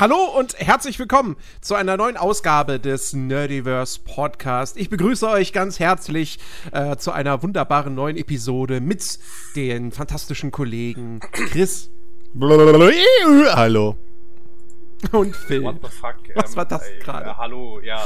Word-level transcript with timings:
Hallo 0.00 0.16
und 0.16 0.58
herzlich 0.58 0.98
willkommen 0.98 1.36
zu 1.60 1.74
einer 1.74 1.98
neuen 1.98 2.16
Ausgabe 2.16 2.80
des 2.80 3.12
Nerdiverse 3.12 4.00
Podcast. 4.02 4.78
Ich 4.78 4.88
begrüße 4.88 5.28
euch 5.28 5.52
ganz 5.52 5.78
herzlich 5.78 6.38
äh, 6.72 6.96
zu 6.96 7.12
einer 7.12 7.42
wunderbaren 7.42 7.94
neuen 7.94 8.16
Episode 8.16 8.80
mit 8.80 9.18
den 9.56 9.92
fantastischen 9.92 10.52
Kollegen 10.52 11.20
Chris. 11.32 11.90
Hallo. 12.34 13.98
Und 15.12 15.36
Phil. 15.36 15.64
What 15.64 15.80
the 15.82 15.90
fuck? 15.90 16.16
Was 16.34 16.52
ähm, 16.52 16.56
war 16.56 16.64
das 16.64 16.82
gerade? 17.00 17.26
Ja, 17.26 17.36
hallo, 17.36 17.80
ja. 17.80 18.00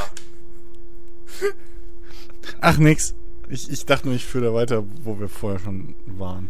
Ach, 2.60 2.76
nix. 2.76 3.14
Ich, 3.48 3.70
ich 3.70 3.86
dachte 3.86 4.08
nur, 4.08 4.16
ich 4.16 4.26
führe 4.26 4.46
da 4.46 4.54
weiter, 4.54 4.82
wo 5.04 5.20
wir 5.20 5.28
vorher 5.28 5.60
schon 5.60 5.94
waren. 6.06 6.48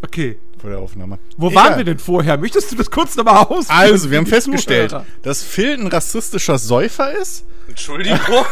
Okay. 0.00 0.38
Vor 0.62 0.70
der 0.70 0.78
Aufnahme. 0.78 1.18
Wo 1.36 1.50
Egal. 1.50 1.64
waren 1.64 1.76
wir 1.78 1.84
denn 1.84 1.98
vorher? 1.98 2.38
Möchtest 2.38 2.70
du 2.70 2.76
das 2.76 2.88
kurz 2.88 3.16
nochmal 3.16 3.46
aus? 3.46 3.68
Also, 3.68 4.12
wir 4.12 4.18
haben 4.18 4.26
festgestellt, 4.26 4.90
Zuhörer? 4.90 5.06
dass 5.22 5.42
Phil 5.42 5.74
ein 5.74 5.88
rassistischer 5.88 6.56
Säufer 6.56 7.10
ist. 7.18 7.44
Entschuldigung. 7.66 8.20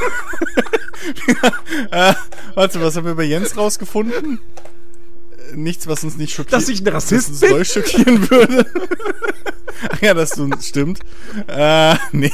äh, 1.93 2.15
warte, 2.55 2.81
was 2.81 2.97
haben 2.97 3.07
wir 3.07 3.15
bei 3.15 3.23
Jens 3.23 3.57
rausgefunden? 3.57 4.41
Nichts, 5.55 5.87
was 5.87 6.03
uns 6.03 6.17
nicht 6.17 6.35
schockiert. 6.35 6.53
Dass 6.53 6.69
ich 6.69 6.81
ein 6.81 6.89
Rassist 6.89 7.41
bin? 7.41 7.65
schockieren 7.65 8.29
würde. 8.29 8.67
Ach 9.91 10.03
ja, 10.03 10.13
das 10.13 10.37
stimmt. 10.63 10.99
Äh, 11.47 11.95
nee. 12.11 12.33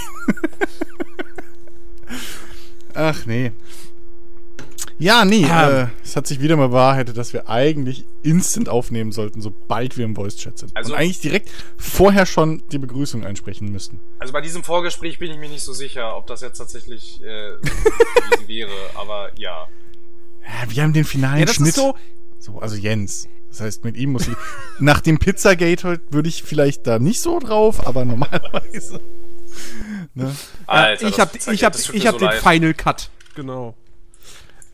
Ach 2.95 3.27
nee. 3.27 3.53
Ja, 4.99 5.27
nee, 5.27 5.45
äh, 5.45 5.89
es 6.03 6.17
hat 6.17 6.27
sich 6.27 6.41
wieder 6.41 6.57
mal 6.57 6.69
bewahrheitet, 6.69 7.19
dass 7.19 7.35
wir 7.35 7.51
eigentlich 7.51 8.07
instant 8.23 8.69
aufnehmen 8.69 9.13
sollten, 9.13 9.43
sobald 9.43 9.99
wir 9.99 10.07
im 10.07 10.17
Voice-Chat 10.17 10.59
sind. 10.59 10.73
Also, 10.75 10.93
Und 10.93 10.99
eigentlich 10.99 11.21
direkt 11.21 11.51
vorher 11.77 12.25
schon 12.25 12.63
die 12.73 12.79
Begrüßung 12.79 13.25
einsprechen 13.25 13.71
müssten. 13.71 14.01
Also 14.19 14.33
bei 14.33 14.41
diesem 14.41 14.65
Vorgespräch 14.65 15.19
bin 15.19 15.31
ich 15.31 15.39
mir 15.39 15.51
nicht 15.51 15.63
so 15.63 15.75
sicher, 15.75 16.17
ob 16.17 16.27
das 16.27 16.41
jetzt 16.41 16.59
tatsächlich 16.59 17.21
äh, 17.23 17.53
wäre, 18.47 18.73
aber 18.95 19.31
ja. 19.37 19.69
Ja, 20.47 20.71
wir 20.71 20.83
haben 20.83 20.93
den 20.95 21.05
finalen 21.05 21.41
ja, 21.41 21.45
das 21.45 21.57
Schnitt. 21.57 21.69
Ist 21.69 21.77
so, 21.77 21.95
so, 22.39 22.59
also 22.59 22.77
Jens. 22.77 23.29
Das 23.51 23.61
heißt, 23.61 23.85
mit 23.85 23.97
ihm 23.97 24.13
muss 24.13 24.29
ich. 24.29 24.37
nach 24.79 25.01
dem 25.01 25.19
Pizzagate 25.19 25.89
heute 25.89 26.03
würde 26.11 26.29
ich 26.29 26.43
vielleicht 26.43 26.87
da 26.87 26.99
nicht 26.99 27.21
so 27.21 27.39
drauf, 27.39 27.87
aber 27.87 28.05
normalerweise. 28.05 29.01
Ne? 30.15 30.35
Alter, 30.67 31.09
ich 31.09 31.21
habe 31.21 31.31
ich 31.37 31.65
hab, 31.65 31.75
ich 31.75 32.07
hab 32.07 32.15
so 32.15 32.19
den 32.19 32.29
leid. 32.29 32.43
Final 32.43 32.75
Cut. 32.75 33.11
Genau. 33.35 33.75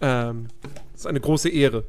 Ähm, 0.03 0.49
das 0.93 1.03
ist 1.03 1.07
eine 1.07 1.21
große 1.21 1.49
Ehre. 1.49 1.85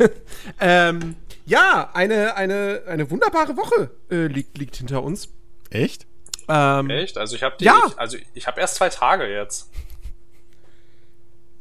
ähm, 0.60 1.16
ja, 1.46 1.90
eine, 1.94 2.36
eine, 2.36 2.82
eine 2.86 3.10
wunderbare 3.10 3.56
Woche 3.56 3.90
äh, 4.10 4.26
liegt, 4.26 4.58
liegt 4.58 4.76
hinter 4.76 5.02
uns. 5.02 5.28
Echt? 5.70 6.06
Ähm, 6.48 6.90
Echt? 6.90 7.16
Also 7.18 7.36
ich 7.36 7.42
habe 7.42 7.56
ja. 7.60 7.80
Ich, 7.86 7.98
also 7.98 8.18
ich 8.34 8.46
habe 8.46 8.60
erst 8.60 8.74
zwei 8.74 8.88
Tage 8.88 9.26
jetzt. 9.32 9.70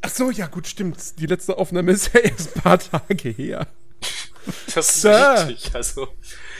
Ach 0.01 0.09
so, 0.09 0.31
ja 0.31 0.47
gut, 0.47 0.67
stimmt. 0.67 1.19
Die 1.19 1.27
letzte 1.27 1.57
Aufnahme 1.57 1.91
ist 1.91 2.13
ja 2.13 2.21
erst 2.21 2.55
ein 2.57 2.61
paar 2.61 2.79
Tage 2.79 3.29
her. 3.29 3.67
Das 4.73 4.95
ist 4.95 5.01
Sir. 5.01 5.45
richtig. 5.47 5.75
Also, 5.75 6.07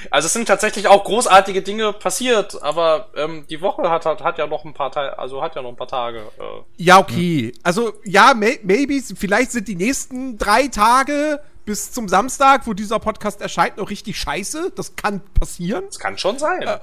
also 0.10 0.26
es 0.26 0.34
sind 0.34 0.48
tatsächlich 0.48 0.88
auch 0.88 1.04
großartige 1.04 1.62
Dinge 1.62 1.94
passiert, 1.94 2.62
aber 2.62 3.10
ähm, 3.16 3.46
die 3.50 3.62
Woche 3.62 3.90
hat, 3.90 4.06
hat, 4.06 4.24
hat 4.24 4.38
ja 4.38 4.48
noch 4.48 4.66
ein 4.66 4.74
paar 4.74 4.92
Tage, 4.92 5.18
also 5.20 5.42
hat 5.42 5.56
ja 5.56 5.62
noch 5.62 5.70
ein 5.70 5.76
paar 5.76 5.88
Tage. 5.88 6.20
Äh. 6.20 6.84
Ja, 6.84 7.00
okay. 7.00 7.54
Also 7.64 7.94
ja, 8.04 8.34
may 8.34 8.60
maybe, 8.64 9.02
vielleicht 9.16 9.52
sind 9.52 9.68
die 9.68 9.76
nächsten 9.76 10.38
drei 10.38 10.68
Tage 10.68 11.40
bis 11.66 11.92
zum 11.92 12.10
Samstag, 12.10 12.66
wo 12.66 12.74
dieser 12.74 13.00
Podcast 13.00 13.42
erscheint, 13.42 13.78
noch 13.78 13.90
richtig 13.90 14.20
scheiße. 14.20 14.72
Das 14.76 14.96
kann 14.96 15.22
passieren. 15.40 15.86
Das 15.88 16.00
kann 16.00 16.18
schon 16.18 16.40
sein. 16.40 16.64
Äh, 16.64 16.80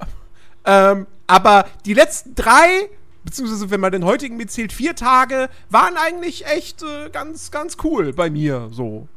ähm, 0.65 1.07
aber 1.27 1.65
die 1.85 1.93
letzten 1.93 2.35
drei, 2.35 2.89
beziehungsweise 3.23 3.69
wenn 3.69 3.79
man 3.79 3.91
den 3.91 4.05
heutigen 4.05 4.37
mitzählt, 4.37 4.73
vier 4.73 4.95
Tage, 4.95 5.49
waren 5.69 5.95
eigentlich 5.97 6.45
echt 6.45 6.83
äh, 6.83 7.09
ganz, 7.11 7.51
ganz 7.51 7.77
cool 7.83 8.13
bei 8.13 8.29
mir 8.29 8.69
so. 8.71 9.07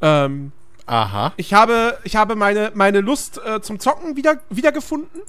Ähm, 0.00 0.52
Aha. 0.92 1.32
Ich 1.38 1.54
habe, 1.54 1.98
ich 2.04 2.16
habe 2.16 2.36
meine, 2.36 2.70
meine 2.74 3.00
Lust 3.00 3.40
äh, 3.42 3.62
zum 3.62 3.80
Zocken 3.80 4.14
wieder, 4.14 4.42
wiedergefunden. 4.50 5.22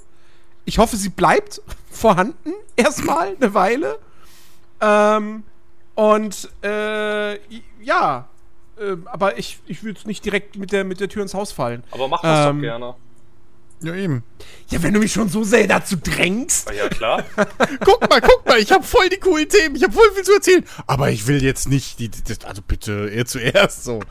Ich 0.66 0.78
hoffe, 0.78 0.98
sie 0.98 1.08
bleibt 1.08 1.62
vorhanden. 1.90 2.52
Erstmal 2.76 3.34
eine 3.38 3.54
Weile. 3.54 3.98
Ähm, 4.82 5.44
und 5.96 6.50
äh, 6.64 7.36
ja. 7.82 8.28
Äh, 8.78 8.98
aber 9.06 9.38
ich, 9.38 9.62
ich 9.66 9.84
würde 9.84 10.02
nicht 10.06 10.26
direkt 10.26 10.58
mit 10.58 10.74
der, 10.74 10.84
mit 10.84 11.00
der 11.00 11.08
Tür 11.08 11.22
ins 11.22 11.34
Haus 11.34 11.54
fallen. 11.54 11.84
Aber 11.92 12.10
mach 12.10 12.22
das 12.22 12.50
ähm, 12.50 12.58
doch 12.58 12.62
gerne. 12.62 12.96
Ja, 13.80 13.96
eben. 13.96 14.24
Ja, 14.70 14.84
wenn 14.84 14.94
du 14.94 15.00
mich 15.00 15.14
schon 15.14 15.30
so 15.30 15.46
sehr 15.46 15.68
dazu 15.68 15.96
drängst. 15.96 16.72
Ja, 16.72 16.90
klar. 16.90 17.24
guck 17.86 18.10
mal, 18.10 18.20
guck 18.20 18.46
mal, 18.46 18.60
ich 18.60 18.72
habe 18.72 18.84
voll 18.84 19.08
die 19.10 19.18
coolen 19.18 19.48
Themen, 19.48 19.76
ich 19.76 19.84
habe 19.84 19.94
voll 19.94 20.10
viel 20.14 20.24
zu 20.24 20.34
erzählen. 20.34 20.66
Aber 20.88 21.10
ich 21.10 21.28
will 21.28 21.44
jetzt 21.44 21.70
nicht, 21.70 22.00
die, 22.00 22.10
die, 22.10 22.36
also 22.46 22.62
bitte, 22.66 23.10
er 23.14 23.26
zuerst 23.26 23.84
so. 23.84 24.02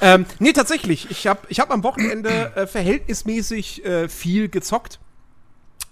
Ähm, 0.00 0.26
nee, 0.38 0.52
tatsächlich. 0.52 1.10
Ich 1.10 1.26
habe 1.26 1.40
ich 1.48 1.60
hab 1.60 1.70
am 1.70 1.82
Wochenende 1.82 2.56
äh, 2.56 2.66
verhältnismäßig 2.66 3.84
äh, 3.84 4.08
viel 4.08 4.48
gezockt 4.48 5.00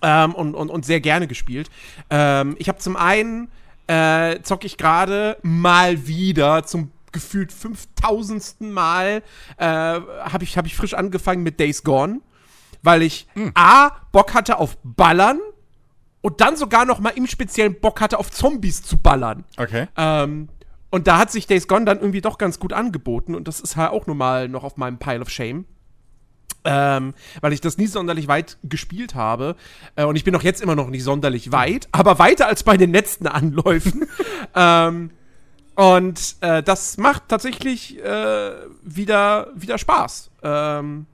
ähm, 0.03 0.35
und, 0.35 0.55
und, 0.55 0.71
und 0.71 0.85
sehr 0.85 1.01
gerne 1.01 1.27
gespielt. 1.27 1.71
Ähm, 2.11 2.57
ich 2.59 2.69
habe 2.69 2.79
zum 2.79 2.97
einen 2.97 3.49
äh, 3.87 4.41
zocke 4.43 4.67
ich 4.67 4.77
gerade 4.77 5.39
mal 5.43 6.07
wieder 6.07 6.65
zum 6.65 6.93
gefühlt 7.13 7.53
5000. 7.53 8.61
Mal 8.61 9.23
äh, 9.57 9.65
habe 9.65 10.45
ich, 10.45 10.59
hab 10.59 10.67
ich 10.67 10.77
frisch 10.77 10.95
angefangen 10.95 11.43
mit 11.43 11.59
Days 11.59 11.83
Gone, 11.83 12.21
weil 12.83 13.03
ich 13.03 13.27
hm. 13.35 13.53
A, 13.55 13.91
Bock 14.13 14.35
hatte 14.35 14.59
auf 14.59 14.77
Ballern 14.83 15.41
und 16.21 16.41
dann 16.41 16.57
sogar 16.57 16.85
noch 16.85 16.99
mal 16.99 17.11
im 17.11 17.27
speziellen 17.27 17.81
Bock 17.81 18.01
hatte 18.01 18.19
auf 18.19 18.31
Zombies 18.31 18.83
zu 18.83 18.99
ballern. 18.99 19.45
Okay. 19.57 19.87
Ähm, 19.97 20.49
und 20.97 21.07
da 21.07 21.19
hat 21.19 21.31
sich 21.31 21.47
Days 21.47 21.69
Gone 21.69 21.85
dann 21.85 21.99
irgendwie 21.99 22.23
doch 22.23 22.39
ganz 22.39 22.59
gut 22.59 22.73
angeboten 22.73 23.35
und 23.35 23.47
das 23.47 23.61
ist 23.61 23.77
halt 23.77 23.91
auch 23.91 24.07
normal 24.07 24.49
noch 24.49 24.65
auf 24.65 24.79
meinem 24.79 24.97
Pile 24.97 25.21
of 25.21 25.29
Shame. 25.29 25.67
Ähm, 26.65 27.13
weil 27.43 27.53
ich 27.53 27.61
das 27.61 27.77
nie 27.77 27.87
sonderlich 27.87 28.29
weit 28.29 28.57
gespielt 28.65 29.15
habe. 29.15 29.57
Äh, 29.95 30.05
und 30.05 30.17
ich 30.17 30.25
bin 30.25 30.35
auch 30.35 30.43
jetzt 30.43 30.63
immer 30.63 30.75
noch 30.75 30.89
nicht 30.89 31.05
sonderlich 31.05 31.53
weit, 31.53 31.87
aber 31.93 32.19
weiter 32.19 32.47
als 32.47 32.63
bei 32.63 32.79
den 32.79 32.93
letzten 32.93 33.27
Anläufen. 33.27 34.07
ähm, 34.55 35.11
und 35.75 36.37
äh, 36.41 36.63
das 36.63 36.97
macht 36.97 37.25
tatsächlich 37.29 38.03
äh, 38.03 38.53
wieder, 38.83 39.49
wieder 39.55 39.77
Spaß. 39.77 40.31
Ähm, 40.45 41.05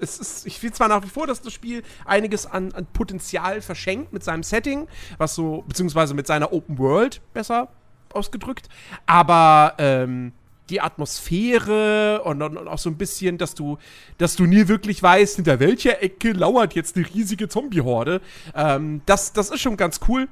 es 0.00 0.18
ist, 0.18 0.44
ich 0.44 0.58
finde 0.58 0.74
zwar 0.74 0.88
nach 0.88 1.04
wie 1.04 1.08
vor, 1.08 1.28
dass 1.28 1.40
das 1.40 1.52
Spiel 1.52 1.84
einiges 2.04 2.46
an, 2.46 2.72
an 2.72 2.84
Potenzial 2.92 3.62
verschenkt 3.62 4.12
mit 4.12 4.24
seinem 4.24 4.42
Setting, 4.42 4.88
was 5.18 5.36
so, 5.36 5.62
beziehungsweise 5.68 6.14
mit 6.14 6.26
seiner 6.26 6.52
Open 6.52 6.78
World 6.78 7.20
besser 7.32 7.68
ausgedrückt. 8.14 8.68
Aber 9.06 9.74
ähm, 9.78 10.32
die 10.70 10.80
Atmosphäre 10.80 12.22
und, 12.24 12.42
und, 12.42 12.56
und, 12.56 12.68
auch 12.68 12.78
so 12.78 12.88
ein 12.88 12.96
bisschen, 12.96 13.36
dass 13.36 13.54
du, 13.54 13.78
dass 14.18 14.36
du 14.36 14.44
nie 14.44 14.66
wirklich 14.68 15.02
weißt, 15.02 15.36
hinter 15.36 15.60
welcher 15.60 16.02
Ecke 16.02 16.32
lauert 16.32 16.74
jetzt 16.74 16.96
eine 16.96 17.06
riesige 17.06 17.48
Zombie-Horde. 17.48 18.20
Ähm, 18.54 19.02
das, 19.06 19.32
das 19.32 19.50
ist 19.50 19.60
schon 19.60 19.76
ganz 19.76 20.00
cool. 20.08 20.28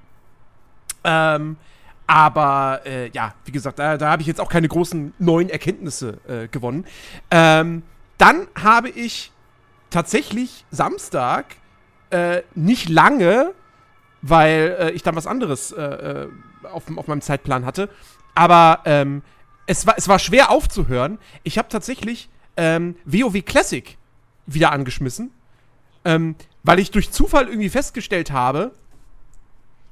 Ähm, 1.04 1.56
aber 2.06 2.80
äh, 2.84 3.10
ja, 3.10 3.34
wie 3.44 3.52
gesagt, 3.52 3.78
da, 3.78 3.96
da 3.96 4.10
habe 4.10 4.22
ich 4.22 4.28
jetzt 4.28 4.40
auch 4.40 4.48
keine 4.48 4.68
großen 4.68 5.14
neuen 5.18 5.48
Erkenntnisse 5.48 6.18
äh, 6.26 6.48
gewonnen. 6.48 6.86
Ähm, 7.30 7.82
dann 8.18 8.46
habe 8.54 8.88
ich 8.88 9.32
tatsächlich 9.90 10.64
Samstag 10.70 11.56
äh, 12.10 12.42
nicht 12.54 12.88
lange, 12.88 13.52
weil 14.22 14.76
äh, 14.78 14.90
ich 14.90 15.02
dann 15.02 15.16
was 15.16 15.26
anderes 15.26 15.72
äh, 15.72 15.82
äh, 15.82 16.28
auf, 16.64 16.84
auf 16.96 17.06
meinem 17.06 17.20
Zeitplan 17.20 17.64
hatte. 17.64 17.88
Aber 18.34 18.80
ähm, 18.84 19.22
es, 19.66 19.86
war, 19.86 19.94
es 19.96 20.08
war 20.08 20.18
schwer 20.18 20.50
aufzuhören. 20.50 21.18
Ich 21.42 21.58
habe 21.58 21.68
tatsächlich 21.68 22.28
ähm, 22.56 22.96
WoW 23.04 23.44
Classic 23.44 23.96
wieder 24.46 24.72
angeschmissen, 24.72 25.30
ähm, 26.04 26.34
weil 26.62 26.78
ich 26.78 26.90
durch 26.90 27.10
Zufall 27.10 27.48
irgendwie 27.48 27.68
festgestellt 27.68 28.30
habe, 28.30 28.72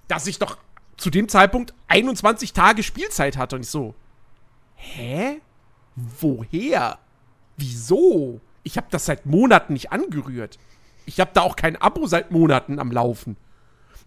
dass 0.08 0.26
ich 0.26 0.38
doch 0.38 0.58
zu 0.96 1.10
dem 1.10 1.28
Zeitpunkt 1.28 1.72
21 1.88 2.52
Tage 2.52 2.82
Spielzeit 2.82 3.36
hatte. 3.36 3.56
Und 3.56 3.62
ich 3.62 3.70
so, 3.70 3.94
hä? 4.74 5.40
Woher? 5.96 6.98
Wieso? 7.56 8.40
Ich 8.62 8.76
habe 8.76 8.88
das 8.90 9.06
seit 9.06 9.26
Monaten 9.26 9.72
nicht 9.72 9.92
angerührt. 9.92 10.58
Ich 11.06 11.20
habe 11.20 11.30
da 11.32 11.42
auch 11.42 11.56
kein 11.56 11.80
Abo 11.80 12.06
seit 12.06 12.30
Monaten 12.30 12.78
am 12.78 12.92
Laufen. 12.92 13.36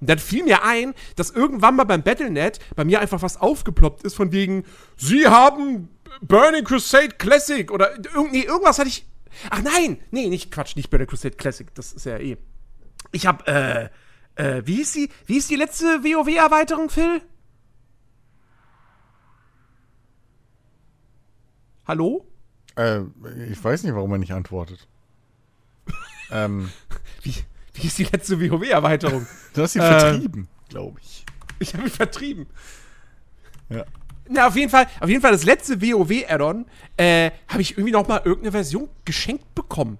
Und 0.03 0.09
dann 0.09 0.19
fiel 0.19 0.43
mir 0.43 0.65
ein, 0.65 0.93
dass 1.15 1.29
irgendwann 1.29 1.77
mal 1.77 1.85
beim 1.85 2.03
Battlenet 2.03 2.59
bei 2.75 2.83
mir 2.83 2.99
einfach 2.99 3.21
was 3.21 3.39
aufgeploppt 3.39 4.03
ist 4.03 4.15
von 4.15 4.33
wegen, 4.33 4.65
sie 4.97 5.29
haben 5.29 5.87
Burning 6.19 6.65
Crusade 6.65 7.15
Classic 7.17 7.71
oder 7.71 7.97
nee, 8.29 8.41
irgendwas 8.41 8.79
hatte 8.79 8.89
ich. 8.89 9.07
Ach 9.49 9.61
nein, 9.61 10.01
nee, 10.11 10.27
nicht 10.27 10.51
Quatsch, 10.51 10.75
nicht 10.75 10.89
Burning 10.89 11.07
Crusade 11.07 11.37
Classic, 11.37 11.73
das 11.73 11.93
ist 11.93 12.05
ja 12.05 12.17
eh. 12.17 12.35
Ich 13.13 13.25
hab, 13.25 13.47
äh, 13.47 13.85
äh, 14.35 14.61
wie 14.65 14.81
ist 14.81 14.93
die, 14.93 15.09
wie 15.25 15.37
ist 15.37 15.49
die 15.49 15.55
letzte 15.55 16.03
WoW-Erweiterung, 16.03 16.89
Phil? 16.89 17.21
Hallo? 21.87 22.27
Äh, 22.75 23.03
ich 23.49 23.63
weiß 23.63 23.83
nicht, 23.83 23.95
warum 23.95 24.11
er 24.11 24.17
nicht 24.17 24.33
antwortet. 24.33 24.85
ähm. 26.29 26.71
Wie, 27.21 27.35
Wie 27.73 27.87
ist 27.87 27.97
die 27.97 28.03
letzte 28.03 28.39
WoW-Erweiterung? 28.39 29.25
du 29.53 29.61
hast 29.61 29.73
sie 29.73 29.79
äh, 29.79 29.99
vertrieben, 29.99 30.47
glaube 30.69 30.99
ich. 31.01 31.25
Ich 31.59 31.73
habe 31.73 31.83
ihn 31.83 31.89
vertrieben. 31.89 32.47
Ja. 33.69 33.85
Na, 34.29 34.47
auf 34.47 34.55
jeden 34.55 34.69
Fall, 34.69 34.87
auf 34.99 35.09
jeden 35.09 35.21
Fall 35.21 35.31
das 35.31 35.43
letzte 35.43 35.81
WoW-Addon 35.81 36.65
äh, 36.97 37.31
habe 37.47 37.61
ich 37.61 37.71
irgendwie 37.71 37.91
noch 37.91 38.07
mal 38.07 38.21
irgendeine 38.23 38.51
Version 38.51 38.89
geschenkt 39.05 39.53
bekommen. 39.55 39.97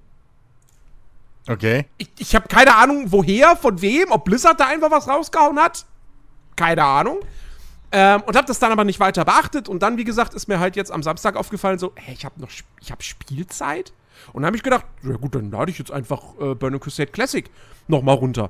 Okay. 1.48 1.86
Ich, 1.98 2.10
ich 2.20 2.36
habe 2.36 2.48
keine 2.48 2.76
Ahnung, 2.76 3.12
woher, 3.12 3.56
von 3.56 3.82
wem, 3.82 4.12
ob 4.12 4.26
Blizzard 4.26 4.60
da 4.60 4.68
einfach 4.68 4.92
was 4.92 5.08
rausgehauen 5.08 5.60
hat. 5.60 5.86
Keine 6.56 6.84
Ahnung. 6.84 7.20
Ähm, 7.92 8.22
und 8.26 8.36
habe 8.36 8.48
das 8.48 8.60
dann 8.60 8.72
aber 8.72 8.86
nicht 8.86 9.00
weiter 9.00 9.26
beachtet. 9.26 9.68
Und 9.68 9.84
dann, 9.84 9.98
wie 9.98 10.04
gesagt, 10.04 10.34
ist 10.34 10.48
mir 10.48 10.60
halt 10.60 10.76
jetzt 10.76 10.92
am 10.92 11.04
Samstag 11.04 11.36
aufgefallen, 11.36 11.80
so, 11.80 11.92
hey, 11.96 12.14
ich 12.14 12.24
habe 12.26 12.40
noch, 12.40 12.50
ich 12.82 12.92
habe 12.92 13.04
Spielzeit. 13.04 13.94
Und 14.34 14.42
dann 14.42 14.48
habe 14.48 14.58
ich 14.58 14.64
gedacht, 14.64 14.86
ja 15.04 15.16
gut, 15.16 15.36
dann 15.36 15.52
lade 15.52 15.72
ich 15.72 15.80
jetzt 15.80 15.92
einfach 15.92 16.22
äh, 16.40 16.56
Burning 16.56 16.80
Crusade 16.80 17.12
Classic 17.12 17.50
noch 17.88 18.02
mal 18.02 18.14
runter. 18.14 18.50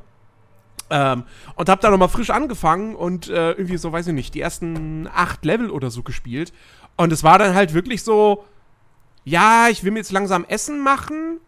Ähm, 0.89 1.23
und 1.55 1.69
habe 1.69 1.81
da 1.81 1.89
noch 1.89 1.97
mal 1.97 2.07
frisch 2.07 2.29
angefangen 2.29 2.95
und 2.95 3.29
äh, 3.29 3.51
irgendwie 3.51 3.77
so, 3.77 3.91
weiß 3.91 4.07
ich 4.07 4.13
nicht, 4.13 4.33
die 4.33 4.41
ersten 4.41 5.07
acht 5.13 5.45
Level 5.45 5.69
oder 5.69 5.89
so 5.89 6.03
gespielt. 6.03 6.53
Und 6.97 7.11
es 7.11 7.23
war 7.23 7.39
dann 7.39 7.55
halt 7.55 7.73
wirklich 7.73 8.03
so, 8.03 8.43
ja, 9.23 9.69
ich 9.69 9.83
will 9.83 9.91
mir 9.91 9.99
jetzt 9.99 10.11
langsam 10.11 10.45
Essen 10.45 10.81
machen 10.83 11.39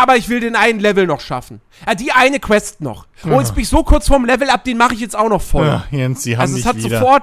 aber 0.00 0.16
ich 0.16 0.28
will 0.28 0.40
den 0.40 0.56
einen 0.56 0.80
Level 0.80 1.06
noch 1.06 1.20
schaffen. 1.20 1.60
Ja, 1.86 1.94
die 1.94 2.12
eine 2.12 2.40
Quest 2.40 2.80
noch. 2.80 3.06
Ja. 3.24 3.32
Oh, 3.32 3.40
jetzt 3.40 3.54
bin 3.54 3.62
ich 3.62 3.68
so 3.68 3.82
kurz 3.82 4.08
vorm 4.08 4.24
Level 4.24 4.50
ab, 4.50 4.64
den 4.64 4.76
mache 4.76 4.94
ich 4.94 5.00
jetzt 5.00 5.16
auch 5.16 5.28
noch 5.28 5.42
voll. 5.42 5.66
Ja, 5.66 5.84
Jens, 5.90 6.22
sie 6.22 6.36
haben 6.36 6.42
also 6.42 6.56
es 6.56 6.66
hat 6.66 6.76
wieder. 6.76 6.98
sofort, 6.98 7.22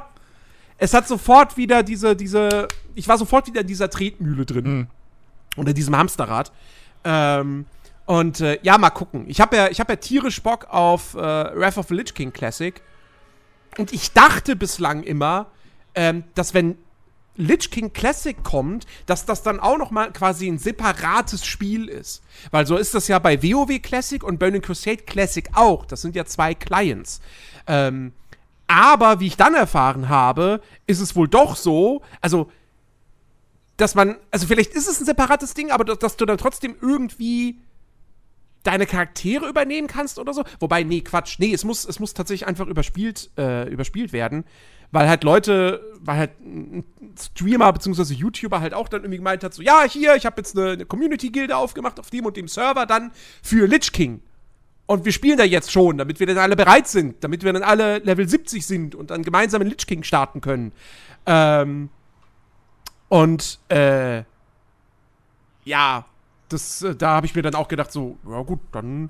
es 0.77 0.94
hat 0.94 1.07
sofort 1.07 1.57
wieder 1.57 1.83
diese, 1.83 2.15
diese, 2.15 2.67
ich 2.94 3.07
war 3.07 3.17
sofort 3.17 3.47
wieder 3.47 3.62
in 3.62 3.67
dieser 3.67 3.89
Tretmühle 3.89 4.45
drin. 4.45 4.63
Mhm. 4.65 4.88
Oder 5.55 5.73
diesem 5.73 5.95
Hamsterrad. 5.95 6.51
Ähm, 7.03 7.65
und 8.05 8.41
äh, 8.41 8.59
ja, 8.61 8.77
mal 8.77 8.91
gucken. 8.91 9.25
Ich 9.27 9.41
habe 9.41 9.55
ja, 9.55 9.65
hab 9.65 9.89
ja 9.89 9.95
tierisch 9.95 10.41
Bock 10.41 10.67
auf 10.69 11.15
äh, 11.15 11.17
Wrath 11.19 11.77
of 11.77 11.87
the 11.87 11.95
Lich 11.95 12.13
King 12.13 12.31
Classic. 12.31 12.81
Und 13.77 13.93
ich 13.93 14.13
dachte 14.13 14.55
bislang 14.55 15.03
immer, 15.03 15.47
ähm, 15.95 16.23
dass 16.35 16.53
wenn 16.53 16.77
Lich 17.37 17.69
King 17.71 17.91
Classic 17.91 18.41
kommt, 18.43 18.85
dass 19.05 19.25
das 19.25 19.43
dann 19.43 19.59
auch 19.59 19.77
noch 19.77 19.91
mal 19.91 20.11
quasi 20.13 20.47
ein 20.47 20.57
separates 20.57 21.45
Spiel 21.45 21.89
ist. 21.89 22.23
Weil 22.51 22.65
so 22.65 22.77
ist 22.77 22.93
das 22.93 23.07
ja 23.07 23.19
bei 23.19 23.41
WoW 23.41 23.81
Classic 23.81 24.23
und 24.23 24.39
Burning 24.39 24.61
Crusade 24.61 25.03
Classic 25.03 25.49
auch. 25.53 25.85
Das 25.85 26.01
sind 26.01 26.15
ja 26.15 26.25
zwei 26.25 26.53
Clients. 26.53 27.19
Ähm, 27.67 28.13
aber 28.67 29.19
wie 29.19 29.27
ich 29.27 29.37
dann 29.37 29.53
erfahren 29.53 30.09
habe, 30.09 30.61
ist 30.87 30.99
es 30.99 31.15
wohl 31.15 31.27
doch 31.27 31.55
so, 31.55 32.01
also 32.21 32.51
dass 33.77 33.95
man, 33.95 34.16
also 34.31 34.48
vielleicht 34.48 34.74
ist 34.74 34.88
es 34.88 35.00
ein 35.00 35.06
separates 35.06 35.54
Ding, 35.54 35.72
aber 35.72 35.83
dass, 35.83 36.18
du 36.18 36.25
dann 36.25 36.38
trotzdem 36.38 36.75
irgendwie 36.81 37.60
deine 38.63 38.86
Charaktere 38.86 39.48
übernehmen 39.48 39.88
kannst 39.88 40.18
oder 40.18 40.33
so. 40.33 40.44
Wobei, 40.60 40.83
nee, 40.83 41.01
Quatsch. 41.01 41.38
Nee, 41.39 41.54
es 41.54 41.63
muss, 41.63 41.86
es 41.86 42.00
muss 42.00 42.13
tatsächlich 42.13 42.48
einfach 42.48 42.68
überspielt, 42.68 43.30
äh, 43.38 43.69
überspielt 43.69 44.12
werden 44.12 44.45
weil 44.95 45.10
halt 45.10 45.25
Leute, 45.25 45.81
weil 46.00 46.18
halt 46.18 46.39
ein 46.39 46.86
Streamer 47.19 47.72
bzw. 47.74 48.13
YouTuber 48.13 48.62
halt 48.62 48.74
auch 48.74 48.88
dann 48.88 49.01
irgendwie 49.01 49.18
gemeint 49.18 49.44
hat, 49.44 49.54
so, 49.54 49.62
ja, 49.62 49.83
hier, 49.83 50.16
ich 50.16 50.25
habe 50.25 50.38
jetzt 50.38 50.57
eine, 50.57 50.72
eine 50.72 50.86
Community-Gilde 50.86 51.56
aufgemacht 51.56 52.00
auf 52.00 52.10
dem 52.10 52.25
und 52.25 52.38
dem 52.38 52.48
Server 52.48 52.86
dann 52.86 53.12
für 53.44 53.68
Lich 53.68 53.92
King. 53.92 54.22
Und 54.86 55.04
wir 55.04 55.12
spielen 55.12 55.38
da 55.38 55.44
jetzt 55.44 55.72
schon, 55.72 55.98
damit 55.98 56.19
wir 56.19 56.27
dann 56.27 56.38
alle 56.38 56.56
bereit 56.56 56.88
sind, 56.88 57.24
damit 57.24 57.44
wir 57.44 57.51
dann 57.51 57.63
alle 57.63 57.98
Level 58.00 58.27
70 58.27 58.66
sind 58.66 58.95
und 58.95 59.10
dann 59.10 59.24
gemeinsam 59.24 59.62
in 59.63 59.68
Lich 59.68 59.86
King 59.86 60.04
starten 60.04 60.39
können. 60.39 60.72
Ähm, 61.25 61.89
und, 63.09 63.59
äh, 63.69 64.23
ja, 65.63 66.05
das, 66.49 66.81
äh, 66.81 66.95
da 66.95 67.15
habe 67.15 67.25
ich 67.25 67.35
mir 67.35 67.41
dann 67.41 67.55
auch 67.55 67.67
gedacht, 67.67 67.91
so, 67.91 68.17
ja 68.29 68.41
gut, 68.41 68.59
dann, 68.71 69.09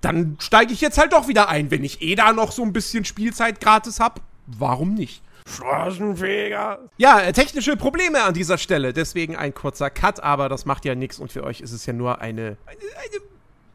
dann 0.00 0.36
steige 0.40 0.72
ich 0.72 0.80
jetzt 0.80 0.98
halt 0.98 1.12
doch 1.12 1.28
wieder 1.28 1.48
ein, 1.48 1.70
wenn 1.70 1.84
ich 1.84 2.02
eh 2.02 2.14
da 2.14 2.32
noch 2.32 2.52
so 2.52 2.62
ein 2.62 2.72
bisschen 2.72 3.04
Spielzeit 3.04 3.60
gratis 3.60 4.00
habe 4.00 4.20
warum 4.46 4.94
nicht? 4.94 5.22
Straßenfeger. 5.48 6.78
Ja, 6.96 7.20
äh, 7.20 7.32
technische 7.32 7.76
Probleme 7.76 8.22
an 8.24 8.34
dieser 8.34 8.58
Stelle. 8.58 8.92
Deswegen 8.92 9.36
ein 9.36 9.54
kurzer 9.54 9.90
Cut, 9.90 10.20
aber 10.20 10.48
das 10.48 10.64
macht 10.64 10.84
ja 10.84 10.94
nichts 10.94 11.18
und 11.18 11.30
für 11.30 11.44
euch 11.44 11.60
ist 11.60 11.72
es 11.72 11.86
ja 11.86 11.92
nur 11.92 12.20
eine, 12.20 12.56
eine, 12.66 12.78
eine 12.96 13.22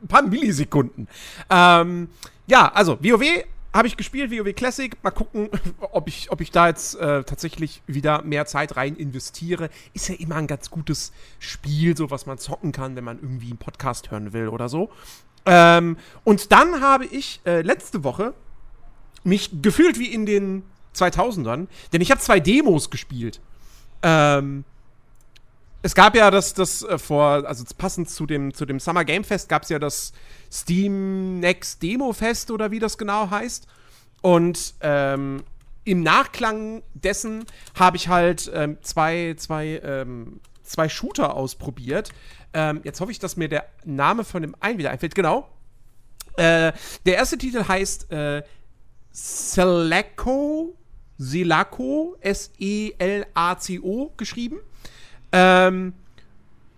ein 0.04 0.08
paar 0.08 0.24
Millisekunden. 0.24 1.08
Ähm, 1.50 2.10
ja, 2.48 2.72
also 2.74 2.98
WoW 3.02 3.24
habe 3.74 3.88
ich 3.88 3.98
gespielt, 3.98 4.32
WoW 4.32 4.54
Classic. 4.54 4.96
Mal 5.04 5.12
gucken, 5.12 5.50
ob 5.80 6.08
ich, 6.08 6.32
ob 6.32 6.42
ich 6.42 6.52
da 6.52 6.68
jetzt 6.68 6.96
äh, 6.96 7.24
tatsächlich 7.24 7.82
wieder 7.88 8.22
mehr 8.24 8.46
Zeit 8.46 8.76
rein 8.76 8.96
investiere. 8.96 9.70
Ist 9.94 10.10
ja 10.10 10.16
immer 10.16 10.36
ein 10.36 10.48
ganz 10.48 10.70
gutes 10.70 11.14
Spiel, 11.40 11.96
so 11.96 12.12
was 12.12 12.26
man 12.26 12.38
zocken 12.38 12.72
kann, 12.72 12.96
wenn 12.96 13.04
man 13.04 13.18
irgendwie 13.20 13.50
einen 13.50 13.58
Podcast 13.58 14.12
hören 14.12 14.34
will 14.34 14.50
oder 14.50 14.70
so. 14.70 14.90
Ähm, 15.46 15.98
und 16.24 16.52
dann 16.52 16.82
habe 16.82 17.06
ich 17.06 17.42
äh, 17.46 17.62
letzte 17.62 18.04
Woche 18.04 18.34
mich 19.24 19.62
gefühlt 19.62 19.98
wie 20.00 20.14
in 20.14 20.26
den 20.26 20.64
2000ern, 20.96 21.68
denn 21.94 22.02
ich 22.02 22.12
habe 22.12 22.22
zwei 22.22 22.40
Demos 22.40 22.90
gespielt. 22.90 23.40
Ähm, 24.04 24.66
es 25.84 25.96
gab 25.96 26.16
ja 26.16 26.30
das, 26.30 26.54
das 26.54 26.84
äh, 26.84 26.98
vor, 26.98 27.46
also 27.48 27.64
passend 27.78 28.10
zu 28.10 28.26
dem, 28.26 28.54
zu 28.54 28.66
dem 28.66 28.80
Summer 28.80 29.06
Game 29.06 29.24
Fest 29.24 29.50
gab 29.50 29.64
es 29.64 29.70
ja 29.70 29.80
das 29.80 30.14
Steam 30.52 31.40
Next 31.40 31.82
Demo 31.82 32.14
Fest 32.14 32.52
oder 32.52 32.72
wie 32.72 32.80
das 32.80 32.98
genau 32.98 33.30
heißt. 33.30 33.68
Und 34.22 34.74
ähm, 34.82 35.44
im 35.84 36.04
Nachklang 36.04 36.84
dessen 36.94 37.46
habe 37.78 37.98
ich 37.98 38.08
halt 38.08 38.52
ähm, 38.54 38.78
zwei, 38.82 39.34
zwei, 39.38 39.82
ähm, 39.84 40.40
zwei 40.64 40.90
Shooter 40.90 41.36
ausprobiert. 41.36 42.12
Ähm, 42.54 42.82
jetzt 42.84 43.02
hoffe 43.02 43.12
ich, 43.12 43.20
dass 43.20 43.38
mir 43.38 43.50
der 43.50 43.66
Name 43.84 44.24
von 44.24 44.42
dem 44.42 44.56
einen 44.60 44.78
wieder 44.78 44.92
einfällt. 44.92 45.16
Genau. 45.16 45.48
Äh, 46.38 46.74
der 47.06 47.16
erste 47.16 47.38
Titel 47.38 47.68
heißt 47.68 48.12
äh, 48.12 48.44
Selaco, 49.12 50.76
Selaco, 51.18 52.16
S-E-L-A-C-O 52.22 54.12
geschrieben. 54.18 54.60
Ähm, 55.32 55.94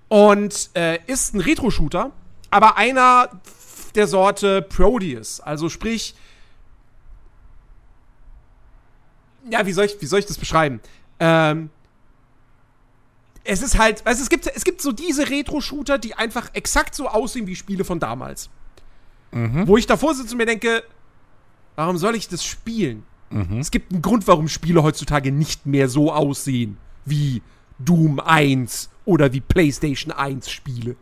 und 0.09 0.69
äh, 0.75 0.99
ist 1.07 1.33
ein 1.33 1.39
Retro-Shooter, 1.39 2.11
aber 2.51 2.77
einer 2.77 3.29
der 3.95 4.07
Sorte 4.07 4.61
Proteus. 4.61 5.39
Also 5.39 5.69
sprich, 5.69 6.15
ja, 9.49 9.65
wie 9.65 9.73
soll 9.73 9.85
ich, 9.85 10.01
wie 10.01 10.05
soll 10.05 10.19
ich 10.19 10.25
das 10.25 10.37
beschreiben? 10.37 10.79
Ähm, 11.19 11.69
es 13.43 13.61
ist 13.61 13.77
halt, 13.77 14.05
also 14.05 14.23
es 14.23 14.29
gibt, 14.29 14.47
es 14.47 14.63
gibt 14.63 14.81
so 14.81 14.91
diese 14.91 15.29
Retro-Shooter, 15.29 15.97
die 15.97 16.15
einfach 16.15 16.49
exakt 16.53 16.95
so 16.95 17.09
aussehen 17.09 17.45
wie 17.47 17.55
Spiele 17.55 17.83
von 17.83 17.99
damals. 17.99 18.49
Mhm. 19.31 19.67
Wo 19.67 19.77
ich 19.77 19.85
davor 19.85 20.15
sitze 20.15 20.31
und 20.31 20.37
mir 20.37 20.45
denke, 20.45 20.83
Warum 21.75 21.97
soll 21.97 22.15
ich 22.15 22.27
das 22.27 22.45
spielen? 22.45 23.03
Mhm. 23.29 23.59
Es 23.59 23.71
gibt 23.71 23.91
einen 23.91 24.01
Grund, 24.01 24.27
warum 24.27 24.47
Spiele 24.47 24.83
heutzutage 24.83 25.31
nicht 25.31 25.65
mehr 25.65 25.89
so 25.89 26.11
aussehen 26.11 26.77
wie 27.05 27.41
Doom 27.79 28.19
1 28.19 28.89
oder 29.05 29.33
wie 29.33 29.41
PlayStation 29.41 30.11
1 30.11 30.49
Spiele. 30.49 30.95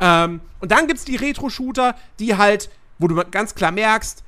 Ähm, 0.00 0.40
und 0.60 0.72
dann 0.72 0.86
gibt 0.86 0.98
es 0.98 1.04
die 1.04 1.16
Retro-Shooter, 1.16 1.94
die 2.18 2.36
halt, 2.36 2.70
wo 2.98 3.06
du 3.06 3.14
ganz 3.30 3.54
klar 3.54 3.70
merkst, 3.70 4.24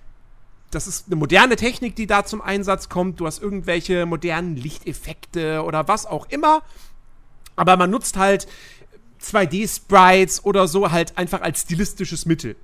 das 0.71 0.87
ist 0.87 1.07
eine 1.07 1.17
moderne 1.17 1.57
Technik, 1.57 1.97
die 1.97 2.07
da 2.07 2.25
zum 2.25 2.41
Einsatz 2.41 2.88
kommt. 2.88 3.21
Du 3.21 3.26
hast 3.26 3.43
irgendwelche 3.43 4.07
modernen 4.07 4.57
Lichteffekte 4.57 5.62
oder 5.64 5.87
was 5.87 6.07
auch 6.07 6.26
immer. 6.31 6.62
Aber 7.57 7.76
man 7.76 7.91
nutzt 7.91 8.17
halt 8.17 8.47
2D-Sprites 9.23 10.45
oder 10.45 10.67
so 10.69 10.91
halt 10.91 11.19
einfach 11.19 11.43
als 11.43 11.61
stilistisches 11.62 12.25
Mittel. 12.25 12.57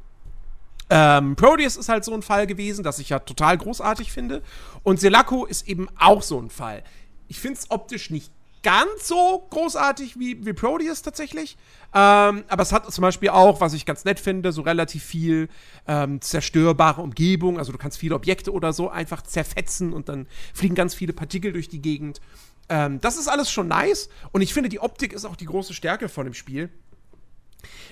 Ähm, 0.90 1.36
Proteus 1.36 1.76
ist 1.76 1.90
halt 1.90 2.04
so 2.04 2.14
ein 2.14 2.22
Fall 2.22 2.46
gewesen, 2.46 2.82
das 2.82 2.98
ich 2.98 3.10
ja 3.10 3.18
total 3.18 3.58
großartig 3.58 4.10
finde. 4.10 4.42
Und 4.82 5.00
Selaco 5.00 5.44
ist 5.44 5.68
eben 5.68 5.88
auch 5.98 6.22
so 6.22 6.40
ein 6.40 6.48
Fall. 6.48 6.82
Ich 7.28 7.38
finde 7.38 7.58
es 7.58 7.70
optisch 7.70 8.08
nicht 8.08 8.32
ganz 8.68 9.08
so 9.08 9.46
großartig 9.48 10.18
wie, 10.18 10.44
wie 10.44 10.52
Proteus 10.52 11.00
tatsächlich. 11.00 11.56
Ähm, 11.94 12.44
aber 12.48 12.60
es 12.60 12.70
hat 12.70 12.92
zum 12.92 13.00
Beispiel 13.00 13.30
auch, 13.30 13.62
was 13.62 13.72
ich 13.72 13.86
ganz 13.86 14.04
nett 14.04 14.20
finde, 14.20 14.52
so 14.52 14.60
relativ 14.60 15.02
viel 15.02 15.48
ähm, 15.86 16.20
zerstörbare 16.20 17.00
Umgebung. 17.00 17.58
Also 17.58 17.72
du 17.72 17.78
kannst 17.78 17.96
viele 17.96 18.14
Objekte 18.14 18.52
oder 18.52 18.74
so 18.74 18.90
einfach 18.90 19.22
zerfetzen 19.22 19.94
und 19.94 20.10
dann 20.10 20.26
fliegen 20.52 20.74
ganz 20.74 20.94
viele 20.94 21.14
Partikel 21.14 21.54
durch 21.54 21.70
die 21.70 21.80
Gegend. 21.80 22.20
Ähm, 22.68 23.00
das 23.00 23.16
ist 23.16 23.26
alles 23.26 23.50
schon 23.50 23.68
nice. 23.68 24.10
Und 24.32 24.42
ich 24.42 24.52
finde, 24.52 24.68
die 24.68 24.80
Optik 24.80 25.14
ist 25.14 25.24
auch 25.24 25.36
die 25.36 25.46
große 25.46 25.72
Stärke 25.72 26.10
von 26.10 26.26
dem 26.26 26.34
Spiel. 26.34 26.68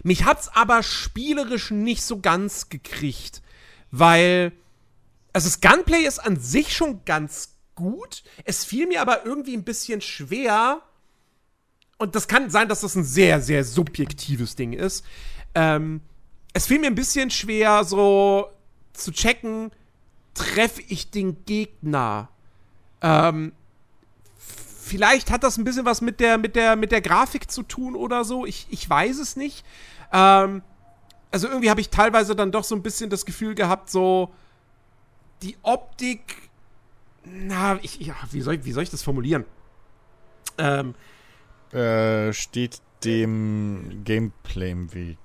Mich 0.03 0.27
hat's 0.27 0.49
aber 0.49 0.83
spielerisch 0.83 1.71
nicht 1.71 2.03
so 2.03 2.21
ganz 2.21 2.69
gekriegt, 2.69 3.41
weil 3.91 4.53
also 5.33 5.49
das 5.49 5.63
Gunplay 5.63 6.03
ist 6.03 6.19
an 6.19 6.39
sich 6.39 6.77
schon 6.77 7.03
ganz 7.07 7.56
gut. 7.77 8.25
Es 8.45 8.65
fiel 8.65 8.89
mir 8.89 9.01
aber 9.01 9.25
irgendwie 9.25 9.57
ein 9.57 9.63
bisschen 9.63 10.01
schwer. 10.01 10.83
Und 11.99 12.17
das 12.17 12.27
kann 12.27 12.51
sein, 12.51 12.69
dass 12.69 12.81
das 12.81 12.97
ein 12.97 13.05
sehr, 13.05 13.41
sehr 13.41 13.63
subjektives 13.63 14.57
Ding 14.57 14.73
ist. 14.73 15.05
Ähm, 15.55 16.01
es 16.53 16.67
fiel 16.67 16.81
mir 16.81 16.89
ein 16.89 16.97
bisschen 16.97 17.31
schwer, 17.31 17.85
so 17.85 18.51
zu 18.93 19.13
checken, 19.13 19.71
treffe 20.35 20.83
ich 20.89 21.11
den 21.11 21.45
Gegner. 21.45 22.29
Ähm, 23.01 23.53
vielleicht 24.39 25.31
hat 25.31 25.43
das 25.43 25.57
ein 25.57 25.65
bisschen 25.65 25.85
was 25.85 26.01
mit 26.01 26.21
der, 26.21 26.39
mit 26.39 26.57
der, 26.57 26.77
mit 26.77 26.93
der 26.93 27.01
Grafik 27.01 27.51
zu 27.51 27.63
tun 27.63 27.95
oder 27.95 28.25
so. 28.25 28.47
Ich, 28.47 28.67
ich 28.71 28.89
weiß 28.89 29.19
es 29.19 29.37
nicht. 29.37 29.65
Ähm, 30.13 30.63
also 31.31 31.49
irgendwie 31.49 31.71
habe 31.71 31.81
ich 31.81 31.91
teilweise 31.91 32.37
dann 32.37 32.53
doch 32.53 32.65
so 32.65 32.75
ein 32.75 32.83
bisschen 32.83 33.11
das 33.11 33.27
Gefühl 33.27 33.55
gehabt, 33.55 33.91
so 33.91 34.33
die 35.43 35.57
Optik, 35.63 36.46
na, 37.27 37.79
ich, 37.83 37.99
ja, 38.01 38.15
wie 38.31 38.41
soll, 38.41 38.65
wie 38.65 38.73
soll 38.73 38.83
ich 38.83 38.91
das 38.91 39.03
formulieren? 39.03 39.45
Ähm, 40.59 40.95
äh, 41.73 42.33
steht 42.33 42.81
dem 43.05 44.03
Gameplay 44.05 44.71
im 44.71 44.95
Weg. 44.95 45.19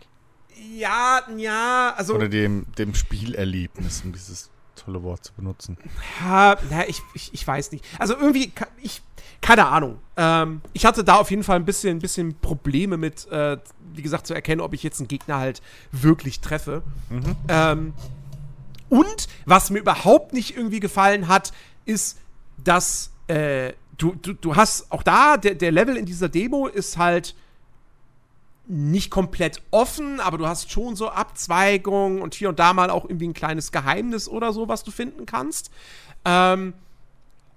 Ja, 0.76 1.22
ja, 1.38 1.94
also. 1.96 2.16
Oder 2.16 2.30
dem, 2.30 2.66
dem 2.78 2.94
Spielerlebnis, 2.94 4.04
um 4.04 4.12
dieses 4.12 4.50
tolle 4.76 5.04
Wort 5.04 5.24
zu 5.24 5.34
benutzen. 5.34 5.78
Ja, 6.22 6.58
na, 6.70 6.88
ich, 6.88 7.02
ich, 7.14 7.34
ich 7.34 7.48
weiß 7.48 7.72
nicht. 7.72 7.86
Also 8.00 8.16
irgendwie, 8.16 8.52
ich, 8.82 9.02
keine 9.42 9.68
Ahnung. 9.68 10.00
Ähm, 10.18 10.62
ich 10.74 10.86
hatte 10.86 11.04
da 11.04 11.16
auf 11.16 11.30
jeden 11.30 11.44
Fall 11.44 11.58
ein 11.58 11.66
bisschen, 11.66 11.98
ein 11.98 12.00
bisschen 12.00 12.36
Probleme 12.40 12.98
mit, 12.98 13.28
äh, 13.32 13.58
wie 13.94 14.02
gesagt, 14.02 14.28
zu 14.28 14.34
erkennen, 14.34 14.62
ob 14.62 14.74
ich 14.74 14.84
jetzt 14.84 15.00
einen 15.00 15.08
Gegner 15.08 15.38
halt 15.38 15.62
wirklich 15.92 16.40
treffe. 16.40 16.84
Mhm. 17.10 17.36
Ähm, 17.48 17.94
und 18.90 19.28
was 19.46 19.70
mir 19.70 19.80
überhaupt 19.80 20.34
nicht 20.34 20.58
irgendwie 20.58 20.80
gefallen 20.80 21.28
hat, 21.28 21.54
ist, 21.92 22.18
dass 22.64 23.12
äh, 23.28 23.74
du, 23.98 24.16
du, 24.22 24.34
du 24.34 24.56
hast 24.56 24.92
auch 24.92 25.04
da, 25.04 25.38
der, 25.38 25.56
der 25.56 25.72
Level 25.72 25.98
in 25.98 26.06
dieser 26.06 26.30
Demo 26.30 26.68
ist 26.68 26.98
halt 26.98 27.36
nicht 28.68 29.10
komplett 29.12 29.62
offen, 29.72 30.20
aber 30.20 30.38
du 30.38 30.48
hast 30.48 30.72
schon 30.72 30.96
so 30.96 31.10
Abzweigungen 31.10 32.22
und 32.22 32.36
hier 32.36 32.50
und 32.50 32.60
da 32.60 32.74
mal 32.74 32.90
auch 32.90 33.06
irgendwie 33.06 33.28
ein 33.28 33.34
kleines 33.34 33.72
Geheimnis 33.72 34.28
oder 34.28 34.52
so, 34.54 34.68
was 34.68 34.84
du 34.84 34.92
finden 34.92 35.26
kannst. 35.26 35.72
Ähm, 36.26 36.74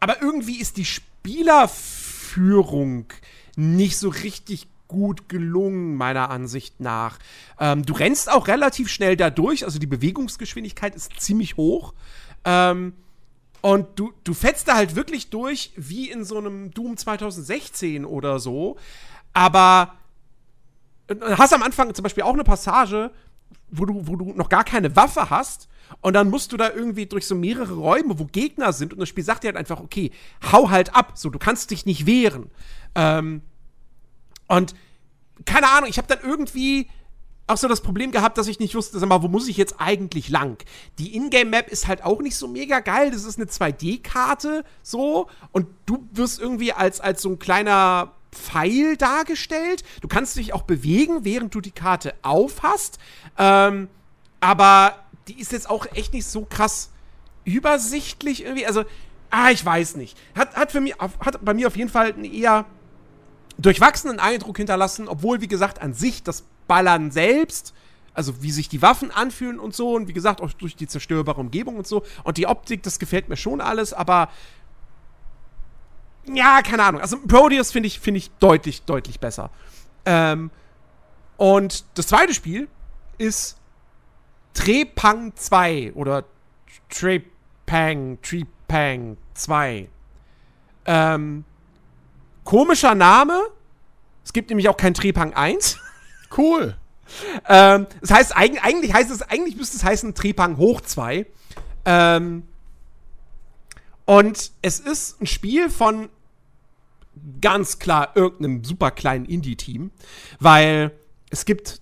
aber 0.01 0.23
irgendwie 0.23 0.61
ist 0.61 0.77
die 0.77 0.85
Spielerführung 0.85 3.07
nicht 3.57 3.99
so 3.99 4.09
richtig 4.09 4.69
gut 4.89 5.29
gelungen, 5.29 5.97
meiner 5.97 6.31
Ansicht 6.31 6.81
nach. 6.81 7.19
Ähm, 7.59 7.87
du 7.87 7.95
rennst 7.95 8.31
auch 8.31 8.49
relativ 8.49 8.89
schnell 8.89 9.17
dadurch, 9.17 9.65
also 9.65 9.79
die 9.79 9.87
Bewegungsgeschwindigkeit 9.87 10.95
ist 10.95 11.19
ziemlich 11.21 11.57
hoch. 11.57 11.95
Ähm, 12.45 12.93
und 13.65 13.99
du, 13.99 14.13
du 14.25 14.35
fetzt 14.35 14.69
da 14.69 14.75
halt 14.75 14.95
wirklich 14.95 15.31
durch, 15.31 15.73
wie 15.75 16.11
in 16.11 16.23
so 16.23 16.37
einem 16.37 16.71
Doom 16.73 16.99
2016 16.99 18.05
oder 18.05 18.39
so. 18.39 18.77
Aber 19.33 19.95
hast 21.09 21.55
am 21.55 21.63
Anfang 21.63 21.95
zum 21.95 22.03
Beispiel 22.03 22.25
auch 22.25 22.35
eine 22.35 22.45
Passage, 22.45 23.11
wo 23.71 23.87
du, 23.87 24.07
wo 24.07 24.17
du 24.17 24.35
noch 24.35 24.51
gar 24.51 24.65
keine 24.65 24.95
Waffe 24.97 25.31
hast. 25.31 25.69
Und 26.03 26.13
dann 26.13 26.29
musst 26.29 26.53
du 26.53 26.59
da 26.59 26.71
irgendwie 26.71 27.07
durch 27.07 27.27
so 27.27 27.35
mehrere 27.35 27.73
Räume, 27.73 28.19
wo 28.19 28.27
Gegner 28.27 28.75
sind. 28.75 28.93
Und 28.93 28.99
das 28.99 29.09
Spiel 29.09 29.25
sagt 29.25 29.45
dir 29.45 29.49
halt 29.49 29.57
einfach, 29.57 29.81
okay, 29.81 30.11
hau 30.53 30.69
halt 30.69 30.95
ab. 30.95 31.13
So, 31.15 31.31
du 31.31 31.39
kannst 31.39 31.71
dich 31.71 31.87
nicht 31.87 32.05
wehren. 32.05 32.51
Ähm, 32.95 33.41
und 34.47 34.75
keine 35.47 35.71
Ahnung, 35.71 35.89
ich 35.89 35.97
habe 35.97 36.07
dann 36.09 36.21
irgendwie 36.23 36.91
auch 37.47 37.57
so 37.59 37.69
das 37.69 37.83
Problem 37.83 38.11
gehabt, 38.11 38.39
dass 38.39 38.47
ich 38.47 38.59
nicht 38.59 38.75
wusste, 38.75 38.99
sag 38.99 39.09
mal, 39.09 39.23
wo 39.23 39.29
muss 39.29 39.49
ich 39.49 39.57
jetzt 39.57 39.77
eigentlich 39.79 40.31
lang? 40.31 40.57
Die 40.99 41.15
Ingame-Map 41.15 41.69
ist 41.69 41.87
halt 41.87 42.03
auch 42.03 42.21
nicht 42.21 42.37
so 42.37 42.49
mega 42.49 42.81
geil. 42.81 43.11
Das 43.11 43.25
ist 43.25 43.39
eine 43.39 43.47
2D-Karte, 43.47 44.65
so. 44.83 45.29
Und 45.53 45.67
du 45.85 46.09
wirst 46.13 46.41
irgendwie 46.41 46.73
als, 46.73 47.01
als 47.01 47.21
so 47.21 47.29
ein 47.31 47.39
kleiner 47.39 48.13
Pfeil 48.33 48.97
dargestellt. 48.97 49.85
Du 50.01 50.09
kannst 50.09 50.37
dich 50.37 50.55
auch 50.55 50.63
bewegen, 50.63 51.25
während 51.25 51.55
du 51.55 51.61
die 51.61 51.71
Karte 51.71 52.15
aufhast. 52.23 52.99
Ähm, 53.37 53.89
aber 54.41 55.05
die 55.29 55.39
ist 55.39 55.53
jetzt 55.53 55.69
auch 55.69 55.87
echt 55.95 56.15
nicht 56.15 56.27
so 56.27 56.47
krass 56.49 56.91
übersichtlich 57.45 58.43
irgendwie. 58.43 58.67
Also, 58.67 58.85
ah, 59.31 59.51
ich 59.51 59.65
weiß 59.65 59.97
nicht. 59.97 60.17
Hat, 60.35 60.57
hat, 60.57 60.73
für 60.73 60.81
mich, 60.81 60.95
hat 60.99 61.45
bei 61.45 61.53
mir 61.53 61.67
auf 61.67 61.77
jeden 61.77 61.91
Fall 61.91 62.15
einen 62.15 62.25
eher 62.25 62.65
durchwachsenen 63.59 64.19
Eindruck 64.19 64.57
hinterlassen, 64.57 65.09
obwohl, 65.09 65.41
wie 65.41 65.49
gesagt, 65.49 65.81
an 65.81 65.93
sich 65.95 66.23
das 66.23 66.45
Ballern 66.67 67.11
selbst, 67.11 67.75
also 68.15 68.43
wie 68.43 68.51
sich 68.51 68.69
die 68.69 68.83
Waffen 68.83 69.11
anfühlen 69.11 69.59
und 69.59 69.75
so, 69.75 69.95
und 69.95 70.09
wie 70.09 70.13
gesagt, 70.13 70.41
auch 70.41 70.53
durch 70.53 70.77
die 70.77 70.87
zerstörbare 70.87 71.41
Umgebung 71.41 71.77
und 71.77 71.87
so, 71.87 72.05
und 72.23 72.37
die 72.37 72.47
Optik, 72.47 72.83
das 72.83 72.99
gefällt 72.99 73.29
mir 73.29 73.37
schon 73.37 73.61
alles, 73.61 73.93
aber 73.93 74.29
ja, 76.27 76.63
keine 76.63 76.85
Ahnung. 76.85 77.01
Also 77.01 77.19
Proteus 77.19 77.71
finde 77.71 77.87
ich, 77.89 78.01
find 78.01 78.17
ich 78.17 78.31
deutlich, 78.39 78.83
deutlich 78.83 79.21
besser. 79.21 79.51
Ähm, 80.07 80.51
und 81.37 81.85
das 81.95 82.07
zweite 82.07 82.33
Spiel 82.33 82.69
ist 83.19 83.59
Trepang 84.55 85.35
2 85.35 85.93
oder 85.95 86.25
Trepang, 86.89 88.19
Trepang 88.23 89.17
2. 89.35 89.89
Ähm, 90.87 91.45
komischer 92.45 92.95
Name. 92.95 93.41
Es 94.25 94.33
gibt 94.33 94.51
nämlich 94.51 94.69
auch 94.69 94.77
kein 94.77 94.95
Trepang 94.95 95.35
1. 95.35 95.79
Cool. 96.37 96.77
ähm, 97.49 97.87
das 98.01 98.11
heißt, 98.11 98.37
eigentlich, 98.37 98.63
eigentlich 98.63 98.95
heißt 98.95 99.11
es, 99.11 99.23
eigentlich 99.23 99.57
müsste 99.57 99.77
es 99.77 99.85
heißen 99.85 100.15
Trepang 100.15 100.57
hoch 100.57 100.81
2. 100.81 101.27
Ähm, 101.85 102.45
und 104.07 104.53
es 104.63 104.81
ist 104.81 105.21
ein 105.21 105.27
Spiel 105.27 105.71
von 105.71 106.09
ganz 107.41 107.79
klar 107.79 108.13
irgendeinem 108.15 108.65
super 108.65 108.91
kleinen 108.91 109.25
Indie-Team, 109.25 109.91
weil 110.41 110.93
es 111.31 111.45
gibt 111.45 111.81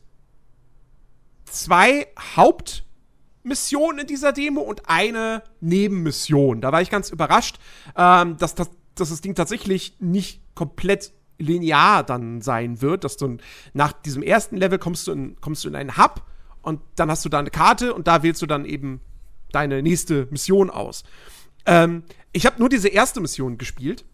zwei 1.44 2.06
Hauptmissionen 2.36 4.00
in 4.00 4.06
dieser 4.06 4.32
Demo 4.32 4.60
und 4.60 4.88
eine 4.88 5.42
Nebenmission. 5.60 6.60
Da 6.60 6.72
war 6.72 6.82
ich 6.82 6.90
ganz 6.90 7.10
überrascht, 7.10 7.58
ähm, 7.96 8.36
dass, 8.38 8.54
dass, 8.54 8.70
dass 8.94 9.10
das 9.10 9.20
Ding 9.20 9.34
tatsächlich 9.34 9.96
nicht 10.00 10.42
komplett 10.54 11.12
linear 11.42 12.02
dann 12.02 12.40
sein 12.40 12.80
wird, 12.80 13.04
dass 13.04 13.16
du 13.16 13.36
nach 13.72 13.92
diesem 13.92 14.22
ersten 14.22 14.56
Level 14.56 14.78
kommst 14.78 15.06
du 15.06 15.12
in, 15.12 15.40
kommst 15.40 15.64
du 15.64 15.68
in 15.68 15.76
einen 15.76 15.96
Hub 15.96 16.22
und 16.62 16.80
dann 16.96 17.10
hast 17.10 17.24
du 17.24 17.28
da 17.28 17.38
eine 17.38 17.50
Karte 17.50 17.94
und 17.94 18.06
da 18.06 18.22
wählst 18.22 18.40
du 18.42 18.46
dann 18.46 18.64
eben 18.64 19.00
deine 19.50 19.82
nächste 19.82 20.26
Mission 20.30 20.70
aus. 20.70 21.04
Ähm, 21.66 22.04
ich 22.32 22.46
habe 22.46 22.58
nur 22.58 22.68
diese 22.68 22.88
erste 22.88 23.20
Mission 23.20 23.58
gespielt 23.58 24.04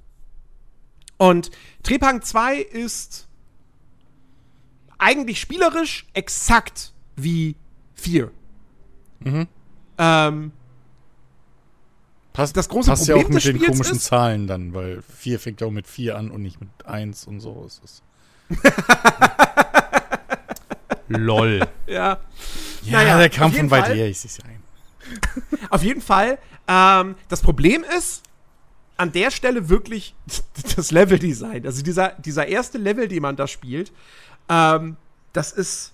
und 1.16 1.50
Trepang 1.82 2.23
2 2.23 2.58
ist 2.58 3.28
eigentlich 4.99 5.40
spielerisch 5.40 6.06
exakt 6.12 6.92
wie 7.16 7.56
4. 7.94 8.30
Mhm. 9.20 9.47
Ähm, 9.99 10.52
passt, 12.38 12.57
das 12.57 12.68
große 12.68 12.90
passt 12.90 13.07
Problem 13.07 13.18
ja 13.18 13.26
auch 13.26 13.30
mit 13.30 13.45
den 13.45 13.59
komischen 13.59 13.97
ist, 13.97 14.04
Zahlen 14.04 14.47
dann, 14.47 14.73
weil 14.73 15.02
4 15.02 15.40
fängt 15.40 15.61
ja 15.61 15.66
auch 15.66 15.73
mit 15.73 15.87
4 15.87 16.16
an 16.16 16.30
und 16.30 16.42
nicht 16.42 16.61
mit 16.61 16.71
1 16.87 17.26
und 17.26 17.40
so. 17.40 17.64
Es 17.66 17.80
ist 17.85 18.02
Lol. 21.09 21.66
Ja. 21.87 22.18
Ja, 22.83 22.92
naja, 22.92 23.18
der 23.18 23.28
kam 23.28 23.52
von 23.52 23.71
weit 23.71 23.88
her, 23.88 24.09
ich 24.09 24.21
sehe 24.21 24.45
ein. 24.45 24.62
auf 25.71 25.83
jeden 25.83 26.00
Fall. 26.00 26.38
Ähm, 26.68 27.16
das 27.28 27.40
Problem 27.40 27.85
ist, 27.97 28.23
an 28.97 29.12
der 29.12 29.30
Stelle 29.30 29.68
wirklich 29.68 30.14
das 30.76 30.90
Leveldesign. 30.92 31.66
Also 31.66 31.83
dieser, 31.83 32.11
dieser 32.18 32.47
erste 32.47 32.78
Level, 32.78 33.09
den 33.09 33.23
man 33.23 33.37
da 33.37 33.49
spielt, 33.49 33.92
ähm, 34.49 34.97
das 35.33 35.52
ist 35.52 35.92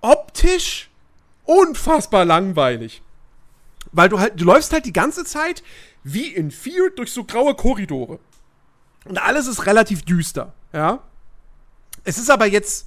optisch 0.00 0.90
unfassbar 1.44 2.24
langweilig. 2.24 3.02
Weil 3.94 4.08
du 4.08 4.18
halt, 4.18 4.38
du 4.40 4.44
läufst 4.44 4.72
halt 4.72 4.86
die 4.86 4.92
ganze 4.92 5.24
Zeit 5.24 5.62
wie 6.02 6.26
in 6.26 6.50
Fear 6.50 6.90
durch 6.94 7.12
so 7.12 7.24
graue 7.24 7.54
Korridore. 7.54 8.18
Und 9.06 9.18
alles 9.18 9.46
ist 9.46 9.66
relativ 9.66 10.02
düster, 10.02 10.52
ja. 10.72 11.00
Es 12.04 12.18
ist 12.18 12.30
aber 12.30 12.46
jetzt 12.46 12.86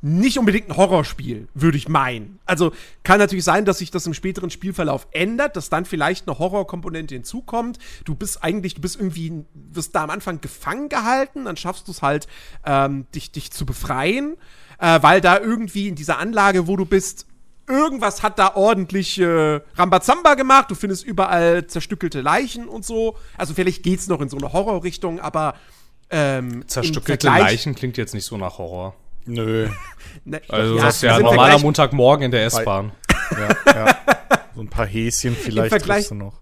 nicht 0.00 0.38
unbedingt 0.38 0.68
ein 0.68 0.76
Horrorspiel, 0.76 1.48
würde 1.54 1.78
ich 1.78 1.88
meinen. 1.88 2.38
Also 2.44 2.72
kann 3.04 3.18
natürlich 3.18 3.44
sein, 3.44 3.64
dass 3.64 3.78
sich 3.78 3.90
das 3.90 4.06
im 4.06 4.12
späteren 4.12 4.50
Spielverlauf 4.50 5.08
ändert, 5.12 5.56
dass 5.56 5.70
dann 5.70 5.86
vielleicht 5.86 6.28
eine 6.28 6.38
Horrorkomponente 6.38 7.14
hinzukommt. 7.14 7.78
Du 8.04 8.14
bist 8.14 8.44
eigentlich, 8.44 8.74
du 8.74 8.82
bist 8.82 8.96
irgendwie, 8.96 9.46
wirst 9.54 9.94
da 9.94 10.04
am 10.04 10.10
Anfang 10.10 10.42
gefangen 10.42 10.90
gehalten, 10.90 11.46
dann 11.46 11.56
schaffst 11.56 11.88
du 11.88 11.92
es 11.92 12.02
halt, 12.02 12.28
ähm, 12.66 13.06
dich, 13.14 13.32
dich 13.32 13.50
zu 13.50 13.64
befreien, 13.64 14.36
äh, 14.78 15.00
weil 15.00 15.22
da 15.22 15.38
irgendwie 15.38 15.88
in 15.88 15.94
dieser 15.94 16.18
Anlage, 16.18 16.66
wo 16.66 16.76
du 16.76 16.84
bist, 16.84 17.26
irgendwas 17.68 18.22
hat 18.22 18.38
da 18.38 18.54
ordentlich 18.54 19.18
äh, 19.18 19.60
Rambazamba 19.76 20.34
gemacht. 20.34 20.70
Du 20.70 20.74
findest 20.74 21.04
überall 21.04 21.66
zerstückelte 21.66 22.20
Leichen 22.20 22.68
und 22.68 22.84
so. 22.84 23.16
Also 23.36 23.54
vielleicht 23.54 23.82
geht's 23.82 24.08
noch 24.08 24.20
in 24.20 24.28
so 24.28 24.36
eine 24.36 24.52
Horrorrichtung, 24.52 25.20
aber 25.20 25.54
ähm, 26.10 26.66
Zerstückelte 26.68 27.26
Leichen 27.26 27.74
klingt 27.74 27.96
jetzt 27.96 28.14
nicht 28.14 28.24
so 28.24 28.36
nach 28.36 28.58
Horror. 28.58 28.94
Nö. 29.26 29.68
ne, 30.24 30.40
also 30.48 30.76
ja, 30.76 30.84
das 30.84 30.96
ist 30.96 31.02
ja 31.02 31.18
normaler 31.18 31.58
Montagmorgen 31.58 32.26
in 32.26 32.30
der 32.30 32.44
S-Bahn. 32.46 32.92
Ja, 33.30 33.72
ja. 33.74 33.98
So 34.54 34.60
ein 34.60 34.68
paar 34.68 34.86
Häschen 34.86 35.34
vielleicht 35.34 35.72
Im 35.72 35.78
Vergleich, 35.78 36.08
du 36.08 36.14
noch. 36.14 36.40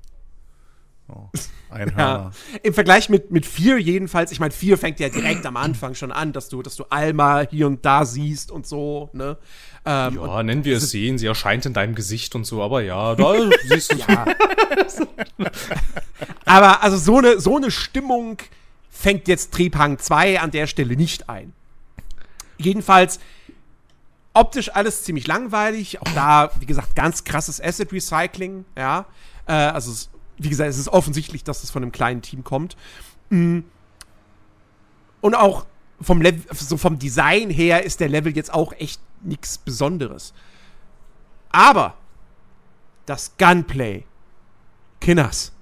Oh, 1.09 1.29
ja. 1.97 2.33
Im 2.62 2.75
Vergleich 2.75 3.09
mit, 3.09 3.31
mit 3.31 3.47
vier 3.47 3.79
jedenfalls, 3.79 4.33
ich 4.33 4.41
meine, 4.41 4.50
vier 4.50 4.76
fängt 4.76 4.99
ja 5.00 5.09
direkt 5.09 5.47
am 5.47 5.57
Anfang 5.57 5.95
schon 5.95 6.11
an, 6.11 6.33
dass 6.33 6.49
du, 6.49 6.61
dass 6.61 6.75
du 6.75 6.85
Alma 6.91 7.45
hier 7.49 7.69
und 7.69 7.85
da 7.85 8.05
siehst 8.05 8.50
und 8.50 8.67
so, 8.67 9.11
ne? 9.12 9.38
Ähm, 9.85 10.17
ja, 10.17 10.43
nennen 10.43 10.65
wir 10.65 10.77
es 10.77 10.91
sehen, 10.91 11.19
sie 11.19 11.27
erscheint 11.27 11.67
in 11.67 11.73
deinem 11.73 11.95
Gesicht 11.95 12.35
und 12.35 12.45
so, 12.45 12.62
aber 12.62 12.83
ja, 12.83 13.17
da 13.17 13.35
siehst 13.69 13.93
du 13.93 13.97
ja. 13.97 14.27
aber 16.45 16.83
also 16.83 16.97
so 16.97 17.19
eine, 17.19 17.41
so 17.41 17.57
eine 17.57 17.71
Stimmung 17.71 18.39
fängt 18.91 19.27
jetzt 19.27 19.53
Trepang 19.53 19.99
2 19.99 20.41
an 20.41 20.53
der 20.53 20.69
Stelle 20.69 20.95
nicht 20.95 21.29
ein. 21.29 21.53
Jedenfalls, 22.59 23.19
Optisch 24.35 24.75
alles 24.75 25.05
ziemlich 25.05 25.27
langweilig. 25.27 26.01
Auch 26.01 26.09
da, 26.15 26.51
wie 26.59 26.67
gesagt, 26.67 26.97
ganz 26.97 27.25
krasses 27.25 27.61
Asset 27.61 27.93
Recycling. 27.93 28.65
Ja, 28.77 29.07
äh, 29.47 29.53
also 29.53 29.91
es, 29.93 30.11
wie 30.39 30.49
gesagt, 30.49 30.71
es 30.71 30.79
ist 30.79 30.89
offensichtlich, 30.89 31.45
dass 31.45 31.62
es 31.62 31.71
von 31.71 31.83
einem 31.83 31.93
kleinen 31.93 32.23
Team 32.23 32.43
kommt. 32.43 32.77
Mm. 33.29 33.61
Und 35.21 35.35
auch 35.35 35.67
vom, 36.01 36.23
Level, 36.23 36.43
so 36.55 36.79
vom 36.79 36.99
Design 36.99 37.51
her 37.51 37.85
ist 37.85 38.01
der 38.01 38.09
Level 38.09 38.35
jetzt 38.35 38.53
auch 38.53 38.73
echt 38.73 39.01
nichts 39.25 39.59
Besonderes. 39.59 40.33
Aber 41.50 41.95
das 43.07 43.37
Gunplay, 43.37 44.05
Kinners, 45.00 45.52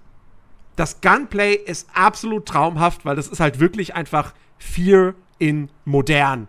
das 0.76 1.00
Gunplay 1.00 1.55
ist 1.55 1.88
absolut 1.93 2.47
traumhaft, 2.47 3.05
weil 3.05 3.17
das 3.17 3.29
ist 3.29 3.40
halt 3.40 3.61
wirklich 3.61 3.95
einfach 3.95 4.33
Fear 4.59 5.14
in 5.38 5.71
modern. 5.85 6.49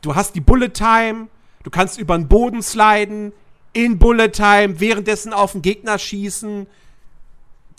Du 0.00 0.14
hast 0.14 0.34
die 0.34 0.40
Bullet 0.40 0.68
Time, 0.68 1.28
du 1.62 1.70
kannst 1.70 1.98
über 1.98 2.16
den 2.16 2.28
Boden 2.28 2.62
sliden, 2.62 3.32
in 3.72 3.98
Bullet 3.98 4.28
Time, 4.28 4.80
währenddessen 4.80 5.32
auf 5.32 5.52
den 5.52 5.62
Gegner 5.62 5.98
schießen. 5.98 6.66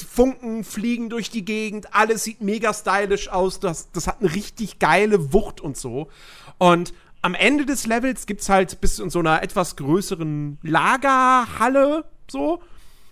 Funken 0.10 0.64
fliegen 0.64 1.10
durch 1.10 1.30
die 1.30 1.46
Gegend, 1.46 1.94
alles 1.94 2.24
sieht 2.24 2.42
mega 2.42 2.74
stylisch 2.74 3.30
aus. 3.30 3.60
Das, 3.60 3.92
das 3.92 4.08
hat 4.08 4.20
eine 4.20 4.34
richtig 4.34 4.80
geile 4.80 5.32
Wucht 5.34 5.62
und 5.62 5.78
so. 5.78 6.10
Und 6.58 6.94
am 7.24 7.36
Ende 7.36 7.66
des 7.66 7.88
Levels 7.88 8.26
gibt 8.26 8.42
es 8.42 8.50
halt 8.50 8.82
bis 8.82 9.00
in 9.00 9.10
so 9.10 9.20
einer 9.20 9.42
etwas 9.42 9.78
größeren 9.78 10.60
Lagerhalle 10.62 12.06
so. 12.30 12.62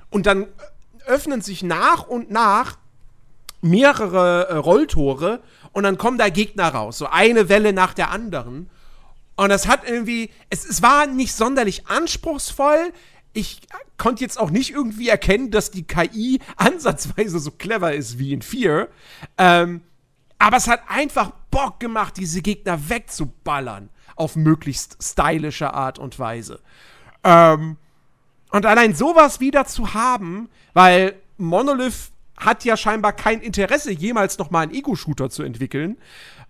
Und 0.09 0.25
dann 0.25 0.47
öffnen 1.05 1.41
sich 1.41 1.63
nach 1.63 2.05
und 2.07 2.29
nach 2.29 2.77
mehrere 3.61 4.49
äh, 4.49 4.55
Rolltore 4.55 5.41
und 5.71 5.83
dann 5.83 5.97
kommen 5.97 6.17
da 6.17 6.27
Gegner 6.27 6.67
raus. 6.67 6.97
So 6.97 7.07
eine 7.07 7.47
Welle 7.47 7.71
nach 7.71 7.93
der 7.93 8.11
anderen. 8.11 8.69
Und 9.37 9.49
das 9.49 9.65
hat 9.67 9.87
irgendwie, 9.87 10.29
es, 10.49 10.65
es 10.65 10.81
war 10.81 11.07
nicht 11.07 11.33
sonderlich 11.33 11.87
anspruchsvoll. 11.87 12.91
Ich 13.31 13.61
konnte 13.97 14.23
jetzt 14.23 14.37
auch 14.37 14.49
nicht 14.49 14.71
irgendwie 14.71 15.07
erkennen, 15.07 15.51
dass 15.51 15.71
die 15.71 15.83
KI 15.83 16.41
ansatzweise 16.57 17.39
so 17.39 17.51
clever 17.51 17.93
ist 17.93 18.19
wie 18.19 18.33
in 18.33 18.41
4. 18.41 18.89
Ähm, 19.37 19.81
aber 20.37 20.57
es 20.57 20.67
hat 20.67 20.81
einfach 20.89 21.31
Bock 21.49 21.79
gemacht, 21.79 22.17
diese 22.17 22.41
Gegner 22.41 22.89
wegzuballern. 22.89 23.89
Auf 24.21 24.35
möglichst 24.35 25.01
stylische 25.01 25.73
Art 25.73 25.97
und 25.97 26.19
Weise. 26.19 26.59
Ähm, 27.23 27.77
und 28.51 28.67
allein 28.67 28.93
sowas 28.93 29.39
wieder 29.39 29.65
zu 29.65 29.95
haben, 29.95 30.47
weil 30.73 31.15
Monolith 31.37 32.11
hat 32.37 32.63
ja 32.63 32.77
scheinbar 32.77 33.13
kein 33.13 33.41
Interesse, 33.41 33.91
jemals 33.91 34.37
noch 34.37 34.51
mal 34.51 34.59
einen 34.59 34.75
Ego-Shooter 34.75 35.31
zu 35.31 35.41
entwickeln. 35.41 35.97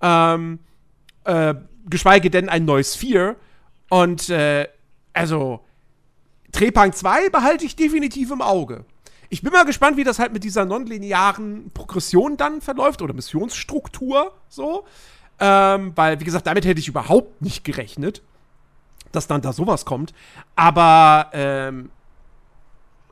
Ähm, 0.01 0.59
äh, 1.23 1.53
geschweige 1.89 2.29
denn 2.29 2.49
ein 2.49 2.65
neues 2.65 2.95
Fear. 2.97 3.37
Und 3.89 4.29
äh, 4.29 4.67
also, 5.13 5.61
Trepang 6.51 6.91
2 6.91 7.29
behalte 7.29 7.63
ich 7.63 7.77
definitiv 7.77 8.31
im 8.31 8.41
Auge. 8.41 8.83
Ich 9.29 9.41
bin 9.41 9.53
mal 9.53 9.63
gespannt, 9.63 9.95
wie 9.95 10.03
das 10.03 10.19
halt 10.19 10.33
mit 10.33 10.43
dieser 10.43 10.65
nonlinearen 10.65 11.71
Progression 11.73 12.35
dann 12.35 12.59
verläuft 12.59 13.01
oder 13.01 13.13
Missionsstruktur 13.13 14.33
so. 14.49 14.85
Ähm, 15.43 15.93
weil, 15.95 16.19
wie 16.19 16.23
gesagt, 16.23 16.45
damit 16.45 16.65
hätte 16.65 16.79
ich 16.79 16.87
überhaupt 16.87 17.41
nicht 17.41 17.63
gerechnet, 17.63 18.21
dass 19.11 19.27
dann 19.27 19.41
da 19.41 19.53
sowas 19.53 19.85
kommt. 19.85 20.13
Aber 20.55 21.31
ähm, 21.33 21.89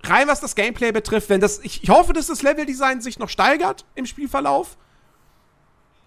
rein 0.03 0.27
was 0.27 0.39
das 0.39 0.55
Gameplay 0.55 0.91
betrifft, 0.91 1.29
wenn 1.29 1.41
das. 1.41 1.59
Ich, 1.59 1.83
ich 1.83 1.89
hoffe, 1.89 2.13
dass 2.13 2.27
das 2.27 2.43
Leveldesign 2.43 3.01
sich 3.01 3.17
noch 3.17 3.29
steigert 3.29 3.83
im 3.95 4.05
Spielverlauf. 4.05 4.77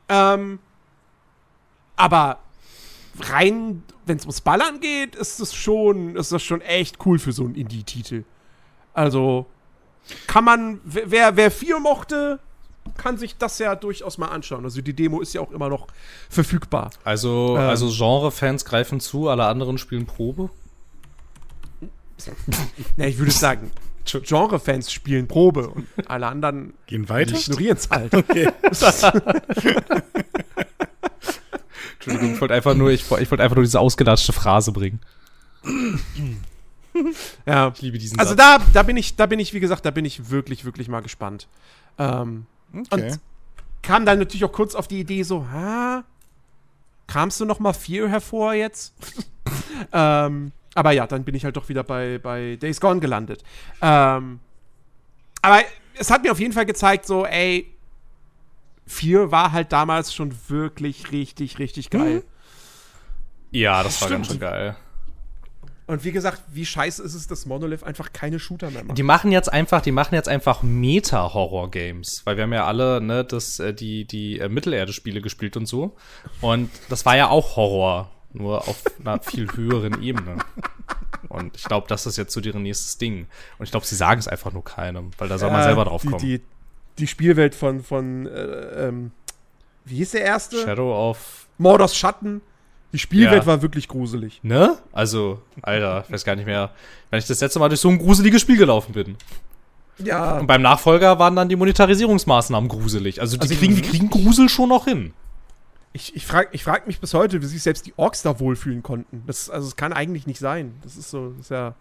Ähm, 0.08 0.61
aber 1.96 2.38
rein, 3.18 3.82
wenn 4.06 4.16
es 4.16 4.22
ums 4.22 4.40
Ballern 4.40 4.80
geht, 4.80 5.16
ist 5.16 5.40
das 5.40 5.52
schon, 5.54 6.16
ist 6.16 6.30
das 6.32 6.42
schon 6.42 6.61
echt 6.61 7.04
cool 7.04 7.18
für 7.18 7.32
so 7.32 7.44
einen 7.44 7.56
Indie-Titel. 7.56 8.24
Also 8.94 9.46
kann 10.26 10.44
man, 10.44 10.80
wer, 10.85 11.37
wer 11.37 11.50
vier 11.50 11.80
mochte, 11.80 12.40
kann 12.96 13.16
sich 13.18 13.36
das 13.36 13.58
ja 13.58 13.74
durchaus 13.74 14.18
mal 14.18 14.28
anschauen. 14.28 14.64
Also 14.64 14.80
die 14.80 14.94
Demo 14.94 15.20
ist 15.20 15.32
ja 15.34 15.40
auch 15.40 15.50
immer 15.50 15.68
noch 15.68 15.86
verfügbar. 16.28 16.90
Also, 17.04 17.56
ähm, 17.56 17.68
also 17.68 17.88
Genre-Fans 17.90 18.64
greifen 18.64 19.00
zu, 19.00 19.28
alle 19.28 19.46
anderen 19.46 19.78
spielen 19.78 20.06
Probe? 20.06 20.50
Na, 22.96 23.06
ich 23.06 23.18
würde 23.18 23.32
sagen, 23.32 23.70
Genre-Fans 24.04 24.92
spielen 24.92 25.28
Probe 25.28 25.68
und 25.68 25.86
alle 26.06 26.26
anderen 26.26 26.74
gehen 26.86 27.08
weiter. 27.08 27.34
Ignorieren 27.36 27.76
es 27.76 27.88
halt. 27.90 28.12
Okay. 28.22 28.48
Entschuldigung, 31.94 32.34
ich 32.34 32.40
wollte 32.40 32.54
einfach 32.54 32.74
nur, 32.74 32.90
ich, 32.90 33.02
ich 33.02 33.30
wollte 33.30 33.44
einfach 33.44 33.54
nur 33.54 33.64
diese 33.64 33.78
ausgedatschte 33.78 34.32
Phrase 34.32 34.72
bringen. 34.72 34.98
ja. 37.46 37.72
Ich 37.74 37.82
liebe 37.82 37.96
diesen 37.98 38.18
Also 38.18 38.34
da, 38.34 38.58
da 38.72 38.82
bin 38.82 38.96
ich, 38.96 39.14
da 39.14 39.26
bin 39.26 39.38
ich, 39.38 39.54
wie 39.54 39.60
gesagt, 39.60 39.84
da 39.86 39.92
bin 39.92 40.04
ich 40.04 40.30
wirklich, 40.30 40.64
wirklich 40.64 40.88
mal 40.88 41.00
gespannt. 41.00 41.46
Ähm, 41.98 42.46
okay. 42.72 43.12
Und 43.12 43.20
kam 43.82 44.06
dann 44.06 44.18
natürlich 44.18 44.44
auch 44.44 44.52
kurz 44.52 44.74
auf 44.74 44.88
die 44.88 45.00
Idee 45.00 45.22
so, 45.22 45.46
ha, 45.48 46.04
kamst 47.06 47.40
du 47.40 47.44
noch 47.44 47.58
mal 47.58 47.72
vier 47.72 48.08
hervor 48.08 48.54
jetzt? 48.54 48.94
ähm, 49.92 50.52
aber 50.74 50.92
ja, 50.92 51.06
dann 51.06 51.24
bin 51.24 51.35
ich 51.35 51.44
halt 51.44 51.56
doch 51.56 51.68
wieder 51.68 51.85
bei, 51.85 52.18
bei 52.18 52.56
Days 52.56 52.80
Gone 52.80 53.00
gelandet. 53.00 53.42
Ähm, 53.80 54.40
aber 55.42 55.61
es 55.94 56.11
hat 56.11 56.22
mir 56.22 56.32
auf 56.32 56.40
jeden 56.40 56.52
Fall 56.52 56.66
gezeigt, 56.66 57.06
so, 57.06 57.26
ey, 57.26 57.72
4 58.87 59.30
war 59.30 59.52
halt 59.52 59.72
damals 59.72 60.14
schon 60.14 60.35
wirklich 60.48 61.12
richtig, 61.12 61.58
richtig 61.58 61.90
geil. 61.90 62.16
Mhm. 62.16 62.22
Ja, 63.50 63.82
das, 63.82 63.94
das 63.94 64.02
war 64.02 64.08
stimmt. 64.08 64.18
ganz 64.20 64.28
schön 64.28 64.40
geil. 64.40 64.76
Und 65.92 66.05
wie 66.05 66.12
gesagt, 66.12 66.42
wie 66.50 66.64
scheiße 66.64 67.02
ist 67.02 67.12
es, 67.12 67.26
dass 67.26 67.44
Monolith 67.44 67.85
einfach 67.85 68.14
keine 68.14 68.38
Shooter 68.38 68.70
mehr 68.70 68.83
macht. 68.83 68.96
Die 68.96 69.02
machen 69.02 69.31
jetzt 69.31 69.52
einfach, 69.52 69.83
die 69.83 69.92
machen 69.92 70.14
jetzt 70.14 70.28
einfach 70.28 70.62
Meta-Horror-Games, 70.62 72.22
weil 72.24 72.37
wir 72.37 72.44
haben 72.44 72.52
ja 72.55 72.66
alle, 72.66 73.02
ne, 73.02 73.24
das, 73.26 73.59
äh, 73.59 73.74
die, 73.74 74.07
die 74.07 74.38
äh, 74.38 74.48
Mittelerde-Spiele 74.48 75.20
gespielt 75.20 75.55
und 75.59 75.66
so. 75.66 75.94
Und 76.40 76.70
das 76.88 77.05
war 77.05 77.14
ja 77.18 77.28
auch 77.28 77.57
Horror, 77.57 78.11
nur 78.33 78.66
auf 78.66 78.83
einer 79.00 79.20
viel 79.20 79.55
höheren 79.55 80.02
Ebene. 80.02 80.38
Und 81.28 81.57
ich 81.59 81.64
glaube, 81.64 81.88
das 81.88 82.07
ist 82.07 82.16
jetzt 82.16 82.33
so 82.33 82.40
deren 82.40 82.62
nächstes 82.62 82.96
Ding. 82.96 83.26
Und 83.59 83.64
ich 83.64 83.70
glaube, 83.70 83.85
sie 83.85 83.94
sagen 83.94 84.18
es 84.18 84.28
einfach 84.28 84.50
nur 84.50 84.64
keinem, 84.64 85.11
weil 85.18 85.28
da 85.28 85.37
soll 85.37 85.50
man 85.50 85.62
selber 85.62 85.85
drauf 85.85 86.02
kommen. 86.02 86.16
Die, 86.16 86.40
die 86.96 87.07
Spielwelt 87.07 87.55
von, 87.55 87.83
von 87.83 88.26
äh, 88.26 88.88
ähm, 88.88 89.11
wie 89.85 89.96
hieß 89.96 90.12
der 90.12 90.22
erste? 90.22 90.57
Shadow 90.57 91.11
of 91.11 91.48
Mordors 91.59 91.94
Schatten. 91.94 92.40
Die 92.92 92.98
Spielwelt 92.98 93.42
ja. 93.42 93.46
war 93.46 93.62
wirklich 93.62 93.88
gruselig. 93.88 94.40
Ne? 94.42 94.76
Also, 94.92 95.40
Alter, 95.62 96.05
ich 96.07 96.12
weiß 96.12 96.24
gar 96.24 96.37
nicht 96.37 96.44
mehr, 96.44 96.70
wenn 97.11 97.18
ich 97.18 97.26
das 97.26 97.40
letzte 97.40 97.59
Mal 97.59 97.68
durch 97.68 97.81
so 97.81 97.88
ein 97.88 97.98
gruseliges 97.98 98.42
Spiel 98.42 98.59
gelaufen 98.59 98.92
bin. 98.92 99.16
Ja. 99.98 100.38
Und 100.38 100.46
beim 100.46 100.62
Nachfolger 100.62 101.18
waren 101.18 101.35
dann 101.35 101.48
die 101.48 101.57
Monetarisierungsmaßnahmen 101.57 102.68
gruselig. 102.68 103.20
Also 103.20 103.37
die, 103.37 103.42
also 103.42 103.55
kriegen, 103.55 103.76
die 103.76 103.83
kriegen 103.83 104.11
Grusel 104.11 104.48
schon 104.48 104.68
noch 104.68 104.85
hin. 104.85 105.14
Ich, 105.94 106.16
ich 106.16 106.26
frage 106.26 106.48
ich 106.52 106.64
frag 106.64 106.87
mich 106.87 107.00
bis 107.00 107.12
heute, 107.14 107.42
wie 107.42 107.46
sich 107.46 107.62
selbst 107.62 107.87
die 107.87 107.92
Orks 107.96 108.22
da 108.22 108.40
wohlfühlen 108.40 108.83
konnten. 108.83 109.22
Das, 109.26 109.50
also, 109.50 109.68
es 109.68 109.76
kann 109.76 109.92
eigentlich 109.92 110.26
nicht 110.26 110.40
sein. 110.40 110.74
Das 110.83 110.96
ist 110.96 111.11
so, 111.11 111.31
das 111.31 111.40
ist 111.40 111.50
ja. 111.50 111.74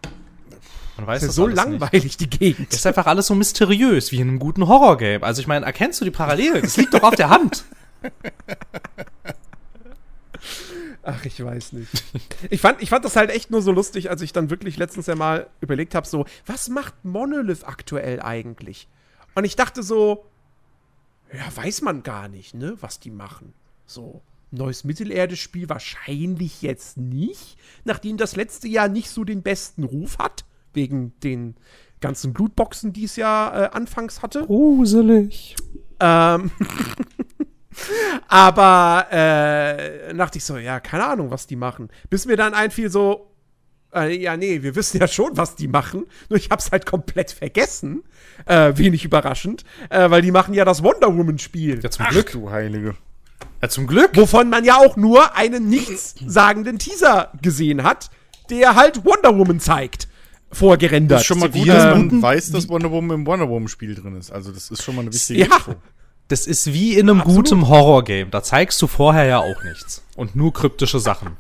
Man 0.98 1.08
weiß 1.08 1.24
ist 1.24 1.30
ja 1.30 1.34
so 1.34 1.48
langweilig, 1.48 2.04
nicht. 2.04 2.20
die 2.20 2.30
Gegend. 2.30 2.70
Das 2.70 2.80
ist 2.80 2.86
einfach 2.86 3.08
alles 3.08 3.28
so 3.28 3.36
mysteriös, 3.36 4.12
wie 4.12 4.18
in 4.18 4.28
einem 4.28 4.40
guten 4.40 4.68
Horrorgame. 4.68 5.24
Also 5.24 5.42
ich 5.42 5.48
meine, 5.48 5.66
erkennst 5.66 6.00
du 6.02 6.06
die 6.06 6.12
Parallele? 6.12 6.62
Das 6.62 6.76
liegt 6.78 6.94
doch 6.94 7.04
auf 7.04 7.16
der 7.16 7.30
Hand. 7.30 7.64
Ach, 11.04 11.26
ich 11.26 11.44
weiß 11.44 11.74
nicht. 11.74 11.90
Ich 12.50 12.62
fand, 12.62 12.82
ich 12.82 12.90
fand 12.90 13.06
das 13.06 13.16
halt 13.16 13.32
echt 13.32 13.50
nur 13.50 13.62
so 13.62 13.72
lustig, 13.72 14.10
als 14.10 14.22
ich 14.22 14.34
dann 14.34 14.50
wirklich 14.50 14.78
letztens 14.78 15.08
ja 15.08 15.16
mal 15.16 15.48
überlegt 15.60 15.96
habe, 15.96 16.08
so, 16.08 16.26
was 16.46 16.70
macht 16.70 16.94
Monolith 17.04 17.64
aktuell 17.64 18.22
eigentlich? 18.22 18.88
Und 19.34 19.46
ich 19.46 19.56
dachte 19.56 19.82
so, 19.82 20.26
ja, 21.34 21.56
weiß 21.56 21.82
man 21.82 22.04
gar 22.04 22.28
nicht, 22.28 22.54
ne, 22.54 22.78
was 22.82 23.00
die 23.00 23.10
machen. 23.10 23.54
So, 23.86 24.22
neues 24.52 24.84
Mittelerde-Spiel 24.84 25.70
wahrscheinlich 25.70 26.62
jetzt 26.62 26.98
nicht, 26.98 27.58
nachdem 27.84 28.18
das 28.18 28.36
letzte 28.36 28.68
Jahr 28.68 28.88
nicht 28.88 29.10
so 29.10 29.24
den 29.24 29.42
besten 29.42 29.84
Ruf 29.84 30.20
hat 30.20 30.46
wegen 30.74 31.14
den 31.24 31.56
ganzen 32.00 32.34
Blutboxen, 32.34 32.94
die 32.94 33.06
es 33.06 33.16
ja 33.16 33.66
äh, 33.66 33.70
anfangs 33.72 34.22
hatte. 34.22 34.46
Gruselig. 34.46 35.56
Ähm. 36.00 36.52
Aber 38.28 39.08
äh, 39.12 40.14
dachte 40.14 40.38
ich 40.38 40.46
so, 40.46 40.58
ja, 40.58 40.80
keine 40.80 41.06
Ahnung, 41.06 41.32
was 41.32 41.48
die 41.48 41.56
machen. 41.56 41.90
Bis 42.10 42.26
mir 42.26 42.38
dann 42.38 42.54
einfiel 42.54 42.90
so, 42.90 43.32
äh, 43.94 44.16
ja, 44.16 44.38
nee, 44.38 44.62
wir 44.64 44.76
wissen 44.76 45.00
ja 45.00 45.08
schon, 45.08 45.38
was 45.38 45.56
die 45.56 45.68
machen. 45.68 46.06
Nur 46.30 46.38
ich 46.38 46.50
hab's 46.50 46.72
halt 46.72 46.86
komplett 46.86 47.32
vergessen. 47.32 48.04
Äh, 48.46 48.74
wenig 48.76 49.06
überraschend. 49.06 49.64
Äh, 49.90 50.10
weil 50.10 50.22
die 50.22 50.32
machen 50.32 50.54
ja 50.54 50.66
das 50.66 50.84
Wonder 50.84 51.16
Woman-Spiel. 51.16 51.82
Ja, 51.84 51.90
zum 51.92 52.06
Ach, 52.08 52.12
Glück. 52.12 52.32
du 52.32 52.50
Heilige. 52.50 52.96
Ja, 53.62 53.70
zum 53.70 53.88
Glück. 53.88 54.12
Wovon 54.16 54.50
man 54.50 54.64
ja 54.64 54.78
auch 54.78 54.98
nur 54.98 55.36
einen 55.36 55.70
nichtssagenden 55.70 56.80
Teaser 56.80 57.32
gesehen 57.42 57.84
hat, 57.84 58.10
der 58.50 58.76
halt 58.76 59.06
Wonder 59.06 59.38
Woman 59.38 59.60
zeigt 59.60 60.08
vorgerendert. 60.52 61.18
Das 61.18 61.22
ist 61.22 61.28
schon 61.28 61.40
mal 61.40 61.50
gut, 61.50 61.68
dass 61.68 61.96
man 61.96 62.22
weiß, 62.22 62.52
dass 62.52 62.68
Wonder 62.70 62.92
Woman 62.92 63.20
im 63.20 63.26
Wonder 63.26 63.48
Woman 63.48 63.68
Spiel 63.68 63.96
drin 63.96 64.16
ist. 64.16 64.32
Also 64.32 64.52
das 64.52 64.70
ist 64.70 64.84
schon 64.84 64.96
mal 64.96 65.02
eine 65.02 65.14
wichtige 65.14 65.40
ja. 65.40 65.46
Info. 65.46 65.76
Das 66.32 66.48
ist 66.48 66.74
wie 66.74 66.94
in 66.94 67.10
einem 67.10 67.20
ja, 67.20 67.26
guten 67.26 67.68
Horror-Game. 67.68 68.32
Da 68.32 68.42
zeigst 68.42 68.82
du 68.82 68.88
vorher 68.88 69.26
ja 69.26 69.40
auch 69.40 69.64
nichts. 69.64 70.04
Und 70.16 70.36
nur 70.36 70.54
kryptische 70.54 71.00
Sachen. 71.00 71.38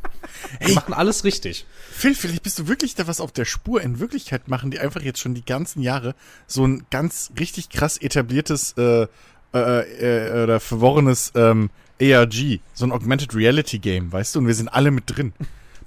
Die 0.61 0.67
hey, 0.67 0.73
machen 0.73 0.93
alles 0.93 1.23
richtig. 1.23 1.65
Phil, 1.91 2.13
vielleicht 2.15 2.43
bist 2.43 2.59
du 2.59 2.67
wirklich 2.67 2.95
da 2.95 3.07
was 3.07 3.21
auf 3.21 3.31
der 3.31 3.45
Spur. 3.45 3.81
In 3.81 3.99
Wirklichkeit 3.99 4.47
machen 4.47 4.71
die 4.71 4.79
einfach 4.79 5.01
jetzt 5.01 5.19
schon 5.19 5.33
die 5.33 5.45
ganzen 5.45 5.81
Jahre 5.81 6.15
so 6.47 6.65
ein 6.65 6.85
ganz 6.89 7.31
richtig 7.39 7.69
krass 7.69 7.97
etabliertes 7.97 8.73
äh, 8.77 9.07
äh, 9.53 9.57
äh, 9.59 10.43
oder 10.43 10.59
verworrenes 10.59 11.31
ähm, 11.35 11.69
ARG, 12.01 12.59
so 12.73 12.85
ein 12.85 12.91
Augmented 12.91 13.35
Reality 13.35 13.79
Game, 13.79 14.11
weißt 14.11 14.35
du? 14.35 14.39
Und 14.39 14.47
wir 14.47 14.55
sind 14.55 14.67
alle 14.67 14.91
mit 14.91 15.03
drin. 15.07 15.33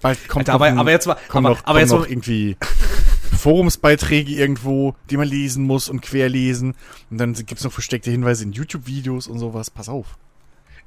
Bald 0.01 0.29
kommt 0.29 0.49
Alter, 0.49 0.55
aber, 0.55 0.67
ein, 0.67 0.79
aber 0.79 0.91
jetzt 0.91 1.07
mal, 1.07 1.17
kommt 1.29 1.47
aber, 1.47 1.57
noch, 1.57 1.65
aber 1.65 1.81
jetzt 1.81 1.91
noch 1.91 2.09
irgendwie 2.09 2.57
Forumsbeiträge 3.45 4.33
irgendwo, 4.33 4.95
die 5.11 5.19
man 5.19 5.29
lesen 5.29 5.67
muss 5.67 5.91
und 5.91 6.01
querlesen. 6.01 6.75
Und 7.11 7.19
dann 7.19 7.35
gibt 7.35 7.59
es 7.59 7.65
noch 7.65 7.73
versteckte 7.73 8.11
Hinweise 8.11 8.45
in 8.45 8.53
YouTube-Videos 8.53 9.27
und 9.27 9.39
sowas. 9.39 9.69
Pass 9.69 9.91
auf. 9.91 10.17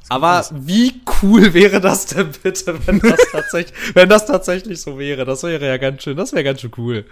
Aber 0.09 0.45
wie 0.51 1.01
cool 1.21 1.53
wäre 1.53 1.81
das 1.81 2.05
denn 2.05 2.31
bitte, 2.41 2.87
wenn 2.87 2.99
das 2.99 3.19
tatsächlich, 3.31 3.73
wenn 3.93 4.07
das 4.07 4.25
tatsächlich 4.25 4.79
so 4.81 4.97
wäre? 4.97 5.25
Das 5.25 5.43
wäre 5.43 5.67
ja 5.67 5.77
ganz 5.77 6.03
schön, 6.03 6.15
das 6.15 6.31
wäre 6.31 6.45
ganz 6.45 6.61
schön 6.61 6.71
cool. 6.77 7.05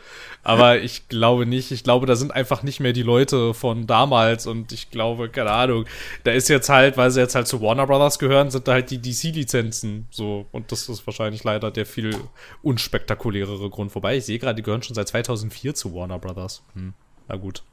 Aber 0.44 0.80
ich 0.80 1.10
glaube 1.10 1.46
nicht. 1.46 1.72
Ich 1.72 1.84
glaube, 1.84 2.06
da 2.06 2.16
sind 2.16 2.32
einfach 2.34 2.64
nicht 2.64 2.80
mehr 2.80 2.94
die 2.94 3.04
Leute 3.04 3.54
von 3.54 3.86
damals 3.86 4.48
und 4.48 4.72
ich 4.72 4.92
glaube, 4.92 5.28
keine 5.30 5.52
Ahnung, 5.52 5.86
da 6.24 6.32
ist 6.32 6.48
jetzt 6.48 6.70
halt, 6.70 6.96
weil 6.96 7.12
sie 7.12 7.20
jetzt 7.20 7.36
halt 7.36 7.48
zu 7.48 7.62
Warner 7.62 7.86
Brothers 7.86 8.18
gehören, 8.18 8.50
sind 8.50 8.68
da 8.68 8.74
halt 8.74 8.92
die 8.92 9.02
DC-Lizenzen 9.02 10.08
so. 10.10 10.46
Und 10.52 10.72
das 10.72 10.88
ist 10.88 11.06
wahrscheinlich 11.06 11.44
leider 11.44 11.72
der 11.72 11.86
viel 11.86 12.16
unspektakulärere 12.64 13.70
Grund. 13.70 13.94
Wobei, 13.96 14.18
ich 14.18 14.26
sehe 14.26 14.40
gerade, 14.40 14.56
die 14.56 14.64
gehören 14.64 14.84
schon 14.84 14.96
seit 14.96 15.10
2004 15.10 15.76
zu 15.76 15.94
Warner 15.94 16.20
Brothers. 16.20 16.64
Hm, 16.74 16.94
na 17.28 17.36
gut. 17.36 17.64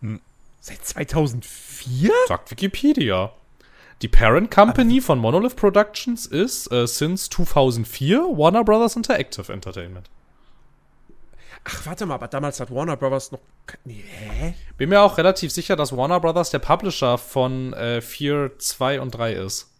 Hm. 0.00 0.20
Seit 0.60 0.82
2004? 0.82 2.10
Sagt 2.28 2.50
Wikipedia. 2.50 3.32
Die 4.04 4.08
Parent 4.08 4.50
Company 4.50 5.00
von 5.00 5.18
Monolith 5.18 5.56
Productions 5.56 6.26
ist 6.26 6.70
äh, 6.70 6.86
since 6.86 7.30
2004 7.30 8.18
Warner 8.36 8.62
Brothers 8.62 8.96
Interactive 8.96 9.50
Entertainment. 9.50 10.10
Ach, 11.64 11.86
warte 11.86 12.04
mal, 12.04 12.16
aber 12.16 12.28
damals 12.28 12.60
hat 12.60 12.70
Warner 12.70 12.98
Brothers 12.98 13.32
noch. 13.32 13.40
Nee, 13.84 14.04
hä? 14.06 14.54
Bin 14.76 14.90
mir 14.90 15.00
auch 15.00 15.16
relativ 15.16 15.52
sicher, 15.52 15.74
dass 15.74 15.96
Warner 15.96 16.20
Brothers 16.20 16.50
der 16.50 16.58
Publisher 16.58 17.16
von 17.16 17.72
äh, 17.72 18.02
4, 18.02 18.58
2 18.58 19.00
und 19.00 19.12
3 19.12 19.32
ist. 19.32 19.70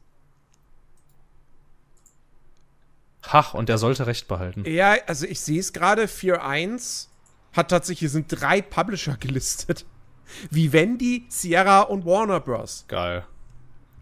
Ach, 3.20 3.52
und 3.52 3.68
der 3.68 3.76
sollte 3.76 4.06
Recht 4.06 4.26
behalten. 4.26 4.64
Ja, 4.66 4.96
also 5.06 5.26
ich 5.26 5.40
sehe 5.40 5.60
es 5.60 5.74
gerade, 5.74 6.04
4.1 6.04 7.08
hat 7.52 7.68
tatsächlich, 7.68 7.98
hier 7.98 8.08
sind 8.08 8.28
drei 8.30 8.62
Publisher 8.62 9.18
gelistet. 9.20 9.84
Vivendi, 10.50 11.26
Sierra 11.28 11.82
und 11.82 12.06
Warner 12.06 12.40
Bros. 12.40 12.86
Geil. 12.88 13.26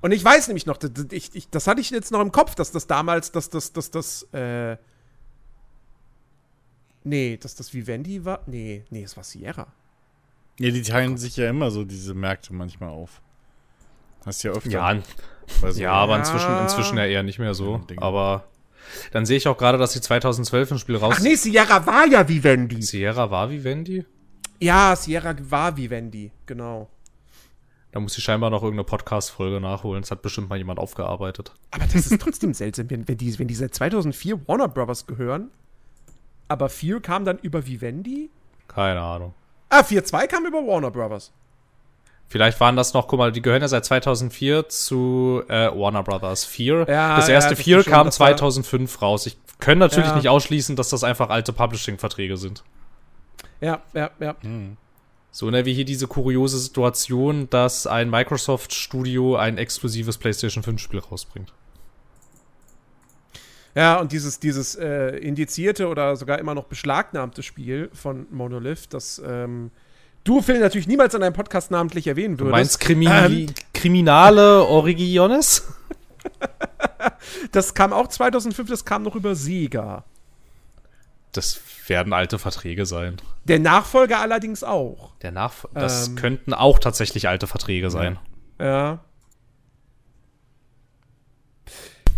Und 0.03 0.13
ich 0.13 0.23
weiß 0.25 0.49
nämlich 0.49 0.67
noch, 0.67 0.77
das, 0.77 0.91
ich, 1.11 1.35
ich, 1.35 1.49
das 1.49 1.67
hatte 1.67 1.81
ich 1.81 1.91
jetzt 1.91 2.11
noch 2.11 2.21
im 2.21 2.33
Kopf, 2.33 2.55
dass 2.55 2.73
das 2.73 2.87
damals, 2.87 3.33
dass 3.33 3.49
das, 3.49 3.73
dass 3.73 3.91
das, 3.91 4.25
äh. 4.33 4.77
Nee, 7.05 7.37
dass 7.37 7.55
das 7.55 7.73
Vivendi 7.73 8.25
war. 8.25 8.43
Nee, 8.47 8.85
nee, 8.91 9.05
es 9.05 9.17
war 9.17 9.25
Sierra. 9.25 9.69
Ja, 10.59 10.71
die 10.71 10.83
teilen 10.83 11.15
oh 11.15 11.17
sich 11.17 11.37
ja 11.37 11.49
immer 11.49 11.71
so 11.71 11.85
diese 11.85 12.15
Märkte 12.15 12.53
manchmal 12.53 12.91
auf. 12.91 13.21
Hast 14.27 14.43
ja 14.45 14.53
öfter. 14.53 14.71
Ja, 14.71 15.03
so 15.61 15.81
ja 15.81 15.93
aber 15.93 16.19
inzwischen, 16.19 16.57
inzwischen 16.59 16.97
ja 16.99 17.07
eher 17.07 17.23
nicht 17.23 17.39
mehr 17.39 17.55
so. 17.55 17.81
Aber 17.97 18.45
dann 19.13 19.27
sehe 19.27 19.37
ich 19.37 19.49
auch 19.49 19.59
gerade, 19.59 19.79
dass 19.79 19.93
sie 19.93 20.01
2012 20.01 20.73
ein 20.73 20.79
Spiel 20.79 20.97
raus. 20.97 21.15
Ach 21.17 21.23
nee, 21.23 21.35
Sierra 21.35 21.85
war 21.87 22.07
ja 22.07 22.29
Vivendi. 22.29 22.83
Sierra 22.83 23.31
war 23.31 23.51
Vivendi? 23.51 24.05
Ja, 24.61 24.95
Sierra 24.95 25.35
war 25.51 25.77
Vivendi, 25.77 26.31
genau. 26.47 26.89
Da 27.93 28.01
muss 28.01 28.17
ich 28.17 28.25
scheinbar 28.25 28.49
noch 28.49 28.63
irgendeine 28.63 28.85
Podcast-Folge 28.85 29.61
nachholen. 29.61 30.03
Das 30.03 30.11
hat 30.11 30.23
bestimmt 30.23 30.49
mal 30.49 30.57
jemand 30.57 30.79
aufgearbeitet. 30.79 31.53
Aber 31.71 31.85
das 31.85 32.07
ist 32.07 32.21
trotzdem 32.23 32.55
seltsam, 32.55 32.89
wenn, 32.91 33.07
wenn, 33.07 33.19
die, 33.19 33.39
wenn 33.39 33.49
die 33.49 33.55
seit 33.55 33.75
2004 33.75 34.49
Warner 34.49 34.69
Brothers 34.69 35.07
gehören. 35.07 35.51
Aber 36.49 36.71
4 36.71 37.01
kam 37.01 37.25
dann 37.25 37.39
über 37.39 37.67
Vivendi? 37.67 38.31
Keine 38.67 39.01
Ahnung. 39.01 39.35
Ah, 39.69 39.81
4.2 39.81 40.27
kam 40.27 40.47
über 40.47 40.59
Warner 40.67 40.91
Brothers. 40.91 41.33
Vielleicht 42.29 42.59
waren 42.61 42.77
das 42.77 42.95
noch, 42.95 43.09
guck 43.09 43.19
mal, 43.19 43.31
die 43.31 43.43
gehören 43.43 43.61
ja 43.61 43.69
seit 43.69 43.85
2004 43.85 44.71
zu 44.71 45.43
äh, 45.49 45.69
Warner 45.69 46.03
Brothers 46.03 46.47
4. 46.47 46.87
Ja, 46.89 47.17
das 47.17 47.29
erste 47.29 47.53
ja, 47.53 47.61
4 47.61 47.85
kam 47.85 48.11
2005 48.11 49.03
raus. 49.03 49.27
Ich 49.27 49.37
kann 49.61 49.77
natürlich 49.77 50.09
ja. 50.09 50.17
nicht 50.17 50.31
ausschließen, 50.31 50.75
dass 50.77 50.89
das 50.89 51.05
einfach 51.05 51.29
alte 51.29 51.53
Publishing-Verträge 51.53 52.39
sind. 52.39 52.65
Ja, 53.61 53.83
ja, 53.93 54.11
ja. 54.19 54.35
Hm. 54.41 54.79
So, 55.35 55.51
ne, 55.51 55.65
wie 55.65 55.73
hier 55.73 55.87
diese 55.87 56.07
kuriose 56.07 56.59
Situation, 56.59 57.49
dass 57.49 57.87
ein 57.87 58.11
Microsoft-Studio 58.11 59.37
ein 59.37 59.57
exklusives 59.57 60.19
PlayStation 60.19 60.63
5-Spiel 60.63 61.01
rausbringt. 61.01 61.55
Ja, 63.75 63.99
und 63.99 64.13
dieses, 64.13 64.39
dieses 64.39 64.75
äh, 64.75 65.17
indizierte 65.17 65.89
oder 65.89 66.17
sogar 66.17 66.39
immer 66.39 66.55
noch 66.55 66.65
beschlagnahmte 66.65 67.43
Spiel 67.43 67.89
von 67.95 68.27
Monolith, 68.31 68.89
das 68.91 69.23
ähm, 69.27 69.71
du, 70.25 70.43
Phil, 70.43 70.61
natürlich 70.61 70.87
niemals 70.87 71.15
in 71.15 71.23
einem 71.23 71.35
Podcast 71.35 71.71
namentlich 71.71 72.07
erwähnen 72.07 72.39
würdest. 72.39 72.49
Du 72.49 72.51
meinst 72.51 72.81
Krimi 72.81 73.07
ähm, 73.07 73.47
Kriminale 73.73 74.65
Origiones? 74.65 75.67
das 77.53 77.73
kam 77.73 77.95
auch 77.95 78.09
2005, 78.09 78.69
das 78.69 78.85
kam 78.85 79.03
noch 79.03 79.17
über 79.17 79.35
Sega. 79.35 80.05
Das 81.33 81.59
werden 81.89 82.13
alte 82.13 82.39
Verträge 82.39 82.87
sein. 82.87 83.17
Der 83.45 83.59
Nachfolger 83.59 84.21
allerdings 84.21 84.65
auch. 84.65 85.13
Der 85.23 85.33
Nachf 85.33 85.67
das 85.75 86.09
ähm, 86.09 86.15
könnten 86.17 86.55
auch 86.55 86.79
tatsächlich 86.79 87.29
alte 87.29 87.47
Verträge 87.47 87.91
sein. 87.91 88.19
Ja. 88.61 89.01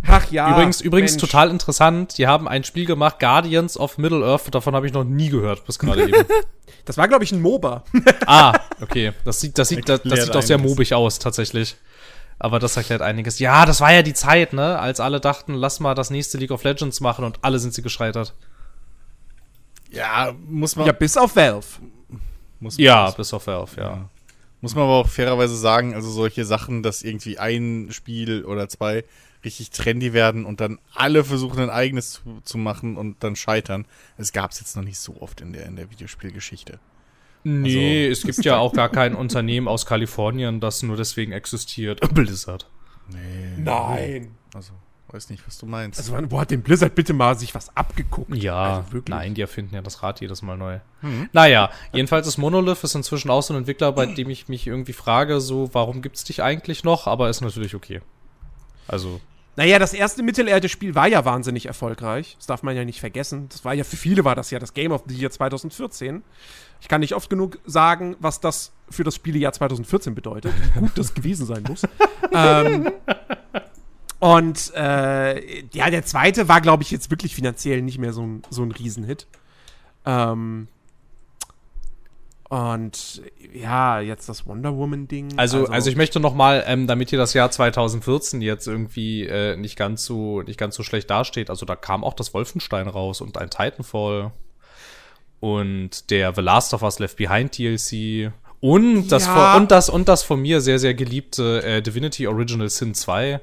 Ach 0.07 0.31
ja. 0.31 0.50
Übrigens, 0.50 0.81
übrigens 0.81 1.16
total 1.16 1.50
interessant. 1.50 2.18
Die 2.18 2.27
haben 2.27 2.46
ein 2.46 2.64
Spiel 2.64 2.85
gemacht, 2.85 3.18
Guardians 3.18 3.79
of 3.79 3.98
Middle 3.98 4.24
Earth. 4.24 4.55
Davon 4.55 4.74
habe 4.74 4.87
ich 4.87 4.92
noch 4.92 5.05
nie 5.05 5.31
gehört 5.31 5.64
bis 5.66 5.79
gerade 5.79 6.03
eben. 6.03 6.24
Das 6.87 6.98
war, 6.98 7.09
glaube 7.09 7.24
ich, 7.24 7.33
ein 7.33 7.40
MOBA. 7.40 7.83
ah, 8.27 8.61
okay. 8.83 9.14
Das 9.24 9.40
sieht, 9.40 9.57
das 9.57 9.70
sieht, 9.70 9.88
das, 9.88 10.03
das 10.03 10.27
sieht 10.27 10.37
auch 10.37 10.42
sehr 10.42 10.59
mobig 10.59 10.92
aus, 10.92 11.18
tatsächlich. 11.18 11.77
Aber 12.38 12.59
das 12.59 12.77
erklärt 12.77 13.00
einiges. 13.00 13.38
Ja, 13.38 13.64
das 13.64 13.81
war 13.81 13.90
ja 13.90 14.03
die 14.03 14.12
Zeit, 14.12 14.53
ne? 14.53 14.79
Als 14.79 15.00
alle 15.00 15.18
dachten, 15.18 15.55
lass 15.55 15.81
mal 15.81 15.94
das 15.94 16.11
nächste 16.11 16.37
League 16.37 16.50
of 16.50 16.62
Legends 16.62 17.00
machen 17.00 17.24
und 17.24 17.38
alle 17.40 17.59
sind 17.59 17.72
sie 17.72 17.81
gescheitert. 17.81 18.35
Ja, 19.94 20.35
muss 20.46 20.76
man. 20.76 20.87
Ja, 20.87 20.92
bis 20.92 21.16
auf 21.16 21.37
Valve. 21.37 21.66
Muss 22.61 22.76
ja, 22.78 23.11
bis 23.11 23.33
auf 23.33 23.46
Valve, 23.46 23.76
ja. 23.76 23.83
ja. 23.83 24.09
Muss 24.61 24.74
man 24.74 24.85
aber 24.85 24.94
auch 24.94 25.09
fairerweise 25.09 25.57
sagen, 25.57 25.94
also 25.94 26.11
solche 26.11 26.44
Sachen, 26.46 26.83
dass 26.83 27.02
irgendwie 27.02 27.38
ein 27.38 27.88
Spiel 27.90 28.44
oder 28.44 28.68
zwei 28.68 29.04
richtig 29.44 29.70
trendy 29.70 30.14
werden 30.14 30.46
und 30.46 30.61
dann 30.61 30.78
alle 30.94 31.22
versuchen, 31.22 31.61
ein 31.61 31.70
eigenes 31.70 32.12
zu, 32.12 32.40
zu 32.44 32.57
machen 32.57 32.96
und 32.96 33.22
dann 33.22 33.37
scheitern. 33.37 33.85
Es 34.16 34.33
gab 34.33 34.52
es 34.52 34.61
jetzt 34.61 34.74
noch 34.74 34.83
nicht 34.83 34.98
so 34.98 35.20
oft 35.20 35.42
in 35.42 35.52
der, 35.52 35.66
in 35.66 35.76
der 35.76 35.90
Videospielgeschichte. 35.90 36.80
Nee, 37.42 38.07
also, 38.07 38.12
es 38.28 38.37
gibt 38.37 38.46
ja 38.46 38.57
auch 38.57 38.72
gar 38.72 38.88
kein 38.88 39.14
Unternehmen 39.14 39.68
aus 39.68 39.85
Kalifornien, 39.85 40.61
das 40.61 40.83
nur 40.83 40.96
deswegen 40.96 41.33
existiert. 41.33 42.00
Blizzard. 42.14 42.70
Nee. 43.09 43.59
Nein. 43.59 44.30
Also. 44.54 44.72
Weiß 45.14 45.31
nicht, 45.31 45.46
was 45.46 45.59
du 45.59 45.66
meinst. 45.66 46.00
Also, 46.00 46.12
wo 46.29 46.40
hat 46.40 46.50
denn 46.50 46.62
Blizzard 46.62 46.96
bitte 46.96 47.12
mal 47.12 47.38
sich 47.38 47.55
was 47.55 47.77
abgeguckt? 47.77 48.35
Ja, 48.35 48.79
also 48.79 49.00
nein, 49.07 49.35
die 49.35 49.42
erfinden 49.42 49.72
ja 49.77 49.81
das 49.81 50.03
Rad 50.03 50.20
jedes 50.20 50.42
Mal 50.42 50.57
neu. 50.57 50.81
Mhm. 51.03 51.29
Naja, 51.33 51.70
jedenfalls 51.92 52.27
ist 52.27 52.37
Monolith 52.37 52.83
ist 52.83 52.96
inzwischen 52.96 53.31
auch 53.31 53.40
so 53.40 53.55
ein 53.55 53.59
Entwickler, 53.59 53.92
bei 53.92 54.07
dem 54.07 54.29
ich 54.29 54.48
mich 54.48 54.66
irgendwie 54.66 54.92
frage, 54.92 55.40
so, 55.40 55.70
warum 55.72 56.03
gibt's 56.03 56.24
dich 56.24 56.42
eigentlich 56.42 56.83
noch? 56.83 57.07
Aber 57.07 57.31
ist 57.31 57.42
natürlich 57.42 57.77
okay. 57.77 58.00
Also. 58.88 59.20
Naja, 59.55 59.79
das 59.79 59.94
erste 59.94 60.24
Mittelerde-Spiel 60.24 60.96
war 60.96 61.07
ja 61.07 61.24
wahnsinnig 61.24 61.66
erfolgreich. 61.66 62.35
Das 62.38 62.48
darf 62.48 62.64
man 62.64 62.74
ja 62.74 62.85
nicht 62.85 62.98
vergessen. 62.98 63.48
Das 63.50 63.64
war 63.64 63.72
ja 63.72 63.85
für 63.85 63.96
viele 63.96 64.24
war 64.24 64.35
das 64.35 64.50
ja 64.50 64.59
das 64.59 64.74
Game 64.74 64.90
of 64.90 65.05
the 65.07 65.14
Year 65.14 65.31
2014. 65.31 66.24
Ich 66.81 66.88
kann 66.88 67.00
nicht 67.00 67.14
oft 67.14 67.31
genug 67.31 67.61
sagen, 67.64 68.16
was 68.18 68.40
das 68.40 68.72
für 68.90 69.05
das 69.05 69.14
Spielejahr 69.14 69.53
2014 69.53 70.16
bedeutet. 70.16 70.53
Wie 70.74 70.81
gut 70.81 70.90
das 70.96 71.14
gewesen 71.14 71.46
sein 71.46 71.62
muss. 71.68 71.85
ähm, 72.33 72.90
und 74.20 74.72
äh, 74.74 75.64
ja, 75.72 75.90
der 75.90 76.05
zweite 76.05 76.48
war, 76.48 76.61
glaube 76.61 76.83
ich, 76.83 76.90
jetzt 76.90 77.11
wirklich 77.11 77.35
finanziell 77.35 77.83
nicht 77.83 77.98
mehr 77.98 78.12
so 78.12 78.22
ein, 78.22 78.42
so 78.50 78.62
ein 78.62 78.72
Riesenhit. 78.72 79.27
Ähm, 80.07 80.68
und 82.55 83.22
ja, 83.53 84.00
jetzt 84.00 84.29
das 84.29 84.46
Wonder 84.46 84.77
Woman-Ding. 84.77 85.38
Also, 85.38 85.61
also, 85.61 85.72
also, 85.72 85.90
ich 85.90 85.96
möchte 85.96 86.20
noch 86.20 86.35
mal, 86.35 86.62
ähm, 86.66 86.87
damit 86.87 87.11
hier 87.11 87.18
das 87.18 87.35
Jahr 87.35 87.50
2014 87.50 88.42
jetzt 88.42 88.68
irgendwie 88.68 89.27
äh, 89.27 89.57
nicht 89.57 89.77
ganz 89.77 90.05
so 90.05 90.42
nicht 90.42 90.59
ganz 90.59 90.77
so 90.77 90.83
schlecht 90.83 91.11
dasteht. 91.11 91.50
Also 91.50 91.66
da 91.66 91.74
kam 91.74 92.05
auch 92.05 92.14
das 92.14 92.33
Wolfenstein 92.35 92.87
raus 92.87 93.20
und 93.20 93.38
ein 93.38 93.50
Titanfall 93.50 94.31
und 95.40 96.11
der 96.11 96.35
The 96.35 96.42
Last 96.42 96.74
of 96.74 96.83
Us 96.83 96.98
Left 96.98 97.16
Behind 97.16 97.59
DLC 97.59 98.33
und 98.61 99.09
das 99.09 99.27
ja. 99.27 99.53
von, 99.53 99.62
und 99.62 99.70
das 99.70 99.88
und 99.88 100.09
das 100.09 100.22
von 100.22 100.40
mir 100.40 100.61
sehr 100.61 100.79
sehr 100.79 100.94
geliebte 100.94 101.62
äh, 101.64 101.83
Divinity 101.83 102.27
Original 102.29 102.68
Sin 102.68 102.94
2. 102.94 103.40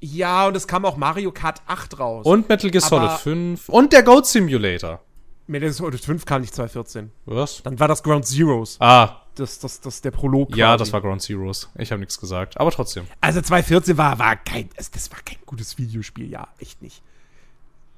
Ja, 0.00 0.46
und 0.46 0.56
es 0.56 0.66
kam 0.66 0.84
auch 0.84 0.96
Mario 0.96 1.30
Kart 1.30 1.60
8 1.66 1.98
raus. 1.98 2.26
Und 2.26 2.48
Metal 2.48 2.70
Gear 2.70 2.80
Solid 2.82 3.10
5 3.12 3.68
und 3.68 3.92
der 3.92 4.02
Goat 4.02 4.26
Simulator. 4.26 5.00
Metal 5.46 5.70
Solid 5.72 6.00
5 6.02 6.24
kam 6.24 6.40
nicht 6.42 6.54
2014. 6.54 7.10
Was? 7.26 7.62
Dann 7.62 7.78
war 7.78 7.88
das 7.88 8.02
Ground 8.02 8.24
Zeroes. 8.26 8.76
Ah, 8.80 9.22
Das, 9.34 9.58
das, 9.58 9.80
das 9.80 10.00
der 10.00 10.10
Prolog. 10.10 10.56
ja, 10.56 10.68
quasi. 10.68 10.78
das 10.78 10.92
war 10.92 11.00
Ground 11.00 11.20
Zeroes. 11.22 11.68
Ich 11.76 11.90
habe 11.92 12.00
nichts 12.00 12.18
gesagt, 12.18 12.58
aber 12.58 12.70
trotzdem. 12.70 13.06
Also 13.20 13.40
2014 13.40 13.98
war, 13.98 14.18
war 14.18 14.36
kein, 14.36 14.70
das 14.76 15.10
war 15.10 15.18
kein 15.24 15.38
gutes 15.44 15.76
Videospiel, 15.76 16.30
ja, 16.30 16.48
echt 16.58 16.80
nicht. 16.82 17.02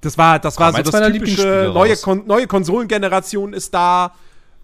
Das 0.01 0.19
war, 0.19 0.39
das 0.41 0.59
war 0.59 0.73
so 0.73 0.83
das 0.83 1.13
typische, 1.13 1.71
neue. 1.73 1.97
Kon 1.97 2.27
neue 2.27 2.47
Konsolengeneration 2.49 3.53
ist 3.53 3.73
da, 3.73 4.13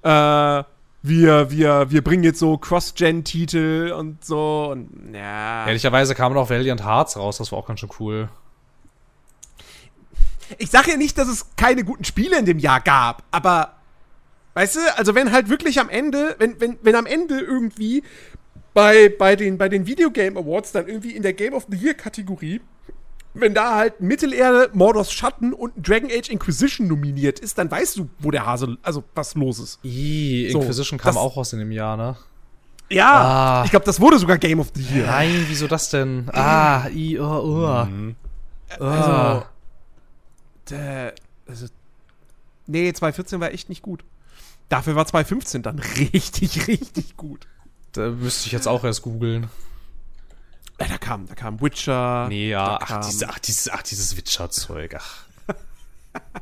äh, 0.03 0.65
wir, 1.03 1.51
wir, 1.51 1.91
wir 1.91 2.03
bringen 2.03 2.25
jetzt 2.25 2.39
so 2.39 2.59
Cross-Gen-Titel 2.59 3.93
und 3.97 4.25
so 4.25 4.71
und, 4.73 5.15
ja. 5.15 5.67
Ehrlicherweise 5.67 6.15
kam 6.15 6.35
noch 6.35 6.51
Valiant 6.51 6.85
Hearts 6.85 7.17
raus, 7.17 7.39
das 7.39 7.53
war 7.53 7.59
auch 7.59 7.67
ganz 7.67 7.81
schön 7.81 7.91
cool. 8.01 8.29
Ich 10.57 10.71
sage 10.71 10.93
ja 10.93 10.97
nicht, 10.97 11.19
dass 11.19 11.29
es 11.29 11.47
keine 11.57 11.85
guten 11.85 12.05
Spiele 12.05 12.39
in 12.39 12.47
dem 12.47 12.59
Jahr 12.59 12.81
gab, 12.81 13.23
aber, 13.31 13.77
weißt 14.55 14.77
du, 14.77 14.81
also 14.97 15.15
wenn 15.15 15.31
halt 15.31 15.49
wirklich 15.49 15.79
am 15.79 15.89
Ende, 15.89 16.37
wenn, 16.39 16.61
wenn, 16.61 16.79
wenn 16.83 16.95
am 16.95 17.07
Ende 17.07 17.39
irgendwie 17.39 18.03
bei, 18.75 19.09
bei, 19.09 19.37
den, 19.37 19.59
bei 19.59 19.69
den 19.69 19.87
Videogame 19.87 20.39
Awards 20.39 20.73
dann 20.73 20.89
irgendwie 20.89 21.13
in 21.13 21.23
der 21.23 21.33
Game 21.33 21.53
of 21.53 21.67
the 21.69 21.77
Year 21.77 21.95
Kategorie, 21.95 22.61
wenn 23.35 23.55
da 23.55 23.77
halt 23.77 24.01
Mittelerde, 24.01 24.71
Mordors 24.73 25.13
Schatten 25.13 25.53
und 25.53 25.73
Dragon 25.77 26.11
Age 26.11 26.29
Inquisition 26.31 26.89
nominiert 26.89 27.39
ist, 27.39 27.59
dann 27.59 27.71
weißt 27.71 27.97
du, 27.99 28.09
wo 28.19 28.31
der 28.31 28.47
Hase, 28.47 28.77
also 28.83 29.05
was 29.15 29.35
los 29.35 29.59
ist. 29.59 29.79
So, 29.83 29.89
Inquisition 30.61 30.99
kam 30.99 31.15
das- 31.15 31.23
auch 31.23 31.37
raus 31.37 31.53
in 31.53 31.59
dem 31.61 31.71
Jahr, 31.73 31.97
ne? 31.97 32.17
Ja, 32.91 33.61
Ah. 33.61 33.63
ich 33.65 33.71
glaube, 33.71 33.85
das 33.85 34.01
wurde 34.01 34.19
sogar 34.19 34.39
Game 34.39 34.61
of 34.61 34.73
the 34.75 34.83
Year. 34.83 35.07
Nein, 35.07 35.45
wieso 35.49 35.67
das 35.67 35.91
denn? 35.91 36.29
Ah, 36.33 36.89
i, 36.89 37.19
oh, 37.19 37.25
oh. 37.25 37.87
Also, 38.83 39.45
äh, 40.71 41.13
also, 41.47 41.67
nee, 42.67 42.93
2014 42.93 43.41
war 43.41 43.53
echt 43.53 43.69
nicht 43.69 43.83
gut. 43.83 44.05
Dafür 44.71 44.97
war 44.97 45.07
2015 45.07 45.63
dann 45.63 45.79
richtig, 45.99 46.67
richtig 46.67 47.17
gut. 47.17 47.47
Da 47.93 48.09
müsste 48.11 48.47
ich 48.47 48.53
jetzt 48.53 48.69
auch 48.69 48.85
erst 48.85 49.03
googeln. 49.03 49.49
Äh, 50.79 50.89
Da 50.89 50.99
kam, 50.99 51.27
da 51.27 51.35
kam 51.35 51.61
Witcher. 51.61 52.27
Nee, 52.29 52.51
ja, 52.51 52.79
ach, 52.81 52.87
kam, 52.89 53.03
diese, 53.03 53.29
ach, 53.29 53.39
dieses, 53.39 53.69
ach, 53.71 53.83
dieses 53.83 54.17
Witcher-Zeug, 54.17 54.95
ach. 54.97 55.25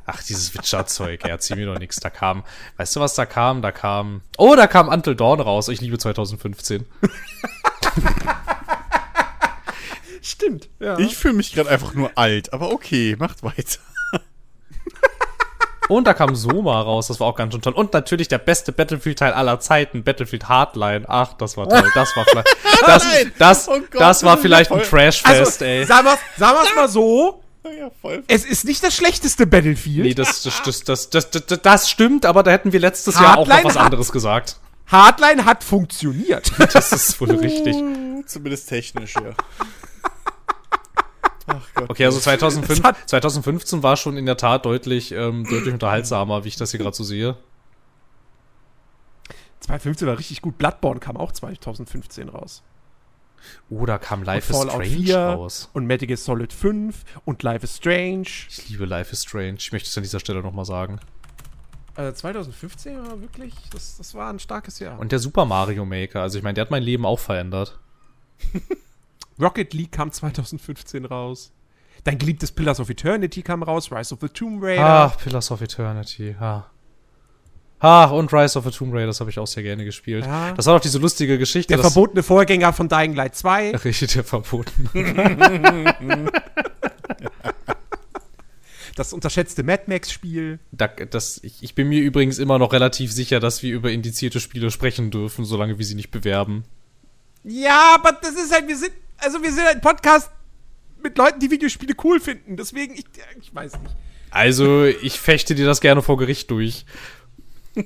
Ach, 0.06 0.22
dieses 0.22 0.54
Witcher-Zeug, 0.54 1.22
ja, 1.24 1.28
erzähl 1.30 1.56
mir 1.56 1.66
doch 1.66 1.78
nichts. 1.78 1.96
Da 1.96 2.08
kam, 2.08 2.44
weißt 2.76 2.96
du, 2.96 3.00
was 3.00 3.14
da 3.14 3.26
kam? 3.26 3.60
Da 3.62 3.72
kam, 3.72 4.22
oh, 4.38 4.54
da 4.54 4.66
kam 4.66 4.88
Until 4.88 5.14
Dawn 5.16 5.40
raus. 5.40 5.68
Ich 5.68 5.80
liebe 5.80 5.98
2015. 5.98 6.86
Stimmt. 10.22 10.68
Ja. 10.80 10.98
Ich 10.98 11.16
fühle 11.16 11.34
mich 11.34 11.52
gerade 11.52 11.70
einfach 11.70 11.94
nur 11.94 12.10
alt, 12.16 12.52
aber 12.52 12.72
okay, 12.72 13.16
macht 13.18 13.42
weiter. 13.42 13.80
Und 15.88 16.06
da 16.06 16.14
kam 16.14 16.34
Soma 16.34 16.80
raus, 16.80 17.06
das 17.08 17.20
war 17.20 17.28
auch 17.28 17.36
ganz 17.36 17.52
schön 17.52 17.62
toll. 17.62 17.72
Und 17.74 17.92
natürlich 17.92 18.26
der 18.28 18.38
beste 18.38 18.72
Battlefield-Teil 18.72 19.32
aller 19.32 19.60
Zeiten, 19.60 20.02
Battlefield 20.02 20.48
Hardline. 20.48 21.04
Ach, 21.08 21.34
das 21.34 21.56
war 21.56 21.68
toll. 21.68 21.90
Das 21.94 22.16
war 22.16 22.24
vielleicht, 22.24 22.48
das, 22.86 23.04
das, 23.38 23.68
Oh 23.68 23.78
Gott, 23.90 24.00
das 24.00 24.24
war 24.24 24.36
vielleicht 24.38 24.72
ein 24.72 24.82
Trashfest, 24.82 25.62
also, 25.62 25.64
ey. 25.64 25.84
sagen 25.84 26.06
wir's, 26.06 26.18
sagen 26.36 26.56
wir's 26.58 26.74
mal 26.74 26.88
so, 26.88 27.42
Ja, 27.64 27.90
voll. 28.02 28.24
es 28.26 28.44
ist 28.44 28.64
nicht 28.64 28.82
das 28.82 28.96
schlechteste 28.96 29.46
Battlefield. 29.46 30.06
Nee, 30.06 30.14
das, 30.14 30.42
das, 30.42 30.60
das, 30.64 30.82
das, 30.82 31.10
das, 31.10 31.30
das, 31.30 31.60
das 31.62 31.90
stimmt, 31.90 32.26
aber 32.26 32.42
da 32.42 32.50
hätten 32.50 32.72
wir 32.72 32.80
letztes 32.80 33.14
Jahr 33.20 33.38
auch 33.38 33.46
noch 33.46 33.54
Hardline 33.54 33.64
was 33.64 33.76
hat- 33.76 33.84
anderes 33.84 34.10
gesagt. 34.12 34.56
Hardline 34.88 35.44
hat 35.44 35.64
funktioniert. 35.64 36.52
Das 36.72 36.92
ist 36.92 37.20
wohl 37.20 37.32
richtig. 37.32 37.74
Zumindest 38.26 38.68
technisch, 38.68 39.14
ja. 39.14 39.34
Okay, 41.88 42.04
also 42.04 42.18
2005, 42.20 42.78
Es 42.78 42.82
hat- 42.84 42.96
2015 43.08 43.82
war 43.82 43.96
schon 43.96 44.16
in 44.16 44.26
der 44.26 44.36
Tat 44.36 44.64
deutlich, 44.64 45.12
ähm, 45.12 45.44
deutlich 45.44 45.72
unterhaltsamer, 45.74 46.44
wie 46.44 46.48
ich 46.48 46.56
das 46.56 46.70
hier 46.70 46.78
gerade 46.80 46.96
so 46.96 47.04
sehe. 47.04 47.36
2015 49.60 50.06
war 50.08 50.18
richtig 50.18 50.42
gut. 50.42 50.58
Bloodborne 50.58 51.00
kam 51.00 51.16
auch 51.16 51.32
2015 51.32 52.28
raus. 52.28 52.62
Oh, 53.70 53.86
da 53.86 53.98
kam 53.98 54.22
Life 54.22 54.52
is 54.52 54.58
Strange 54.58 54.84
4 54.86 55.18
raus. 55.18 55.70
und 55.72 55.86
Metal 55.86 56.06
Gear 56.06 56.16
Solid 56.16 56.52
5 56.52 57.04
und 57.24 57.42
Life 57.42 57.64
is 57.64 57.76
Strange. 57.76 58.26
Ich 58.48 58.68
liebe 58.68 58.86
Life 58.86 59.12
is 59.12 59.22
Strange. 59.22 59.54
Ich 59.58 59.72
möchte 59.72 59.88
es 59.88 59.96
an 59.96 60.02
dieser 60.02 60.20
Stelle 60.20 60.42
nochmal 60.42 60.64
sagen. 60.64 60.98
Äh, 61.96 62.12
2015 62.12 62.98
war 63.06 63.20
wirklich, 63.20 63.54
das, 63.72 63.96
das 63.96 64.14
war 64.14 64.30
ein 64.30 64.38
starkes 64.38 64.78
Jahr. 64.80 64.98
Und 64.98 65.12
der 65.12 65.18
Super 65.18 65.44
Mario 65.46 65.84
Maker, 65.84 66.22
also 66.22 66.38
ich 66.38 66.44
meine, 66.44 66.54
der 66.54 66.62
hat 66.62 66.70
mein 66.70 66.82
Leben 66.82 67.06
auch 67.06 67.18
verändert. 67.18 67.78
Rocket 69.40 69.72
League 69.74 69.92
kam 69.92 70.10
2015 70.10 71.04
raus. 71.04 71.52
Dein 72.04 72.18
geliebtes 72.18 72.52
Pillars 72.52 72.80
of 72.80 72.88
Eternity 72.90 73.42
kam 73.42 73.62
raus, 73.62 73.90
Rise 73.90 74.14
of 74.14 74.20
the 74.20 74.28
Tomb 74.28 74.62
Raider. 74.62 74.84
Ach, 74.84 75.16
Pillars 75.18 75.50
of 75.50 75.60
Eternity, 75.60 76.36
ha. 76.38 76.70
Ach, 77.78 78.10
und 78.10 78.32
Rise 78.32 78.58
of 78.58 78.64
the 78.64 78.70
Tomb 78.70 78.94
Raider, 78.94 79.08
das 79.08 79.20
habe 79.20 79.30
ich 79.30 79.38
auch 79.38 79.46
sehr 79.46 79.62
gerne 79.62 79.84
gespielt. 79.84 80.24
Ja. 80.24 80.52
Das 80.52 80.66
war 80.66 80.74
doch 80.74 80.80
diese 80.80 80.98
lustige 80.98 81.38
Geschichte. 81.38 81.74
der 81.74 81.82
verbotene 81.82 82.22
Vorgänger 82.22 82.72
von 82.72 82.88
Dying 82.88 83.14
Light 83.14 83.34
2. 83.36 83.76
Richtig, 83.84 84.12
der 84.12 84.24
verboten. 84.24 84.88
Das 88.94 89.12
unterschätzte 89.12 89.62
Mad 89.62 89.82
Max-Spiel. 89.88 90.58
Da, 90.72 90.86
das, 90.86 91.38
ich, 91.44 91.62
ich 91.62 91.74
bin 91.74 91.86
mir 91.90 92.00
übrigens 92.00 92.38
immer 92.38 92.58
noch 92.58 92.72
relativ 92.72 93.12
sicher, 93.12 93.40
dass 93.40 93.62
wir 93.62 93.74
über 93.74 93.90
indizierte 93.90 94.40
Spiele 94.40 94.70
sprechen 94.70 95.10
dürfen, 95.10 95.44
solange 95.44 95.76
wir 95.76 95.84
sie 95.84 95.94
nicht 95.94 96.10
bewerben. 96.10 96.64
Ja, 97.44 97.94
aber 97.94 98.12
das 98.12 98.30
ist 98.30 98.54
halt, 98.54 98.66
wir 98.68 98.76
sind, 98.76 98.92
also 99.18 99.42
wir 99.42 99.52
sind 99.52 99.66
ein 99.66 99.80
Podcast 99.80 100.30
mit 101.02 101.16
Leuten, 101.18 101.40
die 101.40 101.50
Videospiele 101.50 101.94
cool 102.04 102.20
finden. 102.20 102.56
Deswegen, 102.56 102.94
ich, 102.94 103.04
ich 103.40 103.54
weiß 103.54 103.72
nicht. 103.80 103.94
Also, 104.30 104.84
ich 104.84 105.18
fechte 105.20 105.54
dir 105.54 105.66
das 105.66 105.80
gerne 105.80 106.02
vor 106.02 106.16
Gericht 106.16 106.50
durch. 106.50 106.84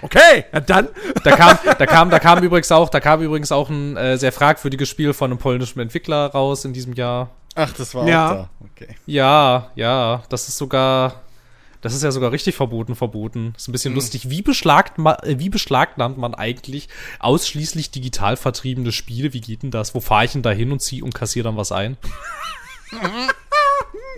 Okay, 0.00 0.44
ja 0.52 0.60
dann. 0.60 0.88
Da 1.24 1.34
kam, 1.34 1.58
da 1.78 1.86
kam, 1.86 2.10
da 2.10 2.18
kam 2.20 2.42
übrigens 2.44 2.70
auch, 2.70 2.88
da 2.88 3.00
kam 3.00 3.20
übrigens 3.20 3.50
auch 3.50 3.68
ein 3.68 3.96
äh, 3.96 4.16
sehr 4.16 4.30
fragwürdiges 4.30 4.88
Spiel 4.88 5.12
von 5.12 5.30
einem 5.32 5.38
polnischen 5.40 5.80
Entwickler 5.80 6.26
raus 6.26 6.64
in 6.64 6.72
diesem 6.72 6.92
Jahr. 6.92 7.30
Ach, 7.56 7.72
das 7.72 7.94
war 7.96 8.06
Ja. 8.06 8.26
auch 8.26 8.32
da. 8.34 8.50
Okay. 8.60 8.94
Ja, 9.06 9.72
ja, 9.74 10.22
das 10.28 10.46
ist 10.48 10.56
sogar, 10.56 11.22
das 11.80 11.94
ist 11.94 12.02
ja 12.02 12.10
sogar 12.10 12.32
richtig 12.32 12.54
verboten, 12.54 12.94
verboten. 12.94 13.54
Ist 13.56 13.68
ein 13.68 13.72
bisschen 13.72 13.94
lustig. 13.94 14.30
Wie 14.30 14.42
beschlagt 14.42 14.98
ma, 14.98 15.14
äh, 15.22 15.38
wie 15.38 15.48
beschlagnahmt 15.48 16.18
man 16.18 16.34
eigentlich 16.34 16.88
ausschließlich 17.20 17.90
digital 17.90 18.36
vertriebene 18.36 18.92
Spiele? 18.92 19.32
Wie 19.32 19.40
geht 19.40 19.62
denn 19.62 19.70
das? 19.70 19.94
Wo 19.94 20.00
fahre 20.00 20.24
ich 20.24 20.32
denn 20.32 20.42
da 20.42 20.50
hin 20.50 20.72
und 20.72 20.80
ziehe 20.80 21.04
und 21.04 21.14
kassiere 21.14 21.44
dann 21.44 21.56
was 21.56 21.72
ein? 21.72 21.96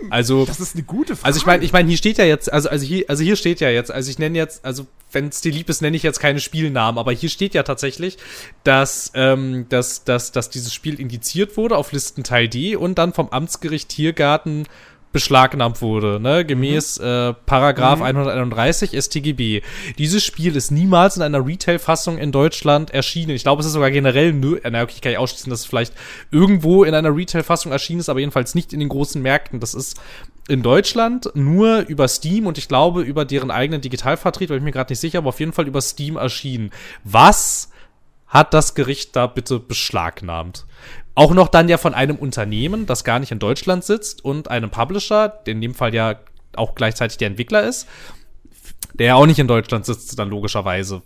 Also, 0.09 0.45
Das 0.45 0.59
ist 0.59 0.75
eine 0.75 0.83
gute 0.83 1.15
Frage. 1.15 1.27
also 1.27 1.37
ich 1.37 1.45
meine, 1.45 1.63
ich 1.63 1.73
meine, 1.73 1.87
hier 1.87 1.97
steht 1.97 2.17
ja 2.17 2.25
jetzt, 2.25 2.51
also, 2.51 2.69
also 2.69 2.85
hier, 2.85 3.05
also 3.07 3.23
hier 3.23 3.35
steht 3.35 3.59
ja 3.59 3.69
jetzt, 3.69 3.91
also 3.91 4.09
ich 4.09 4.17
nenne 4.17 4.37
jetzt, 4.37 4.65
also 4.65 4.87
wenn 5.11 5.27
es 5.27 5.41
dir 5.41 5.51
lieb 5.51 5.69
ist, 5.69 5.81
nenne 5.81 5.95
ich 5.95 6.03
jetzt 6.03 6.19
keine 6.19 6.39
Spielnamen, 6.39 6.97
aber 6.97 7.11
hier 7.11 7.29
steht 7.29 7.53
ja 7.53 7.63
tatsächlich, 7.63 8.17
dass, 8.63 9.11
ähm, 9.13 9.67
dass, 9.69 10.03
dass, 10.03 10.31
dass 10.31 10.49
dieses 10.49 10.73
Spiel 10.73 10.99
indiziert 10.99 11.57
wurde 11.57 11.77
auf 11.77 11.91
Listenteil 11.91 12.47
D 12.47 12.75
und 12.75 12.97
dann 12.97 13.13
vom 13.13 13.29
Amtsgericht 13.29 13.89
Tiergarten 13.89 14.65
beschlagnahmt 15.11 15.81
wurde, 15.81 16.19
ne, 16.19 16.45
gemäß 16.45 16.97
äh, 16.97 17.33
Paragraph 17.45 18.01
131 18.01 18.91
StGB. 18.91 19.61
Dieses 19.97 20.23
Spiel 20.23 20.55
ist 20.55 20.71
niemals 20.71 21.17
in 21.17 21.23
einer 21.23 21.45
Retail-Fassung 21.45 22.17
in 22.17 22.31
Deutschland 22.31 22.91
erschienen. 22.91 23.31
Ich 23.31 23.43
glaube, 23.43 23.59
es 23.59 23.65
ist 23.65 23.73
sogar 23.73 23.91
generell, 23.91 24.33
nö, 24.33 24.57
äh, 24.63 24.69
na, 24.71 24.83
okay, 24.83 24.93
ich 24.95 25.01
kann 25.01 25.11
nicht 25.11 25.19
ausschließen, 25.19 25.49
dass 25.49 25.61
es 25.61 25.65
vielleicht 25.65 25.93
irgendwo 26.31 26.83
in 26.83 26.93
einer 26.93 27.15
Retail-Fassung 27.15 27.71
erschienen 27.71 27.99
ist, 27.99 28.09
aber 28.09 28.19
jedenfalls 28.19 28.55
nicht 28.55 28.73
in 28.73 28.79
den 28.79 28.89
großen 28.89 29.21
Märkten. 29.21 29.59
Das 29.59 29.73
ist 29.73 29.99
in 30.47 30.63
Deutschland 30.63 31.29
nur 31.33 31.79
über 31.87 32.07
Steam 32.07 32.47
und 32.47 32.57
ich 32.57 32.67
glaube 32.67 33.01
über 33.01 33.25
deren 33.25 33.51
eigenen 33.51 33.81
Digitalvertrieb, 33.81 34.49
weil 34.49 34.57
ich 34.57 34.63
mir 34.63 34.71
gerade 34.71 34.91
nicht 34.91 34.99
sicher, 34.99 35.19
aber 35.19 35.29
auf 35.29 35.39
jeden 35.39 35.53
Fall 35.53 35.67
über 35.67 35.81
Steam 35.81 36.15
erschienen. 36.15 36.71
Was 37.03 37.69
hat 38.27 38.53
das 38.53 38.75
Gericht 38.75 39.15
da 39.15 39.27
bitte 39.27 39.59
beschlagnahmt? 39.59 40.65
Auch 41.21 41.35
noch 41.35 41.49
dann 41.49 41.69
ja 41.69 41.77
von 41.77 41.93
einem 41.93 42.15
Unternehmen, 42.15 42.87
das 42.87 43.03
gar 43.03 43.19
nicht 43.19 43.31
in 43.31 43.37
Deutschland 43.37 43.83
sitzt 43.83 44.25
und 44.25 44.49
einem 44.49 44.71
Publisher, 44.71 45.29
der 45.29 45.51
in 45.51 45.61
dem 45.61 45.75
Fall 45.75 45.93
ja 45.93 46.15
auch 46.55 46.73
gleichzeitig 46.73 47.17
der 47.17 47.27
Entwickler 47.27 47.61
ist, 47.61 47.87
der 48.95 49.05
ja 49.05 49.15
auch 49.15 49.27
nicht 49.27 49.37
in 49.37 49.47
Deutschland 49.47 49.85
sitzt, 49.85 50.17
dann 50.17 50.29
logischerweise. 50.29 51.03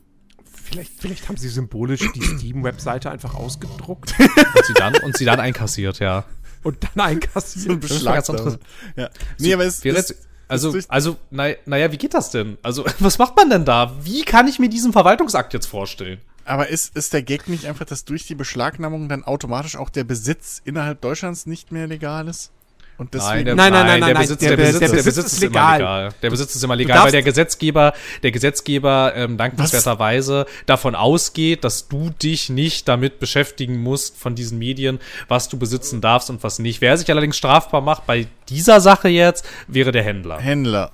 vielleicht, 0.64 0.94
vielleicht 0.98 1.28
haben 1.28 1.36
sie 1.36 1.50
symbolisch 1.50 2.00
die 2.14 2.22
Steam-Webseite 2.22 3.12
einfach 3.12 3.36
ausgedruckt 3.36 4.16
Und 4.18 4.66
sie 4.66 4.74
dann, 4.74 4.96
und 5.04 5.18
sie 5.18 5.26
dann 5.26 5.42
einkassiert, 5.42 6.00
ja. 6.00 6.24
und 6.64 6.78
dann 6.82 7.06
einkassiert. 7.06 7.82
Ganz 7.82 8.30
interessant. 8.30 8.60
Ja. 8.96 9.10
Nee, 9.38 9.54
aber 9.54 9.66
es 9.66 9.80
ist, 9.80 9.84
jetzt, 9.84 10.16
also, 10.48 10.78
also, 10.88 11.18
naja, 11.30 11.92
wie 11.92 11.98
geht 11.98 12.14
das 12.14 12.32
denn? 12.32 12.58
Also, 12.64 12.86
was 13.00 13.18
macht 13.18 13.36
man 13.36 13.50
denn 13.50 13.66
da? 13.66 13.94
Wie 14.02 14.24
kann 14.24 14.48
ich 14.48 14.60
mir 14.60 14.70
diesen 14.70 14.94
Verwaltungsakt 14.94 15.54
jetzt 15.54 15.66
vorstellen? 15.66 16.22
Aber 16.46 16.70
ist, 16.70 16.96
ist 16.96 17.14
der 17.14 17.24
Gag 17.24 17.48
nicht 17.48 17.66
einfach, 17.66 17.86
dass 17.86 18.06
durch 18.06 18.26
die 18.28 18.36
Beschlagnahmung 18.36 19.10
dann 19.10 19.24
automatisch 19.24 19.76
auch 19.76 19.90
der 19.90 20.04
Besitz 20.04 20.62
innerhalb 20.64 21.02
Deutschlands 21.02 21.46
nicht 21.46 21.72
mehr 21.72 21.88
legal 21.88 22.28
ist? 22.28 22.52
Und 22.98 23.14
deswegen. 23.14 23.44
der, 23.44 23.56
Nein, 23.56 23.74
nein, 23.74 23.86
nein, 23.88 24.00
der 24.00 24.14
nein, 24.14 24.22
Besitz, 24.24 24.40
der 24.40 24.50
der, 24.52 24.56
Be- 24.56 24.62
Besitz, 24.64 24.80
der 24.80 24.88
der 24.88 24.96
Besitz 24.96 25.16
Besitz 25.16 25.34
ist 25.34 25.42
legal. 25.42 25.78
legal. 25.80 26.14
Der 26.22 26.30
Besitz 26.30 26.56
ist 26.56 26.64
immer 26.64 26.76
legal, 26.78 27.04
weil 27.04 27.12
der 27.12 27.24
Gesetzgeber, 27.24 27.94
der 28.24 28.32
Gesetzgeber 28.32 29.12
ähm, 29.18 29.38
dankenswerterweise 29.38 30.46
davon 30.66 30.96
ausgeht, 30.96 31.66
dass 31.66 31.90
du 31.90 32.10
dich 32.12 32.50
nicht 32.50 32.88
damit 32.88 33.20
beschäftigen 33.20 33.78
musst 33.82 34.18
von 34.18 34.34
diesen 34.36 34.60
Medien, 34.60 35.00
was 35.28 35.50
du 35.50 35.58
besitzen 35.58 36.00
darfst 36.00 36.30
und 36.30 36.42
was 36.44 36.60
nicht. 36.60 36.80
Wer 36.80 36.98
sich 36.98 37.10
allerdings 37.12 37.36
strafbar 37.36 37.82
macht 37.82 38.06
bei 38.06 38.28
dieser 38.48 38.80
Sache 38.80 39.10
jetzt, 39.10 39.46
wäre 39.68 39.92
der 39.92 40.04
Händler. 40.04 40.40
Händler. 40.40 40.92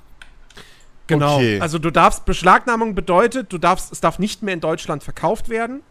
Genau. 1.20 1.36
Okay. 1.36 1.60
Also 1.60 1.80
du 1.80 1.92
darfst, 1.92 2.26
Beschlagnahmung 2.26 2.96
bedeutet, 2.96 3.52
du 3.52 3.58
darfst, 3.58 3.92
es 3.92 4.02
darf 4.02 4.20
nicht 4.20 4.44
mehr 4.44 4.54
in 4.54 4.62
Deutschland 4.62 5.04
verkauft 5.04 5.50
werden. 5.50 5.82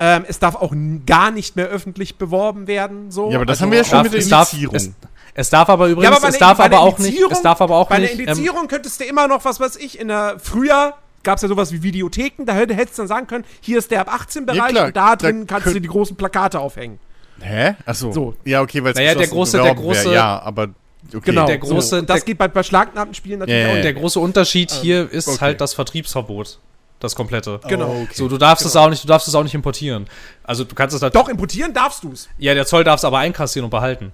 Ähm, 0.00 0.24
es 0.28 0.38
darf 0.38 0.54
auch 0.54 0.72
gar 1.06 1.30
nicht 1.30 1.56
mehr 1.56 1.66
öffentlich 1.66 2.16
beworben 2.16 2.66
werden. 2.66 3.10
So. 3.10 3.30
Ja, 3.30 3.36
aber 3.36 3.46
das 3.46 3.56
also, 3.56 3.64
haben 3.64 3.70
wir 3.72 3.78
ja 3.78 3.84
schon 3.84 4.02
mit 4.02 4.12
der 4.12 4.20
Indizierung. 4.20 4.74
Es, 4.76 4.90
es 5.34 5.50
darf 5.50 5.68
aber 5.68 5.88
übrigens, 5.88 6.10
ja, 6.10 6.16
aber 6.16 6.28
es 6.28 6.38
darf 6.38 6.60
aber 6.60 6.80
auch 6.80 6.98
nicht, 6.98 7.20
es 7.30 7.42
darf 7.42 7.60
aber 7.60 7.76
auch 7.76 7.88
bei 7.88 7.98
nicht. 7.98 8.10
Bei 8.10 8.16
der 8.16 8.24
ähm, 8.24 8.30
Indizierung 8.30 8.62
ähm, 8.62 8.68
könntest 8.68 9.00
du 9.00 9.04
immer 9.04 9.28
noch, 9.28 9.44
was 9.44 9.60
weiß 9.60 9.76
ich, 9.76 9.98
in 9.98 10.08
der 10.08 10.38
Frühjahr 10.38 10.98
gab 11.22 11.36
es 11.36 11.42
ja 11.42 11.48
sowas 11.48 11.72
wie 11.72 11.82
Videotheken, 11.82 12.44
da 12.44 12.54
hättest 12.54 12.98
du 12.98 13.02
dann 13.02 13.08
sagen 13.08 13.26
können, 13.26 13.44
hier 13.60 13.78
ist 13.78 13.90
der 13.90 14.00
ab 14.00 14.12
18 14.12 14.46
Bereich 14.46 14.74
ja, 14.74 14.86
und 14.86 14.96
da 14.96 15.16
drin 15.16 15.46
da 15.46 15.58
kannst 15.58 15.74
du 15.74 15.80
die 15.80 15.88
großen 15.88 16.16
Plakate 16.16 16.60
aufhängen. 16.60 16.98
Hä? 17.40 17.74
Achso. 17.86 18.12
So. 18.12 18.34
Ja, 18.44 18.62
okay, 18.62 18.82
weil 18.82 18.92
es 18.92 18.96
naja, 18.96 19.14
der 19.14 19.26
große, 19.26 19.60
der 19.60 19.74
große, 19.74 20.12
ja, 20.12 20.40
aber 20.40 20.68
Okay. 21.08 21.20
Genau, 21.24 21.46
der 21.46 21.58
große, 21.58 22.00
so. 22.00 22.02
das 22.02 22.24
geht 22.24 22.36
bei 22.36 22.48
beschlagnahmten 22.48 23.14
Spielen 23.14 23.38
natürlich 23.38 23.60
yeah. 23.60 23.70
auch. 23.70 23.76
Und 23.76 23.82
der 23.82 23.94
große 23.94 24.20
Unterschied 24.20 24.70
ähm, 24.72 24.82
hier 24.82 25.10
ist 25.10 25.28
okay. 25.28 25.38
halt 25.40 25.60
das 25.60 25.74
Vertriebsverbot. 25.74 26.58
Das 27.00 27.14
komplette. 27.14 27.60
Genau. 27.68 27.88
Oh, 27.88 28.02
okay. 28.02 28.12
So, 28.12 28.28
du 28.28 28.38
darfst 28.38 28.64
genau. 28.64 28.70
es 28.70 28.76
auch 28.76 28.90
nicht, 28.90 29.04
du 29.04 29.08
darfst 29.08 29.28
es 29.28 29.34
auch 29.34 29.44
nicht 29.44 29.54
importieren. 29.54 30.06
Also 30.42 30.64
du 30.64 30.74
kannst 30.74 30.96
es 30.96 31.02
halt. 31.02 31.14
Doch, 31.14 31.28
importieren 31.28 31.72
darfst 31.72 32.02
du 32.02 32.12
es. 32.12 32.28
Ja, 32.38 32.54
der 32.54 32.66
Zoll 32.66 32.82
darf 32.82 32.98
es 32.98 33.04
aber 33.04 33.18
einkassieren 33.18 33.64
und 33.64 33.70
behalten. 33.70 34.12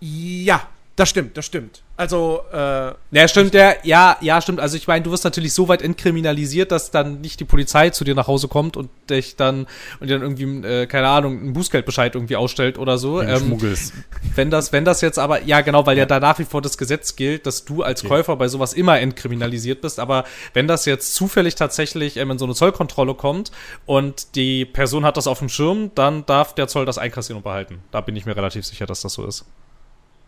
Ja, 0.00 0.66
das 1.02 1.08
stimmt, 1.08 1.36
das 1.36 1.46
stimmt. 1.46 1.82
Also, 1.96 2.42
äh. 2.52 2.92
Ja, 3.10 3.26
stimmt, 3.26 3.54
der, 3.54 3.78
ja, 3.82 4.16
ja, 4.20 4.40
stimmt. 4.40 4.60
Also 4.60 4.76
ich 4.76 4.86
meine, 4.86 5.02
du 5.02 5.10
wirst 5.10 5.24
natürlich 5.24 5.52
so 5.52 5.66
weit 5.66 5.82
entkriminalisiert, 5.82 6.70
dass 6.70 6.92
dann 6.92 7.20
nicht 7.20 7.40
die 7.40 7.44
Polizei 7.44 7.90
zu 7.90 8.04
dir 8.04 8.14
nach 8.14 8.28
Hause 8.28 8.46
kommt 8.46 8.76
und 8.76 8.88
dich 9.10 9.34
dann 9.34 9.66
und 9.98 10.08
dir 10.08 10.20
dann 10.20 10.22
irgendwie, 10.22 10.64
äh, 10.64 10.86
keine 10.86 11.08
Ahnung, 11.08 11.40
einen 11.40 11.52
Bußgeldbescheid 11.54 12.14
irgendwie 12.14 12.36
ausstellt 12.36 12.78
oder 12.78 12.98
so. 12.98 13.20
Ähm, 13.20 13.36
Schmuggels. 13.36 13.92
Wenn 14.36 14.50
das, 14.50 14.72
wenn 14.72 14.84
das 14.84 15.00
jetzt 15.00 15.18
aber, 15.18 15.42
ja 15.42 15.60
genau, 15.62 15.84
weil 15.84 15.96
ja. 15.96 16.02
ja 16.02 16.06
da 16.06 16.20
nach 16.20 16.38
wie 16.38 16.44
vor 16.44 16.62
das 16.62 16.78
Gesetz 16.78 17.16
gilt, 17.16 17.46
dass 17.46 17.64
du 17.64 17.82
als 17.82 18.04
okay. 18.04 18.08
Käufer 18.14 18.36
bei 18.36 18.46
sowas 18.46 18.74
immer 18.74 19.00
entkriminalisiert 19.00 19.80
bist. 19.80 19.98
Aber 19.98 20.22
wenn 20.54 20.68
das 20.68 20.84
jetzt 20.84 21.16
zufällig 21.16 21.56
tatsächlich 21.56 22.16
ähm, 22.16 22.30
in 22.30 22.38
so 22.38 22.44
eine 22.44 22.54
Zollkontrolle 22.54 23.14
kommt 23.14 23.50
und 23.86 24.36
die 24.36 24.66
Person 24.66 25.04
hat 25.04 25.16
das 25.16 25.26
auf 25.26 25.40
dem 25.40 25.48
Schirm, 25.48 25.90
dann 25.96 26.24
darf 26.26 26.54
der 26.54 26.68
Zoll 26.68 26.86
das 26.86 26.98
einkassieren 26.98 27.38
und 27.38 27.42
behalten. 27.42 27.80
Da 27.90 28.00
bin 28.00 28.14
ich 28.14 28.24
mir 28.24 28.36
relativ 28.36 28.64
sicher, 28.64 28.86
dass 28.86 29.00
das 29.00 29.14
so 29.14 29.26
ist. 29.26 29.44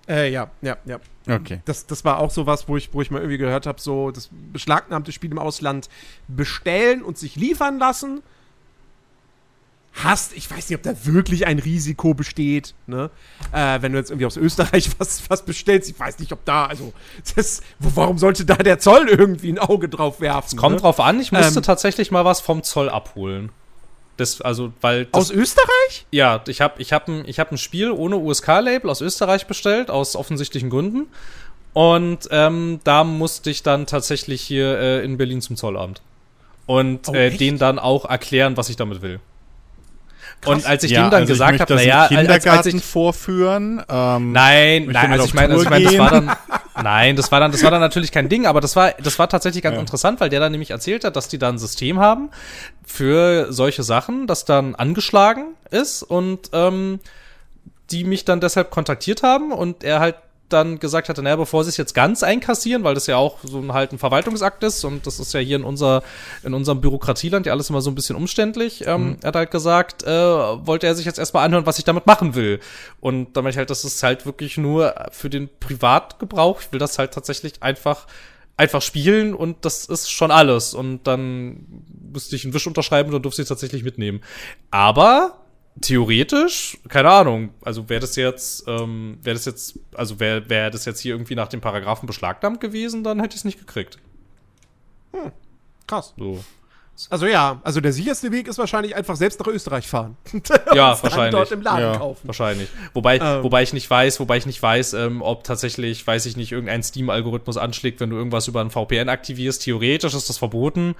Äh, 0.09 0.31
ja, 0.31 0.51
ja, 0.63 0.77
ja. 0.85 0.99
Okay. 1.29 1.61
Das, 1.65 1.87
das 1.87 2.05
war 2.05 2.19
auch 2.19 2.31
so 2.31 2.47
was, 2.47 2.69
wo 2.69 2.77
ich, 2.77 2.93
wo 2.93 3.01
ich 3.01 3.11
mal 3.11 3.19
irgendwie 3.19 3.39
gehört 3.39 3.67
habe, 3.67 3.81
so 3.81 4.11
das 4.11 4.29
beschlagnahmte 4.53 5.13
Spiel 5.13 5.31
im 5.31 5.39
Ausland 5.39 5.89
bestellen 6.29 7.03
und 7.03 7.17
sich 7.17 7.37
liefern 7.37 7.79
lassen. 7.79 8.23
Hast, 10.03 10.37
ich 10.37 10.51
weiß 10.51 10.69
nicht, 10.69 10.77
ob 10.77 10.83
da 10.83 11.07
wirklich 11.07 11.47
ein 11.47 11.61
Risiko 11.61 12.15
besteht, 12.15 12.75
ne? 12.89 13.11
Äh, 13.53 13.81
wenn 13.81 13.93
du 13.93 13.99
jetzt 13.99 14.11
irgendwie 14.11 14.27
aus 14.27 14.37
Österreich 14.37 14.91
was, 14.99 15.31
was 15.31 15.45
bestellst, 15.45 15.89
ich 15.89 15.99
weiß 15.99 16.19
nicht, 16.19 16.33
ob 16.33 16.45
da, 16.45 16.67
also, 16.67 16.93
das, 17.37 17.63
warum 17.79 18.19
sollte 18.19 18.45
da 18.45 18.57
der 18.57 18.81
Zoll 18.81 19.09
irgendwie 19.09 19.53
ein 19.53 19.61
Auge 19.61 19.89
drauf 19.89 20.21
werfen? 20.21 20.49
Es 20.49 20.57
kommt 20.57 20.77
ne? 20.77 20.81
drauf 20.83 20.99
an, 20.99 21.21
ich 21.21 21.31
musste 21.31 21.61
ähm, 21.61 21.63
tatsächlich 21.63 22.11
mal 22.11 22.25
was 22.25 22.41
vom 22.41 22.65
Zoll 22.65 22.91
abholen. 22.91 23.51
Das, 24.17 24.41
also, 24.41 24.73
weil 24.81 25.07
das, 25.07 25.23
aus 25.23 25.31
Österreich? 25.31 26.07
Ja, 26.13 26.43
ich 26.47 26.61
habe 26.61 26.81
ich 26.81 26.93
hab 26.93 27.09
ein, 27.09 27.25
ich 27.27 27.41
hab 27.41 27.51
ein 27.51 27.59
Spiel 27.59 27.91
ohne 27.91 28.17
USK-Label 28.17 28.89
aus 28.89 29.01
Österreich 29.01 29.47
bestellt, 29.47 29.91
aus 29.91 30.15
offensichtlichen 30.15 30.71
Gründen. 30.71 31.07
Und 31.73 32.29
ähm, 32.31 32.81
da 32.85 33.03
musste 33.03 33.51
ich 33.51 33.65
dann 33.65 33.87
tatsächlich 33.87 34.41
hier 34.41 34.79
äh, 34.79 35.05
in 35.05 35.17
Berlin 35.17 35.41
zum 35.41 35.57
Zollamt. 35.57 36.01
Und 36.67 37.09
oh, 37.09 37.15
äh, 37.15 37.31
denen 37.31 37.59
dann 37.59 37.79
auch 37.81 38.05
erklären, 38.05 38.57
was 38.57 38.69
ich 38.69 38.77
damit 38.77 39.03
will. 39.03 39.21
Krass. 40.41 40.55
Und 40.55 40.67
als 40.67 40.85
ich 40.85 40.93
ja, 40.93 41.03
dem 41.03 41.11
dann 41.11 41.21
also 41.23 41.33
gesagt 41.33 41.61
habe, 41.61 41.75
naja, 41.75 42.09
Kindergarten 42.09 42.49
als, 42.49 42.67
als 42.67 42.75
ich, 42.75 42.85
vorführen. 42.85 43.83
Ähm, 43.89 44.33
nein, 44.33 44.87
nein, 44.87 45.13
also 45.13 45.25
ich 45.25 45.35
meine, 45.35 45.55
also 45.55 45.65
ich 45.65 45.71
meine, 45.71 45.85
das 45.85 45.99
war 45.99 46.11
dann, 46.11 46.29
nein, 46.83 47.17
das 47.17 47.31
war 47.31 47.41
dann, 47.41 47.53
das 47.53 47.63
war 47.63 47.71
dann 47.71 47.81
natürlich 47.81 48.13
kein 48.13 48.29
Ding, 48.29 48.47
aber 48.47 48.61
das 48.61 48.77
war, 48.77 48.93
das 48.93 49.19
war 49.19 49.29
tatsächlich 49.29 49.63
ganz 49.63 49.75
ja. 49.75 49.81
interessant, 49.81 50.21
weil 50.21 50.29
der 50.29 50.41
dann 50.41 50.53
nämlich 50.53 50.71
erzählt 50.71 51.05
hat, 51.05 51.17
dass 51.17 51.29
die 51.29 51.39
da 51.39 51.49
ein 51.49 51.59
System 51.59 52.01
haben 52.01 52.31
für 52.85 53.53
solche 53.53 53.83
Sachen, 53.83 54.27
das 54.27 54.45
dann 54.45 54.75
angeschlagen 54.75 55.55
ist 55.71 56.03
und 56.03 56.51
ähm, 56.53 57.01
die 57.91 58.05
mich 58.05 58.25
dann 58.25 58.41
deshalb 58.41 58.71
kontaktiert 58.71 59.23
haben 59.23 59.53
und 59.53 59.85
er 59.85 60.01
halt 60.01 60.17
dann 60.49 60.79
gesagt 60.79 61.09
hatte, 61.09 61.23
naja, 61.23 61.37
bevor 61.37 61.65
sie 61.65 61.71
es 61.71 61.77
jetzt 61.77 61.95
ganz 61.95 62.23
einkassieren, 62.23 62.85
weil 62.85 62.95
das 62.95 63.07
ja 63.07 63.17
auch 63.17 63.39
so 63.43 63.59
ein, 63.59 63.73
halt 63.73 63.93
ein 63.93 63.99
Verwaltungsakt 63.99 64.63
ist 64.63 64.85
und 64.85 65.07
das 65.07 65.19
ist 65.19 65.33
ja 65.33 65.41
hier 65.41 65.57
in, 65.57 65.65
unser, 65.65 66.03
in 66.43 66.55
unserem 66.55 66.81
Bürokratieland 66.81 67.47
ja 67.47 67.53
alles 67.53 67.71
immer 67.71 67.81
so 67.81 67.91
ein 67.91 67.95
bisschen 67.95 68.17
umständlich, 68.17 68.87
ähm, 68.87 69.05
mhm. 69.05 69.17
er 69.23 69.29
hat 69.29 69.37
halt 69.37 69.51
gesagt, 69.51 70.03
äh, 70.03 70.09
wollte 70.09 70.87
er 70.87 70.95
sich 70.95 71.07
jetzt 71.07 71.19
erstmal 71.19 71.45
anhören, 71.45 71.67
was 71.67 71.79
ich 71.79 71.85
damit 71.85 72.07
machen 72.07 72.35
will. 72.35 72.61
Und 73.01 73.37
damit 73.37 73.57
halt, 73.57 73.71
das 73.71 73.85
ist 73.85 74.03
halt 74.03 74.27
wirklich 74.27 74.57
nur 74.57 74.95
für 75.11 75.31
den 75.31 75.49
Privatgebrauch. 75.61 76.61
Ich 76.61 76.73
will 76.73 76.79
das 76.79 76.99
halt 76.99 77.13
tatsächlich 77.13 77.63
einfach 77.63 78.07
einfach 78.57 78.83
spielen 78.83 79.35
und 79.35 79.65
das 79.65 79.87
ist 79.87 80.11
schon 80.11 80.31
alles. 80.31 80.75
Und 80.75 81.05
dann 81.05 81.67
müsste 82.13 82.37
ich 82.37 82.45
einen 82.45 82.55
Wisch 82.55 82.67
unterschreiben 82.67 83.09
und 83.09 83.15
dann 83.15 83.23
durfte 83.23 83.43
ich 83.43 83.47
es 83.47 83.49
tatsächlich 83.49 83.83
mitnehmen. 83.83 84.21
Aber 84.71 85.44
theoretisch, 85.81 86.79
keine 86.89 87.11
Ahnung, 87.11 87.51
also 87.63 87.89
wäre 87.89 88.01
das 88.01 88.17
jetzt, 88.17 88.67
ähm, 88.69 89.19
wäre 89.23 89.35
das 89.35 89.45
jetzt, 89.45 89.79
also 89.95 90.21
wäre 90.21 90.49
wär 90.49 90.71
das 90.71 90.85
jetzt 90.85 91.01
hier 91.01 91.15
irgendwie 91.15 91.35
nach 91.35 91.49
dem 91.49 91.61
Paragraphen 91.61 92.07
beschlagnahmt 92.07 92.61
gewesen, 92.61 93.05
dann 93.05 93.21
hätte 93.21 93.35
ich 93.35 93.41
es 93.41 93.45
nicht 93.45 93.59
gekriegt. 93.59 93.99
Hm, 95.13 95.33
krass. 95.87 96.15
So. 96.17 96.45
Also 97.11 97.27
ja, 97.27 97.61
also 97.65 97.81
der 97.81 97.93
sicherste 97.93 98.31
Weg 98.31 98.47
ist 98.47 98.57
wahrscheinlich 98.59 98.95
einfach 98.95 99.17
selbst 99.17 99.41
nach 99.41 99.49
Österreich 99.49 99.89
fahren. 99.89 100.17
ja, 100.75 100.97
wahrscheinlich. 101.03 101.33
dort 101.33 101.51
im 101.51 101.63
Laden 101.63 101.93
ja, 101.93 101.97
kaufen. 101.97 102.21
Wahrscheinlich. 102.29 102.69
Wobei, 102.93 103.19
ähm. 103.19 103.43
wobei 103.43 103.65
ich 103.65 103.73
nicht 103.73 103.91
weiß, 103.91 104.21
wobei 104.21 104.37
ich 104.37 104.47
nicht 104.47 104.63
weiß, 104.63 104.95
ähm, 104.95 105.21
ob 105.21 105.43
tatsächlich, 105.43 106.07
weiß 106.07 106.27
ich 106.27 106.37
nicht, 106.37 106.53
irgendein 106.53 106.85
Steam-Algorithmus 106.85 107.57
anschlägt, 107.57 107.99
wenn 107.99 108.11
du 108.11 108.17
irgendwas 108.17 108.47
über 108.47 108.61
ein 108.61 108.71
VPN 108.71 109.09
aktivierst. 109.09 109.63
Theoretisch 109.63 110.15
ist 110.15 110.29
das 110.29 110.39
verboten, 110.39 110.95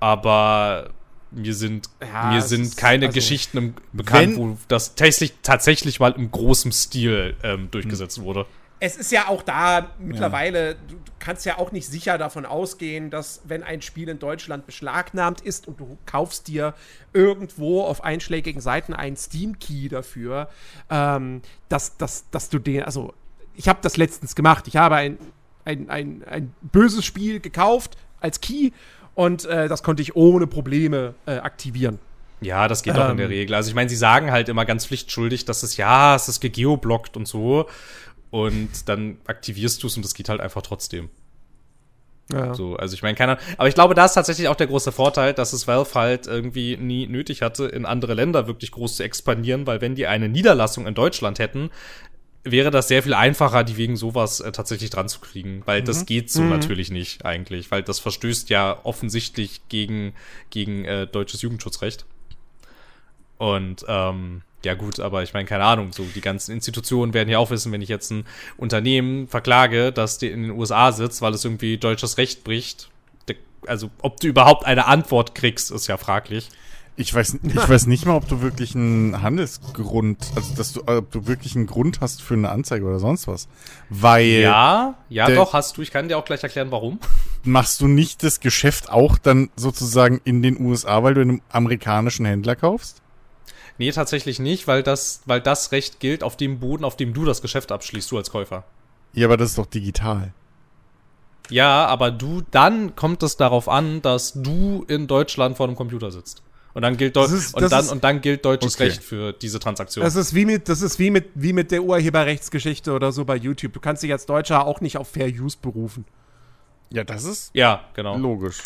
aber 0.00 0.90
mir 1.30 1.54
sind, 1.54 1.88
ja, 2.00 2.32
mir 2.32 2.42
sind 2.42 2.76
keine 2.76 3.06
also, 3.06 3.14
Geschichten 3.16 3.74
bekannt, 3.92 4.36
wo 4.36 4.56
das 4.68 4.94
tatsächlich, 4.94 5.34
tatsächlich 5.42 6.00
mal 6.00 6.12
im 6.12 6.30
großen 6.30 6.72
Stil 6.72 7.36
ähm, 7.42 7.70
durchgesetzt 7.70 8.20
wurde. 8.22 8.46
Es 8.80 8.96
ist 8.96 9.10
ja 9.10 9.26
auch 9.26 9.42
da 9.42 9.90
mittlerweile, 9.98 10.68
ja. 10.68 10.74
du, 10.74 10.94
du 10.94 11.12
kannst 11.18 11.44
ja 11.44 11.58
auch 11.58 11.72
nicht 11.72 11.88
sicher 11.88 12.16
davon 12.16 12.46
ausgehen, 12.46 13.10
dass 13.10 13.42
wenn 13.44 13.64
ein 13.64 13.82
Spiel 13.82 14.08
in 14.08 14.20
Deutschland 14.20 14.66
beschlagnahmt 14.66 15.40
ist 15.40 15.66
und 15.66 15.80
du 15.80 15.98
kaufst 16.06 16.46
dir 16.46 16.74
irgendwo 17.12 17.82
auf 17.82 18.04
einschlägigen 18.04 18.60
Seiten 18.60 18.94
einen 18.94 19.16
Steam-Key 19.16 19.88
dafür, 19.88 20.48
ähm, 20.90 21.42
dass, 21.68 21.96
dass, 21.96 22.30
dass 22.30 22.50
du 22.50 22.60
den, 22.60 22.84
also 22.84 23.14
ich 23.56 23.68
habe 23.68 23.80
das 23.82 23.96
letztens 23.96 24.36
gemacht. 24.36 24.68
Ich 24.68 24.76
habe 24.76 24.94
ein, 24.94 25.18
ein, 25.64 25.90
ein, 25.90 26.24
ein 26.24 26.54
böses 26.62 27.04
Spiel 27.04 27.40
gekauft 27.40 27.96
als 28.20 28.40
Key 28.40 28.70
und 29.18 29.46
äh, 29.46 29.66
das 29.66 29.82
konnte 29.82 30.00
ich 30.00 30.14
ohne 30.14 30.46
Probleme 30.46 31.12
äh, 31.26 31.38
aktivieren. 31.38 31.98
Ja, 32.40 32.68
das 32.68 32.84
geht 32.84 32.94
ähm, 32.94 33.02
auch 33.02 33.10
in 33.10 33.16
der 33.16 33.26
ähm. 33.26 33.32
Regel. 33.32 33.56
Also 33.56 33.68
ich 33.68 33.74
meine, 33.74 33.90
sie 33.90 33.96
sagen 33.96 34.30
halt 34.30 34.48
immer 34.48 34.64
ganz 34.64 34.86
pflichtschuldig, 34.86 35.44
dass 35.44 35.64
es 35.64 35.76
ja, 35.76 36.14
es 36.14 36.28
ist 36.28 36.38
gegeoblockt 36.38 37.16
und 37.16 37.26
so. 37.26 37.66
Und 38.30 38.88
dann 38.88 39.18
aktivierst 39.26 39.82
du 39.82 39.88
es 39.88 39.96
und 39.96 40.04
es 40.04 40.14
geht 40.14 40.28
halt 40.28 40.40
einfach 40.40 40.62
trotzdem. 40.62 41.10
Ja. 42.32 42.54
So, 42.54 42.76
also 42.76 42.94
ich 42.94 43.02
meine, 43.02 43.16
keiner. 43.16 43.38
Aber 43.56 43.66
ich 43.66 43.74
glaube, 43.74 43.94
da 43.94 44.04
ist 44.04 44.12
tatsächlich 44.12 44.46
auch 44.46 44.54
der 44.54 44.68
große 44.68 44.92
Vorteil, 44.92 45.34
dass 45.34 45.52
es 45.52 45.66
Valve 45.66 45.94
halt 45.94 46.28
irgendwie 46.28 46.76
nie 46.76 47.08
nötig 47.08 47.42
hatte, 47.42 47.66
in 47.66 47.86
andere 47.86 48.14
Länder 48.14 48.46
wirklich 48.46 48.70
groß 48.70 48.98
zu 48.98 49.02
expandieren, 49.02 49.66
weil 49.66 49.80
wenn 49.80 49.96
die 49.96 50.06
eine 50.06 50.28
Niederlassung 50.28 50.86
in 50.86 50.94
Deutschland 50.94 51.40
hätten, 51.40 51.70
wäre 52.50 52.70
das 52.70 52.88
sehr 52.88 53.02
viel 53.02 53.14
einfacher, 53.14 53.64
die 53.64 53.76
wegen 53.76 53.96
sowas 53.96 54.40
äh, 54.40 54.52
tatsächlich 54.52 54.90
dran 54.90 55.08
zu 55.08 55.20
kriegen, 55.20 55.62
weil 55.64 55.82
mhm. 55.82 55.86
das 55.86 56.06
geht 56.06 56.30
so 56.30 56.42
mhm. 56.42 56.50
natürlich 56.50 56.90
nicht 56.90 57.24
eigentlich, 57.24 57.70
weil 57.70 57.82
das 57.82 57.98
verstößt 57.98 58.50
ja 58.50 58.78
offensichtlich 58.84 59.62
gegen, 59.68 60.12
gegen 60.50 60.84
äh, 60.84 61.06
deutsches 61.06 61.42
Jugendschutzrecht. 61.42 62.06
Und 63.38 63.84
ähm, 63.88 64.42
ja 64.64 64.74
gut, 64.74 64.98
aber 64.98 65.22
ich 65.22 65.32
meine, 65.32 65.46
keine 65.46 65.64
Ahnung, 65.64 65.92
so 65.92 66.04
die 66.14 66.20
ganzen 66.20 66.52
Institutionen 66.52 67.14
werden 67.14 67.28
ja 67.28 67.38
auch 67.38 67.50
wissen, 67.50 67.70
wenn 67.70 67.82
ich 67.82 67.88
jetzt 67.88 68.10
ein 68.10 68.26
Unternehmen 68.56 69.28
verklage, 69.28 69.92
das 69.92 70.20
in 70.22 70.42
den 70.42 70.50
USA 70.50 70.90
sitzt, 70.90 71.22
weil 71.22 71.32
es 71.32 71.44
irgendwie 71.44 71.78
deutsches 71.78 72.18
Recht 72.18 72.42
bricht, 72.42 72.90
also 73.66 73.90
ob 74.02 74.20
du 74.20 74.28
überhaupt 74.28 74.64
eine 74.64 74.86
Antwort 74.86 75.34
kriegst, 75.34 75.70
ist 75.70 75.86
ja 75.86 75.96
fraglich. 75.96 76.48
Ich 76.98 77.14
weiß, 77.14 77.38
ich 77.42 77.68
weiß 77.68 77.86
nicht 77.86 78.04
mal, 78.06 78.16
ob 78.16 78.28
du 78.28 78.42
wirklich 78.42 78.74
einen 78.74 79.22
Handelsgrund, 79.22 80.18
also 80.34 80.54
dass 80.54 80.72
du, 80.72 80.82
ob 80.86 81.10
du 81.12 81.26
wirklich 81.26 81.54
einen 81.54 81.66
Grund 81.66 82.00
hast 82.00 82.20
für 82.20 82.34
eine 82.34 82.50
Anzeige 82.50 82.84
oder 82.84 82.98
sonst 82.98 83.28
was. 83.28 83.48
Weil. 83.88 84.42
Ja, 84.42 84.96
ja, 85.08 85.30
doch, 85.30 85.52
hast 85.52 85.76
du. 85.76 85.82
Ich 85.82 85.92
kann 85.92 86.08
dir 86.08 86.18
auch 86.18 86.24
gleich 86.24 86.42
erklären, 86.42 86.70
warum. 86.70 86.98
Machst 87.44 87.80
du 87.80 87.86
nicht 87.86 88.24
das 88.24 88.40
Geschäft 88.40 88.90
auch 88.90 89.16
dann 89.16 89.48
sozusagen 89.56 90.20
in 90.24 90.42
den 90.42 90.60
USA, 90.60 91.02
weil 91.04 91.14
du 91.14 91.20
einen 91.20 91.40
amerikanischen 91.50 92.26
Händler 92.26 92.56
kaufst? 92.56 93.00
Nee, 93.78 93.92
tatsächlich 93.92 94.40
nicht, 94.40 94.66
weil 94.66 94.82
das, 94.82 95.22
weil 95.24 95.40
das 95.40 95.70
Recht 95.70 96.00
gilt 96.00 96.24
auf 96.24 96.36
dem 96.36 96.58
Boden, 96.58 96.84
auf 96.84 96.96
dem 96.96 97.14
du 97.14 97.24
das 97.24 97.42
Geschäft 97.42 97.70
abschließt, 97.70 98.10
du 98.10 98.16
als 98.16 98.30
Käufer. 98.30 98.64
Ja, 99.12 99.28
aber 99.28 99.36
das 99.36 99.50
ist 99.50 99.58
doch 99.58 99.66
digital. 99.66 100.32
Ja, 101.48 101.86
aber 101.86 102.10
du, 102.10 102.42
dann 102.50 102.96
kommt 102.96 103.22
es 103.22 103.36
darauf 103.36 103.68
an, 103.68 104.02
dass 104.02 104.32
du 104.34 104.84
in 104.88 105.06
Deutschland 105.06 105.56
vor 105.56 105.66
einem 105.66 105.76
Computer 105.76 106.10
sitzt. 106.10 106.42
Und 106.78 106.82
dann 106.82 106.96
gilt, 106.96 107.16
Deu 107.16 107.24
ist, 107.24 107.54
und 107.54 107.72
dann, 107.72 107.80
ist, 107.80 107.90
und 107.90 108.04
dann 108.04 108.20
gilt 108.20 108.44
deutsches 108.44 108.76
okay. 108.76 108.84
Recht 108.84 109.02
für 109.02 109.32
diese 109.32 109.58
Transaktion. 109.58 110.04
Das 110.04 110.14
ist 110.14 110.32
wie 110.32 110.44
mit, 110.44 110.68
das 110.68 110.80
ist 110.80 111.00
wie 111.00 111.10
mit, 111.10 111.30
wie 111.34 111.52
mit 111.52 111.72
der 111.72 111.82
Urheberrechtsgeschichte 111.82 112.92
oder 112.92 113.10
so 113.10 113.24
bei 113.24 113.34
YouTube. 113.34 113.72
Du 113.72 113.80
kannst 113.80 114.04
dich 114.04 114.12
als 114.12 114.26
Deutscher 114.26 114.64
auch 114.64 114.80
nicht 114.80 114.96
auf 114.96 115.08
Fair 115.08 115.26
Use 115.26 115.58
berufen. 115.60 116.04
Ja, 116.90 117.02
das 117.02 117.24
ist 117.24 117.50
Ja, 117.52 117.84
genau. 117.94 118.16
logisch. 118.16 118.58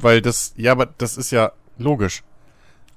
Weil 0.00 0.20
das, 0.20 0.52
ja, 0.56 0.72
aber 0.72 0.86
das 0.86 1.16
ist 1.16 1.30
ja 1.30 1.52
logisch. 1.76 2.24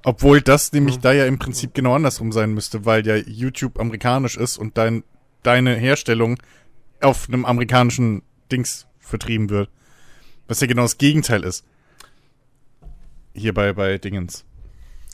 Obwohl 0.04 0.42
das 0.42 0.74
nämlich 0.74 0.98
da 0.98 1.12
ja 1.12 1.28
im 1.28 1.38
Prinzip 1.38 1.76
genau 1.76 1.94
andersrum 1.94 2.32
sein 2.32 2.52
müsste, 2.52 2.84
weil 2.84 3.06
ja 3.06 3.18
YouTube 3.18 3.80
amerikanisch 3.80 4.38
ist 4.38 4.58
und 4.58 4.76
dein, 4.76 5.04
deine 5.44 5.76
Herstellung 5.76 6.42
auf 7.00 7.28
einem 7.28 7.46
amerikanischen 7.46 8.24
Dings 8.52 8.88
vertrieben 8.98 9.52
wird. 9.52 9.70
Was 10.48 10.62
ja 10.62 10.66
genau 10.66 10.82
das 10.82 10.98
Gegenteil 10.98 11.44
ist. 11.44 11.64
Hier 13.34 13.54
bei, 13.54 13.74
bei 13.74 13.98
Dingens. 13.98 14.46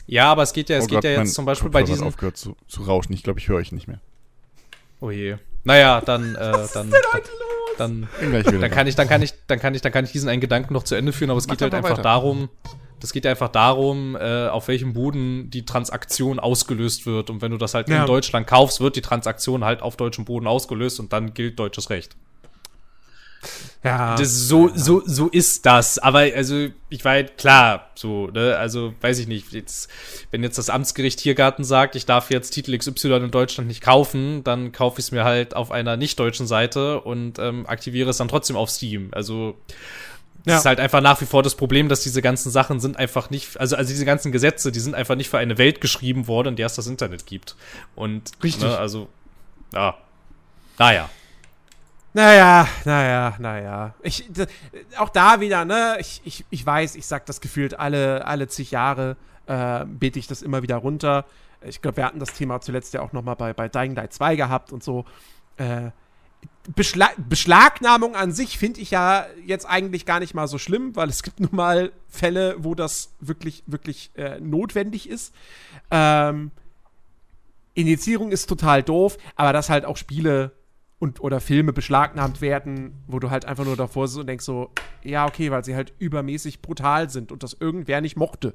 Ja, 0.06 0.32
aber 0.32 0.42
es 0.42 0.52
geht 0.52 0.70
ja, 0.70 0.78
es 0.78 0.84
Oh 0.84 0.86
geht 0.86 0.96
Gott, 0.96 1.04
ja 1.04 1.10
jetzt 1.12 1.34
zum 1.34 1.44
Beispiel 1.44 1.68
bei 1.70 1.80
Kopfhörer 1.80 1.96
diesen. 1.96 2.06
aufgehört 2.08 2.36
zu, 2.36 2.56
zu 2.66 2.82
rauschen. 2.82 3.12
Ich 3.12 3.22
glaube, 3.22 3.38
ich 3.40 3.48
höre 3.48 3.56
euch 3.56 3.72
nicht 3.72 3.88
mehr. 3.88 4.00
Oh 5.00 5.10
je. 5.10 5.36
Naja, 5.64 6.00
dann, 6.00 6.34
äh, 6.34 6.66
dann, 6.72 6.92
dann, 7.76 8.08
Bin 8.20 8.30
gleich 8.30 8.46
wieder 8.46 8.52
dann 8.52 8.60
da. 8.62 8.68
kann 8.68 8.86
ich, 8.86 8.94
dann 8.96 9.08
kann 9.08 9.22
ich, 9.22 9.34
dann 9.46 9.60
kann 9.60 9.74
ich, 9.74 9.82
dann 9.82 9.92
kann 9.92 10.04
ich 10.04 10.12
diesen 10.12 10.28
einen 10.28 10.40
Gedanken 10.40 10.72
noch 10.72 10.82
zu 10.84 10.94
Ende 10.94 11.12
führen, 11.12 11.30
aber 11.30 11.38
es 11.38 11.46
Mach 11.46 11.54
geht 11.54 11.62
halt 11.62 11.74
einfach 11.74 11.90
weiter. 11.90 12.02
darum, 12.02 12.48
das 13.00 13.12
geht 13.12 13.26
einfach 13.26 13.48
darum, 13.48 14.16
äh, 14.16 14.48
auf 14.48 14.66
welchem 14.68 14.94
Boden 14.94 15.50
die 15.50 15.64
Transaktion 15.66 16.40
ausgelöst 16.40 17.06
wird. 17.06 17.28
Und 17.30 17.42
wenn 17.42 17.52
du 17.52 17.58
das 17.58 17.74
halt 17.74 17.88
Ja. 17.88 18.00
in 18.00 18.06
Deutschland 18.06 18.46
kaufst, 18.46 18.80
wird 18.80 18.96
die 18.96 19.02
Transaktion 19.02 19.64
halt 19.64 19.82
auf 19.82 19.96
deutschem 19.96 20.24
Boden 20.24 20.46
ausgelöst 20.46 20.98
und 21.00 21.12
dann 21.12 21.34
gilt 21.34 21.58
deutsches 21.58 21.90
Recht. 21.90 22.16
Ja. 23.84 24.16
Das, 24.16 24.30
so, 24.48 24.70
so, 24.74 25.02
so 25.06 25.28
ist 25.28 25.64
das. 25.64 25.98
Aber 25.98 26.18
also, 26.18 26.66
ich 26.88 27.04
war 27.04 27.12
halt 27.12 27.38
klar, 27.38 27.90
so, 27.94 28.26
ne, 28.28 28.56
also 28.56 28.92
weiß 29.00 29.18
ich 29.20 29.28
nicht, 29.28 29.52
jetzt, 29.52 29.88
wenn 30.30 30.42
jetzt 30.42 30.58
das 30.58 30.68
Amtsgericht 30.70 31.20
Tiergarten 31.20 31.62
sagt, 31.64 31.94
ich 31.94 32.04
darf 32.04 32.30
jetzt 32.30 32.50
Titel 32.50 32.76
XY 32.76 33.14
in 33.16 33.30
Deutschland 33.30 33.68
nicht 33.68 33.80
kaufen, 33.82 34.42
dann 34.42 34.72
kaufe 34.72 34.98
ich 34.98 35.06
es 35.06 35.12
mir 35.12 35.24
halt 35.24 35.54
auf 35.54 35.70
einer 35.70 35.96
nicht-deutschen 35.96 36.46
Seite 36.46 37.00
und 37.00 37.38
ähm, 37.38 37.66
aktiviere 37.66 38.10
es 38.10 38.16
dann 38.16 38.28
trotzdem 38.28 38.56
auf 38.56 38.68
Steam. 38.70 39.10
Also 39.12 39.56
das 40.44 40.52
Ja. 40.52 40.58
ist 40.58 40.64
halt 40.66 40.80
einfach 40.80 41.00
nach 41.00 41.20
wie 41.20 41.26
vor 41.26 41.42
das 41.44 41.54
Problem, 41.54 41.88
dass 41.88 42.00
diese 42.00 42.20
ganzen 42.22 42.50
Sachen 42.50 42.80
sind 42.80 42.96
einfach 42.96 43.30
nicht, 43.30 43.58
also, 43.60 43.76
also 43.76 43.88
diese 43.88 44.04
ganzen 44.04 44.32
Gesetze, 44.32 44.72
die 44.72 44.80
sind 44.80 44.94
einfach 44.96 45.14
nicht 45.14 45.28
für 45.30 45.38
eine 45.38 45.56
Welt 45.58 45.80
geschrieben 45.80 46.26
worden, 46.26 46.48
in 46.48 46.56
der 46.56 46.66
es 46.66 46.74
das 46.74 46.86
Internet 46.88 47.26
gibt. 47.26 47.54
Und, 47.94 48.32
Richtig. 48.42 48.64
Ne, 48.64 48.76
also, 48.76 49.08
ja. 49.72 49.96
Naja. 50.78 51.10
Naja, 52.14 52.66
naja, 52.84 53.36
naja. 53.38 53.94
Ich, 54.02 54.28
auch 54.96 55.10
da 55.10 55.40
wieder, 55.40 55.64
ne? 55.64 55.96
Ich, 56.00 56.22
ich, 56.24 56.44
ich 56.50 56.64
weiß, 56.64 56.96
ich 56.96 57.06
sag 57.06 57.26
das 57.26 57.40
gefühlt 57.40 57.78
alle, 57.78 58.26
alle 58.26 58.48
zig 58.48 58.70
Jahre, 58.70 59.16
äh, 59.46 59.84
bete 59.84 60.18
ich 60.18 60.26
das 60.26 60.42
immer 60.42 60.62
wieder 60.62 60.76
runter. 60.76 61.26
Ich 61.62 61.82
glaube, 61.82 61.98
wir 61.98 62.04
hatten 62.04 62.20
das 62.20 62.32
Thema 62.32 62.60
zuletzt 62.60 62.94
ja 62.94 63.02
auch 63.02 63.12
noch 63.12 63.22
mal 63.22 63.34
bei, 63.34 63.52
bei 63.52 63.68
Dying 63.68 63.94
Light 63.94 64.12
2 64.12 64.36
gehabt 64.36 64.72
und 64.72 64.82
so. 64.82 65.04
Äh, 65.56 65.90
Beschla 66.74 67.08
Beschlagnahmung 67.16 68.14
an 68.14 68.30
sich 68.32 68.58
finde 68.58 68.80
ich 68.80 68.90
ja 68.90 69.26
jetzt 69.46 69.64
eigentlich 69.64 70.04
gar 70.04 70.20
nicht 70.20 70.34
mal 70.34 70.46
so 70.46 70.58
schlimm, 70.58 70.94
weil 70.96 71.08
es 71.08 71.22
gibt 71.22 71.40
nun 71.40 71.54
mal 71.54 71.92
Fälle, 72.08 72.56
wo 72.58 72.74
das 72.74 73.14
wirklich, 73.20 73.64
wirklich 73.66 74.10
äh, 74.16 74.38
notwendig 74.38 75.08
ist. 75.08 75.34
Ähm, 75.90 76.50
Indizierung 77.74 78.32
ist 78.32 78.48
total 78.48 78.82
doof, 78.82 79.16
aber 79.34 79.52
dass 79.52 79.70
halt 79.70 79.84
auch 79.84 79.96
Spiele 79.96 80.52
und 80.98 81.20
oder 81.20 81.40
Filme 81.40 81.72
beschlagnahmt 81.72 82.40
werden, 82.40 83.02
wo 83.06 83.18
du 83.18 83.30
halt 83.30 83.44
einfach 83.44 83.64
nur 83.64 83.76
davor 83.76 84.08
sitzt 84.08 84.20
und 84.20 84.26
denkst 84.26 84.44
so, 84.44 84.70
ja, 85.04 85.26
okay, 85.26 85.50
weil 85.50 85.64
sie 85.64 85.76
halt 85.76 85.92
übermäßig 85.98 86.60
brutal 86.60 87.08
sind 87.08 87.30
und 87.30 87.42
das 87.42 87.56
irgendwer 87.58 88.00
nicht 88.00 88.16
mochte. 88.16 88.54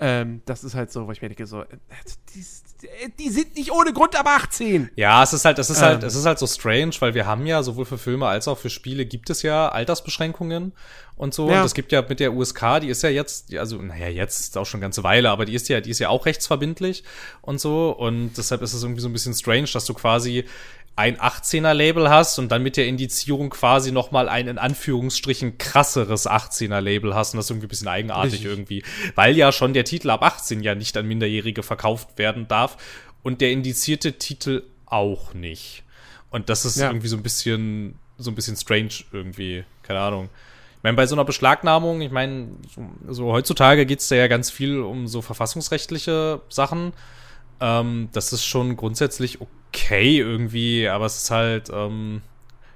Ähm, 0.00 0.42
das 0.44 0.62
ist 0.62 0.76
halt 0.76 0.92
so, 0.92 1.08
wo 1.08 1.12
ich 1.12 1.22
mir 1.22 1.28
denke, 1.28 1.46
so, 1.46 1.62
äh, 1.62 1.66
die, 2.34 2.44
die 3.18 3.30
sind 3.30 3.56
nicht 3.56 3.72
ohne 3.72 3.92
Grund 3.92 4.14
ab 4.16 4.26
18. 4.28 4.90
Ja, 4.94 5.24
es 5.24 5.32
ist 5.32 5.44
halt, 5.44 5.58
es 5.58 5.70
ist 5.70 5.82
halt, 5.82 6.02
Ähm. 6.02 6.06
es 6.06 6.14
ist 6.14 6.24
halt 6.24 6.38
so 6.38 6.46
strange, 6.46 6.92
weil 7.00 7.14
wir 7.14 7.26
haben 7.26 7.46
ja 7.46 7.64
sowohl 7.64 7.84
für 7.84 7.98
Filme 7.98 8.26
als 8.26 8.46
auch 8.46 8.58
für 8.58 8.70
Spiele 8.70 9.06
gibt 9.06 9.28
es 9.28 9.42
ja 9.42 9.68
Altersbeschränkungen 9.70 10.72
und 11.16 11.34
so. 11.34 11.50
Ja. 11.50 11.60
Und 11.60 11.66
es 11.66 11.74
gibt 11.74 11.90
ja 11.90 12.04
mit 12.08 12.20
der 12.20 12.32
USK, 12.32 12.80
die 12.82 12.88
ist 12.88 13.02
ja 13.02 13.08
jetzt, 13.08 13.52
also 13.56 13.82
naja, 13.82 14.06
jetzt 14.06 14.38
ist 14.38 14.56
auch 14.56 14.66
schon 14.66 14.78
eine 14.78 14.84
ganze 14.84 15.02
Weile, 15.02 15.30
aber 15.30 15.46
die 15.46 15.54
ist 15.54 15.68
ja, 15.68 15.80
die 15.80 15.90
ist 15.90 15.98
ja 15.98 16.10
auch 16.10 16.26
rechtsverbindlich 16.26 17.02
und 17.42 17.60
so. 17.60 17.90
Und 17.90 18.34
deshalb 18.36 18.62
ist 18.62 18.74
es 18.74 18.84
irgendwie 18.84 19.00
so 19.00 19.08
ein 19.08 19.12
bisschen 19.12 19.34
strange, 19.34 19.68
dass 19.72 19.84
du 19.84 19.94
quasi 19.94 20.44
ein 20.98 21.16
18er 21.16 21.74
Label 21.74 22.10
hast 22.10 22.40
und 22.40 22.50
dann 22.50 22.64
mit 22.64 22.76
der 22.76 22.88
Indizierung 22.88 23.50
quasi 23.50 23.92
noch 23.92 24.10
mal 24.10 24.28
ein 24.28 24.48
in 24.48 24.58
Anführungsstrichen 24.58 25.56
krasseres 25.56 26.28
18er 26.28 26.80
Label 26.80 27.14
hast 27.14 27.32
und 27.32 27.36
das 27.38 27.46
ist 27.46 27.50
irgendwie 27.50 27.66
ein 27.66 27.70
bisschen 27.70 27.86
eigenartig 27.88 28.32
Richtig. 28.32 28.50
irgendwie, 28.50 28.82
weil 29.14 29.36
ja 29.36 29.52
schon 29.52 29.74
der 29.74 29.84
Titel 29.84 30.10
ab 30.10 30.24
18 30.24 30.60
ja 30.60 30.74
nicht 30.74 30.96
an 30.96 31.06
Minderjährige 31.06 31.62
verkauft 31.62 32.18
werden 32.18 32.48
darf 32.48 32.76
und 33.22 33.40
der 33.40 33.52
indizierte 33.52 34.14
Titel 34.18 34.64
auch 34.86 35.34
nicht. 35.34 35.84
Und 36.30 36.48
das 36.48 36.64
ist 36.64 36.78
Ja. 36.78 36.88
irgendwie 36.88 37.08
so 37.08 37.16
ein 37.16 37.22
bisschen 37.22 37.94
so 38.18 38.32
ein 38.32 38.34
bisschen 38.34 38.56
strange 38.56 39.04
irgendwie, 39.12 39.62
keine 39.84 40.00
Ahnung. 40.00 40.28
Ich 40.78 40.82
meine, 40.82 40.96
bei 40.96 41.06
so 41.06 41.14
einer 41.14 41.24
Beschlagnahmung, 41.24 42.00
ich 42.00 42.10
meine, 42.10 42.48
so, 42.74 42.88
so 43.08 43.32
heutzutage 43.32 43.86
geht's 43.86 44.08
da 44.08 44.16
ja 44.16 44.26
ganz 44.26 44.50
viel 44.50 44.80
um 44.80 45.06
so 45.06 45.22
verfassungsrechtliche 45.22 46.40
Sachen. 46.48 46.92
Ähm, 47.60 48.08
das 48.12 48.32
ist 48.32 48.44
schon 48.44 48.76
grundsätzlich 48.76 49.40
okay 49.40 49.52
irgendwie, 49.72 50.88
aber 50.88 51.06
es 51.06 51.16
ist 51.22 51.30
halt, 51.30 51.70
ähm, 51.72 52.22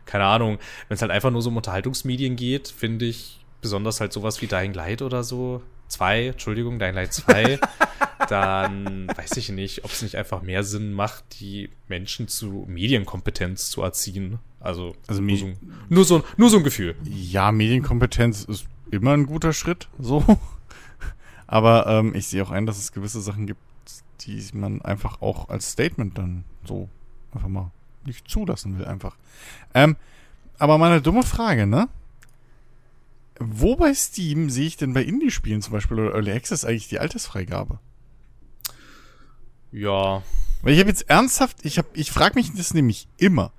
keine 0.07 0.25
Ahnung, 0.25 0.59
wenn 0.89 0.95
es 0.95 1.03
halt 1.03 1.11
einfach 1.11 1.31
nur 1.31 1.43
so 1.43 1.51
um 1.51 1.57
Unterhaltungsmedien 1.57 2.37
geht, 2.37 2.69
finde 2.69 3.07
ich 3.07 3.41
besonders 3.61 4.01
halt 4.01 4.13
sowas 4.13 4.43
wie 4.43 4.47
Dying 4.47 4.75
Light 4.75 5.03
oder 5.03 5.23
so. 5.25 5.63
Zwei, 5.89 6.29
Entschuldigung, 6.29 6.79
Dying 6.79 6.95
Light 6.95 7.13
2, 7.13 7.59
dann 8.29 9.09
weiß 9.15 9.37
ich 9.37 9.51
nicht, 9.51 9.85
ob 9.85 9.91
es 9.93 10.03
nicht 10.03 10.17
einfach 10.17 10.43
mehr 10.43 10.65
Sinn 10.65 10.93
macht, 10.93 11.25
die 11.41 11.71
Menschen 11.89 12.29
zu 12.29 12.65
Medienkompetenz 12.69 13.71
zu 13.71 13.83
erziehen. 13.83 14.39
Also, 14.61 14.95
Also 15.07 15.21
nur, 15.23 15.37
so, 15.37 15.47
ein- 15.47 15.59
nur, 15.89 16.05
so, 16.05 16.25
nur 16.37 16.51
so 16.51 16.57
ein 16.59 16.65
Gefühl. 16.65 16.95
Ja, 17.05 17.53
Medienkompetenz 17.53 18.45
ist 18.45 18.67
immer 18.91 19.13
ein 19.13 19.27
guter 19.27 19.53
Schritt, 19.53 19.89
so. 19.99 20.25
Aber 21.47 21.87
ähm, 21.87 22.15
ich 22.15 22.27
sehe 22.29 22.43
auch 22.43 22.51
ein, 22.51 22.65
dass 22.67 22.79
es 22.79 22.93
gewisse 22.93 23.21
Sachen 23.21 23.47
gibt, 23.47 23.61
die 24.27 24.43
man 24.55 24.83
einfach 24.83 25.21
auch 25.23 25.49
als 25.49 25.71
Statement 25.73 26.17
dann 26.19 26.45
so 26.65 26.89
einfach 27.35 27.49
mal 27.49 27.71
nicht 28.05 28.29
zulassen 28.29 28.79
will, 28.79 28.85
einfach. 28.87 29.17
Ähm, 29.75 29.97
aber 30.59 30.79
mal 30.79 30.91
eine 30.91 31.03
dumme 31.03 31.23
Frage, 31.23 31.67
ne? 31.67 31.89
Wo 33.39 33.77
bei 33.77 33.93
Steam 33.95 34.51
sehe 34.51 34.67
ich 34.67 34.77
denn 34.77 34.93
bei 34.93 35.03
Indie-Spielen 35.03 35.63
zum 35.63 35.73
Beispiel 35.73 35.99
oder 35.99 36.15
Early 36.15 36.33
Access 36.33 36.65
eigentlich 36.65 36.89
die 36.89 36.99
Altersfreigabe? 37.01 37.79
Ja, 39.73 40.23
Weil 40.63 40.75
ich 40.75 40.81
habe 40.81 40.91
jetzt 40.91 41.09
ernsthaft, 41.09 41.59
ich 41.65 41.79
habe, 41.79 41.89
ich 41.95 42.11
frage 42.13 42.35
mich 42.35 42.53
das 42.55 42.75
nämlich 42.75 43.09
immer, 43.17 43.53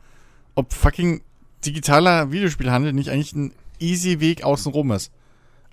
ob 0.55 0.72
fucking 0.74 1.22
digitaler 1.66 2.32
Videospielhandel 2.32 2.93
nicht 2.93 3.09
eigentlich 3.09 3.34
ein 3.34 3.51
easy 3.80 4.20
Weg 4.20 4.43
außenrum 4.43 4.91
ist. 4.91 5.11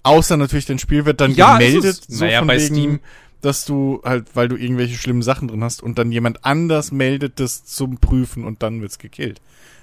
Außer 0.03 0.37
natürlich, 0.39 0.65
dein 0.65 0.79
Spiel 0.79 1.05
wird 1.05 1.21
dann 1.21 1.33
Ja, 1.35 1.59
ist 1.59 1.59
gemeldet, 1.59 2.07
es. 2.09 2.19
so 2.19 2.25
Naja, 2.25 2.43
bei 2.43 2.57
wegen, 2.57 2.75
Steam- 2.75 3.01
dass 3.41 3.65
du 3.65 4.01
halt, 4.05 4.35
weil 4.35 4.49
du 4.49 4.57
irgendwelche 4.57 4.97
schlimmen 4.97 5.23
Sachen 5.23 5.49
drin 5.49 5.65
hast 5.65 5.83
und 5.83 5.99
dann 5.99 6.13
jemand 6.13 6.45
anders 6.45 6.93
meldet 6.93 7.41
das 7.41 7.65
zum 7.65 7.99
Prüfen 7.99 8.45
und 8.45 8.63
dann 8.63 8.83
wird's 8.83 8.99
gekillt. 8.99 9.41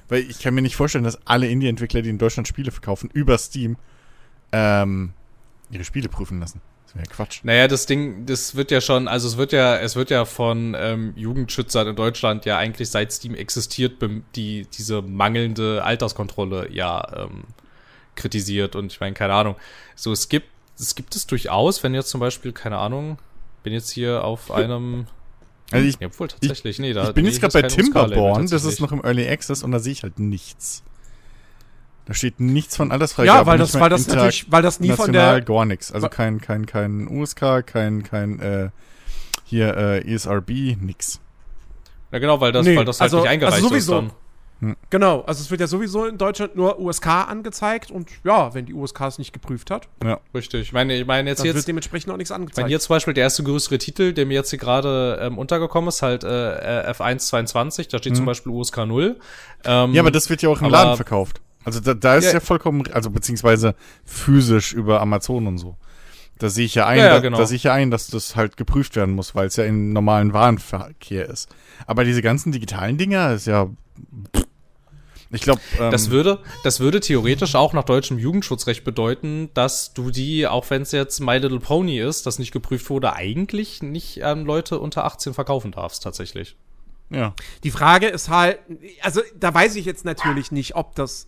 Weil 0.10 0.22
ich 0.22 0.40
kann 0.40 0.54
mir 0.54 0.62
nicht 0.62 0.76
vorstellen, 0.76 1.04
dass 1.04 1.26
alle 1.28 1.48
Indie-Entwickler, 1.48 2.02
die 2.02 2.10
in 2.10 2.18
Deutschland 2.18 2.48
Spiele 2.48 2.72
verkaufen, 2.72 3.10
über 3.14 3.38
Steam 3.38 3.78
ähm, 4.52 5.12
ihre 5.70 5.84
Spiele 5.84 6.08
prüfen 6.08 6.40
lassen. 6.40 6.62
Das 6.86 6.96
wäre 6.96 7.06
ja 7.06 7.12
Quatsch. 7.12 7.40
Naja, 7.44 7.68
das 7.68 7.86
Ding, 7.86 8.26
das 8.26 8.56
wird 8.56 8.72
ja 8.72 8.80
schon, 8.80 9.10
also 9.10 9.28
es 9.28 9.36
wird 9.36 9.52
ja, 9.52 9.78
es 9.78 9.98
wird 9.98 10.10
ja 10.10 10.24
von 10.24 10.76
ähm, 10.80 11.14
Jugendschützern 11.18 11.88
in 11.88 11.96
Deutschland 11.98 12.46
ja 12.46 12.58
eigentlich 12.58 12.90
seit 12.90 13.12
Steam 13.12 13.36
existiert, 13.36 14.02
die 14.36 14.66
diese 14.78 15.02
mangelnde 15.02 15.84
Alterskontrolle 15.84 16.72
ja 16.72 17.26
ähm, 17.26 17.44
kritisiert 18.16 18.78
und 18.78 18.94
ich 18.94 19.00
meine, 19.02 19.14
keine 19.14 19.34
Ahnung. 19.34 19.58
So, 19.96 20.14
es 20.14 20.30
gibt, 20.30 20.48
es 20.80 20.96
gibt 20.96 21.16
es 21.16 21.28
durchaus, 21.28 21.84
wenn 21.84 21.94
jetzt 21.94 22.10
zum 22.10 22.22
Beispiel, 22.22 22.54
keine 22.54 22.78
Ahnung, 22.78 23.18
bin 23.68 23.74
jetzt 23.74 23.92
hier 23.92 24.24
auf 24.24 24.50
einem, 24.50 25.08
Also 25.72 25.86
ich, 25.86 26.00
ja, 26.00 26.08
obwohl 26.08 26.30
tatsächlich, 26.30 26.80
nee, 26.80 26.94
da 26.94 27.10
ich 27.10 27.14
bin 27.14 27.26
nee, 27.26 27.32
jetzt 27.32 27.42
gerade 27.42 27.62
bei 27.62 27.68
Timberborn, 27.68 28.48
das 28.48 28.64
ist 28.64 28.80
noch 28.80 28.94
im 28.94 29.04
Early 29.04 29.28
Access 29.28 29.62
und 29.62 29.72
da 29.72 29.80
sehe 29.80 29.92
ich 29.92 30.04
halt 30.04 30.20
nichts. 30.20 30.84
Da 32.06 32.14
steht 32.14 32.40
nichts 32.40 32.78
von 32.78 32.94
Altersfreigabe. 32.94 33.40
Ja, 33.40 33.46
weil 33.46 33.58
das, 33.58 33.78
weil 33.78 33.90
das 33.90 34.08
natürlich, 34.08 34.50
weil 34.50 34.62
das 34.62 34.80
nie 34.80 34.92
von 34.92 35.12
der. 35.12 35.42
gar 35.42 35.66
nichts. 35.66 35.92
Also 35.92 36.08
kein, 36.08 36.40
kein, 36.40 36.66
kein 36.66 37.10
USK, 37.10 37.66
kein, 37.66 38.04
kein, 38.04 38.40
äh, 38.40 38.70
hier, 39.44 39.76
äh, 39.76 40.14
ESRB, 40.14 40.78
nix. 40.80 41.20
Ja, 42.14 42.20
genau, 42.20 42.40
weil 42.40 42.54
das, 42.54 42.66
Nee, 42.66 42.78
weil 42.78 42.86
das 42.86 43.02
halt 43.02 43.12
also- 43.12 43.24
nicht 43.24 43.30
eingereicht 43.30 43.56
also 43.56 43.76
ist 43.76 43.86
sowieso. 43.86 44.12
Dann. 44.62 44.76
Genau, 44.90 45.22
also 45.22 45.42
es 45.42 45.52
wird 45.52 45.62
ja 45.62 45.68
sowieso 45.68 46.06
in 46.06 46.18
Deutschland 46.18 46.56
nur 46.56 46.80
USK 46.80 47.08
angezeigt 47.08 47.92
und 47.92 48.10
ja, 48.24 48.54
wenn 48.54 48.66
die 48.66 48.74
USK 48.74 49.02
es 49.02 49.18
nicht 49.20 49.34
geprüft 49.34 49.70
hat, 49.72 49.88
Ja. 50.04 50.20
Richtig. 50.34 50.62
Ich 50.62 50.74
meine, 50.74 50.96
ich 50.98 51.06
meine 51.06 51.30
jetzt 51.30 51.40
dann 51.40 51.46
jetzt 51.48 51.56
wird 51.56 51.68
dementsprechend 51.68 52.12
auch 52.12 52.18
nichts 52.18 52.30
Ich 52.32 52.34
meine, 52.36 52.44
angezeigt. 52.46 52.68
hier 52.70 52.80
zum 52.80 52.94
Beispiel 52.96 53.14
der 53.14 53.24
erste 53.24 53.44
größere 53.44 53.78
Titel, 53.78 54.14
der 54.14 54.26
mir 54.26 54.34
jetzt 54.36 54.50
hier 54.50 54.60
gerade 54.60 55.20
ähm, 55.22 55.38
untergekommen 55.38 55.88
ist, 55.90 56.02
halt 56.02 56.24
äh, 56.24 56.92
F122, 56.92 57.90
da 57.90 57.98
steht 58.00 58.16
zum 58.16 58.26
Beispiel 58.26 58.52
USK 58.52 58.78
0. 58.86 59.18
Ähm. 59.66 59.94
Ja, 59.94 60.02
aber 60.02 60.12
das 60.12 60.30
wird 60.30 60.42
ja 60.42 60.50
auch 60.50 60.60
im 60.60 60.66
aber- 60.68 60.72
Laden 60.78 60.96
verkauft. 60.96 61.42
Also 61.64 61.80
da, 61.82 61.94
da 61.94 62.16
ist 62.16 62.26
ja. 62.26 62.34
Ja. 62.34 62.40
vollkommen, 62.40 62.84
also 62.94 63.10
beziehungsweise 63.10 63.76
physisch 64.06 64.72
über 64.74 65.02
Amazon 65.02 65.48
und 65.48 65.58
so. 65.58 65.76
Da 66.40 66.50
sehe 66.50 66.66
ich 66.66 66.76
ja 66.76 66.86
ein, 66.86 67.00
Ja, 67.00 67.06
ja, 67.08 67.14
da, 67.16 67.20
genau. 67.20 67.38
da 67.38 67.46
sehe 67.46 67.56
ich 67.58 67.64
ja 67.64 67.74
ein, 67.74 67.92
dass 67.92 68.08
das 68.08 68.36
halt 68.36 68.58
geprüft 68.58 68.96
werden 68.96 69.16
muss, 69.16 69.34
weil 69.36 69.48
es 69.48 69.56
ja 69.56 69.66
im 69.66 69.92
normalen 69.92 70.34
Warenverkehr 70.34 71.28
ist. 71.28 71.50
Aber 71.88 72.04
diese 72.06 72.22
ganzen 72.22 72.52
digitalen 72.52 72.98
Dinger 72.98 73.34
ist 73.34 73.48
ja. 73.48 73.68
Ich 75.32 75.42
glaube, 75.42 75.62
ähm, 75.80 75.92
das 75.92 76.10
würde, 76.10 76.40
das 76.64 76.80
würde 76.80 77.00
theoretisch 77.00 77.56
auch 77.56 77.74
nach 77.74 77.84
deutschem 77.84 78.18
Jugendschutzrecht 78.18 78.84
bedeuten, 78.84 79.50
dass 79.54 79.94
du 79.94 80.12
die, 80.12 80.48
auch 80.48 80.70
wenn 80.70 80.84
es 80.84 80.92
jetzt 80.92 81.20
My 81.20 81.38
Little 81.38 81.60
Pony 81.60 82.00
ist, 82.00 82.26
das 82.26 82.40
nicht 82.40 82.52
geprüft 82.52 82.90
wurde, 82.90 83.14
eigentlich 83.14 83.82
nicht 83.82 84.24
an 84.24 84.46
Leute 84.46 84.80
unter 84.80 85.06
18 85.06 85.34
verkaufen 85.34 85.72
darfst, 85.72 86.04
tatsächlich. 86.04 86.56
ja. 87.10 87.34
Die 87.64 87.72
Frage 87.72 88.08
ist 88.08 88.30
halt, 88.30 88.60
also 89.02 89.22
da 89.38 89.54
weiß 89.54 89.76
ich 89.76 89.86
jetzt 89.86 90.06
natürlich 90.06 90.52
nicht, 90.52 90.76
ob 90.76 90.96
das 90.96 91.28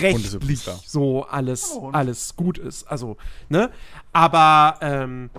rechtlich 0.00 0.60
so 0.86 1.24
alles, 1.24 1.78
alles 1.92 2.36
gut 2.36 2.58
ist. 2.58 2.84
Also, 2.84 3.16
ne? 3.48 3.70
Aber, 4.12 4.78
ähm, 4.80 5.30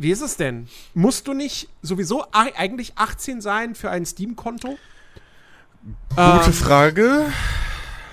wie 0.00 0.10
ist 0.10 0.22
es 0.22 0.38
denn? 0.38 0.66
Musst 0.94 1.28
du 1.28 1.34
nicht 1.34 1.68
sowieso 1.82 2.24
eigentlich 2.32 2.92
18 2.96 3.42
sein 3.42 3.74
für 3.74 3.90
ein 3.90 4.06
Steam-Konto? 4.06 4.78
Gute 6.10 6.46
Ähm, 6.46 6.52
Frage. 6.52 7.26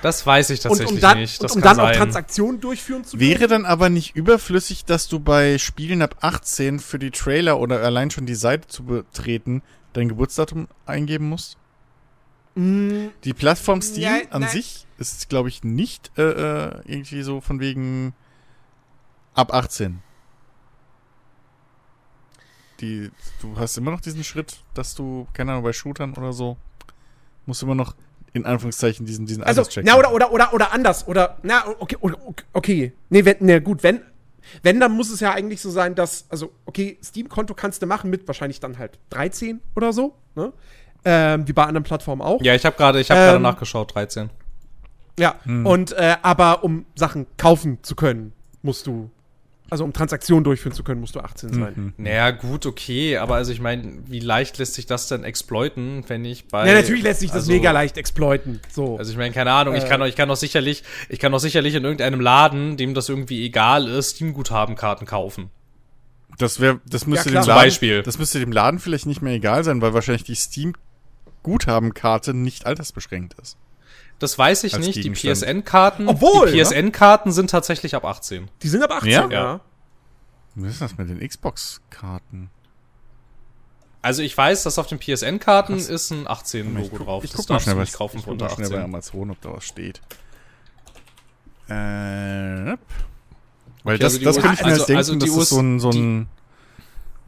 Das 0.02 0.26
weiß 0.26 0.52
ich 0.52 0.60
Und 0.60 0.64
tatsächlich 0.70 0.96
um 0.96 1.02
dann, 1.02 1.18
nicht. 1.20 1.40
und 1.40 1.44
Das 1.50 1.56
um 1.56 1.62
kann 1.62 1.78
dann 1.78 1.86
auch 1.86 1.90
sein. 1.90 1.98
Transaktionen 1.98 2.62
durchführen 2.62 3.04
zu 3.04 3.18
können? 3.18 3.30
Wäre 3.30 3.48
dann 3.48 3.66
aber 3.66 3.90
nicht 3.90 4.16
überflüssig, 4.16 4.86
dass 4.86 5.08
du 5.08 5.20
bei 5.20 5.58
Spielen 5.58 6.02
ab 6.02 6.18
18 6.22 6.80
für 6.80 7.00
die 7.00 7.12
Trailer 7.12 7.60
oder 7.60 7.82
allein 7.82 8.12
schon 8.12 8.26
die 8.26 8.36
Seite 8.36 8.68
zu 8.68 8.84
betreten 8.84 9.64
dein 9.94 10.08
Geburtsdatum 10.10 10.68
eingeben 10.86 11.28
musst? 11.30 11.58
Mm, 12.56 13.08
Die 13.24 13.34
Plattform 13.34 13.82
Steam 13.82 14.04
Ja, 14.04 14.20
an 14.30 14.42
nein. 14.42 14.52
sich 14.52 14.86
ist, 15.00 15.30
glaube 15.30 15.50
ich, 15.50 15.64
nicht 15.64 16.12
äh, 16.18 16.22
äh, 16.22 16.82
irgendwie 16.86 17.24
so 17.24 17.42
von 17.42 17.60
wegen 17.60 18.14
ab 19.34 19.52
18. 19.54 20.02
Die, 22.80 23.10
du 23.42 23.58
hast 23.58 23.78
immer 23.78 23.90
noch 23.92 24.02
diesen 24.02 24.24
Schritt, 24.24 24.58
dass 24.76 24.94
du, 24.94 25.28
keine 25.34 25.52
Ahnung, 25.52 25.64
bei 25.64 25.74
Shootern 25.74 26.14
oder 26.14 26.32
so, 26.34 26.58
musst 27.48 27.62
du 27.62 27.66
immer 27.66 27.76
noch 27.76 27.96
in 28.34 28.46
Anführungszeichen 28.46 29.06
diesen, 29.06 29.26
diesen 29.26 29.44
Also, 29.44 29.62
Alterscheck 29.62 29.86
na, 29.86 29.98
oder, 29.98 30.14
oder, 30.14 30.32
oder, 30.32 30.54
oder 30.54 30.72
anders. 30.72 31.08
Oder, 31.08 31.38
na, 31.44 31.64
okay, 31.80 31.98
okay, 32.00 32.44
okay. 32.54 32.94
Nee, 33.10 33.26
wenn, 33.26 33.38
ne, 33.40 33.62
gut, 33.62 33.82
wenn, 33.84 34.02
wenn, 34.64 34.80
dann 34.80 34.92
muss 34.92 35.10
es 35.10 35.20
ja 35.20 35.32
eigentlich 35.34 35.62
so 35.62 35.72
sein, 35.72 35.96
dass, 35.96 36.26
also, 36.30 36.52
okay, 36.66 36.98
Steam-Konto 37.04 37.54
kannst 37.54 37.82
du 37.82 37.88
machen 37.88 38.10
mit 38.10 38.28
wahrscheinlich 38.28 38.60
dann 38.60 38.78
halt 38.78 39.00
13 39.10 39.60
oder 39.76 39.92
so, 39.94 40.14
ne? 40.36 40.54
Ähm, 41.06 41.48
wie 41.48 41.54
bei 41.54 41.64
anderen 41.64 41.84
Plattformen 41.84 42.22
auch. 42.22 42.42
Ja, 42.42 42.54
ich 42.54 42.66
habe 42.66 42.76
gerade, 42.76 43.00
ich 43.00 43.10
habe 43.10 43.22
gerade 43.22 43.36
Ähm, 43.38 43.42
nachgeschaut, 43.44 43.96
13. 43.96 44.30
Ja, 45.20 45.36
und, 45.46 45.94
äh, 45.94 46.18
aber 46.22 46.64
um 46.64 46.86
Sachen 46.96 47.26
kaufen 47.38 47.80
zu 47.82 47.96
können, 47.96 48.34
musst 48.62 48.86
du, 48.86 49.10
also 49.70 49.84
um 49.84 49.94
Transaktionen 49.94 50.44
durchführen 50.44 50.74
zu 50.74 50.84
können, 50.84 51.02
musst 51.02 51.16
du 51.16 51.20
18 51.20 51.54
sein. 51.54 51.74
Mhm. 51.76 51.94
Naja, 51.98 52.32
gut, 52.32 52.66
okay, 52.66 53.18
aber 53.18 53.36
also 53.36 53.52
ich 53.52 53.60
meine, 53.60 54.00
wie 54.08 54.20
leicht 54.20 54.58
lässt 54.58 54.76
sich 54.76 54.86
das 54.86 55.08
denn 55.08 55.24
exploiten, 55.24 56.04
wenn 56.08 56.24
ich 56.26 56.48
bei. 56.48 56.68
Ja, 56.68 56.74
natürlich 56.74 57.04
lässt 57.04 57.20
sich 57.20 57.30
das 57.30 57.40
also, 57.40 57.52
mega 57.52 57.72
leicht 57.72 57.98
exploiten. 57.98 58.60
So. 58.72 58.98
Also 58.98 59.12
ich 59.12 59.18
meine, 59.18 59.34
keine 59.34 59.52
Ahnung, 59.52 59.76
ich 59.76 59.84
Äh. 59.84 59.88
kann 59.88 60.00
doch, 60.00 60.08
ich 60.08 60.16
kann 60.16 60.30
doch 60.30 60.36
sicherlich, 60.38 60.84
ich 61.10 61.20
kann 61.20 61.32
doch 61.32 61.40
sicherlich 61.40 61.76
in 61.76 61.84
irgendeinem 61.84 62.22
Laden, 62.22 62.78
dem 62.78 62.94
das 62.94 63.10
irgendwie 63.10 63.46
egal 63.46 63.88
ist, 63.88 64.12
Steam-Guthabenkarten 64.12 65.06
kaufen. 65.06 65.50
Das 66.38 66.60
wäre, 66.60 66.80
das 66.88 67.08
müsste 67.08 67.32
klar. 67.32 67.44
dem 67.44 67.48
Laden, 67.48 67.62
Beispiel. 67.64 68.04
das 68.04 68.20
müsste 68.20 68.40
dem 68.40 68.52
Laden 68.52 68.80
vielleicht 68.80 69.06
nicht 69.08 69.22
mehr 69.22 69.34
egal 69.34 69.64
sein, 69.64 69.82
weil 69.82 69.94
wahrscheinlich 69.94 70.24
die 70.24 70.36
Steam 70.36 70.74
Guthabenkarte 71.44 72.34
nicht 72.34 72.66
altersbeschränkt 72.66 73.36
ist. 73.42 73.58
Das 74.20 74.38
weiß 74.38 74.64
ich 74.64 74.78
nicht. 74.80 75.04
Die. 75.04 75.12
PSN-Karten, 75.12 76.08
Obwohl, 76.08 76.52
die 76.52 76.58
ne? 76.58 76.64
PSN-Karten 76.64 77.32
sind 77.32 77.50
tatsächlich 77.52 77.96
ab 77.96 78.04
18. 78.06 78.50
Die 78.64 78.68
sind 78.68 78.82
ab 78.84 78.92
18, 78.92 79.12
Ja? 79.12 79.30
ja. 79.30 79.60
Was 80.56 80.72
ist 80.72 80.82
das 80.82 80.98
mit 80.98 81.08
den 81.10 81.20
Xbox-Karten? 81.28 82.50
Also 84.02 84.24
ich 84.24 84.36
weiß, 84.36 84.64
dass 84.64 84.80
auf 84.80 84.88
den 84.88 85.00
PSN-Karten 85.00 85.78
ist 85.78 86.12
ein 86.12 86.28
18-Logo 86.28 86.98
drauf. 86.98 87.24
Ich 87.24 87.32
das 87.32 87.42
guck 87.42 87.50
mal 87.50 87.56
darfst 87.56 87.66
schnell, 87.66 87.76
du 87.76 87.82
was, 87.82 87.88
nicht 87.90 87.98
kaufen 87.98 88.18
ich 88.18 88.24
von 88.24 88.38
guck 88.38 88.42
mal 88.50 88.56
schnell 88.56 88.70
bei 88.70 88.76
18. 88.78 88.86
Amazon, 88.86 89.32
ob 89.32 89.42
da 89.42 89.54
was 89.54 89.64
steht. 89.66 90.02
Äh, 91.68 91.74
weil 91.74 92.78
Okay, 93.84 93.98
das, 94.00 94.14
also 94.14 94.24
das 94.26 94.38
könnte 94.38 94.54
ich 94.56 94.62
mir 94.62 94.66
also- 94.68 94.78
jetzt 94.80 94.88
denken, 94.90 94.98
also 94.98 95.16
dass 95.16 95.36
das 95.36 95.50
so 95.50 95.60
ein, 95.60 95.80
so 95.80 95.90
ein 95.92 96.28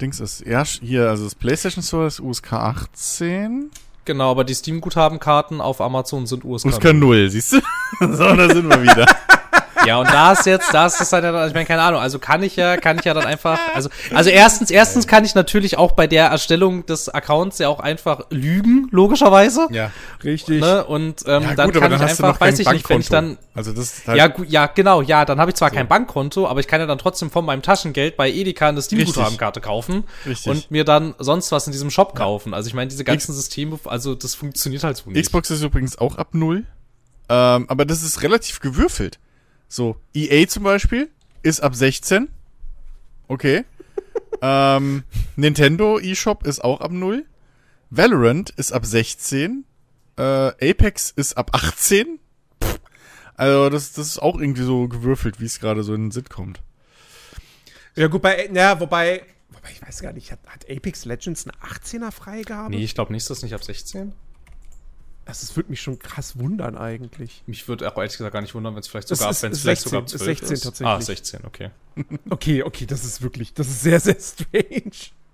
Dings 0.01 0.19
ist. 0.19 0.45
Ja, 0.45 0.63
hier, 0.63 1.09
also 1.09 1.25
das 1.25 1.35
PlayStation 1.35 1.83
Store 1.83 2.07
ist 2.07 2.19
USK 2.19 2.53
18. 2.53 3.69
Genau, 4.10 4.32
aber 4.32 4.43
die 4.43 4.55
Steam-Guthabenkarten 4.55 5.62
auf 5.62 5.82
Amazon 5.82 6.26
sind 6.26 6.43
USK. 6.43 6.66
USK 6.66 6.93
0, 6.95 7.30
siehst 7.30 7.53
du? 7.53 7.57
so, 7.99 8.36
da 8.36 8.49
sind 8.49 8.68
wir 8.68 8.82
wieder. 8.82 9.05
Ja, 9.86 9.99
und 9.99 10.09
da 10.09 10.34
ist 10.34 10.45
jetzt, 10.45 10.73
da 10.73 10.86
ist 10.86 10.99
das 10.99 11.09
dann 11.09 11.23
ich 11.47 11.53
meine, 11.53 11.65
keine 11.65 11.82
Ahnung, 11.82 12.01
also 12.01 12.19
kann 12.19 12.43
ich 12.43 12.55
ja, 12.55 12.77
kann 12.77 12.97
ich 12.99 13.05
ja 13.05 13.13
dann 13.13 13.25
einfach, 13.25 13.59
also, 13.73 13.89
also 14.13 14.30
erstens, 14.30 14.71
erstens 14.71 15.07
kann 15.07 15.25
ich 15.25 15.36
natürlich 15.36 15.77
auch 15.77 15.93
bei 15.93 16.07
der 16.07 16.27
Erstellung 16.27 16.86
des 16.86 17.09
Accounts 17.09 17.59
ja 17.59 17.69
auch 17.69 17.80
einfach 17.80 18.25
lügen, 18.30 18.88
logischerweise. 18.91 19.67
ja. 19.71 19.91
Richtig. 20.23 20.61
Ne? 20.61 20.84
Und 20.84 21.23
ähm, 21.27 21.43
Ja, 21.43 21.55
dann 21.55 21.67
gut, 21.67 21.77
aber 21.77 21.89
kann 21.89 21.91
dann 21.91 22.07
ich 22.07 22.09
einfach, 22.09 22.39
weiß 22.39 22.59
ich 22.59 22.69
nicht, 22.69 22.89
wenn 22.89 22.99
ich 22.99 23.09
dann, 23.09 23.38
Also 23.53 23.71
das 23.71 23.97
ist 23.97 24.07
halt 24.07 24.17
ja, 24.17 24.34
ja, 24.47 24.65
genau, 24.67 25.01
ja, 25.01 25.25
dann 25.25 25.39
habe 25.39 25.51
ich 25.51 25.55
zwar 25.55 25.71
kein 25.71 25.88
Bankkonto, 25.88 26.47
aber 26.47 26.59
ich 26.59 26.67
kann 26.67 26.82
ja 26.82 26.88
dann 26.88 26.97
trotzdem 26.97 27.32
von 27.32 27.45
meinem 27.45 27.61
Taschengeld 27.61 28.17
bei 28.17 28.30
Edeka 28.30 28.69
eine 28.69 28.82
Steam-Guthabenkarte 28.82 29.61
kaufen 29.61 30.03
Richtig. 30.25 30.51
und 30.51 30.71
mir 30.71 30.84
dann 30.84 31.15
sonst 31.19 31.51
was 31.51 31.67
in 31.67 31.71
diesem 31.71 31.89
Shop 31.89 32.15
kaufen. 32.15 32.53
Also 32.53 32.67
ich 32.67 32.73
meine, 32.73 32.89
diese 32.89 33.03
ganzen 33.03 33.34
Systeme, 33.34 33.80
also 33.86 34.15
das 34.15 34.36
funktioniert 34.36 34.84
halt 34.84 34.97
so 34.97 35.09
nicht. 35.09 35.21
Xbox 35.21 35.49
ist 35.49 35.61
übrigens 35.61 35.97
auch 35.97 36.17
ab 36.17 36.30
0. 36.34 36.65
Ähm, 37.30 37.65
aber 37.69 37.86
das 37.86 38.03
ist 38.03 38.23
relativ 38.23 38.59
gewürfelt. 38.59 39.19
So, 39.70 39.97
EA 40.15 40.47
zum 40.47 40.63
Beispiel 40.63 41.09
ist 41.43 41.61
ab 41.61 41.76
16. 41.76 42.28
Okay. 43.28 43.63
ähm, 44.41 45.03
Nintendo 45.36 45.99
eShop 45.99 46.45
ist 46.45 46.63
auch 46.63 46.82
ab 46.82 46.91
0. 46.91 47.24
Valorant 47.91 48.49
ist 48.49 48.72
ab 48.72 48.84
16. 48.86 49.63
Äh, 50.17 50.22
Apex 50.22 51.11
ist 51.11 51.38
ab 51.38 51.51
18. 51.53 52.20
Pff. 52.61 52.80
Also, 53.36 53.70
das, 53.70 53.93
das 53.93 54.07
ist 54.07 54.20
auch 54.20 54.39
irgendwie 54.39 54.63
so 54.63 54.88
gewürfelt, 54.88 55.39
wie 55.39 55.45
es 55.45 55.59
gerade 55.59 55.84
so 55.84 55.93
in 55.93 56.05
den 56.05 56.11
Sinn 56.11 56.26
kommt. 56.30 56.61
Ja, 57.95 58.07
gut, 58.07 58.24
bei, 58.24 58.49
ja, 58.51 58.80
wobei, 58.80 59.24
wobei, 59.49 59.70
ich 59.72 59.82
weiß 59.82 60.01
gar 60.01 60.13
nicht, 60.13 60.32
hat, 60.32 60.39
hat 60.47 60.65
Apex 60.70 61.05
Legends 61.05 61.45
eine 61.47 61.55
18er 61.57 62.11
Freigabe? 62.11 62.72
Nee, 62.72 62.84
ich 62.84 62.95
glaube 62.95 63.13
nicht, 63.13 63.22
ist 63.22 63.30
das 63.30 63.43
nicht 63.43 63.53
ab 63.53 63.63
16? 63.63 64.13
Das 65.30 65.43
ist, 65.43 65.55
würde 65.55 65.69
mich 65.69 65.80
schon 65.80 65.99
krass 65.99 66.39
wundern 66.39 66.75
eigentlich. 66.75 67.43
Mich 67.45 67.67
würde 67.67 67.88
auch 67.88 67.95
ehrlich 67.97 68.13
gesagt 68.13 68.34
gar 68.34 68.41
nicht 68.41 68.55
wundern, 68.55 68.73
wenn 68.73 68.80
es 68.80 68.88
vielleicht 68.88 69.11
Es 69.11 69.19
sogar, 69.19 69.39
wenn 69.43 69.51
es 69.51 69.61
vielleicht 69.61 69.84
16, 69.84 69.89
sogar 69.91 70.01
ab 70.01 70.05
ist 70.07 70.17
12 70.17 70.39
16 70.39 70.53
ist. 70.55 70.63
tatsächlich. 70.63 70.88
Ah, 70.88 71.01
16, 71.01 71.39
okay. 71.45 71.69
Okay, 72.32 72.63
okay, 72.63 72.88
das 72.88 73.05
ist 73.05 73.21
wirklich, 73.21 73.53
das 73.53 73.67
ist 73.67 73.82
sehr, 73.84 73.99
sehr 73.99 74.17
strange. 74.19 74.89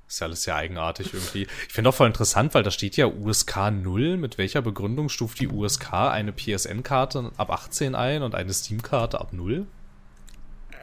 Ist 0.07 0.19
ja 0.19 0.27
alles 0.27 0.43
sehr 0.43 0.55
eigenartig 0.57 1.13
irgendwie. 1.13 1.47
Ich 1.67 1.73
finde 1.73 1.91
auch 1.91 1.93
voll 1.95 2.07
interessant, 2.07 2.53
weil 2.53 2.63
da 2.63 2.71
steht 2.71 2.97
ja 2.97 3.05
USK 3.07 3.71
0. 3.71 4.17
Mit 4.17 4.37
welcher 4.37 4.61
Begründung 4.61 5.07
stuft 5.07 5.39
die 5.39 5.47
USK 5.47 5.93
eine 5.93 6.33
PSN-Karte 6.33 7.31
ab 7.37 7.49
18 7.49 7.95
ein 7.95 8.21
und 8.21 8.35
eine 8.35 8.51
Steam-Karte 8.53 9.21
ab 9.21 9.31
0? 9.31 9.65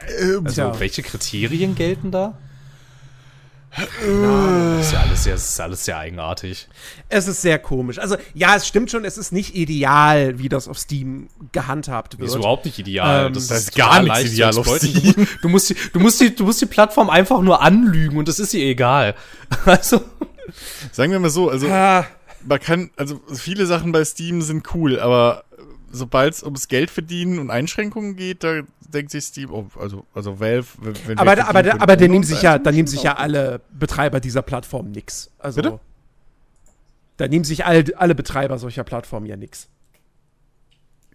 Also, 0.07 0.41
Tja. 0.41 0.79
welche 0.79 1.03
Kriterien 1.03 1.75
gelten 1.75 2.09
da? 2.09 2.35
Das 3.75 4.85
ist 4.87 4.91
ja 4.93 4.99
alles 5.01 5.23
sehr, 5.23 5.33
das 5.33 5.49
ist 5.49 5.59
alles 5.59 5.85
sehr 5.85 5.97
eigenartig. 5.97 6.67
Es 7.09 7.27
ist 7.27 7.41
sehr 7.41 7.57
komisch. 7.59 7.97
Also, 7.99 8.17
ja, 8.33 8.55
es 8.55 8.67
stimmt 8.67 8.91
schon, 8.91 9.03
es 9.05 9.17
ist 9.17 9.31
nicht 9.31 9.55
ideal, 9.55 10.37
wie 10.39 10.49
das 10.49 10.67
auf 10.67 10.77
Steam 10.77 11.27
gehandhabt 11.51 12.19
wird. 12.19 12.29
Ist 12.29 12.35
überhaupt 12.35 12.65
nicht 12.65 12.77
ideal. 12.77 13.27
Ähm, 13.27 13.33
das, 13.33 13.47
das 13.47 13.59
ist 13.63 13.75
gar 13.75 14.01
nichts 14.03 14.25
ideal 14.31 14.55
auf 14.57 14.67
mu- 14.67 15.25
du, 15.41 15.49
musst 15.49 15.69
die, 15.69 15.75
du, 15.91 15.99
musst 15.99 16.21
die, 16.21 16.35
du 16.35 16.43
musst 16.43 16.61
die 16.61 16.65
Plattform 16.67 17.09
einfach 17.09 17.41
nur 17.41 17.61
anlügen 17.61 18.17
und 18.17 18.27
das 18.27 18.39
ist 18.39 18.53
ihr 18.53 18.65
egal. 18.65 19.15
Also, 19.65 20.01
Sagen 20.91 21.11
wir 21.11 21.19
mal 21.19 21.29
so, 21.29 21.49
also 21.49 21.67
Ah, 21.69 22.05
man 22.45 22.59
kann, 22.59 22.91
also 22.97 23.21
viele 23.33 23.65
Sachen 23.65 23.91
bei 23.91 24.03
Steam 24.05 24.41
sind 24.41 24.73
cool, 24.75 24.99
aber 24.99 25.45
sobald 25.91 26.33
es 26.33 26.43
ums 26.43 26.67
Geld 26.67 26.91
verdienen 26.91 27.39
und 27.39 27.49
Einschränkungen 27.49 28.15
geht, 28.17 28.43
da 28.43 28.61
denkt 28.93 29.11
sich 29.11 29.23
Steam, 29.25 29.51
oh, 29.51 29.67
also, 29.79 30.05
also 30.13 30.39
Valve, 30.39 30.67
wenn 31.05 31.17
aber, 31.17 31.35
wir 31.35 31.47
aber, 31.47 31.59
aber, 31.59 31.63
da 31.87 31.95
können, 31.95 32.11
nehmen 32.11 32.23
sich 32.23 32.41
ja, 32.41 32.57
da 32.59 32.71
nehmen 32.71 32.87
sich 32.87 33.03
ja 33.03 33.13
auf. 33.13 33.19
alle 33.19 33.61
Betreiber 33.71 34.19
dieser 34.19 34.41
Plattform 34.41 34.91
nix. 34.91 35.31
Also, 35.39 35.61
Bitte? 35.61 35.79
da 37.17 37.27
nehmen 37.27 37.43
sich 37.45 37.65
alle, 37.65 37.85
alle 37.97 38.15
Betreiber 38.15 38.57
solcher 38.57 38.83
Plattformen 38.83 39.25
ja 39.25 39.35
nix. 39.35 39.67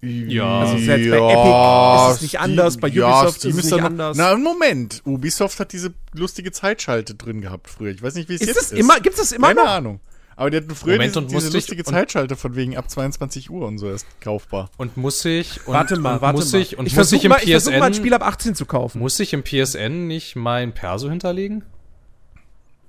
Ja. 0.01 0.61
Also 0.61 0.79
selbst 0.79 1.11
bei 1.11 1.16
Epic 1.16 2.11
ist 2.11 2.16
es 2.16 2.22
nicht 2.22 2.39
anders, 2.41 2.76
bei 2.76 2.89
Ubisoft 2.89 3.45
ist 3.45 3.45
es 3.47 3.55
nicht 3.57 3.72
da 3.72 3.76
noch- 3.79 3.85
anders. 3.85 4.16
Na, 4.16 4.37
Moment. 4.37 5.03
Ubisoft 5.05 5.59
hat 5.59 5.72
diese 5.72 5.93
lustige 6.12 6.53
Zeitschalte 6.53 7.16
drin 7.16 7.41
gehabt 7.41 7.68
früher. 7.68 7.91
Ich 7.91 8.01
weiß 8.01 8.14
nicht, 8.14 8.29
wie 8.29 8.35
es 8.35 8.41
Ist 8.43 8.47
jetzt 8.47 8.57
das 8.59 8.72
ist. 8.72 8.79
immer, 8.79 9.01
gibt 9.01 9.16
es 9.16 9.22
das 9.22 9.33
immer 9.33 9.49
Keine 9.49 9.62
noch? 9.62 9.68
Ahnung. 9.68 10.01
Aber 10.39 10.51
die 10.51 10.59
hatten 10.59 10.72
früher 10.72 10.93
Moment, 10.93 11.11
diese, 11.16 11.18
und 11.18 11.32
diese 11.32 11.51
lustige 11.51 11.82
und- 11.82 11.93
Zeitschalte 11.93 12.36
von 12.36 12.55
wegen 12.55 12.76
ab 12.76 12.89
22 12.89 13.51
Uhr 13.51 13.66
und 13.66 13.78
so 13.78 13.89
erst 13.91 14.07
kaufbar. 14.20 14.70
und 14.76 14.97
muss 14.97 15.24
ich, 15.24 15.66
und, 15.66 15.74
Warte 15.74 15.99
mal, 15.99 16.14
und 16.14 16.22
warte 16.22 16.39
muss 16.39 16.53
mal. 16.53 16.61
ich, 16.61 16.78
und 16.78 16.86
ich 16.86 16.95
muss 16.95 17.11
ich 17.12 17.20
versuche 17.20 17.26
im 17.26 17.30
mal, 17.30 17.41
ich 17.43 17.80
mal 17.80 17.82
ein 17.86 17.95
Spiel 17.95 18.14
ab 18.14 18.22
18 18.24 18.55
zu 18.55 18.64
kaufen. 18.64 19.01
muss 19.01 19.18
ich 19.18 19.32
im 19.32 19.43
PSN 19.43 20.07
nicht 20.07 20.36
mein 20.36 20.74
Perso 20.74 21.11
hinterlegen? 21.11 21.64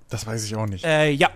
Das 0.10 0.28
weiß 0.28 0.46
ich 0.46 0.56
auch 0.56 0.68
nicht. 0.68 0.86
Äh, 0.86 1.10
ja. 1.10 1.32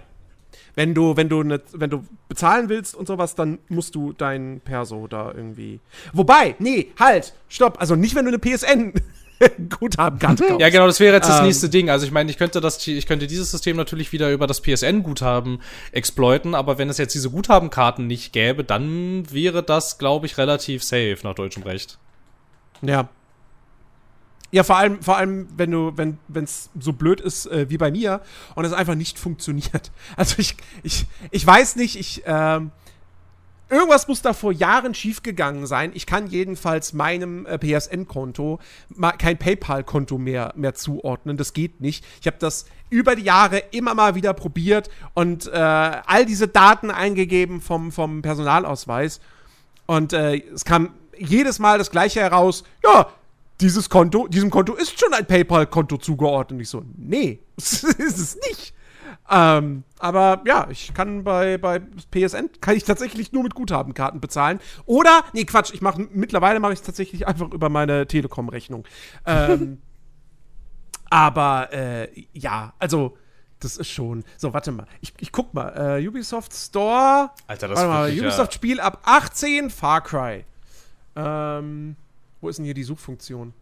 Wenn 0.75 0.93
du, 0.93 1.17
wenn 1.17 1.29
du, 1.29 1.41
ne, 1.41 1.61
wenn 1.71 1.89
du 1.89 2.03
bezahlen 2.29 2.69
willst 2.69 2.93
und 2.93 3.07
sowas, 3.07 3.33
dann 3.33 3.57
musst 3.67 3.95
du 3.95 4.13
dein 4.13 4.61
Perso 4.63 5.07
da 5.07 5.31
irgendwie. 5.31 5.79
Wobei, 6.13 6.55
nee, 6.59 6.91
halt, 6.99 7.33
stopp. 7.49 7.81
Also 7.81 7.95
nicht, 7.95 8.13
wenn 8.13 8.25
du 8.25 8.29
eine 8.29 8.39
PSN 8.39 8.93
Guthabenkarte 9.79 10.43
kaufst. 10.45 10.61
Ja, 10.61 10.69
genau, 10.69 10.87
das 10.87 10.99
wäre 10.99 11.15
jetzt 11.15 11.29
das 11.29 11.39
Ähm. 11.39 11.45
nächste 11.45 11.69
Ding. 11.69 11.89
Also 11.89 12.05
ich 12.05 12.11
meine, 12.11 12.29
ich 12.29 12.37
könnte 12.37 12.61
das, 12.61 12.85
ich 12.87 13.05
könnte 13.05 13.27
dieses 13.27 13.51
System 13.51 13.77
natürlich 13.77 14.11
wieder 14.11 14.31
über 14.31 14.47
das 14.47 14.61
PSN-Guthaben 14.61 15.59
exploiten, 15.91 16.55
aber 16.55 16.77
wenn 16.77 16.89
es 16.89 16.97
jetzt 16.97 17.13
diese 17.13 17.29
Guthabenkarten 17.29 18.07
nicht 18.07 18.33
gäbe, 18.33 18.63
dann 18.63 19.31
wäre 19.31 19.63
das, 19.63 19.97
glaube 19.97 20.25
ich, 20.25 20.37
relativ 20.37 20.83
safe 20.83 21.17
nach 21.23 21.35
deutschem 21.35 21.63
Recht. 21.63 21.97
Ja. 22.81 23.09
Ja, 24.51 24.63
vor 24.63 24.77
allem, 24.77 25.01
vor 25.01 25.17
allem, 25.17 25.47
wenn 25.57 25.71
du, 25.71 25.93
wenn, 25.95 26.19
es 26.43 26.69
so 26.79 26.93
blöd 26.93 27.19
ist 27.21 27.47
äh, 27.47 27.71
wie 27.71 27.79
bei 27.79 27.89
mir 27.89 28.21
und 28.53 28.65
es 28.65 28.71
einfach 28.71 28.93
nicht 28.93 29.17
funktioniert. 29.17 29.91
Also 30.15 30.35
ich, 30.37 30.55
ich, 30.83 31.07
ich 31.31 31.45
weiß 31.45 31.75
nicht, 31.75 31.95
ich, 31.95 32.21
ähm, 32.27 32.71
irgendwas 33.69 34.07
muss 34.07 34.21
da 34.21 34.33
vor 34.33 34.51
Jahren 34.51 34.93
schiefgegangen 34.93 35.65
sein. 35.67 35.91
Ich 35.93 36.05
kann 36.05 36.27
jedenfalls 36.27 36.93
meinem 36.93 37.45
äh, 37.45 37.57
PSN-Konto 37.57 38.59
kein 39.17 39.37
PayPal-Konto 39.37 40.17
mehr, 40.17 40.53
mehr 40.55 40.73
zuordnen. 40.75 41.37
Das 41.37 41.53
geht 41.53 41.81
nicht. 41.81 42.05
Ich 42.21 42.27
habe 42.27 42.37
das 42.39 42.65
über 42.89 43.15
die 43.15 43.23
Jahre 43.23 43.57
immer 43.71 43.95
mal 43.95 44.15
wieder 44.15 44.33
probiert 44.33 44.89
und 45.13 45.47
äh, 45.47 45.51
all 45.57 46.25
diese 46.25 46.47
Daten 46.47 46.91
eingegeben 46.91 47.61
vom, 47.61 47.91
vom 47.91 48.21
Personalausweis. 48.21 49.19
Und 49.85 50.13
äh, 50.13 50.37
es 50.53 50.65
kam 50.65 50.93
jedes 51.17 51.59
Mal 51.59 51.77
das 51.77 51.91
gleiche 51.91 52.21
heraus. 52.21 52.63
Ja, 52.83 53.09
dieses 53.61 53.89
Konto, 53.89 54.27
diesem 54.27 54.49
Konto 54.49 54.73
ist 54.73 54.99
schon 54.99 55.13
ein 55.13 55.25
PayPal-Konto 55.25 55.97
zugeordnet. 55.97 56.61
Ich 56.61 56.69
so, 56.69 56.83
nee, 56.97 57.39
ist 57.57 57.83
es 57.83 58.37
nicht. 58.49 58.73
Ähm, 59.29 59.83
aber 59.99 60.41
ja, 60.45 60.67
ich 60.69 60.93
kann 60.93 61.23
bei, 61.23 61.57
bei 61.57 61.79
PSN 62.11 62.49
kann 62.61 62.75
ich 62.75 62.83
tatsächlich 62.83 63.31
nur 63.31 63.43
mit 63.43 63.55
Guthabenkarten 63.55 64.19
bezahlen. 64.19 64.59
Oder, 64.85 65.23
nee, 65.33 65.45
Quatsch, 65.45 65.73
ich 65.73 65.81
mache 65.81 66.07
mittlerweile 66.11 66.59
mache 66.59 66.73
ich 66.73 66.79
es 66.79 66.85
tatsächlich 66.85 67.27
einfach 67.27 67.51
über 67.51 67.69
meine 67.69 68.07
Telekom-Rechnung. 68.07 68.85
Ähm, 69.25 69.81
aber 71.09 71.71
äh, 71.71 72.09
ja, 72.33 72.73
also 72.79 73.17
das 73.63 73.77
ist 73.77 73.89
schon. 73.89 74.23
So, 74.37 74.53
warte 74.53 74.71
mal. 74.71 74.87
Ich, 75.01 75.13
ich 75.19 75.31
guck 75.31 75.53
mal. 75.53 75.99
Äh, 75.99 76.07
Ubisoft 76.07 76.53
Store. 76.53 77.31
Alter, 77.47 77.69
das 77.69 77.79
warte 77.79 77.89
mal, 77.89 78.11
Ubisoft 78.11 78.53
Spiel 78.53 78.79
ab 78.79 78.99
18 79.05 79.69
Far 79.69 80.01
Cry. 80.01 80.45
Ähm, 81.15 81.95
wo 82.41 82.49
ist 82.49 82.57
denn 82.57 82.65
hier 82.65 82.73
die 82.73 82.83
Suchfunktion? 82.83 83.53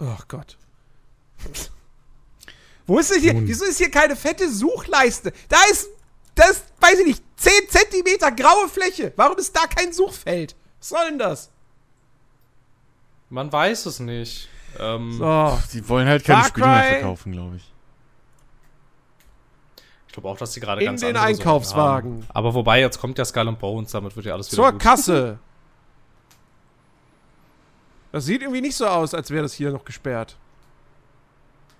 Oh 0.00 0.18
Gott. 0.28 0.56
Wo 2.86 2.98
ist 2.98 3.10
denn 3.12 3.20
hier? 3.20 3.34
Wieso 3.36 3.64
ist 3.64 3.78
hier 3.78 3.90
keine 3.90 4.14
fette 4.16 4.50
Suchleiste? 4.50 5.32
Da 5.48 5.56
ist, 5.70 5.88
das, 6.34 6.50
ist, 6.50 6.64
weiß 6.80 6.98
ich 7.00 7.06
nicht, 7.06 7.22
10 7.36 7.52
Zentimeter 7.68 8.30
graue 8.32 8.68
Fläche. 8.68 9.12
Warum 9.16 9.36
ist 9.38 9.54
da 9.56 9.66
kein 9.66 9.92
Suchfeld? 9.92 10.54
Was 10.78 10.88
soll 10.90 11.04
denn 11.08 11.18
das? 11.18 11.50
Man 13.28 13.50
weiß 13.52 13.86
es 13.86 13.98
nicht. 13.98 14.48
Ähm, 14.78 15.12
So. 15.18 15.58
Die 15.72 15.88
wollen 15.88 16.06
halt 16.06 16.24
keine 16.24 16.40
Far 16.42 16.48
Spiele 16.48 16.66
mehr 16.66 16.82
verkaufen, 16.84 17.32
glaube 17.32 17.56
ich. 17.56 17.72
Ich 20.06 20.12
glaube 20.12 20.28
auch, 20.28 20.38
dass 20.38 20.52
sie 20.54 20.60
gerade 20.60 20.80
In 20.80 20.86
ganz 20.86 21.00
den 21.00 21.08
andere 21.08 21.24
Sorgen 21.24 21.38
Einkaufswagen. 21.40 22.12
haben. 22.22 22.26
Aber 22.28 22.54
wobei, 22.54 22.80
jetzt 22.80 22.98
kommt 23.00 23.18
ja 23.18 23.24
Skull 23.24 23.48
and 23.48 23.58
Bones, 23.58 23.90
damit 23.90 24.14
wird 24.16 24.26
ja 24.26 24.34
alles 24.34 24.46
wieder 24.52 24.62
Zur 24.62 24.72
gut. 24.72 24.80
Kasse. 24.80 25.38
Das 28.12 28.24
sieht 28.24 28.40
irgendwie 28.42 28.60
nicht 28.62 28.76
so 28.76 28.86
aus, 28.86 29.12
als 29.12 29.30
wäre 29.30 29.42
das 29.42 29.52
hier 29.54 29.72
noch 29.72 29.84
gesperrt. 29.84 30.36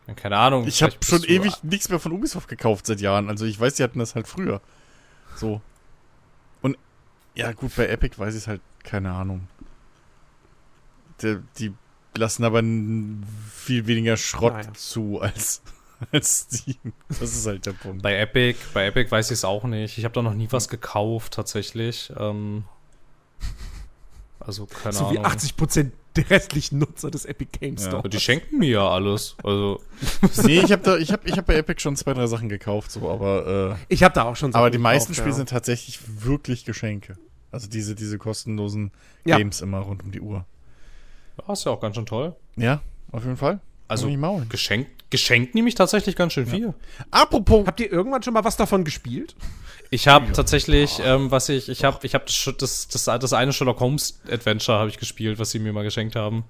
Ja, 0.06 0.14
Keine 0.14 0.36
Ahnung. 0.38 0.66
Ich 0.66 0.82
habe 0.82 0.94
schon 1.02 1.24
ewig 1.24 1.62
nichts 1.62 1.88
mehr 1.88 1.98
von 1.98 2.12
Ubisoft 2.12 2.48
gekauft 2.48 2.86
seit 2.86 3.00
Jahren. 3.00 3.28
Also 3.28 3.44
ich 3.44 3.58
weiß, 3.58 3.74
die 3.74 3.82
hatten 3.82 3.98
das 3.98 4.14
halt 4.14 4.28
früher. 4.28 4.60
So. 5.36 5.60
Und 6.62 6.78
ja, 7.34 7.52
gut, 7.52 7.74
bei 7.76 7.88
Epic 7.88 8.18
weiß 8.18 8.34
ich 8.34 8.42
es 8.42 8.46
halt, 8.46 8.60
keine 8.84 9.12
Ahnung. 9.12 9.48
Der, 11.22 11.42
die 11.58 11.72
lassen 12.16 12.44
aber 12.44 12.62
viel 13.52 13.86
weniger 13.86 14.16
Schrott 14.16 14.52
Naja. 14.54 14.72
zu 14.74 15.20
als, 15.20 15.62
als 16.12 16.46
Steam. 16.50 16.92
Das 17.08 17.20
ist 17.34 17.46
halt 17.46 17.66
der 17.66 17.72
Punkt. 17.72 18.02
Bei 18.02 18.16
Epic, 18.18 18.58
bei 18.74 18.86
Epic 18.86 19.10
weiß 19.10 19.26
ich 19.30 19.34
es 19.38 19.44
auch 19.44 19.64
nicht. 19.64 19.98
Ich 19.98 20.04
habe 20.04 20.14
da 20.14 20.22
noch 20.22 20.34
nie 20.34 20.48
was 20.50 20.68
gekauft, 20.68 21.34
tatsächlich. 21.34 22.12
Ähm, 22.16 22.64
also, 24.40 24.66
keine 24.66 24.92
So 24.94 25.10
wie 25.10 25.18
Ahnung. 25.18 25.32
80% 25.32 25.90
der 26.28 26.30
restlichen 26.30 26.78
Nutzer 26.78 27.10
des 27.10 27.24
Epic 27.24 27.58
Games 27.60 27.82
Ja. 27.84 27.90
Store. 27.90 28.08
Die 28.08 28.20
schenken 28.20 28.58
mir 28.58 28.68
ja 28.68 28.88
alles. 28.88 29.36
Also, 29.42 29.82
nee, 30.44 30.60
ich 30.60 30.72
habe 30.72 30.82
da, 30.82 30.96
ich 30.96 31.12
habe, 31.12 31.22
ich 31.26 31.32
habe 31.32 31.42
bei 31.42 31.54
Epic 31.56 31.80
schon 31.80 31.96
zwei, 31.96 32.14
drei 32.14 32.26
Sachen 32.26 32.48
gekauft, 32.48 32.90
so, 32.90 33.08
aber, 33.10 33.76
äh, 33.78 33.84
Ich 33.94 34.02
habe 34.02 34.14
da 34.14 34.24
auch 34.24 34.36
schon 34.36 34.54
aber 34.54 34.64
Sachen 34.66 34.72
die 34.72 34.78
meisten 34.78 35.12
gekauft, 35.12 35.18
Spiele 35.18 35.30
ja. 35.32 35.36
sind 35.36 35.48
tatsächlich 35.50 36.00
wirklich 36.24 36.64
Geschenke. 36.64 37.16
Also 37.50 37.68
diese, 37.68 37.94
diese 37.94 38.18
kostenlosen 38.18 38.90
Ja. 39.24 39.38
Games 39.38 39.60
immer 39.60 39.78
rund 39.78 40.02
um 40.02 40.10
die 40.10 40.20
Uhr. 40.20 40.44
ja, 41.46 41.52
ist 41.52 41.64
ja 41.64 41.72
auch 41.72 41.80
ganz 41.80 41.96
schön 41.96 42.06
toll. 42.06 42.34
Ja, 42.56 42.82
auf 43.12 43.24
jeden 43.24 43.36
Fall. 43.36 43.60
Also, 43.88 44.08
geschenkt, 44.48 45.10
geschenkt 45.10 45.54
nehme 45.54 45.68
ich 45.68 45.76
tatsächlich 45.76 46.16
ganz 46.16 46.32
schön 46.32 46.46
viel. 46.46 46.74
Apropos, 47.12 47.66
Habt 47.66 47.78
ihr 47.78 47.90
irgendwann 47.90 48.22
schon 48.22 48.34
mal 48.34 48.42
was 48.44 48.56
davon 48.56 48.82
gespielt? 48.84 49.36
Ich 49.90 50.08
habe 50.08 50.32
tatsächlich, 50.32 50.98
ähm, 51.02 51.30
was 51.30 51.48
ich, 51.48 51.68
ich 51.68 51.84
habe, 51.84 51.98
ich 52.02 52.14
habe 52.14 52.24
das, 52.24 52.54
das, 52.58 52.88
das, 52.88 53.04
das 53.04 53.32
eine 53.32 53.52
Sherlock 53.52 53.80
Holmes 53.80 54.20
Adventure 54.30 54.78
habe 54.78 54.90
ich 54.90 54.98
gespielt, 54.98 55.38
was 55.38 55.50
sie 55.50 55.58
mir 55.58 55.72
mal 55.72 55.84
geschenkt 55.84 56.16
haben. 56.16 56.44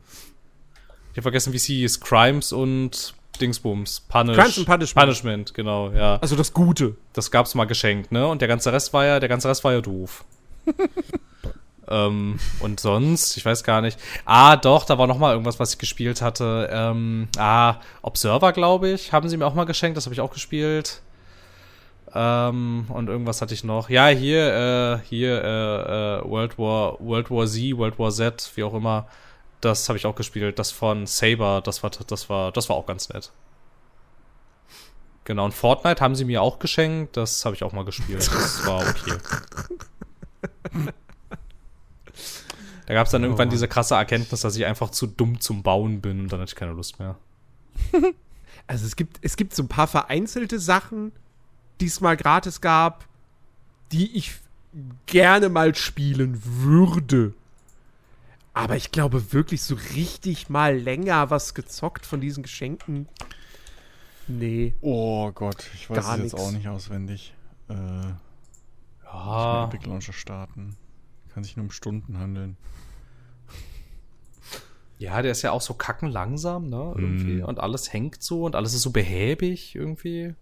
Ich 1.13 1.19
habe 1.19 1.23
vergessen, 1.23 1.53
wie 1.53 1.59
sie 1.59 1.77
hieß. 1.77 2.01
Crimes 2.01 2.53
und 2.53 3.15
Dingsbums. 3.41 4.01
Punish. 4.09 4.37
Crimes 4.37 4.59
and 4.59 4.67
Punishment. 4.67 5.07
Punishment, 5.07 5.55
genau, 5.55 5.91
ja. 5.91 6.17
Also 6.17 6.37
das 6.37 6.53
Gute. 6.53 6.97
Das 7.13 7.31
gab's 7.31 7.55
mal 7.55 7.65
geschenkt, 7.65 8.13
ne? 8.13 8.27
Und 8.27 8.41
der 8.41 8.49
ganze 8.49 8.73
Rest 8.73 8.93
war 8.93 9.05
ja, 9.05 9.21
der 9.21 9.29
ganze 9.29 9.49
Rest 9.49 9.65
war 9.65 9.73
ja 9.73 9.81
doof. 9.81 10.25
ähm, 11.89 12.39
und 12.61 12.81
sonst, 12.81 13.37
ich 13.37 13.45
weiß 13.45 13.65
gar 13.65 13.81
nicht. 13.81 13.99
Ah, 14.25 14.57
doch, 14.57 14.85
da 14.85 14.99
war 14.99 15.07
noch 15.07 15.19
mal 15.19 15.33
irgendwas, 15.33 15.61
was 15.61 15.73
ich 15.73 15.79
gespielt 15.79 16.23
hatte. 16.23 16.69
Ähm, 16.71 17.29
ah, 17.37 17.77
Observer, 18.03 18.53
glaube 18.53 18.91
ich, 18.91 19.13
haben 19.13 19.29
sie 19.29 19.37
mir 19.37 19.47
auch 19.47 19.55
mal 19.55 19.65
geschenkt. 19.65 19.97
Das 19.97 20.07
habe 20.07 20.15
ich 20.15 20.21
auch 20.21 20.33
gespielt. 20.33 21.01
Ähm, 22.15 22.87
und 22.89 23.09
irgendwas 23.09 23.43
hatte 23.43 23.55
ich 23.55 23.65
noch. 23.65 23.91
Ja, 23.91 24.09
hier, 24.09 25.01
äh, 25.03 25.07
hier, 25.07 25.43
äh, 25.43 26.19
äh, 26.19 26.31
World 26.31 26.59
War, 26.59 26.99
World 27.01 27.31
War 27.31 27.47
Z, 27.47 27.77
World 27.77 27.99
War 27.99 28.11
Z, 28.11 28.53
wie 28.55 28.63
auch 28.63 28.75
immer. 28.75 29.07
Das 29.61 29.89
habe 29.89 29.99
ich 29.99 30.07
auch 30.07 30.15
gespielt. 30.15 30.59
Das 30.59 30.71
von 30.71 31.07
Saber, 31.07 31.61
das 31.65 31.83
war, 31.83 31.91
das 31.91 32.29
war, 32.29 32.53
das 32.53 32.69
war 32.69 32.77
auch 32.77 32.87
ganz 32.87 33.09
nett. 33.09 33.33
Genau, 35.25 35.45
und 35.45 35.53
Fortnite 35.53 36.01
haben 36.01 36.15
sie 36.15 36.25
mir 36.25 36.41
auch 36.41 36.61
geschenkt. 36.61 37.17
Das 37.17 37.45
habe 37.45 37.57
ich 37.57 37.65
auch 37.65 37.73
mal 37.73 37.85
gespielt. 37.85 38.31
Das 38.33 38.67
war 38.67 38.81
okay. 38.89 39.19
Da 42.87 42.95
gab 42.95 43.07
es 43.07 43.11
dann 43.11 43.25
irgendwann 43.25 43.51
diese 43.51 43.67
krasse 43.67 43.97
Erkenntnis, 43.97 44.41
dass 44.41 44.57
ich 44.57 44.65
einfach 44.65 44.91
zu 44.91 45.09
dumm 45.09 45.41
zum 45.41 45.65
Bauen 45.65 46.01
bin 46.01 46.21
und 46.21 46.33
dann 46.33 46.41
hatte 46.41 46.51
ich 46.51 46.57
keine 46.57 46.73
Lust 46.73 46.99
mehr. 46.99 47.17
Also 48.69 48.85
es 48.85 48.97
gibt, 48.97 49.19
es 49.23 49.37
gibt 49.37 49.55
so 49.55 49.63
ein 49.63 49.69
paar 49.69 49.87
vereinzelte 49.87 50.59
Sachen, 50.59 51.13
die 51.81 51.87
es 51.87 52.01
mal 52.01 52.17
gratis 52.17 52.61
gab, 52.61 53.07
die 53.93 54.17
ich 54.17 54.35
gerne 55.07 55.49
mal 55.49 55.75
spielen 55.75 56.41
würde. 56.45 57.35
Aber 58.53 58.77
ich 58.77 58.91
glaube 58.91 59.33
wirklich 59.33 59.63
so 59.63 59.77
richtig 59.95 60.49
mal 60.49 60.77
länger 60.77 61.31
was 61.31 61.55
gezockt 61.55 62.07
von 62.07 62.21
diesen 62.21 62.43
Geschenken. 62.43 63.09
Nee. 64.29 64.75
oh 64.81 65.31
Gott, 65.33 65.71
ich 65.75 65.89
weiß 65.89 66.05
es 66.05 66.19
jetzt 66.19 66.35
auch 66.35 66.51
nicht 66.51 66.67
auswendig. 66.67 67.35
Äh, 67.69 67.75
Ja, 69.05 69.67
Epic 69.67 69.87
Launcher 69.87 70.13
starten. 70.13 70.77
Kann 71.33 71.45
sich 71.45 71.57
nur 71.57 71.65
um 71.65 71.71
Stunden 71.71 72.19
handeln. 72.19 72.57
ja, 74.99 75.21
der 75.23 75.33
ist 75.33 75.43
ja 75.43 75.53
auch 75.53 75.61
so 75.61 75.75
kacken 75.75 76.11
langsam, 76.11 76.69
ne? 76.69 76.95
Irgendwie. 76.97 77.43
Mm. 77.43 77.45
Und 77.45 77.61
alles 77.61 77.93
hängt 77.93 78.23
so 78.23 78.45
und 78.45 78.57
alles 78.57 78.75
ist 78.75 78.83
so 78.83 78.91
behäbig 78.91 79.75
irgendwie. 79.75 80.35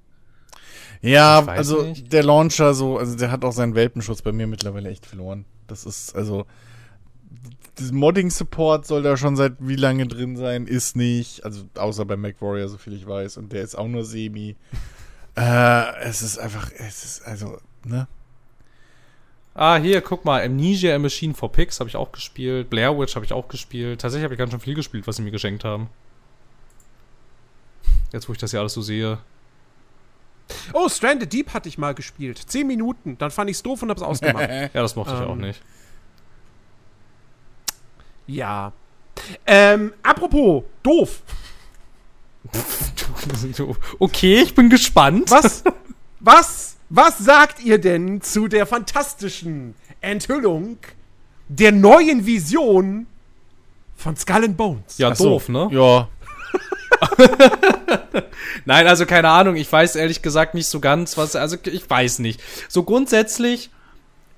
Ja, 1.03 1.45
also 1.47 1.83
nicht. 1.83 2.13
der 2.13 2.23
Launcher 2.23 2.75
so, 2.75 2.99
also 2.99 3.17
der 3.17 3.31
hat 3.31 3.45
auch 3.45 3.53
seinen 3.53 3.75
Welpenschutz 3.75 4.23
bei 4.23 4.33
mir 4.33 4.47
mittlerweile 4.47 4.91
echt 4.91 5.07
verloren. 5.07 5.45
Das 5.67 5.85
ist, 5.85 6.15
also 6.15 6.47
das 7.77 7.93
Modding-Support 7.93 8.87
soll 8.87 9.03
da 9.03 9.17
schon 9.17 9.37
seit 9.37 9.55
wie 9.59 9.77
lange 9.77 10.07
drin 10.07 10.37
sein, 10.37 10.67
ist 10.67 10.97
nicht. 10.97 11.45
Also 11.45 11.65
außer 11.75 12.05
bei 12.05 12.17
MacWarrior, 12.17 12.69
so 12.69 12.79
viel 12.79 12.95
ich 12.95 13.07
weiß. 13.07 13.37
Und 13.37 13.53
der 13.53 13.63
ist 13.63 13.75
auch 13.77 13.89
nur 13.89 14.05
semi. 14.05 14.57
äh, 15.37 16.01
es 16.03 16.23
ist 16.23 16.39
einfach, 16.39 16.71
es 16.79 17.05
ist, 17.05 17.27
also, 17.27 17.59
ne? 17.85 18.07
Ah, 19.57 19.77
hier, 19.77 20.01
guck 20.01 20.25
mal, 20.25 20.45
Amnesia 20.45 20.95
a 20.95 20.99
Machine 20.99 21.35
for 21.35 21.51
Pigs 21.51 21.79
habe 21.79 21.89
ich 21.89 21.97
auch 21.97 22.11
gespielt. 22.11 22.71
Blair 22.71 22.99
Witch 22.99 23.15
habe 23.15 23.25
ich 23.25 23.33
auch 23.33 23.49
gespielt. 23.49 24.01
Tatsächlich 24.01 24.25
habe 24.25 24.35
ich 24.35 24.39
ganz 24.39 24.51
schön 24.51 24.61
viel 24.61 24.75
gespielt, 24.75 25.07
was 25.07 25.17
sie 25.17 25.23
mir 25.23 25.31
geschenkt 25.31 25.65
haben. 25.65 25.89
Jetzt, 28.13 28.29
wo 28.29 28.33
ich 28.33 28.39
das 28.39 28.53
ja 28.53 28.61
alles 28.61 28.75
so 28.75 28.83
sehe. 28.83 29.19
Oh, 30.73 30.89
Stranded 30.89 31.33
Deep 31.33 31.53
hatte 31.55 31.69
ich 31.69 31.79
mal 31.79 31.95
gespielt. 31.95 32.39
Zehn 32.47 32.67
Minuten. 32.67 33.17
Dann 33.19 33.31
fand 33.31 33.49
ich's 33.51 33.63
doof 33.63 33.83
und 33.83 33.91
hab's 33.91 34.03
ausgemacht. 34.03 34.49
Ja, 34.75 34.83
das 34.83 34.95
mochte 34.97 35.15
ich 35.15 35.21
Ähm, 35.21 35.29
auch 35.29 35.37
nicht. 35.37 35.63
ja. 38.27 38.73
Ähm, 39.47 39.93
apropos, 40.03 40.65
doof. 40.83 41.23
Okay, 43.99 44.43
ich 44.43 44.55
bin 44.55 44.69
gespannt. 44.69 45.31
Was, 45.31 45.65
was, 46.21 46.77
was 46.91 47.19
sagt 47.19 47.63
ihr 47.63 47.79
denn 47.79 48.21
zu 48.21 48.49
der 48.49 48.67
fantastischen 48.67 49.75
Enthüllung 50.01 50.79
der 51.49 51.73
neuen 51.73 52.27
Vision 52.27 53.07
Von 53.97 54.17
Skull 54.17 54.45
and 54.45 54.57
Bones. 54.57 54.99
Ja, 54.99 55.15
so, 55.15 55.25
doof, 55.31 55.49
ne? 55.49 55.69
Ja. 55.71 56.09
Nein, 58.65 58.87
also 58.87 59.07
keine 59.07 59.29
Ahnung. 59.29 59.57
Ich 59.57 59.71
weiß 59.71 59.97
ehrlich 59.97 60.23
gesagt 60.23 60.55
nicht 60.55 60.67
so 60.69 60.81
ganz, 60.81 61.17
was. 61.17 61.37
Also 61.37 61.57
ich 61.65 61.89
weiß 61.89 62.19
nicht. 62.21 62.41
So 62.69 62.83
grundsätzlich, 62.83 63.71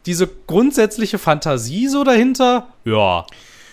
diese 0.06 0.26
grundsätzliche 0.46 1.18
Fantasie 1.18 1.88
so 1.88 2.04
dahinter, 2.04 2.68
ja, 2.84 3.26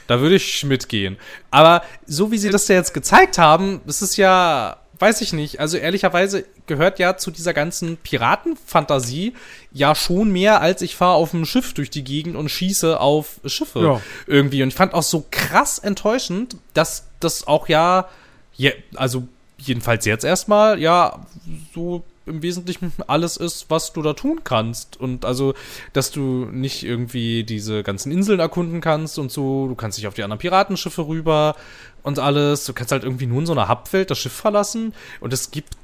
da 0.08 0.20
würde 0.20 0.36
ich 0.36 0.64
mitgehen. 0.64 1.18
Aber 1.52 1.84
so 2.06 2.32
wie 2.32 2.38
sie 2.38 2.50
das 2.50 2.68
ja 2.68 2.76
jetzt 2.76 2.94
gezeigt 2.94 3.38
haben, 3.38 3.82
das 3.86 4.02
ist 4.02 4.18
ja, 4.18 4.78
weiß 5.00 5.22
ich 5.22 5.32
nicht. 5.34 5.60
Also 5.60 5.78
ehrlicherweise 5.78 6.46
gehört 6.68 7.00
ja 7.00 7.18
zu 7.18 7.32
dieser 7.32 7.54
ganzen 7.54 7.98
Piratenfantasie 7.98 9.34
ja 9.72 9.96
schon 9.96 10.32
mehr, 10.32 10.62
als 10.62 10.82
ich 10.82 10.96
fahre 10.96 11.14
auf 11.16 11.34
einem 11.34 11.46
Schiff 11.46 11.74
durch 11.74 11.90
die 11.90 12.04
Gegend 12.04 12.36
und 12.36 12.50
schieße 12.50 13.00
auf 13.00 13.40
Schiffe 13.46 13.80
Ja. 13.82 14.02
irgendwie. 14.28 14.62
Und 14.64 14.70
ich 14.70 14.76
fand 14.76 14.94
auch 14.94 15.04
so 15.04 15.26
krass 15.32 15.80
enttäuschend, 15.80 16.58
dass 16.74 17.08
das 17.20 17.48
auch 17.48 17.70
ja, 17.70 18.08
ja 18.56 18.72
also 18.96 19.28
jedenfalls 19.58 20.06
jetzt 20.06 20.26
erstmal, 20.26 20.80
ja, 20.80 21.26
so 21.74 22.04
im 22.26 22.42
Wesentlichen 22.42 22.94
alles 23.08 23.38
ist, 23.38 23.70
was 23.70 23.94
du 23.94 24.02
da 24.02 24.14
tun 24.14 24.42
kannst. 24.44 25.00
Und 25.00 25.26
also, 25.26 25.54
dass 25.92 26.12
du 26.12 26.46
nicht 26.52 26.84
irgendwie 26.84 27.44
diese 27.44 27.84
ganzen 27.84 28.12
Inseln 28.12 28.40
erkunden 28.40 28.82
kannst 28.82 29.20
und 29.20 29.32
so, 29.32 29.68
du 29.68 29.76
kannst 29.76 29.98
dich 29.98 30.08
auf 30.08 30.14
die 30.14 30.24
anderen 30.24 30.40
Piratenschiffe 30.40 31.08
rüber 31.08 31.56
und 32.02 32.20
alles. 32.20 32.66
Du 32.66 32.74
kannst 32.74 32.92
halt 32.92 33.04
irgendwie 33.04 33.26
nur 33.26 33.40
in 33.40 33.46
so 33.46 33.54
einer 33.54 33.70
Hubwelt 33.70 34.10
das 34.10 34.20
Schiff 34.20 34.34
verlassen. 34.34 34.94
Und 35.20 35.34
es 35.34 35.52
gibt 35.52 35.76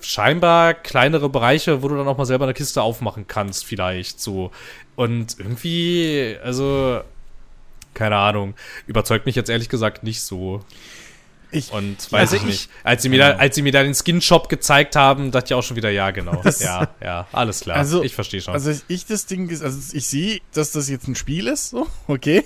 scheinbar 0.00 0.74
kleinere 0.74 1.28
Bereiche, 1.28 1.82
wo 1.82 1.88
du 1.88 1.96
dann 1.96 2.08
auch 2.08 2.18
mal 2.18 2.24
selber 2.24 2.44
eine 2.44 2.54
Kiste 2.54 2.82
aufmachen 2.82 3.26
kannst, 3.28 3.64
vielleicht 3.64 4.20
so. 4.20 4.50
Und 4.96 5.38
irgendwie, 5.38 6.36
also, 6.42 7.00
keine 7.94 8.16
Ahnung, 8.16 8.54
überzeugt 8.86 9.26
mich 9.26 9.36
jetzt 9.36 9.50
ehrlich 9.50 9.68
gesagt 9.68 10.02
nicht 10.04 10.22
so. 10.22 10.64
Ich, 11.52 11.70
Und 11.72 12.10
weiß 12.10 12.20
Also 12.32 12.36
ich 12.36 12.42
ich- 12.42 12.48
nicht. 12.48 12.70
Als 12.82 13.02
sie, 13.02 13.08
mir 13.10 13.18
da, 13.18 13.30
als 13.36 13.54
sie 13.54 13.62
mir 13.62 13.72
da 13.72 13.82
den 13.82 13.94
Skin-Shop 13.94 14.48
gezeigt 14.48 14.96
haben, 14.96 15.30
dachte 15.30 15.48
ich 15.48 15.54
auch 15.54 15.62
schon 15.62 15.76
wieder, 15.76 15.90
ja, 15.90 16.10
genau. 16.10 16.42
ja, 16.60 16.88
ja, 17.02 17.26
alles 17.30 17.60
klar. 17.60 17.76
Also- 17.76 18.02
ich 18.02 18.14
verstehe 18.14 18.40
schon. 18.40 18.54
Also 18.54 18.72
ich 18.88 19.04
das 19.06 19.26
Ding 19.26 19.48
ist, 19.50 19.62
also 19.62 19.78
ich 19.96 20.06
sehe, 20.06 20.40
dass 20.54 20.72
das 20.72 20.88
jetzt 20.88 21.06
ein 21.08 21.14
Spiel 21.14 21.46
ist, 21.46 21.70
so, 21.70 21.86
okay. 22.08 22.44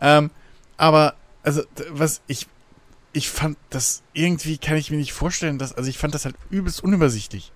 Ähm, 0.00 0.30
aber, 0.78 1.14
also, 1.42 1.62
was 1.90 2.22
ich, 2.26 2.46
ich 3.12 3.28
fand 3.28 3.58
das, 3.70 4.02
irgendwie 4.14 4.58
kann 4.58 4.76
ich 4.76 4.90
mir 4.90 4.96
nicht 4.96 5.12
vorstellen, 5.12 5.58
dass, 5.58 5.72
also 5.74 5.88
ich 5.90 5.98
fand 5.98 6.14
das 6.14 6.24
halt 6.24 6.34
übelst 6.50 6.82
unübersichtlich. 6.82 7.52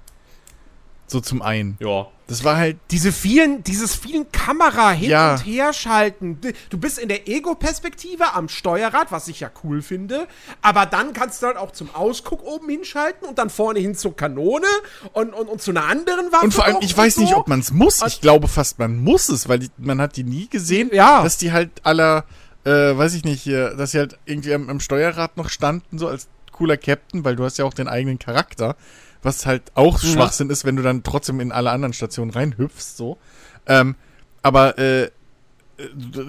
So 1.06 1.20
zum 1.20 1.42
einen. 1.42 1.76
ja. 1.80 2.06
Das 2.32 2.44
war 2.44 2.56
halt, 2.56 2.78
Diese 2.90 3.12
vielen, 3.12 3.62
dieses 3.62 3.94
vielen 3.94 4.30
Kamera 4.32 4.90
hin 4.90 5.10
Ja. 5.10 5.32
und 5.34 5.38
her 5.46 5.72
schalten. 5.72 6.38
Du 6.70 6.78
bist 6.78 6.98
in 6.98 7.08
der 7.08 7.28
Ego-Perspektive 7.28 8.32
am 8.34 8.48
Steuerrad, 8.48 9.12
was 9.12 9.28
ich 9.28 9.40
ja 9.40 9.50
cool 9.62 9.82
finde. 9.82 10.26
Aber 10.62 10.86
dann 10.86 11.12
kannst 11.12 11.42
du 11.42 11.46
halt 11.46 11.56
auch 11.56 11.72
zum 11.72 11.94
Ausguck 11.94 12.42
oben 12.42 12.68
hinschalten 12.68 13.28
und 13.28 13.38
dann 13.38 13.50
vorne 13.50 13.80
hin 13.80 13.94
zur 13.94 14.16
Kanone 14.16 14.66
und, 15.12 15.32
und, 15.34 15.48
und 15.48 15.60
zu 15.60 15.70
einer 15.72 15.84
anderen 15.84 16.32
Waffe. 16.32 16.44
und 16.46 16.54
vor 16.54 16.64
allem, 16.64 16.76
ich 16.80 16.96
weiß 16.96 17.16
und 17.18 17.24
nicht, 17.24 17.32
so. 17.32 17.38
ob 17.38 17.48
man 17.48 17.60
es 17.60 17.70
muss. 17.70 18.02
Ich 18.06 18.20
glaube 18.20 18.48
fast, 18.48 18.78
man 18.78 18.96
muss 18.96 19.28
es, 19.28 19.48
weil 19.48 19.58
die, 19.58 19.70
man 19.76 20.00
hat 20.00 20.16
die 20.16 20.24
nie 20.24 20.48
gesehen, 20.48 20.90
Ja. 20.92 21.22
dass 21.22 21.38
die 21.38 21.52
halt 21.52 21.70
aller, 21.82 22.24
äh, 22.64 22.70
weiß 22.70 23.14
ich 23.14 23.24
nicht, 23.24 23.46
dass 23.46 23.90
sie 23.92 23.98
halt 23.98 24.18
irgendwie 24.24 24.54
am, 24.54 24.68
am 24.70 24.80
Steuerrad 24.80 25.36
noch 25.36 25.48
standen, 25.50 25.98
so 25.98 26.08
als 26.08 26.28
cooler 26.50 26.76
Captain, 26.76 27.24
weil 27.24 27.36
du 27.36 27.44
hast 27.44 27.58
ja 27.58 27.64
auch 27.64 27.74
den 27.74 27.88
eigenen 27.88 28.18
Charakter, 28.18 28.76
was 29.22 29.46
halt 29.46 29.62
auch 29.74 30.02
Ja. 30.02 30.10
Schwachsinn 30.10 30.50
ist, 30.50 30.64
wenn 30.64 30.76
du 30.76 30.82
dann 30.82 31.02
trotzdem 31.02 31.40
in 31.40 31.52
alle 31.52 31.70
anderen 31.70 31.92
Stationen 31.92 32.30
reinhüpfst, 32.30 32.96
so. 32.96 33.18
Ähm, 33.66 33.94
aber 34.42 34.78
äh, 34.78 35.10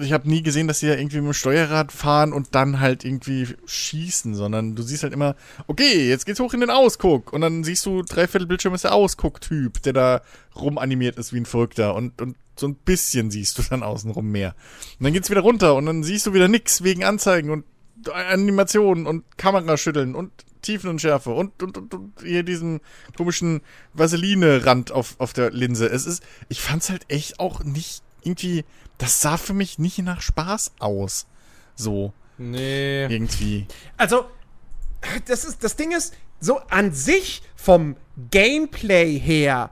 ich 0.00 0.12
habe 0.12 0.28
nie 0.28 0.42
gesehen, 0.42 0.66
dass 0.68 0.80
sie 0.80 0.88
ja 0.88 0.94
irgendwie 0.94 1.18
mit 1.18 1.26
dem 1.26 1.32
Steuerrad 1.32 1.92
fahren 1.92 2.32
und 2.32 2.54
dann 2.54 2.80
halt 2.80 3.04
irgendwie 3.04 3.48
schießen, 3.66 4.34
sondern 4.34 4.74
du 4.74 4.82
siehst 4.82 5.02
halt 5.02 5.12
immer, 5.12 5.36
okay, 5.66 6.08
jetzt 6.08 6.26
geht's 6.26 6.40
hoch 6.40 6.54
in 6.54 6.60
den 6.60 6.70
Ausguck 6.70 7.32
und 7.32 7.40
dann 7.40 7.62
siehst 7.62 7.84
du, 7.86 8.02
dreiviertel 8.02 8.46
Bildschirm 8.46 8.74
ist 8.74 8.84
der 8.84 8.94
Ausguck-Typ, 8.94 9.82
der 9.82 9.92
da 9.92 10.20
rumanimiert 10.56 11.18
ist 11.18 11.32
wie 11.32 11.40
ein 11.40 11.46
Verrückter 11.46 11.94
und, 11.94 12.20
und 12.20 12.36
so 12.56 12.68
ein 12.68 12.74
bisschen 12.74 13.30
siehst 13.30 13.58
du 13.58 13.62
dann 13.68 13.82
außenrum 13.82 14.30
mehr. 14.30 14.54
Und 14.98 15.04
dann 15.04 15.12
geht's 15.12 15.30
wieder 15.30 15.42
runter 15.42 15.74
und 15.74 15.86
dann 15.86 16.02
siehst 16.02 16.26
du 16.26 16.32
wieder 16.32 16.48
nix 16.48 16.82
wegen 16.82 17.04
Anzeigen 17.04 17.50
und 17.50 17.64
Animationen 18.12 19.06
und 19.06 19.24
Kameraschütteln 19.38 20.14
und 20.14 20.30
Tiefenunschärfe 20.64 21.30
und, 21.30 21.62
und, 21.62 21.78
und, 21.78 21.94
und 21.94 22.12
hier 22.22 22.42
diesen 22.42 22.80
komischen 23.16 23.60
Vaseline-Rand 23.92 24.90
auf, 24.92 25.14
auf 25.18 25.32
der 25.32 25.50
Linse. 25.50 25.86
Es 25.86 26.06
ist, 26.06 26.22
ich 26.48 26.60
fand's 26.60 26.90
halt 26.90 27.04
echt 27.08 27.38
auch 27.38 27.62
nicht 27.62 28.02
irgendwie, 28.22 28.64
das 28.98 29.20
sah 29.20 29.36
für 29.36 29.54
mich 29.54 29.78
nicht 29.78 29.98
nach 29.98 30.20
Spaß 30.20 30.72
aus. 30.78 31.26
So, 31.76 32.12
Nee. 32.38 33.06
irgendwie. 33.06 33.66
Also, 33.96 34.26
das 35.26 35.44
ist, 35.44 35.62
das 35.62 35.76
Ding 35.76 35.92
ist, 35.92 36.14
so 36.40 36.58
an 36.68 36.92
sich 36.92 37.42
vom 37.56 37.96
Gameplay 38.30 39.18
her 39.18 39.70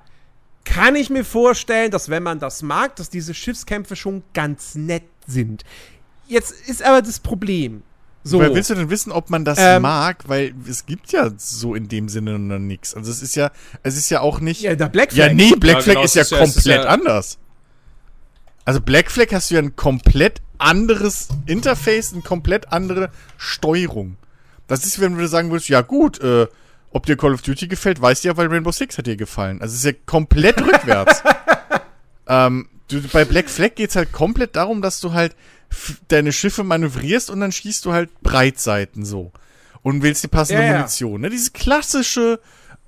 kann 0.64 0.94
ich 0.94 1.10
mir 1.10 1.24
vorstellen, 1.24 1.90
dass 1.90 2.08
wenn 2.08 2.22
man 2.22 2.38
das 2.38 2.62
mag, 2.62 2.96
dass 2.96 3.10
diese 3.10 3.34
Schiffskämpfe 3.34 3.96
schon 3.96 4.22
ganz 4.32 4.74
nett 4.74 5.04
sind. 5.26 5.64
Jetzt 6.28 6.52
ist 6.68 6.82
aber 6.82 7.02
das 7.02 7.20
Problem. 7.20 7.82
So. 8.24 8.38
Woher 8.38 8.54
willst 8.54 8.70
du 8.70 8.74
denn 8.76 8.88
wissen, 8.88 9.10
ob 9.10 9.30
man 9.30 9.44
das 9.44 9.58
Ähm, 9.60 9.82
mag? 9.82 10.28
Weil 10.28 10.54
es 10.68 10.86
gibt 10.86 11.10
ja 11.12 11.30
so 11.36 11.74
in 11.74 11.88
dem 11.88 12.08
Sinne 12.08 12.38
noch 12.38 12.58
nichts. 12.60 12.94
Also 12.94 13.10
es 13.10 13.20
ist 13.20 13.34
ja, 13.34 13.50
es 13.82 13.96
ist 13.96 14.10
ja 14.10 14.20
auch 14.20 14.38
nicht. 14.40 14.60
ja, 14.60 14.74
der 14.76 14.88
Black 14.88 15.12
Ja, 15.12 15.24
Flag. 15.24 15.34
nee, 15.34 15.52
Black 15.56 15.76
Ja, 15.76 15.80
Flag 15.82 15.94
genau, 15.94 16.04
ist 16.04 16.14
ja 16.14 16.22
ist 16.22 16.30
ja- 16.30 16.38
ist 16.42 16.54
komplett 16.54 16.84
ja- 16.84 16.88
anders. 16.88 17.38
Also 18.64 18.80
Black 18.80 19.10
Flag 19.10 19.26
hast 19.32 19.50
du 19.50 19.54
ja 19.56 19.60
ein 19.60 19.74
komplett 19.74 20.40
anderes 20.58 21.28
Interface, 21.46 22.12
eine 22.12 22.22
komplett 22.22 22.72
andere 22.72 23.10
Steuerung. 23.36 24.16
Das 24.68 24.84
ist, 24.86 25.00
wenn 25.00 25.18
du 25.18 25.26
sagen 25.26 25.50
würdest, 25.50 25.68
ja 25.68 25.80
gut, 25.80 26.20
äh, 26.20 26.46
ob 26.90 27.06
dir 27.06 27.16
Call 27.16 27.34
of 27.34 27.42
Duty 27.42 27.66
gefällt, 27.66 28.00
weißt 28.00 28.22
du 28.22 28.28
ja, 28.28 28.36
weil 28.36 28.46
Rainbow 28.46 28.70
Six 28.70 28.98
hat 28.98 29.06
dir 29.08 29.16
gefallen. 29.16 29.60
Also 29.60 29.72
es 29.72 29.78
ist 29.80 29.84
ja 29.84 29.92
komplett 30.06 30.60
rückwärts. 30.64 31.22
ähm, 32.28 32.68
du, 32.88 33.00
bei 33.12 33.24
Black 33.24 33.50
Flag 33.50 33.74
geht's 33.74 33.96
halt 33.96 34.12
komplett 34.12 34.54
darum, 34.54 34.80
dass 34.80 35.00
du 35.00 35.12
halt 35.12 35.34
deine 36.08 36.32
Schiffe 36.32 36.64
manövrierst 36.64 37.30
und 37.30 37.40
dann 37.40 37.52
schießt 37.52 37.84
du 37.84 37.92
halt 37.92 38.20
Breitseiten 38.22 39.04
so. 39.04 39.32
Und 39.82 40.02
wählst 40.02 40.22
die 40.22 40.28
passende 40.28 40.64
ja. 40.64 40.72
Munition. 40.72 41.20
Ne? 41.20 41.30
Dieses 41.30 41.52
klassische, 41.52 42.40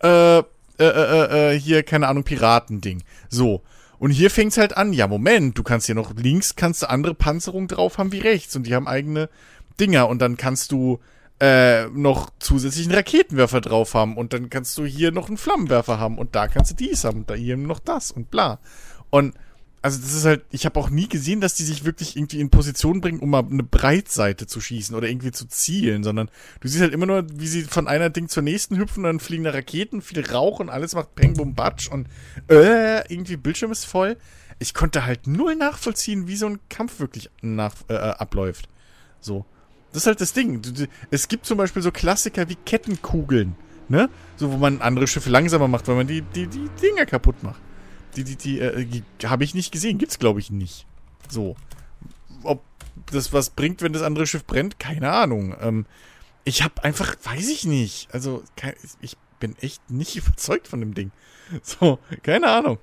äh, 0.03 0.39
äh, 0.39 0.43
äh, 0.79 1.55
äh, 1.55 1.59
hier, 1.59 1.83
keine 1.83 2.09
Ahnung, 2.09 2.25
Piratending. 2.25 3.03
So. 3.29 3.63
Und 3.99 4.11
hier 4.11 4.31
fängt's 4.31 4.59
halt 4.59 4.77
an, 4.77 4.93
ja, 4.93 5.07
Moment, 5.07 5.57
du 5.57 5.63
kannst 5.63 5.87
hier 5.87 5.95
noch 5.95 6.15
links, 6.15 6.57
kannst 6.57 6.83
du 6.83 6.91
andere 6.91 7.15
Panzerung 7.15 7.69
drauf 7.69 7.99
haben 7.99 8.13
wie 8.13 8.19
rechts 8.19 8.55
und 8.55 8.67
die 8.67 8.75
haben 8.75 8.87
eigene 8.87 9.29
Dinger 9.81 10.09
und 10.09 10.21
dann 10.21 10.37
kannst 10.37 10.73
du 10.73 11.01
äh, 11.41 11.87
noch 11.87 12.31
zusätzlichen 12.39 12.93
Raketenwerfer 12.93 13.61
drauf 13.61 13.95
haben 13.95 14.17
und 14.17 14.33
dann 14.33 14.51
kannst 14.51 14.79
du 14.79 14.85
hier 14.85 15.11
noch 15.11 15.29
einen 15.29 15.37
Flammenwerfer 15.37 15.99
haben 15.99 16.19
und 16.19 16.35
da 16.35 16.49
kannst 16.49 16.73
du 16.73 16.75
dies 16.75 17.05
haben 17.05 17.21
und 17.21 17.31
da 17.31 17.35
hier 17.35 17.57
noch 17.57 17.81
das 17.81 18.11
und 18.11 18.31
bla. 18.31 18.59
Und 19.11 19.35
also 19.85 20.01
das 20.01 20.15
ist 20.15 20.25
halt, 20.25 20.47
ich 20.51 20.65
habe 20.65 20.81
auch 20.81 20.89
nie 20.89 21.09
gesehen, 21.09 21.43
dass 21.43 21.57
die 21.57 21.63
sich 21.63 21.85
wirklich 21.85 22.17
irgendwie 22.17 22.41
in 22.41 22.49
Position 22.49 23.03
bringen, 23.03 23.19
um 23.19 23.29
mal 23.29 23.45
eine 23.45 23.63
Breitseite 23.63 24.47
zu 24.47 24.59
schießen 24.59 24.97
oder 24.97 25.09
irgendwie 25.09 25.31
zu 25.31 25.47
zielen, 25.47 26.03
sondern 26.03 26.31
du 26.61 26.69
siehst 26.69 26.81
halt 26.81 26.95
immer 26.95 27.05
nur, 27.05 27.27
wie 27.31 27.47
sie 27.47 27.65
von 27.65 27.87
einer 27.87 28.09
Ding 28.09 28.31
zur 28.31 28.43
nächsten 28.43 28.79
hüpfen 28.79 29.01
und 29.01 29.11
dann 29.11 29.21
fliegen 29.21 29.45
da 29.45 29.51
Raketen, 29.51 30.01
viel 30.01 30.25
Rauch 30.25 30.59
und 30.61 30.71
alles 30.71 30.95
macht 30.95 31.15
Peng, 31.15 31.35
Bum, 31.35 31.55
Batsch 31.55 31.89
und 31.91 32.09
äh, 32.49 33.07
irgendwie 33.13 33.37
Bildschirm 33.37 33.73
ist 33.73 33.85
voll. 33.85 34.17
Ich 34.59 34.73
konnte 34.73 35.05
halt 35.05 35.27
null 35.27 35.55
nachvollziehen, 35.55 36.29
wie 36.29 36.37
so 36.37 36.47
ein 36.47 36.61
Kampf 36.71 36.99
wirklich 36.99 37.29
nach, 37.43 37.75
äh, 37.89 37.95
abläuft. 37.97 38.71
So. 39.21 39.45
Das 39.93 40.05
ist 40.05 40.07
halt 40.07 40.23
das 40.23 40.33
Ding. 40.33 40.63
Es 41.11 41.29
gibt 41.29 41.45
zum 41.45 41.59
Beispiel 41.59 41.83
so 41.83 41.93
Klassiker 41.93 42.49
wie 42.49 42.57
Kettenkugeln, 42.57 43.55
ne? 43.91 44.09
So, 44.37 44.51
wo 44.51 44.57
man 44.57 44.81
andere 44.81 45.07
Schiffe 45.07 45.29
langsamer 45.29 45.69
macht, 45.69 45.87
weil 45.89 45.97
man 45.97 46.07
die, 46.07 46.23
die, 46.23 46.47
die 46.47 46.71
Dinger 46.81 47.05
kaputt 47.05 47.43
macht. 47.43 47.61
Die, 48.17 48.25
die, 48.25 48.37
die, 48.37 48.61
äh, 48.61 49.03
habe 49.25 49.45
ich 49.45 49.55
nicht 49.55 49.73
gesehen. 49.73 49.99
Gibt's, 49.99 50.19
glaube 50.19 50.41
ich, 50.41 50.51
nicht. 50.51 50.87
So. 51.29 51.57
Ob 52.43 52.63
das 53.11 53.33
was 53.33 53.51
bringt, 53.51 53.83
wenn 53.83 53.93
das 53.93 54.03
andere 54.03 54.27
Schiff 54.27 54.45
brennt, 54.45 54.79
keine 54.79 55.11
Ahnung. 55.13 55.55
Ähm, 55.61 55.87
ich 56.45 56.63
habe 56.63 56.85
einfach, 56.85 57.17
weiß 57.25 57.49
ich 57.49 57.65
nicht. 57.65 58.09
Also, 58.13 58.43
ich 59.01 59.17
bin 59.41 59.57
echt 59.61 59.91
nicht 59.91 60.17
überzeugt 60.17 60.69
von 60.69 60.81
dem 60.81 60.95
Ding. 60.95 61.11
So, 61.63 61.99
keine 62.23 62.49
Ahnung. 62.49 62.79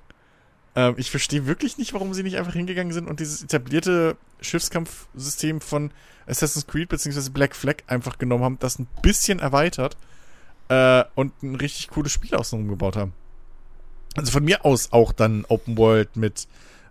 Ähm, 0.74 0.94
ich 0.96 1.10
verstehe 1.10 1.46
wirklich 1.46 1.78
nicht, 1.78 1.92
warum 1.92 2.14
sie 2.14 2.22
nicht 2.22 2.38
einfach 2.38 2.54
hingegangen 2.54 2.92
sind 2.92 3.08
und 3.08 3.20
dieses 3.20 3.42
etablierte 3.42 4.16
Schiffskampfsystem 4.40 5.60
von 5.60 5.90
Assassin's 6.26 6.66
Creed 6.66 6.88
bzw. 6.88 7.30
Black 7.30 7.54
Flag 7.54 7.76
einfach 7.86 8.18
genommen 8.18 8.44
haben, 8.44 8.58
das 8.58 8.78
ein 8.78 8.86
bisschen 9.02 9.38
erweitert 9.38 9.96
äh, 10.68 11.04
und 11.14 11.42
ein 11.42 11.56
richtig 11.56 11.88
cooles 11.88 12.12
Spiel 12.12 12.34
außenrum 12.34 12.68
gebaut 12.68 12.96
haben. 12.96 13.12
Also 14.16 14.30
von 14.30 14.44
mir 14.44 14.64
aus 14.64 14.92
auch 14.92 15.12
dann 15.12 15.44
Open 15.46 15.76
World 15.78 16.16
mit 16.16 16.46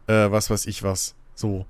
äh, 0.07 0.32
was 0.32 0.49
weiß 0.49 0.65
ich 0.65 0.84
was. 0.84 1.15
So. 1.36 1.65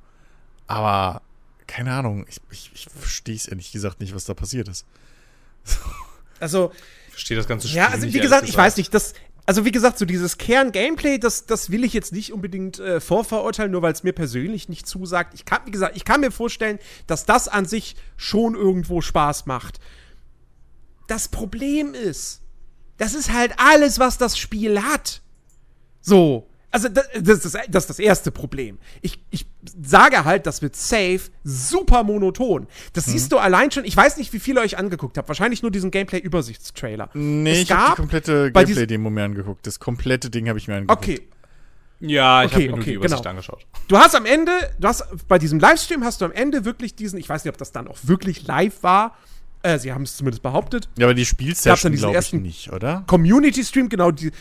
Aber 0.67 1.21
keine 1.67 1.93
Ahnung, 1.93 2.25
ich, 2.27 2.37
ich, 2.49 2.71
ich 2.73 2.87
verstehe 2.93 3.35
es 3.35 3.47
ehrlich 3.47 3.71
gesagt 3.71 3.99
nicht, 3.99 4.13
was 4.15 4.25
da 4.25 4.33
passiert 4.33 4.67
ist. 4.67 4.85
Also, 6.39 6.71
Ich 7.09 7.13
verstehe 7.13 7.37
das 7.37 7.47
ganze 7.47 7.67
Spiel 7.67 7.77
ja, 7.77 7.89
also 7.89 8.03
nicht, 8.03 8.15
wie 8.15 8.17
ehrlich 8.17 8.31
gesagt, 8.31 8.49
ich 8.49 8.57
weiß 8.57 8.75
nicht, 8.77 8.91
das, 8.95 9.13
also 9.45 9.63
wie 9.63 9.71
gesagt, 9.71 9.99
so 9.99 10.05
dieses 10.05 10.39
Kern-Gameplay, 10.39 11.19
das, 11.19 11.45
das 11.45 11.69
will 11.69 11.83
ich 11.83 11.93
jetzt 11.93 12.13
nicht 12.13 12.33
unbedingt 12.33 12.79
äh, 12.79 12.99
vorverurteilen, 12.99 13.71
nur 13.71 13.83
weil 13.83 13.93
es 13.93 14.01
mir 14.01 14.11
persönlich 14.11 14.67
nicht 14.67 14.87
zusagt. 14.87 15.35
Ich 15.35 15.45
kann, 15.45 15.61
wie 15.65 15.71
gesagt, 15.71 15.95
ich 15.95 16.03
kann 16.03 16.21
mir 16.21 16.31
vorstellen, 16.31 16.79
dass 17.05 17.25
das 17.25 17.47
an 17.47 17.67
sich 17.67 17.95
schon 18.17 18.55
irgendwo 18.55 19.01
Spaß 19.01 19.45
macht. 19.45 19.79
Das 21.07 21.27
Problem 21.27 21.93
ist, 21.93 22.41
das 22.97 23.13
ist 23.13 23.31
halt 23.31 23.53
alles, 23.57 23.99
was 23.99 24.17
das 24.17 24.35
Spiel 24.35 24.81
hat. 24.81 25.21
So. 26.01 26.47
Also, 26.73 26.87
das, 26.87 27.05
das, 27.19 27.45
ist, 27.45 27.57
das 27.69 27.83
ist 27.83 27.89
das 27.89 27.99
erste 27.99 28.31
Problem. 28.31 28.79
Ich, 29.01 29.21
ich 29.29 29.45
sage 29.81 30.23
halt, 30.23 30.45
das 30.45 30.61
wird 30.61 30.75
safe 30.75 31.21
super 31.43 32.03
monoton. 32.03 32.65
Das 32.93 33.07
mhm. 33.07 33.11
siehst 33.11 33.31
du 33.33 33.37
allein 33.37 33.71
schon. 33.71 33.83
Ich 33.83 33.97
weiß 33.97 34.15
nicht, 34.15 34.31
wie 34.31 34.39
viele 34.39 34.61
euch 34.61 34.77
angeguckt 34.77 35.17
habt. 35.17 35.27
Wahrscheinlich 35.27 35.61
nur 35.63 35.71
diesen 35.71 35.91
Gameplay-Übersichtstrailer. 35.91 37.09
Nee, 37.13 37.51
es 37.51 37.59
ich 37.63 37.71
habe 37.71 37.91
die 37.91 37.95
komplette 37.97 38.51
Gameplay-Demo 38.53 39.09
mir 39.09 39.25
angeguckt. 39.25 39.67
Das 39.67 39.79
komplette 39.79 40.29
Ding 40.29 40.47
habe 40.47 40.59
ich 40.59 40.69
mir 40.69 40.75
angeguckt. 40.75 41.03
Okay. 41.03 41.21
Ja, 42.01 42.43
ich 42.43 42.51
okay, 42.51 42.63
habe 42.63 42.71
mir 42.71 42.81
okay, 42.81 42.89
die 42.89 42.95
Übersicht 42.95 43.21
genau. 43.21 43.29
angeschaut. 43.29 43.65
Du 43.87 43.97
hast 43.97 44.15
am 44.15 44.25
Ende, 44.25 44.51
du 44.79 44.87
hast 44.87 45.05
bei 45.27 45.37
diesem 45.37 45.59
Livestream 45.59 46.03
hast 46.03 46.21
du 46.21 46.25
am 46.25 46.31
Ende 46.31 46.65
wirklich 46.65 46.95
diesen, 46.95 47.19
ich 47.19 47.29
weiß 47.29 47.45
nicht, 47.45 47.53
ob 47.53 47.59
das 47.59 47.71
dann 47.71 47.87
auch 47.87 47.97
wirklich 48.03 48.47
live 48.47 48.81
war. 48.81 49.15
Äh, 49.61 49.77
sie 49.77 49.93
haben 49.93 50.01
es 50.03 50.17
zumindest 50.17 50.41
behauptet. 50.41 50.89
Ja, 50.97 51.05
aber 51.05 51.13
die 51.13 51.25
Spielsession 51.25 51.93
glaube 51.93 52.17
ich 52.17 52.33
nicht, 52.33 52.71
oder? 52.71 53.03
Community 53.05 53.63
Stream, 53.63 53.89
genau 53.89 54.09
die. 54.09 54.31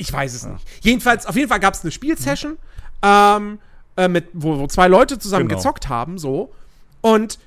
Ich 0.00 0.12
weiß 0.12 0.34
es 0.34 0.46
nicht. 0.46 0.66
Jedenfalls, 0.80 1.26
auf 1.26 1.36
jeden 1.36 1.48
Fall 1.48 1.60
gab 1.60 1.74
es 1.74 1.82
eine 1.82 1.90
Spielsession, 1.90 2.52
mhm. 2.52 2.58
ähm, 3.02 3.58
äh, 3.96 4.08
mit, 4.08 4.28
wo, 4.32 4.58
wo, 4.58 4.66
zwei 4.66 4.88
Leute 4.88 5.18
zusammen 5.18 5.48
genau. 5.48 5.58
gezockt 5.58 5.88
haben, 5.88 6.18
so. 6.18 6.52
Und 7.02 7.38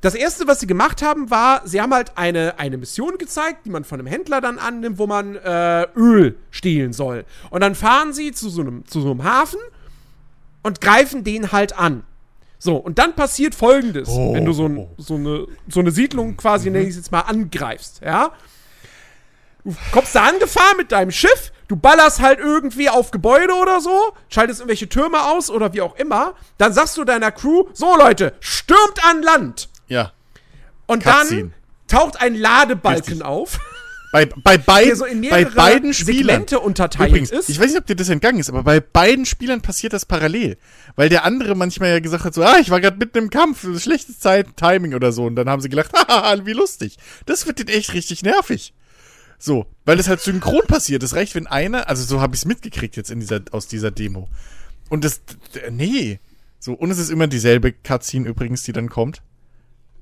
das 0.00 0.14
erste, 0.14 0.46
was 0.46 0.60
sie 0.60 0.66
gemacht 0.66 1.02
haben, 1.02 1.30
war, 1.30 1.66
sie 1.66 1.80
haben 1.80 1.92
halt 1.92 2.16
eine, 2.16 2.58
eine 2.58 2.78
Mission 2.78 3.18
gezeigt, 3.18 3.66
die 3.66 3.70
man 3.70 3.84
von 3.84 4.00
einem 4.00 4.06
Händler 4.08 4.40
dann 4.40 4.58
annimmt, 4.58 4.98
wo 4.98 5.06
man 5.06 5.36
äh, 5.36 5.86
Öl 5.94 6.36
stehlen 6.50 6.92
soll. 6.92 7.24
Und 7.50 7.60
dann 7.60 7.74
fahren 7.74 8.12
sie 8.12 8.32
zu 8.32 8.48
so, 8.48 8.62
einem, 8.62 8.86
zu 8.86 9.02
so 9.02 9.10
einem 9.10 9.24
Hafen 9.24 9.60
und 10.62 10.80
greifen 10.80 11.22
den 11.22 11.52
halt 11.52 11.78
an. 11.78 12.02
So, 12.58 12.76
und 12.76 12.98
dann 12.98 13.14
passiert 13.14 13.54
folgendes, 13.54 14.08
oh, 14.08 14.34
wenn 14.34 14.44
du 14.44 14.52
so, 14.52 14.66
ein, 14.66 14.86
so, 14.98 15.14
eine, 15.14 15.46
so 15.68 15.80
eine 15.80 15.90
Siedlung 15.90 16.36
quasi, 16.36 16.68
mhm. 16.68 16.74
nenne 16.74 16.84
ich 16.84 16.90
es 16.90 16.96
jetzt 16.96 17.12
mal, 17.12 17.20
angreifst, 17.20 18.00
ja. 18.04 18.32
Du 19.64 19.74
kommst 19.92 20.14
da 20.14 20.24
angefahren 20.24 20.76
mit 20.76 20.92
deinem 20.92 21.10
Schiff, 21.10 21.52
du 21.68 21.76
ballerst 21.76 22.20
halt 22.20 22.38
irgendwie 22.38 22.88
auf 22.88 23.10
Gebäude 23.10 23.54
oder 23.54 23.80
so, 23.80 24.14
schaltest 24.28 24.60
irgendwelche 24.60 24.88
Türme 24.88 25.22
aus 25.24 25.50
oder 25.50 25.72
wie 25.72 25.82
auch 25.82 25.96
immer, 25.96 26.34
dann 26.58 26.72
sagst 26.72 26.96
du 26.96 27.04
deiner 27.04 27.30
Crew, 27.30 27.64
so 27.72 27.96
Leute, 27.96 28.34
stürmt 28.40 29.04
an 29.04 29.22
Land. 29.22 29.68
Ja. 29.86 30.12
Und 30.86 31.04
Cutscene. 31.04 31.40
dann 31.40 31.54
taucht 31.86 32.20
ein 32.20 32.34
Ladebalken 32.34 33.04
Richtig. 33.04 33.24
auf. 33.24 33.58
Bei, 34.12 34.26
bei, 34.26 34.58
beid, 34.58 34.96
so 34.96 35.04
bei 35.04 35.44
beiden 35.44 35.94
Spielern 35.94 36.26
Segmente 36.26 36.58
unterteilt 36.58 37.10
Übrigens, 37.10 37.30
ist. 37.30 37.48
Ich 37.48 37.60
weiß 37.60 37.68
nicht, 37.68 37.78
ob 37.78 37.86
dir 37.86 37.94
das 37.94 38.08
entgangen 38.08 38.40
ist, 38.40 38.48
aber 38.48 38.64
bei 38.64 38.80
beiden 38.80 39.24
Spielern 39.24 39.60
passiert 39.60 39.92
das 39.92 40.04
parallel. 40.04 40.56
Weil 40.96 41.08
der 41.08 41.24
andere 41.24 41.54
manchmal 41.54 41.90
ja 41.90 42.00
gesagt 42.00 42.24
hat, 42.24 42.34
so, 42.34 42.42
ah, 42.42 42.56
ich 42.60 42.70
war 42.70 42.80
gerade 42.80 42.96
mitten 42.96 43.18
im 43.18 43.30
Kampf, 43.30 43.64
schlechtes 43.80 44.18
Zeit, 44.18 44.56
Timing 44.56 44.94
oder 44.94 45.12
so. 45.12 45.24
Und 45.24 45.36
dann 45.36 45.48
haben 45.48 45.60
sie 45.60 45.68
gelacht, 45.68 45.92
haha, 46.08 46.44
wie 46.44 46.52
lustig. 46.52 46.96
Das 47.26 47.46
wird 47.46 47.60
denen 47.60 47.68
echt 47.68 47.94
richtig 47.94 48.22
nervig. 48.22 48.74
So, 49.42 49.64
weil 49.86 49.96
das 49.96 50.06
halt 50.06 50.20
synchron 50.20 50.66
passiert. 50.68 51.02
Das 51.02 51.16
reicht, 51.16 51.34
wenn 51.34 51.46
einer, 51.46 51.88
also 51.88 52.04
so 52.04 52.20
habe 52.20 52.34
ich 52.34 52.42
es 52.42 52.44
mitgekriegt 52.44 52.96
jetzt 52.96 53.10
in 53.10 53.20
dieser, 53.20 53.40
aus 53.52 53.66
dieser 53.66 53.90
Demo. 53.90 54.28
Und 54.90 55.02
das, 55.02 55.22
nee. 55.70 56.20
So, 56.58 56.74
und 56.74 56.90
es 56.90 56.98
ist 56.98 57.08
immer 57.08 57.26
dieselbe 57.26 57.72
Cutscene 57.72 58.28
übrigens, 58.28 58.64
die 58.64 58.72
dann 58.72 58.90
kommt. 58.90 59.22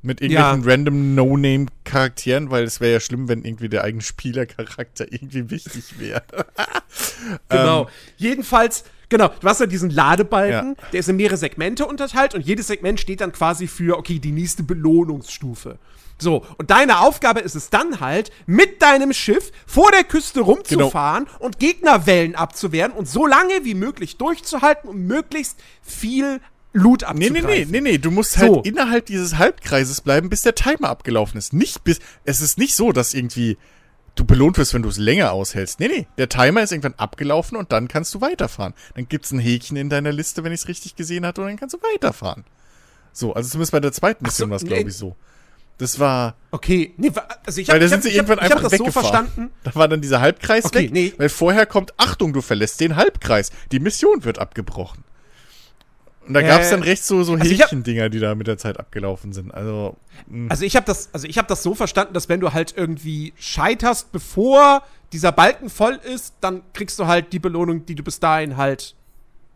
Mit 0.03 0.21
irgendwelchen 0.21 0.63
ja. 0.65 0.71
random 0.71 1.15
No-Name-Charakteren, 1.15 2.51
weil 2.51 2.65
es 2.65 2.81
wäre 2.81 2.95
ja 2.95 3.01
schlimm, 3.01 3.29
wenn 3.29 3.45
irgendwie 3.45 3.69
der 3.69 3.85
eigene 3.85 4.03
Spielercharakter 4.03 5.07
irgendwie 5.13 5.51
wichtig 5.51 6.01
wäre. 6.01 6.23
genau. 7.49 7.83
Ähm, 7.83 7.89
Jedenfalls, 8.17 8.85
genau, 9.09 9.29
du 9.41 9.49
hast 9.49 9.61
ja 9.61 9.67
diesen 9.67 9.91
Ladebalken, 9.91 10.75
ja. 10.77 10.89
der 10.93 11.01
ist 11.01 11.09
in 11.09 11.17
mehrere 11.17 11.37
Segmente 11.37 11.87
unterteilt 11.87 12.35
und 12.35 12.45
jedes 12.45 12.67
Segment 12.67 12.99
steht 12.99 13.21
dann 13.21 13.31
quasi 13.31 13.69
für, 13.69 13.99
okay, 13.99 14.19
die 14.19 14.33
nächste 14.33 14.65
Belohnungsstufe. 14.65 15.79
So, 16.21 16.45
und 16.57 16.71
deine 16.71 17.01
Aufgabe 17.01 17.41
ist 17.41 17.55
es 17.55 17.71
dann 17.71 18.01
halt, 18.01 18.33
mit 18.47 18.83
deinem 18.83 19.13
Schiff 19.13 19.53
vor 19.67 19.91
der 19.93 20.05
Küste 20.05 20.41
rumzufahren 20.41 21.27
genau. 21.27 21.39
und 21.39 21.59
Gegnerwellen 21.61 22.35
abzuwehren 22.35 22.93
und 22.93 23.09
so 23.09 23.27
lange 23.27 23.65
wie 23.65 23.75
möglich 23.75 24.17
durchzuhalten, 24.17 24.91
um 24.91 25.07
möglichst 25.07 25.59
viel 25.81 26.41
Loot 26.73 27.05
abzugreifen. 27.05 27.35
Nee, 27.35 27.41
nee, 27.41 27.65
nee, 27.65 27.81
nee, 27.81 27.93
nee, 27.93 27.99
du 27.99 28.11
musst 28.11 28.37
halt 28.37 28.53
so. 28.53 28.63
innerhalb 28.63 29.07
dieses 29.07 29.39
Halbkreises 29.39 30.01
bleiben, 30.01 30.29
bis 30.29 30.43
der 30.43 30.55
Timer 30.55 30.89
abgelaufen 30.89 31.39
ist. 31.39 31.53
Nicht 31.53 31.85
bis, 31.85 32.01
es 32.25 32.41
ist 32.41 32.59
nicht 32.59 32.75
so, 32.75 32.93
dass 32.93 33.15
irgendwie 33.15 33.57
du 34.17 34.25
belohnt 34.25 34.59
wirst, 34.59 34.75
wenn 34.75 34.83
du 34.83 34.89
es 34.89 34.99
länger 34.99 35.33
aushältst. 35.33 35.79
Nee, 35.79 35.89
nee, 35.89 36.07
der 36.19 36.29
Timer 36.29 36.63
ist 36.63 36.73
irgendwann 36.73 36.95
abgelaufen 36.95 37.57
und 37.57 37.73
dann 37.73 37.89
kannst 37.89 38.15
du 38.15 38.21
weiterfahren. 38.21 38.75
Dann 38.95 39.09
gibt's 39.09 39.31
ein 39.31 39.39
Häkchen 39.39 39.77
in 39.77 39.89
deiner 39.89 40.13
Liste, 40.13 40.45
wenn 40.45 40.53
ich 40.53 40.63
es 40.63 40.69
richtig 40.69 40.97
gesehen 40.97 41.25
hatte, 41.25 41.41
und 41.41 41.47
dann 41.47 41.57
kannst 41.57 41.75
du 41.75 41.79
weiterfahren. 41.95 42.45
So, 43.13 43.33
also 43.33 43.49
zumindest 43.49 43.73
bei 43.73 43.81
der 43.81 43.93
zweiten 43.93 44.25
Mission 44.25 44.49
so, 44.49 44.51
war 44.51 44.57
es, 44.57 44.65
glaube 44.65 44.89
ich, 44.89 44.97
so. 44.97 45.17
Das 45.79 46.01
war. 46.01 46.35
Okay, 46.51 46.93
nee, 46.97 47.13
also 47.47 47.61
ich 47.61 47.71
habe 47.71 47.89
hab, 47.89 48.05
ich 48.05 48.19
hab, 48.19 48.43
ich 48.43 48.51
hab 48.51 48.63
das 48.63 48.73
so 48.73 48.91
verstanden. 48.91 49.51
Da 49.63 49.75
war 49.77 49.87
dann 49.87 50.01
dieser 50.01 50.21
Halbkreis 50.21 50.65
okay, 50.65 50.85
weg, 50.85 50.93
nee. 50.93 51.13
weil 51.17 51.29
vorher 51.29 51.67
kommt, 51.67 51.95
Achtung, 51.97 52.33
du 52.33 52.41
verlässt 52.41 52.81
den 52.81 52.97
Halbkreis. 52.97 53.51
Die 53.71 53.79
Mission 53.79 54.25
wird 54.25 54.39
abgebrochen. 54.41 55.05
Und 56.27 56.35
da 56.35 56.43
gab 56.43 56.61
es 56.61 56.71
dann 56.71 56.83
recht 56.83 57.05
so, 57.05 57.23
so 57.23 57.35
also 57.35 57.45
Häkchendinger, 57.45 58.11
die 58.11 58.21
da 58.21 58.35
mit 58.35 58.47
der 58.47 58.59
Zeit 58.59 58.79
abgelaufen 58.79 59.33
sind. 59.33 59.53
Also, 59.55 59.97
mh. 60.27 60.51
also 60.51 60.65
ich 60.65 60.77
habe 60.77 60.85
das, 60.85 61.09
also 61.15 61.27
ich 61.27 61.39
habe 61.39 61.49
das 61.49 61.63
so 61.63 61.75
verstanden, 61.75 62.13
dass 62.13 62.29
wenn 62.29 62.41
du 62.41 62.53
halt 62.53 62.75
irgendwie 62.77 63.33
scheiterst, 63.39 64.13
bevor 64.13 64.83
dieser 65.13 65.33
Balken 65.33 65.71
voll 65.71 65.99
ist, 66.05 66.35
dann 66.43 66.63
kriegst 66.75 66.99
du 66.99 67.07
halt 67.07 67.33
die 67.33 67.39
Belohnung, 67.39 67.87
die 67.87 67.95
du 67.95 68.03
bis 68.03 68.21
dahin 68.21 68.59
halt, 68.59 68.95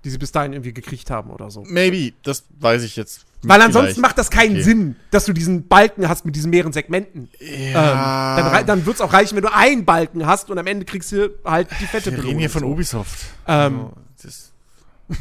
die 0.05 0.11
sie 0.11 0.19
bis 0.19 0.33
dahin 0.33 0.55
irgendwie 0.55 0.73
gekriegt 0.73 1.11
haben 1.11 1.31
oder 1.31 1.51
so. 1.51 1.63
Maybe, 1.67 2.15
das 2.23 2.45
weiß 2.59 2.85
ich 2.85 2.97
jetzt. 2.97 3.27
Weil 3.45 3.61
ansonsten 3.61 4.01
macht 4.01 4.19
das 4.19 4.31
keinen 4.31 4.53
okay. 4.53 4.63
Sinn, 4.63 4.97
dass 5.11 5.25
du 5.25 5.33
diesen 5.33 5.67
Balken 5.67 6.09
hast 6.09 6.25
mit 6.25 6.37
diesen 6.37 6.51
mehreren 6.51 6.73
Segmenten. 6.73 7.29
Ja. 7.41 8.39
Ähm, 8.39 8.53
dann 8.53 8.67
dann 8.67 8.87
wird 8.87 8.97
es 8.97 9.01
auch 9.01 9.13
reichen, 9.13 9.35
wenn 9.37 9.43
du 9.43 9.53
einen 9.53 9.85
Balken 9.85 10.27
hast 10.27 10.51
und 10.51 10.59
am 10.59 10.67
Ende 10.67 10.85
kriegst 10.85 11.11
du 11.13 11.31
halt 11.45 11.69
die 11.81 11.87
fette 11.87 12.11
Belohnung. 12.11 12.25
Wir 12.25 12.29
reden 12.29 12.39
hier 12.39 12.51
von 12.51 12.61
so. 12.61 12.69
Ubisoft. 12.69 13.25
Ähm, 13.49 13.91
also, 14.23 14.39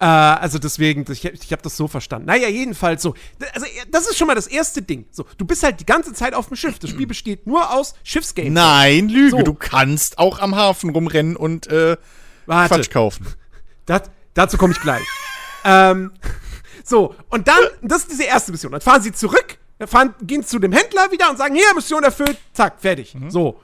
äh, 0.00 0.04
also 0.04 0.58
deswegen, 0.58 1.04
ich, 1.10 1.24
ich 1.26 1.52
habe 1.52 1.62
das 1.62 1.76
so 1.76 1.88
verstanden. 1.88 2.26
Naja, 2.26 2.48
jedenfalls 2.48 3.02
so. 3.02 3.14
Also, 3.52 3.66
das 3.90 4.08
ist 4.08 4.16
schon 4.16 4.26
mal 4.26 4.34
das 4.34 4.46
erste 4.46 4.80
Ding. 4.80 5.04
So, 5.10 5.26
du 5.36 5.44
bist 5.44 5.62
halt 5.62 5.78
die 5.78 5.86
ganze 5.86 6.14
Zeit 6.14 6.32
auf 6.32 6.48
dem 6.48 6.56
Schiff. 6.56 6.78
Das 6.78 6.88
Spiel 6.88 7.06
besteht 7.06 7.46
nur 7.46 7.70
aus 7.70 7.94
Schiffsgames. 8.02 8.52
Nein, 8.52 9.10
Lüge. 9.10 9.36
So. 9.36 9.42
Du 9.42 9.52
kannst 9.52 10.18
auch 10.18 10.38
am 10.38 10.56
Hafen 10.56 10.88
rumrennen 10.88 11.36
und 11.36 11.66
äh, 11.66 11.98
Warte. 12.46 12.74
Quatsch 12.74 12.90
kaufen. 12.90 13.26
Das, 13.84 14.02
dazu 14.32 14.56
komme 14.56 14.72
ich 14.72 14.80
gleich. 14.80 15.06
ähm, 15.64 16.12
so, 16.84 17.14
und 17.30 17.48
dann, 17.48 17.60
das 17.82 18.02
ist 18.02 18.12
diese 18.12 18.24
erste 18.24 18.52
Mission. 18.52 18.72
Dann 18.72 18.80
fahren 18.80 19.02
sie 19.02 19.12
zurück, 19.12 19.58
fahren, 19.86 20.14
gehen 20.22 20.44
zu 20.44 20.58
dem 20.58 20.72
Händler 20.72 21.10
wieder 21.10 21.30
und 21.30 21.38
sagen, 21.38 21.54
hier, 21.54 21.74
Mission 21.74 22.02
erfüllt, 22.04 22.38
zack, 22.52 22.80
fertig. 22.80 23.14
Mhm. 23.14 23.30
So. 23.30 23.60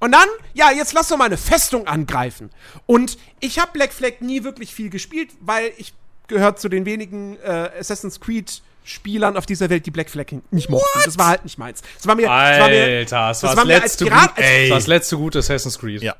Und 0.00 0.12
dann, 0.12 0.28
ja, 0.54 0.72
jetzt 0.72 0.92
lass 0.94 1.08
doch 1.08 1.16
mal 1.16 1.26
eine 1.26 1.36
Festung 1.36 1.86
angreifen. 1.86 2.50
Und 2.86 3.18
ich 3.40 3.58
habe 3.60 3.70
Black 3.72 3.92
Flag 3.92 4.20
nie 4.20 4.42
wirklich 4.42 4.74
viel 4.74 4.90
gespielt, 4.90 5.30
weil 5.40 5.72
ich 5.76 5.94
gehört 6.26 6.60
zu 6.60 6.68
den 6.68 6.86
wenigen 6.86 7.36
äh, 7.44 7.70
Assassin's 7.78 8.18
Creed 8.18 8.62
Spielern 8.84 9.36
auf 9.36 9.46
dieser 9.46 9.70
Welt, 9.70 9.86
die 9.86 9.92
Black 9.92 10.10
Flag 10.10 10.26
nicht 10.50 10.68
mochten. 10.68 10.98
What? 10.98 11.06
Das 11.06 11.16
war 11.16 11.28
halt 11.28 11.44
nicht 11.44 11.56
meins. 11.56 11.82
Das 11.96 12.06
war 12.08 12.16
mir, 12.16 12.28
Alter, 12.28 12.58
das 12.58 12.60
war 12.60 12.68
mir, 12.68 13.04
das 13.04 13.12
war 13.12 13.28
das, 13.28 13.56
war 13.56 13.64
mir 13.64 13.82
als 13.82 13.96
Pirat, 13.96 14.34
gut, 14.34 14.44
ey. 14.44 14.62
das 14.62 14.70
war 14.70 14.78
das 14.78 14.86
letzte 14.88 15.16
gute 15.16 15.38
Assassin's 15.38 15.78
Creed. 15.78 16.02
Ja. 16.02 16.16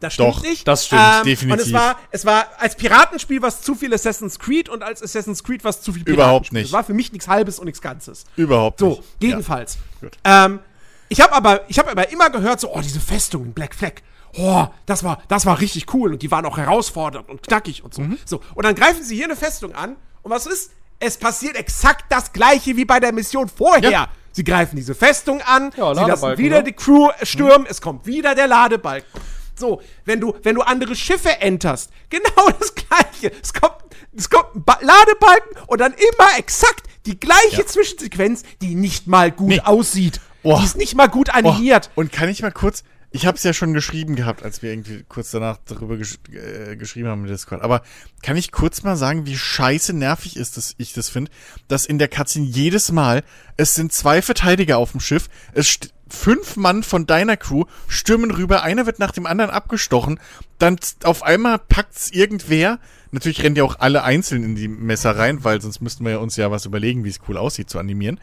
Das 0.00 0.14
stimmt 0.14 0.28
Doch, 0.28 0.42
nicht. 0.42 0.68
Das 0.68 0.86
stimmt, 0.86 1.02
ähm, 1.02 1.24
definitiv. 1.24 1.52
Und 1.52 1.66
es 1.66 1.72
war, 1.72 1.98
es 2.10 2.24
war 2.24 2.46
als 2.58 2.76
Piratenspiel 2.76 3.42
was 3.42 3.62
zu 3.62 3.74
viel 3.74 3.92
Assassin's 3.92 4.38
Creed 4.38 4.68
und 4.68 4.82
als 4.82 5.02
Assassin's 5.02 5.42
Creed 5.42 5.64
was 5.64 5.82
zu 5.82 5.92
viel 5.92 6.04
Piratenspiel. 6.04 6.14
Überhaupt 6.14 6.52
nicht. 6.52 6.66
Es 6.66 6.72
war 6.72 6.84
für 6.84 6.94
mich 6.94 7.12
nichts 7.12 7.26
Halbes 7.26 7.58
und 7.58 7.64
nichts 7.66 7.80
Ganzes. 7.80 8.24
Überhaupt 8.36 8.78
so, 8.78 8.88
nicht. 8.88 9.02
So, 9.02 9.26
jedenfalls. 9.26 9.78
Ja. 10.00 10.44
Ähm, 10.46 10.60
ich 11.08 11.20
habe 11.20 11.32
aber, 11.32 11.62
ich 11.68 11.78
habe 11.78 11.90
aber 11.90 12.10
immer 12.10 12.30
gehört, 12.30 12.60
so, 12.60 12.72
oh, 12.72 12.80
diese 12.80 13.00
Festung 13.00 13.44
in 13.44 13.52
Black 13.52 13.74
Flag. 13.74 13.94
Oh, 14.36 14.66
das 14.86 15.02
war, 15.02 15.22
das 15.26 15.46
war 15.46 15.58
richtig 15.60 15.92
cool 15.94 16.12
und 16.12 16.22
die 16.22 16.30
waren 16.30 16.44
auch 16.44 16.58
herausfordernd 16.58 17.28
und 17.28 17.42
knackig 17.42 17.82
und 17.82 17.94
so. 17.94 18.02
Mhm. 18.02 18.18
So. 18.24 18.40
Und 18.54 18.64
dann 18.64 18.74
greifen 18.74 19.02
sie 19.02 19.16
hier 19.16 19.24
eine 19.24 19.36
Festung 19.36 19.74
an 19.74 19.96
und 20.22 20.30
was 20.30 20.46
ist? 20.46 20.72
Es 21.00 21.16
passiert 21.16 21.54
exakt 21.56 22.06
das 22.08 22.32
gleiche 22.32 22.76
wie 22.76 22.84
bei 22.84 22.98
der 22.98 23.12
Mission 23.12 23.48
vorher. 23.48 23.88
Ja. 23.88 24.08
Sie 24.32 24.42
greifen 24.42 24.76
diese 24.76 24.94
Festung 24.94 25.40
an, 25.42 25.70
ja, 25.76 25.94
sie 25.94 26.04
lassen 26.04 26.38
wieder 26.38 26.56
ja. 26.56 26.62
die 26.62 26.72
Crew 26.72 27.08
stürmen, 27.22 27.62
mhm. 27.62 27.70
es 27.70 27.80
kommt 27.80 28.04
wieder 28.06 28.34
der 28.34 28.48
Ladebalken. 28.48 29.20
So, 29.58 29.82
wenn 30.04 30.20
du, 30.20 30.34
wenn 30.42 30.54
du 30.54 30.62
andere 30.62 30.94
Schiffe 30.94 31.40
enterst, 31.40 31.90
genau 32.08 32.50
das 32.58 32.74
gleiche. 32.74 33.32
Es 33.42 33.52
kommt, 33.52 33.76
es 34.16 34.30
kommt 34.30 34.54
ein 34.54 34.64
ba 34.64 34.78
Ladebalken 34.80 35.62
und 35.66 35.80
dann 35.80 35.92
immer 35.92 36.38
exakt 36.38 36.88
die 37.06 37.18
gleiche 37.18 37.62
ja. 37.62 37.66
Zwischensequenz, 37.66 38.42
die 38.60 38.74
nicht 38.74 39.06
mal 39.06 39.30
gut 39.30 39.48
nee. 39.48 39.60
aussieht. 39.60 40.20
Oh. 40.42 40.58
Die 40.58 40.64
ist 40.64 40.76
nicht 40.76 40.94
mal 40.94 41.08
gut 41.08 41.30
animiert. 41.30 41.90
Oh. 41.94 42.00
Und 42.00 42.12
kann 42.12 42.28
ich 42.28 42.42
mal 42.42 42.52
kurz, 42.52 42.84
ich 43.10 43.26
habe 43.26 43.36
es 43.36 43.42
ja 43.42 43.52
schon 43.52 43.72
geschrieben 43.72 44.16
gehabt, 44.16 44.42
als 44.42 44.62
wir 44.62 44.70
irgendwie 44.70 45.04
kurz 45.08 45.30
danach 45.30 45.58
darüber 45.64 45.96
gesch 45.96 46.18
äh, 46.30 46.76
geschrieben 46.76 47.08
haben 47.08 47.22
mit 47.22 47.30
Discord. 47.30 47.62
Aber 47.62 47.82
kann 48.22 48.36
ich 48.36 48.52
kurz 48.52 48.82
mal 48.82 48.96
sagen, 48.96 49.26
wie 49.26 49.36
scheiße 49.36 49.94
nervig 49.94 50.36
ist 50.36 50.56
das, 50.56 50.74
ich 50.76 50.92
das 50.92 51.08
finde, 51.08 51.30
dass 51.68 51.86
in 51.86 51.98
der 51.98 52.08
Cutscene 52.08 52.46
jedes 52.46 52.92
Mal, 52.92 53.24
es 53.56 53.74
sind 53.74 53.92
zwei 53.92 54.20
Verteidiger 54.20 54.78
auf 54.78 54.92
dem 54.92 55.00
Schiff, 55.00 55.28
es 55.54 55.78
fünf 56.10 56.56
Mann 56.56 56.82
von 56.82 57.06
deiner 57.06 57.36
Crew 57.36 57.64
stürmen 57.86 58.30
rüber, 58.30 58.62
einer 58.62 58.86
wird 58.86 58.98
nach 58.98 59.12
dem 59.12 59.26
anderen 59.26 59.50
abgestochen, 59.50 60.20
dann 60.58 60.78
auf 61.04 61.22
einmal 61.22 61.58
packt's 61.58 62.10
irgendwer. 62.10 62.78
Natürlich 63.10 63.42
rennen 63.42 63.56
ja 63.56 63.64
auch 63.64 63.78
alle 63.78 64.02
einzeln 64.02 64.44
in 64.44 64.54
die 64.54 64.68
Messer 64.68 65.16
rein, 65.16 65.44
weil 65.44 65.60
sonst 65.60 65.80
müssten 65.80 66.04
wir 66.04 66.20
uns 66.20 66.36
ja 66.36 66.50
was 66.50 66.66
überlegen, 66.66 67.04
wie 67.04 67.08
es 67.08 67.20
cool 67.28 67.36
aussieht 67.36 67.70
zu 67.70 67.78
animieren. 67.78 68.20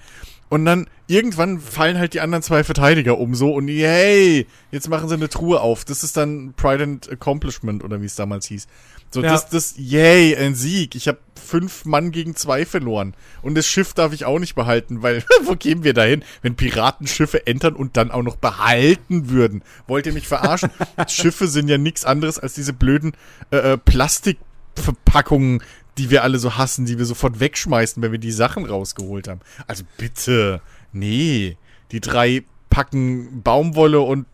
Und 0.48 0.66
dann 0.66 0.88
irgendwann 1.08 1.60
fallen 1.60 1.98
halt 1.98 2.14
die 2.14 2.22
anderen 2.22 2.44
zwei 2.44 2.64
Verteidiger 2.64 3.18
um 3.18 3.34
so 3.34 3.54
und 3.54 3.68
yay, 3.68 4.46
jetzt 4.72 4.90
machen 4.90 5.10
sie 5.10 5.16
eine 5.16 5.30
Truhe 5.30 5.60
auf. 5.60 5.86
Das 5.86 6.04
ist 6.04 6.18
dann 6.18 6.54
Pride 6.56 6.84
and 6.84 7.12
Accomplishment 7.12 7.84
oder 7.84 8.02
wie 8.02 8.06
es 8.06 8.16
damals 8.16 8.46
hieß. 8.46 8.68
So, 9.12 9.22
ja. 9.22 9.32
das, 9.32 9.50
das, 9.50 9.76
yay, 9.78 10.36
ein 10.36 10.56
Sieg. 10.56 10.96
Ich 10.96 11.08
habe 11.08 11.20
fünf 11.46 11.86
Mann 11.86 12.12
gegen 12.12 12.36
zwei 12.36 12.66
verloren. 12.66 13.14
Und 13.42 13.56
das 13.56 13.66
Schiff 13.66 13.94
darf 13.94 14.12
ich 14.12 14.26
auch 14.26 14.40
nicht 14.40 14.56
behalten, 14.56 15.02
weil, 15.02 15.24
wo 15.44 15.56
gehen 15.56 15.84
wir 15.84 15.94
dahin, 15.94 16.24
wenn 16.42 16.56
Piratenschiffe 16.56 17.48
entern 17.48 17.76
und 17.76 17.98
dann 17.98 18.12
auch 18.12 18.24
noch 18.24 18.36
behalten 18.36 19.30
würden? 19.30 19.64
Wollt 19.88 20.06
ihr 20.06 20.14
mich 20.14 20.28
verarschen? 20.28 20.70
Schiffe 21.08 21.48
sind 21.48 21.70
ja 21.70 21.78
nichts 21.78 22.04
anderes 22.04 22.40
als 22.40 22.54
diese 22.54 22.74
blöden 22.74 23.14
äh, 23.52 23.74
äh 23.74 23.78
Plastikverpackungen, 23.78 25.62
die 25.98 26.10
wir 26.10 26.24
alle 26.24 26.40
so 26.40 26.58
hassen, 26.58 26.86
die 26.86 26.98
wir 26.98 27.06
sofort 27.06 27.40
wegschmeißen, 27.40 28.04
wenn 28.04 28.12
wir 28.12 28.20
die 28.20 28.32
Sachen 28.32 28.66
rausgeholt 28.66 29.28
haben. 29.28 29.40
Also 29.68 29.84
bitte, 29.98 30.62
nee. 30.92 31.58
Die 31.92 32.02
drei 32.02 32.44
Packen 32.70 33.42
Baumwolle 33.44 34.02
und 34.02 34.26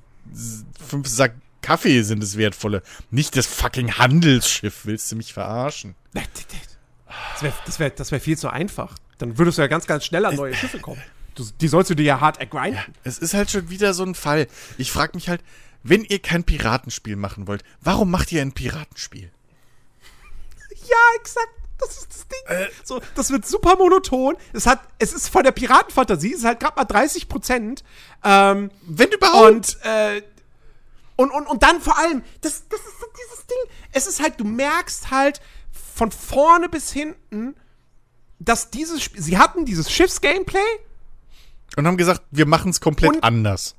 fünf 0.83 1.07
Sack 1.07 1.35
Kaffee 1.61 2.01
sind 2.03 2.21
das 2.21 2.37
Wertvolle. 2.37 2.81
Nicht 3.09 3.37
das 3.37 3.45
fucking 3.45 3.97
Handelsschiff. 3.97 4.85
Willst 4.85 5.11
du 5.11 5.15
mich 5.15 5.33
verarschen? 5.33 5.95
Das 6.13 7.43
wäre 7.43 7.53
das 7.65 7.79
wär, 7.79 7.89
das 7.89 8.11
wär 8.11 8.19
viel 8.19 8.37
zu 8.37 8.49
einfach. 8.49 8.95
Dann 9.17 9.37
würdest 9.37 9.57
du 9.57 9.61
ja 9.61 9.67
ganz, 9.67 9.85
ganz 9.85 10.05
schnell 10.05 10.25
an 10.25 10.35
neue 10.35 10.55
Schiffe 10.55 10.79
kommen. 10.79 11.01
Die 11.59 11.67
sollst 11.67 11.89
du 11.89 11.95
dir 11.95 12.03
ja 12.03 12.19
hart 12.19 12.39
ergrinden. 12.39 12.75
Ja, 12.75 12.85
es 13.03 13.17
ist 13.17 13.33
halt 13.33 13.51
schon 13.51 13.69
wieder 13.69 13.93
so 13.93 14.03
ein 14.03 14.15
Fall. 14.15 14.47
Ich 14.77 14.91
frage 14.91 15.13
mich 15.15 15.29
halt, 15.29 15.41
wenn 15.83 16.03
ihr 16.03 16.19
kein 16.19 16.43
Piratenspiel 16.43 17.15
machen 17.15 17.47
wollt, 17.47 17.63
warum 17.81 18.11
macht 18.11 18.31
ihr 18.31 18.41
ein 18.41 18.51
Piratenspiel? 18.51 19.31
Ja, 20.87 21.19
exakt. 21.19 21.49
Das 21.79 21.97
ist 21.97 22.09
das 22.09 22.27
Ding. 22.27 22.57
Äh, 22.57 22.67
so, 22.83 23.01
das 23.15 23.31
wird 23.31 23.47
super 23.47 23.75
monoton. 23.75 24.35
Es 24.53 24.67
hat, 24.67 24.81
es 24.99 25.13
ist 25.13 25.29
von 25.29 25.43
der 25.43 25.51
Piratenfantasie, 25.51 26.33
es 26.33 26.39
ist 26.39 26.45
halt 26.45 26.59
gerade 26.59 26.75
mal 26.75 26.85
30 26.85 27.27
Prozent. 27.27 27.83
Ähm, 28.23 28.69
Wenn 28.83 29.09
überhaupt. 29.09 29.51
Und, 29.51 29.77
äh, 29.83 30.21
und, 31.21 31.29
und, 31.29 31.45
und 31.45 31.61
dann 31.61 31.79
vor 31.81 31.99
allem, 31.99 32.23
das, 32.41 32.67
das 32.67 32.79
ist 32.79 33.07
dieses 33.15 33.45
Ding. 33.45 33.57
Es 33.91 34.07
ist 34.07 34.21
halt, 34.21 34.39
du 34.39 34.43
merkst 34.43 35.11
halt 35.11 35.39
von 35.71 36.11
vorne 36.11 36.67
bis 36.67 36.91
hinten, 36.91 37.55
dass 38.39 38.71
dieses 38.71 39.03
Spiel, 39.03 39.21
sie 39.21 39.37
hatten 39.37 39.65
dieses 39.65 39.91
Schiffs-Gameplay. 39.91 40.59
Und 41.77 41.85
haben 41.85 41.97
gesagt, 41.97 42.23
wir 42.31 42.47
machen 42.47 42.71
es 42.71 42.81
komplett 42.81 43.11
und, 43.11 43.23
anders. 43.23 43.75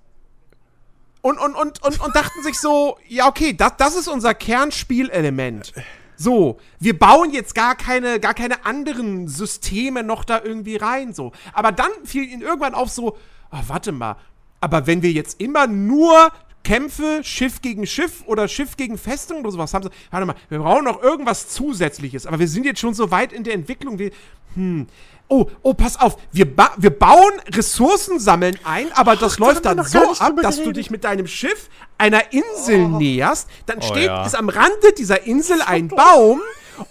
Und, 1.21 1.39
und, 1.39 1.57
und, 1.57 1.83
und, 1.83 2.01
und 2.01 2.15
dachten 2.15 2.45
sich 2.45 2.61
so, 2.61 2.97
ja, 3.09 3.27
okay, 3.27 3.55
das, 3.55 3.73
das 3.77 3.97
ist 3.97 4.07
unser 4.07 4.35
Kernspielelement. 4.35 5.73
So, 6.17 6.61
wir 6.79 6.97
bauen 6.97 7.33
jetzt 7.33 7.57
gar 7.57 7.75
keine, 7.75 8.21
gar 8.21 8.35
keine 8.35 8.65
anderen 8.65 9.27
Systeme 9.27 10.05
noch 10.05 10.25
da 10.25 10.41
irgendwie 10.41 10.77
rein, 10.77 11.13
so. 11.13 11.33
Aber 11.53 11.73
dann 11.73 11.91
fiel 12.05 12.23
ihnen 12.23 12.43
irgendwann 12.43 12.75
auf 12.75 12.89
so, 12.89 13.17
oh, 13.51 13.61
warte 13.67 13.91
mal, 13.91 14.17
aber 14.61 14.87
wenn 14.87 15.03
wir 15.03 15.11
jetzt 15.11 15.41
immer 15.41 15.67
nur 15.67 16.31
Kämpfe, 16.65 17.21
Schiff 17.23 17.61
gegen 17.61 17.87
Schiff 17.87 18.23
oder 18.27 18.49
Schiff 18.49 18.77
gegen 18.77 18.99
Festung 18.99 19.41
oder 19.41 19.51
sowas 19.53 19.75
haben 19.75 19.85
sie, 19.85 19.91
warte 20.11 20.27
mal, 20.27 20.35
wir 20.49 20.59
brauchen 20.59 20.85
noch 20.85 21.03
irgendwas 21.03 21.49
Zusätzliches, 21.49 22.27
aber 22.27 22.39
wir 22.39 22.49
sind 22.49 22.65
jetzt 22.65 22.81
schon 22.81 22.95
so 22.95 23.11
weit 23.11 23.33
in 23.33 23.45
der 23.45 23.55
Entwicklung, 23.55 23.99
wir, 23.99 24.11
hm, 24.55 24.87
oh, 25.29 25.47
oh, 25.63 25.75
pass 25.75 25.99
auf, 25.99 26.17
wir, 26.33 26.55
ba 26.55 26.73
wir 26.77 26.91
bauen 26.91 27.33
Ressourcen 27.53 28.21
sammeln 28.21 28.59
ein, 28.65 28.93
aber 28.93 29.17
das 29.17 29.35
Ach, 29.35 29.39
läuft 29.39 29.65
dann 29.65 29.83
so 29.85 30.13
ab, 30.19 30.35
dass 30.43 30.63
du 30.63 30.73
dich 30.73 30.91
mit 30.91 31.05
deinem 31.05 31.27
Schiff 31.27 31.69
einer 31.99 32.33
Insel 32.33 32.85
oh. 32.85 32.99
näherst, 32.99 33.49
dann 33.67 33.79
oh, 33.79 33.83
steht, 33.83 34.07
ja. 34.07 34.27
ist 34.27 34.37
am 34.37 34.49
Rande 34.49 34.93
dieser 34.97 35.27
Insel 35.27 35.63
ein 35.63 35.89
Baum 35.89 36.41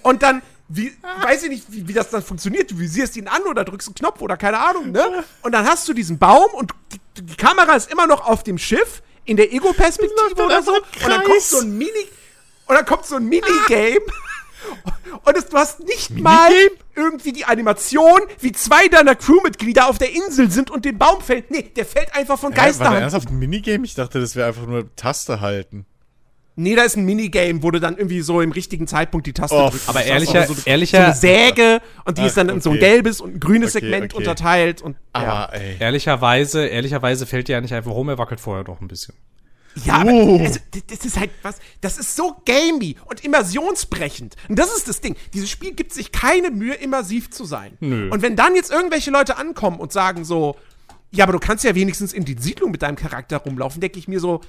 und 0.04 0.24
dann 0.24 0.42
wie, 0.74 0.94
weiß 1.22 1.44
ich 1.44 1.50
nicht, 1.50 1.66
wie, 1.70 1.86
wie, 1.86 1.94
das 1.94 2.12
dann 2.12 2.24
funktioniert. 2.24 2.72
Du 2.72 2.80
visierst 2.80 3.18
ihn 3.18 3.28
an 3.28 3.42
oder 3.44 3.66
drückst 3.66 3.90
einen 3.90 3.96
Knopf 3.96 4.22
oder 4.22 4.38
keine 4.38 4.58
Ahnung, 4.58 4.92
ne? 4.92 5.26
Und 5.42 5.52
dann 5.52 5.66
hast 5.66 5.86
du 5.90 5.94
diesen 5.94 6.18
Baum 6.18 6.50
und 6.54 6.72
die, 6.94 7.24
die 7.24 7.36
Kamera 7.36 7.74
ist 7.74 7.92
immer 7.92 8.08
noch 8.08 8.26
auf 8.26 8.44
dem 8.44 8.58
Schiff 8.58 9.02
in 9.26 9.38
der 9.38 9.52
Ego-Perspektive 9.54 10.44
oder 10.46 10.62
so. 10.64 10.74
Und 10.74 10.84
dann 11.08 11.24
kommt 11.24 11.42
so 11.42 11.60
ein 11.60 11.78
Mini, 11.78 12.08
und 12.72 12.76
dann 12.76 12.86
kommt 12.86 13.06
so 13.06 13.16
ein 13.16 13.26
Minigame. 13.26 14.00
Und 15.26 15.38
es, 15.38 15.48
du 15.48 15.58
hast 15.58 15.82
nicht 15.82 16.12
mal 16.20 16.52
irgendwie 16.96 17.34
die 17.34 17.46
Animation, 17.46 18.22
wie 18.40 18.52
zwei 18.54 18.88
deiner 18.88 19.16
Crewmitglieder 19.16 19.90
auf 19.90 19.98
der 19.98 20.12
Insel 20.12 20.50
sind 20.50 20.72
und 20.72 20.86
den 20.86 20.98
Baum 20.98 21.22
fällt. 21.22 21.52
Nee, 21.52 21.64
der 21.64 21.86
fällt 21.86 22.16
einfach 22.16 22.40
von 22.40 22.54
Geisterhand. 22.54 22.94
War 22.94 23.02
das 23.02 23.14
ernsthaft 23.14 23.30
ein 23.30 23.40
Minigame? 23.40 23.84
Ich 23.84 23.96
dachte, 23.96 24.22
das 24.22 24.36
wäre 24.36 24.48
einfach 24.48 24.66
nur 24.68 24.96
Taste 24.96 25.42
halten. 25.42 25.86
Nee, 26.62 26.76
da 26.76 26.84
ist 26.84 26.96
ein 26.96 27.06
Minigame, 27.06 27.64
wo 27.64 27.72
du 27.72 27.80
dann 27.80 27.98
irgendwie 27.98 28.22
so 28.22 28.42
im 28.42 28.52
richtigen 28.52 28.88
Zeitpunkt 28.88 29.26
die 29.28 29.34
Taste 29.34 29.56
oh, 29.56 29.70
drückst. 29.70 29.90
Aber 29.90 30.04
ehrlicher, 30.04 30.46
so, 30.46 30.56
ehrlicher. 30.66 30.98
So 30.98 31.04
eine 31.04 31.16
Säge 31.16 31.82
und 32.06 32.18
die 32.18 32.22
Ach, 32.22 32.28
ist 32.28 32.38
dann 32.38 32.50
in 32.50 32.56
okay. 32.56 32.62
so 32.64 32.70
ein 32.72 32.80
gelbes 32.80 33.22
und 33.22 33.36
ein 33.36 33.40
grünes 33.40 33.76
okay, 33.76 33.86
Segment 33.86 34.14
okay. 34.14 34.18
unterteilt 34.18 34.82
und. 34.82 34.96
Aber, 35.14 35.26
ja. 35.26 35.46
ey. 35.54 35.78
Ehrlicherweise, 35.80 36.66
ehrlicherweise 36.68 37.26
fällt 37.26 37.48
dir 37.48 37.54
ja 37.54 37.62
nicht 37.62 37.74
einfach 37.74 37.92
rum, 37.92 38.10
er 38.10 38.18
wackelt 38.18 38.40
vorher 38.40 38.64
doch 38.64 38.80
ein 38.80 38.88
bisschen. 38.88 39.16
Ja, 39.86 39.96
aber 40.02 40.12
oh. 40.12 40.40
also, 40.40 40.60
das 40.88 41.06
ist 41.06 41.20
halt 41.20 41.32
was, 41.44 41.60
das 41.80 41.98
ist 41.98 42.16
so 42.16 42.36
gamey 42.46 42.98
und 43.06 43.24
immersionsbrechend. 43.24 44.36
Und 44.50 44.60
das 44.60 44.76
ist 44.76 44.88
das 44.88 45.02
Ding. 45.02 45.16
Dieses 45.34 45.50
Spiel 45.50 45.74
gibt 45.74 45.94
sich 45.94 46.12
keine 46.12 46.52
Mühe, 46.52 46.74
immersiv 46.74 47.32
zu 47.32 47.46
sein. 47.46 47.78
Nö. 47.80 48.10
Und 48.10 48.22
wenn 48.22 48.36
dann 48.36 48.56
jetzt 48.56 48.72
irgendwelche 48.72 49.12
Leute 49.12 49.38
ankommen 49.38 49.80
und 49.80 49.94
sagen 49.94 50.26
so, 50.26 50.58
ja, 51.12 51.26
aber 51.26 51.34
du 51.34 51.40
kannst 51.40 51.64
ja 51.64 51.74
wenigstens 51.76 52.14
in 52.14 52.26
die 52.26 52.36
Siedlung 52.38 52.72
mit 52.72 52.82
deinem 52.82 52.96
Charakter 52.96 53.38
rumlaufen, 53.38 53.82
denke 53.82 53.98
ich 54.00 54.08
mir 54.08 54.20
so, 54.20 54.42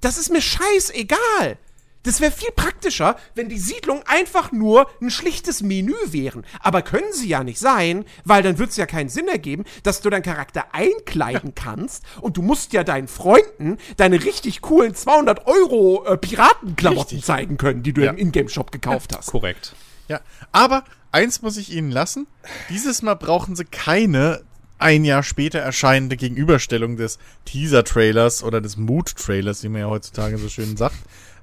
das 0.00 0.18
ist 0.18 0.30
mir 0.30 0.42
scheißegal. 0.42 1.58
Das 2.02 2.22
wäre 2.22 2.32
viel 2.32 2.50
praktischer, 2.52 3.16
wenn 3.34 3.50
die 3.50 3.58
Siedlung 3.58 4.02
einfach 4.06 4.52
nur 4.52 4.90
ein 5.02 5.10
schlichtes 5.10 5.60
Menü 5.60 5.94
wären. 6.06 6.46
Aber 6.60 6.80
können 6.80 7.12
sie 7.12 7.28
ja 7.28 7.44
nicht 7.44 7.58
sein, 7.58 8.06
weil 8.24 8.42
dann 8.42 8.58
würde 8.58 8.70
es 8.70 8.76
ja 8.78 8.86
keinen 8.86 9.10
Sinn 9.10 9.28
ergeben, 9.28 9.64
dass 9.82 10.00
du 10.00 10.08
deinen 10.08 10.22
Charakter 10.22 10.64
einkleiden 10.72 11.54
kannst 11.54 12.04
und 12.22 12.38
du 12.38 12.42
musst 12.42 12.72
ja 12.72 12.84
deinen 12.84 13.08
Freunden 13.08 13.76
deine 13.98 14.24
richtig 14.24 14.62
coolen 14.62 14.94
200 14.94 15.46
Euro 15.46 16.06
äh, 16.06 16.16
Piratenklamotten 16.16 17.16
richtig. 17.16 17.24
zeigen 17.24 17.58
können, 17.58 17.82
die 17.82 17.92
du 17.92 18.02
ja. 18.02 18.10
im 18.10 18.16
Ingame-Shop 18.16 18.72
gekauft 18.72 19.14
hast. 19.14 19.26
Korrekt. 19.26 19.74
Ja, 20.08 20.20
aber 20.52 20.84
eins 21.12 21.42
muss 21.42 21.58
ich 21.58 21.70
ihnen 21.70 21.90
lassen. 21.90 22.26
Dieses 22.70 23.02
Mal 23.02 23.14
brauchen 23.14 23.56
sie 23.56 23.66
keine 23.66 24.42
ein 24.80 25.04
Jahr 25.04 25.22
später 25.22 25.58
erscheinende 25.58 26.16
Gegenüberstellung 26.16 26.96
des 26.96 27.18
Teaser-Trailers 27.44 28.42
oder 28.42 28.60
des 28.60 28.76
Mood-Trailers, 28.76 29.62
wie 29.62 29.68
man 29.68 29.82
ja 29.82 29.88
heutzutage 29.88 30.38
so 30.38 30.48
schön 30.48 30.76
sagt, 30.76 30.96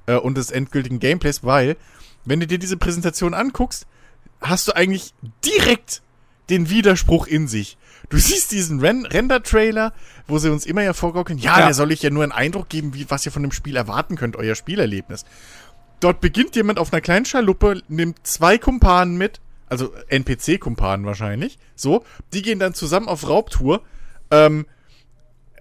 äh, 0.06 0.16
und 0.16 0.38
des 0.38 0.52
endgültigen 0.52 1.00
Gameplays, 1.00 1.44
weil, 1.44 1.78
wenn 2.26 2.40
du 2.40 2.48
dir 2.48 2.60
diese 2.60 2.78
Präsentation 2.78 3.34
anguckst, 3.34 3.88
hast 4.42 4.68
du 4.68 4.76
eigentlich 4.76 5.14
direkt 5.46 6.02
den 6.50 6.70
Widerspruch 6.70 7.28
in 7.28 7.48
sich. 7.48 7.78
Du 8.10 8.18
siehst 8.18 8.52
diesen 8.52 8.80
Ren 8.80 9.06
Render-Trailer, 9.06 9.94
wo 10.28 10.38
sie 10.40 10.52
uns 10.52 10.66
immer 10.66 10.84
ja 10.84 10.94
vorgaukeln, 10.94 11.40
ja, 11.40 11.60
ja, 11.60 11.66
der 11.66 11.74
soll 11.74 11.92
euch 11.92 12.02
ja 12.02 12.10
nur 12.10 12.24
einen 12.24 12.32
Eindruck 12.32 12.70
geben, 12.70 12.94
wie, 12.94 13.10
was 13.10 13.26
ihr 13.26 13.32
von 13.32 13.44
dem 13.44 13.52
Spiel 13.52 13.76
erwarten 13.76 14.16
könnt, 14.16 14.36
euer 14.36 14.56
Spielerlebnis. 14.56 15.26
Dort 16.00 16.22
beginnt 16.22 16.56
jemand 16.56 16.80
auf 16.80 16.94
einer 16.94 17.02
kleinen 17.02 17.26
Schaluppe, 17.26 17.82
nimmt 17.88 18.20
zwei 18.26 18.58
Kumpanen 18.58 19.18
mit, 19.18 19.42
also 19.68 19.94
NPC-Kumpanen 20.10 21.06
wahrscheinlich, 21.06 21.60
so, 21.76 22.04
die 22.34 22.42
gehen 22.42 22.60
dann 22.60 22.74
zusammen 22.74 23.08
auf 23.08 23.28
Raubtour, 23.28 23.84
ähm, 24.32 24.66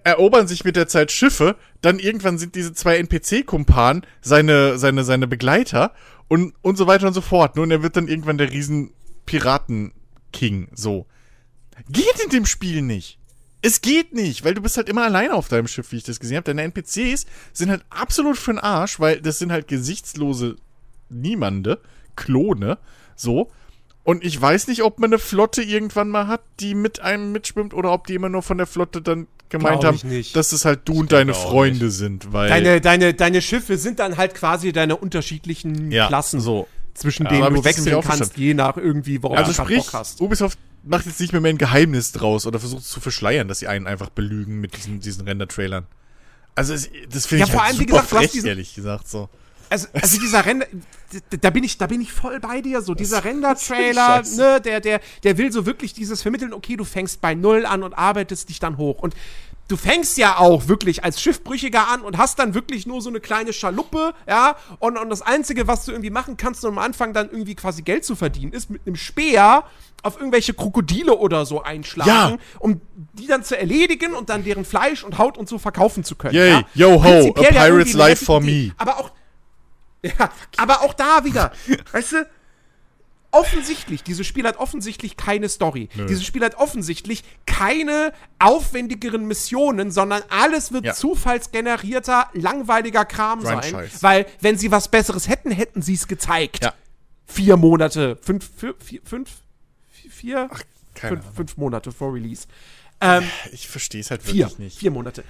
erobern 0.03 0.47
sich 0.47 0.63
mit 0.63 0.75
der 0.77 0.87
Zeit 0.87 1.11
Schiffe, 1.11 1.57
dann 1.81 1.99
irgendwann 1.99 2.37
sind 2.37 2.55
diese 2.55 2.73
zwei 2.73 2.97
NPC-Kumpanen 2.97 4.05
seine, 4.21 4.77
seine, 4.77 5.03
seine 5.03 5.27
Begleiter 5.27 5.91
und, 6.29 6.53
und 6.61 6.77
so 6.77 6.87
weiter 6.87 7.07
und 7.07 7.13
so 7.13 7.21
fort. 7.21 7.55
Nun, 7.55 7.71
er 7.71 7.83
wird 7.83 7.97
dann 7.97 8.07
irgendwann 8.07 8.37
der 8.37 8.51
riesen 8.51 8.91
Piraten-King, 9.25 10.69
so. 10.73 11.05
Geht 11.89 12.19
in 12.23 12.29
dem 12.29 12.45
Spiel 12.45 12.81
nicht. 12.81 13.19
Es 13.61 13.81
geht 13.81 14.13
nicht, 14.13 14.45
weil 14.45 14.53
du 14.53 14.61
bist 14.61 14.77
halt 14.77 14.87
immer 14.87 15.03
alleine 15.03 15.33
auf 15.33 15.49
deinem 15.49 15.67
Schiff, 15.67 15.91
wie 15.91 15.97
ich 15.97 16.03
das 16.03 16.19
gesehen 16.19 16.37
habe. 16.37 16.45
Deine 16.45 16.63
NPCs 16.63 17.25
sind 17.53 17.69
halt 17.69 17.83
absolut 17.89 18.37
für 18.37 18.53
den 18.53 18.59
Arsch, 18.59 18.99
weil 18.99 19.19
das 19.21 19.39
sind 19.39 19.51
halt 19.51 19.67
gesichtslose 19.67 20.55
Niemande, 21.09 21.81
Klone, 22.15 22.77
so. 23.15 23.51
Und 24.07 24.23
ich 24.23 24.41
weiß 24.41 24.67
nicht, 24.67 24.83
ob 24.83 24.99
man 24.99 25.09
eine 25.09 25.19
Flotte 25.19 25.61
irgendwann 25.61 26.07
mal 26.07 26.27
hat, 26.27 26.39
die 26.61 26.75
mit 26.75 27.01
einem 27.01 27.33
mitschwimmt 27.33 27.73
oder 27.73 27.91
ob 27.91 28.07
die 28.07 28.13
immer 28.15 28.29
nur 28.29 28.41
von 28.41 28.57
der 28.57 28.65
Flotte 28.65 29.01
dann 29.01 29.27
gemeint 29.49 29.83
haben, 29.83 29.99
dass 30.31 30.53
es 30.53 30.63
halt 30.63 30.87
du 30.87 30.93
ich 30.93 30.99
und 30.99 31.11
deine 31.11 31.33
Freunde 31.33 31.87
nicht. 31.87 31.95
sind. 31.97 32.31
Weil 32.31 32.47
deine, 32.47 32.79
deine, 32.79 33.13
deine 33.13 33.41
Schiffe 33.41 33.77
sind 33.77 33.99
dann 33.99 34.15
halt 34.15 34.33
quasi 34.33 34.71
deine 34.71 34.95
unterschiedlichen 34.95 35.91
ja, 35.91 36.07
Klassen, 36.07 36.39
so, 36.39 36.69
zwischen 36.93 37.25
ja, 37.25 37.31
denen 37.31 37.53
du 37.53 37.65
wechseln 37.65 37.99
kannst, 37.99 38.37
je 38.37 38.53
nach 38.53 38.77
irgendwie, 38.77 39.21
worauf 39.21 39.39
also 39.39 39.51
du 39.51 39.61
sprich, 39.61 39.79
Bock 39.79 39.93
hast. 39.95 40.21
Ubisoft 40.21 40.57
macht 40.83 41.05
jetzt 41.05 41.19
nicht 41.19 41.33
mehr, 41.33 41.41
mehr 41.41 41.51
ein 41.51 41.57
Geheimnis 41.57 42.13
draus 42.13 42.47
oder 42.47 42.61
versucht 42.61 42.83
es 42.83 42.89
zu 42.89 43.01
verschleiern, 43.01 43.49
dass 43.49 43.59
sie 43.59 43.67
einen 43.67 43.87
einfach 43.87 44.07
belügen 44.07 44.61
mit 44.61 44.77
diesen, 44.77 45.01
diesen 45.01 45.27
Render-Trailern. 45.27 45.85
Also 46.55 46.75
das 47.09 47.25
finde 47.25 47.43
ja, 47.43 47.47
ich 47.47 47.59
halt 47.59 47.61
allem, 47.61 47.75
super 47.75 48.03
gesagt, 48.03 48.09
frech, 48.09 48.45
ehrlich 48.45 48.73
gesagt, 48.73 49.09
so. 49.09 49.27
Also, 49.69 49.87
also 49.93 50.19
dieser 50.19 50.45
Render, 50.45 50.65
da 51.41 51.49
bin 51.49 51.63
ich, 51.63 51.77
da 51.77 51.87
bin 51.87 52.01
ich 52.01 52.11
voll 52.11 52.39
bei 52.39 52.61
dir. 52.61 52.81
So 52.81 52.93
dieser 52.93 53.23
Render-Trailer, 53.23 54.23
ne, 54.35 54.61
der, 54.61 54.79
der, 54.79 55.01
der 55.23 55.37
will 55.37 55.51
so 55.51 55.65
wirklich 55.65 55.93
dieses 55.93 56.21
vermitteln. 56.21 56.53
Okay, 56.53 56.75
du 56.77 56.83
fängst 56.83 57.21
bei 57.21 57.35
null 57.35 57.65
an 57.65 57.83
und 57.83 57.93
arbeitest 57.93 58.49
dich 58.49 58.59
dann 58.59 58.77
hoch. 58.77 58.99
Und 58.99 59.15
du 59.67 59.75
fängst 59.77 60.17
ja 60.17 60.37
auch 60.37 60.67
wirklich 60.67 61.03
als 61.03 61.21
Schiffbrüchiger 61.21 61.89
an 61.89 62.01
und 62.01 62.17
hast 62.17 62.39
dann 62.39 62.53
wirklich 62.53 62.87
nur 62.87 63.01
so 63.01 63.09
eine 63.09 63.19
kleine 63.19 63.51
Schaluppe, 63.53 64.13
ja, 64.27 64.55
und, 64.79 64.97
und 64.97 65.09
das 65.09 65.21
Einzige, 65.21 65.67
was 65.67 65.85
du 65.85 65.91
irgendwie 65.91 66.09
machen 66.09 66.37
kannst, 66.37 66.63
um 66.63 66.77
am 66.77 66.83
Anfang 66.83 67.13
dann 67.13 67.29
irgendwie 67.29 67.55
quasi 67.55 67.81
Geld 67.81 68.05
zu 68.05 68.15
verdienen, 68.15 68.53
ist 68.53 68.69
mit 68.69 68.81
einem 68.85 68.95
Speer 68.95 69.63
auf 70.03 70.17
irgendwelche 70.17 70.53
Krokodile 70.53 71.17
oder 71.17 71.45
so 71.45 71.63
einschlagen, 71.63 72.09
Ja. 72.09 72.37
um 72.59 72.79
die 73.13 73.27
dann 73.27 73.43
zu 73.43 73.57
erledigen 73.57 74.13
und 74.13 74.29
dann 74.29 74.43
deren 74.43 74.63
Fleisch 74.63 75.03
und 75.03 75.17
Haut 75.17 75.37
und 75.37 75.49
so 75.49 75.57
verkaufen 75.57 76.03
zu 76.03 76.15
können. 76.15 76.35
Yay, 76.35 76.49
ja? 76.49 76.63
yo 76.73 77.03
ho, 77.03 77.33
a 77.35 77.41
pirate's 77.41 77.93
life 77.93 78.23
for 78.23 78.39
me. 78.39 78.71
Aber 78.77 78.99
auch, 78.99 79.11
ja, 80.19 80.31
aber 80.57 80.81
auch 80.81 80.93
da 80.93 81.23
wieder, 81.23 81.51
weißt 81.91 82.11
du, 82.13 82.27
offensichtlich, 83.31 84.03
dieses 84.03 84.25
Spiel 84.25 84.45
hat 84.47 84.57
offensichtlich 84.57 85.17
keine 85.17 85.49
Story. 85.49 85.89
Dieses 86.09 86.25
Spiel 86.25 86.43
hat 86.43 86.55
offensichtlich 86.55 87.23
keine 87.45 88.13
aufwendigeren 88.39 89.25
Missionen, 89.27 89.91
sondern 89.91 90.23
alles 90.29 90.71
wird 90.71 90.85
Ja. 90.85 90.93
zufallsgenerierter, 90.93 92.29
langweiliger 92.33 93.05
Kram 93.05 93.41
sein. 93.41 93.59
Grindscheiß. 93.59 94.01
Weil, 94.01 94.25
wenn 94.41 94.57
sie 94.57 94.71
was 94.71 94.87
Besseres 94.87 95.27
hätten, 95.27 95.51
hätten 95.51 95.81
sie 95.81 95.93
es 95.95 96.07
gezeigt. 96.07 96.63
Ja. 96.63 96.73
Vier 97.25 97.57
Monate, 97.57 98.15
fünf, 98.21 98.49
vier, 98.57 98.73
vier, 98.79 99.01
fünf, 99.03 99.29
vier, 100.09 100.49
keine 100.95 101.17
fünf, 101.17 101.35
fünf 101.35 101.57
Monate 101.57 101.91
vor 101.91 102.13
Release. 102.13 102.47
Ähm, 103.01 103.23
Ich 103.51 103.67
verstehe 103.67 104.01
es 104.01 104.09
halt 104.09 104.23
vier, 104.23 104.45
wirklich 104.45 104.59
nicht. 104.59 104.79
vier 104.79 104.89
Monate. 104.91 105.23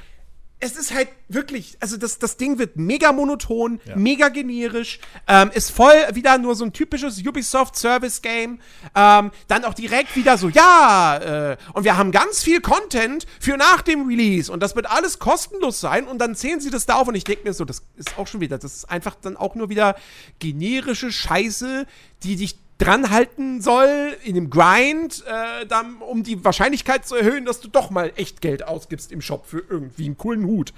Es 0.60 0.76
ist 0.76 0.92
halt 0.92 1.10
wirklich, 1.30 1.78
also 1.82 1.98
das, 1.98 2.18
das 2.18 2.38
Ding 2.38 2.58
wird 2.58 2.78
mega 2.78 3.12
monoton, 3.12 3.80
Ja. 3.86 3.96
mega 3.96 4.30
generisch, 4.30 5.00
ähm, 5.28 5.52
ist 5.54 5.70
voll 5.70 5.94
wieder 6.14 6.40
nur 6.40 6.56
so 6.56 6.66
ein 6.66 6.74
typisches 6.74 7.20
Ubisoft-Service-Game. 7.20 8.60
Ähm, 8.96 9.32
dann 9.48 9.66
auch 9.66 9.76
direkt 9.76 10.16
wieder 10.16 10.38
so, 10.40 10.50
ja, 10.50 11.52
äh, 11.52 11.58
und 11.74 11.84
wir 11.84 11.96
haben 11.98 12.12
ganz 12.12 12.44
viel 12.44 12.60
Content 12.62 13.28
für 13.40 13.56
nach 13.58 13.84
dem 13.84 14.08
Release 14.08 14.52
und 14.52 14.62
das 14.64 14.76
wird 14.76 14.90
alles 14.90 15.20
kostenlos 15.20 15.80
sein 15.80 16.08
und 16.08 16.18
dann 16.18 16.36
zählen 16.36 16.60
sie 16.60 16.72
das 16.72 16.88
da 16.88 16.96
auf 16.96 17.08
und 17.08 17.14
ich 17.16 17.24
denke 17.24 17.44
mir 17.44 17.54
so, 17.54 17.64
das 17.64 17.84
ist 17.96 18.18
auch 18.18 18.26
schon 18.26 18.42
wieder, 18.42 18.58
das 18.58 18.74
ist 18.78 18.86
einfach 18.90 19.16
dann 19.22 19.38
auch 19.38 19.54
nur 19.54 19.70
wieder 19.70 19.96
generische 20.40 21.12
Scheiße, 21.12 21.86
die 22.24 22.36
dich 22.36 22.58
dran 22.78 23.10
halten 23.10 23.62
soll 23.62 24.16
in 24.24 24.36
dem 24.36 24.50
Grind, 24.50 25.24
äh, 25.26 25.66
dann, 25.66 25.98
um 25.98 26.24
die 26.24 26.44
Wahrscheinlichkeit 26.46 27.08
zu 27.08 27.16
erhöhen, 27.16 27.46
dass 27.46 27.60
du 27.60 27.68
doch 27.68 27.90
mal 27.90 28.12
echt 28.16 28.42
Geld 28.42 28.64
ausgibst 28.68 29.12
im 29.12 29.22
Shop 29.22 29.46
für 29.48 29.64
irgendwie 29.70 30.06
einen 30.06 30.18
coolen 30.18 30.46
Hut. 30.46 30.74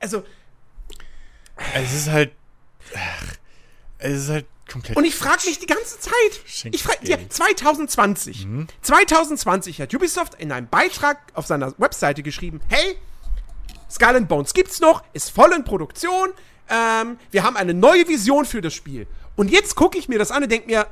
Also, 0.00 0.24
Es 1.74 1.92
ist 1.94 2.08
halt. 2.10 2.32
Ach, 2.96 3.34
es 3.98 4.22
ist 4.24 4.28
halt 4.28 4.46
komplett. 4.70 4.96
und 4.96 5.04
ich 5.04 5.14
frage 5.14 5.42
mich 5.46 5.58
die 5.58 5.66
ganze 5.66 5.98
Zeit. 6.00 6.12
Ich 6.72 6.82
frage 6.82 7.04
dir, 7.04 7.18
2020. 7.30 8.46
Mhm. 8.46 8.66
2020 8.82 9.80
hat 9.80 9.94
Ubisoft 9.94 10.34
in 10.34 10.50
einem 10.52 10.68
Beitrag 10.68 11.18
auf 11.34 11.46
seiner 11.46 11.72
Webseite 11.78 12.22
geschrieben: 12.22 12.60
Hey, 12.68 12.96
Skull 13.90 14.16
and 14.16 14.28
Bones 14.28 14.52
gibt's 14.54 14.80
noch, 14.80 15.04
ist 15.12 15.30
voll 15.30 15.52
in 15.52 15.64
Produktion. 15.64 16.30
Ähm, 16.68 17.18
wir 17.30 17.44
haben 17.44 17.56
eine 17.56 17.74
neue 17.74 18.08
Vision 18.08 18.44
für 18.44 18.60
das 18.60 18.74
Spiel. 18.74 19.06
Und 19.36 19.50
jetzt 19.50 19.76
gucke 19.76 19.98
ich 19.98 20.08
mir 20.08 20.18
das 20.18 20.30
an 20.30 20.42
und 20.42 20.50
denke 20.50 20.66
mir, 20.66 20.86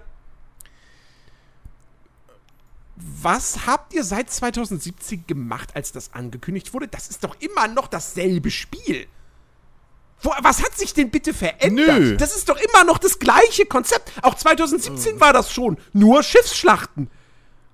was 3.23 3.67
habt 3.67 3.95
ihr 3.95 4.05
seit 4.05 4.31
2017 4.31 5.27
gemacht, 5.27 5.71
als 5.75 5.93
das 5.93 6.13
angekündigt 6.15 6.73
wurde? 6.75 6.89
Das 6.89 7.09
ist 7.09 7.25
doch 7.25 7.37
immer 7.41 7.69
noch 7.69 7.89
dasselbe 7.89 8.51
Spiel. 8.51 9.07
Wo, 10.21 10.31
was 10.43 10.63
hat 10.63 10.77
sich 10.79 10.95
denn 10.95 11.11
bitte 11.11 11.35
verändert? 11.35 11.99
Nö. 11.99 12.17
Das 12.17 12.37
ist 12.37 12.49
doch 12.49 12.57
immer 12.57 12.85
noch 12.85 12.99
das 12.99 13.19
gleiche 13.19 13.67
Konzept. 13.67 14.13
Auch 14.23 14.35
2017 14.35 15.21
war 15.21 15.33
das 15.33 15.53
schon. 15.53 15.79
Nur 15.93 16.23
Schiffsschlachten. 16.23 17.11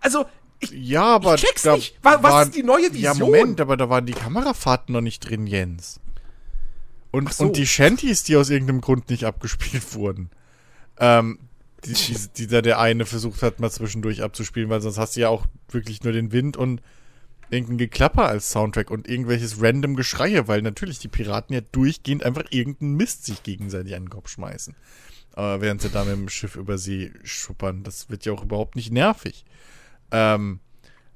Also, 0.01 0.25
ich, 0.61 0.71
ja, 0.71 1.05
aber. 1.05 1.35
ich 1.35 1.43
check's 1.43 1.65
nicht. 1.65 1.99
Wa- 2.03 2.19
was 2.23 2.33
waren- 2.33 2.49
ist 2.49 2.57
die 2.57 2.63
neue 2.63 2.87
Ja, 2.95 3.13
Vision? 3.13 3.19
Moment, 3.31 3.61
aber 3.61 3.77
da 3.77 3.91
waren 3.91 4.07
die 4.07 4.15
Kamerafahrten 4.15 4.93
noch 4.95 5.03
nicht 5.03 5.21
drin, 5.29 5.47
Jens. 5.47 6.01
Und, 7.11 7.33
so. 7.33 7.45
und 7.45 7.57
die 7.57 7.67
Shanties, 7.67 8.23
die 8.23 8.37
aus 8.37 8.49
irgendeinem 8.51 8.81
Grund 8.81 9.11
nicht 9.11 9.25
abgespielt 9.25 9.95
wurden. 9.95 10.31
Ähm, 10.99 11.39
die, 11.85 12.17
die, 12.37 12.47
da 12.47 12.63
der 12.63 12.79
eine 12.81 13.07
versucht 13.07 13.43
hat, 13.43 13.61
mal 13.61 13.71
zwischendurch 13.71 14.23
abzuspielen, 14.23 14.69
weil 14.69 14.81
sonst 14.81 14.99
hast 14.99 15.17
du 15.17 15.21
ja 15.21 15.29
auch 15.29 15.47
wirklich 15.71 16.03
nur 16.03 16.13
den 16.13 16.33
Wind 16.33 16.57
und 16.57 16.83
irgendein 17.51 17.79
Geklapper 17.79 18.27
als 18.27 18.51
Soundtrack 18.51 18.91
und 18.91 19.09
irgendwelches 19.09 19.63
random 19.63 19.97
Geschreie, 19.97 20.49
weil 20.49 20.63
natürlich 20.63 20.99
die 20.99 21.09
Piraten 21.09 21.55
ja 21.55 21.61
durchgehend 21.61 22.23
einfach 22.23 22.45
irgendeinen 22.51 22.95
Mist 22.95 23.25
sich 23.25 23.43
gegenseitig 23.43 23.95
an 23.95 24.05
den 24.05 24.11
Kopf 24.11 24.29
schmeißen. 24.29 24.75
Äh, 25.37 25.61
während 25.61 25.81
sie 25.81 25.89
da 25.89 26.05
mit 26.05 26.15
dem 26.15 26.29
Schiff 26.29 26.57
über 26.57 26.79
See 26.79 27.13
schuppern. 27.23 27.85
Das 27.85 28.11
wird 28.11 28.25
ja 28.25 28.33
auch 28.33 28.43
überhaupt 28.43 28.77
nicht 28.77 28.93
nervig. 28.93 29.45
Ähm, 30.11 30.61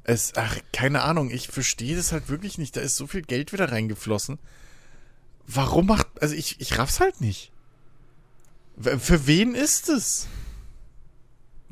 es, 0.04 0.32
ach, 0.36 0.58
keine 0.72 1.02
Ahnung, 1.02 1.30
ich 1.30 1.48
verstehe 1.48 1.96
das 1.96 2.12
halt 2.12 2.28
wirklich 2.28 2.58
nicht. 2.58 2.76
Da 2.76 2.80
ist 2.80 2.96
so 2.96 3.06
viel 3.06 3.22
Geld 3.22 3.52
wieder 3.52 3.70
reingeflossen. 3.70 4.38
Warum 5.46 5.86
macht, 5.86 6.06
also 6.20 6.34
ich, 6.34 6.60
ich 6.60 6.78
raff's 6.78 7.00
halt 7.00 7.20
nicht. 7.20 7.52
Für 8.78 9.26
wen 9.26 9.54
ist 9.54 9.88
es? 9.88 10.28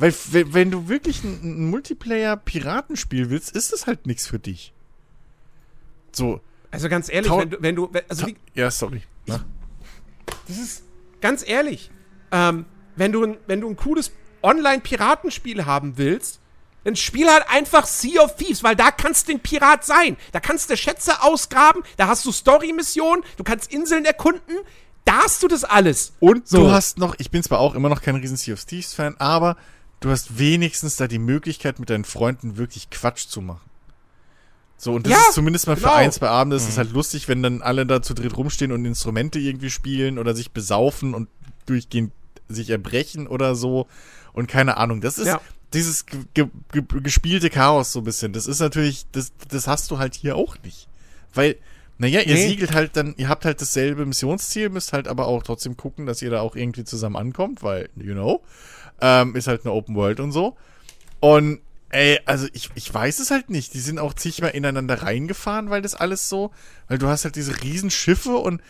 Weil, 0.00 0.14
wenn 0.52 0.70
du 0.70 0.88
wirklich 0.88 1.22
ein, 1.24 1.40
ein 1.42 1.70
Multiplayer-Piratenspiel 1.70 3.30
willst, 3.30 3.54
ist 3.54 3.72
es 3.72 3.86
halt 3.86 4.06
nichts 4.06 4.26
für 4.26 4.38
dich. 4.38 4.72
So, 6.12 6.40
also 6.70 6.88
ganz 6.88 7.08
ehrlich, 7.08 7.30
wenn 7.30 7.50
du, 7.50 7.56
wenn 7.60 7.76
du, 7.76 7.90
also 8.08 8.26
wie, 8.26 8.36
ja, 8.54 8.70
sorry. 8.70 9.02
Na? 9.26 9.44
das 10.48 10.58
ist 10.58 10.82
ganz 11.20 11.46
ehrlich, 11.46 11.90
ähm, 12.32 12.64
wenn 12.96 13.12
du, 13.12 13.24
ein- 13.24 13.36
wenn 13.46 13.60
du 13.60 13.68
ein 13.68 13.76
cooles 13.76 14.10
Online-Piratenspiel 14.42 15.66
haben 15.66 15.96
willst, 15.98 16.40
dann 16.84 16.96
spiel 16.96 17.28
halt 17.28 17.44
einfach 17.50 17.86
Sea 17.86 18.22
of 18.22 18.36
Thieves, 18.36 18.62
weil 18.64 18.74
da 18.74 18.90
kannst 18.90 19.28
du 19.28 19.32
ein 19.32 19.40
Pirat 19.40 19.84
sein. 19.84 20.16
Da 20.32 20.40
kannst 20.40 20.70
du 20.70 20.76
Schätze 20.76 21.22
ausgraben, 21.22 21.82
da 21.98 22.06
hast 22.08 22.24
du 22.24 22.32
Story-Missionen, 22.32 23.22
du 23.36 23.44
kannst 23.44 23.70
Inseln 23.72 24.06
erkunden, 24.06 24.56
da 25.04 25.24
hast 25.24 25.42
du 25.42 25.48
das 25.48 25.64
alles. 25.64 26.14
Und 26.20 26.48
So. 26.48 26.58
du 26.64 26.70
hast 26.70 26.96
noch, 26.98 27.14
ich 27.18 27.30
bin 27.30 27.42
zwar 27.42 27.58
auch 27.60 27.74
immer 27.74 27.90
noch 27.90 28.00
kein 28.00 28.16
riesen 28.16 28.38
Sea 28.38 28.54
of 28.54 28.64
Thieves 28.64 28.94
Fan, 28.94 29.14
aber 29.18 29.56
du 30.00 30.10
hast 30.10 30.38
wenigstens 30.38 30.96
da 30.96 31.06
die 31.08 31.18
Möglichkeit, 31.18 31.78
mit 31.78 31.90
deinen 31.90 32.04
Freunden 32.04 32.56
wirklich 32.56 32.90
Quatsch 32.90 33.26
zu 33.28 33.40
machen. 33.40 33.68
So, 34.76 34.94
und 34.94 35.06
das 35.06 35.12
Ja, 35.12 35.18
ist 35.28 35.34
zumindest 35.34 35.66
mal 35.66 35.76
für 35.76 35.82
genau. 35.82 35.94
ein, 35.94 36.10
zwei 36.10 36.28
Abende 36.28 36.56
ist 36.56 36.66
es 36.68 36.78
halt 36.78 36.92
lustig, 36.92 37.28
wenn 37.28 37.42
dann 37.42 37.60
alle 37.60 37.84
da 37.84 38.00
zu 38.00 38.14
dritt 38.14 38.36
rumstehen 38.36 38.72
und 38.72 38.84
Instrumente 38.86 39.38
irgendwie 39.38 39.68
spielen 39.68 40.18
oder 40.18 40.34
sich 40.34 40.52
besaufen 40.52 41.12
und 41.14 41.28
durchgehend 41.66 42.12
sich 42.48 42.70
erbrechen 42.70 43.26
oder 43.26 43.54
so. 43.54 43.86
Und 44.32 44.46
keine 44.48 44.78
Ahnung, 44.78 45.02
das 45.02 45.18
ist 45.18 45.26
Ja. 45.26 45.40
dieses 45.74 46.06
ge 46.06 46.20
ge 46.32 46.46
ge 46.72 46.82
gespielte 47.02 47.50
Chaos 47.50 47.92
so 47.92 47.98
ein 48.00 48.04
bisschen. 48.04 48.32
Das 48.32 48.46
ist 48.46 48.60
natürlich, 48.60 49.04
das, 49.12 49.32
das 49.48 49.66
hast 49.66 49.90
du 49.90 49.98
halt 49.98 50.14
hier 50.14 50.36
auch 50.36 50.56
nicht. 50.64 50.88
Weil, 51.34 51.56
naja, 51.98 52.20
ihr 52.22 52.34
Nee. 52.34 52.48
siegelt 52.48 52.72
halt 52.72 52.96
dann, 52.96 53.14
ihr 53.18 53.28
habt 53.28 53.44
halt 53.44 53.60
dasselbe 53.60 54.06
Missionsziel, 54.06 54.70
müsst 54.70 54.94
halt 54.94 55.08
aber 55.08 55.26
auch 55.26 55.42
trotzdem 55.42 55.76
gucken, 55.76 56.06
dass 56.06 56.22
ihr 56.22 56.30
da 56.30 56.40
auch 56.40 56.56
irgendwie 56.56 56.84
zusammen 56.84 57.16
ankommt, 57.16 57.62
weil, 57.62 57.90
you 57.96 58.14
know, 58.14 58.42
ähm, 59.00 59.36
ist 59.36 59.46
halt 59.46 59.64
eine 59.64 59.72
Open 59.72 59.94
World 59.94 60.20
und 60.20 60.32
so. 60.32 60.56
Und, 61.20 61.60
ey, 61.90 62.20
also 62.24 62.46
ich, 62.52 62.70
ich 62.74 62.92
weiß 62.92 63.18
es 63.18 63.30
halt 63.30 63.50
nicht. 63.50 63.74
Die 63.74 63.80
sind 63.80 63.98
auch 63.98 64.14
zigmal 64.14 64.50
ineinander 64.52 65.02
reingefahren, 65.02 65.70
weil 65.70 65.82
das 65.82 65.94
alles 65.94 66.28
so, 66.28 66.50
weil 66.88 66.98
du 66.98 67.08
hast 67.08 67.24
halt 67.24 67.36
diese 67.36 67.62
riesen 67.62 67.90
Schiffe 67.90 68.36
und 68.36 68.62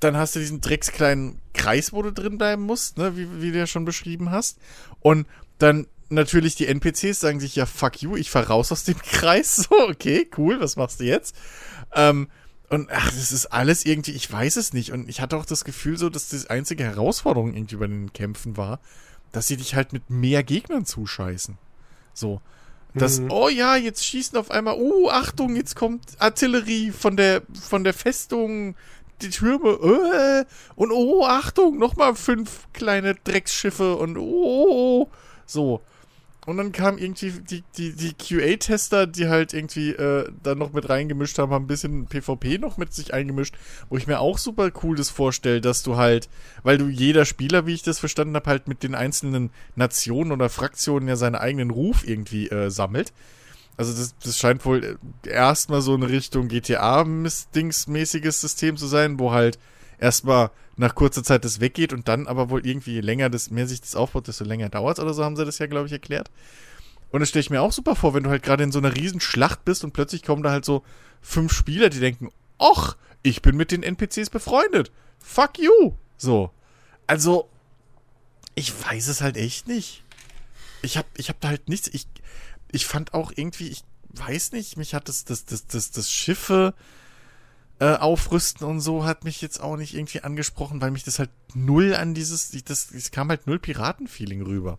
dann 0.00 0.16
hast 0.16 0.36
du 0.36 0.40
diesen 0.40 0.60
dreckskleinen 0.60 1.38
Kreis, 1.54 1.92
wo 1.92 2.02
du 2.02 2.12
drin 2.12 2.38
bleiben 2.38 2.62
musst, 2.62 2.98
ne, 2.98 3.16
wie, 3.16 3.40
wie 3.40 3.52
du 3.52 3.58
ja 3.58 3.66
schon 3.66 3.84
beschrieben 3.84 4.30
hast. 4.30 4.58
Und 5.00 5.26
dann 5.58 5.86
natürlich 6.08 6.54
die 6.54 6.66
NPCs 6.66 7.20
sagen 7.20 7.40
sich, 7.40 7.56
ja, 7.56 7.66
fuck 7.66 8.02
you, 8.02 8.16
ich 8.16 8.30
fahr 8.30 8.46
raus 8.46 8.72
aus 8.72 8.84
dem 8.84 8.98
Kreis. 9.02 9.56
So, 9.56 9.88
okay, 9.88 10.28
cool, 10.36 10.60
was 10.60 10.76
machst 10.76 11.00
du 11.00 11.04
jetzt? 11.04 11.34
Ähm, 11.94 12.28
und 12.68 12.90
ach, 12.90 13.06
das 13.10 13.32
ist 13.32 13.46
alles 13.46 13.84
irgendwie, 13.84 14.12
ich 14.12 14.30
weiß 14.30 14.56
es 14.56 14.72
nicht. 14.72 14.92
Und 14.92 15.08
ich 15.08 15.20
hatte 15.20 15.36
auch 15.36 15.46
das 15.46 15.64
Gefühl 15.64 15.96
so, 15.96 16.10
dass 16.10 16.28
die 16.28 16.50
einzige 16.50 16.84
Herausforderung 16.84 17.54
irgendwie 17.54 17.76
bei 17.76 17.86
den 17.86 18.12
Kämpfen 18.12 18.56
war, 18.56 18.80
dass 19.32 19.46
sie 19.46 19.56
dich 19.56 19.74
halt 19.74 19.92
mit 19.92 20.10
mehr 20.10 20.42
Gegnern 20.42 20.84
zuscheißen. 20.84 21.58
So. 22.14 22.40
Das, 22.94 23.20
oh 23.28 23.50
ja, 23.50 23.76
jetzt 23.76 24.06
schießen 24.06 24.38
auf 24.38 24.50
einmal, 24.50 24.76
oh, 24.78 25.10
Achtung, 25.10 25.54
jetzt 25.54 25.76
kommt 25.76 26.02
Artillerie 26.18 26.92
von 26.92 27.16
der, 27.18 27.42
von 27.52 27.84
der 27.84 27.92
Festung, 27.92 28.74
die 29.20 29.28
Türme, 29.28 29.68
äh, 29.68 30.44
und 30.76 30.90
oh, 30.92 31.24
Achtung, 31.26 31.78
nochmal 31.78 32.14
fünf 32.14 32.66
kleine 32.72 33.14
Drecksschiffe 33.14 33.96
und 33.96 34.16
oh, 34.16 35.10
so. 35.44 35.82
Und 36.46 36.58
dann 36.58 36.70
kamen 36.70 36.96
irgendwie 36.98 37.32
die, 37.32 37.64
die, 37.76 37.92
die 37.92 38.14
QA-Tester, 38.14 39.08
die 39.08 39.26
halt 39.26 39.52
irgendwie 39.52 39.90
äh, 39.90 40.30
dann 40.44 40.58
noch 40.58 40.72
mit 40.72 40.88
reingemischt 40.88 41.38
haben, 41.38 41.52
haben 41.52 41.64
ein 41.64 41.66
bisschen 41.66 42.06
PvP 42.06 42.58
noch 42.58 42.76
mit 42.76 42.94
sich 42.94 43.12
eingemischt, 43.12 43.56
wo 43.88 43.96
ich 43.96 44.06
mir 44.06 44.20
auch 44.20 44.38
super 44.38 44.70
cool 44.84 44.96
das 44.96 45.10
vorstelle, 45.10 45.60
dass 45.60 45.82
du 45.82 45.96
halt, 45.96 46.28
weil 46.62 46.78
du 46.78 46.86
jeder 46.86 47.24
Spieler, 47.24 47.66
wie 47.66 47.74
ich 47.74 47.82
das 47.82 47.98
verstanden 47.98 48.36
habe, 48.36 48.48
halt 48.48 48.68
mit 48.68 48.84
den 48.84 48.94
einzelnen 48.94 49.50
Nationen 49.74 50.30
oder 50.30 50.48
Fraktionen 50.48 51.08
ja 51.08 51.16
seinen 51.16 51.34
eigenen 51.34 51.70
Ruf 51.70 52.06
irgendwie 52.06 52.48
äh, 52.48 52.70
sammelt. 52.70 53.12
Also 53.76 53.92
das, 53.92 54.14
das 54.22 54.38
scheint 54.38 54.64
wohl 54.64 54.98
äh, 55.24 55.28
erstmal 55.28 55.82
so 55.82 55.94
eine 55.94 56.08
Richtung 56.08 56.46
GTA-Dings-mäßiges 56.46 58.40
System 58.40 58.76
zu 58.76 58.86
sein, 58.86 59.18
wo 59.18 59.32
halt 59.32 59.58
erstmal 59.98 60.50
nach 60.76 60.94
kurzer 60.94 61.24
Zeit 61.24 61.44
das 61.44 61.60
weggeht 61.60 61.92
und 61.92 62.08
dann 62.08 62.26
aber 62.26 62.50
wohl 62.50 62.66
irgendwie 62.66 62.92
je 62.92 63.00
länger 63.00 63.30
das 63.30 63.50
mehr 63.50 63.66
sich 63.66 63.80
das 63.80 63.96
aufbaut, 63.96 64.28
desto 64.28 64.44
länger 64.44 64.68
dauert 64.68 64.98
oder 64.98 65.14
so 65.14 65.24
haben 65.24 65.36
sie 65.36 65.44
das 65.44 65.58
ja, 65.58 65.66
glaube 65.66 65.86
ich, 65.86 65.92
erklärt. 65.92 66.30
Und 67.10 67.20
das 67.20 67.30
stelle 67.30 67.40
ich 67.40 67.50
mir 67.50 67.62
auch 67.62 67.72
super 67.72 67.96
vor, 67.96 68.14
wenn 68.14 68.24
du 68.24 68.30
halt 68.30 68.42
gerade 68.42 68.64
in 68.64 68.72
so 68.72 68.78
einer 68.78 68.94
riesen 68.94 69.20
Schlacht 69.20 69.64
bist 69.64 69.84
und 69.84 69.92
plötzlich 69.92 70.22
kommen 70.22 70.42
da 70.42 70.50
halt 70.50 70.64
so 70.64 70.82
fünf 71.22 71.52
Spieler, 71.52 71.88
die 71.88 72.00
denken, 72.00 72.30
ach, 72.58 72.96
ich 73.22 73.42
bin 73.42 73.56
mit 73.56 73.70
den 73.70 73.82
NPCs 73.82 74.30
befreundet. 74.30 74.92
Fuck 75.18 75.58
you. 75.58 75.94
So. 76.16 76.50
Also, 77.06 77.48
ich 78.54 78.72
weiß 78.72 79.08
es 79.08 79.20
halt 79.20 79.36
echt 79.36 79.66
nicht. 79.68 80.02
Ich 80.82 80.96
hab, 80.96 81.06
ich 81.16 81.28
hab 81.28 81.40
da 81.40 81.48
halt 81.48 81.68
nichts. 81.68 81.88
Ich, 81.92 82.06
ich 82.70 82.86
fand 82.86 83.14
auch 83.14 83.32
irgendwie, 83.34 83.68
ich 83.68 83.82
weiß 84.10 84.52
nicht, 84.52 84.76
mich 84.76 84.94
hat 84.94 85.08
das, 85.08 85.24
das, 85.24 85.44
das, 85.44 85.66
das, 85.66 85.90
das 85.90 86.12
Schiffe 86.12 86.74
äh, 87.78 87.94
aufrüsten 87.94 88.66
und 88.66 88.80
so 88.80 89.04
hat 89.04 89.24
mich 89.24 89.42
jetzt 89.42 89.60
auch 89.60 89.76
nicht 89.76 89.94
irgendwie 89.94 90.22
angesprochen, 90.22 90.80
weil 90.80 90.90
mich 90.90 91.04
das 91.04 91.18
halt 91.18 91.30
null 91.54 91.94
an 91.94 92.14
dieses, 92.14 92.50
das, 92.64 92.88
das 92.88 93.10
kam 93.10 93.28
halt 93.28 93.46
null 93.46 93.58
Piratenfeeling 93.58 94.42
rüber. 94.42 94.78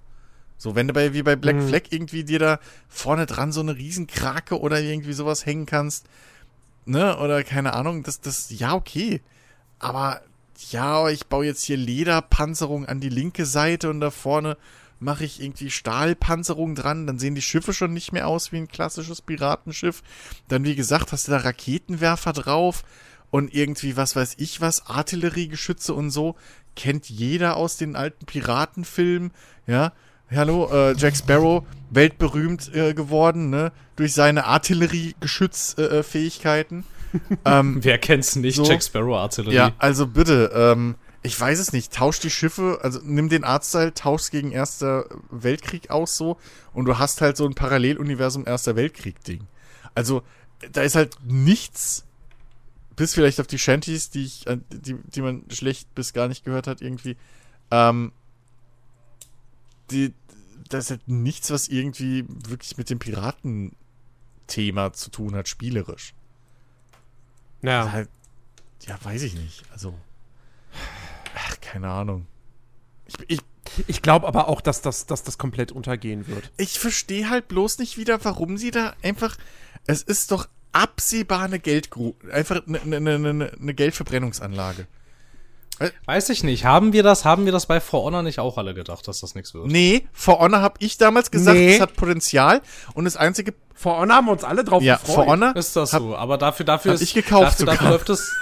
So, 0.58 0.76
wenn 0.76 0.88
du 0.88 0.94
bei, 0.94 1.14
wie 1.14 1.22
bei 1.22 1.36
Black 1.36 1.58
mhm. 1.58 1.68
Flag 1.68 1.82
irgendwie 1.92 2.24
dir 2.24 2.40
da 2.40 2.60
vorne 2.90 3.28
dran 3.28 3.52
so 3.52 3.62
eine 3.62 3.76
Riesenkrake 3.76 4.60
oder 4.60 4.82
irgendwie 4.82 5.14
sowas 5.14 5.46
hängen 5.46 5.68
kannst, 5.68 6.08
ne, 6.86 7.18
oder 7.20 7.44
keine 7.44 7.74
Ahnung, 7.74 8.02
das, 8.02 8.22
das, 8.22 8.50
ja, 8.50 8.74
okay. 8.74 9.22
Aber, 9.78 10.22
ja, 10.72 11.08
ich 11.10 11.28
baue 11.28 11.46
jetzt 11.46 11.64
hier 11.64 11.78
Lederpanzerung 11.78 12.88
an 12.88 13.00
die 13.00 13.10
linke 13.10 13.46
Seite 13.46 13.92
und 13.92 14.00
da 14.00 14.10
vorne 14.10 14.58
mache 15.00 15.26
ich 15.26 15.42
irgendwie 15.42 15.70
Stahlpanzerung 15.70 16.74
dran, 16.76 17.08
dann 17.08 17.20
sehen 17.20 17.36
die 17.36 17.42
Schiffe 17.42 17.74
schon 17.74 17.94
nicht 17.94 18.14
mehr 18.14 18.28
aus 18.28 18.52
wie 18.52 18.58
ein 18.58 18.68
klassisches 18.68 19.22
Piratenschiff. 19.22 20.02
Dann, 20.48 20.64
wie 20.64 20.76
gesagt, 20.76 21.12
hast 21.12 21.28
du 21.28 21.32
da 21.32 21.38
Raketenwerfer 21.38 22.34
drauf 22.34 22.84
und 23.30 23.54
irgendwie, 23.54 23.98
was 23.98 24.16
weiß 24.16 24.36
ich 24.38 24.62
was, 24.62 24.88
Artilleriegeschütze 24.88 25.94
und 25.94 26.10
so. 26.12 26.36
Kennt 26.76 27.10
jeder 27.10 27.58
aus 27.58 27.76
den 27.78 27.96
alten 27.96 28.26
Piratenfilmen, 28.26 29.32
ja. 29.66 29.94
Hallo, 30.30 30.70
äh, 30.70 30.94
Jack 30.98 31.16
Sparrow, 31.16 31.64
weltberühmt 31.90 32.76
äh, 32.76 32.94
geworden, 32.94 33.50
ne? 33.50 33.72
Durch 33.96 34.14
seine 34.14 34.44
Artilleriegeschützfähigkeiten. 34.46 36.84
Äh, 37.24 37.36
ähm, 37.60 37.80
Wer 37.82 37.98
kennt's 37.98 38.36
nicht, 38.36 38.58
so. 38.58 38.66
Jack 38.66 38.84
Sparrow 38.84 39.16
Artillerie? 39.16 39.56
Ja, 39.56 39.72
also 39.78 40.06
bitte, 40.06 40.52
ähm, 40.54 40.96
ich 41.24 41.40
weiß 41.40 41.60
es 41.60 41.74
nicht, 41.74 41.94
tausch 41.94 42.20
die 42.20 42.30
Schiffe, 42.30 42.80
also 42.82 43.00
nimm 43.04 43.30
den 43.30 43.44
Artstyle, 43.44 43.94
tausch 43.94 44.30
gegen 44.30 44.52
Erster 44.52 45.06
Weltkrieg 45.30 45.90
aus 45.90 46.16
so 46.16 46.38
und 46.74 46.86
du 46.86 46.98
hast 46.98 47.22
halt 47.22 47.38
so 47.38 47.46
ein 47.46 47.56
Paralleluniversum 47.56 48.46
Erster 48.46 48.76
Weltkrieg-Ding. 48.76 49.48
Also, 49.96 50.24
da 50.72 50.82
ist 50.82 50.96
halt 50.96 51.18
nichts, 51.24 52.06
bis 52.96 53.14
vielleicht 53.14 53.40
auf 53.40 53.48
die 53.48 53.60
Shanties, 53.60 54.10
die 54.10 54.26
ich, 54.26 54.46
die, 54.72 54.96
die 54.96 55.22
man 55.22 55.44
schlecht 55.50 55.94
bis 55.96 56.14
gar 56.14 56.28
nicht 56.28 56.44
gehört 56.44 56.68
hat, 56.68 56.82
irgendwie. 56.82 57.18
Ähm, 57.72 58.12
die, 59.92 60.14
da 60.70 60.80
ist 60.80 60.90
halt 60.90 61.08
nichts, 61.08 61.52
was 61.52 61.68
irgendwie 61.68 62.26
wirklich 62.28 62.78
mit 62.78 62.90
dem 62.90 63.00
Piraten-Thema 63.00 64.94
zu 64.94 65.10
tun 65.10 65.36
hat, 65.36 65.48
spielerisch. 65.48 66.14
Ja. 67.62 67.92
Halt, 67.92 68.10
ja, 68.86 68.98
weiß 69.04 69.24
ich 69.24 69.36
nicht. 69.36 69.64
Also. 69.72 69.94
Ach, 71.38 71.62
keine 71.62 71.90
Ahnung. 71.90 72.26
Ich, 73.06 73.16
ich, 73.28 73.40
ich 73.88 74.02
glaube 74.02 74.28
aber 74.28 74.48
auch, 74.48 74.62
dass 74.62 74.82
das, 74.82 75.06
dass 75.06 75.24
das 75.24 75.38
komplett 75.38 75.72
untergehen 75.72 76.28
wird. 76.28 76.52
Ich 76.58 76.80
verstehe 76.80 77.30
halt 77.30 77.48
bloß 77.48 77.80
nicht 77.80 77.98
wieder, 77.98 78.24
warum 78.24 78.58
sie 78.58 78.72
da 78.72 78.94
einfach. 79.04 79.38
Es 79.86 80.02
ist 80.02 80.32
doch 80.32 80.48
absehbar 80.72 81.44
eine 81.44 81.60
Geldgru 81.60 82.14
einfach 82.32 82.62
eine, 82.68 82.82
eine, 82.82 83.16
eine, 83.16 83.52
eine 83.60 83.74
Geldverbrennungsanlage. 83.74 84.88
Weiß 86.06 86.30
ich 86.30 86.44
nicht. 86.44 86.66
Haben 86.66 86.92
wir 86.92 87.04
das, 87.04 87.24
haben 87.24 87.46
wir 87.46 87.52
das 87.52 87.68
bei 87.68 87.80
For 87.80 88.04
Honor 88.04 88.24
nicht 88.24 88.40
auch 88.40 88.58
alle 88.58 88.74
gedacht, 88.74 89.08
dass 89.08 89.20
das 89.20 89.36
nichts 89.36 89.54
wird? 89.54 89.68
Nee, 89.68 90.08
For 90.12 90.40
Honor 90.40 90.62
habe 90.62 90.76
ich 90.80 90.98
damals 90.98 91.30
gesagt, 91.30 91.58
nee. 91.58 91.76
es 91.76 91.82
hat 91.82 91.96
Potenzial 91.96 92.62
und 92.96 93.06
das 93.06 93.16
einzige 93.16 93.54
For 93.76 93.98
Honor 94.00 94.16
haben 94.16 94.26
wir 94.26 94.32
uns 94.32 94.44
alle 94.44 94.64
drauf 94.64 94.82
ja, 94.82 94.96
gefreut. 94.96 95.16
For 95.16 95.26
Honor 95.28 95.56
ist 95.56 95.76
das 95.76 95.92
so, 95.92 96.16
aber 96.16 96.40
dafür 96.40 96.66
dafür 96.66 96.96
ist 96.96 97.02
ich 97.02 97.14
gekauft 97.14 97.60
dafür, 97.60 97.66
dafür 97.68 97.90
läuft 97.90 98.10
es 98.10 98.36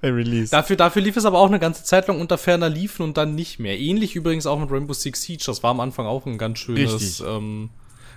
bei 0.00 0.10
Release. 0.10 0.50
Dafür, 0.50 0.76
dafür 0.76 1.02
lief 1.02 1.16
es 1.16 1.24
aber 1.24 1.38
auch 1.38 1.48
eine 1.48 1.58
ganze 1.58 1.84
Zeit 1.84 2.08
lang 2.08 2.20
unter 2.20 2.38
ferner 2.38 2.68
Liefen 2.68 3.02
und 3.02 3.16
dann 3.16 3.34
nicht 3.34 3.58
mehr. 3.58 3.78
Ähnlich 3.78 4.16
übrigens 4.16 4.46
auch 4.46 4.58
mit 4.58 4.70
Rainbow 4.70 4.94
Six 4.94 5.22
Siege. 5.22 5.42
Das 5.46 5.62
war 5.62 5.70
am 5.70 5.80
Anfang 5.80 6.06
auch 6.06 6.26
ein 6.26 6.38
ganz 6.38 6.58
schönes, 6.58 7.20
ähm, 7.20 7.70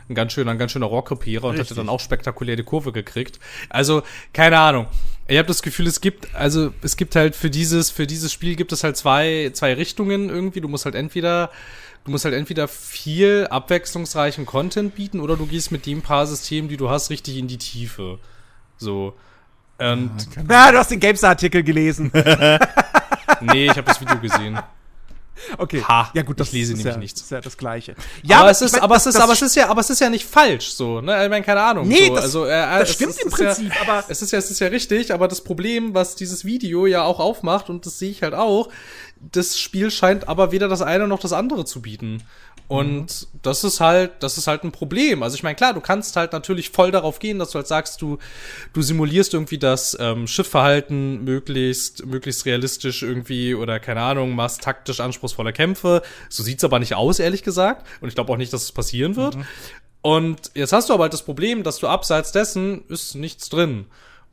ein 0.10 0.16
ganz 0.16 0.34
schöner, 0.34 0.52
ein 0.52 0.58
ganz 0.58 0.72
schöner 0.72 0.86
Rohrkrepierer 0.86 1.48
und 1.48 1.60
hatte 1.60 1.76
dann 1.76 1.90
auch 1.90 2.00
spektakulär 2.00 2.56
die 2.56 2.64
Kurve 2.64 2.92
gekriegt. 2.92 3.40
Also, 3.70 4.04
keine 4.34 4.60
Ahnung. 4.60 4.88
Ich 5.28 5.38
habe 5.38 5.48
das 5.48 5.62
Gefühl, 5.62 5.88
es 5.88 6.02
gibt, 6.02 6.34
also 6.36 6.74
es 6.82 6.98
gibt 6.98 7.16
halt 7.16 7.36
für 7.36 7.50
dieses, 7.50 7.90
für 7.90 8.08
dieses 8.08 8.32
Spiel 8.32 8.56
gibt 8.56 8.72
es 8.72 8.84
halt 8.84 8.98
zwei, 8.98 9.52
zwei 9.54 9.74
Richtungen 9.74 10.30
irgendwie. 10.30 10.62
Du 10.62 10.68
musst 10.68 10.86
halt 10.86 10.96
entweder, 10.96 11.50
du 12.06 12.12
musst 12.12 12.26
halt 12.26 12.36
entweder 12.36 12.68
viel 12.68 13.48
abwechslungsreichen 13.50 14.46
Content 14.46 14.96
bieten 14.96 15.20
oder 15.20 15.38
du 15.38 15.46
gehst 15.46 15.72
mit 15.72 15.86
dem 15.86 16.02
paar 16.02 16.28
Systemen, 16.28 16.70
die 16.70 16.78
du 16.78 16.90
hast, 16.90 17.10
richtig 17.10 17.38
in 17.38 17.48
die 17.48 17.58
Tiefe. 17.58 18.20
So. 18.78 19.14
Und 19.78 20.12
ja, 20.50 20.72
du 20.72 20.78
hast 20.78 20.92
den 20.92 21.00
GameStar-Artikel 21.00 21.64
gelesen. 21.64 22.12
nee, 23.42 23.66
ich 23.66 23.72
habe 23.72 23.84
das 23.84 24.00
Video 24.00 24.18
gesehen. 24.20 24.60
Okay. 25.58 25.84
Ha, 25.88 26.12
ja 26.14 26.22
gut, 26.22 26.40
das 26.40 26.48
ich 26.48 26.54
lese 26.54 26.74
nämlich 26.74 26.94
ja, 26.94 26.98
nichts. 26.98 27.22
ist 27.22 27.32
ja 27.32 27.42
das 27.42 27.58
Gleiche. 27.58 27.96
Ja, 28.22 28.40
aber, 28.40 28.52
es 28.52 28.62
ist, 28.62 28.80
aber 28.80 28.96
es 28.96 29.06
ist, 29.06 29.20
aber 29.20 29.34
es 29.34 29.42
ist 29.42 29.56
ja, 29.56 29.68
aber 29.68 29.82
es 29.82 29.90
ist 29.90 30.00
ja 30.00 30.10
nicht 30.10 30.26
falsch, 30.26 30.72
so. 30.72 31.02
Ne, 31.02 31.24
ich 31.24 31.30
meine, 31.30 31.44
keine 31.44 31.62
Ahnung. 31.62 31.88
Nee, 31.88 32.08
so. 32.08 32.16
das, 32.16 32.24
also, 32.24 32.46
äh, 32.46 32.80
das 32.80 32.94
stimmt 32.94 33.16
im 33.24 33.32
Prinzip, 33.32 33.74
ja, 33.74 33.82
aber 33.82 34.06
es 34.08 34.22
ist 34.22 34.32
ja, 34.32 34.40
es 34.40 34.50
ist 34.52 34.60
ja 34.60 34.68
richtig. 34.68 35.14
Aber 35.14 35.28
das 35.28 35.42
Problem, 35.44 35.94
was 35.94 36.16
dieses 36.16 36.46
Video 36.46 36.86
ja 36.86 37.04
auch 37.04 37.20
aufmacht 37.20 37.70
und 37.70 37.86
das 37.86 38.00
sehe 38.00 38.12
ich 38.12 38.24
halt 38.24 38.34
auch, 38.34 38.70
das 39.20 39.60
Spiel 39.60 39.92
scheint 39.92 40.28
aber 40.28 40.52
weder 40.52 40.68
das 40.68 40.82
eine 40.82 41.08
noch 41.08 41.20
das 41.20 41.34
andere 41.34 41.66
zu 41.66 41.82
bieten. 41.82 42.24
Und 42.68 43.02
mhm. 43.02 43.40
das 43.42 43.64
ist 43.64 43.80
halt, 43.80 44.12
das 44.22 44.38
ist 44.38 44.48
halt 44.48 44.64
ein 44.64 44.72
Problem. 44.72 45.22
Also 45.22 45.36
ich 45.36 45.44
meine, 45.44 45.56
klar, 45.56 45.74
du 45.74 45.82
kannst 45.82 46.16
halt 46.16 46.34
natürlich 46.34 46.70
voll 46.70 46.92
darauf 46.92 47.20
gehen, 47.20 47.40
dass 47.40 47.52
du 47.52 47.56
halt 47.56 47.68
sagst, 47.68 48.02
du, 48.02 48.18
du 48.74 48.82
simulierst 48.82 49.34
irgendwie 49.34 49.58
das 49.58 49.98
ähm, 50.00 50.28
Schiffverhalten 50.28 51.24
möglichst, 51.24 52.06
möglichst 52.06 52.46
realistisch 52.46 53.04
irgendwie 53.04 53.54
oder 53.54 53.80
keine 53.80 54.02
Ahnung, 54.02 54.34
machst 54.36 54.62
taktisch 54.62 55.02
anspruchsvolle 55.02 55.54
Kämpfe. 55.54 56.02
So 56.30 56.42
sieht's 56.42 56.64
aber 56.64 56.80
nicht 56.80 56.96
aus, 56.96 57.20
ehrlich 57.20 57.44
gesagt. 57.44 57.86
Und 58.02 58.08
ich 58.08 58.16
glaube 58.16 58.32
auch 58.32 58.38
nicht, 58.38 58.54
dass 58.54 58.64
es 58.64 58.72
passieren 58.72 59.16
wird. 59.16 59.36
Mhm. 59.36 59.46
Und 60.02 60.52
jetzt 60.54 60.74
hast 60.74 60.90
du 60.90 60.94
aber 60.94 61.04
halt 61.04 61.14
das 61.14 61.24
Problem, 61.24 61.64
dass 61.64 61.78
du 61.78 61.88
abseits 61.88 62.32
dessen 62.32 62.84
ist 62.88 63.16
nichts 63.16 63.50
drin. 63.50 63.86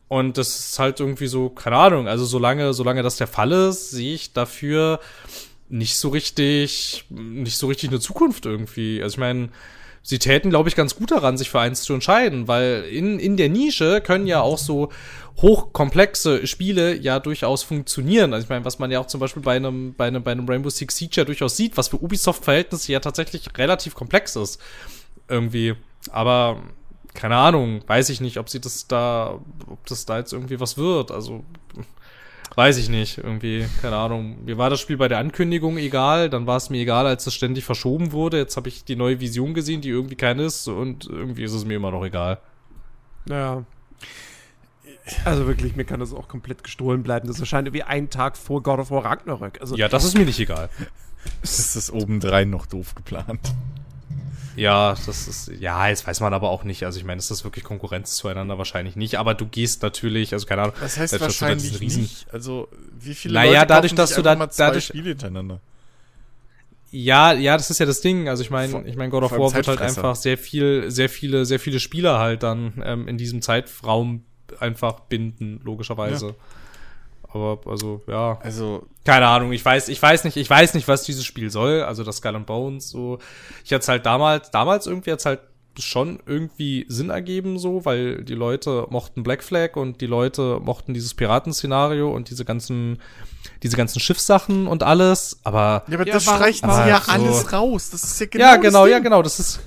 Und 0.08 0.38
das 0.38 0.58
ist 0.58 0.78
halt 0.80 0.98
irgendwie 0.98 1.28
so, 1.28 1.50
keine 1.50 1.76
Ahnung, 1.76 2.08
also 2.08 2.24
solange, 2.24 2.74
solange 2.74 3.04
das 3.04 3.16
der 3.16 3.28
Fall 3.28 3.52
ist, 3.52 3.90
sehe 3.90 4.14
ich 4.14 4.32
dafür 4.32 4.98
nicht 5.70 5.96
so 5.96 6.08
richtig, 6.08 7.04
nicht 7.08 7.56
so 7.56 7.68
richtig 7.68 7.90
eine 7.90 8.00
Zukunft 8.00 8.44
irgendwie. 8.44 9.02
Also 9.02 9.14
ich 9.14 9.18
meine, 9.18 9.48
sie 10.02 10.18
täten, 10.18 10.50
glaube 10.50 10.68
ich, 10.68 10.76
ganz 10.76 10.96
gut 10.96 11.10
daran, 11.10 11.38
sich 11.38 11.50
für 11.50 11.60
eins 11.60 11.82
zu 11.82 11.94
entscheiden, 11.94 12.48
weil 12.48 12.84
in, 12.90 13.18
in 13.18 13.36
der 13.36 13.48
Nische 13.48 14.00
können 14.00 14.26
ja 14.26 14.40
auch 14.40 14.58
so 14.58 14.90
hochkomplexe 15.40 16.46
Spiele 16.46 16.96
ja 16.96 17.20
durchaus 17.20 17.62
funktionieren. 17.62 18.34
Also 18.34 18.44
ich 18.44 18.50
meine, 18.50 18.64
was 18.64 18.78
man 18.78 18.90
ja 18.90 19.00
auch 19.00 19.06
zum 19.06 19.20
Beispiel 19.20 19.42
bei 19.42 19.56
einem, 19.56 19.94
bei 19.94 20.08
einem, 20.08 20.22
bei 20.22 20.32
einem 20.32 20.48
Rainbow 20.48 20.70
Six 20.70 20.96
Siege 20.96 21.16
ja 21.16 21.24
durchaus 21.24 21.56
sieht, 21.56 21.76
was 21.76 21.88
für 21.88 22.02
Ubisoft-Verhältnisse 22.02 22.92
ja 22.92 23.00
tatsächlich 23.00 23.56
relativ 23.56 23.94
komplex 23.94 24.36
ist. 24.36 24.60
Irgendwie. 25.28 25.74
Aber 26.10 26.62
keine 27.14 27.36
Ahnung, 27.36 27.82
weiß 27.86 28.08
ich 28.10 28.20
nicht, 28.20 28.38
ob 28.38 28.48
sie 28.48 28.60
das 28.60 28.86
da, 28.88 29.38
ob 29.68 29.86
das 29.86 30.04
da 30.04 30.18
jetzt 30.18 30.32
irgendwie 30.32 30.60
was 30.60 30.76
wird. 30.76 31.10
Also 31.10 31.44
Weiß 32.56 32.78
ich 32.78 32.88
nicht, 32.88 33.18
irgendwie, 33.18 33.66
keine 33.80 33.96
Ahnung. 33.96 34.44
Mir 34.44 34.58
war 34.58 34.70
das 34.70 34.80
Spiel 34.80 34.96
bei 34.96 35.08
der 35.08 35.18
Ankündigung 35.18 35.78
egal, 35.78 36.28
dann 36.28 36.46
war 36.46 36.56
es 36.56 36.68
mir 36.68 36.80
egal, 36.80 37.06
als 37.06 37.26
es 37.26 37.34
ständig 37.34 37.64
verschoben 37.64 38.12
wurde. 38.12 38.38
Jetzt 38.38 38.56
habe 38.56 38.68
ich 38.68 38.84
die 38.84 38.96
neue 38.96 39.20
Vision 39.20 39.54
gesehen, 39.54 39.80
die 39.80 39.88
irgendwie 39.88 40.16
keine 40.16 40.44
ist 40.44 40.66
und 40.68 41.06
irgendwie 41.06 41.44
ist 41.44 41.52
es 41.52 41.64
mir 41.64 41.74
immer 41.74 41.90
noch 41.90 42.04
egal. 42.04 42.38
Naja. 43.26 43.64
Also 45.24 45.46
wirklich, 45.46 45.76
mir 45.76 45.84
kann 45.84 46.00
das 46.00 46.12
auch 46.12 46.28
komplett 46.28 46.64
gestohlen 46.64 47.02
bleiben. 47.02 47.28
Das 47.28 47.40
erscheint 47.40 47.72
wie 47.72 47.82
ein 47.82 48.10
Tag 48.10 48.36
vor 48.36 48.62
God 48.62 48.80
of 48.80 48.90
War 48.90 49.04
Ragnarök. 49.04 49.60
Also 49.60 49.76
ja, 49.76 49.88
das 49.88 50.04
ist 50.04 50.16
mir 50.16 50.24
nicht 50.24 50.40
egal. 50.40 50.68
das 51.40 51.76
ist 51.76 51.92
obendrein 51.92 52.50
noch 52.50 52.66
doof 52.66 52.94
geplant. 52.94 53.54
Ja, 54.56 54.96
das 55.06 55.28
ist, 55.28 55.52
ja, 55.58 55.88
jetzt 55.88 56.06
weiß 56.06 56.20
man 56.20 56.34
aber 56.34 56.50
auch 56.50 56.64
nicht. 56.64 56.84
Also 56.84 56.98
ich 56.98 57.04
meine, 57.04 57.18
ist 57.18 57.30
das 57.30 57.44
wirklich 57.44 57.64
Konkurrenz 57.64 58.16
zueinander? 58.16 58.58
Wahrscheinlich 58.58 58.96
nicht. 58.96 59.16
Aber 59.16 59.34
du 59.34 59.46
gehst 59.46 59.82
natürlich, 59.82 60.32
also 60.32 60.46
keine 60.46 60.62
Ahnung. 60.62 60.74
Das 60.80 60.98
heißt 60.98 61.20
wahrscheinlich 61.20 61.72
da 61.72 61.78
Riesen 61.78 62.02
nicht. 62.02 62.26
Also 62.32 62.68
wie 62.98 63.14
viele 63.14 63.34
naja, 63.34 63.60
Leute 63.60 63.66
dadurch, 63.66 63.94
dass 63.94 64.14
du 64.14 64.22
da, 64.22 64.34
dadurch, 64.34 64.86
Spiele 64.86 65.10
hintereinander? 65.10 65.60
Ja, 66.90 67.32
ja, 67.32 67.56
das 67.56 67.70
ist 67.70 67.78
ja 67.78 67.86
das 67.86 68.00
Ding. 68.00 68.28
Also 68.28 68.42
ich 68.42 68.50
meine, 68.50 68.86
ich 68.86 68.96
meine, 68.96 69.10
God 69.10 69.24
of 69.24 69.32
War 69.32 69.54
wird 69.54 69.68
halt 69.68 69.80
einfach 69.80 70.16
sehr 70.16 70.36
viel, 70.36 70.90
sehr 70.90 71.08
viele, 71.08 71.46
sehr 71.46 71.60
viele 71.60 71.78
Spieler 71.78 72.18
halt 72.18 72.42
dann 72.42 72.82
ähm, 72.84 73.06
in 73.06 73.16
diesem 73.16 73.42
Zeitraum 73.42 74.24
einfach 74.58 75.00
binden, 75.00 75.60
logischerweise. 75.62 76.26
Ja. 76.26 76.34
Aber 77.32 77.58
also, 77.70 78.02
ja. 78.06 78.38
Also. 78.42 78.86
Keine 79.04 79.26
Ahnung, 79.26 79.52
ich 79.52 79.64
weiß, 79.64 79.88
ich 79.88 80.00
weiß 80.00 80.24
nicht, 80.24 80.36
ich 80.36 80.50
weiß 80.50 80.74
nicht, 80.74 80.86
was 80.86 81.04
dieses 81.04 81.24
Spiel 81.24 81.50
soll. 81.50 81.82
Also 81.82 82.04
das 82.04 82.18
Skull 82.18 82.36
and 82.36 82.46
Bones, 82.46 82.90
so. 82.90 83.18
Ich 83.64 83.72
hatte 83.72 83.86
halt 83.86 84.06
damals, 84.06 84.50
damals 84.50 84.86
irgendwie 84.86 85.12
hat's 85.12 85.24
halt 85.26 85.40
schon 85.78 86.20
irgendwie 86.26 86.84
Sinn 86.88 87.10
ergeben, 87.10 87.58
so, 87.58 87.84
weil 87.84 88.24
die 88.24 88.34
Leute 88.34 88.86
mochten 88.90 89.22
Black 89.22 89.42
Flag 89.42 89.76
und 89.76 90.00
die 90.00 90.06
Leute 90.06 90.58
mochten 90.60 90.94
dieses 90.94 91.14
Piratenszenario 91.14 92.10
und 92.10 92.30
diese 92.30 92.44
ganzen, 92.44 93.00
diese 93.62 93.76
ganzen 93.76 94.00
Schiffssachen 94.00 94.66
und 94.66 94.82
alles, 94.82 95.40
aber. 95.44 95.84
Ja, 95.88 95.94
aber 95.94 96.06
ja, 96.06 96.14
das 96.14 96.24
streichen 96.24 96.70
sie 96.70 96.88
ja 96.88 97.00
so 97.00 97.12
alles 97.12 97.52
raus. 97.52 97.90
Das 97.90 98.02
ist 98.02 98.20
ja 98.20 98.26
genau. 98.26 98.44
Ja, 98.44 98.56
genau, 98.56 98.86
ja, 98.86 98.98
genau, 98.98 99.22
das 99.22 99.38
ist. 99.38 99.60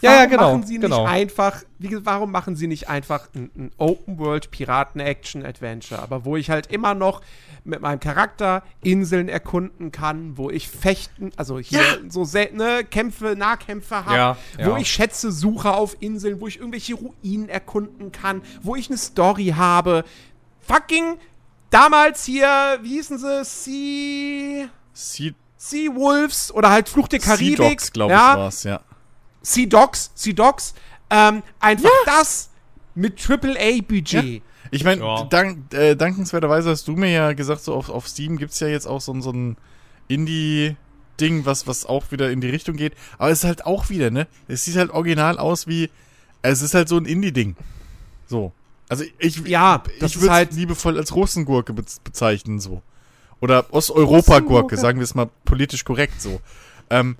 Ja, 0.00 0.14
ja, 0.14 0.26
genau. 0.26 0.52
Machen 0.52 0.66
sie 0.66 0.78
genau. 0.78 1.02
nicht 1.02 1.10
einfach, 1.10 1.64
wie, 1.78 2.04
warum 2.04 2.30
machen 2.30 2.54
sie 2.56 2.66
nicht 2.66 2.88
einfach 2.88 3.28
ein, 3.34 3.50
ein 3.56 3.70
Open-World-Piraten-Action-Adventure, 3.78 6.00
aber 6.00 6.24
wo 6.24 6.36
ich 6.36 6.50
halt 6.50 6.68
immer 6.68 6.94
noch 6.94 7.20
mit 7.64 7.80
meinem 7.80 7.98
Charakter 8.00 8.62
Inseln 8.82 9.28
erkunden 9.28 9.92
kann, 9.92 10.38
wo 10.38 10.50
ich 10.50 10.68
fechten, 10.68 11.32
also 11.36 11.58
hier 11.58 11.80
ja. 11.80 11.96
so 12.08 12.24
seltene 12.24 12.84
Kämpfe, 12.84 13.34
Nahkämpfe 13.36 14.06
habe, 14.06 14.16
ja, 14.16 14.36
wo 14.64 14.70
ja. 14.70 14.78
ich 14.78 14.90
Schätze 14.90 15.30
suche 15.32 15.72
auf 15.72 15.96
Inseln, 16.00 16.40
wo 16.40 16.46
ich 16.46 16.58
irgendwelche 16.58 16.94
Ruinen 16.94 17.48
erkunden 17.48 18.12
kann, 18.12 18.42
wo 18.62 18.76
ich 18.76 18.88
eine 18.88 18.98
Story 18.98 19.54
habe. 19.56 20.04
Fucking 20.60 21.18
damals 21.70 22.24
hier, 22.24 22.78
wie 22.82 22.90
hießen 22.90 23.18
sie? 23.18 23.44
Sea. 23.44 24.68
Sea. 24.92 25.32
Sea 25.60 25.92
Wolves 25.94 26.54
oder 26.54 26.70
halt 26.70 26.88
Fluch 26.88 27.08
der 27.08 27.18
Karibik. 27.18 27.56
Sea 27.56 27.68
Dogs, 27.68 27.92
glaube 27.92 28.12
ich, 28.12 28.18
war's, 28.18 28.62
ja. 28.62 28.80
Sea 29.42 29.66
Dogs, 29.66 30.10
Sea 30.14 30.32
Dogs. 30.32 30.74
Ähm, 31.10 31.42
einfach 31.60 31.90
das 32.06 32.50
mit 32.94 33.18
AAA-Budget. 33.28 34.42
Ich 34.70 34.84
meine, 34.84 35.02
ja. 35.02 35.24
dank, 35.24 35.72
äh, 35.72 35.94
dankenswerterweise 35.94 36.70
hast 36.70 36.88
du 36.88 36.92
mir 36.92 37.10
ja 37.10 37.32
gesagt, 37.32 37.62
so 37.62 37.74
auf, 37.74 37.88
auf 37.88 38.06
Steam 38.06 38.36
gibt 38.36 38.52
es 38.52 38.60
ja 38.60 38.68
jetzt 38.68 38.86
auch 38.86 39.00
so, 39.00 39.18
so 39.20 39.30
ein 39.30 39.56
Indie-Ding, 40.08 41.46
was, 41.46 41.66
was 41.66 41.86
auch 41.86 42.10
wieder 42.10 42.30
in 42.30 42.40
die 42.40 42.50
Richtung 42.50 42.76
geht. 42.76 42.94
Aber 43.16 43.30
es 43.30 43.38
ist 43.38 43.44
halt 43.44 43.66
auch 43.66 43.88
wieder, 43.88 44.10
ne? 44.10 44.26
Es 44.46 44.64
sieht 44.64 44.76
halt 44.76 44.90
original 44.90 45.38
aus 45.38 45.66
wie. 45.66 45.90
Es 46.42 46.62
ist 46.62 46.74
halt 46.74 46.88
so 46.88 46.98
ein 46.98 47.04
Indie-Ding. 47.04 47.56
So. 48.26 48.52
Also 48.88 49.04
ich, 49.18 49.38
ja, 49.46 49.82
ich 50.00 50.20
würde 50.20 50.32
halt 50.32 50.52
liebevoll 50.54 50.96
als 50.96 51.14
Russengurke 51.14 51.72
bezeichnen, 51.72 52.58
so. 52.58 52.82
Oder 53.40 53.72
Osteuropa-Gurke, 53.72 54.76
sagen 54.76 54.98
wir 54.98 55.04
es 55.04 55.14
mal 55.14 55.28
politisch 55.44 55.84
korrekt 55.84 56.20
so. 56.20 56.40
Ähm, 56.90 57.16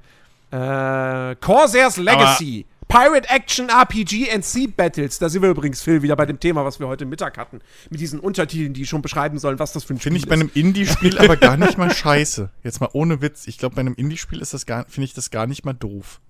äh, 0.50 1.36
Corsairs 1.36 1.96
Legacy. 1.96 2.66
Pirate 2.88 3.28
Action 3.28 3.68
RPG 3.68 4.30
and 4.32 4.42
Sea 4.42 4.66
Battles. 4.74 5.18
Da 5.18 5.28
sind 5.28 5.42
wir 5.42 5.50
übrigens, 5.50 5.82
Phil, 5.82 6.02
wieder 6.02 6.16
bei 6.16 6.24
dem 6.24 6.40
Thema, 6.40 6.64
was 6.64 6.80
wir 6.80 6.88
heute 6.88 7.04
Mittag 7.04 7.36
hatten. 7.36 7.60
Mit 7.90 8.00
diesen 8.00 8.18
Untertiteln, 8.18 8.72
die 8.72 8.86
schon 8.86 9.02
beschreiben 9.02 9.38
sollen, 9.38 9.58
was 9.58 9.74
das 9.74 9.84
für 9.84 9.92
ein 9.92 10.00
Spiel 10.00 10.16
ist. 10.16 10.22
Finde 10.22 10.44
ich 10.44 10.50
bei 10.54 10.56
einem 10.56 10.66
Indie-Spiel 10.66 11.18
aber 11.18 11.36
gar 11.36 11.58
nicht 11.58 11.76
mal 11.76 11.92
scheiße. 11.94 12.50
Jetzt 12.64 12.80
mal 12.80 12.88
ohne 12.94 13.20
Witz. 13.20 13.46
Ich 13.46 13.58
glaube, 13.58 13.74
bei 13.74 13.80
einem 13.80 13.94
Indie-Spiel 13.94 14.40
ist 14.40 14.54
das 14.54 14.64
gar, 14.64 14.86
finde 14.88 15.04
ich 15.04 15.12
das 15.12 15.30
gar 15.30 15.46
nicht 15.46 15.66
mal 15.66 15.74
doof. 15.74 16.22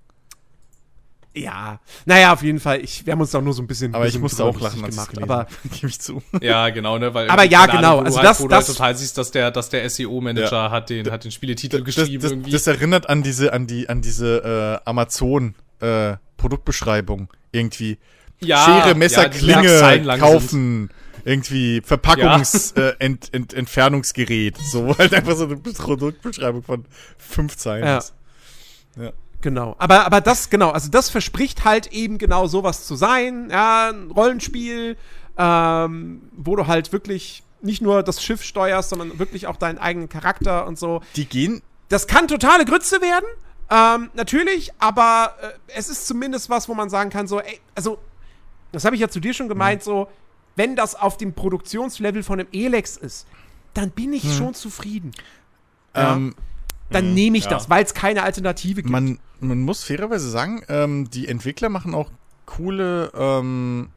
Ja, 1.39 1.81
naja, 2.05 2.32
auf 2.32 2.43
jeden 2.43 2.59
Fall. 2.59 2.81
Ich, 2.81 3.06
wir 3.06 3.12
haben 3.12 3.20
uns 3.20 3.35
auch 3.35 3.43
nur 3.43 3.52
so 3.52 3.62
ein 3.62 3.66
bisschen. 3.66 3.94
Aber 3.94 4.06
ich 4.06 4.19
musste 4.19 4.44
auch 4.44 4.59
lachen, 4.60 4.82
gemacht, 4.82 5.23
aber 5.23 5.47
gebe 5.73 5.89
ich 5.89 6.01
zu. 6.01 6.23
Ja, 6.40 6.69
genau, 6.70 6.98
ne, 6.98 7.15
weil. 7.15 7.31
Aber 7.31 7.44
ja, 7.44 7.66
genau. 7.66 7.98
Ahnung, 7.98 8.06
also 8.06 8.20
das, 8.20 8.40
halt, 8.40 8.52
das 8.52 8.66
total 8.66 8.97
siehst, 8.97 9.19
dass 9.19 9.31
der, 9.31 9.51
dass 9.51 9.69
der 9.69 9.89
SEO-Manager 9.89 10.51
ja. 10.51 10.70
hat 10.70 10.90
den, 10.90 11.10
hat 11.10 11.24
den 11.24 11.31
Spieletitel 11.31 11.78
das, 11.78 11.85
geschrieben 11.85 12.23
das, 12.23 12.32
irgendwie. 12.32 12.51
Das 12.51 12.66
erinnert 12.66 13.09
an 13.09 13.23
diese, 13.23 13.52
an 13.52 13.66
die, 13.66 13.89
an 13.89 14.02
diese 14.02 14.81
äh, 14.85 14.89
Amazon 14.89 15.55
äh, 15.81 16.16
Produktbeschreibung 16.36 17.28
irgendwie. 17.52 17.98
Ja, 18.40 18.65
Schere, 18.65 18.94
Messer, 18.94 19.24
ja, 19.24 19.28
Klinge 19.28 20.19
kaufen. 20.19 20.89
Sind. 20.89 20.93
Irgendwie 21.24 21.82
Verpackungsentfernungsgerät. 21.85 24.56
Ja. 24.56 24.62
Äh, 24.62 24.66
so 24.70 24.97
halt 24.98 25.12
einfach 25.12 25.36
so 25.36 25.44
eine 25.44 25.56
Produktbeschreibung 25.56 26.62
von 26.62 26.86
fünf 27.19 27.56
Zeilen. 27.56 27.85
Ja. 27.85 28.01
ja. 28.97 29.12
Genau. 29.40 29.77
Aber, 29.78 30.05
aber 30.05 30.20
das, 30.20 30.51
genau, 30.51 30.70
also 30.70 30.90
das 30.90 31.10
verspricht 31.10 31.65
halt 31.65 31.89
eben 31.93 32.19
genau 32.19 32.47
sowas 32.47 32.86
zu 32.86 32.97
sein. 32.97 33.48
Ja, 33.51 33.90
ein 33.90 34.10
Rollenspiel, 34.10 34.97
ähm, 35.36 36.23
wo 36.32 36.56
du 36.56 36.66
halt 36.66 36.93
wirklich 36.93 37.43
nicht 37.60 37.82
nur 37.82 38.02
das 38.02 38.23
Schiff 38.23 38.43
steuerst, 38.43 38.90
sondern 38.90 39.19
wirklich 39.19 39.47
auch 39.47 39.56
deinen 39.56 39.78
eigenen 39.78 40.09
Charakter 40.09 40.66
und 40.66 40.78
so. 40.78 41.02
Die 41.16 41.24
gehen. 41.24 41.62
Das 41.89 42.06
kann 42.06 42.28
totale 42.28 42.65
Grütze 42.65 43.01
werden. 43.01 43.27
Ähm, 43.70 44.10
natürlich, 44.15 44.73
aber 44.78 45.35
äh, 45.43 45.48
es 45.77 45.89
ist 45.89 46.06
zumindest 46.06 46.48
was, 46.48 46.69
wo 46.69 46.74
man 46.74 46.89
sagen 46.89 47.10
kann, 47.10 47.27
so, 47.27 47.40
ey, 47.40 47.60
also, 47.74 47.98
das 48.73 48.85
habe 48.85 48.97
ich 48.97 49.01
ja 49.01 49.09
zu 49.09 49.20
dir 49.20 49.35
schon 49.35 49.48
gemeint, 49.48 49.82
mhm. 49.82 49.85
so, 49.85 50.09
wenn 50.56 50.74
das 50.74 50.94
auf 50.94 51.16
dem 51.16 51.35
Produktionslevel 51.35 52.23
von 52.23 52.40
einem 52.40 52.48
Elex 52.52 52.97
ist, 52.97 53.27
dann 53.74 53.90
bin 53.90 54.12
ich 54.12 54.24
mhm. 54.24 54.32
schon 54.32 54.55
zufrieden. 54.55 55.12
Ähm, 55.94 56.35
ja? 56.36 56.44
Dann 56.90 57.09
mhm, 57.09 57.15
nehme 57.15 57.39
ich 57.39 57.44
ja. 57.44 57.51
das, 57.51 57.69
weil 57.69 57.85
es 57.85 57.94
keine 57.94 58.23
Alternative 58.23 58.82
gibt. 58.82 58.90
Man, 58.90 59.19
man 59.40 59.60
muss 59.60 59.85
fairerweise 59.85 60.31
sagen, 60.31 60.62
ähm, 60.69 61.10
die 61.10 61.28
Entwickler 61.28 61.69
machen 61.69 61.94
auch 61.94 62.10
coole 62.47 63.12
ähm, 63.15 63.90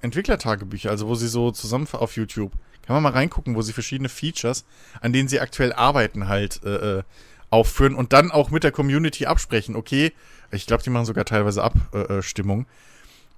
Entwicklertagebücher, 0.00 0.90
also 0.90 1.08
wo 1.08 1.14
sie 1.14 1.28
so 1.28 1.50
zusammen 1.50 1.86
auf 1.92 2.16
YouTube. 2.16 2.52
Kann 2.86 2.94
man 2.94 3.02
mal 3.02 3.12
reingucken, 3.12 3.54
wo 3.54 3.62
sie 3.62 3.72
verschiedene 3.72 4.08
Features, 4.08 4.64
an 5.00 5.12
denen 5.12 5.28
sie 5.28 5.40
aktuell 5.40 5.72
arbeiten, 5.72 6.28
halt 6.28 6.60
äh, 6.64 6.98
äh 6.98 7.02
aufführen 7.50 7.94
und 7.94 8.14
dann 8.14 8.30
auch 8.30 8.50
mit 8.50 8.64
der 8.64 8.72
Community 8.72 9.26
absprechen. 9.26 9.76
Okay, 9.76 10.12
ich 10.52 10.66
glaube, 10.66 10.82
die 10.82 10.88
machen 10.88 11.04
sogar 11.04 11.26
teilweise 11.26 11.62
Abstimmung. 11.62 12.64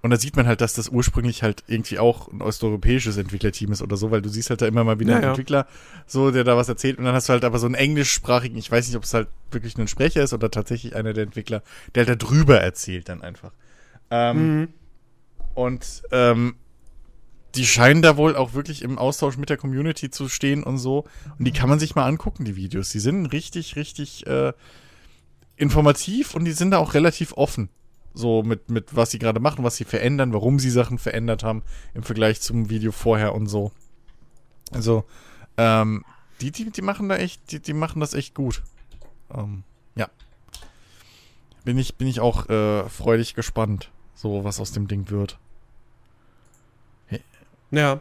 Und 0.05 0.11
da 0.11 0.19
sieht 0.19 0.37
man 0.37 0.47
halt, 0.47 0.61
dass 0.61 0.75
das 0.75 0.91
ursprünglich 0.91 1.43
halt 1.43 1.65
irgendwie 1.67 1.99
auch 1.99 2.31
ein 2.31 2.43
osteuropäisches 2.43 3.17
Entwicklerteam 3.17 3.73
ist 3.73 3.81
oder 3.81 3.97
so, 3.97 4.11
weil 4.11 4.21
du 4.21 4.29
siehst 4.29 4.51
halt 4.51 4.61
da 4.61 4.67
immer 4.67 4.85
mal 4.85 5.01
wieder 5.01 5.13
ja, 5.13 5.17
einen 5.17 5.25
ja. 5.25 5.31
Entwickler, 5.31 5.67
so, 6.07 6.31
der 6.31 6.45
da 6.45 6.59
was 6.59 6.69
erzählt 6.69 6.99
und 6.99 7.07
dann 7.07 7.15
hast 7.15 7.31
du 7.31 7.33
halt 7.33 7.43
aber 7.43 7.59
so 7.59 7.65
einen 7.65 7.75
englischsprachigen, 7.75 8.59
ich 8.59 8.71
weiß 8.71 8.87
nicht, 8.87 8.99
ob 8.99 9.05
es 9.05 9.15
halt 9.15 9.29
wirklich 9.51 9.79
ein 9.79 9.89
Sprecher 9.89 10.23
ist 10.23 10.35
oder 10.35 10.51
tatsächlich 10.51 10.95
einer 10.95 11.15
der 11.15 11.25
Entwickler, 11.25 11.63
der 11.95 12.05
halt 12.05 12.21
da 12.21 12.27
drüber 12.27 12.61
erzählt 12.61 13.09
dann 13.09 13.23
einfach. 13.23 13.53
Ähm, 14.11 14.59
mhm. 14.59 14.69
Und 15.55 16.03
ähm, 16.13 16.57
die 17.55 17.65
scheinen 17.65 18.03
da 18.03 18.19
wohl 18.19 18.37
auch 18.37 18.53
wirklich 18.53 18.83
im 18.83 18.99
Austausch 18.99 19.39
mit 19.39 19.49
der 19.49 19.57
Community 19.57 20.11
zu 20.11 20.29
stehen 20.29 20.65
und 20.65 20.77
so. 20.77 21.07
Und 21.39 21.47
die 21.47 21.53
kann 21.53 21.71
man 21.71 21.79
sich 21.79 21.95
mal 21.95 22.05
angucken, 22.05 22.45
die 22.45 22.57
Videos. 22.57 22.91
Die 22.91 23.01
sind 23.01 23.25
richtig, 23.33 23.75
richtig 23.77 24.27
äh, 24.27 24.53
informativ 25.57 26.35
und 26.35 26.45
die 26.45 26.53
sind 26.53 26.73
da 26.73 26.77
auch 26.77 26.93
relativ 26.93 27.33
offen. 27.39 27.71
So 28.15 28.43
mit, 28.43 28.71
mit 28.71 28.95
was 28.95 29.11
sie 29.11 29.19
gerade 29.19 29.41
machen, 29.41 29.65
was 29.65 29.77
sie 29.77 29.85
verändern, 29.85 30.33
warum 30.33 30.59
sie 30.59 30.71
Sachen 30.71 30.99
verändert 30.99 31.43
haben 31.43 31.63
im 31.95 32.05
Vergleich 32.05 32.41
zum 32.41 32.71
Video 32.71 32.93
vorher 32.93 33.35
und 33.35 33.49
so. 33.49 33.73
Also, 34.71 35.05
ähm, 35.57 36.05
die, 36.41 36.53
die, 36.53 36.71
die 36.71 36.83
machen 36.83 37.09
da 37.09 37.17
echt, 37.17 37.51
die, 37.51 37.61
die 37.61 37.73
machen 37.73 38.01
das 38.01 38.15
echt 38.15 38.35
gut. 38.35 38.63
Ähm, 39.33 39.65
ja. 39.97 40.09
Bin 41.65 41.77
ich, 41.77 41.97
bin 41.97 42.07
ich 42.07 42.21
auch 42.21 42.49
äh, 42.49 42.89
freudig 42.89 43.35
gespannt, 43.35 43.91
so 44.15 44.45
was 44.45 44.61
aus 44.61 44.73
dem 44.73 44.87
Ding 44.87 45.11
wird. 45.11 45.39
Ja. 47.71 48.01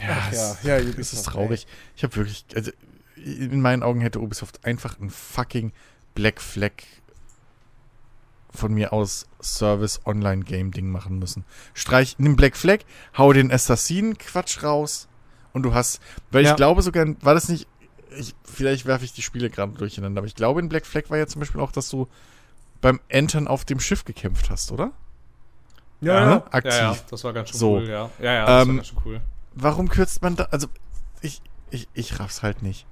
Ja, 0.00 0.18
Ach, 0.18 0.32
ja, 0.64 0.78
ja, 0.78 0.90
es 0.98 1.12
ist 1.12 1.24
traurig. 1.24 1.66
Ey. 1.66 1.72
Ich 1.96 2.02
habe 2.02 2.16
wirklich, 2.16 2.44
also 2.54 2.72
in 3.16 3.60
meinen 3.60 3.82
Augen 3.82 4.00
hätte 4.00 4.20
Ubisoft 4.20 4.64
einfach 4.64 4.98
ein 4.98 5.10
fucking 5.10 5.72
Black 6.14 6.40
Flag 6.40 6.72
von 8.54 8.72
mir 8.72 8.92
aus 8.92 9.26
Service 9.40 10.00
Online 10.04 10.44
Game 10.44 10.70
Ding 10.70 10.90
machen 10.90 11.18
müssen. 11.18 11.44
Streich, 11.74 12.16
nimm 12.18 12.36
Black 12.36 12.56
Flag, 12.56 12.80
hau 13.16 13.32
den 13.32 13.50
Assassinen 13.50 14.18
Quatsch 14.18 14.62
raus 14.62 15.08
und 15.52 15.62
du 15.62 15.74
hast, 15.74 16.00
weil 16.30 16.44
ja. 16.44 16.50
ich 16.50 16.56
glaube 16.56 16.82
sogar, 16.82 17.06
war 17.22 17.34
das 17.34 17.48
nicht, 17.48 17.66
ich, 18.16 18.34
vielleicht 18.44 18.86
werfe 18.86 19.04
ich 19.04 19.12
die 19.12 19.22
Spiele 19.22 19.50
gerade 19.50 19.72
durcheinander, 19.72 20.20
aber 20.20 20.26
ich 20.26 20.34
glaube 20.34 20.60
in 20.60 20.68
Black 20.68 20.86
Flag 20.86 21.04
war 21.08 21.18
ja 21.18 21.26
zum 21.26 21.40
Beispiel 21.40 21.60
auch, 21.60 21.72
dass 21.72 21.88
du 21.88 22.08
beim 22.80 23.00
Entern 23.08 23.48
auf 23.48 23.64
dem 23.64 23.80
Schiff 23.80 24.04
gekämpft 24.04 24.50
hast, 24.50 24.70
oder? 24.72 24.92
Ja, 26.02 26.14
ja. 26.14 26.26
Ne? 26.26 26.52
Aktiv. 26.52 26.72
Ja, 26.72 26.92
ja, 26.92 26.98
das 27.08 27.24
war 27.24 27.32
ganz 27.32 27.50
schön 27.50 27.58
so. 27.58 27.76
cool, 27.76 27.88
ja. 27.88 28.10
Ja, 28.18 28.32
ja, 28.32 28.46
das 28.46 28.62
ähm, 28.62 28.68
war 28.68 28.76
ganz 28.76 28.88
schön 28.88 28.98
cool. 29.06 29.20
Warum 29.54 29.88
kürzt 29.88 30.20
man 30.22 30.36
da, 30.36 30.44
also, 30.50 30.66
ich, 31.20 31.40
ich, 31.70 31.88
ich 31.94 32.18
raff's 32.18 32.42
halt 32.42 32.62
nicht. 32.62 32.86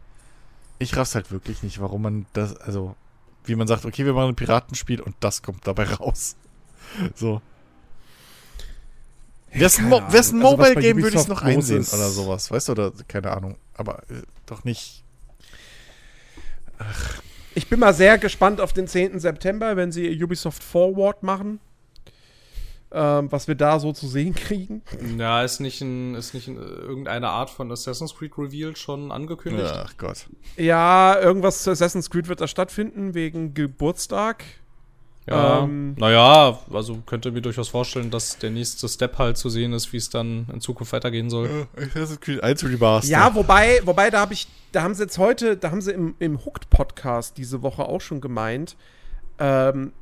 Ich 0.79 0.97
raff's 0.97 1.15
halt 1.15 1.31
wirklich 1.31 1.63
nicht, 1.63 1.81
warum 1.81 2.03
man 2.03 2.27
das, 2.33 2.57
also, 2.57 2.95
wie 3.45 3.55
man 3.55 3.67
sagt, 3.67 3.85
okay, 3.85 4.05
wir 4.05 4.13
machen 4.13 4.31
ein 4.31 4.37
Piratenspiel 4.37 5.01
und 5.01 5.17
das 5.21 5.43
kommt 5.43 5.67
dabei 5.67 5.85
raus. 5.85 6.37
So. 7.15 7.41
Wäre 9.53 9.71
ein, 9.79 9.89
Mo 9.89 9.97
ein 9.99 10.05
also, 10.05 10.37
Mobile-Game, 10.37 10.97
würde 10.99 11.17
ich 11.17 11.23
es 11.23 11.29
noch 11.29 11.43
einsehen 11.43 11.85
oder 11.93 12.09
sowas, 12.09 12.51
weißt 12.51 12.69
du, 12.69 12.73
oder 12.73 12.93
keine 13.09 13.33
Ahnung. 13.33 13.57
Aber 13.75 14.03
äh, 14.09 14.23
doch 14.47 14.65
nicht. 14.65 15.03
Ach. 16.79 17.21
Ich 17.55 17.69
bin 17.69 17.81
mal 17.81 17.95
sehr 17.95 18.19
gespannt 18.19 18.61
auf 18.61 18.73
den 18.73 18.87
10. 18.87 19.19
September, 19.19 19.77
wenn 19.77 19.91
sie 19.91 20.23
Ubisoft 20.23 20.63
Forward 20.63 21.23
machen 21.25 21.59
ähm, 22.93 23.31
was 23.31 23.47
wir 23.47 23.55
da 23.55 23.79
so 23.79 23.93
zu 23.93 24.09
sehen 24.09 24.35
kriegen. 24.35 24.83
Ja, 25.17 25.43
ist 25.43 25.61
nicht, 25.61 25.81
ein, 25.81 26.15
ist 26.15 26.35
nicht 26.35 26.49
ein, 26.49 26.57
irgendeine 26.57 27.29
Art 27.29 27.51
von 27.51 27.71
Assassin's 27.71 28.15
Creed 28.17 28.37
Reveal 28.37 28.75
schon 28.75 29.13
angekündigt? 29.13 29.73
Ach 29.73 29.97
Gott. 29.97 30.27
Ja, 30.57 31.19
irgendwas 31.21 31.63
zu 31.63 31.71
Assassin's 31.71 32.11
Creed 32.11 32.29
wird 32.29 32.41
da 32.41 32.49
stattfinden, 32.49 33.15
wegen 33.15 33.55
Geburtstag. 33.55 34.45
Ja, 35.29 35.63
ähm, 35.63 35.95
naja, 35.99 36.59
also 36.73 36.97
könnte 37.07 37.31
mir 37.31 37.43
durchaus 37.43 37.69
vorstellen, 37.69 38.11
dass 38.11 38.39
der 38.39 38.51
nächste 38.51 38.89
Step 38.89 39.19
halt 39.19 39.37
zu 39.37 39.49
sehen 39.49 39.73
ist, 39.73 39.93
wie 39.93 39.99
es 39.99 40.11
dann 40.11 40.47
in 40.53 40.61
Zukunft 40.61 40.93
weitergehen 40.93 41.31
soll. 41.31 41.69
Assassin's 41.77 42.21
Creed 42.21 42.43
1 42.43 42.65
Remaster. 42.65 43.09
Ja, 43.11 43.33
wobei, 43.35 43.81
wobei, 43.85 44.11
da 44.11 44.21
habe 44.21 44.33
ich, 44.33 44.49
da 44.73 44.83
haben 44.83 44.95
sie 44.95 45.05
jetzt 45.05 45.19
heute, 45.19 45.57
da 45.57 45.71
haben 45.71 45.83
sie 45.83 45.93
im, 45.93 46.17
im 46.19 46.45
Hooked-Podcast 46.45 47.37
diese 47.37 47.63
Woche 47.63 47.85
auch 47.85 48.01
schon 48.01 48.21
gemeint, 48.21 48.77
ähm, 49.39 49.93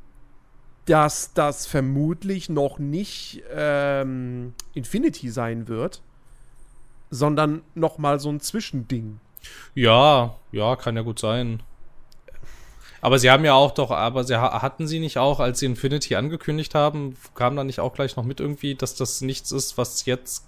dass 0.89 1.33
das 1.33 1.67
vermutlich 1.67 2.49
noch 2.49 2.79
nicht 2.79 3.43
ähm, 3.53 4.53
Infinity 4.73 5.29
sein 5.29 5.67
wird, 5.67 6.01
sondern 7.11 7.61
noch 7.75 7.99
mal 7.99 8.19
so 8.19 8.29
ein 8.29 8.39
Zwischending. 8.39 9.19
Ja, 9.75 10.35
ja, 10.51 10.75
kann 10.75 10.95
ja 10.95 11.03
gut 11.03 11.19
sein. 11.19 11.61
Aber 13.01 13.19
sie 13.19 13.29
haben 13.29 13.45
ja 13.45 13.53
auch 13.53 13.71
doch, 13.71 13.91
aber 13.91 14.23
sie 14.23 14.35
hatten 14.35 14.87
sie 14.87 14.99
nicht 14.99 15.17
auch, 15.17 15.39
als 15.39 15.59
sie 15.59 15.67
Infinity 15.67 16.15
angekündigt 16.15 16.75
haben, 16.75 17.15
kam 17.35 17.55
da 17.55 17.63
nicht 17.63 17.79
auch 17.79 17.93
gleich 17.93 18.17
noch 18.17 18.25
mit 18.25 18.39
irgendwie, 18.39 18.75
dass 18.75 18.95
das 18.95 19.21
nichts 19.21 19.51
ist, 19.51 19.77
was 19.77 20.05
jetzt 20.05 20.47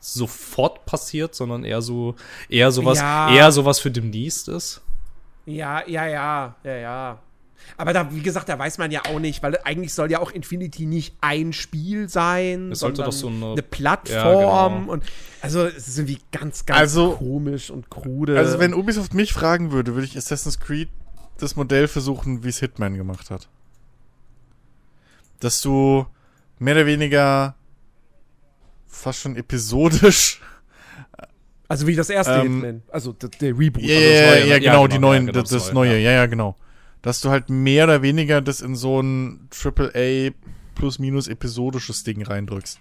sofort 0.00 0.86
passiert, 0.86 1.34
sondern 1.34 1.64
eher 1.64 1.82
so, 1.82 2.14
eher 2.48 2.70
sowas, 2.70 3.00
ja. 3.00 3.34
eher 3.34 3.52
sowas 3.52 3.80
für 3.80 3.90
demnächst 3.90 4.48
ist? 4.48 4.82
Ja, 5.46 5.86
ja, 5.86 6.06
ja, 6.06 6.54
ja, 6.62 6.76
ja. 6.76 7.18
Aber 7.76 7.92
da, 7.92 8.12
wie 8.12 8.22
gesagt, 8.22 8.48
da 8.48 8.58
weiß 8.58 8.78
man 8.78 8.90
ja 8.90 9.02
auch 9.06 9.18
nicht, 9.18 9.42
weil 9.42 9.58
eigentlich 9.64 9.94
soll 9.94 10.10
ja 10.10 10.20
auch 10.20 10.30
Infinity 10.30 10.86
nicht 10.86 11.16
ein 11.20 11.52
Spiel 11.52 12.08
sein, 12.08 12.72
es 12.72 12.80
sollte 12.80 13.02
doch 13.02 13.12
so 13.12 13.28
eine, 13.28 13.52
eine 13.52 13.62
Plattform 13.62 14.14
ja, 14.14 14.68
genau. 14.68 14.92
und 14.92 15.04
also 15.40 15.64
es 15.64 15.88
ist 15.88 15.98
irgendwie 15.98 16.18
ganz, 16.30 16.66
ganz 16.66 16.78
also, 16.78 17.12
komisch 17.12 17.70
und 17.70 17.90
krude. 17.90 18.38
Also 18.38 18.58
wenn 18.58 18.74
Ubisoft 18.74 19.14
mich 19.14 19.32
fragen 19.32 19.72
würde, 19.72 19.94
würde 19.94 20.06
ich 20.06 20.16
Assassin's 20.16 20.60
Creed 20.60 20.88
das 21.38 21.56
Modell 21.56 21.88
versuchen, 21.88 22.44
wie 22.44 22.48
es 22.48 22.60
Hitman 22.60 22.96
gemacht 22.96 23.30
hat. 23.30 23.48
Dass 25.40 25.60
du 25.60 26.06
mehr 26.58 26.74
oder 26.74 26.86
weniger 26.86 27.56
fast 28.86 29.20
schon 29.20 29.36
episodisch 29.36 30.40
also 31.66 31.86
wie 31.86 31.96
das 31.96 32.10
erste 32.10 32.34
ähm, 32.34 32.54
Hitman, 32.54 32.82
also 32.92 33.12
der, 33.12 33.30
der 33.30 33.58
Reboot. 33.58 33.82
Ja, 33.82 33.96
also 33.96 34.02
ja, 34.04 34.34
ja, 34.46 34.58
genau, 34.58 34.82
ja, 34.82 34.88
die 34.88 34.94
genau, 34.94 35.08
neuen, 35.08 35.26
ja, 35.26 35.32
genau, 35.32 35.42
das, 35.42 35.50
das 35.50 35.72
neue, 35.72 35.98
ja. 35.98 36.12
ja, 36.12 36.26
genau 36.26 36.56
dass 37.04 37.20
du 37.20 37.28
halt 37.28 37.50
mehr 37.50 37.84
oder 37.84 38.00
weniger 38.00 38.40
das 38.40 38.62
in 38.62 38.74
so 38.74 39.00
ein 39.00 39.50
AAA 39.52 40.30
plus 40.74 40.98
minus 40.98 41.28
episodisches 41.28 42.02
Ding 42.02 42.22
reindrückst. 42.22 42.80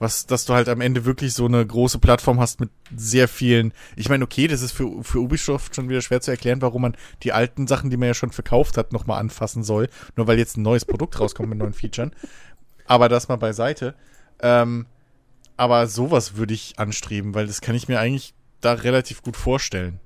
Was, 0.00 0.26
dass 0.26 0.46
du 0.46 0.54
halt 0.54 0.68
am 0.68 0.80
Ende 0.80 1.04
wirklich 1.04 1.32
so 1.32 1.46
eine 1.46 1.64
große 1.64 2.00
Plattform 2.00 2.40
hast 2.40 2.58
mit 2.58 2.70
sehr 2.96 3.28
vielen. 3.28 3.72
Ich 3.94 4.08
meine, 4.08 4.24
okay, 4.24 4.48
das 4.48 4.62
ist 4.62 4.72
für, 4.72 5.04
für 5.04 5.20
Ubisoft 5.20 5.76
schon 5.76 5.88
wieder 5.88 6.00
schwer 6.00 6.20
zu 6.20 6.32
erklären, 6.32 6.60
warum 6.60 6.82
man 6.82 6.96
die 7.22 7.32
alten 7.32 7.68
Sachen, 7.68 7.88
die 7.88 7.96
man 7.96 8.08
ja 8.08 8.14
schon 8.14 8.32
verkauft 8.32 8.76
hat, 8.76 8.92
nochmal 8.92 9.20
anfassen 9.20 9.62
soll. 9.62 9.88
Nur 10.16 10.26
weil 10.26 10.38
jetzt 10.38 10.56
ein 10.56 10.62
neues 10.62 10.84
Produkt 10.84 11.20
rauskommt 11.20 11.48
mit 11.48 11.58
neuen 11.58 11.72
Features. 11.72 12.10
Aber 12.86 13.08
das 13.08 13.28
mal 13.28 13.36
beiseite. 13.36 13.94
Ähm, 14.40 14.86
aber 15.56 15.86
sowas 15.86 16.34
würde 16.34 16.54
ich 16.54 16.80
anstreben, 16.80 17.36
weil 17.36 17.46
das 17.46 17.60
kann 17.60 17.76
ich 17.76 17.86
mir 17.86 18.00
eigentlich 18.00 18.34
da 18.60 18.72
relativ 18.72 19.22
gut 19.22 19.36
vorstellen. 19.36 20.00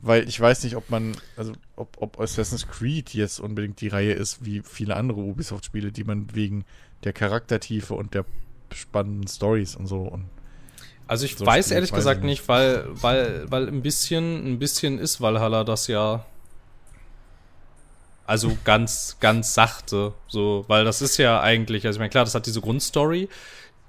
Weil 0.00 0.28
ich 0.28 0.38
weiß 0.38 0.64
nicht, 0.64 0.76
ob 0.76 0.90
man, 0.90 1.16
also 1.36 1.52
ob, 1.74 1.96
ob 2.00 2.20
Assassin's 2.20 2.68
Creed 2.68 3.14
jetzt 3.14 3.40
unbedingt 3.40 3.80
die 3.80 3.88
Reihe 3.88 4.12
ist, 4.12 4.44
wie 4.44 4.62
viele 4.62 4.96
andere 4.96 5.20
Ubisoft-Spiele, 5.20 5.90
die 5.90 6.04
man 6.04 6.34
wegen 6.34 6.64
der 7.04 7.12
Charaktertiefe 7.12 7.94
und 7.94 8.14
der 8.14 8.24
spannenden 8.72 9.28
Stories 9.28 9.74
und 9.76 9.86
so 9.86 10.02
und 10.02 10.24
also 11.08 11.24
ich 11.24 11.36
so 11.36 11.46
weiß 11.46 11.70
ehrlich 11.70 11.92
gesagt 11.92 12.24
nicht, 12.24 12.48
weil, 12.48 12.84
weil, 12.90 13.50
weil 13.50 13.68
ein 13.68 13.82
bisschen, 13.82 14.54
ein 14.54 14.58
bisschen 14.58 14.98
ist 14.98 15.20
Valhalla 15.20 15.62
das 15.64 15.86
ja. 15.86 16.24
Also 18.26 18.58
ganz, 18.64 19.16
ganz 19.20 19.54
sachte, 19.54 20.12
so, 20.26 20.64
weil 20.66 20.84
das 20.84 21.00
ist 21.00 21.16
ja 21.16 21.40
eigentlich, 21.40 21.86
also 21.86 21.96
ich 21.96 22.00
meine, 22.00 22.10
klar, 22.10 22.24
das 22.24 22.34
hat 22.34 22.46
diese 22.46 22.60
Grundstory, 22.60 23.28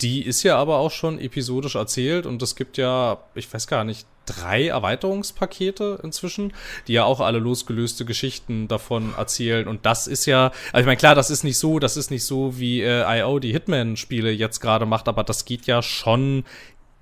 die 0.01 0.23
ist 0.23 0.43
ja 0.43 0.57
aber 0.57 0.77
auch 0.77 0.91
schon 0.91 1.19
episodisch 1.19 1.75
erzählt 1.75 2.25
und 2.25 2.41
es 2.41 2.55
gibt 2.55 2.77
ja, 2.77 3.19
ich 3.33 3.51
weiß 3.51 3.67
gar 3.67 3.83
nicht, 3.83 4.07
drei 4.27 4.67
Erweiterungspakete 4.67 5.99
inzwischen, 6.03 6.53
die 6.87 6.93
ja 6.93 7.05
auch 7.05 7.19
alle 7.19 7.39
losgelöste 7.39 8.05
Geschichten 8.05 8.67
davon 8.67 9.13
erzählen. 9.17 9.67
Und 9.67 9.85
das 9.85 10.05
ist 10.05 10.25
ja, 10.25 10.51
also 10.73 10.81
ich 10.81 10.85
meine, 10.85 10.97
klar, 10.97 11.15
das 11.15 11.29
ist 11.29 11.43
nicht 11.43 11.57
so, 11.57 11.79
das 11.79 11.97
ist 11.97 12.11
nicht 12.11 12.25
so, 12.25 12.59
wie 12.59 12.81
äh, 12.81 13.19
IO 13.19 13.39
die 13.39 13.53
Hitman-Spiele 13.53 14.31
jetzt 14.31 14.59
gerade 14.59 14.85
macht, 14.85 15.07
aber 15.07 15.23
das 15.23 15.45
geht 15.45 15.65
ja 15.65 15.81
schon 15.81 16.43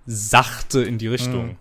sachte 0.05 0.81
in 0.83 0.97
die 0.97 1.07
Richtung. 1.07 1.57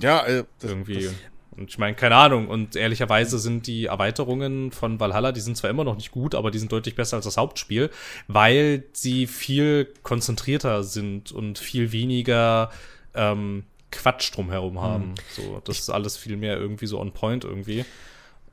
Ja, 0.00 0.24
äh, 0.26 0.44
das, 0.60 0.70
irgendwie. 0.70 1.04
Das 1.04 1.14
und 1.58 1.70
ich 1.70 1.78
meine, 1.78 1.94
keine 1.94 2.16
Ahnung. 2.16 2.48
Und 2.48 2.76
ehrlicherweise 2.76 3.38
sind 3.38 3.66
die 3.66 3.86
Erweiterungen 3.86 4.70
von 4.72 5.00
Valhalla, 5.00 5.32
die 5.32 5.40
sind 5.40 5.56
zwar 5.56 5.70
immer 5.70 5.84
noch 5.84 5.96
nicht 5.96 6.10
gut, 6.10 6.34
aber 6.34 6.50
die 6.50 6.58
sind 6.58 6.72
deutlich 6.72 6.94
besser 6.94 7.16
als 7.16 7.24
das 7.24 7.36
Hauptspiel, 7.36 7.90
weil 8.26 8.84
sie 8.92 9.26
viel 9.26 9.92
konzentrierter 10.02 10.84
sind 10.84 11.32
und 11.32 11.58
viel 11.58 11.92
weniger 11.92 12.70
ähm, 13.14 13.64
Quatsch 13.90 14.34
drumherum 14.34 14.74
hm. 14.74 14.80
haben. 14.80 15.08
Mhm. 15.08 15.14
So, 15.30 15.62
das 15.64 15.78
ist 15.78 15.90
alles 15.90 16.16
viel 16.16 16.36
mehr 16.36 16.56
irgendwie 16.58 16.86
so 16.86 17.00
on 17.00 17.12
point 17.12 17.44
irgendwie. 17.44 17.84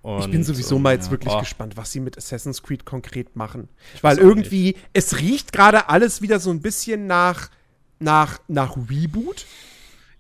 Und, 0.02 0.20
ich 0.20 0.30
bin 0.30 0.44
sowieso 0.44 0.78
mal 0.78 0.94
jetzt 0.94 1.06
ja, 1.06 1.12
wirklich 1.12 1.34
oh. 1.34 1.40
gespannt, 1.40 1.78
was 1.78 1.92
sie 1.92 2.00
mit 2.00 2.16
Assassin's 2.16 2.62
Creed 2.62 2.86
konkret 2.86 3.36
machen. 3.36 3.70
Weil 4.04 4.20
irgendwie, 4.20 4.66
nicht. 4.66 4.80
es 4.94 5.20
riecht 5.20 5.52
gerade 5.52 5.90
alles 5.90 6.22
wieder 6.22 6.40
so 6.40 6.52
ein 6.52 6.62
bisschen 6.62 7.08
nach, 7.08 7.50
nach, 7.98 8.40
nach 8.48 8.78
Reboot. 8.78 9.48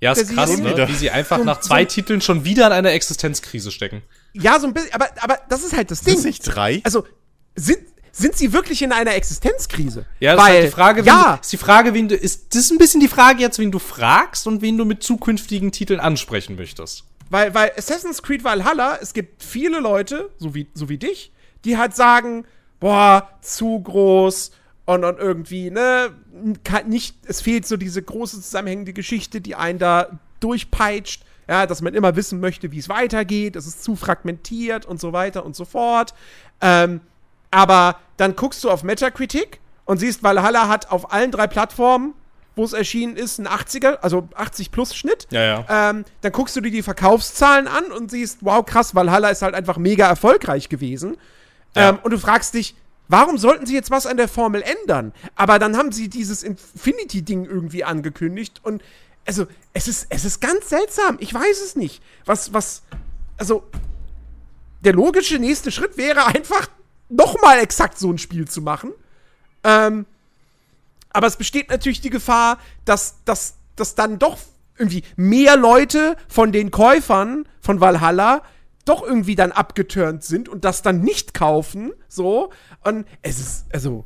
Ja, 0.05 0.11
ist 0.11 0.29
krass, 0.29 0.57
ne? 0.57 0.87
wie 0.87 0.93
sie 0.93 1.09
einfach 1.09 1.39
so, 1.39 1.43
nach 1.45 1.61
zwei 1.61 1.81
so 1.81 1.89
Titeln 1.89 2.21
schon 2.21 2.45
wieder 2.45 2.67
in 2.67 2.73
einer 2.73 2.91
Existenzkrise 2.91 3.71
stecken. 3.71 4.03
Ja, 4.33 4.59
so 4.59 4.67
ein 4.67 4.73
bisschen, 4.73 4.93
aber, 4.93 5.09
aber 5.21 5.39
das 5.49 5.63
ist 5.63 5.75
halt 5.75 5.89
das 5.89 6.01
Ding. 6.01 6.15
Sind 6.15 6.25
nicht 6.25 6.41
drei? 6.43 6.81
Also, 6.83 7.05
sind, 7.55 7.79
sind 8.11 8.37
sie 8.37 8.53
wirklich 8.53 8.83
in 8.83 8.91
einer 8.91 9.15
Existenzkrise? 9.15 10.05
Ja, 10.19 10.35
das 10.35 10.45
Weil, 10.45 10.51
ist 10.51 10.55
halt 10.57 10.67
die 10.67 10.75
Frage, 10.75 11.03
ja, 11.03 11.35
du, 11.35 11.41
ist 11.41 11.51
die 11.53 11.57
Frage, 11.57 11.93
wen 11.95 12.07
du, 12.07 12.15
ist, 12.15 12.53
das 12.53 12.65
ist 12.65 12.71
ein 12.71 12.77
bisschen 12.77 13.01
die 13.01 13.07
Frage 13.07 13.41
jetzt, 13.41 13.57
wen 13.57 13.71
du 13.71 13.79
fragst 13.79 14.45
und 14.45 14.61
wen 14.61 14.77
du 14.77 14.85
mit 14.85 15.01
zukünftigen 15.01 15.71
Titeln 15.71 15.99
ansprechen 15.99 16.55
möchtest. 16.55 17.05
Weil, 17.31 17.55
weil 17.55 17.71
Assassin's 17.75 18.21
Creed 18.21 18.43
Valhalla, 18.43 18.99
es 19.01 19.13
gibt 19.13 19.43
viele 19.43 19.79
Leute, 19.79 20.29
so 20.37 20.53
wie, 20.53 20.67
so 20.75 20.87
wie 20.87 20.99
dich, 20.99 21.31
die 21.65 21.77
halt 21.77 21.95
sagen, 21.95 22.45
boah, 22.79 23.29
zu 23.41 23.81
groß 23.81 24.51
und, 24.85 25.03
und 25.03 25.19
irgendwie, 25.19 25.71
ne, 25.71 26.11
nicht, 26.85 27.17
es 27.25 27.41
fehlt 27.41 27.67
so 27.67 27.77
diese 27.77 28.01
große 28.01 28.41
zusammenhängende 28.41 28.93
Geschichte, 28.93 29.41
die 29.41 29.55
einen 29.55 29.79
da 29.79 30.19
durchpeitscht, 30.39 31.23
ja, 31.47 31.65
dass 31.65 31.81
man 31.81 31.93
immer 31.93 32.15
wissen 32.15 32.39
möchte, 32.39 32.71
wie 32.71 32.79
es 32.79 32.89
weitergeht, 32.89 33.55
es 33.55 33.67
ist 33.67 33.83
zu 33.83 33.95
fragmentiert 33.95 34.85
und 34.85 34.99
so 34.99 35.13
weiter 35.13 35.45
und 35.45 35.55
so 35.55 35.65
fort. 35.65 36.13
Ähm, 36.61 37.01
aber 37.51 37.97
dann 38.17 38.35
guckst 38.35 38.63
du 38.63 38.69
auf 38.69 38.83
Metacritic 38.83 39.59
und 39.85 39.99
siehst, 39.99 40.23
Valhalla 40.23 40.67
hat 40.67 40.91
auf 40.91 41.11
allen 41.11 41.31
drei 41.31 41.47
Plattformen, 41.47 42.13
wo 42.55 42.63
es 42.63 42.73
erschienen 42.73 43.17
ist, 43.17 43.39
einen 43.39 43.47
80er, 43.47 43.97
also 44.01 44.27
80 44.35 44.71
plus 44.71 44.95
Schnitt. 44.95 45.27
Ja, 45.29 45.41
ja. 45.41 45.89
Ähm, 45.89 46.05
dann 46.21 46.31
guckst 46.31 46.55
du 46.55 46.61
dir 46.61 46.71
die 46.71 46.83
Verkaufszahlen 46.83 47.67
an 47.67 47.91
und 47.91 48.11
siehst, 48.11 48.39
wow, 48.41 48.65
krass, 48.65 48.95
Valhalla 48.95 49.29
ist 49.29 49.41
halt 49.41 49.55
einfach 49.55 49.77
mega 49.77 50.07
erfolgreich 50.07 50.69
gewesen. 50.69 51.17
Ja. 51.75 51.89
Ähm, 51.89 51.99
und 52.03 52.11
du 52.11 52.19
fragst 52.19 52.53
dich, 52.53 52.75
warum 53.07 53.37
sollten 53.37 53.65
sie 53.65 53.73
jetzt 53.73 53.91
was 53.91 54.05
an 54.05 54.17
der 54.17 54.27
Formel 54.27 54.61
ändern? 54.61 55.13
Aber 55.35 55.59
dann 55.59 55.77
haben 55.77 55.91
sie 55.91 56.09
dieses 56.09 56.43
Infinity-Ding 56.43 57.45
irgendwie 57.45 57.83
angekündigt 57.83 58.61
und 58.63 58.81
also, 59.25 59.47
es 59.73 59.87
ist, 59.87 60.07
es 60.09 60.23
ist 60.23 60.39
ganz 60.39 60.69
seltsam. 60.69 61.17
Ich 61.19 61.33
weiß 61.33 61.61
es 61.61 61.75
nicht. 61.75 62.01
Was, 62.25 62.53
was, 62.53 62.83
also, 63.37 63.63
der 64.81 64.93
logische 64.93 65.39
nächste 65.39 65.71
Schritt 65.71 65.97
wäre 65.97 66.27
einfach 66.27 66.67
nochmal 67.09 67.59
exakt 67.59 67.97
so 67.97 68.11
ein 68.11 68.19
Spiel 68.19 68.47
zu 68.47 68.61
machen. 68.61 68.91
Ähm, 69.63 70.05
aber 71.09 71.27
es 71.27 71.37
besteht 71.37 71.69
natürlich 71.69 72.01
die 72.01 72.11
Gefahr, 72.11 72.59
dass, 72.85 73.15
dass, 73.25 73.55
dass 73.75 73.95
dann 73.95 74.19
doch 74.19 74.37
irgendwie 74.77 75.03
mehr 75.15 75.57
Leute 75.57 76.17
von 76.27 76.51
den 76.51 76.69
Käufern 76.69 77.47
von 77.61 77.79
Valhalla 77.81 78.43
doch 78.85 79.03
irgendwie 79.03 79.35
dann 79.35 79.51
abgeturnt 79.51 80.23
sind 80.23 80.47
und 80.47 80.63
das 80.63 80.81
dann 80.81 81.01
nicht 81.01 81.33
kaufen. 81.33 81.93
So. 82.07 82.51
Und 82.83 83.05
es 83.21 83.39
ist, 83.39 83.65
also, 83.73 84.05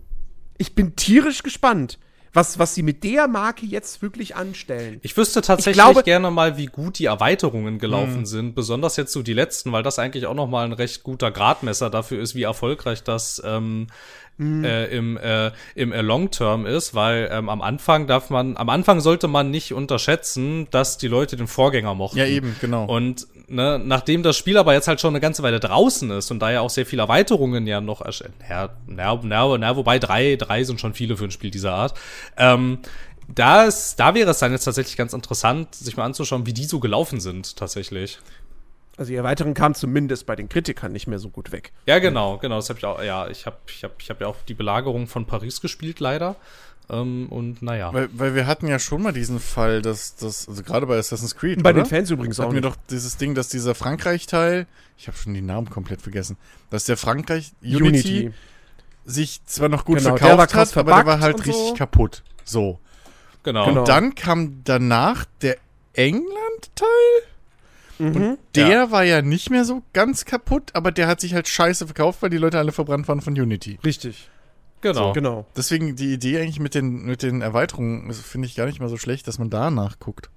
ich 0.58 0.76
bin 0.76 0.96
tierisch 0.96 1.44
gespannt 1.44 2.00
was, 2.34 2.60
was 2.60 2.76
sie 2.76 2.84
mit 2.84 3.04
der 3.04 3.28
Marke 3.28 3.66
jetzt 3.66 4.02
wirklich 4.02 4.36
anstellen. 4.36 5.00
Ich 5.02 5.18
wüsste 5.18 5.42
tatsächlich 5.42 5.78
ich 5.78 5.84
glaube, 5.84 6.04
gerne 6.04 6.32
mal, 6.32 6.58
wie 6.58 6.68
gut 6.68 7.00
die 7.00 7.06
Erweiterungen 7.06 7.80
gelaufen 7.80 8.22
mh. 8.22 8.26
sind, 8.26 8.56
besonders 8.56 8.98
jetzt 8.98 9.14
so 9.14 9.24
die 9.24 9.34
letzten, 9.34 9.72
weil 9.72 9.84
das 9.84 10.00
eigentlich 10.00 10.26
auch 10.26 10.36
noch 10.36 10.48
mal 10.48 10.66
ein 10.66 10.74
recht 10.74 11.04
guter 11.04 11.32
Gradmesser 11.32 11.90
dafür 11.90 12.22
ist, 12.22 12.36
wie 12.36 12.44
erfolgreich 12.44 13.04
das 13.04 13.42
ähm, 13.44 13.88
mhm. 14.38 14.64
äh, 14.64 14.86
im, 14.88 15.18
äh, 15.18 15.52
im 15.76 15.92
äh, 15.92 16.02
Long 16.02 16.30
Term 16.30 16.66
ist, 16.66 16.94
weil 16.94 17.30
ähm, 17.32 17.50
am 17.50 17.62
Anfang 17.62 18.06
darf 18.06 18.30
man, 18.30 18.58
am 18.58 18.70
Anfang 18.70 19.02
sollte 19.02 19.28
man 19.28 19.50
nicht 19.50 19.74
unterschätzen, 19.74 20.68
dass 20.70 20.98
die 20.98 21.08
Leute 21.08 21.36
den 21.36 21.48
Vorgänger 21.48 21.96
mochten. 21.96 22.20
Ja, 22.20 22.26
eben, 22.26 22.56
genau. 22.62 22.86
Und 22.86 23.28
ne, 23.50 23.80
nachdem 23.84 24.24
das 24.24 24.38
Spiel 24.38 24.58
aber 24.58 24.74
jetzt 24.74 24.88
halt 24.88 25.02
schon 25.02 25.12
eine 25.12 25.20
ganze 25.20 25.44
Weile 25.44 25.60
draußen 25.60 26.10
ist 26.12 26.32
und 26.32 26.40
da 26.40 26.52
ja 26.52 26.62
auch 26.62 26.70
sehr 26.70 26.86
viele 26.86 27.02
Erweiterungen 27.04 27.68
ja 27.68 27.82
noch 27.82 28.02
erscheinen, 28.02 28.34
ja, 28.50 28.70
na, 28.88 29.20
na, 29.22 29.58
na, 29.58 29.76
wobei 29.76 30.00
drei, 30.00 30.36
drei 30.36 30.64
sind 30.64 30.80
schon 30.80 30.94
viele 30.94 31.18
für 31.18 31.26
ein 31.26 31.32
Spiel 31.32 31.52
dieser 31.52 31.74
Art, 31.74 31.94
ähm, 32.38 32.80
das, 33.28 33.96
da 33.96 34.16
wäre 34.16 34.32
es 34.32 34.40
dann 34.40 34.52
jetzt 34.52 34.64
tatsächlich 34.64 34.98
ganz 34.98 35.14
interessant, 35.14 35.76
sich 35.76 35.96
mal 35.98 36.06
anzuschauen, 36.06 36.46
wie 36.46 36.54
die 36.54 36.66
so 36.66 36.80
gelaufen 36.80 37.20
sind, 37.20 37.56
tatsächlich. 37.56 38.20
Also 38.98 39.12
die 39.12 39.16
Erweiterung 39.16 39.54
kam 39.54 39.76
zumindest 39.76 40.26
bei 40.26 40.36
den 40.36 40.50
Kritikern 40.50 40.92
nicht 40.92 41.08
mehr 41.08 41.20
so 41.20 41.30
gut 41.30 41.54
weg. 41.54 41.72
Ja, 41.86 42.00
genau, 42.00 42.38
genau. 42.38 42.58
Das 42.58 42.68
habe 42.68 42.80
ich 42.80 42.86
auch. 42.86 43.02
Ja, 43.02 43.30
ich 43.30 43.46
habe, 43.46 43.56
ich 43.68 43.84
habe, 43.86 43.94
ich 43.98 44.10
habe 44.10 44.26
ja 44.26 44.28
auch 44.28 44.36
die 44.48 44.54
Belagerung 44.54 45.08
von 45.08 45.26
Paris 45.26 45.62
gespielt, 45.62 46.02
leider. 46.02 46.36
Ähm, 46.90 47.28
und 47.30 47.62
naja. 47.62 47.94
Weil, 47.94 48.10
weil 48.14 48.36
wir 48.36 48.48
hatten 48.48 48.68
ja 48.68 48.80
schon 48.80 49.02
mal 49.04 49.14
diesen 49.14 49.40
Fall, 49.40 49.82
dass 49.82 50.16
das, 50.16 50.48
also 50.48 50.64
gerade 50.64 50.88
bei 50.88 50.98
Assassin's 50.98 51.36
Creed. 51.36 51.62
Bei 51.62 51.72
oder? 51.72 51.84
den 51.84 51.86
Fans 51.86 52.10
übrigens 52.10 52.40
auch. 52.40 52.46
Hatten 52.46 52.56
wir 52.56 52.62
doch 52.62 52.76
dieses 52.90 53.18
Ding, 53.18 53.36
dass 53.36 53.50
dieser 53.50 53.76
Frankreich-Teil, 53.76 54.68
ich 54.98 55.08
habe 55.08 55.18
schon 55.18 55.34
die 55.34 55.42
Namen 55.42 55.70
komplett 55.70 56.02
vergessen, 56.02 56.38
dass 56.70 56.86
der 56.86 56.98
Frankreich 56.98 57.54
Unity, 57.62 57.84
Unity. 57.84 58.34
sich 59.06 59.42
zwar 59.46 59.70
noch 59.70 59.86
gut 59.86 60.00
genau, 60.00 60.18
verkauft 60.18 60.56
hat, 60.56 60.78
aber 60.78 60.96
der 60.96 61.06
war 61.06 61.20
halt 61.20 61.46
richtig 61.46 61.76
kaputt. 61.76 62.24
So. 62.44 62.80
Genau. 63.44 63.64
Und 63.64 63.70
genau. 63.70 63.84
dann 63.86 64.16
kam 64.16 64.64
danach 64.64 65.26
der 65.42 65.58
England-Teil 65.94 66.88
Mhm. 68.00 68.16
Und 68.16 68.40
der 68.56 68.68
ja. 68.68 68.92
war 68.92 69.04
ja 69.04 69.22
nicht 69.22 69.50
mehr 69.50 69.66
so 69.66 69.84
ganz 69.94 70.26
kaputt, 70.26 70.72
aber 70.74 70.92
der 70.92 71.08
hat 71.08 71.20
sich 71.20 71.34
halt 71.34 71.48
scheiße 71.48 71.86
verkauft, 71.86 72.22
weil 72.22 72.30
die 72.30 72.38
Leute 72.38 72.58
alle 72.58 72.72
verbrannt 72.72 73.08
waren 73.08 73.22
von 73.22 73.34
Unity. 73.34 73.78
Richtig. 73.84 74.30
Genau. 74.82 75.08
So, 75.08 75.14
genau. 75.14 75.46
Deswegen 75.56 75.96
die 75.96 76.14
Idee 76.14 76.40
eigentlich 76.40 76.60
mit 76.60 76.76
den, 76.76 77.04
mit 77.04 77.24
den 77.24 77.42
Erweiterungen 77.42 78.14
finde 78.14 78.48
ich 78.48 78.56
gar 78.56 78.66
nicht 78.66 78.80
mal 78.80 78.90
so 78.90 78.98
schlecht, 78.98 79.28
dass 79.28 79.40
man 79.40 79.50
da 79.50 79.72
nachguckt. 79.72 80.30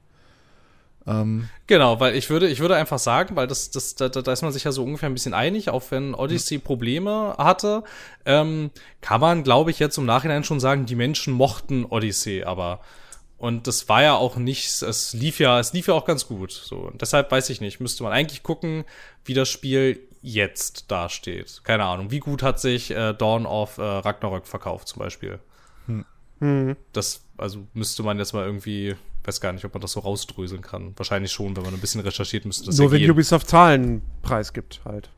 Ähm. 1.06 1.48
Genau, 1.66 1.98
weil 2.00 2.14
ich 2.14 2.30
würde, 2.30 2.48
ich 2.48 2.60
würde 2.60 2.76
einfach 2.76 2.98
sagen, 2.98 3.34
weil 3.34 3.46
das, 3.46 3.70
das, 3.70 3.94
da, 3.96 4.08
da 4.08 4.32
ist 4.32 4.42
man 4.42 4.52
sich 4.52 4.64
ja 4.64 4.72
so 4.72 4.84
ungefähr 4.84 5.08
ein 5.08 5.14
bisschen 5.14 5.34
einig, 5.34 5.70
auch 5.70 5.82
wenn 5.90 6.14
Odyssey 6.14 6.58
Probleme 6.58 7.34
hatte, 7.38 7.82
ähm, 8.24 8.70
kann 9.00 9.20
man, 9.20 9.42
glaube 9.42 9.70
ich, 9.70 9.78
jetzt 9.78 9.98
im 9.98 10.06
Nachhinein 10.06 10.44
schon 10.44 10.60
sagen, 10.60 10.86
die 10.86 10.94
Menschen 10.94 11.32
mochten 11.34 11.84
Odyssey, 11.84 12.44
aber 12.44 12.80
und 13.42 13.66
das 13.66 13.88
war 13.88 14.02
ja 14.04 14.14
auch 14.14 14.36
nicht, 14.36 14.82
es 14.82 15.14
lief 15.14 15.40
ja, 15.40 15.58
es 15.58 15.72
lief 15.72 15.88
ja 15.88 15.94
auch 15.94 16.04
ganz 16.04 16.28
gut. 16.28 16.52
So, 16.52 16.76
und 16.76 17.02
deshalb 17.02 17.32
weiß 17.32 17.50
ich 17.50 17.60
nicht, 17.60 17.80
müsste 17.80 18.04
man 18.04 18.12
eigentlich 18.12 18.44
gucken, 18.44 18.84
wie 19.24 19.34
das 19.34 19.48
Spiel 19.48 19.98
jetzt 20.22 20.90
dasteht. 20.90 21.62
Keine 21.64 21.84
Ahnung, 21.84 22.10
wie 22.10 22.20
gut 22.20 22.42
hat 22.42 22.60
sich 22.60 22.90
äh, 22.90 23.12
Dawn 23.12 23.44
of 23.44 23.78
äh, 23.78 23.82
Ragnarök 23.82 24.46
verkauft 24.46 24.88
zum 24.88 25.00
Beispiel. 25.00 25.38
Hm. 25.86 26.04
hm. 26.38 26.76
Das, 26.92 27.24
also 27.36 27.66
müsste 27.74 28.02
man 28.02 28.18
jetzt 28.18 28.32
mal 28.32 28.46
irgendwie 28.46 28.96
weiß 29.24 29.40
gar 29.40 29.52
nicht, 29.52 29.64
ob 29.64 29.74
man 29.74 29.80
das 29.80 29.92
so 29.92 30.00
rausdröseln 30.00 30.62
kann. 30.62 30.94
Wahrscheinlich 30.96 31.32
schon, 31.32 31.56
wenn 31.56 31.62
man 31.62 31.74
ein 31.74 31.80
bisschen 31.80 32.00
recherchiert, 32.00 32.44
müsste 32.44 32.66
das 32.66 32.78
Nur 32.78 32.88
ja 32.88 32.92
wenn 32.92 33.00
gehen. 33.00 33.10
Ubisoft 33.10 33.48
Zahlen 33.48 34.02
preisgibt, 34.22 34.80
halt. 34.84 35.10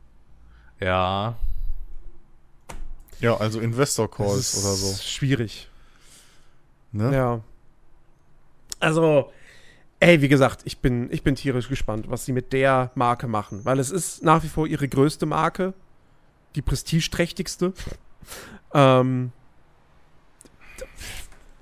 Ja. 0.80 1.36
Ja, 3.20 3.36
also 3.36 3.60
Investor 3.60 4.10
Calls 4.10 4.62
oder 4.62 4.74
so. 4.74 5.02
Schwierig. 5.02 5.68
Ne? 6.92 7.14
Ja. 7.14 7.40
Also, 8.80 9.32
ey, 10.04 10.20
wie 10.20 10.28
gesagt, 10.28 10.60
ich 10.64 10.78
bin, 10.78 11.10
ich 11.10 11.22
bin 11.22 11.34
tierisch 11.34 11.68
gespannt, 11.68 12.06
was 12.10 12.26
sie 12.26 12.32
mit 12.32 12.52
der 12.52 12.90
Marke 12.94 13.26
machen. 13.26 13.64
Weil 13.64 13.78
es 13.78 13.90
ist 13.90 14.22
nach 14.22 14.42
wie 14.42 14.48
vor 14.48 14.66
ihre 14.66 14.86
größte 14.86 15.24
Marke. 15.24 15.72
Die 16.54 16.62
prestigeträchtigste. 16.62 17.72
ähm, 18.74 19.32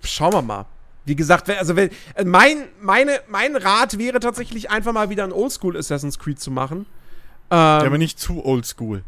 schauen 0.02 0.32
wir 0.32 0.42
mal. 0.42 0.66
Wie 1.04 1.16
gesagt, 1.16 1.48
also 1.50 1.76
wenn, 1.76 1.90
äh, 2.14 2.24
mein, 2.24 2.68
meine, 2.80 3.20
mein 3.28 3.56
Rat 3.56 3.98
wäre 3.98 4.20
tatsächlich 4.20 4.70
einfach 4.70 4.92
mal 4.92 5.08
wieder 5.08 5.24
ein 5.24 5.32
Oldschool 5.32 5.76
Assassin's 5.76 6.18
Creed 6.18 6.40
zu 6.40 6.50
machen. 6.50 6.78
Ähm, 7.50 7.58
ja, 7.58 7.84
aber 7.84 7.98
nicht 7.98 8.18
zu 8.18 8.44
Oldschool. 8.44 9.04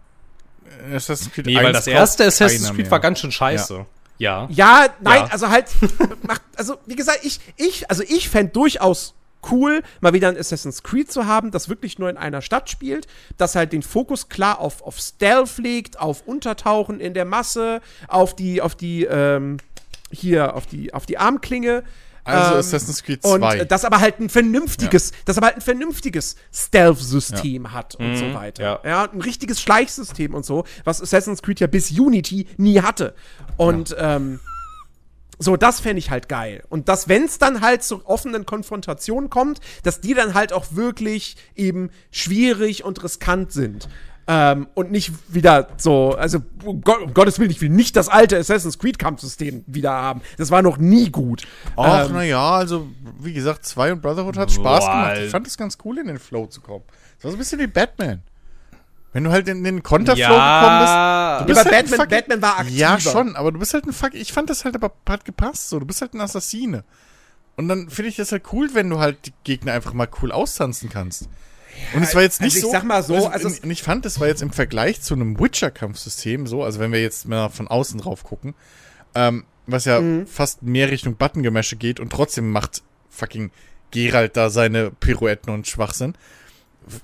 Assassin's 0.93 1.33
Creed 1.33 1.47
Nee, 1.47 1.57
weil 1.57 1.73
das 1.73 1.87
erste 1.87 2.25
Assassin's 2.25 2.69
Creed 2.69 2.79
mehr. 2.79 2.91
war 2.91 3.01
ganz 3.01 3.21
schön 3.21 3.33
scheiße. 3.33 3.75
Ja. 3.75 3.87
Ja, 4.17 4.49
ja 4.49 4.89
nein, 5.01 5.25
ja. 5.25 5.27
also 5.27 5.49
halt, 5.49 5.67
also 6.57 6.77
wie 6.87 6.95
gesagt, 6.95 7.21
ich, 7.25 7.41
ich, 7.57 7.91
also 7.91 8.05
ich 8.05 8.29
fände 8.29 8.53
durchaus 8.53 9.15
cool, 9.51 9.83
mal 10.01 10.13
wieder 10.13 10.29
ein 10.29 10.37
Assassin's 10.37 10.83
Creed 10.83 11.11
zu 11.11 11.27
haben, 11.27 11.51
das 11.51 11.69
wirklich 11.69 11.99
nur 11.99 12.11
in 12.11 12.17
einer 12.17 12.43
Stadt 12.43 12.71
spielt, 12.71 13.07
das 13.37 13.55
halt 13.55 13.73
den 13.73 13.83
Fokus 13.83 14.29
klar 14.29 14.61
auf, 14.61 14.83
auf 14.83 14.99
Stealth 14.99 15.59
legt, 15.59 15.99
auf 15.99 16.23
Untertauchen 16.27 17.01
in 17.01 17.15
der 17.15 17.25
Masse, 17.25 17.81
auf 18.09 18.35
die, 18.37 18.63
auf 18.63 18.75
die, 18.75 19.05
ähm, 19.05 19.59
hier 20.11 20.55
auf 20.55 20.67
die, 20.67 20.95
auf 20.95 21.07
die 21.07 21.19
Armklinge. 21.19 21.85
Also 22.25 22.55
ähm, 22.55 22.61
Assassin's 22.61 23.03
Creed 23.03 23.23
2. 23.23 23.61
Und 23.63 23.71
das 23.71 23.85
aber 23.85 24.01
halt 24.01 24.19
ein 24.19 24.31
vernünftiges, 24.31 25.11
ja. 25.11 25.17
das 25.27 25.37
aber 25.37 25.49
halt 25.49 25.57
ein 25.57 25.63
vernünftiges 25.63 26.37
Stealth-System 26.53 27.65
ja. 27.65 27.73
hat 27.73 27.97
und 27.97 28.13
mhm, 28.13 28.17
so 28.17 28.35
weiter. 28.35 28.63
Ja. 28.63 28.81
ja. 28.89 29.11
ein 29.13 29.21
richtiges 29.21 29.61
Schleichsystem 29.61 30.35
und 30.35 30.45
so, 30.45 30.65
was 30.85 31.03
Assassin's 31.03 31.43
Creed 31.43 31.61
ja 31.61 31.67
bis 31.67 31.91
Unity 31.91 32.47
nie 32.57 32.81
hatte. 32.81 33.15
Und 33.57 33.95
ähm, 33.99 34.41
so, 35.39 35.57
das 35.57 35.81
fände 35.81 35.99
ich 35.99 36.11
halt 36.11 36.29
geil. 36.29 36.63
Und 36.69 36.89
dass, 36.89 37.09
wenn 37.09 37.25
es 37.25 37.39
dann 37.39 37.61
halt 37.61 37.83
zu 37.83 38.07
offenen 38.07 38.47
Konfrontationen 38.47 39.31
kommt, 39.31 39.61
dass 39.83 40.01
die 40.01 40.15
dann 40.15 40.35
halt 40.35 40.53
auch 40.53 40.67
wirklich 40.71 41.37
eben 41.55 41.91
schwierig 42.11 42.85
und 42.85 43.03
riskant 43.03 43.53
sind. 43.53 43.89
Ähm, 44.27 44.69
und 44.73 44.91
nicht 44.91 45.13
wieder 45.29 45.69
so, 45.77 46.15
also 46.17 46.39
um, 46.65 46.81
Gott, 46.81 47.03
um 47.03 47.13
Gottes 47.13 47.39
Willen, 47.39 47.51
ich 47.51 47.61
will 47.61 47.69
nicht 47.69 47.95
das 47.95 48.09
alte 48.09 48.39
Assassin's 48.39 48.79
Creed 48.79 48.99
Kampfsystem 48.99 49.65
wieder 49.67 49.93
haben. 49.93 50.23
Das 50.39 50.51
war 50.51 50.63
noch 50.63 50.79
nie 50.79 51.11
gut. 51.11 51.47
Ach, 51.77 52.07
ähm, 52.07 52.15
naja, 52.15 52.53
also 52.53 52.89
wie 53.21 53.35
gesagt, 53.35 53.67
2 53.67 53.93
und 53.93 54.03
Brotherhood 54.03 54.39
hat 54.39 54.51
Spaß 54.51 54.87
gemacht. 54.87 55.19
Ich 55.25 55.31
fand 55.31 55.47
es 55.47 55.59
ganz 55.59 55.77
cool, 55.85 55.99
in 55.99 56.07
den 56.07 56.19
Flow 56.19 56.47
zu 56.47 56.63
kommen. 56.63 56.85
Das 57.17 57.25
war 57.25 57.31
so 57.33 57.37
ein 57.37 57.39
bisschen 57.39 57.61
wie 57.61 57.67
Batman. 57.67 58.23
Wenn 59.15 59.23
du 59.23 59.31
halt 59.31 59.49
in 59.49 59.63
den 59.63 59.85
Konterflow 59.85 60.21
ja. 60.21 61.39
gekommen 61.39 61.47
bist. 61.47 61.49
Du 61.49 61.55
bist 61.55 61.73
halt 61.73 61.89
Batman, 61.89 62.09
Batman 62.09 62.43
war 62.43 62.59
aktiv. 62.59 62.77
Ja, 62.77 62.99
schon, 62.99 63.37
aber 63.37 63.53
du 63.53 63.61
bist 63.61 63.73
halt 63.73 63.87
ein 63.87 63.93
Fuck. 63.93 64.13
Ich 64.15 64.33
fand 64.33 64.51
das 64.51 64.65
halt 64.65 64.75
aber 64.75 64.93
hat 65.09 65.25
gepasst 65.25 65.69
so. 65.69 65.79
Du 65.79 65.87
bist 65.87 66.01
halt 66.01 66.15
ein 66.15 66.21
Assassine. 66.21 66.83
Und 67.55 67.69
dann 67.69 67.89
finde 67.89 68.09
ich 68.09 68.17
das 68.17 68.33
halt 68.33 68.43
cool, 68.53 68.71
wenn 68.75 68.91
du 68.91 68.99
halt 68.99 69.27
die 69.27 69.33
Gegner 69.45 69.73
einfach 69.73 69.93
mal 69.93 70.09
cool 70.21 70.33
austanzen 70.33 70.91
kannst. 70.91 71.29
Und 71.95 72.03
es 72.03 72.15
war 72.17 72.23
jetzt 72.23 72.41
nicht 72.41 72.57
also 72.57 72.59
ich 72.59 72.65
so. 72.65 72.73
sag 72.73 72.83
mal 72.83 73.05
so, 73.05 73.15
also, 73.15 73.49
also 73.49 73.63
und 73.63 73.71
ich 73.71 73.85
fand, 73.85 74.05
es 74.05 74.19
war 74.19 74.27
jetzt 74.27 74.43
im 74.43 74.51
Vergleich 74.51 75.01
zu 75.01 75.15
einem 75.15 75.39
Witcher-Kampfsystem 75.39 76.49
so, 76.49 76.65
also 76.65 76.81
wenn 76.81 76.93
wir 76.93 77.01
jetzt 77.01 77.27
mal 77.29 77.49
von 77.49 77.69
außen 77.69 78.01
drauf 78.01 78.25
gucken, 78.25 78.55
ähm, 79.15 79.45
was 79.67 79.85
ja 79.85 80.01
mhm. 80.01 80.27
fast 80.27 80.63
mehr 80.63 80.91
Richtung 80.91 81.17
Buttongemäsche 81.17 81.77
geht 81.77 82.01
und 82.01 82.11
trotzdem 82.11 82.51
macht 82.51 82.83
fucking 83.11 83.53
Geralt 83.93 84.37
da 84.37 84.51
seine 84.51 84.91
Pirouetten 84.91 85.53
und 85.53 85.69
Schwachsinn. 85.69 86.15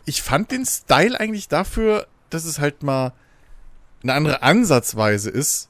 Ich 0.05 0.23
fand 0.23 0.51
den 0.51 0.67
Style 0.67 1.19
eigentlich 1.19 1.49
dafür, 1.49 2.07
dass 2.29 2.45
es 2.45 2.59
halt 2.59 2.83
mal 2.83 3.13
eine 4.03 4.15
andere 4.15 4.43
Ansatzweise 4.43 5.31
ist, 5.31 5.69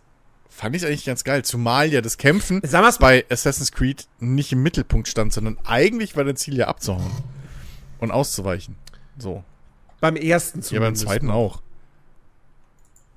fand 0.48 0.76
ich 0.76 0.84
eigentlich 0.84 1.04
ganz 1.06 1.24
geil. 1.24 1.44
Zumal 1.44 1.92
ja 1.92 2.00
das 2.00 2.18
Kämpfen 2.18 2.60
bei 3.00 3.24
Assassin's 3.30 3.72
Creed 3.72 4.06
nicht 4.18 4.52
im 4.52 4.62
Mittelpunkt 4.62 5.08
stand, 5.08 5.32
sondern 5.32 5.58
eigentlich 5.64 6.16
war 6.16 6.24
dein 6.24 6.36
Ziel 6.36 6.56
ja 6.56 6.68
abzuhauen 6.68 7.10
und 7.98 8.10
auszuweichen. 8.10 8.76
So. 9.18 9.44
Beim 10.00 10.16
ersten 10.16 10.62
zumindest. 10.62 10.72
Ja, 10.72 10.80
beim 10.80 10.94
zweiten 10.96 11.30
auch. 11.30 11.62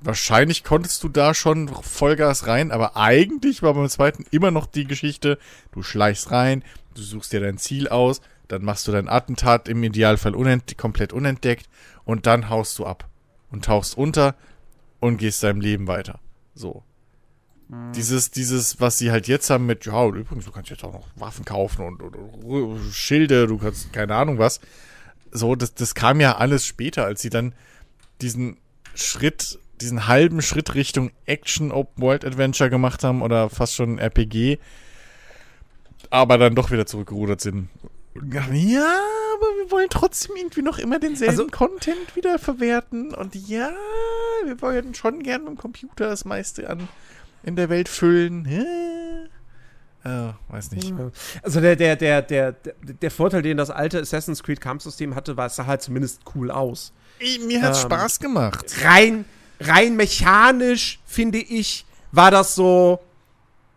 Wahrscheinlich 0.02 0.64
konntest 0.66 1.02
du 1.04 1.10
da 1.10 1.34
schon 1.34 1.70
Vollgas 1.70 2.48
rein, 2.48 2.72
aber 2.72 2.98
eigentlich 2.98 3.62
war 3.62 3.74
beim 3.74 3.88
zweiten 3.88 4.26
immer 4.32 4.52
noch 4.52 4.66
die 4.66 4.86
Geschichte, 4.86 5.38
du 5.72 5.82
schleichst 5.82 6.32
rein, 6.32 6.64
du 6.94 7.02
suchst 7.02 7.32
dir 7.32 7.40
dein 7.40 7.58
Ziel 7.58 7.88
aus, 7.88 8.22
dann 8.48 8.64
machst 8.64 8.88
du 8.88 8.92
dein 8.92 9.10
Attentat 9.10 9.68
im 9.68 9.84
Idealfall 9.84 10.36
unent 10.36 10.78
komplett 10.78 11.14
unentdeckt 11.14 11.68
und 12.04 12.26
dann 12.28 12.50
haust 12.50 12.78
du 12.80 12.86
ab 12.86 13.10
und 13.52 13.66
tauchst 13.66 13.98
unter 13.98 14.36
und 15.00 15.18
gehst 15.18 15.44
deinem 15.44 15.62
Leben 15.62 15.88
weiter. 15.88 16.20
So. 16.56 16.84
Mhm. 17.70 17.94
Dieses, 17.94 18.32
dieses, 18.32 18.80
was 18.80 18.98
sie 18.98 19.12
halt 19.12 19.28
jetzt 19.28 19.50
haben 19.50 19.66
mit, 19.66 19.86
ja, 19.86 20.06
übrigens, 20.06 20.46
du 20.46 20.52
kannst 20.52 20.70
jetzt 20.70 20.84
auch 20.84 20.94
noch 20.94 21.08
Waffen 21.16 21.46
kaufen 21.46 21.86
und, 21.86 22.02
und, 22.02 22.16
und 22.16 22.94
Schilde, 22.94 23.48
du 23.48 23.58
kannst 23.58 23.92
keine 23.94 24.16
Ahnung 24.16 24.38
was 24.38 24.60
so, 25.34 25.56
das, 25.56 25.74
das 25.74 25.96
kam 25.96 26.22
ja 26.22 26.38
alles 26.38 26.66
später, 26.66 27.06
als 27.06 27.22
sie 27.22 27.30
dann 27.30 27.54
diesen 28.22 28.58
Schritt, 28.94 29.60
diesen 29.82 30.08
halben 30.08 30.42
Schritt 30.42 30.76
Richtung 30.76 31.12
Action 31.26 31.72
Open 31.72 32.04
World 32.04 32.24
Adventure 32.24 32.70
gemacht 32.70 33.04
haben 33.04 33.22
oder 33.22 33.50
fast 33.50 33.74
schon 33.74 33.98
RPG, 33.98 34.60
aber 36.12 36.38
dann 36.38 36.56
doch 36.56 36.72
wieder 36.72 36.86
zurückgerudert 36.86 37.42
sind. 37.42 37.70
Ja, 38.16 39.00
aber 39.36 39.48
wir 39.58 39.72
wollen 39.72 39.88
trotzdem 39.90 40.36
irgendwie 40.36 40.62
noch 40.62 40.78
immer 40.78 41.00
denselben 41.00 41.32
also, 41.32 41.48
Content 41.48 42.16
wieder 42.16 42.38
verwerten 42.38 43.14
und 43.14 43.34
ja, 43.36 43.72
wir 44.46 44.62
wollen 44.62 44.94
schon 44.94 45.24
gerne 45.24 45.46
mit 45.46 45.54
dem 45.54 45.58
Computer 45.58 46.10
das 46.10 46.24
meiste 46.24 46.70
an 46.70 46.88
in 47.44 47.56
der 47.56 47.70
Welt 47.70 47.90
füllen. 47.90 48.46
Äh, 48.46 50.34
weiß 50.50 50.72
nicht. 50.72 50.94
Also 51.42 51.62
der, 51.62 51.76
der, 51.76 51.96
der, 51.96 52.22
der, 52.22 52.52
der 52.52 53.12
Vorteil, 53.12 53.42
den 53.42 53.58
das 53.58 53.70
alte 53.70 54.00
Assassin's 54.00 54.44
Creed 54.44 54.60
Kampfsystem 54.60 55.16
hatte, 55.16 55.38
war, 55.38 55.48
es 55.48 55.56
sah 55.56 55.66
halt 55.66 55.82
zumindest 55.82 56.22
cool 56.36 56.52
aus. 56.52 56.92
Mir 57.46 57.62
hat 57.62 57.76
ähm, 57.76 57.82
Spaß 57.82 58.20
gemacht. 58.20 58.66
Rein, 58.84 59.26
rein 59.60 59.96
mechanisch, 59.96 61.00
finde 61.06 61.40
ich, 61.40 61.86
war 62.12 62.32
das 62.32 62.56
so. 62.56 63.00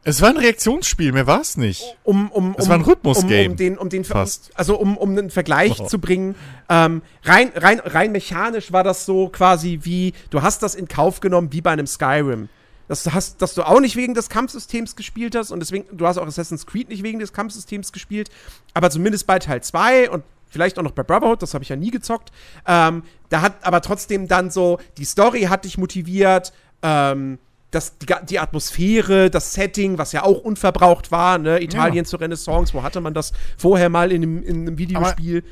Es 0.08 0.22
war 0.22 0.28
ein 0.28 0.36
Reaktionsspiel, 0.36 1.10
mehr 1.10 1.26
war 1.26 1.40
es 1.40 1.56
nicht. 1.56 1.82
Um, 2.04 2.30
um, 2.30 2.54
es 2.56 2.68
war 2.68 2.76
ein 2.76 2.82
Rhythmusgame. 2.82 3.46
Um, 3.46 3.50
um, 3.50 3.56
den, 3.56 3.76
um 3.76 3.88
den, 3.88 4.04
Fast. 4.04 4.52
Also 4.54 4.78
um, 4.78 4.96
um 4.96 5.10
einen 5.10 5.30
Vergleich 5.30 5.80
oh. 5.80 5.86
zu 5.86 5.98
bringen, 5.98 6.36
ähm, 6.68 7.02
rein, 7.24 7.50
rein, 7.56 7.80
rein 7.80 8.12
mechanisch 8.12 8.70
war 8.70 8.84
das 8.84 9.04
so 9.04 9.28
quasi 9.28 9.80
wie, 9.82 10.12
du 10.30 10.42
hast 10.42 10.62
das 10.62 10.76
in 10.76 10.86
Kauf 10.86 11.18
genommen 11.18 11.52
wie 11.52 11.60
bei 11.60 11.72
einem 11.72 11.88
Skyrim 11.88 12.48
dass 12.88 13.02
du, 13.02 13.12
hast, 13.12 13.42
dass 13.42 13.54
du 13.54 13.64
auch 13.64 13.80
nicht 13.80 13.96
wegen 13.96 14.14
des 14.14 14.28
Kampfsystems 14.28 14.94
gespielt 14.94 15.34
hast 15.34 15.50
und 15.50 15.58
deswegen, 15.58 15.96
du 15.96 16.06
hast 16.06 16.18
auch 16.18 16.26
Assassin's 16.26 16.66
Creed 16.66 16.88
nicht 16.88 17.02
wegen 17.02 17.18
des 17.18 17.32
Kampfsystems 17.32 17.90
gespielt, 17.90 18.30
aber 18.74 18.90
zumindest 18.90 19.26
bei 19.26 19.40
Teil 19.40 19.60
2 19.60 20.08
und 20.10 20.22
vielleicht 20.46 20.78
auch 20.78 20.84
noch 20.84 20.92
bei 20.92 21.02
Brotherhood, 21.02 21.42
das 21.42 21.52
habe 21.52 21.64
ich 21.64 21.68
ja 21.68 21.74
nie 21.74 21.90
gezockt. 21.90 22.30
Ähm, 22.64 23.02
da 23.28 23.40
hat 23.40 23.66
aber 23.66 23.80
trotzdem 23.80 24.28
dann 24.28 24.52
so, 24.52 24.78
die 24.98 25.04
Story 25.04 25.42
hat 25.42 25.64
dich 25.64 25.78
motiviert, 25.78 26.52
ähm, 26.82 27.38
das, 27.70 27.98
die, 27.98 28.06
die, 28.28 28.38
Atmosphäre, 28.38 29.30
das 29.30 29.52
Setting, 29.52 29.98
was 29.98 30.12
ja 30.12 30.22
auch 30.22 30.38
unverbraucht 30.38 31.10
war, 31.10 31.38
ne? 31.38 31.62
Italien 31.62 32.04
ja. 32.04 32.04
zur 32.04 32.20
Renaissance, 32.20 32.72
wo 32.72 32.82
hatte 32.82 33.00
man 33.00 33.12
das 33.12 33.32
vorher 33.58 33.88
mal 33.88 34.12
in 34.12 34.22
einem, 34.22 34.42
in 34.42 34.60
einem 34.62 34.78
Videospiel? 34.78 35.42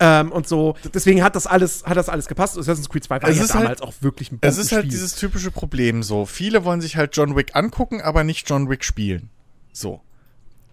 Ähm, 0.00 0.32
und 0.32 0.48
so. 0.48 0.74
Deswegen 0.92 1.22
hat 1.22 1.36
das 1.36 1.46
alles, 1.46 1.84
hat 1.84 1.96
das 1.96 2.08
alles 2.08 2.26
gepasst. 2.26 2.58
Assassin's 2.58 2.88
Creed 2.88 3.04
2 3.04 3.22
war 3.22 3.30
ja 3.30 3.46
damals 3.46 3.54
halt, 3.54 3.82
auch 3.82 3.94
wirklich 4.00 4.32
ein 4.32 4.38
Es 4.40 4.58
ist 4.58 4.72
halt 4.72 4.90
dieses 4.90 5.14
typische 5.14 5.50
Problem 5.50 6.02
so. 6.02 6.26
Viele 6.26 6.64
wollen 6.64 6.80
sich 6.80 6.96
halt 6.96 7.16
John 7.16 7.36
Wick 7.36 7.54
angucken, 7.54 8.00
aber 8.00 8.24
nicht 8.24 8.48
John 8.48 8.68
Wick 8.68 8.84
spielen. 8.84 9.30
So. 9.72 10.00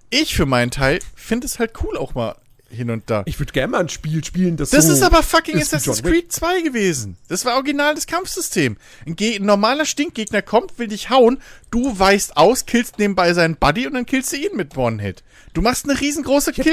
Ich 0.10 0.36
für 0.36 0.46
meinen 0.46 0.72
Teil 0.72 1.00
finde 1.16 1.46
es 1.46 1.60
halt 1.60 1.74
cool, 1.84 1.98
auch 1.98 2.16
mal 2.16 2.36
hin 2.72 2.90
und 2.90 3.10
da. 3.10 3.24
Ich 3.26 3.40
würde 3.40 3.52
gerne 3.54 3.72
mal 3.72 3.80
ein 3.82 3.90
Spiel 3.90 4.24
spielen, 4.24 4.58
das 4.58 4.70
Das 4.72 4.86
so 4.88 4.94
ist 4.94 5.02
aber 5.04 5.24
fucking 5.24 5.58
ist 5.58 5.74
Assassin's. 5.74 6.02
Creed 6.04 6.32
2 6.32 6.62
gewesen. 6.62 7.18
Das 7.28 7.46
war 7.46 7.56
original 7.56 7.96
das 7.96 8.08
Kampfsystem. 8.08 8.78
Ein, 9.06 9.16
ein 9.20 9.46
normaler 9.46 9.86
Stinkgegner 9.86 10.42
kommt, 10.42 10.80
will 10.80 10.88
dich 10.88 11.10
hauen, 11.10 11.40
du 11.70 12.00
weichst 12.00 12.38
aus, 12.38 12.66
killst 12.66 12.98
nebenbei 13.00 13.34
seinen 13.34 13.56
Buddy 13.58 13.88
und 13.88 13.94
dann 13.94 14.06
killst 14.06 14.32
du 14.32 14.38
ihn 14.38 14.56
mit 14.56 14.78
One-Hit. 14.78 15.24
Du 15.54 15.62
machst 15.62 15.84
eine 15.90 16.00
riesengroße 16.00 16.54
ge- 16.54 16.64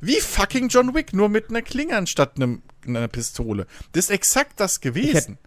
Wie 0.00 0.20
fucking 0.20 0.68
John 0.68 0.94
Wick, 0.94 1.12
nur 1.14 1.28
mit 1.28 1.48
einer 1.48 1.62
Klinge 1.62 1.96
anstatt 1.96 2.36
einem, 2.36 2.62
einer 2.86 3.08
Pistole. 3.08 3.66
Das 3.92 4.04
ist 4.06 4.10
exakt 4.10 4.60
das 4.60 4.80
gewesen. 4.80 5.38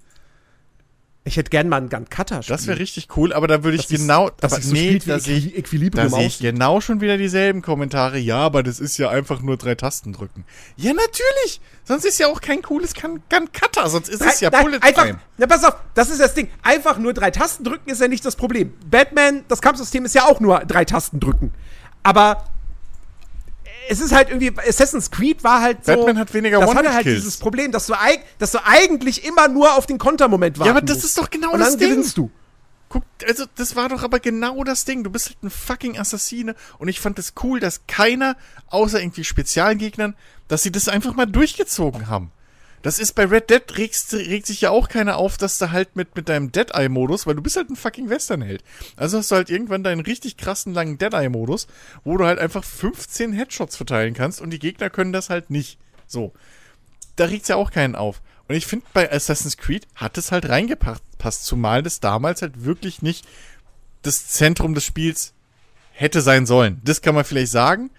Ich 1.27 1.37
hätte 1.37 1.49
gern 1.49 1.67
mal 1.69 1.77
einen 1.77 1.89
Gun 1.89 2.07
Cutter 2.07 2.43
spielen. 2.43 2.55
Das 2.55 2.67
wäre 2.67 2.77
richtig 2.77 3.07
cool, 3.17 3.33
aber 3.33 3.47
da 3.47 3.63
würde 3.63 3.75
ich 3.77 3.83
Das 3.87 3.91
ist- 3.91 3.99
genau, 4.01 4.29
das 4.39 4.53
aber 4.53 4.59
ist 4.61 4.67
so 4.67 4.73
nee, 4.73 4.99
da 5.03 5.17
sehe 5.19 5.37
ich, 5.37 5.91
da 5.91 6.07
sehe 6.07 6.27
ich 6.27 6.37
genau 6.37 6.81
schon 6.81 7.01
wieder 7.01 7.17
dieselben 7.17 7.63
Kommentare. 7.63 8.19
Ja, 8.19 8.37
aber 8.37 8.61
das 8.61 8.79
ist 8.79 8.97
ja 8.99 9.09
einfach 9.09 9.41
nur 9.41 9.57
drei 9.57 9.73
Tasten 9.73 10.13
drücken. 10.13 10.45
Ja, 10.77 10.93
natürlich. 10.93 11.61
Sonst 11.83 12.05
ist 12.05 12.19
ja 12.19 12.27
auch 12.27 12.41
kein 12.41 12.61
cooles 12.61 12.93
Gun 12.93 13.21
Gun 13.29 13.51
Cutter, 13.51 13.89
sonst 13.89 14.07
ist 14.09 14.21
es 14.21 14.39
ja 14.39 14.51
Nein, 14.51 14.65
Bullet 14.65 14.83
einfach, 14.83 15.05
Time. 15.05 15.19
na 15.37 15.47
pass 15.47 15.63
auf, 15.63 15.73
das 15.95 16.11
ist 16.11 16.21
das 16.21 16.35
Ding. 16.35 16.47
Einfach 16.61 16.99
nur 16.99 17.13
drei 17.13 17.31
Tasten 17.31 17.63
drücken 17.63 17.89
ist 17.89 17.99
ja 18.01 18.07
nicht 18.07 18.23
das 18.23 18.35
Problem. 18.35 18.73
Batman, 18.89 19.43
das 19.47 19.61
Kampfsystem 19.63 20.05
ist 20.05 20.13
ja 20.13 20.25
auch 20.25 20.39
nur 20.39 20.59
drei 20.59 20.85
Tasten 20.85 21.19
drücken. 21.19 21.51
Aber 22.03 22.43
es 23.89 23.99
ist 23.99 24.11
halt 24.13 24.29
irgendwie, 24.29 24.51
Assassin's 24.67 25.11
Creed 25.11 25.43
war 25.43 25.61
halt 25.61 25.85
so. 25.85 25.95
Batman 25.95 26.19
hat 26.19 26.33
weniger 26.33 26.59
Das 26.59 26.73
hatte 26.73 26.93
halt 26.93 27.05
dieses 27.05 27.37
Problem, 27.37 27.71
dass 27.71 27.87
du, 27.87 27.93
eig 27.93 28.21
dass 28.39 28.51
du 28.51 28.59
eigentlich 28.65 29.25
immer 29.25 29.47
nur 29.47 29.75
auf 29.75 29.85
den 29.85 29.97
Kontermoment 29.97 30.57
warten 30.59 30.67
Ja, 30.67 30.71
aber 30.75 30.81
das 30.81 30.97
musst. 30.97 31.05
ist 31.07 31.17
doch 31.17 31.29
genau 31.29 31.51
Und 31.51 31.59
das 31.59 31.71
dann 31.71 31.79
Ding. 31.79 31.89
gewinnst 31.89 32.17
du. 32.17 32.29
Guck, 32.89 33.03
also 33.27 33.45
das 33.55 33.75
war 33.75 33.89
doch 33.89 34.03
aber 34.03 34.19
genau 34.19 34.63
das 34.63 34.85
Ding. 34.85 35.03
Du 35.03 35.09
bist 35.09 35.27
halt 35.29 35.43
ein 35.43 35.49
fucking 35.49 35.97
Assassine 35.97 36.55
und 36.77 36.87
ich 36.87 36.99
fand 36.99 37.17
es 37.19 37.33
cool, 37.43 37.59
dass 37.59 37.87
keiner, 37.87 38.37
außer 38.67 39.01
irgendwie 39.01 39.23
Spezialgegnern, 39.23 40.15
dass 40.47 40.63
sie 40.63 40.71
das 40.71 40.87
einfach 40.87 41.15
mal 41.15 41.25
durchgezogen 41.25 42.07
haben. 42.07 42.31
Das 42.85 42.99
ist 42.99 43.13
bei 43.13 43.25
Red 43.25 43.49
Dead 43.49 43.63
regst, 43.79 44.13
regt 44.13 44.45
sich 44.45 44.61
ja 44.61 44.69
auch 44.69 44.89
keiner 44.89 45.17
auf, 45.17 45.37
dass 45.37 45.57
du 45.57 45.71
halt 45.71 45.95
mit, 45.95 46.15
mit 46.15 46.29
deinem 46.29 46.51
Dead-Eye-Modus, 46.51 47.25
weil 47.25 47.33
du 47.33 47.41
bist 47.41 47.55
halt 47.55 47.71
ein 47.71 47.75
fucking 47.75 48.11
Westernheld. 48.11 48.63
Also 48.95 49.17
hast 49.17 49.31
du 49.31 49.35
halt 49.37 49.49
irgendwann 49.49 49.83
deinen 49.83 50.01
richtig 50.01 50.37
krassen 50.37 50.71
langen 50.71 50.99
Dead-Eye-Modus, 50.99 51.65
wo 52.03 52.15
du 52.15 52.27
halt 52.27 52.37
einfach 52.37 52.63
15 52.63 53.33
Headshots 53.33 53.75
verteilen 53.75 54.13
kannst 54.13 54.39
und 54.39 54.51
die 54.51 54.59
Gegner 54.59 54.91
können 54.91 55.13
das 55.13 55.31
halt 55.31 55.49
nicht. 55.49 55.79
So. 56.05 56.31
Da 57.15 57.25
regt's 57.25 57.47
ja 57.47 57.55
auch 57.55 57.71
keinen 57.71 57.95
auf. 57.95 58.21
Und 58.47 58.53
ich 58.53 58.67
finde, 58.67 58.85
bei 58.93 59.11
Assassin's 59.11 59.57
Creed 59.57 59.87
hat 59.95 60.19
es 60.19 60.31
halt 60.31 60.47
reingepasst, 60.47 61.43
zumal 61.43 61.81
das 61.81 62.01
damals 62.01 62.43
halt 62.43 62.65
wirklich 62.65 63.01
nicht 63.01 63.25
das 64.03 64.27
Zentrum 64.27 64.75
des 64.75 64.83
Spiels 64.83 65.33
hätte 65.91 66.21
sein 66.21 66.45
sollen. 66.45 66.81
Das 66.83 67.01
kann 67.01 67.15
man 67.15 67.25
vielleicht 67.25 67.51
sagen. 67.51 67.89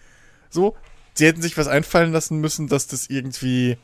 So, 0.49 0.77
sie 1.15 1.27
hätten 1.27 1.43
sich 1.43 1.59
was 1.59 1.67
einfallen 1.67 2.13
lassen 2.13 2.39
müssen, 2.39 2.69
dass 2.69 2.87
das 2.87 3.11
irgendwie 3.11 3.79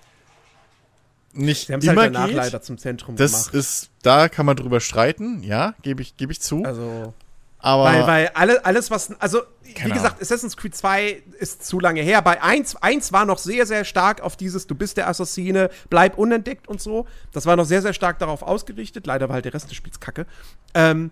nicht 1.33 1.67
Sie 1.69 1.75
es 1.75 1.85
immer 1.85 2.03
halt 2.03 2.15
danach 2.15 2.27
geht. 2.27 2.37
leider 2.37 2.63
zum 2.63 2.79
Zentrum 2.79 3.17
das 3.17 3.33
gemacht. 3.33 3.55
ist, 3.55 3.91
da 4.03 4.29
kann 4.29 4.47
man 4.47 4.57
drüber 4.57 4.81
streiten, 4.81 5.43
ja, 5.43 5.75
gebe 5.83 6.03
ich, 6.03 6.17
gebe 6.17 6.33
ich 6.33 6.41
zu. 6.41 6.65
Also. 6.65 7.15
aber 7.59 7.85
Weil, 7.85 8.07
weil 8.07 8.29
alle, 8.35 8.65
alles, 8.65 8.91
was. 8.91 9.19
Also, 9.21 9.41
wie 9.63 9.91
gesagt, 9.91 10.21
Assassin's 10.21 10.57
Creed 10.57 10.75
2 10.77 11.23
ist 11.39 11.65
zu 11.65 11.81
lange 11.81 12.03
her. 12.03 12.21
Bei 12.21 12.43
1, 12.43 12.77
1 12.77 13.13
war 13.13 13.25
noch 13.25 13.39
sehr, 13.39 13.65
sehr 13.65 13.85
stark 13.85 14.21
auf 14.21 14.37
dieses, 14.37 14.67
du 14.67 14.75
bist 14.75 14.97
der 14.99 15.09
Assassine, 15.09 15.71
bleib 15.89 16.19
unentdeckt 16.19 16.69
und 16.69 16.81
so. 16.81 17.07
Das 17.33 17.47
war 17.47 17.57
noch 17.57 17.65
sehr, 17.65 17.81
sehr 17.81 17.95
stark 17.95 18.19
darauf 18.19 18.43
ausgerichtet. 18.43 19.07
Leider 19.07 19.29
war 19.29 19.35
halt 19.35 19.45
der 19.47 19.55
Rest 19.55 19.71
des 19.71 19.77
Spiels 19.77 20.01
kacke. 20.01 20.27
Ähm, 20.75 21.11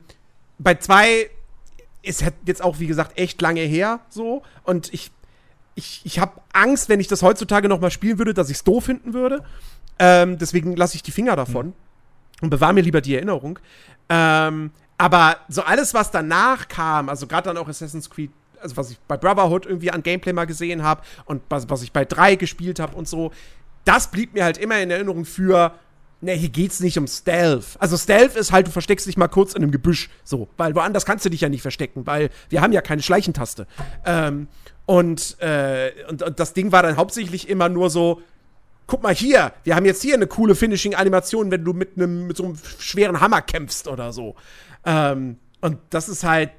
bei 0.59 0.75
2 0.75 1.31
ist 2.03 2.23
halt 2.23 2.35
jetzt 2.47 2.63
auch, 2.63 2.79
wie 2.79 2.87
gesagt, 2.87 3.19
echt 3.19 3.41
lange 3.41 3.61
her 3.63 4.01
so. 4.09 4.43
Und 4.65 4.93
ich, 4.93 5.11
ich, 5.75 6.03
ich 6.05 6.19
habe 6.19 6.41
Angst, 6.53 6.89
wenn 6.89 7.01
ich 7.01 7.09
das 7.09 7.23
heutzutage 7.23 7.69
noch 7.69 7.81
mal 7.81 7.91
spielen 7.91 8.19
würde, 8.19 8.35
dass 8.35 8.51
ich 8.51 8.59
es 8.59 8.65
doof 8.65 8.85
finden 8.85 9.15
würde. 9.15 9.45
Ähm, 10.01 10.39
deswegen 10.39 10.75
lasse 10.75 10.97
ich 10.97 11.03
die 11.03 11.11
Finger 11.11 11.37
davon 11.37 11.75
und 12.41 12.49
bewahre 12.49 12.73
mir 12.73 12.81
lieber 12.81 13.03
die 13.03 13.15
Erinnerung. 13.15 13.59
Ähm, 14.09 14.71
aber 14.97 15.37
so 15.49 15.63
alles, 15.63 15.93
was 15.93 16.11
danach 16.11 16.69
kam, 16.69 17.11
also 17.11 17.27
gerade 17.27 17.51
dann 17.51 17.59
auch 17.59 17.69
Assassin's 17.69 18.09
Creed, 18.09 18.31
also 18.61 18.79
was 18.79 18.91
ich 18.91 18.99
bei 19.07 19.19
Brotherhood 19.19 19.67
irgendwie 19.67 19.91
an 19.91 20.03
Gameplay 20.03 20.33
mal 20.33 20.47
gesehen 20.47 20.83
habe 20.83 21.03
und 21.27 21.43
was, 21.51 21.69
was 21.69 21.83
ich 21.83 21.93
bei 21.93 22.07
3 22.07 22.37
gespielt 22.37 22.81
habe 22.81 22.97
und 22.97 23.09
so, 23.09 23.31
das 23.85 24.11
blieb 24.11 24.33
mir 24.33 24.45
halt 24.45 24.57
immer 24.57 24.81
in 24.81 24.91
Erinnerung 24.91 25.27
für, 25.27 25.75
ne, 26.23 26.33
hier 26.33 26.49
geht's 26.49 26.81
nicht 26.81 26.97
um 26.97 27.07
Stealth. 27.07 27.77
Also 27.79 27.99
Stealth 27.99 28.37
ist 28.37 28.53
halt, 28.53 28.69
du 28.69 28.71
versteckst 28.71 29.07
dich 29.07 29.19
mal 29.19 29.29
kurz 29.29 29.53
in 29.53 29.63
einem 29.63 29.71
Gebüsch, 29.73 30.09
so, 30.25 30.49
weil 30.57 30.75
woanders 30.75 31.05
kannst 31.05 31.27
du 31.27 31.29
dich 31.31 31.43
ja 31.43 31.51
nicht 31.51 31.63
verstecken, 31.63 32.07
weil 32.07 32.31
wir 32.49 32.63
haben 32.63 32.73
ja 32.73 32.81
keine 32.81 33.03
Schleichentaste. 33.03 33.67
Ähm, 34.07 34.49
und, 34.87 35.39
äh, 35.41 35.93
und, 36.09 36.23
und 36.23 36.41
das 36.41 36.55
Ding 36.55 36.73
war 36.73 36.83
dann 36.83 36.97
hauptsächlich 36.97 37.49
immer 37.51 37.69
nur 37.69 37.91
so, 37.91 38.23
guck 38.91 39.03
mal 39.05 39.15
hier, 39.15 39.53
wir 39.63 39.77
haben 39.77 39.87
jetzt 39.87 40.03
hier 40.03 40.15
eine 40.15 40.27
coole 40.27 40.55
Finishing-Animation, 40.57 41.51
wenn 41.53 41.65
du 41.65 41.73
mit 41.73 41.93
einem 41.97 42.27
mit 42.27 42.37
so 42.37 42.45
einem 42.45 42.59
schweren 42.81 43.21
Hammer 43.21 43.41
kämpfst 43.41 43.87
oder 43.87 44.13
so. 44.13 44.35
Ähm, 44.85 45.39
und 45.61 45.79
das 45.91 46.09
ist 46.09 46.25
halt, 46.25 46.51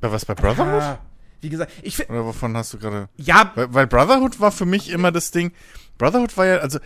bei 0.00 0.10
was 0.10 0.24
bei 0.24 0.34
Brotherhood? 0.34 0.82
ah, 0.82 0.98
wie 1.42 1.50
gesagt, 1.50 1.70
ich 1.82 1.96
finde, 1.96 2.12
Oder 2.12 2.24
wovon 2.24 2.56
hast 2.56 2.72
du 2.72 2.78
gerade? 2.78 3.08
ja, 3.16 3.52
Weil, 3.54 3.74
weil 3.74 3.86
Brotherhood 3.86 4.40
war 4.40 4.50
für 4.50 4.64
mich 4.64 4.90
immer 4.90 5.12
das 5.12 5.30
Ding. 5.30 5.52
Brotherhood 5.98 6.36
war 6.38 6.46
ja, 6.46 6.56
also 6.56 6.78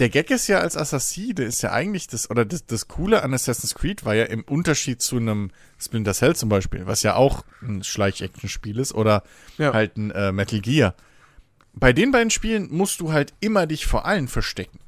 der 0.00 0.08
Gag 0.08 0.30
ist 0.30 0.48
ja 0.48 0.58
als 0.58 0.76
Assassine, 0.76 1.42
ist 1.44 1.62
ja 1.62 1.70
eigentlich 1.72 2.08
das, 2.08 2.28
oder 2.30 2.44
das, 2.44 2.66
das 2.66 2.88
Coole 2.88 3.22
an 3.22 3.34
Assassin's 3.34 3.74
Creed 3.74 4.04
war 4.04 4.14
ja 4.14 4.24
im 4.24 4.42
Unterschied 4.42 5.00
zu 5.00 5.16
einem 5.16 5.50
Splinter 5.78 6.12
Cell 6.14 6.34
zum 6.36 6.48
Beispiel, 6.48 6.86
was 6.86 7.02
ja 7.04 7.14
auch 7.14 7.44
ein 7.62 7.82
Schleich-Action-Spiel 7.84 8.78
ist, 8.80 8.94
oder 8.94 9.22
Ja. 9.58 9.72
halt 9.72 9.96
ein 9.96 10.10
äh, 10.10 10.32
Metal 10.32 10.60
Gear. 10.60 10.94
Bei 11.80 11.92
den 11.92 12.10
beiden 12.10 12.30
Spielen 12.30 12.68
musst 12.70 13.00
du 13.00 13.12
halt 13.12 13.34
immer 13.40 13.66
dich 13.66 13.86
vor 13.86 14.04
allen 14.06 14.28
verstecken. 14.28 14.78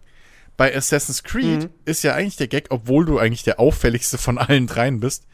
Bei 0.56 0.74
Assassin's 0.76 1.22
Creed 1.22 1.64
Mhm. 1.64 1.70
ist 1.84 2.02
ja 2.02 2.14
eigentlich 2.14 2.36
der 2.36 2.48
Gag, 2.48 2.66
obwohl 2.70 3.04
du 3.04 3.18
eigentlich 3.18 3.44
der 3.44 3.60
auffälligste 3.60 4.18
von 4.18 4.38
allen 4.38 4.66
dreien 4.66 5.00
bist, 5.00 5.24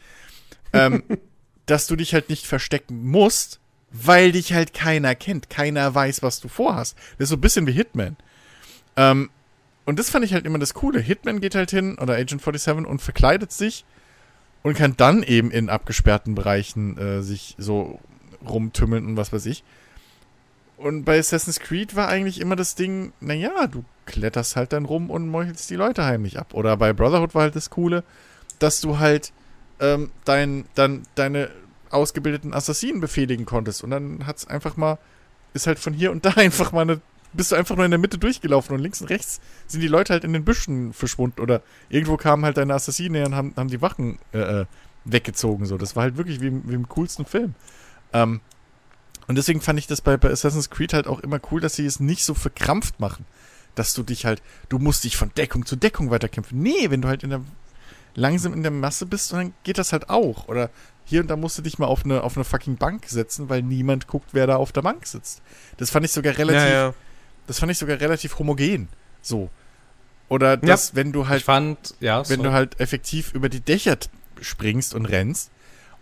ähm, 0.73 1.03
dass 1.67 1.87
du 1.87 1.97
dich 1.97 2.15
halt 2.15 2.29
nicht 2.29 2.47
verstecken 2.47 3.05
musst, 3.05 3.61
weil 3.91 4.33
dich 4.33 4.53
halt 4.53 4.73
keiner 4.75 5.15
kennt. 5.15 5.51
Keiner 5.51 5.95
weiß, 5.95 6.23
was 6.23 6.41
du 6.41 6.49
vorhast. 6.49 6.97
Das 7.19 7.25
ist 7.27 7.29
so 7.31 7.37
ein 7.37 7.41
bisschen 7.41 7.67
wie 7.67 7.73
Hitman. 7.73 8.17
Ähm, 8.97 9.31
und 9.85 9.99
das 9.99 10.11
fand 10.11 10.25
ich 10.25 10.33
halt 10.35 10.47
immer 10.47 10.59
das 10.59 10.75
Coole. 10.75 11.01
Hitman 11.01 11.41
geht 11.41 11.55
halt 11.55 11.71
hin, 11.71 11.97
oder 11.99 12.15
Agent 12.15 12.43
47, 12.43 12.87
und 12.87 13.01
verkleidet 13.03 13.53
sich 13.53 13.85
und 14.63 14.77
kann 14.77 14.97
dann 14.97 15.23
eben 15.23 15.51
in 15.51 15.69
abgesperrten 15.69 16.35
Bereichen 16.35 16.99
äh, 16.99 17.23
sich 17.23 17.55
so 17.59 18.01
rumtümmeln 18.47 19.07
und 19.07 19.17
was 19.17 19.33
weiß 19.33 19.47
ich. 19.47 19.65
Und 20.77 21.05
bei 21.05 21.19
Assassin's 21.19 21.61
Creed 21.61 21.97
war 21.97 22.09
eigentlich 22.09 22.41
immer 22.41 22.55
das 22.55 22.75
Ding, 22.75 23.13
naja, 23.21 23.67
du 23.67 23.85
kletterst 24.05 24.57
halt 24.57 24.73
dann 24.73 24.85
rum 24.85 25.11
und 25.11 25.29
meuchelst 25.29 25.71
die 25.71 25.77
Leute 25.77 26.05
heimlich 26.05 26.39
ab. 26.39 26.53
Oder 26.53 26.77
bei 26.77 26.93
Brotherhood 26.93 27.35
war 27.35 27.43
halt 27.43 27.57
das 27.57 27.71
Coole, 27.71 28.05
dass 28.59 28.81
du 28.81 28.99
halt 28.99 29.33
ähm, 29.81 30.11
dein, 30.25 30.67
dann 30.75 31.03
deine 31.15 31.51
ausgebildeten 31.91 32.53
Assassinen 32.53 33.01
befehligen 33.01 33.47
konntest. 33.47 33.83
Und 33.85 33.91
dann 33.91 34.27
hat's 34.27 34.47
einfach 34.47 34.77
mal, 34.77 34.99
ist 35.55 35.67
halt 35.67 35.79
von 35.79 35.95
hier 35.95 36.13
und 36.13 36.25
da 36.25 36.31
einfach 36.37 36.73
mal 36.73 36.83
eine, 36.83 37.01
bist 37.33 37.53
du 37.53 37.57
einfach 37.57 37.77
nur 37.77 37.85
in 37.85 37.91
der 37.91 38.01
Mitte 38.01 38.19
durchgelaufen 38.19 38.75
und 38.75 38.83
links 38.83 39.01
und 39.01 39.09
rechts 39.09 39.41
sind 39.67 39.81
die 39.81 39.89
Leute 39.89 40.13
halt 40.13 40.25
in 40.25 40.33
den 40.33 40.45
Büschen 40.45 40.93
verschwunden. 40.93 41.41
Oder 41.41 41.63
irgendwo 41.89 42.17
kamen 42.17 42.45
halt 42.45 42.59
deine 42.59 42.75
Assassinen 42.75 43.15
her 43.15 43.27
und 43.27 43.35
haben, 43.35 43.55
haben 43.57 43.69
die 43.69 43.83
Wachen 43.83 44.19
äh, 44.33 44.61
äh, 44.61 44.67
weggezogen. 45.05 45.65
So. 45.65 45.79
Das 45.79 45.97
war 45.97 46.03
halt 46.03 46.17
wirklich 46.17 46.41
wie, 46.41 46.53
wie 46.69 46.75
im 46.75 46.89
coolsten 46.89 47.25
Film. 47.25 47.55
Ähm, 48.13 48.41
und 49.29 49.37
deswegen 49.37 49.61
fand 49.61 49.79
ich 49.79 49.87
das 49.87 50.01
bei, 50.01 50.17
bei 50.17 50.31
Assassin's 50.31 50.71
Creed 50.71 50.93
halt 50.93 51.07
auch 51.07 51.21
immer 51.21 51.41
cool, 51.51 51.61
dass 51.61 51.75
sie 51.75 51.87
es 51.87 52.01
nicht 52.01 52.25
so 52.25 52.35
verkrampft 52.35 53.01
machen. 53.01 53.25
Dass 53.75 53.93
du 53.93 54.03
dich 54.03 54.25
halt, 54.25 54.43
du 54.69 54.79
musst 54.79 55.05
dich 55.05 55.17
von 55.17 55.33
Deckung 55.37 55.67
zu 55.67 55.77
Deckung 55.77 56.11
weiterkämpfen. 56.11 56.61
Nee, 56.61 56.91
wenn 56.91 57.03
du 57.03 57.09
halt 57.09 57.23
in 57.23 57.31
der, 57.31 57.43
langsam 58.15 58.55
in 58.55 58.63
der 58.63 58.71
Masse 58.73 59.05
bist, 59.05 59.33
dann 59.33 59.53
geht 59.65 59.79
das 59.79 59.93
halt 59.93 60.09
auch. 60.09 60.49
Oder 60.49 60.71
hier 61.05 61.21
und 61.21 61.29
da 61.29 61.37
musst 61.37 61.59
du 61.59 61.63
dich 61.63 61.79
mal 61.79 61.87
auf 61.87 62.05
eine, 62.05 62.23
auf 62.23 62.37
eine 62.37 62.45
fucking 62.45 62.77
Bank 62.77 63.05
setzen, 63.07 63.49
weil 63.49 63.63
niemand 63.63 64.07
guckt, 64.07 64.31
wer 64.33 64.47
da 64.47 64.57
auf 64.57 64.73
der 64.73 64.83
Bank 64.83 65.07
sitzt. 65.07 65.43
Das 65.77 65.91
fand 65.91 66.07
ich 66.07 66.13
sogar 66.13 66.39
relativ, 66.39 66.95
das 67.47 67.59
fand 67.59 67.73
ich 67.73 67.79
sogar 67.79 68.01
relativ 68.01 68.39
homogen. 68.39 68.89
So. 69.23 69.51
Oder 70.29 70.57
dass, 70.57 70.95
wenn 70.95 71.13
du 71.13 71.29
halt 71.29 71.43
fand, 71.43 71.95
ja, 72.01 72.29
wenn 72.29 72.39
so. 72.39 72.45
du 72.45 72.53
halt 72.53 72.81
effektiv 72.81 73.33
über 73.35 73.49
die 73.49 73.61
Dächer 73.61 73.97
springst 74.41 74.95
und 74.95 75.07
rennst 75.07 75.51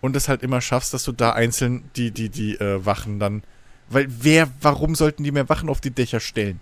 und 0.04 0.14
es 0.16 0.28
halt 0.28 0.42
immer 0.42 0.60
schaffst, 0.60 0.92
dass 0.92 1.04
du 1.04 1.12
da 1.12 1.32
einzeln 1.32 1.90
die, 1.96 2.10
die, 2.10 2.28
die 2.28 2.56
äh, 2.60 2.84
Wachen 2.84 3.18
dann. 3.18 3.42
Weil 3.88 4.06
wer, 4.08 4.48
warum 4.60 4.94
sollten 4.94 5.24
die 5.24 5.32
mehr 5.32 5.48
Wachen 5.48 5.68
auf 5.68 5.80
die 5.80 5.90
Dächer 5.90 6.20
stellen? 6.20 6.60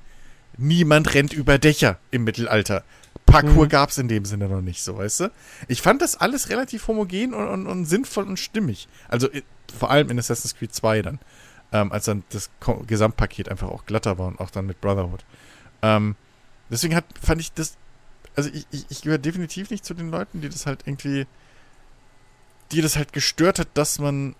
Niemand 0.56 1.14
rennt 1.14 1.32
über 1.32 1.58
Dächer 1.58 1.98
im 2.10 2.24
Mittelalter. 2.24 2.84
Parkour 3.26 3.64
Mhm. 3.64 3.68
gab's 3.68 3.98
in 3.98 4.08
dem 4.08 4.24
Sinne 4.24 4.48
noch 4.48 4.60
nicht, 4.60 4.82
so 4.82 4.96
weißt 4.96 5.20
du? 5.20 5.30
Ich 5.68 5.82
fand 5.82 6.02
das 6.02 6.16
alles 6.16 6.50
relativ 6.50 6.86
homogen 6.88 7.34
und, 7.34 7.48
und, 7.48 7.66
und 7.66 7.84
sinnvoll 7.86 8.24
und 8.24 8.38
stimmig. 8.38 8.86
Also 9.08 9.32
i- 9.32 9.42
vor 9.76 9.90
allem 9.90 10.10
in 10.10 10.18
Assassin's 10.18 10.54
Creed 10.54 10.74
2 10.74 11.02
dann. 11.02 11.18
Ähm, 11.72 11.90
als 11.90 12.04
dann 12.04 12.22
das 12.30 12.50
Gesamtpaket 12.86 13.48
einfach 13.48 13.68
auch 13.68 13.86
glatter 13.86 14.18
war 14.18 14.26
und 14.26 14.38
auch 14.40 14.50
dann 14.50 14.66
mit 14.66 14.80
Brotherhood. 14.80 15.24
Ähm, 15.80 16.16
deswegen 16.70 16.94
hat, 16.94 17.06
fand 17.20 17.40
ich 17.40 17.52
das 17.52 17.76
also 18.36 18.50
ich, 18.52 18.66
ich, 18.70 18.86
ich 18.88 19.02
gehöre 19.02 19.18
definitiv 19.18 19.70
nicht 19.70 19.84
zu 19.84 19.94
den 19.94 20.10
Leuten, 20.10 20.40
die 20.42 20.48
das 20.48 20.64
halt 20.66 20.80
irgendwie, 20.86 21.26
die 22.72 22.80
das 22.80 22.96
halt 22.96 23.12
gestört 23.12 23.58
hat, 23.58 23.68
dass 23.74 23.98
man, 23.98 24.34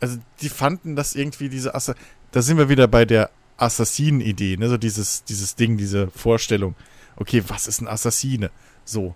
also 0.00 0.18
die 0.40 0.48
fanden, 0.48 0.96
dass 0.96 1.14
irgendwie 1.14 1.48
diese 1.48 1.74
Assa, 1.74 1.94
da 2.32 2.42
sind 2.42 2.58
wir 2.58 2.68
wieder 2.68 2.88
bei 2.88 3.04
der 3.04 3.30
Assassinen-Idee, 3.56 4.56
ne? 4.56 4.68
So 4.68 4.76
dieses, 4.76 5.24
dieses 5.24 5.56
Ding, 5.56 5.76
diese 5.76 6.10
Vorstellung. 6.10 6.74
Okay, 7.16 7.42
was 7.48 7.66
ist 7.66 7.80
ein 7.80 7.88
Assassine? 7.88 8.50
So. 8.84 9.14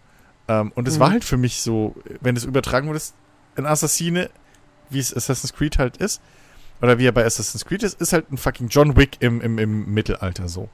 Ähm, 0.49 0.73
und 0.75 0.89
es 0.89 0.97
mhm. 0.97 1.01
war 1.01 1.11
halt 1.11 1.25
für 1.25 1.37
mich 1.37 1.63
so, 1.63 1.95
wenn 2.21 2.37
es 2.37 2.45
übertragen 2.45 2.89
wurde, 2.89 3.01
ein 3.57 3.67
Assassine, 3.67 4.31
wie 4.91 4.99
es 4.99 5.15
Assassin's 5.15 5.53
Creed 5.53 5.79
halt 5.79 5.97
ist, 5.97 6.21
oder 6.81 6.99
wie 6.99 7.07
er 7.07 7.13
bei 7.13 7.25
Assassin's 7.25 7.65
Creed 7.65 7.85
ist, 7.85 8.01
ist 8.01 8.13
halt 8.13 8.31
ein 8.33 8.39
fucking 8.39 8.69
John 8.69 8.97
Wick 8.97 9.19
im, 9.21 9.41
im, 9.41 9.59
im 9.59 9.95
Mittelalter 9.95 10.49
so. 10.49 10.69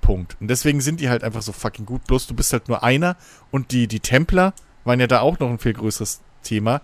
Punkt. 0.00 0.36
Und 0.40 0.48
deswegen 0.48 0.80
sind 0.80 1.00
die 1.00 1.08
halt 1.08 1.24
einfach 1.24 1.42
so 1.42 1.52
fucking 1.52 1.86
gut. 1.86 2.04
Bloß 2.06 2.26
du 2.26 2.34
bist 2.34 2.52
halt 2.52 2.68
nur 2.68 2.82
einer 2.82 3.16
und 3.50 3.72
die, 3.72 3.86
die 3.86 4.00
Templer 4.00 4.54
waren 4.84 5.00
ja 5.00 5.06
da 5.06 5.20
auch 5.20 5.38
noch 5.38 5.48
ein 5.48 5.58
viel 5.58 5.72
größeres 5.72 6.20
Thema. 6.42 6.82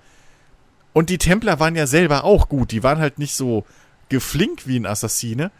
Und 0.93 1.10
die 1.10 1.18
Templer 1.18 1.60
waren 1.60 1.77
ja 1.77 1.86
selber 1.86 2.24
auch 2.24 2.48
gut. 2.48 2.72
Die 2.72 2.82
waren 2.82 2.98
halt 2.98 3.18
nicht 3.18 3.35
so 3.35 3.64
geflinkt 4.09 4.66
wie 4.66 4.78
ein 4.78 4.86
Assassine, 4.86 5.52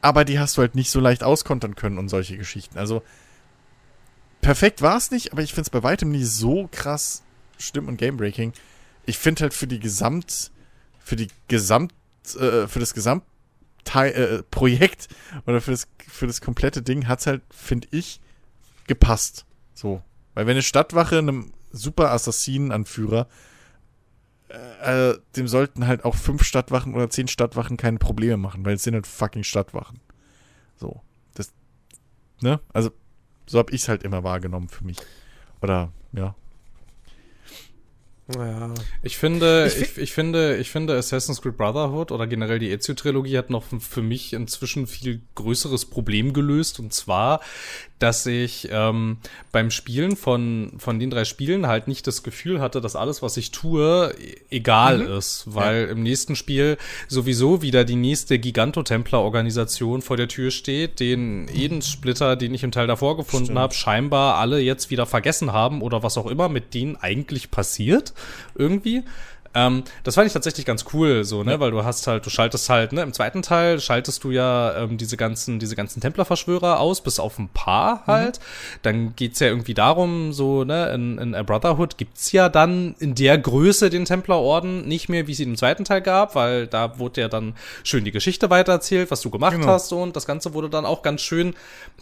aber 0.00 0.24
die 0.24 0.38
hast 0.38 0.56
du 0.56 0.62
halt 0.62 0.74
nicht 0.74 0.90
so 0.90 1.00
leicht 1.00 1.22
auskontern 1.22 1.74
können 1.74 1.98
und 1.98 2.08
solche 2.08 2.36
Geschichten. 2.36 2.78
Also 2.78 3.02
perfekt 4.40 4.82
war 4.82 4.96
es 4.96 5.10
nicht, 5.10 5.32
aber 5.32 5.42
ich 5.42 5.50
finde 5.50 5.62
es 5.62 5.70
bei 5.70 5.82
weitem 5.82 6.10
nie 6.10 6.24
so 6.24 6.68
krass 6.72 7.22
Stimm- 7.58 7.88
und 7.88 7.98
Gamebreaking. 7.98 8.52
Ich 9.04 9.18
finde 9.18 9.42
halt 9.42 9.54
für 9.54 9.66
die 9.66 9.78
Gesamt, 9.78 10.50
für 10.98 11.16
die 11.16 11.28
Gesamt, 11.48 11.92
äh, 12.36 12.66
für 12.66 12.80
das 12.80 12.94
Gesamt 12.94 13.24
Teil, 13.84 14.12
äh, 14.12 14.42
Projekt 14.44 15.08
oder 15.46 15.60
für 15.60 15.72
das, 15.72 15.88
für 16.08 16.26
das 16.26 16.40
komplette 16.40 16.82
Ding 16.82 17.08
hat 17.08 17.20
es 17.20 17.26
halt, 17.26 17.42
finde 17.50 17.88
ich, 17.90 18.20
gepasst. 18.86 19.44
So. 19.74 20.02
Weil 20.34 20.46
wenn 20.46 20.52
eine 20.52 20.62
Stadtwache 20.62 21.18
einem 21.18 21.52
super 21.72 22.12
Assassinenanführer, 22.12 23.28
äh, 24.48 25.10
äh, 25.10 25.18
dem 25.36 25.48
sollten 25.48 25.86
halt 25.86 26.04
auch 26.04 26.14
fünf 26.14 26.44
Stadtwachen 26.44 26.94
oder 26.94 27.08
zehn 27.10 27.28
Stadtwachen 27.28 27.76
keine 27.76 27.98
Probleme 27.98 28.36
machen, 28.36 28.64
weil 28.64 28.74
es 28.74 28.82
sind 28.82 28.94
halt 28.94 29.06
fucking 29.06 29.44
Stadtwachen. 29.44 30.00
So. 30.76 31.00
Das, 31.34 31.52
ne? 32.42 32.60
Also, 32.72 32.90
so 33.46 33.58
habe 33.58 33.72
ich 33.72 33.82
es 33.82 33.88
halt 33.88 34.02
immer 34.02 34.24
wahrgenommen 34.24 34.68
für 34.68 34.84
mich. 34.84 34.98
Oder, 35.60 35.92
ja. 36.12 36.34
Ja. 38.36 38.72
Ich 39.02 39.16
finde, 39.18 39.66
ich, 39.66 39.82
ich, 39.82 39.98
ich, 39.98 40.12
finde, 40.12 40.56
ich 40.56 40.70
finde 40.70 40.96
Assassin's 40.96 41.42
Creed 41.42 41.56
Brotherhood 41.56 42.12
oder 42.12 42.26
generell 42.26 42.58
die 42.58 42.70
Ezio-Trilogie 42.70 43.36
hat 43.36 43.50
noch 43.50 43.64
für 43.64 44.02
mich 44.02 44.32
inzwischen 44.32 44.86
viel 44.86 45.22
größeres 45.34 45.86
Problem 45.86 46.32
gelöst 46.32 46.78
und 46.78 46.94
zwar, 46.94 47.40
dass 48.02 48.26
ich 48.26 48.68
ähm, 48.72 49.18
beim 49.52 49.70
Spielen 49.70 50.16
von, 50.16 50.72
von 50.78 50.98
den 50.98 51.10
drei 51.10 51.24
Spielen 51.24 51.68
halt 51.68 51.86
nicht 51.86 52.06
das 52.06 52.24
Gefühl 52.24 52.60
hatte, 52.60 52.80
dass 52.80 52.96
alles, 52.96 53.22
was 53.22 53.36
ich 53.36 53.52
tue, 53.52 54.12
e-, 54.18 54.36
egal 54.50 54.98
mhm. 54.98 55.18
ist, 55.18 55.44
weil 55.46 55.84
ja. 55.84 55.88
im 55.88 56.02
nächsten 56.02 56.34
Spiel 56.34 56.78
sowieso 57.06 57.62
wieder 57.62 57.84
die 57.84 57.94
nächste 57.94 58.40
Gigantotempler-Organisation 58.40 60.02
vor 60.02 60.16
der 60.16 60.26
Tür 60.26 60.50
steht, 60.50 60.98
den 60.98 61.46
Edens-Splitter, 61.48 62.34
den 62.34 62.52
ich 62.54 62.64
im 62.64 62.72
Teil 62.72 62.88
davor 62.88 63.16
gefunden 63.16 63.56
habe, 63.56 63.72
scheinbar 63.72 64.36
alle 64.36 64.58
jetzt 64.58 64.90
wieder 64.90 65.06
vergessen 65.06 65.52
haben 65.52 65.80
oder 65.80 66.02
was 66.02 66.18
auch 66.18 66.26
immer 66.26 66.48
mit 66.48 66.74
denen 66.74 66.96
eigentlich 66.96 67.52
passiert 67.52 68.14
irgendwie. 68.56 69.04
Ähm, 69.54 69.84
das 70.04 70.14
fand 70.14 70.26
ich 70.26 70.32
tatsächlich 70.32 70.64
ganz 70.64 70.86
cool, 70.92 71.24
so, 71.24 71.42
ne, 71.42 71.52
ja. 71.52 71.60
weil 71.60 71.70
du 71.70 71.84
hast 71.84 72.06
halt, 72.06 72.24
du 72.24 72.30
schaltest 72.30 72.68
halt, 72.70 72.92
ne, 72.92 73.02
im 73.02 73.12
zweiten 73.12 73.42
Teil 73.42 73.80
schaltest 73.80 74.24
du 74.24 74.30
ja 74.30 74.76
ähm, 74.76 74.96
diese 74.96 75.16
ganzen, 75.16 75.58
diese 75.58 75.76
ganzen 75.76 76.00
Templerverschwörer 76.00 76.80
aus, 76.80 77.02
bis 77.02 77.20
auf 77.20 77.38
ein 77.38 77.48
paar 77.48 78.06
halt. 78.06 78.38
Mhm. 78.38 78.42
Dann 78.82 79.16
geht's 79.16 79.40
ja 79.40 79.48
irgendwie 79.48 79.74
darum, 79.74 80.32
so, 80.32 80.64
ne, 80.64 80.92
in, 80.94 81.18
in 81.18 81.34
A 81.34 81.42
Brotherhood 81.42 81.98
gibt's 81.98 82.32
ja 82.32 82.48
dann 82.48 82.94
in 82.98 83.14
der 83.14 83.36
Größe 83.36 83.90
den 83.90 84.06
Templerorden 84.06 84.88
nicht 84.88 85.08
mehr, 85.08 85.26
wie 85.26 85.34
sie 85.34 85.44
im 85.44 85.56
zweiten 85.56 85.84
Teil 85.84 86.00
gab, 86.00 86.34
weil 86.34 86.66
da 86.66 86.98
wurde 86.98 87.20
ja 87.20 87.28
dann 87.28 87.54
schön 87.84 88.04
die 88.04 88.12
Geschichte 88.12 88.48
weitererzählt, 88.48 89.10
was 89.10 89.20
du 89.20 89.30
gemacht 89.30 89.56
genau. 89.56 89.68
hast 89.68 89.92
und 89.92 90.16
das 90.16 90.26
Ganze 90.26 90.54
wurde 90.54 90.70
dann 90.70 90.86
auch 90.86 91.02
ganz 91.02 91.20
schön 91.20 91.54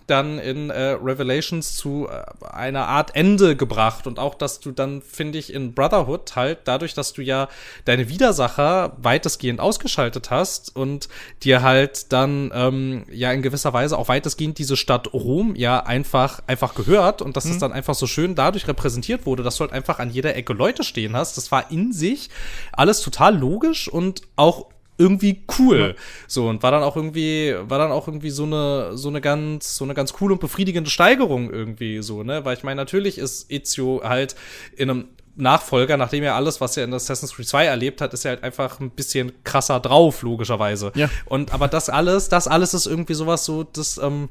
dann 0.07 0.39
in 0.39 0.71
äh, 0.71 0.91
Revelations 1.03 1.77
zu 1.77 2.09
äh, 2.09 2.47
einer 2.47 2.87
Art 2.87 3.15
Ende 3.15 3.57
gebracht 3.57 4.07
und 4.07 4.19
auch, 4.19 4.35
dass 4.35 4.61
du 4.61 4.73
dann, 4.73 5.03
finde 5.03 5.39
ich, 5.39 5.53
in 5.53 5.75
Brotherhood 5.75 6.37
halt 6.37 6.61
dadurch, 6.65 6.95
dass 6.95 7.13
du 7.13 7.23
ja 7.23 7.40
deine 7.85 8.09
Widersacher 8.09 8.97
weitestgehend 8.99 9.61
ausgeschaltet 9.61 10.31
hast 10.31 10.75
und 10.75 11.09
dir 11.43 11.63
halt 11.63 12.13
dann 12.13 12.51
ähm, 12.55 13.05
ja 13.11 13.33
in 13.33 13.43
gewisser 13.43 13.73
Weise 13.73 13.97
auch 13.97 14.09
weitestgehend 14.09 14.59
diese 14.59 14.77
Stadt 14.77 15.13
Rom 15.13 15.55
ja 15.57 15.81
einfach 15.81 16.43
einfach 16.47 16.75
gehört 16.75 17.23
und 17.23 17.37
dass 17.37 17.47
mhm. 17.47 17.53
es 17.53 17.59
dann 17.59 17.73
einfach 17.73 17.95
so 17.95 18.07
schön 18.07 18.35
dadurch 18.35 18.69
repräsentiert 18.69 19.27
wurde, 19.27 19.43
dass 19.43 19.57
du 19.57 19.63
halt 19.63 19.73
einfach 19.73 19.99
an 19.99 20.11
jeder 20.11 20.37
Ecke 20.37 20.53
Leute 20.53 20.85
stehen 20.85 21.17
hast. 21.17 21.37
Das 21.37 21.53
war 21.53 21.71
in 21.71 21.93
sich 21.93 22.31
alles 22.73 23.01
total 23.01 23.37
logisch 23.37 23.89
und 23.89 24.23
auch 24.37 24.67
irgendwie 25.01 25.43
cool. 25.59 25.97
So 26.29 26.49
und 26.49 26.63
war 26.63 26.71
dann 26.71 26.83
auch 26.83 26.95
irgendwie 26.95 27.55
war 27.59 27.79
dann 27.79 27.91
auch 27.91 28.07
irgendwie 28.07 28.31
so 28.31 28.45
eine 28.45 28.97
so 28.97 29.09
eine 29.09 29.21
ganz 29.21 29.77
so 29.77 29.85
eine 29.85 29.95
ganz 29.95 30.13
coole 30.13 30.35
und 30.35 30.41
befriedigende 30.41 30.91
Steigerung 30.91 31.51
irgendwie 31.51 32.03
so, 32.03 32.23
ne? 32.23 32.45
Weil 32.45 32.57
ich 32.57 32.63
meine, 32.63 32.77
natürlich 32.77 33.17
ist 33.17 33.51
Ezio 33.51 34.03
halt 34.05 34.37
in 34.77 34.91
einem 34.91 35.09
Nachfolger, 35.41 35.97
nachdem 35.97 36.23
er 36.25 36.35
alles, 36.35 36.61
was 36.61 36.77
er 36.77 36.85
in 36.85 36.95
Assassin's 36.95 37.35
Creed 37.35 37.49
2 37.49 37.67
erlebt 37.67 38.01
hat, 38.01 38.13
ist 38.15 38.25
er 38.25 38.33
halt 38.33 38.45
einfach 38.45 38.81
ein 38.81 38.91
bisschen 38.91 39.33
krasser 39.45 39.81
drauf, 39.81 40.23
logischerweise. 40.23 40.93
Ja. 40.95 41.09
Und 41.27 41.53
aber 41.53 41.69
das 41.69 41.89
alles, 41.89 42.29
das 42.29 42.49
alles 42.49 42.75
ist 42.75 42.87
irgendwie 42.87 43.15
sowas 43.15 43.45
so, 43.45 43.65
das, 43.65 43.99
ähm, 43.99 44.29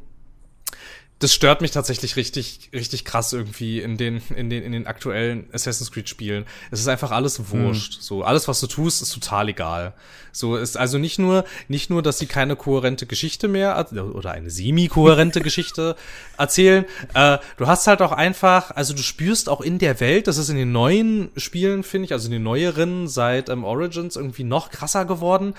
das 1.20 1.34
stört 1.34 1.60
mich 1.60 1.72
tatsächlich 1.72 2.16
richtig, 2.16 2.70
richtig 2.74 3.04
krass 3.04 3.34
irgendwie 3.34 3.82
in 3.82 3.98
den, 3.98 4.22
in 4.36 4.50
den, 4.50 4.64
in 4.64 4.72
den 4.72 4.88
aktuellen 4.88 5.50
Assassin's 5.52 5.92
Creed 5.92 6.08
Spielen. 6.08 6.46
Es 6.72 6.80
ist 6.80 6.88
einfach 6.88 7.12
alles 7.12 7.52
wurscht. 7.52 7.98
Mhm. 7.98 8.02
So, 8.02 8.24
alles, 8.24 8.48
was 8.48 8.62
du 8.62 8.68
tust, 8.68 9.02
ist 9.02 9.14
total 9.14 9.50
egal. 9.50 9.94
So 10.32 10.56
ist 10.56 10.78
also 10.78 10.98
nicht 10.98 11.20
nur, 11.20 11.44
nicht 11.68 11.90
nur, 11.90 12.02
dass 12.02 12.20
sie 12.20 12.26
keine 12.26 12.56
kohärente 12.56 13.06
Geschichte 13.06 13.50
mehr 13.50 13.86
oder 13.92 14.32
eine 14.32 14.50
semi-kohärente 14.50 15.42
Geschichte 15.44 15.98
erzählen. 16.38 16.86
Äh, 17.14 17.40
du 17.58 17.68
hast 17.68 17.88
halt 17.88 18.02
auch 18.02 18.14
einfach, 18.14 18.72
also 18.72 18.94
du 18.94 19.02
spürst 19.02 19.50
auch 19.50 19.60
in 19.60 19.78
der 19.78 20.00
Welt, 20.00 20.28
das 20.28 20.38
ist 20.38 20.48
in 20.48 20.56
den 20.56 20.72
neuen 20.72 21.32
Spielen, 21.36 21.84
finde 21.84 22.06
ich, 22.06 22.14
also 22.14 22.28
in 22.28 22.32
den 22.32 22.44
neueren 22.44 23.10
seit 23.10 23.50
ähm, 23.50 23.66
Origins 23.66 24.16
irgendwie 24.16 24.46
noch 24.46 24.70
krasser 24.72 25.04
geworden. 25.04 25.54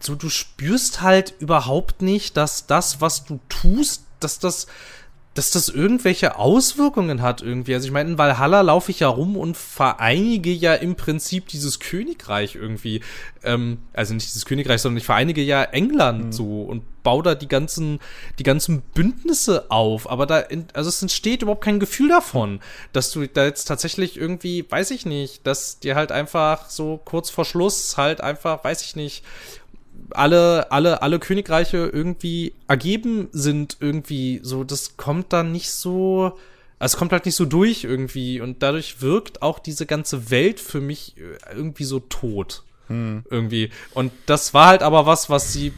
So, 0.00 0.16
du 0.16 0.28
spürst 0.28 1.02
halt 1.02 1.34
überhaupt 1.38 2.02
nicht, 2.02 2.36
dass 2.36 2.66
das, 2.66 3.00
was 3.00 3.24
du 3.24 3.38
tust, 3.48 4.02
dass 4.20 4.38
das, 4.38 4.66
dass 5.38 5.52
das 5.52 5.68
irgendwelche 5.68 6.36
Auswirkungen 6.36 7.22
hat 7.22 7.42
irgendwie. 7.42 7.72
Also 7.72 7.86
ich 7.86 7.92
meine, 7.92 8.10
in 8.10 8.18
Valhalla 8.18 8.60
laufe 8.62 8.90
ich 8.90 8.98
ja 9.00 9.08
rum 9.08 9.36
und 9.36 9.56
vereinige 9.56 10.50
ja 10.50 10.74
im 10.74 10.96
Prinzip 10.96 11.46
dieses 11.46 11.78
Königreich 11.78 12.56
irgendwie. 12.56 13.02
Ähm, 13.44 13.78
also 13.92 14.14
nicht 14.14 14.26
dieses 14.26 14.46
Königreich, 14.46 14.82
sondern 14.82 14.98
ich 14.98 15.04
vereinige 15.04 15.40
ja 15.40 15.62
England 15.62 16.24
mhm. 16.24 16.32
so 16.32 16.62
und 16.62 16.82
baue 17.04 17.22
da 17.22 17.34
die 17.36 17.46
ganzen, 17.46 18.00
die 18.40 18.42
ganzen 18.42 18.80
Bündnisse 18.80 19.70
auf. 19.70 20.10
Aber 20.10 20.26
da, 20.26 20.40
in, 20.40 20.66
also 20.72 20.88
es 20.88 21.00
entsteht 21.02 21.42
überhaupt 21.42 21.62
kein 21.62 21.78
Gefühl 21.78 22.08
davon, 22.08 22.58
dass 22.92 23.12
du 23.12 23.24
da 23.28 23.44
jetzt 23.44 23.66
tatsächlich 23.66 24.16
irgendwie, 24.16 24.68
weiß 24.68 24.90
ich 24.90 25.06
nicht, 25.06 25.46
dass 25.46 25.78
dir 25.78 25.94
halt 25.94 26.10
einfach 26.10 26.68
so 26.68 27.00
kurz 27.04 27.30
vor 27.30 27.44
Schluss 27.44 27.96
halt 27.96 28.20
einfach, 28.20 28.64
weiß 28.64 28.82
ich 28.82 28.96
nicht, 28.96 29.24
alle, 30.10 30.70
alle, 30.70 31.02
alle 31.02 31.18
Königreiche 31.18 31.90
irgendwie 31.92 32.54
ergeben 32.66 33.28
sind 33.32 33.76
irgendwie 33.80 34.40
so, 34.42 34.64
das 34.64 34.96
kommt 34.96 35.32
dann 35.32 35.52
nicht 35.52 35.70
so, 35.70 36.38
also 36.78 36.94
es 36.94 36.96
kommt 36.96 37.12
halt 37.12 37.26
nicht 37.26 37.34
so 37.34 37.44
durch 37.44 37.84
irgendwie 37.84 38.40
und 38.40 38.62
dadurch 38.62 39.00
wirkt 39.00 39.42
auch 39.42 39.58
diese 39.58 39.86
ganze 39.86 40.30
Welt 40.30 40.60
für 40.60 40.80
mich 40.80 41.16
äh, 41.18 41.54
irgendwie 41.54 41.84
so 41.84 42.00
tot. 42.00 42.64
Hm. 42.88 43.24
Irgendwie. 43.30 43.70
Und 43.94 44.12
das 44.26 44.54
war 44.54 44.68
halt 44.68 44.82
aber 44.82 45.06
was, 45.06 45.28
was 45.28 45.52
sie 45.52 45.72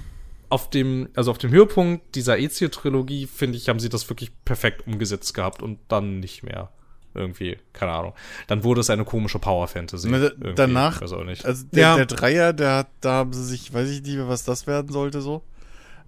auf 0.49 0.71
dem, 0.71 1.09
also 1.15 1.31
auf 1.31 1.39
dem 1.39 1.51
Höhepunkt 1.51 2.15
dieser 2.15 2.39
Ezio-Trilogie, 2.39 3.27
finde 3.27 3.57
ich, 3.57 3.69
haben 3.69 3.81
sie 3.81 3.89
das 3.89 4.09
wirklich 4.09 4.31
perfekt 4.45 4.87
umgesetzt 4.87 5.35
gehabt 5.35 5.63
und 5.63 5.79
dann 5.89 6.21
nicht 6.21 6.43
mehr 6.43 6.71
irgendwie, 7.15 7.59
keine 7.73 7.93
Ahnung. 7.93 8.13
Dann 8.47 8.65
wurde 8.65 8.81
es 8.81 8.91
eine 8.91 9.05
komische 9.05 9.39
Power 9.39 9.69
Fantasy. 9.69 10.09
Na, 10.09 10.31
danach, 10.55 11.03
also 11.03 11.23
der, 11.25 11.63
ja. 11.73 11.97
der 11.97 12.07
Dreier, 12.07 12.53
der 12.53 12.77
hat, 12.77 12.89
da 13.01 13.13
haben 13.13 13.33
sie 13.33 13.45
sich, 13.45 13.73
weiß 13.73 13.89
ich 13.89 14.03
nicht, 14.03 14.19
was 14.21 14.45
das 14.45 14.67
werden 14.67 14.93
sollte 14.93 15.21
so. 15.21 15.43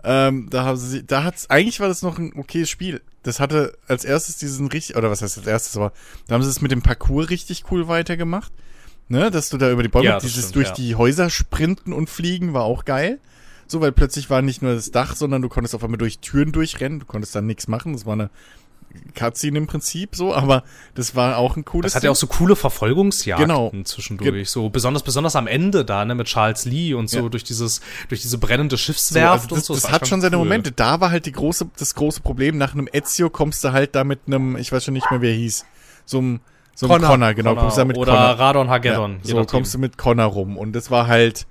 Ähm, 0.05 0.49
da 0.51 0.65
haben 0.65 0.77
sie, 0.77 1.07
da 1.07 1.25
hat's, 1.25 1.49
eigentlich 1.49 1.81
war 1.81 1.89
das 1.89 2.03
noch 2.03 2.19
ein 2.19 2.33
okayes 2.35 2.69
Spiel. 2.69 3.03
Das 3.23 3.39
hatte 3.39 3.79
als 3.87 4.05
erstes 4.05 4.37
diesen 4.37 4.67
richtig, 4.69 4.97
oder 4.97 5.11
was 5.11 5.23
heißt 5.23 5.39
als 5.39 5.47
erstes, 5.47 5.77
aber 5.77 5.93
da 6.27 6.35
haben 6.35 6.43
sie 6.43 6.51
es 6.51 6.61
mit 6.61 6.73
dem 6.73 6.83
Parcours 6.83 7.31
richtig 7.31 7.65
cool 7.71 7.89
weitergemacht. 7.89 8.53
Ne, 9.09 9.31
dass 9.31 9.51
du 9.51 9.59
da 9.59 9.71
über 9.71 9.83
die 9.83 9.91
Bäume, 9.91 10.07
ja, 10.07 10.19
dieses 10.19 10.49
stimmt, 10.49 10.55
durch 10.55 10.69
ja. 10.69 10.75
die 10.75 10.95
Häuser 10.95 11.29
sprinten 11.29 11.93
und 11.93 12.09
fliegen 12.09 12.55
war 12.55 12.63
auch 12.63 12.85
geil. 12.85 13.19
So, 13.67 13.81
weil 13.81 13.93
plötzlich 13.93 14.31
war 14.31 14.43
nicht 14.43 14.63
nur 14.63 14.75
das 14.75 14.91
Dach, 14.91 15.17
sondern 15.17 15.43
du 15.43 15.49
konntest 15.49 15.75
auf 15.75 15.85
einmal 15.85 15.99
durch 15.99 16.19
Türen 16.21 16.53
durchrennen, 16.53 17.01
du 17.01 17.07
konntest 17.07 17.35
dann 17.35 17.47
nichts 17.47 17.69
machen. 17.69 17.93
Das 17.93 18.07
war 18.07 18.15
eine 18.15 18.31
Cutscene 19.15 19.59
im 19.59 19.67
Prinzip 19.67 20.17
so, 20.17 20.35
aber 20.35 20.65
das 20.95 21.15
war 21.15 21.37
auch 21.37 21.57
ein 21.57 21.65
cooles. 21.65 21.93
Das 21.93 21.97
hat 21.97 22.05
ja 22.05 22.11
auch 22.11 22.17
so 22.17 22.27
coole 22.27 22.57
Verfolgungsjagden 22.57 23.49
genau. 23.49 23.73
zwischendurch. 23.85 24.31
Ge 24.31 24.45
so 24.45 24.71
besonders, 24.71 25.03
besonders 25.03 25.37
am 25.37 25.47
Ende 25.47 25.85
da, 25.85 26.05
ne, 26.05 26.15
mit 26.15 26.27
Charles 26.27 26.65
Lee 26.65 26.95
und 26.95 27.11
so 27.11 27.21
ja. 27.25 27.29
durch 27.29 27.45
dieses, 27.45 27.81
durch 28.09 28.23
diese 28.23 28.39
brennende 28.39 28.79
Schiffswerft 28.79 29.51
so, 29.51 29.55
also 29.57 29.57
das, 29.57 29.59
und 29.59 29.65
so. 29.65 29.75
Das, 29.75 29.83
das 29.83 29.93
hat 29.93 30.09
schon 30.09 30.21
seine 30.21 30.37
cool. 30.37 30.45
Momente. 30.45 30.73
Da 30.73 31.01
war 31.01 31.11
halt 31.11 31.27
die 31.27 31.33
große, 31.33 31.69
das 31.77 31.95
große 31.95 32.21
Problem. 32.21 32.59
Nach 32.59 32.73
einem 32.73 32.89
Ezio 32.93 33.31
kommst 33.31 33.65
du 33.65 33.73
halt 33.73 33.95
da 33.95 34.05
mit 34.05 34.21
einem, 34.27 34.57
ich 34.57 34.73
weiß 34.73 34.85
schon 34.85 34.95
nicht 34.95 35.11
mehr, 35.11 35.21
wer 35.21 35.33
hieß, 35.33 35.65
so 36.05 36.19
einem, 36.19 36.41
so 36.75 36.87
Connor, 36.89 37.11
Connor 37.11 37.35
genau. 37.35 37.51
Connor. 37.51 37.63
Kommst 37.63 37.79
da 37.79 37.85
mit 37.85 37.97
Oder 37.97 38.13
Connor. 38.13 38.39
Radon 38.39 38.71
Hageddon. 38.71 39.21
Ja, 39.25 39.37
so 39.37 39.45
kommst 39.45 39.75
du 39.75 39.79
mit 39.79 39.99
Connor 39.99 40.27
rum 40.27 40.57
und 40.57 40.73
das 40.73 40.91
war 40.91 41.07
halt 41.07 41.47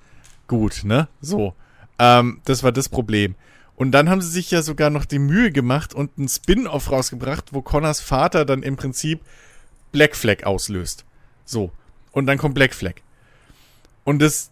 gut, 0.48 0.82
ne? 0.84 1.08
So. 1.22 1.54
Ähm, 2.00 2.42
das 2.46 2.64
war 2.64 2.72
das 2.72 2.90
Problem. 2.90 3.36
Und 3.82 3.94
dann 3.94 4.12
haben 4.12 4.22
sie 4.22 4.30
sich 4.30 4.52
ja 4.52 4.62
sogar 4.62 4.92
noch 4.92 5.06
die 5.06 5.18
Mühe 5.18 5.52
gemacht 5.52 5.96
und 5.96 6.12
einen 6.16 6.30
Spin-off 6.30 6.92
rausgebracht, 6.92 7.46
wo 7.52 7.64
Connors 7.64 8.00
Vater 8.00 8.46
dann 8.46 8.62
im 8.62 8.76
Prinzip 8.76 9.22
Black 9.92 10.16
Flag 10.16 10.44
auslöst. 10.44 11.04
So. 11.46 11.72
Und 12.12 12.28
dann 12.28 12.38
kommt 12.38 12.54
Black 12.54 12.76
Flag. 12.76 12.94
Und 14.04 14.22
das. 14.22 14.52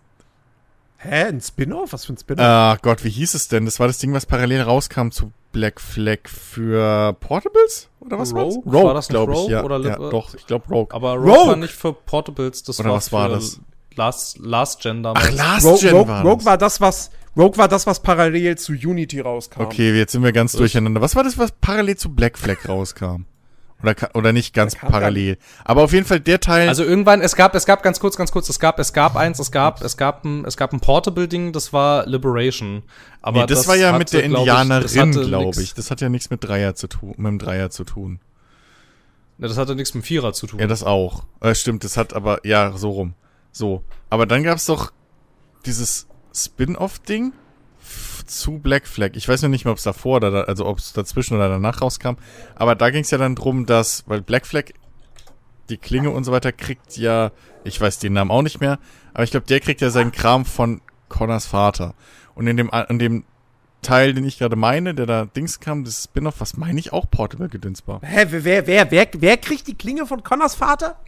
Hä? 0.97 1.25
Ein 1.25 1.41
Spin-off? 1.41 1.93
Was 1.93 2.05
für 2.05 2.13
ein 2.13 2.17
Spin-off? 2.17 2.43
Ah 2.43 2.79
Gott, 2.81 3.03
wie 3.03 3.11
hieß 3.11 3.35
es 3.35 3.47
denn? 3.47 3.65
Das 3.65 3.79
war 3.79 3.85
das 3.85 3.99
Ding, 3.99 4.13
was 4.13 4.25
parallel 4.25 4.61
rauskam 4.61 5.09
zu 5.09 5.31
Black 5.51 5.79
Flag 5.79 6.21
für 6.25 7.13
Portables? 7.19 7.87
Oder 7.99 8.17
was 8.17 8.33
Rogue? 8.33 8.63
war's? 8.65 8.83
War 8.83 8.93
das 8.95 9.09
nicht 9.09 9.13
glaube 9.13 9.33
ich. 9.33 9.37
Rogue 9.37 9.51
Ja, 9.51 9.63
oder 9.63 9.79
ja, 9.79 9.95
doch, 10.09 10.33
ich 10.33 10.47
glaube 10.47 10.67
Rogue. 10.69 10.95
Aber 10.95 11.13
Rogue, 11.13 11.31
Rogue! 11.35 11.47
war 11.49 11.55
nicht 11.55 11.75
für 11.75 11.93
Portables, 11.93 12.63
das 12.63 12.79
Oder 12.79 12.89
war 12.89 12.95
was 12.95 13.11
war 13.11 13.29
für 13.29 13.35
das? 13.35 13.59
Last, 13.93 14.39
Last 14.39 14.81
Gen 14.81 15.03
damals. 15.03 15.27
Ach, 15.27 15.31
Last 15.33 15.65
Rogue, 15.67 15.79
Gen 15.81 15.95
Rogue, 15.95 16.07
war 16.07 16.23
Rogue 16.23 16.37
das. 16.37 16.45
war 16.47 16.57
das, 16.57 16.81
was 16.81 17.11
Rogue 17.39 17.57
war 17.57 17.69
das, 17.69 17.87
was 17.87 18.01
parallel 18.01 18.57
zu 18.57 18.73
Unity 18.73 19.21
rauskam. 19.21 19.61
Okay, 19.61 19.97
jetzt 19.97 20.11
sind 20.11 20.23
wir 20.23 20.33
ganz 20.33 20.51
durcheinander. 20.51 20.99
Was 20.99 21.15
war 21.15 21.23
das, 21.23 21.37
was 21.37 21.53
parallel 21.53 21.95
zu 21.95 22.13
Black 22.13 22.37
Flag 22.37 22.67
rauskam? 22.67 23.25
Oder, 23.81 23.95
oder 24.13 24.33
nicht 24.33 24.53
ganz 24.53 24.75
parallel. 24.75 25.37
Aber 25.63 25.83
auf 25.83 25.93
jeden 25.93 26.05
Fall 26.05 26.19
der 26.19 26.41
Teil. 26.41 26.67
Also 26.67 26.83
irgendwann, 26.83 27.21
es 27.21 27.37
gab, 27.37 27.55
es 27.55 27.65
gab 27.65 27.81
ganz 27.81 28.01
kurz, 28.01 28.17
ganz 28.17 28.33
kurz, 28.33 28.49
es 28.49 28.59
gab, 28.59 28.77
es 28.77 28.91
gab 28.91 29.15
eins, 29.15 29.39
es 29.39 29.51
gab, 29.51 29.81
es 29.81 29.95
gab 29.95 30.25
ein, 30.25 30.43
es 30.43 30.57
gab 30.57 30.73
ein 30.73 30.81
Portable-Ding, 30.81 31.53
das 31.53 31.71
war 31.71 32.05
Liberation. 32.05 32.83
Aber 33.21 33.41
nee, 33.41 33.47
das, 33.47 33.69
war 33.69 33.77
ja 33.77 33.89
hatte, 33.89 33.99
mit 33.99 34.11
der 34.11 34.21
das 34.23 34.27
Indianerin, 34.27 35.11
glaube 35.11 35.61
ich. 35.61 35.73
Das 35.73 35.91
hat 35.91 36.01
ja 36.01 36.09
nichts 36.09 36.29
mit 36.29 36.43
Dreier 36.43 36.75
zu 36.75 36.87
tun, 36.87 37.13
mit 37.15 37.27
dem 37.27 37.39
Dreier 37.39 37.69
zu 37.69 37.85
tun. 37.85 38.19
Ne, 39.37 39.47
das 39.47 39.57
hatte 39.57 39.75
nichts 39.75 39.93
mit 39.93 40.03
dem 40.03 40.07
Vierer 40.07 40.33
zu 40.33 40.45
tun. 40.45 40.59
Ja, 40.59 40.67
das 40.67 40.83
auch. 40.83 41.23
Äh, 41.39 41.55
stimmt, 41.55 41.85
das 41.85 41.95
hat 41.95 42.13
aber, 42.13 42.45
ja, 42.45 42.73
so 42.75 42.89
rum. 42.91 43.13
So. 43.53 43.83
Aber 44.09 44.25
dann 44.25 44.43
gab's 44.43 44.65
doch 44.65 44.91
dieses 45.65 46.07
Spin-off-Ding 46.45 47.33
zu 48.25 48.59
Black 48.59 48.87
Flag. 48.87 49.11
Ich 49.13 49.27
weiß 49.27 49.41
noch 49.41 49.49
nicht 49.49 49.65
mehr, 49.65 49.71
ob 49.71 49.77
es 49.77 49.83
davor 49.83 50.17
oder 50.17 50.31
da, 50.31 50.41
also 50.41 50.65
ob 50.65 50.77
es 50.77 50.93
dazwischen 50.93 51.35
oder 51.35 51.49
danach 51.49 51.81
rauskam. 51.81 52.15
Aber 52.55 52.75
da 52.75 52.89
ging's 52.89 53.11
ja 53.11 53.17
dann 53.17 53.35
drum, 53.35 53.65
dass, 53.65 54.03
weil 54.07 54.21
Black 54.21 54.45
Flag 54.45 54.65
die 55.69 55.77
Klinge 55.77 56.11
und 56.11 56.23
so 56.23 56.31
weiter 56.31 56.51
kriegt 56.51 56.97
ja, 56.97 57.31
ich 57.63 57.79
weiß 57.79 57.99
den 57.99 58.13
Namen 58.13 58.31
auch 58.31 58.41
nicht 58.41 58.59
mehr, 58.59 58.79
aber 59.13 59.23
ich 59.23 59.31
glaube, 59.31 59.45
der 59.45 59.59
kriegt 59.59 59.81
ja 59.81 59.89
seinen 59.89 60.11
Kram 60.11 60.45
von 60.45 60.81
Connors 61.09 61.45
Vater. 61.45 61.93
Und 62.35 62.47
in 62.47 62.57
dem, 62.57 62.71
in 62.89 62.99
dem 62.99 63.23
Teil, 63.81 64.13
den 64.13 64.25
ich 64.25 64.39
gerade 64.39 64.55
meine, 64.55 64.93
der 64.93 65.05
da 65.05 65.25
Dings 65.25 65.59
kam, 65.59 65.83
das 65.83 66.03
Spin-off, 66.03 66.35
was 66.39 66.57
meine 66.57 66.79
ich 66.79 66.91
auch 66.91 67.09
Portable 67.09 67.49
gedünsbar. 67.49 68.01
Hä, 68.03 68.25
wer, 68.29 68.43
wer, 68.43 68.67
wer, 68.67 68.91
wer, 68.91 69.07
wer 69.17 69.37
kriegt 69.37 69.67
die 69.67 69.75
Klinge 69.75 70.05
von 70.05 70.23
Connors 70.23 70.55
Vater? 70.55 70.99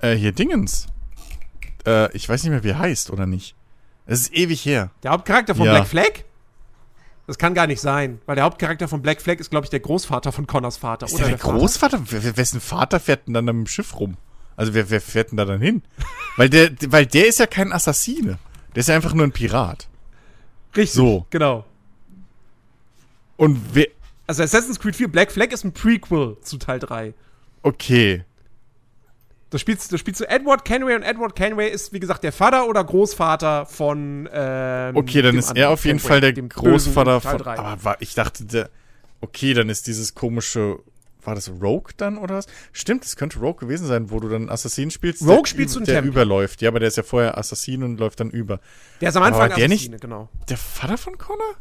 Äh, 0.00 0.14
hier 0.14 0.32
Dingens. 0.32 0.86
Äh, 1.86 2.14
ich 2.16 2.28
weiß 2.28 2.42
nicht 2.42 2.50
mehr, 2.50 2.64
wie 2.64 2.70
er 2.70 2.78
heißt, 2.78 3.10
oder 3.10 3.26
nicht? 3.26 3.54
Es 4.08 4.22
ist 4.22 4.34
ewig 4.34 4.64
her. 4.64 4.90
Der 5.02 5.12
Hauptcharakter 5.12 5.54
von 5.54 5.66
Ja. 5.66 5.72
Black 5.74 5.86
Flag? 5.86 6.24
Das 7.26 7.36
kann 7.38 7.52
gar 7.54 7.66
nicht 7.66 7.80
sein, 7.80 8.20
weil 8.26 8.36
der 8.36 8.44
Hauptcharakter 8.44 8.88
von 8.88 9.02
Black 9.02 9.20
Flag 9.20 9.36
ist, 9.38 9.50
glaube 9.50 9.64
ich, 9.66 9.70
der 9.70 9.80
Großvater 9.80 10.32
von 10.32 10.46
Connors 10.46 10.78
Vater. 10.78 11.06
Ist 11.06 11.12
oder 11.14 11.24
der, 11.24 11.28
der 11.36 11.38
Vater? 11.38 11.58
Großvater? 11.58 12.00
Wer- 12.10 12.36
wessen 12.38 12.60
Vater 12.60 13.00
fährt 13.00 13.26
denn 13.28 13.34
dann 13.34 13.46
da 13.46 13.52
mit 13.52 13.66
dem 13.66 13.70
Schiff 13.70 14.00
rum? 14.00 14.16
Also 14.56 14.72
wer, 14.74 14.88
wer 14.90 15.00
fährt 15.00 15.30
denn 15.30 15.36
da 15.36 15.44
dann 15.44 15.60
hin? 15.60 15.82
weil, 16.36 16.48
der, 16.48 16.70
weil 16.88 17.04
der 17.06 17.28
ist 17.28 17.38
ja 17.38 17.46
kein 17.46 17.70
Assassine. 17.72 18.38
Der 18.74 18.80
ist 18.80 18.88
ja 18.88 18.94
einfach 18.96 19.12
nur 19.14 19.26
ein 19.26 19.32
Pirat. 19.32 19.88
Richtig, 20.74 20.94
So. 20.94 21.26
genau. 21.30 21.64
Und 23.36 23.60
wer. 23.74 23.86
Also 24.26 24.42
Assassin's 24.42 24.78
Creed 24.80 24.96
4 24.96 25.08
Black 25.08 25.30
Flag 25.32 25.48
ist 25.52 25.64
ein 25.64 25.72
Prequel 25.72 26.36
zu 26.42 26.56
Teil 26.58 26.78
3. 26.78 27.14
Okay. 27.62 28.24
Da 29.50 29.58
spielst, 29.58 29.90
da 29.92 29.96
spielst 29.98 30.20
du 30.20 30.28
Edward 30.28 30.64
Kenway 30.64 30.94
und 30.94 31.02
Edward 31.02 31.34
Kenway 31.34 31.70
ist, 31.70 31.92
wie 31.92 32.00
gesagt, 32.00 32.22
der 32.22 32.32
Vater 32.32 32.66
oder 32.68 32.84
Großvater 32.84 33.64
von 33.64 34.28
ähm, 34.30 34.94
Okay, 34.96 35.22
dann 35.22 35.32
dem 35.34 35.38
ist 35.38 35.56
er 35.56 35.70
auf 35.70 35.84
jeden 35.86 35.98
Kenway, 35.98 36.08
Fall 36.08 36.20
der 36.20 36.32
dem 36.32 36.48
Großvater 36.50 37.20
von. 37.22 37.38
3. 37.38 37.58
Aber 37.58 37.84
war, 37.84 37.96
ich 38.00 38.14
dachte, 38.14 38.44
der. 38.44 38.68
Okay, 39.20 39.54
dann 39.54 39.68
ist 39.70 39.86
dieses 39.86 40.14
komische. 40.14 40.78
War 41.24 41.34
das 41.34 41.50
Rogue 41.50 41.92
dann 41.96 42.16
oder 42.16 42.36
was? 42.36 42.46
Stimmt, 42.72 43.04
es 43.04 43.16
könnte 43.16 43.38
Rogue 43.40 43.58
gewesen 43.60 43.86
sein, 43.86 44.10
wo 44.10 44.20
du 44.20 44.28
dann 44.28 44.48
Assassinen 44.48 44.90
spielst. 44.90 45.22
Rogue 45.22 45.42
der, 45.42 45.46
spielst 45.46 45.74
du 45.74 45.80
einen 45.80 45.86
Der 45.86 45.94
Templer. 45.96 46.12
überläuft. 46.12 46.62
Ja, 46.62 46.68
aber 46.70 46.78
der 46.78 46.88
ist 46.88 46.96
ja 46.96 47.02
vorher 47.02 47.36
Assassin 47.36 47.82
und 47.82 47.98
läuft 47.98 48.20
dann 48.20 48.30
über. 48.30 48.60
der 49.00 49.08
ist 49.08 49.16
am 49.16 49.24
Anfang 49.24 49.42
aber 49.46 49.54
der 49.56 49.68
nicht- 49.68 49.80
Assassine, 49.80 49.98
genau. 49.98 50.28
Der 50.48 50.56
Vater 50.56 50.96
von 50.96 51.18
Connor? 51.18 51.54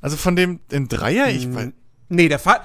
Also 0.00 0.16
von 0.16 0.36
dem 0.36 0.60
den 0.70 0.88
Dreier? 0.88 1.28
Ich 1.28 1.44
Hm. 1.44 1.72
Nee, 2.08 2.28
der 2.28 2.38
Vater 2.38 2.64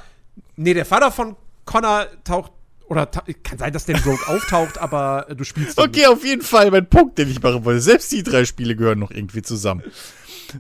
Nee, 0.56 0.74
der 0.74 0.86
Vater 0.86 1.12
von 1.12 1.36
Connor 1.66 2.08
taucht 2.24 2.52
oder 2.90 3.06
kann 3.06 3.58
sein, 3.58 3.72
dass 3.72 3.86
der 3.86 4.04
Rogue 4.04 4.20
auftaucht, 4.28 4.78
aber 4.78 5.28
äh, 5.30 5.36
du 5.36 5.44
spielst 5.44 5.78
Okay, 5.78 6.08
auf 6.08 6.26
jeden 6.26 6.42
Fall 6.42 6.72
mein 6.72 6.88
Punkt, 6.88 7.18
den 7.18 7.30
ich 7.30 7.42
machen 7.42 7.64
wollte. 7.64 7.80
Selbst 7.82 8.12
die 8.12 8.24
drei 8.24 8.46
Spiele 8.46 8.76
gehören 8.76 9.00
noch 9.00 9.12
irgendwie 9.12 9.42
zusammen. 9.42 9.84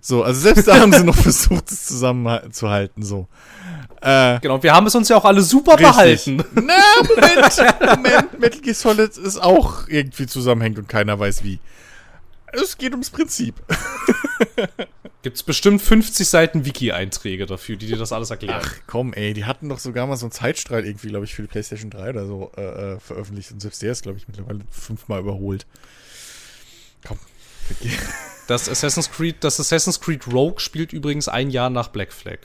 So, 0.01 0.23
also 0.23 0.39
selbst 0.39 0.67
da 0.67 0.79
haben 0.79 0.93
sie 0.93 1.03
noch 1.03 1.15
versucht, 1.21 1.71
es 1.71 1.85
zusammenzuhalten, 1.85 3.03
so. 3.03 3.27
Äh, 4.01 4.39
Genau, 4.39 4.61
wir 4.61 4.73
haben 4.73 4.85
es 4.85 4.93
uns 4.95 5.09
ja 5.09 5.17
auch 5.17 5.25
alle 5.25 5.41
super 5.41 5.73
Richtig. 5.73 5.87
behalten. 5.87 6.43
na, 6.53 6.73
Moment, 7.07 7.97
Moment, 7.97 8.39
Metal 8.39 8.61
Gear 8.61 8.75
Solid 8.75 9.17
ist 9.17 9.41
auch 9.41 9.87
irgendwie 9.87 10.27
zusammenhängt 10.27 10.77
und 10.77 10.87
keiner 10.87 11.19
weiß 11.19 11.43
wie. 11.43 11.59
Es 12.51 12.77
geht 12.77 12.91
ums 12.91 13.09
Prinzip. 13.09 13.55
Gibt's 15.21 15.43
bestimmt 15.43 15.81
50 15.81 16.27
Seiten 16.27 16.65
Wiki-Einträge 16.65 17.45
dafür, 17.45 17.75
die 17.75 17.87
dir 17.87 17.97
das 17.97 18.11
alles 18.13 18.29
erklären. 18.29 18.61
Ach 18.63 18.73
komm, 18.87 19.11
ey, 19.13 19.33
die 19.33 19.43
hatten 19.45 19.67
doch 19.67 19.79
sogar 19.79 20.07
mal 20.07 20.15
so 20.15 20.25
einen 20.25 20.31
Zeitstrahl 20.31 20.85
irgendwie, 20.85 21.09
glaube 21.09 21.25
ich, 21.25 21.35
für 21.35 21.41
die 21.41 21.47
PlayStation 21.49 21.89
3 21.91 22.09
oder 22.11 22.25
so 22.25 22.51
äh, 22.55 22.61
äh, 22.93 22.99
veröffentlicht 22.99 23.51
und 23.51 23.59
selbst 23.61 23.81
der 23.81 23.91
ist, 23.91 24.03
glaube 24.03 24.17
ich, 24.17 24.27
mittlerweile 24.27 24.59
fünfmal 24.71 25.19
überholt. 25.19 25.65
Komm. 27.05 27.17
vergeh- 27.67 27.91
Das 28.47 28.67
Assassin's 28.67 29.11
Creed, 29.11 29.35
das 29.43 29.59
Assassin's 29.59 29.99
Creed 30.01 30.25
Rogue 30.27 30.59
spielt 30.59 30.91
übrigens 30.91 31.27
ein 31.27 31.51
Jahr 31.51 31.69
nach 31.69 31.89
Black 31.89 32.11
Flag. 32.11 32.39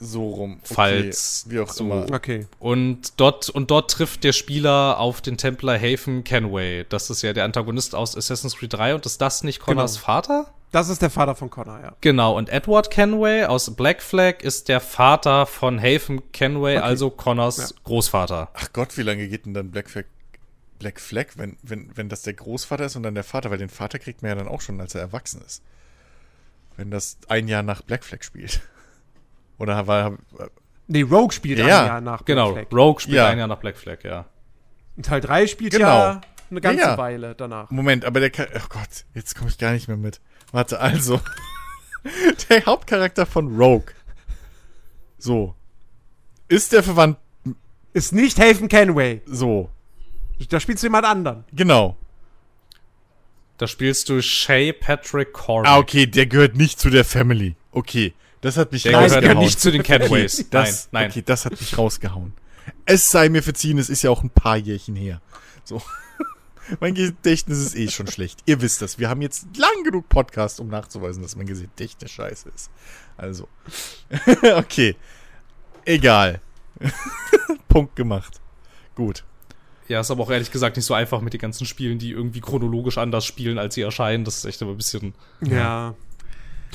So 0.00 0.28
rum. 0.30 0.60
Okay, 0.64 0.74
Falls 0.74 1.44
Wie 1.48 1.60
auch 1.60 1.72
so- 1.72 1.84
immer. 1.84 2.06
Okay. 2.12 2.46
Und 2.58 3.12
dort, 3.18 3.48
und 3.48 3.70
dort 3.70 3.90
trifft 3.90 4.22
der 4.24 4.32
Spieler 4.32 4.98
auf 4.98 5.20
den 5.22 5.38
Templer 5.38 5.78
Haven 5.80 6.24
Kenway. 6.24 6.84
Das 6.90 7.08
ist 7.08 7.22
ja 7.22 7.32
der 7.32 7.44
Antagonist 7.44 7.94
aus 7.94 8.16
Assassin's 8.16 8.56
Creed 8.56 8.72
3 8.74 8.96
und 8.96 9.06
ist 9.06 9.20
das 9.22 9.44
nicht 9.44 9.60
Connors 9.60 9.94
Genau. 9.94 10.04
Vater? 10.04 10.52
Das 10.72 10.88
ist 10.88 11.02
der 11.02 11.10
Vater 11.10 11.34
von 11.36 11.50
Connor, 11.50 11.80
ja. 11.80 11.92
Genau, 12.00 12.36
und 12.36 12.48
Edward 12.48 12.90
Kenway 12.90 13.44
aus 13.44 13.74
Black 13.76 14.02
Flag 14.02 14.40
ist 14.42 14.68
der 14.68 14.80
Vater 14.80 15.44
von 15.46 15.78
Haven 15.80 16.32
Kenway, 16.32 16.78
also 16.78 17.10
Connors 17.10 17.58
Ja. 17.58 17.66
Großvater. 17.84 18.48
Ach 18.54 18.72
Gott, 18.72 18.96
wie 18.96 19.02
lange 19.02 19.28
geht 19.28 19.44
denn 19.46 19.52
dann 19.54 19.70
Black 19.70 19.90
Flag, 19.90 20.06
Black 20.78 20.98
Flag 20.98 21.26
wenn, 21.36 21.56
wenn, 21.62 21.90
wenn 21.94 22.08
das 22.08 22.22
der 22.22 22.32
Großvater 22.32 22.86
ist 22.86 22.96
und 22.96 23.02
dann 23.02 23.14
der 23.14 23.22
Vater? 23.22 23.50
Weil 23.50 23.58
den 23.58 23.68
Vater 23.68 23.98
kriegt 23.98 24.22
man 24.22 24.30
ja 24.30 24.34
dann 24.34 24.48
auch 24.48 24.62
schon, 24.62 24.80
als 24.80 24.94
er 24.94 25.02
erwachsen 25.02 25.42
ist. 25.46 25.62
Wenn 26.78 26.90
das 26.90 27.18
ein 27.28 27.48
Jahr 27.48 27.62
nach 27.62 27.82
Black 27.82 28.02
Flag 28.02 28.22
spielt. 28.22 28.62
Oder 29.58 29.86
war. 29.86 30.16
Nee, 30.88 31.02
Rogue 31.02 31.32
spielt 31.32 31.58
Ja, 31.58 31.64
ein 31.64 31.68
ja. 31.70 31.86
Jahr 31.86 32.00
nach 32.00 32.22
Black 32.22 32.26
Genau, 32.26 32.52
Flag. 32.54 32.66
Rogue 32.72 33.00
spielt 33.00 33.16
Ja. 33.18 33.28
ein 33.28 33.38
Jahr 33.38 33.46
nach 33.46 33.58
Black 33.58 33.76
Flag, 33.76 33.98
ja. 34.04 34.24
Und 34.96 35.04
Teil 35.06 35.20
3 35.20 35.46
spielt 35.46 35.72
Genau. 35.74 35.86
ja 35.86 36.20
eine 36.50 36.60
ganze 36.62 36.80
Ja, 36.82 36.88
ja. 36.92 36.98
Weile 36.98 37.34
danach. 37.34 37.70
Moment, 37.70 38.04
aber 38.06 38.20
der. 38.20 38.30
Char- 38.34 38.48
Oh 38.56 38.66
Gott, 38.70 39.04
jetzt 39.14 39.36
komme 39.36 39.50
ich 39.50 39.58
gar 39.58 39.72
nicht 39.72 39.86
mehr 39.88 39.96
mit. 39.98 40.20
Warte, 40.52 40.78
also. 40.80 41.20
der 42.48 42.64
Hauptcharakter 42.66 43.26
von 43.26 43.56
Rogue. 43.56 43.92
So. 45.18 45.54
Ist 46.48 46.72
der 46.72 46.82
verwandt. 46.82 47.18
Ist 47.92 48.12
nicht 48.12 48.38
Haven 48.38 48.68
Kenway. 48.68 49.22
So. 49.26 49.70
Da 50.48 50.60
spielst 50.60 50.82
du 50.82 50.86
jemand 50.86 51.06
anderen. 51.06 51.44
Genau. 51.52 51.96
Da 53.58 53.68
spielst 53.68 54.08
du 54.08 54.20
Shay 54.20 54.72
Patrick 54.72 55.32
Corey. 55.32 55.68
Ah, 55.68 55.78
okay, 55.78 56.06
der 56.06 56.26
gehört 56.26 56.56
nicht 56.56 56.80
zu 56.80 56.90
der 56.90 57.04
Family. 57.04 57.54
Okay. 57.70 58.12
Das 58.40 58.56
hat 58.56 58.72
mich 58.72 58.82
Der 58.82 58.92
gehört 58.92 59.12
rausgehauen. 59.12 59.38
nicht 59.38 59.60
zu 59.60 59.70
den 59.70 59.82
Kenways. 59.84 60.46
Das, 60.50 60.88
nein, 60.90 61.02
nein. 61.02 61.10
Okay, 61.10 61.22
das 61.24 61.44
hat 61.44 61.52
mich 61.52 61.78
rausgehauen. 61.78 62.32
Es 62.86 63.08
sei 63.08 63.28
mir 63.28 63.42
verziehen, 63.42 63.78
es 63.78 63.88
ist 63.88 64.02
ja 64.02 64.10
auch 64.10 64.22
ein 64.24 64.30
paar 64.30 64.56
Jährchen 64.56 64.96
her. 64.96 65.20
So. 65.64 65.80
Mein 66.80 66.94
Gedächtnis 66.94 67.58
ist 67.58 67.76
eh 67.76 67.88
schon 67.88 68.06
schlecht. 68.06 68.40
Ihr 68.46 68.60
wisst 68.60 68.82
das. 68.82 68.98
Wir 68.98 69.08
haben 69.08 69.22
jetzt 69.22 69.56
lang 69.56 69.84
genug 69.84 70.08
Podcast, 70.08 70.60
um 70.60 70.68
nachzuweisen, 70.68 71.22
dass 71.22 71.36
mein 71.36 71.46
Gedächtnis 71.46 72.10
scheiße 72.10 72.50
ist. 72.54 72.70
Also. 73.16 73.48
okay. 74.56 74.96
Egal. 75.84 76.40
Punkt 77.68 77.96
gemacht. 77.96 78.40
Gut. 78.94 79.24
Ja, 79.88 80.00
ist 80.00 80.10
aber 80.10 80.22
auch 80.22 80.30
ehrlich 80.30 80.50
gesagt 80.50 80.76
nicht 80.76 80.86
so 80.86 80.94
einfach 80.94 81.20
mit 81.20 81.32
den 81.32 81.40
ganzen 81.40 81.66
Spielen, 81.66 81.98
die 81.98 82.12
irgendwie 82.12 82.40
chronologisch 82.40 82.98
anders 82.98 83.24
spielen, 83.24 83.58
als 83.58 83.74
sie 83.74 83.82
erscheinen. 83.82 84.24
Das 84.24 84.38
ist 84.38 84.44
echt 84.44 84.62
aber 84.62 84.70
ein 84.72 84.76
bisschen, 84.76 85.14
Ja. 85.42 85.94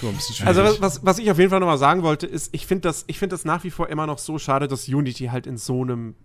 mir 0.02 0.10
ein 0.10 0.16
bisschen. 0.16 0.48
Also 0.48 0.64
was, 0.64 0.82
was, 0.82 1.06
was 1.06 1.18
ich 1.18 1.32
auf 1.32 1.38
jeden 1.40 1.50
Fall 1.50 1.60
nochmal 1.60 1.78
sagen 1.78 2.04
wollte, 2.04 2.28
ist, 2.28 2.54
ich 2.54 2.68
finde 2.68 2.82
das, 2.82 3.06
ich 3.08 3.18
finde 3.18 3.34
das 3.34 3.46
nach 3.46 3.64
wie 3.64 3.72
vor 3.72 3.90
immer 3.90 4.06
noch 4.06 4.20
so 4.20 4.38
schade, 4.38 4.68
dass 4.68 4.88
Unity 4.88 5.28
halt 5.28 5.48
in 5.48 5.58
so 5.58 5.82
einem 5.82 6.16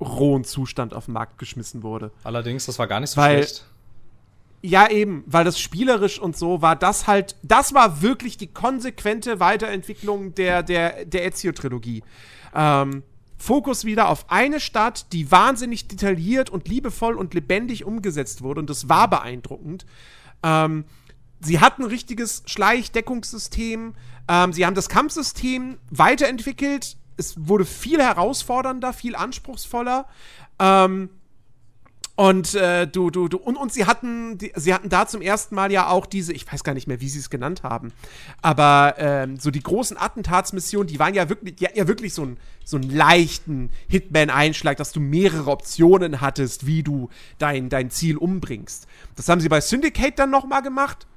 rohen 0.00 0.44
Zustand 0.44 0.94
auf 0.94 1.06
den 1.06 1.14
Markt 1.14 1.38
geschmissen 1.38 1.82
wurde. 1.82 2.10
Allerdings, 2.24 2.66
das 2.66 2.78
war 2.78 2.86
gar 2.86 3.00
nicht 3.00 3.10
so 3.10 3.20
Weil- 3.20 3.38
schlecht. 3.44 3.64
Ja, 4.66 4.88
eben, 4.88 5.24
weil 5.26 5.44
das 5.44 5.60
spielerisch 5.60 6.18
und 6.18 6.38
so 6.38 6.62
war 6.62 6.74
das 6.74 7.06
halt, 7.06 7.36
das 7.42 7.74
war 7.74 8.00
wirklich 8.00 8.38
die 8.38 8.46
konsequente 8.46 9.38
Weiterentwicklung 9.38 10.34
der, 10.34 10.62
der, 10.62 11.04
der 11.04 11.26
Ezio-Trilogie. 11.26 12.02
Ähm, 12.54 13.02
Fokus 13.36 13.84
wieder 13.84 14.08
auf 14.08 14.30
eine 14.30 14.60
Stadt, 14.60 15.12
die 15.12 15.30
wahnsinnig 15.30 15.86
detailliert 15.86 16.48
und 16.48 16.66
liebevoll 16.66 17.14
und 17.14 17.34
lebendig 17.34 17.84
umgesetzt 17.84 18.40
wurde 18.40 18.60
und 18.60 18.70
das 18.70 18.88
war 18.88 19.10
beeindruckend. 19.10 19.84
Ähm, 20.42 20.84
sie 21.40 21.60
hatten 21.60 21.82
ein 21.82 21.90
richtiges 21.90 22.42
Schleichdeckungssystem. 22.46 23.94
Ähm, 24.28 24.52
sie 24.54 24.64
haben 24.64 24.74
das 24.74 24.88
Kampfsystem 24.88 25.76
weiterentwickelt. 25.90 26.96
Es 27.16 27.34
wurde 27.48 27.64
viel 27.64 28.00
herausfordernder, 28.00 28.92
viel 28.92 29.16
anspruchsvoller. 29.16 30.06
Ähm, 30.58 31.10
und 32.16 32.54
äh, 32.54 32.86
du, 32.86 33.10
du, 33.10 33.26
du, 33.26 33.38
und, 33.38 33.56
und 33.56 33.72
sie 33.72 33.86
hatten, 33.86 34.38
die, 34.38 34.52
sie 34.54 34.72
hatten 34.72 34.88
da 34.88 35.06
zum 35.06 35.20
ersten 35.20 35.56
Mal 35.56 35.72
ja 35.72 35.88
auch 35.88 36.06
diese, 36.06 36.32
ich 36.32 36.50
weiß 36.50 36.62
gar 36.62 36.72
nicht 36.72 36.86
mehr, 36.86 37.00
wie 37.00 37.08
sie 37.08 37.18
es 37.18 37.28
genannt 37.28 37.64
haben, 37.64 37.92
aber 38.40 38.94
ähm, 38.98 39.36
so 39.40 39.50
die 39.50 39.62
großen 39.62 39.96
Attentatsmissionen, 39.96 40.86
die 40.86 41.00
waren 41.00 41.14
ja 41.14 41.28
wirklich, 41.28 41.58
ja, 41.58 41.70
ja 41.74 41.88
wirklich 41.88 42.14
so, 42.14 42.24
ein, 42.24 42.36
so 42.64 42.76
einen 42.76 42.88
leichten 42.88 43.70
Hitman-Einschlag, 43.88 44.76
dass 44.76 44.92
du 44.92 45.00
mehrere 45.00 45.50
Optionen 45.50 46.20
hattest, 46.20 46.66
wie 46.66 46.84
du 46.84 47.08
dein, 47.38 47.68
dein 47.68 47.90
Ziel 47.90 48.16
umbringst. 48.16 48.86
Das 49.16 49.28
haben 49.28 49.40
sie 49.40 49.48
bei 49.48 49.60
Syndicate 49.60 50.16
dann 50.16 50.30
nochmal 50.30 50.62
gemacht. 50.62 51.08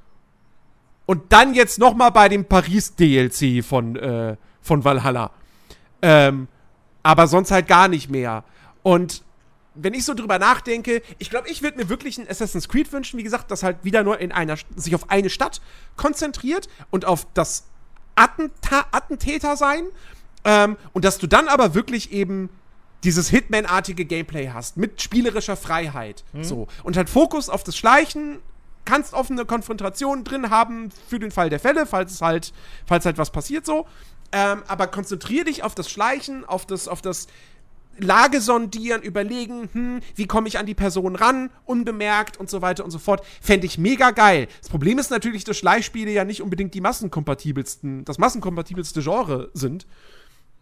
Und 1.05 1.31
dann 1.31 1.53
jetzt 1.53 1.77
nochmal 1.77 2.11
bei 2.11 2.27
dem 2.27 2.45
Paris-DLC 2.45 3.63
von, 3.63 3.95
äh, 3.95 4.35
von 4.61 4.83
Valhalla. 4.83 5.31
Ähm, 6.01 6.47
aber 7.03 7.27
sonst 7.27 7.51
halt 7.51 7.67
gar 7.67 7.87
nicht 7.87 8.09
mehr. 8.09 8.43
Und 8.83 9.23
wenn 9.75 9.93
ich 9.93 10.05
so 10.05 10.13
drüber 10.13 10.39
nachdenke, 10.39 11.01
ich 11.19 11.29
glaube, 11.29 11.49
ich 11.49 11.61
würde 11.61 11.77
mir 11.77 11.89
wirklich 11.89 12.17
ein 12.17 12.27
Assassin's 12.27 12.67
Creed 12.67 12.91
wünschen, 12.91 13.17
wie 13.17 13.23
gesagt, 13.23 13.51
das 13.51 13.63
halt 13.63 13.77
wieder 13.83 14.03
nur 14.03 14.19
in 14.19 14.31
einer, 14.31 14.57
sich 14.75 14.95
auf 14.95 15.09
eine 15.09 15.29
Stadt 15.29 15.61
konzentriert 15.95 16.67
und 16.89 17.05
auf 17.05 17.27
das 17.33 17.65
Attenta 18.15 18.85
Attentäter 18.91 19.55
sein. 19.55 19.85
Ähm, 20.43 20.77
und 20.93 21.05
dass 21.05 21.17
du 21.17 21.27
dann 21.27 21.47
aber 21.47 21.73
wirklich 21.73 22.11
eben 22.11 22.49
dieses 23.03 23.29
Hitman-artige 23.29 24.05
Gameplay 24.05 24.49
hast, 24.49 24.77
mit 24.77 25.01
spielerischer 25.01 25.55
Freiheit. 25.55 26.23
Mhm. 26.33 26.43
So. 26.43 26.67
Und 26.83 26.97
halt 26.97 27.09
Fokus 27.09 27.49
auf 27.49 27.63
das 27.63 27.77
Schleichen, 27.77 28.39
kannst 28.85 29.13
offene 29.13 29.45
Konfrontationen 29.45 30.23
drin 30.23 30.49
haben 30.49 30.89
für 31.07 31.19
den 31.19 31.29
Fall 31.29 31.49
der 31.49 31.59
Fälle, 31.59 31.85
falls 31.85 32.13
es 32.13 32.21
halt, 32.21 32.53
falls 32.85 33.05
halt 33.05 33.17
was 33.17 33.31
passiert 33.31 33.65
so. 33.65 33.85
Ähm, 34.31 34.63
aber 34.67 34.87
konzentriere 34.87 35.45
dich 35.45 35.63
auf 35.63 35.75
das 35.75 35.89
Schleichen, 35.89 36.45
auf 36.45 36.65
das, 36.65 36.87
auf 36.87 37.01
das 37.01 37.27
Lage 37.99 38.41
sondieren, 38.41 39.01
überlegen, 39.01 39.69
hm, 39.71 40.01
wie 40.15 40.27
komme 40.27 40.47
ich 40.47 40.57
an 40.57 40.65
die 40.65 40.75
Person 40.75 41.15
ran, 41.15 41.49
unbemerkt 41.65 42.37
und 42.37 42.49
so 42.49 42.61
weiter 42.61 42.83
und 42.83 42.91
so 42.91 42.99
fort. 42.99 43.25
Fände 43.41 43.65
ich 43.65 43.77
mega 43.77 44.11
geil. 44.11 44.47
Das 44.61 44.69
Problem 44.69 44.99
ist 44.99 45.09
natürlich, 45.09 45.43
dass 45.43 45.57
Schleichspiele 45.57 46.11
ja 46.11 46.23
nicht 46.23 46.41
unbedingt 46.41 46.73
die 46.73 46.81
massenkompatibelsten, 46.81 48.05
das 48.05 48.17
massenkompatibelste 48.17 49.01
Genre 49.01 49.49
sind. 49.53 49.87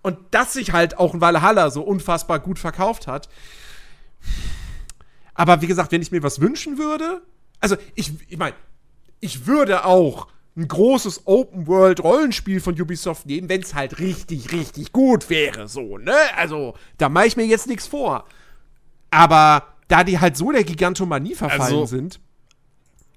Und 0.01 0.17
dass 0.31 0.53
sich 0.53 0.71
halt 0.71 0.97
auch 0.99 1.13
ein 1.13 1.21
Valhalla 1.21 1.71
so 1.71 1.81
unfassbar 1.81 2.39
gut 2.39 2.59
verkauft 2.59 3.07
hat. 3.07 3.27
Aber 5.33 5.61
wie 5.61 5.67
gesagt, 5.67 5.91
wenn 5.91 6.01
ich 6.01 6.11
mir 6.11 6.23
was 6.23 6.39
wünschen 6.39 6.77
würde, 6.77 7.21
also 7.59 7.75
ich, 7.95 8.11
ich 8.29 8.37
meine, 8.37 8.55
ich 9.19 9.47
würde 9.47 9.85
auch 9.85 10.27
ein 10.57 10.67
großes 10.67 11.23
Open-World-Rollenspiel 11.25 12.61
von 12.61 12.79
Ubisoft 12.79 13.25
nehmen, 13.25 13.49
wenn 13.49 13.61
es 13.61 13.75
halt 13.75 13.99
richtig, 13.99 14.51
richtig 14.51 14.91
gut 14.91 15.29
wäre, 15.29 15.67
so, 15.67 15.97
ne? 15.97 16.15
Also, 16.37 16.75
da 16.97 17.09
mache 17.09 17.27
ich 17.27 17.37
mir 17.37 17.45
jetzt 17.45 17.67
nichts 17.67 17.87
vor. 17.87 18.25
Aber 19.11 19.67
da 19.87 20.03
die 20.03 20.19
halt 20.19 20.37
so 20.37 20.51
der 20.51 20.63
Gigantomanie 20.63 21.35
verfallen 21.35 21.61
also, 21.61 21.85
sind 21.85 22.19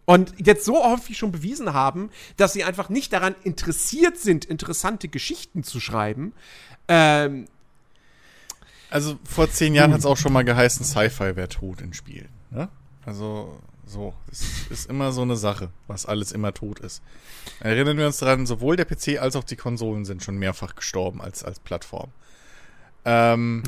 und 0.05 0.35
jetzt 0.39 0.65
so 0.65 0.85
häufig 0.85 1.19
schon 1.19 1.33
bewiesen 1.33 1.75
haben, 1.75 2.11
dass 2.37 2.55
sie 2.55 2.65
einfach 2.65 2.89
nicht 2.89 3.13
daran 3.13 3.35
interessiert 3.45 4.19
sind, 4.19 4.45
interessante 4.45 5.09
Geschichten 5.09 5.63
zu 5.63 5.81
schreiben, 5.81 6.33
ähm, 6.89 7.47
also 8.91 9.19
vor 9.25 9.51
zehn 9.51 9.75
Jahren 9.75 9.93
hat 9.93 10.01
es 10.01 10.07
auch 10.07 10.17
schon 10.17 10.33
mal 10.33 10.45
geheißen, 10.45 10.85
Sci-Fi 10.85 11.37
wäre 11.37 11.49
tot 11.49 11.83
in 11.83 11.93
Spielen. 11.93 12.31
Ne? 12.51 12.69
Also 13.05 13.61
so, 13.89 14.15
es 14.31 14.69
ist 14.71 14.91
immer 14.91 15.13
so 15.13 15.23
eine 15.23 15.37
Sache, 15.37 15.71
was 15.87 16.07
alles 16.07 16.33
immer 16.33 16.53
tot 16.55 16.79
ist. 16.81 17.03
Erinnern 17.61 17.97
wir 17.97 18.07
uns 18.07 18.19
daran, 18.19 18.47
sowohl 18.47 18.77
der 18.77 18.85
PC 18.85 19.21
als 19.21 19.37
auch 19.37 19.45
die 19.45 19.57
Konsolen 19.57 20.05
sind 20.05 20.23
schon 20.23 20.37
mehrfach 20.37 20.75
gestorben 20.75 21.21
als, 21.21 21.43
als 21.43 21.61
Plattform. 21.61 22.11
Ähm, 23.05 23.63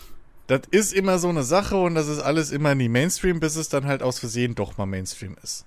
das 0.46 0.62
ist 0.70 0.92
immer 0.92 1.18
so 1.18 1.28
eine 1.28 1.42
Sache 1.42 1.76
und 1.76 1.94
das 1.94 2.08
ist 2.08 2.20
alles 2.20 2.50
immer 2.50 2.74
nie 2.74 2.88
Mainstream, 2.88 3.40
bis 3.40 3.56
es 3.56 3.68
dann 3.68 3.86
halt 3.86 4.02
aus 4.02 4.18
Versehen 4.18 4.54
doch 4.54 4.76
mal 4.78 4.86
Mainstream 4.86 5.36
ist. 5.42 5.66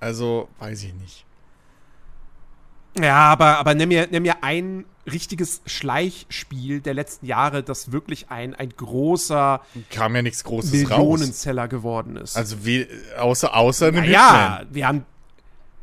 Also, 0.00 0.48
weiß 0.58 0.82
ich 0.84 0.94
nicht. 0.94 1.24
Ja, 3.00 3.32
aber, 3.32 3.58
aber 3.58 3.74
nimm, 3.74 3.88
mir, 3.88 4.06
nimm 4.10 4.22
mir 4.22 4.42
ein 4.42 4.84
richtiges 5.10 5.60
Schleichspiel 5.66 6.80
der 6.80 6.94
letzten 6.94 7.26
Jahre, 7.26 7.62
das 7.62 7.92
wirklich 7.92 8.30
ein, 8.30 8.54
ein 8.54 8.70
großer 8.70 9.60
Kam 9.90 10.16
ja 10.16 10.22
nichts 10.22 10.44
Großes 10.44 10.72
Millionenseller 10.72 11.68
geworden 11.68 12.16
ist. 12.16 12.36
Also 12.36 12.64
wie, 12.64 12.86
außer, 13.18 13.56
außer 13.56 13.88
einem 13.88 14.04
Ja, 14.04 14.62
wir 14.70 14.88
haben 14.88 15.04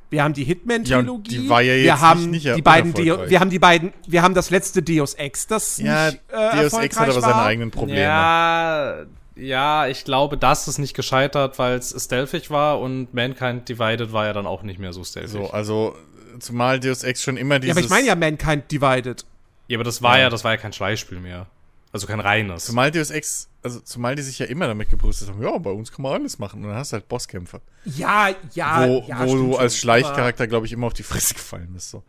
wir 0.10 0.24
haben 0.24 0.34
die 0.34 0.44
Hitman-Trilogie. 0.44 1.36
Ja, 1.36 1.42
die 1.42 1.50
war 1.50 1.62
ja 1.62 1.74
jetzt 1.74 1.86
wir 1.86 2.02
haben 2.02 2.30
nicht, 2.32 2.44
nicht 2.44 2.58
die 2.58 2.62
beiden 2.62 2.94
Deo, 2.94 3.30
Wir 3.30 3.40
haben 3.40 3.50
die 3.50 3.60
beiden, 3.60 3.94
wir 4.06 4.22
haben 4.22 4.34
das 4.34 4.50
letzte 4.50 4.84
Deus 4.84 5.14
Ex, 5.14 5.48
das 5.48 5.78
ja, 5.78 6.08
nicht, 6.08 6.20
äh, 6.30 6.62
Deus 6.64 6.74
Ex 6.74 7.00
hat 7.00 7.10
aber 7.10 7.22
seine 7.22 7.42
eigenen 7.42 7.72
Probleme. 7.72 8.02
Ja, 8.02 9.06
ja, 9.38 9.88
ich 9.88 10.04
glaube, 10.04 10.38
das 10.38 10.68
ist 10.68 10.78
nicht 10.78 10.94
gescheitert, 10.94 11.58
weil 11.58 11.76
es 11.76 11.96
stealthig 11.98 12.52
war 12.52 12.82
und 12.82 13.14
Mankind 13.14 13.70
Divided 13.70 14.12
war 14.12 14.26
ja 14.26 14.34
dann 14.34 14.46
auch 14.46 14.64
nicht 14.64 14.80
mehr 14.80 14.92
so 14.92 15.06
stealthig. 15.06 15.32
So, 15.32 15.50
also 15.50 15.96
zumal 16.40 16.80
Deus 16.80 17.04
Ex 17.04 17.22
schon 17.24 17.38
immer 17.38 17.60
dieses. 17.60 17.76
Ja, 17.76 17.80
aber 17.80 17.86
ich 17.86 17.90
meine 17.90 18.08
ja 18.08 18.16
Mankind 18.16 18.72
Divided. 18.72 19.26
Ja, 19.68 19.78
aber 19.78 19.84
das 19.84 20.02
war 20.02 20.18
ja. 20.18 20.24
ja, 20.24 20.30
das 20.30 20.44
war 20.44 20.52
ja 20.52 20.58
kein 20.58 20.74
Schleichspiel 20.74 21.20
mehr. 21.20 21.48
Also 21.94 22.08
kein 22.08 22.20
reines. 22.20 22.66
Zumal 22.66 22.90
Deus 22.92 23.10
Ex, 23.10 23.50
also 23.64 23.80
zumal 23.82 24.16
die 24.16 24.22
sich 24.22 24.40
ja 24.40 24.46
immer 24.46 24.68
damit 24.68 24.90
gebrüstet 24.90 25.28
haben, 25.30 25.42
ja, 25.42 25.58
bei 25.58 25.72
uns 25.72 25.92
kann 25.92 26.04
man 26.04 26.14
alles 26.14 26.40
machen. 26.40 26.62
Und 26.64 26.70
dann 26.70 26.78
hast 26.78 26.94
du 26.94 26.96
halt 26.96 27.08
Bosskämpfe. 27.10 27.62
Ja, 27.84 28.30
ja, 28.54 28.88
wo, 28.88 29.06
ja. 29.08 29.26
Wo 29.26 29.36
du 29.36 29.58
als 29.58 29.78
Schleichcharakter, 29.78 30.48
glaube 30.48 30.66
ich, 30.66 30.72
immer 30.72 30.88
auf 30.88 30.94
die 30.94 31.04
Fresse 31.04 31.34
gefallen 31.34 31.70
bist. 31.74 31.90
So. 31.90 32.04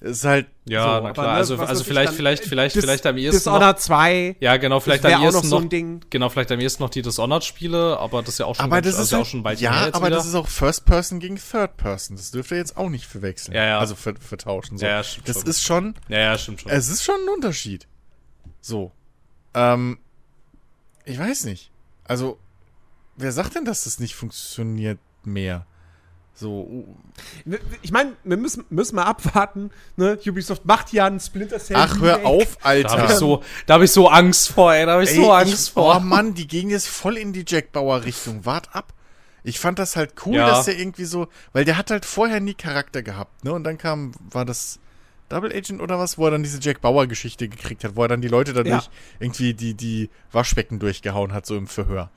Ist 0.00 0.24
halt. 0.24 0.46
Ja, 0.64 0.98
so, 0.98 1.02
na 1.02 1.12
klar. 1.12 1.26
Ne, 1.26 1.32
also, 1.32 1.56
also 1.56 1.82
vielleicht, 1.82 2.12
vielleicht, 2.12 2.44
vielleicht, 2.44 2.76
Dis 2.76 2.84
vielleicht 2.84 3.06
am 3.06 3.16
ehesten. 3.16 3.38
Dishonored 3.38 3.76
noch, 3.76 3.82
2. 3.82 4.36
Ja, 4.38 4.56
genau, 4.56 4.80
vielleicht 4.80 5.04
am 5.04 5.22
ehesten 5.22 5.36
noch. 5.36 5.44
So 5.44 5.60
noch 5.60 6.00
genau, 6.10 6.28
vielleicht 6.28 6.52
am 6.52 6.60
ehesten 6.60 6.82
noch 6.82 6.90
die 6.90 7.02
Dishonored-Spiele, 7.02 7.98
aber 7.98 8.20
das 8.20 8.34
ist 8.34 8.38
ja 8.38 8.46
auch 8.46 8.54
schon, 8.54 8.64
aber 8.64 8.80
das 8.80 8.94
also 8.94 9.02
ist 9.02 9.12
halt, 9.12 9.22
auch 9.22 9.26
schon 9.26 9.42
bald 9.42 9.60
Ja, 9.60 9.88
aber 9.92 10.06
wieder. 10.06 10.16
das 10.16 10.26
ist 10.26 10.34
auch 10.34 10.46
First 10.46 10.84
Person 10.84 11.18
gegen 11.18 11.36
Third 11.36 11.76
Person. 11.76 12.16
Das 12.16 12.30
dürft 12.30 12.50
ihr 12.52 12.58
jetzt 12.58 12.76
auch 12.76 12.90
nicht 12.90 13.06
verwechseln. 13.06 13.54
Ja, 13.54 13.64
ja. 13.64 13.78
Also 13.78 13.96
vertauschen. 13.96 14.78
So. 14.78 14.86
Ja, 14.86 14.92
ja, 14.92 15.02
stimmt 15.02 15.28
Das 15.28 15.38
schon. 15.40 15.48
ist 15.48 15.62
schon. 15.62 15.94
Ja, 16.08 16.18
ja, 16.18 16.38
stimmt 16.38 16.60
schon. 16.60 16.70
Es 16.70 16.88
ist 16.88 17.02
schon 17.02 17.16
ein 17.16 17.34
Unterschied. 17.34 17.88
So. 18.60 18.92
Ähm, 19.54 19.98
ich 21.04 21.18
weiß 21.18 21.44
nicht. 21.44 21.72
Also, 22.04 22.38
wer 23.16 23.32
sagt 23.32 23.54
denn, 23.54 23.64
dass 23.64 23.84
das 23.84 23.98
nicht 23.98 24.14
funktioniert 24.14 24.98
mehr? 25.24 25.66
So. 26.38 26.84
Ich 27.82 27.90
meine, 27.90 28.12
wir 28.22 28.36
müssen, 28.36 28.64
müssen 28.70 28.94
mal 28.94 29.04
abwarten. 29.04 29.70
Ne? 29.96 30.18
Ubisoft 30.24 30.64
macht 30.64 30.92
ja 30.92 31.06
einen 31.06 31.18
Splinter 31.18 31.58
Cell. 31.58 31.76
Ach, 31.76 32.00
hör 32.00 32.24
auf, 32.24 32.58
Alter. 32.62 32.88
Da 32.88 33.02
habe 33.02 33.12
ich, 33.12 33.18
so, 33.18 33.42
da 33.66 33.74
hab 33.74 33.82
ich 33.82 33.90
so 33.90 34.08
Angst 34.08 34.50
vor, 34.50 34.72
ey. 34.72 34.86
Da 34.86 34.92
habe 34.92 35.02
ich 35.02 35.10
ey, 35.10 35.16
so 35.16 35.32
Angst 35.32 35.68
ich, 35.68 35.72
vor. 35.72 35.96
Oh 35.96 36.00
Mann, 36.00 36.34
die 36.34 36.46
gehen 36.46 36.70
jetzt 36.70 36.86
voll 36.86 37.16
in 37.16 37.32
die 37.32 37.44
Jack 37.46 37.72
Bauer 37.72 38.04
Richtung. 38.04 38.46
Wart 38.46 38.74
ab. 38.74 38.92
Ich 39.42 39.58
fand 39.58 39.80
das 39.80 39.96
halt 39.96 40.12
cool, 40.26 40.36
ja. 40.36 40.46
dass 40.46 40.66
der 40.66 40.78
irgendwie 40.78 41.06
so, 41.06 41.26
weil 41.52 41.64
der 41.64 41.76
hat 41.76 41.90
halt 41.90 42.04
vorher 42.04 42.38
nie 42.38 42.54
Charakter 42.54 43.02
gehabt, 43.02 43.44
ne? 43.44 43.52
Und 43.52 43.64
dann 43.64 43.78
kam, 43.78 44.12
war 44.30 44.44
das 44.44 44.78
Double 45.28 45.52
Agent 45.52 45.80
oder 45.80 45.98
was, 45.98 46.18
wo 46.18 46.26
er 46.26 46.30
dann 46.30 46.42
diese 46.42 46.60
Jack 46.60 46.80
Bauer 46.80 47.06
Geschichte 47.06 47.48
gekriegt 47.48 47.82
hat, 47.82 47.96
wo 47.96 48.02
er 48.02 48.08
dann 48.08 48.20
die 48.20 48.28
Leute 48.28 48.52
dadurch 48.52 48.84
ja. 48.84 48.90
irgendwie 49.18 49.54
die, 49.54 49.74
die 49.74 50.10
Waschbecken 50.32 50.78
durchgehauen 50.78 51.32
hat, 51.32 51.46
so 51.46 51.56
im 51.56 51.66
Verhör. 51.66 52.10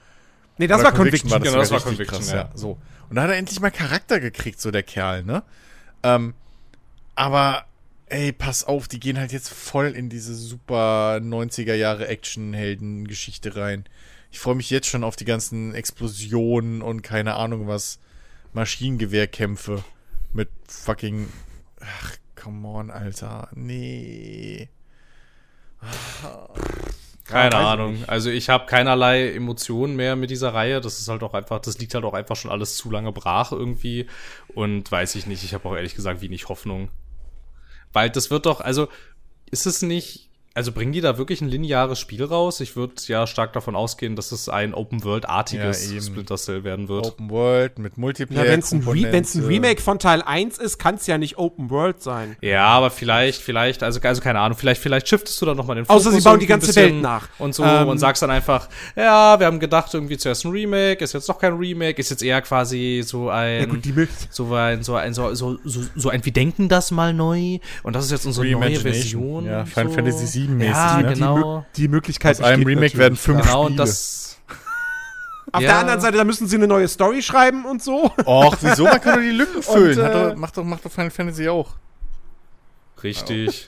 Nee, 0.62 0.68
das 0.68 0.84
war 0.84 0.92
Conviction. 0.92 1.32
War 1.32 1.40
das, 1.40 1.48
genau, 1.48 1.58
das 1.60 1.72
war 1.72 1.80
Conviction, 1.82 2.20
krass, 2.20 2.30
ja. 2.30 2.36
ja. 2.36 2.52
So. 2.54 2.78
Und 3.10 3.16
da 3.16 3.24
hat 3.24 3.32
er 3.32 3.38
endlich 3.38 3.60
mal 3.62 3.72
Charakter 3.72 4.20
gekriegt, 4.20 4.62
so 4.62 4.70
der 4.70 4.84
Kerl, 4.84 5.24
ne? 5.24 5.42
Ähm, 6.04 6.36
aber, 7.16 7.66
ey, 8.06 8.32
pass 8.32 8.64
auf, 8.64 8.88
die 8.88 9.00
gehen 9.00 9.18
halt 9.18 9.32
jetzt 9.32 9.50
voll 9.50 9.88
in 9.88 10.08
diese 10.10 10.36
super 10.36 11.20
90er 11.20 11.74
Jahre 11.74 12.08
Action-Helden-Geschichte 12.08 13.56
rein. 13.56 13.86
Ich 14.30 14.38
freue 14.38 14.54
mich 14.54 14.70
jetzt 14.70 14.86
schon 14.86 15.04
auf 15.04 15.16
die 15.16 15.26
ganzen 15.26 15.74
Explosionen 15.74 16.84
und 16.84 17.02
keine 17.02 17.34
Ahnung 17.38 17.68
was, 17.68 17.98
Maschinengewehrkämpfe 18.54 19.84
mit 20.32 20.50
fucking, 20.68 21.28
ach, 21.80 22.18
come 22.36 22.68
on, 22.68 22.92
Alter, 22.92 23.50
nee. 23.56 24.70
Keine 27.32 27.56
ja, 27.56 27.72
Ahnung. 27.72 28.04
Also 28.08 28.30
ich 28.30 28.50
habe 28.50 28.66
keinerlei 28.66 29.34
Emotionen 29.34 29.96
mehr 29.96 30.16
mit 30.16 30.30
dieser 30.30 30.54
Reihe. 30.54 30.82
Das 30.82 31.00
ist 31.00 31.08
halt 31.08 31.24
auch 31.24 31.34
einfach, 31.34 31.60
das 31.60 31.78
liegt 31.80 31.94
halt 31.94 32.04
auch 32.04 32.14
einfach 32.14 32.36
schon 32.36 32.52
alles 32.52 32.76
zu 32.76 32.92
lange 32.92 33.12
brach 33.12 33.52
irgendwie. 33.52 34.08
Und 34.54 34.92
weiß 34.92 35.16
ich 35.16 35.28
nicht, 35.28 35.44
ich 35.44 35.54
habe 35.54 35.68
auch 35.68 35.76
ehrlich 35.76 35.96
gesagt 35.96 36.22
wenig 36.22 36.50
Hoffnung. 36.50 36.90
Weil 37.94 38.10
das 38.10 38.32
wird 38.32 38.46
doch, 38.46 38.62
also 38.62 38.88
ist 39.50 39.66
es 39.66 39.82
nicht 39.82 40.31
Also 40.54 40.74
bringen 40.74 40.92
die 40.92 41.00
da 41.00 41.18
wirklich 41.18 41.40
ein 41.40 41.48
lineares 41.48 41.98
Spiel 41.98 42.26
raus? 42.26 42.60
Ich 42.60 42.76
würde 42.76 42.96
ja 43.08 43.26
stark 43.26 43.54
davon 43.54 43.74
ausgehen, 43.74 44.18
dass 44.18 44.34
es 44.34 44.50
ein 44.50 44.74
Open-World-artiges 44.74 45.94
Ja, 45.94 46.02
Splinter 46.02 46.36
Cell 46.36 46.66
werden 46.66 46.90
wird. 46.90 47.06
Open 47.06 47.30
World 47.30 47.80
mit 47.80 47.98
Multiplayer. 47.98 48.46
Ja, 48.46 48.52
wenn 48.52 48.60
es 48.60 48.74
ein, 48.74 48.84
Re 48.86 49.08
ein 49.08 49.46
Remake 49.46 49.82
von 49.82 49.98
Teil 49.98 50.22
1 50.22 50.58
ist, 50.58 50.78
kann 50.78 50.96
es 50.96 51.08
ja 51.08 51.18
nicht 51.18 51.38
Open 51.38 51.70
World 51.70 52.02
sein. 52.02 52.36
Ja, 52.42 52.66
aber 52.66 52.92
vielleicht, 52.92 53.42
vielleicht, 53.42 53.82
also, 53.82 54.02
also 54.02 54.22
keine 54.22 54.40
Ahnung, 54.40 54.58
vielleicht, 54.58 54.82
vielleicht 54.82 55.08
shiftest 55.08 55.42
du 55.42 55.46
dann 55.46 55.56
nochmal 55.56 55.78
den 55.78 55.88
Außer 55.88 56.12
sie 56.12 56.20
bauen 56.20 56.40
die 56.40 56.48
ganze 56.48 56.76
Welt 56.76 57.02
nach. 57.02 57.30
Und 57.40 57.56
so 57.56 57.64
Ähm, 57.64 57.88
und 57.88 57.98
sagst 57.98 58.22
dann 58.22 58.32
einfach, 58.32 58.68
ja, 58.98 59.40
wir 59.40 59.48
haben 59.48 59.60
gedacht, 59.62 59.94
irgendwie 59.94 60.18
zuerst 60.18 60.44
ein 60.44 60.52
Remake, 60.52 61.02
ist 61.02 61.14
jetzt 61.14 61.30
doch 61.30 61.40
kein 61.40 61.54
Remake, 61.54 61.98
ist 61.98 62.10
jetzt 62.10 62.24
eher 62.24 62.42
quasi 62.42 63.04
so 63.06 63.30
ein. 63.30 63.62
Ja 63.62 63.66
gut, 63.68 63.86
die 63.86 63.94
so 64.30 64.54
ein, 64.54 64.84
so 64.84 64.96
ein, 64.96 65.14
so, 65.14 65.34
so, 65.34 65.60
so, 65.64 65.82
so 65.96 66.10
ein, 66.10 66.26
wir 66.26 66.34
denken 66.34 66.68
das 66.68 66.92
mal 66.92 67.14
neu 67.14 67.60
und 67.84 67.96
das 67.96 68.06
ist 68.06 68.12
jetzt 68.12 68.26
unsere 68.26 68.48
neue. 68.48 68.82
Version. 68.82 69.46
Ja, 69.46 69.66
Final 69.66 69.90
so. 69.90 69.96
Fantasy 69.96 70.41
VII 70.48 70.56
mäßig, 70.56 70.74
Ja, 70.76 70.98
ne? 71.02 71.08
die, 71.08 71.14
genau. 71.14 71.66
die 71.76 71.88
Möglichkeit 71.88 72.38
Aus 72.38 72.42
einem 72.46 72.64
Remake 72.66 72.98
werden 72.98 73.16
fünf 73.16 73.42
Genau, 73.42 73.62
und 73.62 73.66
Spiele. 73.74 73.78
das, 73.86 74.38
Auf 75.54 75.62
Ja. 75.62 75.68
der 75.68 75.80
anderen 75.80 76.02
Seite, 76.02 76.18
da 76.18 76.24
müssen 76.24 76.48
sie 76.48 76.56
eine 76.56 76.68
neue 76.68 76.88
Story 76.88 77.22
schreiben 77.22 77.66
und 77.66 77.84
so. 77.84 78.12
Och, 78.26 78.56
wieso? 78.62 78.86
Man 78.86 79.02
kann 79.02 79.16
doch 79.16 79.22
die 79.22 79.32
Lücken 79.32 79.62
füllen. 79.64 80.00
Und, 80.00 80.06
äh, 80.06 80.12
doch, 80.30 80.36
macht, 80.38 80.56
doch, 80.58 80.64
macht 80.64 80.86
doch 80.86 80.92
Final 80.92 81.12
Fantasy 81.12 81.50
auch. 81.50 81.76
Richtig. 83.04 83.68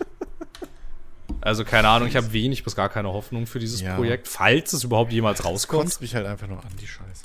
Also 1.41 1.65
keine 1.65 1.89
Ahnung, 1.89 2.07
ich 2.07 2.15
habe 2.15 2.31
wenig 2.31 2.63
bis 2.63 2.75
gar 2.75 2.87
keine 2.89 3.09
Hoffnung 3.11 3.47
für 3.47 3.59
dieses 3.59 3.81
Ja. 3.81 3.95
Projekt, 3.95 4.27
falls 4.29 4.71
es 4.71 4.83
überhaupt 4.85 5.11
jemals 5.11 5.43
rauskommt. 5.43 5.83
Kotzt 5.85 6.01
mich 6.01 6.15
halt 6.15 6.25
einfach 6.25 6.47
nur 6.47 6.59
an, 6.59 6.69
die 6.79 6.87
Scheiße. 6.87 7.23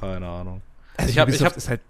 Keine 0.00 0.26
Ahnung. 0.26 0.62
Also 0.96 1.10
ich 1.10 1.18
habe, 1.18 1.30
ich 1.30 1.44
hab, 1.44 1.54
halt, 1.68 1.80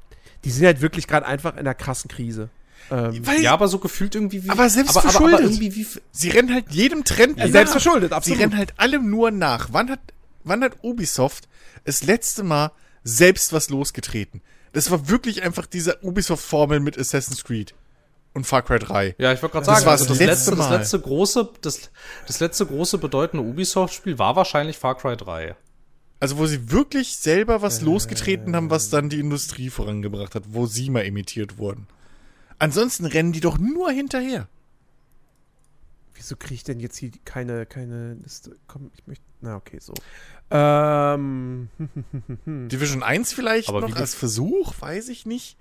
die 0.44 0.50
sind 0.50 0.66
halt 0.66 0.80
wirklich 0.82 1.06
gerade 1.06 1.24
einfach 1.26 1.54
in 1.54 1.60
einer 1.60 1.74
krassen 1.74 2.10
Krise. 2.10 2.50
Ähm, 2.90 3.26
Weil 3.26 3.40
ja, 3.40 3.52
aber 3.52 3.68
so 3.68 3.78
gefühlt 3.78 4.14
irgendwie 4.14 4.44
wie. 4.44 4.50
Aber 4.50 4.68
selbst 4.68 4.90
aber, 4.96 5.00
aber, 5.00 5.08
aber 5.16 5.28
verschuldet. 5.28 5.40
irgendwie 5.60 5.76
wie. 5.76 5.86
sie 6.12 6.28
rennen 6.30 6.52
halt 6.52 6.70
jedem 6.70 7.04
Trend 7.04 7.38
Ja, 7.38 7.44
nach. 7.46 7.52
selbst 7.52 7.70
verschuldet, 7.72 8.10
Sie 8.10 8.14
absolut. 8.16 8.40
rennen 8.40 8.56
halt 8.56 8.74
allem 8.78 9.08
nur 9.10 9.30
nach. 9.30 9.68
Wann 9.72 9.90
hat, 9.90 10.00
wann 10.44 10.62
hat 10.64 10.72
Ubisoft 10.82 11.48
das 11.84 12.02
letzte 12.02 12.42
Mal 12.42 12.72
selbst 13.04 13.52
was 13.52 13.70
losgetreten? 13.70 14.42
Das 14.72 14.90
war 14.90 15.08
wirklich 15.08 15.42
einfach 15.42 15.66
diese 15.66 15.98
Ubisoft-Formel 16.02 16.80
mit 16.80 16.98
Assassin's 16.98 17.42
Creed 17.44 17.74
und 18.34 18.46
Far 18.46 18.62
Cry 18.62 18.78
3. 18.78 19.14
Ja, 19.18 19.32
ich 19.32 19.42
wollte 19.42 19.54
gerade 19.54 19.66
Das 19.66 19.74
sagen, 19.76 19.86
war 19.86 19.92
also 19.92 20.04
das 20.06 20.18
das, 20.18 20.26
letzte 20.26 20.50
das 20.52 20.58
Mal. 20.58 20.76
letzte 20.78 21.00
große, 21.00 21.48
das, 21.62 21.90
das 22.26 22.38
letzte 22.40 22.66
große 22.66 22.98
bedeutende 22.98 23.44
Ubisoft-Spiel 23.44 24.18
war 24.18 24.36
wahrscheinlich 24.36 24.78
Far 24.78 24.96
Cry 24.96 25.16
3. 25.16 25.56
Also 26.20 26.36
wo 26.38 26.46
sie 26.46 26.70
wirklich 26.70 27.16
selber 27.16 27.62
was 27.62 27.80
losgetreten 27.80 28.54
haben, 28.54 28.70
was 28.70 28.90
dann 28.90 29.08
die 29.08 29.18
Industrie 29.18 29.70
vorangebracht 29.70 30.34
hat, 30.34 30.44
wo 30.48 30.66
sie 30.66 30.90
mal 30.90 31.00
imitiert 31.06 31.58
wurden. 31.58 31.86
Ansonsten 32.60 33.06
rennen 33.06 33.32
die 33.32 33.40
doch 33.40 33.58
nur 33.58 33.90
hinterher. 33.90 34.46
Wieso 36.14 36.36
kriege 36.36 36.54
ich 36.54 36.64
denn 36.64 36.78
jetzt 36.78 36.96
hier 36.98 37.10
keine, 37.24 37.64
keine 37.66 38.14
Liste? 38.14 38.56
Komm, 38.68 38.90
ich 38.94 39.06
möchte. 39.06 39.24
Na, 39.40 39.56
okay, 39.56 39.78
so. 39.80 39.94
Ähm. 40.50 41.70
Division 42.46 43.02
1 43.02 43.32
vielleicht 43.32 43.70
Aber 43.70 43.80
noch 43.80 43.88
wie 43.88 43.94
als 43.94 44.14
Versuch, 44.14 44.74
weiß 44.78 45.08
ich 45.08 45.24
nicht. 45.26 45.56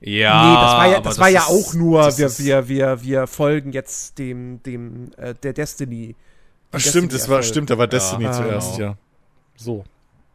Ja, 0.00 0.42
nee, 0.48 0.54
das 0.60 0.72
war 0.72 0.86
ja, 0.88 1.00
das 1.00 1.18
war 1.18 1.28
ja 1.28 1.40
ist- 1.42 1.48
auch 1.50 1.74
nur, 1.74 2.02
das 2.02 2.18
wir, 2.18 2.38
wir, 2.38 2.68
wir, 2.68 3.02
wir 3.02 3.26
folgen 3.26 3.70
jetzt 3.72 4.18
dem, 4.18 4.62
dem, 4.62 5.12
äh, 5.18 5.34
der 5.34 5.52
Destiny. 5.52 6.16
Ach, 6.72 6.80
stimmt, 6.80 7.12
das 7.12 7.28
war 7.28 7.42
stimmt, 7.42 7.68
da 7.70 7.76
war 7.78 7.86
Destiny 7.86 8.24
Ja, 8.24 8.32
zuerst, 8.32 8.76
genau. 8.76 8.90
ja. 8.92 8.96
So, 9.56 9.84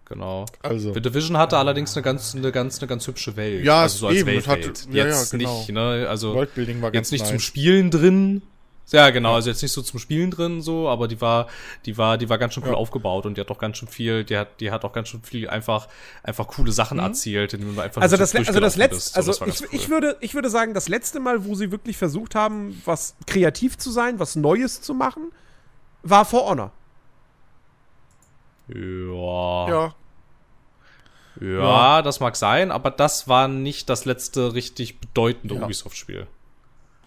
Genau. 0.08 0.46
also. 0.62 0.94
The 0.94 1.02
Division 1.02 1.36
hatte 1.38 1.58
allerdings 1.58 1.96
eine 1.96 2.04
ganz, 2.04 2.36
eine 2.36 2.52
ganz, 2.52 2.80
eine 2.80 2.88
ganz 2.88 3.08
hübsche 3.08 3.36
Welt. 3.36 3.66
Ja, 3.66 3.82
also 3.82 3.98
so 3.98 4.08
als 4.08 4.18
eben, 4.18 4.30
es 4.30 4.48
Weltwelt. 4.48 4.68
hatte- 4.86 4.90
ja, 4.92 5.06
ja, 5.06 5.10
jetzt 5.12 5.32
genau. 5.32 5.58
nicht, 5.58 5.70
ne, 5.72 6.06
also 6.08 6.36
Worldbuilding 6.36 6.82
war 6.82 6.92
ganz 6.92 7.08
jetzt 7.08 7.12
nicht 7.14 7.26
zum 7.26 7.36
nice. 7.38 7.44
Spielen 7.44 7.90
drin. 7.92 8.42
Ja, 8.92 9.10
genau, 9.10 9.34
also 9.34 9.50
jetzt 9.50 9.64
nicht 9.64 9.72
so 9.72 9.82
zum 9.82 10.00
Spielen 10.00 10.30
drin, 10.30 10.62
so, 10.62 10.88
aber 10.90 11.08
die 11.08 11.20
war, 11.20 11.48
die 11.88 11.98
war, 11.98 12.20
die 12.20 12.30
war 12.30 12.38
ganz 12.38 12.54
schön 12.54 12.62
cool 12.66 12.70
Ja. 12.74 12.76
aufgebaut 12.76 13.26
und 13.26 13.36
die 13.36 13.42
hat 13.42 13.50
auch 13.50 13.58
ganz 13.58 13.78
schön 13.78 13.88
viel, 13.88 14.24
die 14.24 14.38
hat, 14.38 14.60
die 14.60 14.70
hat 14.70 14.86
auch 14.86 14.94
ganz 14.94 15.08
schön 15.10 15.24
viel 15.24 15.50
einfach, 15.50 15.88
einfach 16.22 16.46
coole 16.46 16.72
Sachen 16.72 17.00
erzählt, 17.00 17.56
indem 17.56 17.74
du 17.74 17.82
einfach 17.82 17.98
Mhm. 17.98 18.04
Also 18.04 18.16
das, 18.18 18.30
so 18.30 18.38
also 18.38 18.60
das 18.60 18.76
letzte. 18.76 19.00
So, 19.00 19.16
also 19.16 19.32
das 19.32 19.42
war 19.42 19.48
ich, 19.48 19.60
ganz 19.62 19.74
ich, 19.74 19.86
cool. 19.86 19.90
würde, 19.90 20.18
ich 20.22 20.36
würde 20.36 20.52
sagen, 20.52 20.76
das 20.76 20.88
letzte 20.88 21.20
Mal, 21.20 21.46
wo 21.46 21.56
sie 21.56 21.72
wirklich 21.72 21.98
versucht 21.98 22.36
haben, 22.36 22.80
was 22.86 23.16
kreativ 23.26 23.80
zu 23.80 23.90
sein, 23.90 24.20
was 24.20 24.36
Neues 24.36 24.82
zu 24.82 24.94
machen, 24.94 25.32
war 26.04 26.24
For 26.24 26.46
Honor. 26.48 26.72
Ja. 28.68 29.68
Ja, 29.78 29.96
Ja, 31.42 32.02
das 32.02 32.20
mag 32.20 32.36
sein, 32.36 32.72
aber 32.72 32.92
das 32.92 33.28
war 33.28 33.48
nicht 33.48 33.90
das 33.90 34.06
letzte 34.06 34.54
richtig 34.54 35.00
bedeutende 35.00 35.56
Ja. 35.56 35.64
Ubisoft-Spiel. 35.64 36.28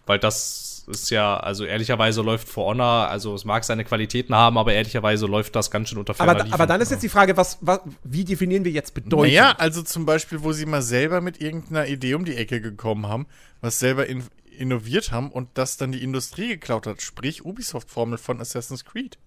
Weil 0.07 0.19
das 0.19 0.85
ist 0.89 1.11
ja, 1.11 1.37
also 1.39 1.65
ehrlicherweise 1.65 2.23
läuft 2.23 2.49
For 2.49 2.67
Honor, 2.67 3.09
also 3.09 3.35
es 3.35 3.45
mag 3.45 3.65
seine 3.65 3.85
Qualitäten 3.85 4.35
haben, 4.35 4.57
aber 4.57 4.73
ehrlicherweise 4.73 5.27
läuft 5.27 5.55
das 5.55 5.71
ganz 5.71 5.89
schön 5.91 5.99
unter 5.99 6.13
Aber, 6.19 6.35
ferner 6.35 6.53
aber 6.55 6.67
dann 6.67 6.77
Liefen. 6.77 6.83
ist 6.83 6.91
jetzt 6.91 7.03
die 7.03 7.09
Frage, 7.11 7.37
was, 7.37 7.59
was, 7.61 7.81
wie 8.05 8.25
definieren 8.25 8.65
wir 8.65 8.73
jetzt 8.73 8.95
bedeutend? 8.95 9.29
Naja, 9.29 9.55
also 9.59 9.83
zum 9.83 10.07
Beispiel, 10.07 10.43
wo 10.43 10.53
sie 10.53 10.65
mal 10.67 10.83
selber 10.83 11.21
mit 11.21 11.41
irgendeiner 11.41 11.87
Idee 11.87 12.15
um 12.15 12.25
die 12.25 12.37
Ecke 12.37 12.61
gekommen 12.61 13.07
haben, 13.07 13.27
was 13.61 13.79
selber 13.79 14.07
in, 14.07 14.25
innoviert 14.59 15.13
haben 15.13 15.31
und 15.31 15.49
das 15.55 15.77
dann 15.77 15.93
die 15.93 16.03
Industrie 16.03 16.49
geklaut 16.49 16.87
hat. 16.87 17.03
Sprich, 17.03 17.45
Ubisoft-Formel 17.45 18.17
von 18.19 18.41
Assassin's 18.41 18.85
Creed. 18.85 19.19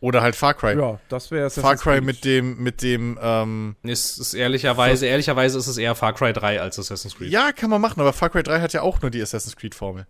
Oder 0.00 0.20
halt 0.22 0.36
Far 0.36 0.54
Cry. 0.54 0.78
ja, 0.78 1.00
das 1.08 1.30
wäre 1.30 1.48
Far 1.48 1.76
Cry 1.76 2.00
mit 2.00 2.24
dem, 2.24 2.62
mit 2.62 2.82
dem, 2.82 3.18
ähm, 3.20 3.76
ist, 3.82 4.18
ist 4.18 4.34
ehrlicherweise, 4.34 5.06
ehrlicherweise 5.06 5.58
ist 5.58 5.66
es 5.66 5.78
eher 5.78 5.94
Far 5.94 6.12
Cry 6.12 6.32
3 6.32 6.60
als 6.60 6.78
Assassin's 6.78 7.16
Creed. 7.16 7.30
ja, 7.30 7.52
kann 7.52 7.70
man 7.70 7.80
machen, 7.80 8.00
aber 8.00 8.12
Far 8.12 8.28
Cry 8.30 8.42
3 8.42 8.60
hat 8.60 8.72
ja 8.74 8.82
auch 8.82 9.00
nur 9.00 9.10
die 9.10 9.22
Assassin's 9.22 9.56
Creed-Formel. 9.56 10.06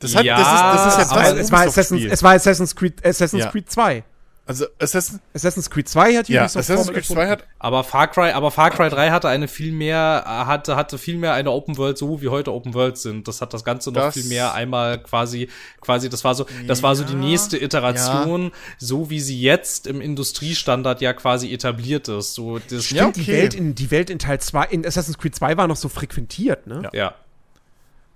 Das, 0.00 0.16
hat, 0.16 0.24
Ja, 0.24 0.36
das, 0.36 0.46
ist, 0.46 0.52
das 0.52 0.86
ist 0.86 1.10
ja 1.12 1.16
aber 1.16 1.30
das 1.30 1.46
es 1.46 1.52
war, 1.52 1.60
Assassin's, 1.60 2.04
es 2.04 2.22
war 2.22 2.32
Assassin's 2.32 2.74
Creed, 2.74 3.06
Assassin's 3.06 3.44
Ja. 3.44 3.50
Creed 3.50 3.70
2. 3.70 4.04
Also 4.46 4.66
Assassin, 4.78 5.20
Assassin's 5.32 5.70
Creed 5.70 5.88
2 5.88 6.16
hat 6.18 6.28
die 6.28 6.34
ja, 6.34 6.42
Ubisoft 6.42 6.58
Assassin's 6.64 6.86
Formel 6.86 7.00
Creed 7.00 7.06
2 7.06 7.14
erfunden. 7.22 7.30
hat 7.44 7.48
Aber 7.58 7.82
Far 7.82 8.08
Cry, 8.08 8.30
aber 8.32 8.50
Far 8.50 8.70
Cry 8.72 8.90
3 8.90 9.10
hatte 9.10 9.26
eine 9.28 9.48
viel 9.48 9.72
mehr, 9.72 10.22
hatte, 10.26 10.76
hatte 10.76 10.98
viel 10.98 11.16
mehr 11.16 11.32
eine 11.32 11.50
Open 11.50 11.78
World, 11.78 11.96
so 11.96 12.20
wie 12.20 12.28
heute 12.28 12.52
Open 12.52 12.74
World 12.74 12.98
sind. 12.98 13.26
Das 13.26 13.40
hat 13.40 13.54
das 13.54 13.64
Ganze 13.64 13.90
noch 13.90 14.02
Das- 14.02 14.14
viel 14.14 14.24
mehr 14.24 14.52
einmal 14.52 15.02
quasi, 15.02 15.48
quasi, 15.80 16.10
das 16.10 16.24
war 16.24 16.34
so, 16.34 16.44
das 16.66 16.82
war 16.82 16.94
so 16.94 17.04
die 17.04 17.14
Ja, 17.14 17.18
nächste 17.20 17.56
Iteration, 17.56 18.52
so 18.76 19.08
wie 19.08 19.20
sie 19.20 19.40
jetzt 19.40 19.86
im 19.86 20.02
Industriestandard 20.02 21.00
ja 21.00 21.14
quasi 21.14 21.50
etabliert 21.50 22.08
ist. 22.08 22.34
So, 22.34 22.58
das 22.58 22.90
Ja, 22.90 23.10
Die, 23.10 23.20
okay. 23.22 23.32
Welt 23.32 23.54
in, 23.54 23.74
die 23.74 23.90
Welt 23.90 24.10
in 24.10 24.18
Teil 24.18 24.40
2, 24.40 24.66
in 24.66 24.86
Assassin's 24.86 25.16
Creed 25.16 25.34
2 25.34 25.56
war 25.56 25.66
noch 25.68 25.76
so 25.76 25.88
frequentiert, 25.88 26.66
ne? 26.66 26.82
Ja. 26.82 26.90
ja. 26.92 27.14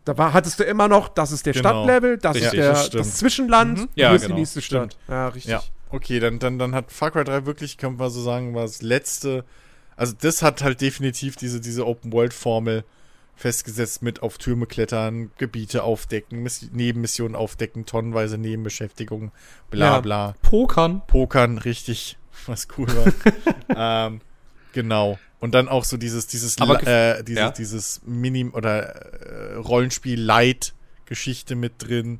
Da 0.04 0.16
war, 0.16 0.32
hattest 0.34 0.58
du 0.60 0.64
immer 0.64 0.88
noch, 0.88 1.08
das 1.08 1.32
ist 1.32 1.44
der 1.46 1.52
Genau. 1.54 1.68
Stadtlevel, 1.84 2.18
das 2.18 2.34
Richtig, 2.34 2.46
ist 2.52 2.54
der, 2.56 2.68
das 2.68 2.78
das, 2.78 2.86
stimmt. 2.88 3.06
Zwischenland, 3.06 3.78
Ja, 3.94 4.08
hier 4.08 4.16
ist 4.16 4.22
genau. 4.22 4.34
die 4.34 4.40
nächste 4.40 4.62
Stadt. 4.62 4.96
Ja, 5.08 5.28
richtig. 5.28 5.50
Ja, 5.52 5.62
okay, 5.90 6.20
dann, 6.20 6.38
dann, 6.38 6.58
dann 6.58 6.74
hat 6.74 6.92
Far 6.92 7.10
Cry 7.10 7.24
3 7.24 7.46
wirklich, 7.46 7.76
kann 7.78 7.96
man 7.96 8.10
so 8.10 8.20
sagen, 8.22 8.54
war 8.54 8.62
das 8.62 8.82
letzte. 8.82 9.44
Also, 9.96 10.14
das 10.20 10.42
hat 10.42 10.62
halt 10.62 10.80
definitiv 10.80 11.36
diese, 11.36 11.60
diese 11.60 11.86
Open-World-Formel 11.86 12.84
festgesetzt 13.34 14.02
mit 14.02 14.22
auf 14.22 14.36
Türme 14.38 14.66
klettern, 14.66 15.30
Gebiete 15.38 15.84
aufdecken, 15.84 16.42
Miss 16.42 16.70
Nebenmissionen 16.72 17.36
aufdecken, 17.36 17.86
tonnenweise 17.86 18.36
Nebenbeschäftigung, 18.36 19.30
bla 19.70 19.94
Ja. 19.94 20.00
bla. 20.00 20.34
Pokern. 20.42 21.02
Pokern, 21.06 21.58
richtig, 21.58 22.18
was 22.46 22.66
cool 22.76 22.88
war. 22.88 23.12
ähm, 24.08 24.20
genau. 24.72 25.18
Und 25.40 25.54
dann 25.54 25.68
auch 25.68 25.84
so 25.84 25.96
dieses, 25.96 26.26
dieses, 26.26 26.60
Aber 26.60 26.84
äh, 26.84 27.22
dieses, 27.22 27.38
ja. 27.40 27.50
dieses 27.50 28.00
Minim- 28.04 28.52
oder 28.54 28.88
äh, 28.88 29.54
Rollenspiel-Light-Geschichte 29.54 31.54
mit 31.54 31.74
drin. 31.78 32.18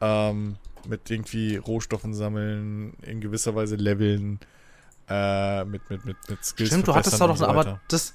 Ähm, 0.00 0.56
mit 0.88 1.10
irgendwie 1.10 1.56
Rohstoffen 1.56 2.14
sammeln, 2.14 2.94
in 3.02 3.20
gewisser 3.20 3.54
Weise 3.54 3.76
leveln, 3.76 4.40
äh, 5.08 5.64
mit, 5.64 5.88
mit, 5.90 6.04
mit, 6.04 6.16
mit 6.28 6.44
Skills 6.44 6.68
Stimmt, 6.70 6.88
du 6.88 6.94
hattest 6.94 7.20
da 7.20 7.26
doch, 7.26 7.36
so 7.36 7.46
aber 7.46 7.80
das, 7.88 8.14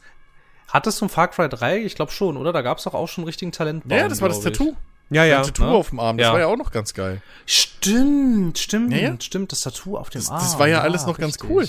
hattest 0.68 1.00
du 1.02 1.06
ein 1.06 1.10
Far 1.10 1.30
Cry 1.30 1.48
3? 1.50 1.80
Ich 1.84 1.96
glaube 1.96 2.12
schon, 2.12 2.38
oder? 2.38 2.52
Da 2.54 2.62
gab 2.62 2.78
es 2.80 2.84
doch 2.84 2.94
auch 2.94 3.08
schon 3.08 3.22
einen 3.24 3.28
richtigen 3.28 3.52
Talentbaum. 3.52 3.98
Ja, 3.98 4.08
das 4.08 4.22
war 4.22 4.30
das. 4.30 4.42
Tattoo. 4.42 4.76
Ja, 5.10 5.26
ja. 5.26 5.40
Ein 5.40 5.44
Tattoo 5.46 5.64
ne? 5.64 5.70
auf 5.72 5.90
dem 5.90 6.00
Arm, 6.00 6.18
das 6.18 6.26
Ja. 6.28 6.34
war 6.34 6.40
ja 6.40 6.48
auch 6.48 6.58
noch 6.58 6.72
ganz 6.72 6.94
geil. 6.94 7.22
Stimmt, 7.46 8.58
stimmt, 8.60 8.92
Ja, 8.94 8.98
ja. 9.00 9.16
stimmt, 9.20 9.52
das 9.52 9.62
Tattoo 9.62 9.98
auf 9.98 10.10
dem 10.10 10.22
Das- 10.22 10.30
Arm. 10.30 10.40
das 10.42 10.60
war 10.60 10.68
ja 10.68 10.82
alles 10.82 11.06
noch 11.06 11.18
ganz 11.18 11.38
cool. 11.50 11.68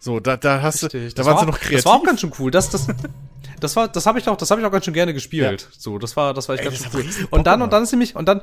So, 0.00 0.20
da, 0.20 0.36
da 0.36 0.60
hast 0.60 0.82
du, 0.82 0.86
Richtig. 0.86 1.14
da 1.14 1.22
Das 1.22 1.26
waren 1.26 1.34
war 1.36 1.40
sie 1.40 1.46
noch 1.46 1.54
auch- 1.54 1.60
kreativ. 1.60 1.76
Das 1.78 1.86
war 1.86 1.94
auch 1.94 2.04
ganz 2.04 2.20
schön 2.20 2.32
cool. 2.38 2.50
Das, 2.50 2.68
das, 2.70 2.86
das 3.60 3.76
war, 3.76 3.88
das 3.88 4.04
habe 4.06 4.18
ich 4.18 4.28
auch, 4.28 4.36
das 4.36 4.50
habe 4.50 4.60
ich 4.60 4.66
auch 4.66 4.70
ganz 4.70 4.84
schön 4.84 4.92
gerne 4.94 5.14
gespielt. 5.14 5.68
So, 5.78 5.98
das 5.98 6.14
war, 6.16 6.34
das 6.34 6.48
war 6.48 6.56
echt 6.56 6.64
Ey, 6.64 6.70
ganz 6.70 6.82
schön 6.82 6.90
cool. 6.94 7.26
Und 7.30 7.46
dann, 7.46 7.62
und 7.62 7.72
dann 7.72 7.82
ist 7.82 7.92
nämlich, 7.92 8.14
und 8.14 8.26
dann, 8.26 8.42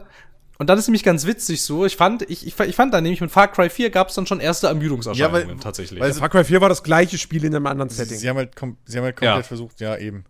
und 0.57 0.69
dann 0.69 0.77
ist 0.77 0.87
nämlich 0.87 1.03
ganz 1.03 1.25
witzig 1.25 1.63
so. 1.63 1.85
Ich 1.85 1.95
fand, 1.97 2.21
ich, 2.29 2.45
ich, 2.45 2.59
ich 2.59 2.75
fand 2.75 2.93
dann 2.93 3.03
nämlich 3.03 3.21
mit 3.21 3.31
Far 3.31 3.47
Cry 3.47 3.69
4 3.69 3.89
gab 3.89 4.09
es 4.09 4.15
dann 4.15 4.27
schon 4.27 4.39
erste 4.39 4.67
Ermüdungserscheinungen 4.67 5.41
Ja, 5.41 5.47
weil- 5.55 5.57
tatsächlich. 5.59 5.99
weil- 5.99 6.13
Far 6.13 6.29
Cry 6.29 6.43
4 6.43 6.61
war 6.61 6.69
das 6.69 6.83
gleiche 6.83 7.17
Spiel 7.17 7.43
in 7.45 7.55
einem 7.55 7.65
anderen 7.67 7.89
Sie, 7.89 7.95
Setting. 7.95 8.17
sie 8.17 8.29
haben 8.29 8.37
halt, 8.37 8.55
kom 8.55 8.77
sie 8.85 8.97
haben 8.97 9.05
halt 9.05 9.15
komplett 9.15 9.37
Ja. 9.37 9.43
versucht, 9.43 9.79
ja, 9.81 9.97
eben. 9.97 10.25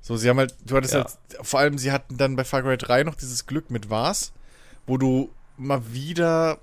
So, 0.00 0.16
sie 0.16 0.28
haben 0.30 0.38
halt, 0.38 0.54
du 0.64 0.76
hattest 0.76 0.94
Ja. 0.94 1.00
halt, 1.04 1.18
vor 1.46 1.60
allem, 1.60 1.76
sie 1.76 1.92
hatten 1.92 2.16
dann 2.16 2.34
bei 2.36 2.44
Far 2.44 2.62
Cry 2.62 2.78
3 2.78 3.02
noch 3.04 3.14
dieses 3.14 3.46
Glück 3.46 3.70
mit 3.70 3.90
Was, 3.90 4.32
wo 4.86 4.96
du 4.96 5.30
mal 5.58 5.82
wieder, 5.92 6.58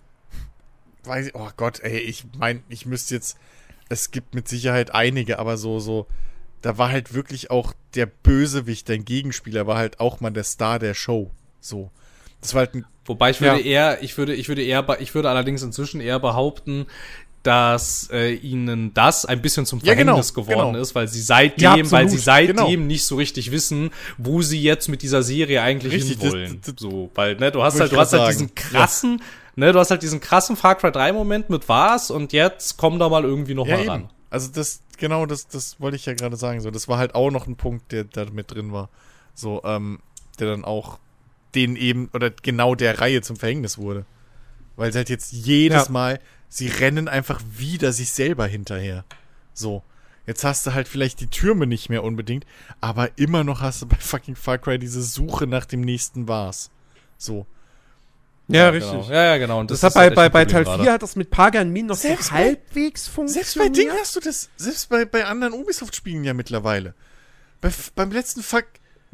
weiß 1.04 1.28
ich, 1.28 1.36
oh 1.36 1.50
Gott, 1.58 1.82
ey, 1.82 2.00
ich 2.00 2.26
mein, 2.40 2.64
ich 2.70 2.86
müsste 2.86 3.14
jetzt, 3.14 3.38
es 3.90 4.10
gibt 4.10 4.34
mit 4.34 4.48
Sicherheit 4.48 4.96
einige, 4.96 5.38
aber 5.38 5.58
so, 5.58 5.80
so, 5.80 6.08
da 6.62 6.80
war 6.80 6.90
halt 6.90 7.14
wirklich 7.14 7.52
auch 7.52 7.74
der 7.94 8.08
Bösewicht, 8.08 8.90
dein 8.90 9.06
Gegenspieler 9.06 9.68
war 9.68 9.78
halt 9.78 10.00
auch 10.00 10.22
mal 10.22 10.32
der 10.32 10.44
Star 10.44 10.80
der 10.80 10.96
Show. 10.96 11.30
So. 11.60 11.92
Das 12.46 12.54
war 12.54 12.62
halt 12.62 12.76
ein 12.76 12.86
Wobei 13.06 13.30
ich 13.30 13.40
würde 13.40 13.60
ja. 13.60 13.66
eher, 13.66 14.04
ich 14.04 14.18
würde, 14.18 14.34
ich 14.34 14.48
würde 14.50 14.64
eher, 14.64 14.86
ich 15.00 15.14
würde 15.14 15.30
allerdings 15.30 15.62
inzwischen 15.62 16.02
eher 16.02 16.20
behaupten, 16.20 16.88
dass 17.44 18.10
äh, 18.12 18.34
ihnen 18.34 18.96
das 18.96 19.28
ein 19.28 19.44
bisschen 19.44 19.68
zum 19.68 19.80
Verhängnis 19.80 20.30
ja, 20.30 20.34
genau, 20.34 20.48
geworden 20.48 20.72
genau. 20.74 20.82
ist, 20.82 20.96
weil 20.96 21.08
sie 21.08 21.22
seitdem, 21.22 21.86
ja, 21.86 21.92
weil 21.92 22.10
sie 22.10 22.18
seitdem 22.18 22.56
genau. 22.56 22.70
nicht 22.88 23.06
so 23.06 23.16
richtig 23.18 23.52
wissen, 23.52 23.92
wo 24.18 24.42
sie 24.42 24.60
jetzt 24.60 24.90
mit 24.90 25.04
dieser 25.04 25.22
Serie 25.22 25.62
eigentlich 25.62 25.94
richtig, 25.94 26.20
hinwollen. 26.20 26.60
Das, 26.64 26.74
das, 26.74 26.82
so, 26.82 27.12
weil 27.14 27.36
ne, 27.36 27.52
du 27.52 27.62
hast 27.62 27.80
halt, 27.80 27.92
du 27.92 27.98
hast 27.98 28.14
halt 28.14 28.28
diesen 28.30 28.56
krassen, 28.56 29.22
ne, 29.56 29.72
du 29.72 29.78
hast 29.78 29.92
halt 29.92 30.02
diesen 30.02 30.20
krassen 30.20 30.56
Far 30.56 30.74
Cry 30.74 30.92
3 30.92 31.14
Moment 31.14 31.52
mit 31.52 31.70
was 31.70 32.10
und 32.10 32.34
jetzt 32.34 32.78
komm 32.78 32.98
da 32.98 33.08
mal 33.08 33.24
irgendwie 33.24 33.54
noch 33.54 33.68
ja, 33.68 33.78
mal 33.78 33.88
ran. 33.88 34.10
Also 34.32 34.50
das 34.52 34.82
genau, 34.98 35.28
das 35.28 35.48
das 35.48 35.80
wollte 35.80 35.98
ich 35.98 36.08
ja 36.08 36.16
gerade 36.16 36.38
sagen, 36.38 36.60
so 36.62 36.72
das 36.72 36.88
war 36.88 36.98
halt 36.98 37.14
auch 37.14 37.30
noch 37.30 37.46
ein 37.46 37.56
Punkt, 37.56 37.92
der 37.92 38.06
da 38.06 38.26
mit 38.34 38.52
drin 38.56 38.74
war. 38.74 38.90
So 39.36 39.62
ähm 39.64 40.00
der 40.40 40.48
dann 40.48 40.66
auch 40.66 41.00
den 41.56 41.76
eben 41.76 42.10
oder 42.14 42.30
genau 42.30 42.76
der 42.76 42.99
Reihe 42.99 43.22
zum 43.22 43.36
Verhängnis 43.36 43.77
wurde. 43.77 44.06
Weil 44.76 44.91
sie 44.91 44.99
halt 44.99 45.10
jetzt 45.10 45.32
jedes 45.32 45.86
ja. 45.86 45.91
Mal 45.91 46.19
sie 46.49 46.68
rennen 46.68 47.07
einfach 47.07 47.41
wieder 47.57 47.91
sich 47.91 48.11
selber 48.11 48.48
hinterher. 48.48 49.06
So. 49.53 49.84
Jetzt 50.27 50.44
hast 50.44 50.65
du 50.65 50.73
halt 50.73 50.88
vielleicht 50.88 51.19
die 51.19 51.27
Türme 51.27 51.68
nicht 51.68 51.90
mehr 51.90 52.03
unbedingt, 52.03 52.48
aber 52.82 53.10
immer 53.15 53.44
noch 53.44 53.61
hast 53.61 53.84
du 53.84 53.86
bei 53.86 53.98
fucking 53.98 54.36
Far 54.36 54.57
Cry 54.57 54.80
diese 54.80 55.03
Suche 55.03 55.45
nach 55.45 55.65
dem 55.65 55.82
nächsten 55.82 56.27
Vars. 56.27 56.72
So. 57.19 57.45
Ja, 58.48 58.64
ja 58.64 58.69
richtig. 58.69 58.91
Genau. 58.91 59.10
Ja, 59.11 59.23
ja, 59.23 59.38
genau. 59.38 59.60
Und 59.60 59.69
das, 59.69 59.82
das 59.82 59.95
hat 59.95 60.15
bei, 60.15 60.15
bei, 60.15 60.30
bei 60.30 60.45
Teil 60.45 60.65
4 60.65 60.91
hat 60.91 61.03
das 61.03 61.15
mit 61.15 61.30
Pagan 61.30 61.69
Min 61.69 61.86
noch 61.86 61.95
selbst 61.95 62.30
so 62.30 62.32
halbwegs 62.32 63.07
funktioniert. 63.07 63.48
Selbst 63.48 63.57
bei 63.60 63.69
Ding 63.69 63.91
hast 63.91 64.15
du 64.15 64.19
das. 64.19 64.49
Selbst 64.57 64.90
bei, 64.90 65.06
bei 65.06 65.26
anderen 65.26 65.53
Ubisoft-Spielen 65.53 66.23
ja 66.23 66.34
mittlerweile. 66.34 66.95
Bei, 67.61 67.69
beim 67.94 68.11
letzten 68.11 68.41
Fuck. 68.41 68.65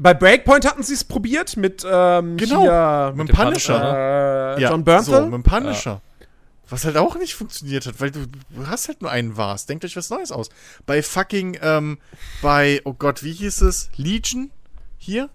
Bei 0.01 0.15
Breakpoint 0.15 0.65
hatten 0.65 0.81
sie 0.81 0.95
es 0.95 1.03
probiert 1.03 1.57
mit 1.57 1.85
ähm, 1.87 2.35
genau, 2.35 2.61
hier, 2.61 3.13
mit, 3.15 3.27
mit 3.27 3.29
dem 3.29 3.35
Punisher. 3.35 3.79
Punisher. 3.79 4.57
Äh, 4.57 4.61
John 4.61 4.83
Bernthal. 4.83 5.21
So, 5.21 5.25
mit 5.25 5.33
dem 5.33 5.43
Punisher. 5.43 5.91
Ja. 5.91 6.27
Was 6.69 6.85
halt 6.85 6.97
auch 6.97 7.15
nicht 7.17 7.35
funktioniert 7.35 7.85
hat, 7.85 7.99
weil 7.99 8.09
du, 8.09 8.25
du 8.27 8.67
hast 8.67 8.87
halt 8.87 9.01
nur 9.01 9.11
einen 9.11 9.37
Vars. 9.37 9.67
Denkt 9.67 9.85
euch 9.85 9.95
was 9.95 10.09
Neues 10.09 10.31
aus. 10.31 10.49
Bei 10.87 11.03
fucking, 11.03 11.59
ähm, 11.61 11.99
bei, 12.41 12.81
oh 12.85 12.93
Gott, 12.93 13.23
wie 13.23 13.33
hieß 13.33 13.61
es? 13.61 13.91
Legion? 13.95 14.49
Hier? 14.97 15.29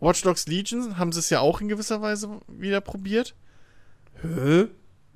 Watch 0.00 0.22
Dogs 0.22 0.46
Legion 0.46 0.96
haben 0.96 1.12
sie 1.12 1.18
es 1.18 1.28
ja 1.28 1.40
auch 1.40 1.60
in 1.60 1.68
gewisser 1.68 2.00
Weise 2.00 2.30
wieder 2.46 2.80
probiert. 2.80 3.34
Hä? 4.22 4.68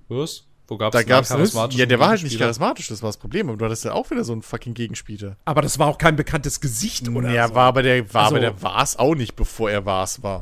Was? 0.09 0.45
Wo 0.73 0.79
gab's 0.79 0.95
da 0.95 1.03
gab's 1.03 1.29
charismatisch? 1.29 1.77
Ja, 1.77 1.85
der 1.85 2.01
war 2.01 2.09
halt 2.09 2.23
nicht 2.23 2.39
charismatisch, 2.39 2.89
das 2.89 3.03
war 3.03 3.11
das 3.11 3.19
Problem. 3.19 3.51
Aber 3.51 3.59
du 3.59 3.65
hattest 3.67 3.85
ja 3.85 3.93
auch 3.93 4.11
wieder 4.11 4.25
so 4.25 4.33
einen 4.33 4.41
fucking 4.41 4.73
Gegenspieler. 4.73 5.37
Aber 5.45 5.61
das 5.61 5.79
war 5.79 5.87
auch 5.87 5.99
kein 5.99 6.17
bekanntes 6.17 6.63
Gesicht, 6.63 7.07
oder? 7.11 7.31
Ja, 7.31 7.49
so. 7.49 7.55
war 7.55 7.67
aber 7.67 7.83
der, 7.83 8.15
war 8.15 8.25
also, 8.25 8.37
aber 8.37 8.41
der 8.41 8.63
war's 8.63 8.99
auch 8.99 9.15
nicht, 9.15 9.37
bevor 9.37 9.71
er 9.71 9.85
war's 9.85 10.23
war. 10.23 10.41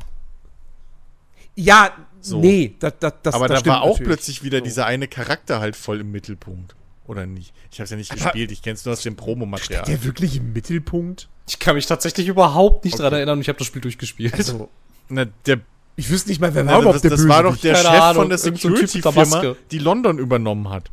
Ja, 1.57 1.91
so. 2.21 2.39
Nee, 2.39 2.77
das, 2.79 2.93
das, 3.01 3.15
das 3.25 3.35
Aber 3.35 3.49
das 3.49 3.65
da 3.65 3.71
war 3.71 3.83
auch 3.83 3.99
natürlich. 3.99 4.07
plötzlich 4.07 4.45
wieder 4.45 4.59
so. 4.59 4.65
dieser 4.65 4.87
eine 4.87 5.09
Charakter 5.09 5.59
halt 5.59 5.75
voll 5.75 5.99
im 5.99 6.13
Mittelpunkt. 6.13 6.77
Oder 7.09 7.27
nicht? 7.27 7.53
Ich 7.73 7.81
hab's 7.81 7.91
ja 7.91 7.97
nicht 7.97 8.13
Aber 8.13 8.21
gespielt, 8.21 8.53
ich 8.53 8.63
kenn's 8.63 8.85
nur 8.85 8.93
aus 8.93 9.03
dem 9.03 9.17
Promomaterial. 9.17 9.83
Steht 9.83 9.97
der 9.97 10.05
wirklich 10.05 10.37
im 10.37 10.53
Mittelpunkt? 10.53 11.29
Ich 11.49 11.59
kann 11.59 11.75
mich 11.75 11.87
tatsächlich 11.87 12.29
überhaupt 12.29 12.85
nicht 12.85 12.95
okay. 12.95 13.03
dran 13.03 13.15
erinnern 13.15 13.39
und 13.39 13.41
ich 13.41 13.49
habe 13.49 13.59
das 13.59 13.67
Spiel 13.67 13.83
durchgespielt. 13.83 14.35
Also, 14.35 14.69
na, 15.09 15.25
der 15.25 15.61
ich 15.97 16.11
wüsste 16.11 16.31
nicht 16.31 16.41
mal, 16.41 16.55
wer 16.55 16.67
war 16.67 16.81
überhaupt 16.81 17.05
der 17.05 17.11
Das 17.11 17.29
war 17.29 17.43
doch 17.43 17.57
der 17.57 17.75
Chef 17.75 17.87
Ahnung, 17.87 18.23
von 18.23 18.29
der 18.29 18.39
Security-Firma, 18.39 19.55
die 19.71 19.79
London 19.79 20.19
übernommen 20.19 20.71
hat. 20.71 20.91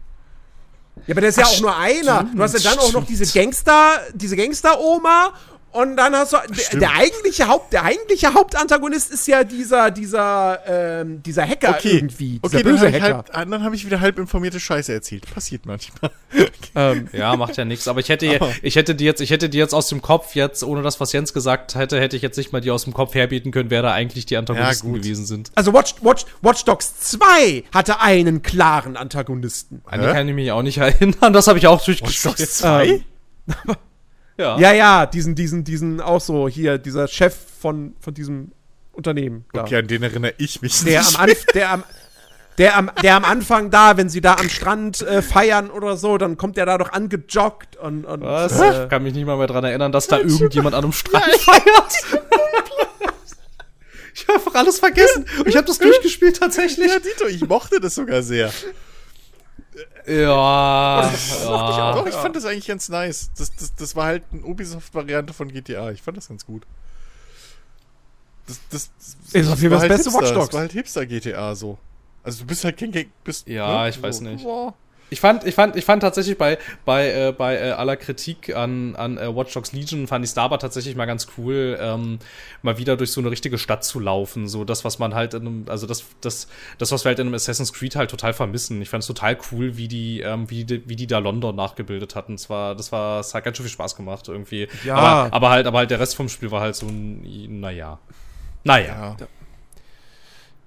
Ja, 1.05 1.13
aber 1.13 1.21
der 1.21 1.29
ist 1.29 1.39
Ach, 1.39 1.43
ja 1.43 1.47
auch 1.47 1.61
nur 1.61 1.77
einer. 1.77 2.23
Du 2.35 2.41
hast 2.41 2.53
ja 2.61 2.71
dann 2.71 2.79
auch 2.79 2.91
noch 2.91 3.05
diese 3.05 3.25
Gangster, 3.25 4.01
diese 4.13 4.35
Gangster-Oma 4.35 5.33
und 5.71 5.95
dann 5.97 6.15
hast 6.15 6.33
du 6.33 6.37
der, 6.49 6.79
der, 6.79 6.95
eigentliche 6.95 7.47
Haupt, 7.47 7.73
der 7.73 7.83
eigentliche 7.83 8.33
Hauptantagonist 8.33 9.11
ist 9.11 9.27
ja 9.27 9.43
dieser 9.43 9.91
dieser 9.91 10.59
ähm, 10.65 11.21
dieser 11.21 11.47
Hacker 11.47 11.75
okay. 11.77 11.97
irgendwie. 11.97 12.39
Okay, 12.41 12.63
dann 12.63 12.79
habe 12.79 12.89
ich, 12.89 13.01
halb, 13.01 13.31
dann 13.31 13.63
hab 13.63 13.73
ich 13.73 13.85
wieder 13.85 13.99
halb 13.99 14.17
informierte 14.17 14.59
Scheiße 14.59 14.91
erzählt. 14.91 15.29
Passiert 15.31 15.65
manchmal. 15.65 16.11
ähm, 16.75 17.09
ja, 17.13 17.35
macht 17.35 17.57
ja 17.57 17.65
nichts. 17.65 17.87
Aber 17.87 17.99
ich 17.99 18.09
hätte, 18.09 18.39
ich 18.61 18.75
hätte 18.75 18.95
die 18.95 19.05
jetzt, 19.05 19.21
ich 19.21 19.29
hätte 19.29 19.49
die 19.49 19.57
jetzt 19.57 19.73
aus 19.73 19.87
dem 19.87 20.01
Kopf 20.01 20.35
jetzt, 20.35 20.63
ohne 20.63 20.81
das, 20.81 20.99
was 20.99 21.13
Jens 21.13 21.33
gesagt 21.33 21.75
hätte, 21.75 21.99
hätte 21.99 22.15
ich 22.15 22.21
jetzt 22.21 22.37
nicht 22.37 22.51
mal 22.53 22.61
die 22.61 22.71
aus 22.71 22.85
dem 22.85 22.93
Kopf 22.93 23.13
herbieten 23.13 23.51
können, 23.51 23.69
wer 23.69 23.81
da 23.81 23.91
eigentlich 23.91 24.25
die 24.25 24.37
Antagonisten 24.37 24.93
ja, 24.93 24.99
gewesen 24.99 25.25
sind. 25.25 25.51
Also 25.55 25.73
Watch, 25.73 25.95
Watch, 26.01 26.25
Watch 26.41 26.65
Dogs 26.65 26.99
2 26.99 27.65
hatte 27.73 27.99
einen 27.99 28.41
klaren 28.41 28.97
Antagonisten. 28.97 29.81
An 29.85 30.01
die 30.01 30.07
kann 30.07 30.27
ich 30.27 30.35
mich 30.35 30.51
auch 30.51 30.63
nicht 30.63 30.77
erinnern. 30.77 31.33
Das 31.33 31.47
habe 31.47 31.59
ich 31.59 31.67
auch 31.67 31.83
durchgespielt. 31.83 32.25
Watch 32.25 32.39
Dogs 32.39 32.57
2? 32.57 32.87
Ähm, 32.87 33.03
Ja. 34.37 34.59
ja, 34.59 34.71
ja, 34.71 35.05
diesen, 35.07 35.33
diesen, 35.35 35.63
diesen, 35.63 35.99
auch 35.99 36.21
so 36.21 36.47
hier, 36.47 36.77
dieser 36.77 37.07
Chef 37.07 37.35
von, 37.59 37.95
von 37.99 38.13
diesem 38.13 38.51
Unternehmen. 38.91 39.45
Da. 39.53 39.61
Okay, 39.61 39.77
an 39.77 39.87
den 39.87 40.03
erinnere 40.03 40.33
ich 40.37 40.61
mich 40.61 40.83
der 40.83 41.01
nicht. 41.01 41.15
Am 41.15 41.23
Anf 41.23 41.45
der, 41.53 41.71
am, 41.71 41.83
der, 42.57 42.77
am, 42.77 42.91
der 43.01 43.15
am 43.15 43.25
Anfang 43.25 43.71
da, 43.71 43.97
wenn 43.97 44.09
sie 44.09 44.21
da 44.21 44.35
am 44.35 44.49
Strand 44.49 45.01
äh, 45.01 45.21
feiern 45.21 45.69
oder 45.71 45.97
so, 45.97 46.17
dann 46.17 46.37
kommt 46.37 46.57
der 46.57 46.65
da 46.65 46.77
doch 46.77 46.91
angejoggt 46.91 47.77
und. 47.77 48.05
und 48.05 48.21
Was? 48.21 48.59
Äh, 48.59 48.83
ich 48.83 48.89
kann 48.89 49.03
mich 49.03 49.13
nicht 49.13 49.25
mal 49.25 49.37
mehr 49.37 49.47
dran 49.47 49.63
erinnern, 49.63 49.91
dass 49.91 50.07
da 50.07 50.17
irgendjemand 50.17 50.75
an 50.75 50.83
einem 50.83 50.93
Strand 50.93 51.25
feiert. 51.25 52.21
ich 54.13 54.27
habe 54.27 54.33
einfach 54.39 54.55
alles 54.55 54.79
vergessen. 54.79 55.25
Und 55.39 55.47
ich 55.47 55.55
habe 55.55 55.65
das 55.65 55.79
durchgespielt 55.79 56.37
tatsächlich. 56.37 56.91
Ja, 56.91 56.99
Dito, 56.99 57.25
ich 57.27 57.47
mochte 57.47 57.79
das 57.79 57.95
sogar 57.95 58.21
sehr. 58.21 58.51
Ja. 60.07 61.09
Das 61.11 61.43
ja. 61.43 61.91
Ich, 61.91 61.99
auch. 61.99 62.05
ich 62.07 62.13
fand 62.13 62.35
das 62.35 62.45
eigentlich 62.45 62.67
ganz 62.67 62.89
nice. 62.89 63.29
Das, 63.37 63.55
das, 63.55 63.75
das 63.75 63.95
war 63.95 64.05
halt 64.05 64.23
eine 64.31 64.43
Ubisoft-Variante 64.43 65.33
von 65.33 65.51
GTA. 65.51 65.91
Ich 65.91 66.01
fand 66.01 66.17
das 66.17 66.27
ganz 66.27 66.45
gut. 66.45 66.63
Das, 68.47 68.59
das, 68.69 68.91
das 68.97 69.33
ist 69.33 69.51
auf 69.51 69.61
jeden 69.61 69.77
Fall 69.77 69.87
das 69.89 69.97
beste 69.97 70.13
Watch 70.13 70.33
Dogs. 70.33 70.47
Das 70.47 70.53
war 70.53 70.61
halt 70.61 70.71
Hipster-GTA 70.71 71.55
so. 71.55 71.77
Also 72.23 72.41
du 72.41 72.47
bist 72.47 72.63
halt 72.63 72.77
kein 72.77 72.91
bist, 73.23 73.47
Ja, 73.47 73.83
ne? 73.83 73.89
ich 73.89 74.01
weiß 74.01 74.17
so. 74.17 74.23
nicht. 74.23 74.43
Boah. 74.43 74.73
Ich 75.09 75.21
fand, 75.21 75.45
ich 75.45 75.55
fand, 75.55 75.75
ich 75.75 75.85
fand 75.85 76.01
tatsächlich 76.01 76.37
bei, 76.37 76.57
bei, 76.83 77.09
äh, 77.11 77.31
bei 77.31 77.55
äh, 77.55 77.71
aller 77.71 77.95
Kritik 77.95 78.55
an, 78.55 78.95
an 78.95 79.17
äh, 79.17 79.33
Watch 79.33 79.53
Dogs 79.53 79.71
Legion 79.71 80.07
fand 80.07 80.25
ich 80.25 80.31
Starboard 80.31 80.61
tatsächlich 80.61 80.95
mal 80.95 81.05
ganz 81.05 81.27
cool, 81.37 81.77
ähm, 81.79 82.19
mal 82.61 82.77
wieder 82.77 82.97
durch 82.97 83.11
so 83.11 83.21
eine 83.21 83.31
richtige 83.31 83.57
Stadt 83.57 83.85
zu 83.85 83.99
laufen. 83.99 84.49
So 84.49 84.65
das, 84.65 84.83
was 84.83 84.99
man 84.99 85.15
halt 85.15 85.33
in 85.33 85.41
einem, 85.41 85.65
also 85.69 85.87
das, 85.87 86.03
das, 86.19 86.47
das, 86.77 86.91
was 86.91 87.05
wir 87.05 87.09
halt 87.09 87.19
in 87.19 87.27
einem 87.27 87.35
Assassin's 87.35 87.71
Creed 87.71 87.95
halt 87.95 88.11
total 88.11 88.33
vermissen. 88.33 88.81
Ich 88.81 88.89
fand 88.89 89.01
es 89.01 89.07
total 89.07 89.37
cool, 89.51 89.77
wie 89.77 89.87
die, 89.87 90.21
ähm, 90.21 90.49
wie 90.49 90.65
die, 90.65 90.87
wie 90.89 90.97
die 90.97 91.07
da 91.07 91.19
London 91.19 91.55
nachgebildet 91.55 92.15
hatten. 92.15 92.33
Es 92.33 92.49
war, 92.49 92.75
das 92.75 92.91
war, 92.91 93.21
es 93.21 93.33
hat 93.33 93.45
ganz 93.45 93.55
schön 93.55 93.65
viel 93.65 93.73
Spaß 93.73 93.95
gemacht 93.95 94.27
irgendwie. 94.27 94.67
Ja. 94.83 94.95
Aber, 94.95 95.33
aber 95.33 95.49
halt, 95.49 95.67
aber 95.67 95.77
halt 95.79 95.91
der 95.91 96.01
Rest 96.01 96.15
vom 96.15 96.27
Spiel 96.27 96.51
war 96.51 96.61
halt 96.61 96.75
so, 96.75 96.87
naja. 96.91 97.99
Naja. 98.63 99.15
Ja. 99.19 99.27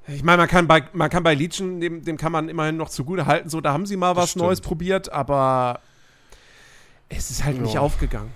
Ich 0.09 0.23
meine, 0.23 0.39
man 0.39 0.49
kann 0.49 0.67
bei, 0.67 0.83
man 0.93 1.11
kann 1.11 1.23
bei 1.23 1.35
Legion, 1.35 1.81
dem, 1.81 2.05
dem 2.05 2.17
kann 2.17 2.33
man 2.33 2.49
immerhin 2.49 2.77
noch 2.77 2.89
zugute 2.89 3.27
halten, 3.27 3.49
so, 3.49 3.61
da 3.61 3.73
haben 3.73 3.87
sie 3.87 3.97
mal 3.97 4.17
was 4.17 4.35
Neues 4.35 4.61
probiert, 4.61 5.13
aber 5.13 5.81
es 7.09 7.31
ist 7.31 7.45
halt 7.45 7.57
ja. 7.57 7.63
nicht 7.63 7.79
aufgegangen. 7.79 8.33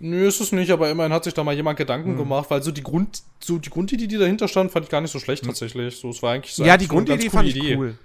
Nö, 0.00 0.28
ist 0.28 0.40
es 0.40 0.52
nicht, 0.52 0.70
aber 0.70 0.90
immerhin 0.90 1.12
hat 1.12 1.24
sich 1.24 1.34
da 1.34 1.42
mal 1.42 1.54
jemand 1.54 1.76
Gedanken 1.76 2.12
mhm. 2.12 2.18
gemacht, 2.18 2.50
weil 2.50 2.62
so 2.62 2.70
die 2.70 2.82
Grund, 2.82 3.22
so 3.40 3.58
die 3.58 3.70
Grundidee, 3.70 4.06
die 4.06 4.16
dahinter 4.16 4.46
stand, 4.46 4.70
fand 4.70 4.84
ich 4.84 4.90
gar 4.90 5.00
nicht 5.00 5.10
so 5.10 5.18
schlecht 5.18 5.42
mhm. 5.42 5.48
tatsächlich. 5.48 5.96
So, 5.96 6.10
es 6.10 6.22
war 6.22 6.34
eigentlich 6.34 6.54
so 6.54 6.64
Ja, 6.64 6.76
die 6.76 6.86
Grundidee 6.86 7.30
fand 7.30 7.48
ich 7.48 7.56
Idee. 7.56 7.76
cool. 7.76 7.98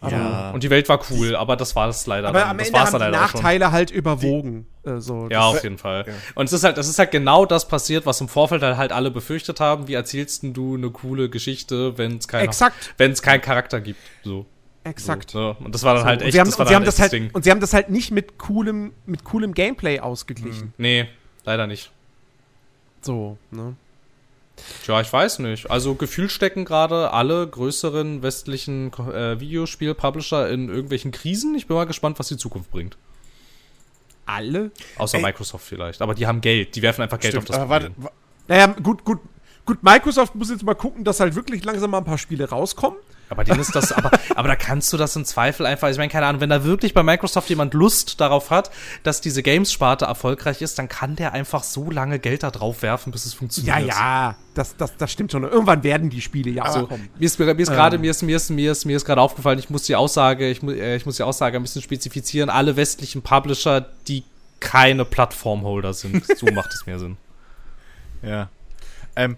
Ja. 0.00 0.52
Und 0.52 0.62
die 0.62 0.70
Welt 0.70 0.88
war 0.88 1.00
cool, 1.10 1.34
aber 1.34 1.56
das 1.56 1.74
war 1.74 1.88
es 1.88 2.06
leider. 2.06 2.28
Aber 2.28 2.40
dann. 2.40 2.50
am 2.50 2.58
das 2.58 2.68
Ende 2.68 2.80
haben 2.80 2.98
die 3.00 3.18
Nachteile 3.18 3.72
halt 3.72 3.90
überwogen. 3.90 4.66
Die, 4.84 4.90
äh, 4.90 5.00
so. 5.00 5.28
Ja, 5.28 5.46
auf 5.46 5.62
jeden 5.64 5.78
Fall. 5.78 6.04
Ja. 6.06 6.14
Und 6.36 6.46
es 6.46 6.52
ist 6.52 6.62
halt, 6.62 6.78
es 6.78 6.88
ist 6.88 7.00
halt 7.00 7.10
genau 7.10 7.46
das 7.46 7.66
passiert, 7.66 8.06
was 8.06 8.20
im 8.20 8.28
Vorfeld 8.28 8.62
halt, 8.62 8.76
halt 8.76 8.92
alle 8.92 9.10
befürchtet 9.10 9.58
haben. 9.58 9.88
Wie 9.88 9.94
erzählst 9.94 10.44
du 10.44 10.76
eine 10.76 10.90
coole 10.90 11.28
Geschichte, 11.28 11.98
wenn 11.98 12.18
es 12.18 12.28
keinen, 12.28 12.50
wenn 12.96 13.10
es 13.10 13.22
keinen 13.22 13.40
Charakter 13.40 13.80
gibt? 13.80 13.98
So. 14.22 14.46
Exakt. 14.84 15.32
So, 15.32 15.56
Und 15.58 15.74
das 15.74 15.82
war 15.82 15.94
dann 15.94 16.04
so. 16.04 16.08
halt 16.08 16.22
echt. 16.22 16.26
Und 16.26 16.32
sie 16.32 16.40
haben, 16.40 16.46
das, 16.48 16.58
und 16.58 16.68
sie 16.68 16.74
haben 16.74 16.84
das 16.84 17.00
halt, 17.00 17.12
Ding. 17.12 17.30
und 17.32 17.44
sie 17.44 17.50
haben 17.50 17.60
das 17.60 17.74
halt 17.74 17.90
nicht 17.90 18.10
mit 18.12 18.38
coolem, 18.38 18.92
mit 19.04 19.24
coolem 19.24 19.52
Gameplay 19.52 19.98
ausgeglichen. 19.98 20.62
Hm. 20.62 20.72
Nee, 20.78 21.08
leider 21.44 21.66
nicht. 21.66 21.90
So, 23.02 23.36
ne? 23.50 23.74
Tja, 24.84 25.00
ich 25.00 25.12
weiß 25.12 25.40
nicht. 25.40 25.70
Also 25.70 25.94
gefühlt 25.94 26.30
stecken 26.30 26.64
gerade 26.64 27.12
alle 27.12 27.46
größeren 27.46 28.22
westlichen 28.22 28.92
äh, 28.92 29.40
Videospiel-Publisher 29.40 30.48
in 30.48 30.68
irgendwelchen 30.68 31.10
Krisen. 31.10 31.54
Ich 31.54 31.66
bin 31.66 31.76
mal 31.76 31.84
gespannt, 31.84 32.18
was 32.18 32.28
die 32.28 32.36
Zukunft 32.36 32.70
bringt. 32.70 32.96
Alle? 34.26 34.70
Außer 34.96 35.18
Ey. 35.18 35.22
Microsoft 35.22 35.66
vielleicht. 35.66 36.02
Aber 36.02 36.14
die 36.14 36.26
haben 36.26 36.40
Geld. 36.40 36.76
Die 36.76 36.82
werfen 36.82 37.02
einfach 37.02 37.18
Geld 37.18 37.32
Stimmt, 37.32 37.50
auf 37.50 37.56
das 37.56 37.66
Problem. 37.66 37.94
Warte, 37.96 38.12
naja, 38.46 38.66
gut, 38.82 39.04
gut. 39.04 39.20
Gut, 39.64 39.82
Microsoft 39.82 40.34
muss 40.34 40.48
jetzt 40.48 40.62
mal 40.62 40.74
gucken, 40.74 41.04
dass 41.04 41.20
halt 41.20 41.34
wirklich 41.34 41.62
langsam 41.62 41.90
mal 41.90 41.98
ein 41.98 42.04
paar 42.04 42.16
Spiele 42.16 42.48
rauskommen. 42.48 42.98
Aber 43.30 43.44
denen 43.44 43.60
ist 43.60 43.74
das, 43.74 43.92
aber, 43.92 44.10
aber 44.34 44.48
da 44.48 44.56
kannst 44.56 44.92
du 44.92 44.96
das 44.96 45.14
im 45.16 45.24
Zweifel 45.24 45.66
einfach, 45.66 45.88
ich 45.90 45.96
meine, 45.98 46.10
keine 46.10 46.26
Ahnung, 46.26 46.40
wenn 46.40 46.50
da 46.50 46.64
wirklich 46.64 46.94
bei 46.94 47.02
Microsoft 47.02 47.48
jemand 47.48 47.74
Lust 47.74 48.20
darauf 48.20 48.50
hat, 48.50 48.70
dass 49.02 49.20
diese 49.20 49.42
Games-Sparte 49.42 50.06
erfolgreich 50.06 50.62
ist, 50.62 50.78
dann 50.78 50.88
kann 50.88 51.16
der 51.16 51.32
einfach 51.32 51.62
so 51.62 51.90
lange 51.90 52.18
Geld 52.18 52.42
da 52.42 52.50
drauf 52.50 52.82
werfen, 52.82 53.12
bis 53.12 53.26
es 53.26 53.34
funktioniert. 53.34 53.78
Ja, 53.78 53.84
ja, 53.84 54.36
das, 54.54 54.76
das, 54.76 54.96
das 54.96 55.12
stimmt 55.12 55.32
schon. 55.32 55.44
Irgendwann 55.44 55.82
werden 55.82 56.10
die 56.10 56.20
Spiele 56.20 56.50
ja 56.50 56.62
also, 56.62 56.86
kommen. 56.86 57.08
Mir 57.18 57.26
ist, 57.26 57.38
mir 57.38 57.58
ist 57.58 57.70
gerade, 57.70 57.96
ähm. 57.96 58.02
mir 58.02 58.10
ist, 58.10 58.22
mir 58.22 58.36
ist, 58.36 58.50
mir 58.50 58.72
ist, 58.72 58.84
mir 58.84 58.96
ist 58.96 59.04
gerade 59.04 59.20
aufgefallen, 59.20 59.58
ich 59.58 59.70
muss 59.70 59.82
die 59.84 59.96
Aussage, 59.96 60.48
ich, 60.48 60.62
äh, 60.62 60.96
ich 60.96 61.06
muss 61.06 61.16
die 61.16 61.22
Aussage 61.22 61.56
ein 61.58 61.62
bisschen 61.62 61.82
spezifizieren. 61.82 62.50
Alle 62.50 62.76
westlichen 62.76 63.22
Publisher, 63.22 63.86
die 64.06 64.24
keine 64.60 65.04
Plattformholder 65.04 65.94
sind. 65.94 66.24
So 66.36 66.46
macht 66.52 66.72
es 66.72 66.86
mehr 66.86 66.98
Sinn. 66.98 67.16
Ja. 68.22 68.48
Ähm, 69.16 69.36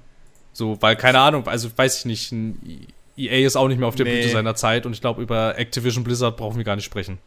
So, 0.53 0.81
weil, 0.81 0.97
keine 0.97 1.21
Ahnung, 1.21 1.47
also 1.47 1.71
weiß 1.75 2.01
ich 2.01 2.05
nicht, 2.05 2.33
ein 2.33 2.87
EA 3.27 3.47
ist 3.47 3.57
auch 3.57 3.69
nicht 3.69 3.79
mehr 3.79 3.89
auf 3.89 3.95
der 3.95 4.07
nee. 4.07 4.13
Blüte 4.13 4.31
seiner 4.31 4.55
Zeit 4.55 4.87
und 4.87 4.93
ich 4.93 5.01
glaube, 5.01 5.23
über 5.23 5.59
Activision 5.59 6.05
Blizzard 6.05 6.37
brauchen 6.37 6.57
wir 6.57 6.65
gar 6.65 6.77
nicht 6.77 6.85
sprechen. 6.85 7.19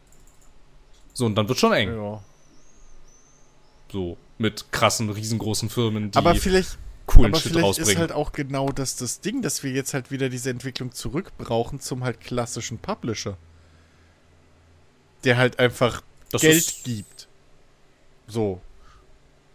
So, 1.12 1.26
und 1.26 1.36
dann 1.36 1.48
wird 1.48 1.58
schon 1.58 1.72
eng. 1.72 1.96
Ja. 1.96 2.22
So, 3.92 4.16
mit 4.38 4.72
krassen, 4.72 5.10
riesengroßen 5.10 5.70
Firmen, 5.70 6.10
die 6.10 6.18
aber 6.18 6.34
vielleicht, 6.34 6.78
coolen 7.06 7.32
aber 7.32 7.40
Shit 7.40 7.52
vielleicht 7.52 7.66
rausbringen. 7.66 7.92
ist 7.92 7.98
halt 7.98 8.12
auch 8.12 8.32
genau 8.32 8.70
das, 8.70 8.96
das 8.96 9.20
Ding, 9.20 9.40
dass 9.40 9.62
wir 9.62 9.70
jetzt 9.70 9.94
halt 9.94 10.10
wieder 10.10 10.28
diese 10.28 10.50
Entwicklung 10.50 10.92
zurückbrauchen 10.92 11.80
zum 11.80 12.02
halt 12.02 12.20
klassischen 12.20 12.78
Publisher. 12.78 13.36
Der 15.22 15.36
halt 15.36 15.58
einfach 15.58 16.02
das 16.30 16.42
Geld 16.42 16.74
gibt. 16.84 17.28
So. 18.26 18.60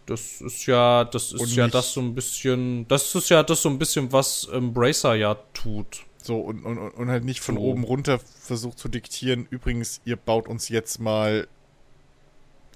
Das 0.06 0.40
ist 0.40 0.66
ja, 0.66 1.04
das 1.04 1.32
ist 1.32 1.40
und 1.40 1.54
ja 1.54 1.68
das 1.68 1.92
so 1.92 2.00
ein 2.00 2.14
bisschen, 2.14 2.88
das 2.88 3.14
ist 3.14 3.28
ja 3.28 3.44
das 3.44 3.62
so 3.62 3.68
ein 3.68 3.78
bisschen, 3.78 4.10
was 4.10 4.44
Embracer 4.46 5.14
ja 5.14 5.36
tut. 5.54 6.04
So, 6.22 6.40
und, 6.40 6.64
und, 6.64 6.78
und 6.78 7.08
halt 7.08 7.24
nicht 7.24 7.40
von 7.40 7.56
so. 7.56 7.60
oben 7.62 7.84
runter 7.84 8.18
versucht 8.18 8.78
zu 8.78 8.88
diktieren, 8.88 9.46
übrigens, 9.50 10.00
ihr 10.04 10.16
baut 10.16 10.48
uns 10.48 10.68
jetzt 10.68 11.00
mal 11.00 11.48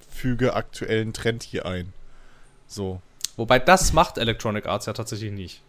füge 0.09 0.53
aktuellen 0.53 1.13
Trend 1.13 1.43
hier 1.43 1.65
ein. 1.65 1.93
So. 2.67 3.01
Wobei 3.37 3.59
das 3.59 3.93
macht 3.93 4.17
Electronic 4.17 4.65
Arts 4.65 4.85
ja 4.85 4.93
tatsächlich 4.93 5.31
nicht. 5.31 5.61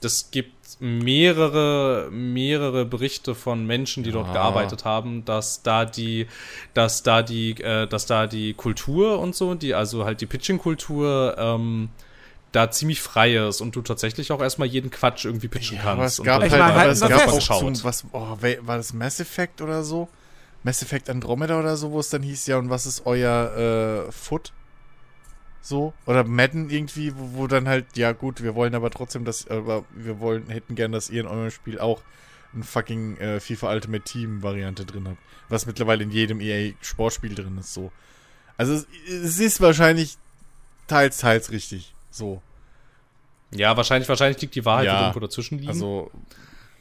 Das 0.00 0.32
gibt 0.32 0.80
mehrere, 0.80 2.08
mehrere 2.10 2.84
Berichte 2.84 3.36
von 3.36 3.64
Menschen, 3.64 4.02
die 4.02 4.10
ja. 4.10 4.16
dort 4.16 4.32
gearbeitet 4.32 4.84
haben, 4.84 5.24
dass 5.24 5.62
da 5.62 5.84
die, 5.84 6.26
dass 6.74 7.04
da 7.04 7.22
die, 7.22 7.52
äh, 7.62 7.86
dass 7.86 8.06
da 8.06 8.26
die 8.26 8.54
Kultur 8.54 9.20
und 9.20 9.36
so, 9.36 9.54
die, 9.54 9.74
also 9.74 10.04
halt 10.04 10.20
die 10.20 10.26
Pitching-Kultur, 10.26 11.36
ähm, 11.38 11.90
da 12.52 12.70
ziemlich 12.70 13.00
frei 13.00 13.36
ist 13.36 13.60
und 13.60 13.74
du 13.74 13.82
tatsächlich 13.82 14.30
auch 14.30 14.40
erstmal 14.40 14.68
jeden 14.68 14.90
Quatsch 14.90 15.24
irgendwie 15.24 15.48
pitchen 15.48 15.78
ja, 15.78 15.82
kannst. 15.82 15.98
Aber 15.98 16.04
es 16.04 16.22
gab 16.22 16.42
halt, 16.42 16.52
aber 16.52 16.74
halt 16.74 16.92
es 16.92 17.00
gab 17.00 17.28
auch 17.28 17.58
zum, 17.58 17.84
was, 17.84 18.04
oh, 18.12 18.36
war 18.38 18.76
das 18.76 18.92
Mass 18.92 19.20
Effect 19.20 19.62
oder 19.62 19.82
so? 19.82 20.08
Mass 20.62 20.82
Effect 20.82 21.10
Andromeda 21.10 21.58
oder 21.58 21.76
so, 21.76 21.90
wo 21.90 21.98
es 21.98 22.10
dann 22.10 22.22
hieß, 22.22 22.46
ja, 22.46 22.58
und 22.58 22.70
was 22.70 22.86
ist 22.86 23.06
euer 23.06 24.06
äh, 24.08 24.12
Foot? 24.12 24.52
So, 25.62 25.94
oder 26.06 26.24
Madden 26.24 26.70
irgendwie, 26.70 27.16
wo, 27.16 27.38
wo 27.38 27.46
dann 27.46 27.68
halt, 27.68 27.96
ja 27.96 28.12
gut, 28.12 28.42
wir 28.42 28.54
wollen 28.54 28.74
aber 28.74 28.90
trotzdem, 28.90 29.24
dass, 29.24 29.48
aber 29.48 29.84
wir 29.94 30.20
wollen, 30.20 30.48
hätten 30.48 30.74
gern, 30.74 30.92
dass 30.92 31.08
ihr 31.08 31.22
in 31.22 31.26
eurem 31.26 31.50
Spiel 31.50 31.78
auch 31.78 32.02
ein 32.52 32.64
fucking 32.64 33.16
äh, 33.16 33.40
FIFA 33.40 33.72
Ultimate 33.72 34.04
Team 34.04 34.42
Variante 34.42 34.84
drin 34.84 35.08
habt. 35.08 35.18
Was 35.48 35.66
mittlerweile 35.66 36.02
in 36.02 36.10
jedem 36.10 36.40
EA 36.40 36.72
Sportspiel 36.82 37.34
drin 37.34 37.56
ist, 37.58 37.72
so. 37.72 37.92
Also 38.58 38.74
es, 38.74 38.86
es 39.08 39.38
ist 39.38 39.60
wahrscheinlich 39.60 40.18
teils, 40.86 41.18
teils 41.18 41.50
richtig. 41.50 41.94
So. 42.12 42.40
Ja, 43.54 43.76
wahrscheinlich, 43.76 44.08
wahrscheinlich 44.08 44.40
liegt 44.40 44.54
die 44.54 44.64
Wahrheit 44.64 44.86
ja, 44.86 45.00
irgendwo 45.00 45.20
dazwischen 45.20 45.58
liegen. 45.58 45.68
Also, 45.68 46.10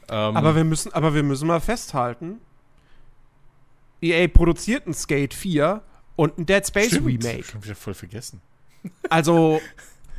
ähm, 0.10 0.38
aber 0.38 0.56
wir 0.56 0.64
müssen, 0.64 0.94
aber 0.94 1.14
wir 1.14 1.24
müssen 1.24 1.48
mal 1.48 1.60
festhalten, 1.60 2.40
EA 4.02 4.28
produziert 4.28 4.88
ein 4.88 4.94
Skate 4.94 5.34
4 5.34 5.82
und 6.16 6.38
ein 6.38 6.46
Dead 6.46 6.66
Space 6.66 6.88
Stimmt, 6.88 7.08
Remake. 7.08 7.44
Schon 7.44 7.64
wieder 7.64 7.76
voll 7.76 7.94
vergessen. 7.94 8.42
Also 9.10 9.62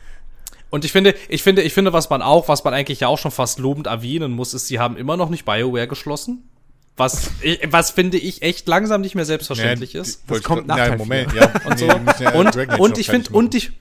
und 0.71 0.85
ich 0.85 0.93
finde, 0.93 1.15
ich 1.29 1.43
finde, 1.43 1.63
ich 1.63 1.75
finde, 1.75 1.93
was 1.93 2.11
man 2.11 2.23
auch, 2.23 2.49
was 2.49 2.65
man 2.65 2.75
eigentlich 2.75 3.01
ja 3.01 3.09
auch 3.09 3.19
schon 3.19 3.31
fast 3.31 3.59
lobend 3.59 3.87
erwähnen 3.87 4.33
muss, 4.33 4.55
ist, 4.55 4.69
sie 4.69 4.79
haben 4.79 4.97
immer 4.97 5.17
noch 5.17 5.31
nicht 5.31 5.45
BioWare 5.45 5.89
geschlossen. 5.89 6.49
Was, 6.97 7.31
was 7.67 7.91
finde 7.91 8.19
ich 8.19 8.43
echt 8.43 8.69
langsam 8.69 9.01
nicht 9.01 9.15
mehr 9.15 9.25
selbstverständlich 9.25 9.95
ja, 9.95 10.03
ist. 10.03 10.23
Das 10.29 10.43
kommt 10.43 10.67
nach 10.67 10.77
Nein, 10.77 10.99
Moment, 10.99 11.33
ja. 11.33 11.51
Und, 11.65 11.79
so. 11.79 11.87
und, 11.87 12.79
und 12.79 12.99
ich 12.99 13.07
finde, 13.09 13.31
und 13.33 13.55
ich, 13.55 13.73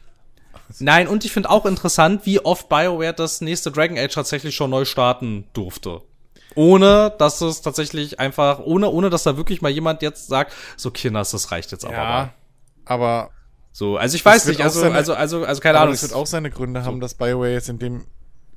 Nein, 0.80 1.08
und 1.08 1.26
ich 1.26 1.32
finde 1.32 1.50
auch 1.50 1.66
interessant, 1.66 2.26
wie 2.26 2.40
oft 2.40 2.70
BioWare 2.70 3.14
das 3.14 3.42
nächste 3.42 3.72
Dragon 3.72 3.98
Age 3.98 4.14
tatsächlich 4.14 4.56
schon 4.56 4.70
neu 4.70 4.86
starten 4.86 5.46
durfte. 5.54 6.02
Ohne, 6.56 7.14
dass 7.18 7.40
es 7.42 7.62
tatsächlich 7.62 8.20
einfach, 8.20 8.60
ohne, 8.60 8.90
ohne, 8.90 9.10
dass 9.10 9.24
da 9.24 9.38
wirklich 9.38 9.62
mal 9.62 9.70
jemand 9.70 10.02
jetzt 10.02 10.28
sagt, 10.28 10.54
so 10.76 10.92
Kinders, 10.92 11.32
das 11.32 11.52
reicht 11.52 11.72
jetzt 11.72 11.86
aber 11.86 11.94
ja, 11.94 12.04
mal. 12.04 12.34
aber. 12.86 13.30
So, 13.74 13.96
also 13.96 14.16
ich 14.16 14.26
weiß 14.26 14.48
nicht, 14.48 14.62
also, 14.62 14.82
seine, 14.82 14.96
also, 14.96 15.14
also, 15.14 15.46
also, 15.46 15.62
keine 15.62 15.80
Ahnung. 15.80 15.94
Es 15.94 16.02
wird 16.02 16.14
auch 16.14 16.28
seine 16.28 16.52
Gründe 16.52 16.84
haben, 16.84 17.00
dass 17.00 17.14
BioWare 17.14 17.54
jetzt 17.54 17.70
in 17.70 17.80
dem 17.80 18.06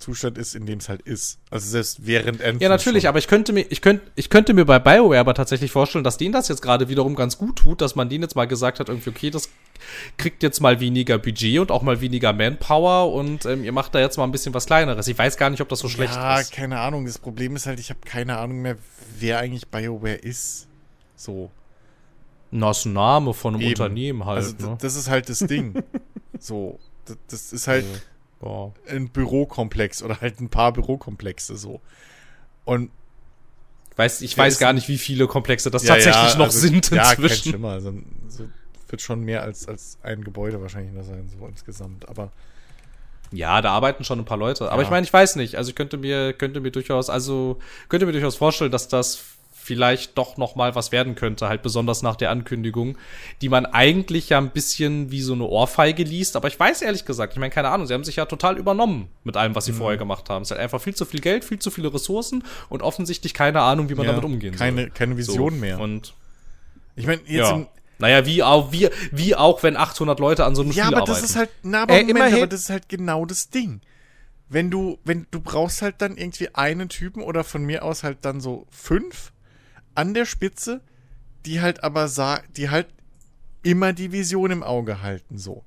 Zustand 0.05 0.37
ist, 0.37 0.55
in 0.55 0.67
dem 0.67 0.81
es 0.81 0.91
halt 0.91 1.01
ist. 1.03 1.39
Also 1.51 1.67
selbst 1.71 2.07
während 2.07 2.43
Anthem 2.43 2.61
Ja, 2.61 2.69
natürlich, 2.69 3.05
schon. 3.05 3.09
aber 3.09 3.19
ich 3.19 3.27
könnte 3.27 3.55
mir, 3.55 3.65
ich 3.71 3.81
könnte, 3.81 4.05
ich 4.17 4.29
könnte 4.29 4.53
mir 4.53 4.67
bei 4.67 4.79
BioWare 4.79 5.19
aber 5.19 5.33
tatsächlich 5.33 5.71
vorstellen, 5.71 6.05
dass 6.05 6.19
denen 6.19 6.33
das 6.33 6.49
jetzt 6.49 6.61
gerade 6.61 6.91
wiederum 6.91 7.15
ganz 7.15 7.39
gut 7.39 7.57
tut, 7.57 7.81
dass 7.81 7.95
man 7.95 8.11
denen 8.11 8.23
jetzt 8.23 8.37
mal 8.37 8.45
gesagt 8.47 8.81
hat, 8.81 8.91
irgendwie, 8.91 9.09
okay, 9.09 9.31
das 9.31 9.49
kriegt 10.19 10.43
jetzt 10.43 10.61
mal 10.61 10.79
weniger 10.79 11.17
Budget 11.17 11.59
und 11.59 11.71
auch 11.71 11.81
mal 11.83 12.03
weniger 12.03 12.35
Manpower 12.35 13.15
und 13.15 13.47
ähm, 13.47 13.65
ihr 13.65 13.73
macht 13.73 13.95
da 13.95 14.01
jetzt 14.01 14.19
mal 14.19 14.25
ein 14.25 14.33
bisschen 14.33 14.53
was 14.53 14.67
Kleineres. 14.67 15.09
Ich 15.09 15.17
weiß 15.17 15.39
gar 15.39 15.49
nicht, 15.49 15.63
ob 15.63 15.71
das 15.71 15.79
so 15.79 15.89
schlecht 15.89 16.15
ja, 16.15 16.39
ist. 16.39 16.51
Ja, 16.51 16.57
keine 16.57 16.81
Ahnung. 16.81 17.07
Das 17.07 17.19
Problem 17.19 17.57
ist 17.57 17.67
halt, 17.67 17.81
ich 17.81 17.89
habe 17.89 18.01
keine 18.05 18.37
Ahnung 18.37 18.61
mehr, 18.61 18.77
wer 19.19 19.39
eigentlich 19.39 19.69
BioWare 19.69 20.17
ist. 20.17 20.67
So. 21.17 21.51
Das 22.51 22.85
Name 22.85 23.33
von 23.33 23.55
einem 23.55 23.63
Eben. 23.63 23.71
Unternehmen 23.71 24.27
halt. 24.27 24.45
Also, 24.45 24.71
ne? 24.71 24.79
das 24.81 24.97
ist 24.97 25.09
halt 25.09 25.31
das 25.31 25.39
Ding. 25.39 25.83
so. 26.39 26.79
Das, 27.07 27.17
das 27.29 27.53
ist 27.55 27.69
halt. 27.69 27.85
Ja 27.91 28.01
Boah. 28.45 28.75
ein 28.87 29.09
Bürokomplex 29.09 30.03
oder 30.03 30.21
halt 30.21 30.39
ein 30.39 30.51
paar 30.51 30.75
Bürokomplexe 30.75 31.57
so. 31.57 31.81
Und 32.67 32.91
weiß, 33.97 34.21
ich 34.21 34.37
weiß 34.37 34.59
gar 34.59 34.75
nicht, 34.75 34.87
wie 34.89 34.99
viele 34.99 35.27
Komplexe 35.27 35.71
das 35.71 35.85
ja, 35.85 35.95
tatsächlich 35.95 36.33
ja, 36.33 36.37
noch 36.37 36.47
also, 36.47 36.59
sind 36.59 36.75
inzwischen. 36.75 37.03
Ja, 37.03 37.15
kein 37.15 37.29
Schimmer. 37.31 37.71
Also, 37.71 37.95
also, 38.27 38.49
wird 38.89 39.01
schon 39.01 39.23
mehr 39.23 39.43
als, 39.43 39.67
als 39.67 39.97
ein 40.03 40.23
Gebäude 40.23 40.61
wahrscheinlich 40.61 40.95
da 40.95 41.03
sein, 41.03 41.31
so 41.31 41.47
insgesamt. 41.47 42.07
Aber 42.07 42.33
ja, 43.33 43.63
da 43.63 43.71
arbeiten 43.71 44.05
schon 44.05 44.19
ein 44.19 44.27
paar 44.27 44.37
Leute. 44.37 44.71
Aber 44.71 44.83
ja. 44.83 44.89
ich 44.89 44.91
meine, 44.91 45.07
ich 45.07 45.13
weiß 45.13 45.37
nicht. 45.37 45.57
Also 45.57 45.71
ich 45.71 45.75
könnte 45.75 45.97
mir, 45.97 46.35
könnte 46.35 46.61
mir 46.61 46.71
durchaus, 46.71 47.09
also 47.09 47.59
könnte 47.89 48.05
mir 48.05 48.13
durchaus 48.13 48.37
vorstellen, 48.37 48.71
dass 48.71 48.89
das 48.89 49.25
vielleicht 49.65 50.19
doch 50.19 50.37
noch 50.37 50.57
mal 50.57 50.75
was 50.75 50.93
werden 50.93 51.15
könnte, 51.15 51.49
halt 51.49 51.63
besonders 51.63 52.03
nach 52.03 52.17
der 52.17 52.31
Ankündigung, 52.31 52.99
die 53.41 53.49
man 53.49 53.65
eigentlich 53.65 54.29
ja 54.29 54.37
ein 54.37 54.51
bisschen 54.51 55.11
wie 55.11 55.23
so 55.23 55.33
eine 55.33 55.45
Ohrfeige 55.45 56.05
liest, 56.05 56.37
aber 56.37 56.49
ich 56.49 56.61
weiß 56.61 56.83
ehrlich 56.83 57.07
gesagt, 57.07 57.33
ich 57.33 57.39
meine, 57.39 57.51
keine 57.51 57.71
Ahnung, 57.71 57.87
sie 57.87 57.95
haben 57.95 58.05
sich 58.05 58.17
ja 58.17 58.27
total 58.27 58.59
übernommen 58.59 59.09
mit 59.25 59.39
allem, 59.39 59.55
was 59.55 59.65
sie 59.65 59.73
mhm. 59.73 59.77
vorher 59.77 59.97
gemacht 59.97 60.29
haben. 60.29 60.43
Es 60.43 60.49
ist 60.49 60.51
halt 60.53 60.61
einfach 60.61 60.83
viel 60.83 60.95
zu 60.95 61.07
viel 61.07 61.21
Geld, 61.21 61.47
viel 61.47 61.59
zu 61.59 61.71
viele 61.71 61.93
Ressourcen 61.93 62.45
und 62.69 62.83
offensichtlich 62.83 63.33
keine 63.33 63.63
Ahnung, 63.63 63.89
wie 63.89 63.95
man 63.95 64.05
ja, 64.05 64.13
damit 64.13 64.25
umgehen 64.27 64.55
keine, 64.55 64.83
soll. 64.83 64.91
Keine 64.91 65.17
Vision 65.17 65.55
so. 65.55 65.61
mehr. 65.61 65.81
Und 65.81 66.13
ich 66.95 67.07
meine, 67.07 67.23
jetzt 67.23 67.51
ja. 67.51 67.67
Naja, 67.99 68.27
wie 68.27 68.43
auch, 68.43 68.73
wie, 68.73 68.91
wie 69.13 69.35
auch, 69.35 69.63
wenn 69.63 69.77
800 69.77 70.19
Leute 70.19 70.45
an 70.45 70.55
so 70.55 70.63
einem 70.63 70.73
ja, 70.73 70.85
Spiel 70.85 70.97
arbeiten. 70.97 71.11
Ja, 71.11 71.15
aber 71.15 71.21
das 71.21 71.31
ist 71.31 71.37
halt, 71.37 71.51
na, 71.63 71.83
aber, 71.85 71.95
äh, 71.95 72.05
Moment, 72.05 72.35
aber 72.35 72.47
das 72.49 72.61
ist 72.61 72.71
halt 72.71 72.89
genau 72.89 73.25
das 73.25 73.51
Ding. 73.51 73.81
Wenn 74.49 74.71
du, 74.71 74.99
wenn 75.05 75.27
du 75.31 75.41
brauchst 75.41 75.81
halt 75.81 76.03
dann 76.03 76.17
irgendwie 76.17 76.55
einen 76.55 76.89
Typen 76.89 77.23
oder 77.23 77.45
von 77.45 77.65
mir 77.65 77.85
aus 77.85 78.03
halt 78.03 78.19
dann 78.23 78.41
so 78.41 78.67
fünf, 78.71 79.33
an 79.95 80.15
der 80.15 80.27
Spitze, 80.27 80.81
die 81.47 81.61
halt 81.61 81.85
aber 81.85 82.09
die 82.57 82.71
halt 82.71 82.89
immer 83.63 83.93
die 83.93 84.13
Vision 84.13 84.51
im 84.51 84.63
Auge 84.63 85.03
halten, 85.03 85.39
so. 85.39 85.65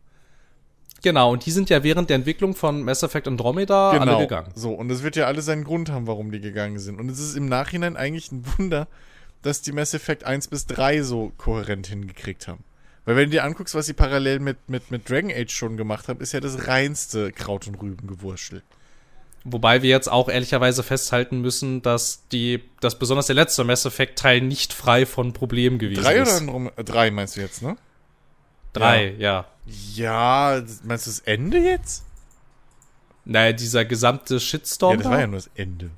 Genau, 1.03 1.31
und 1.31 1.45
die 1.45 1.51
sind 1.51 1.69
ja 1.69 1.83
während 1.83 2.09
der 2.09 2.15
Entwicklung 2.15 2.55
von 2.55 2.83
Mass 2.83 3.03
Effect 3.03 3.27
Andromeda 3.27 3.91
genau, 3.97 4.17
alle 4.17 4.27
gegangen. 4.27 4.51
So, 4.55 4.71
und 4.73 4.89
es 4.89 5.03
wird 5.03 5.15
ja 5.15 5.25
alles 5.25 5.45
seinen 5.45 5.63
Grund 5.63 5.91
haben, 5.91 6.07
warum 6.07 6.31
die 6.31 6.41
gegangen 6.41 6.79
sind. 6.79 6.99
Und 6.99 7.09
es 7.09 7.19
ist 7.19 7.35
im 7.35 7.47
Nachhinein 7.47 7.95
eigentlich 7.95 8.31
ein 8.31 8.43
Wunder, 8.57 8.87
dass 9.43 9.61
die 9.61 9.71
Mass 9.71 9.93
Effect 9.93 10.23
1 10.23 10.47
bis 10.47 10.65
3 10.65 11.03
so 11.03 11.31
kohärent 11.37 11.87
hingekriegt 11.87 12.47
haben. 12.47 12.63
Weil 13.05 13.15
wenn 13.15 13.25
du 13.25 13.37
dir 13.37 13.43
anguckst, 13.43 13.75
was 13.75 13.85
sie 13.85 13.93
parallel 13.93 14.39
mit, 14.39 14.57
mit, 14.67 14.91
mit 14.91 15.09
Dragon 15.09 15.31
Age 15.31 15.51
schon 15.51 15.77
gemacht 15.77 16.09
haben, 16.09 16.19
ist 16.19 16.33
ja 16.33 16.39
das 16.39 16.67
reinste 16.67 17.31
Kraut- 17.31 17.67
und 17.67 17.81
Rüben-Gewurschtel. 17.81 18.63
Wobei 19.49 19.81
wir 19.81 19.89
jetzt 19.89 20.11
auch 20.11 20.27
ehrlicherweise 20.27 20.83
festhalten 20.83 21.39
müssen, 21.39 21.81
dass 21.81 22.27
die, 22.33 22.63
dass 22.81 22.99
besonders 22.99 23.27
der 23.27 23.35
letzte 23.35 23.63
Mass 23.63 23.85
Effect 23.85 24.19
Teil 24.19 24.41
nicht 24.41 24.73
frei 24.73 25.05
von 25.05 25.31
Problemen 25.31 25.79
gewesen 25.79 26.03
drei 26.03 26.15
ist. 26.17 26.41
Drei 26.41 26.53
oder 26.53 26.83
drei 26.83 27.11
meinst 27.11 27.37
du 27.37 27.41
jetzt, 27.41 27.61
ne? 27.61 27.77
Drei, 28.73 29.15
ja. 29.17 29.45
ja. 29.65 30.53
Ja, 30.55 30.63
meinst 30.83 31.07
du 31.07 31.11
das 31.11 31.19
Ende 31.21 31.59
jetzt? 31.59 32.03
Naja, 33.25 33.53
dieser 33.53 33.85
gesamte 33.85 34.39
Shitstorm. 34.39 34.97
Ja, 34.97 34.97
das 35.03 35.11
war 35.11 35.19
ja 35.19 35.27
nur 35.27 35.37
das 35.37 35.49
Ende. 35.55 35.91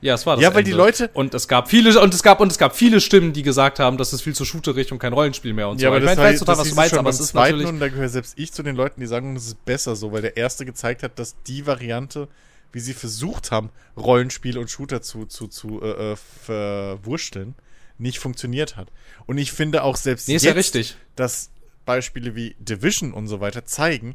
Ja, 0.00 0.14
es 0.14 0.26
war 0.26 0.36
das. 0.36 0.42
Ja, 0.42 0.50
weil 0.50 0.58
Ende. 0.60 0.70
die 0.70 0.76
Leute 0.76 1.10
und 1.12 1.34
es 1.34 1.48
gab 1.48 1.68
viele 1.68 2.00
und 2.00 2.14
es 2.14 2.22
gab 2.22 2.40
und 2.40 2.52
es 2.52 2.58
gab 2.58 2.76
viele 2.76 3.00
Stimmen, 3.00 3.32
die 3.32 3.42
gesagt 3.42 3.80
haben, 3.80 3.96
das 3.96 4.12
ist 4.12 4.22
viel 4.22 4.34
zu 4.34 4.44
shooterig 4.44 4.92
und 4.92 4.98
kein 4.98 5.12
Rollenspiel 5.12 5.52
mehr 5.52 5.68
und 5.68 5.80
ja, 5.80 5.88
so. 5.88 5.94
Aber 5.94 5.98
ich 5.98 6.04
meine, 6.04 6.20
weiß 6.20 6.38
total, 6.38 6.58
was 6.58 6.68
du 6.68 6.74
meinst, 6.76 6.94
aber 6.94 7.10
es 7.10 7.20
ist 7.20 7.34
natürlich 7.34 7.66
und 7.66 7.80
da 7.80 7.88
gehöre 7.88 8.08
selbst 8.08 8.38
ich 8.38 8.52
zu 8.52 8.62
den 8.62 8.76
Leuten, 8.76 9.00
die 9.00 9.06
sagen, 9.06 9.34
es 9.34 9.46
ist 9.46 9.64
besser 9.64 9.96
so, 9.96 10.12
weil 10.12 10.22
der 10.22 10.36
erste 10.36 10.64
gezeigt 10.64 11.02
hat, 11.02 11.18
dass 11.18 11.36
die 11.42 11.66
Variante, 11.66 12.28
wie 12.72 12.80
sie 12.80 12.94
versucht 12.94 13.50
haben, 13.50 13.70
Rollenspiel 13.96 14.56
und 14.58 14.70
Shooter 14.70 15.02
zu 15.02 15.26
zu 15.26 15.48
zu 15.48 15.82
äh, 15.82 16.12
äh 16.12 16.16
verwursteln, 16.16 17.54
nicht 17.98 18.20
funktioniert 18.20 18.76
hat. 18.76 18.92
Und 19.26 19.38
ich 19.38 19.50
finde 19.50 19.82
auch 19.82 19.96
selbst 19.96 20.28
nee, 20.28 20.34
jetzt, 20.34 20.74
ja 20.74 20.82
dass 21.16 21.50
Beispiele 21.84 22.36
wie 22.36 22.54
Division 22.60 23.12
und 23.12 23.26
so 23.26 23.40
weiter 23.40 23.64
zeigen, 23.64 24.14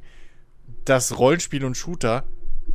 dass 0.85 1.17
Rollenspiel 1.17 1.65
und 1.65 1.75
Shooter 1.75 2.23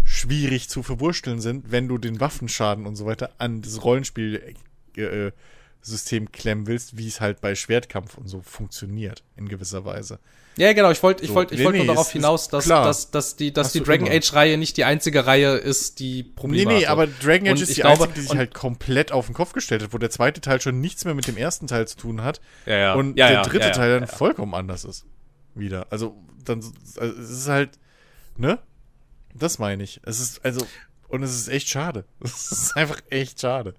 schwierig 0.04 0.68
zu 0.68 0.82
verwursteln 0.82 1.40
sind, 1.40 1.70
wenn 1.70 1.88
du 1.88 1.98
den 1.98 2.20
Waffenschaden 2.20 2.86
und 2.86 2.96
so 2.96 3.06
weiter 3.06 3.30
an 3.38 3.62
das 3.62 3.82
Rollenspiel 3.84 4.54
äh, 4.96 5.32
System 5.80 6.32
klemmen 6.32 6.66
willst, 6.66 6.98
wie 6.98 7.06
es 7.06 7.20
halt 7.20 7.40
bei 7.40 7.54
Schwertkampf 7.54 8.18
und 8.18 8.28
so 8.28 8.40
funktioniert, 8.42 9.22
in 9.36 9.48
gewisser 9.48 9.84
Weise. 9.84 10.18
Ja, 10.56 10.72
genau, 10.72 10.90
ich 10.90 11.00
wollte 11.04 11.24
ich 11.24 11.32
wollte 11.32 11.54
ich 11.54 11.62
wollte 11.62 11.78
nee, 11.78 11.84
nur 11.84 11.94
darauf 11.94 12.10
hinaus, 12.10 12.48
dass, 12.48 12.66
dass, 12.66 13.12
dass 13.12 13.36
die, 13.36 13.52
dass 13.52 13.72
die 13.72 13.80
Dragon 13.80 14.08
Age 14.08 14.32
Reihe 14.34 14.58
nicht 14.58 14.76
die 14.76 14.84
einzige 14.84 15.24
Reihe 15.24 15.54
ist, 15.56 16.00
die 16.00 16.24
Probleme 16.24 16.72
Nee, 16.72 16.78
nee, 16.80 16.86
aber 16.86 17.06
Dragon 17.06 17.48
Age 17.48 17.62
ist 17.62 17.76
die 17.76 17.82
glaube, 17.82 18.04
einzige, 18.04 18.14
die 18.14 18.20
sich 18.22 18.36
halt 18.36 18.54
komplett 18.54 19.12
auf 19.12 19.26
den 19.26 19.36
Kopf 19.36 19.52
gestellt 19.52 19.84
hat, 19.84 19.92
wo 19.92 19.98
der 19.98 20.10
zweite 20.10 20.40
Teil 20.40 20.60
schon 20.60 20.80
nichts 20.80 21.04
mehr 21.04 21.14
mit 21.14 21.28
dem 21.28 21.36
ersten 21.36 21.68
Teil 21.68 21.86
zu 21.86 21.96
tun 21.96 22.24
hat 22.24 22.40
ja, 22.66 22.76
ja. 22.76 22.94
und 22.94 23.16
ja, 23.16 23.28
der 23.28 23.42
dritte 23.42 23.70
Teil 23.70 24.00
dann 24.00 24.08
vollkommen 24.08 24.54
anders 24.54 24.84
ist. 24.84 25.04
Wieder. 25.54 25.86
Also, 25.90 26.16
dann, 26.44 26.64
also, 26.96 27.20
es 27.20 27.30
ist 27.30 27.48
halt, 27.48 27.78
ne? 28.36 28.58
Das 29.38 29.58
meine 29.58 29.84
ich. 29.84 30.00
Es 30.04 30.20
ist, 30.20 30.44
also, 30.44 30.66
und 31.08 31.22
es 31.22 31.34
ist 31.34 31.48
echt 31.48 31.68
schade. 31.68 32.04
Es 32.20 32.52
ist 32.52 32.76
einfach 32.76 33.00
echt 33.10 33.40
schade. 33.40 33.74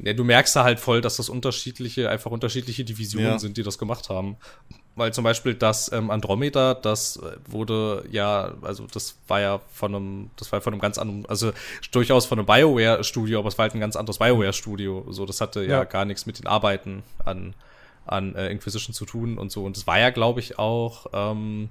Ja, 0.00 0.12
du 0.12 0.22
merkst 0.22 0.54
da 0.54 0.62
halt 0.62 0.78
voll, 0.78 1.00
dass 1.00 1.16
das 1.16 1.28
unterschiedliche, 1.28 2.08
einfach 2.08 2.30
unterschiedliche 2.30 2.84
Divisionen 2.84 3.32
ja. 3.32 3.38
sind, 3.38 3.56
die 3.56 3.64
das 3.64 3.78
gemacht 3.78 4.08
haben. 4.10 4.36
Weil 4.94 5.12
zum 5.12 5.24
Beispiel 5.24 5.54
das 5.54 5.90
ähm, 5.92 6.10
Andromeda, 6.10 6.74
das 6.74 7.16
äh, 7.16 7.36
wurde 7.48 8.04
ja, 8.10 8.54
also 8.62 8.86
das 8.92 9.16
war 9.26 9.40
ja 9.40 9.60
von 9.72 9.94
einem, 9.94 10.30
das 10.36 10.52
war 10.52 10.60
von 10.60 10.72
einem 10.72 10.80
ganz 10.80 10.98
anderen, 10.98 11.26
also 11.26 11.52
durchaus 11.90 12.26
von 12.26 12.38
einem 12.38 12.46
Bioware-Studio, 12.46 13.40
aber 13.40 13.48
es 13.48 13.58
war 13.58 13.64
halt 13.64 13.74
ein 13.74 13.80
ganz 13.80 13.96
anderes 13.96 14.18
Bioware-Studio. 14.18 15.06
So, 15.10 15.26
das 15.26 15.40
hatte 15.40 15.62
ja. 15.62 15.78
ja 15.78 15.84
gar 15.84 16.04
nichts 16.04 16.26
mit 16.26 16.38
den 16.38 16.46
Arbeiten 16.46 17.02
an, 17.24 17.54
an 18.06 18.34
äh, 18.34 18.50
Inquisition 18.50 18.94
zu 18.94 19.04
tun 19.04 19.36
und 19.38 19.50
so. 19.50 19.64
Und 19.64 19.76
das 19.76 19.86
war 19.86 19.98
ja, 19.98 20.10
glaube 20.10 20.40
ich, 20.40 20.58
auch, 20.58 21.06
ähm, 21.12 21.70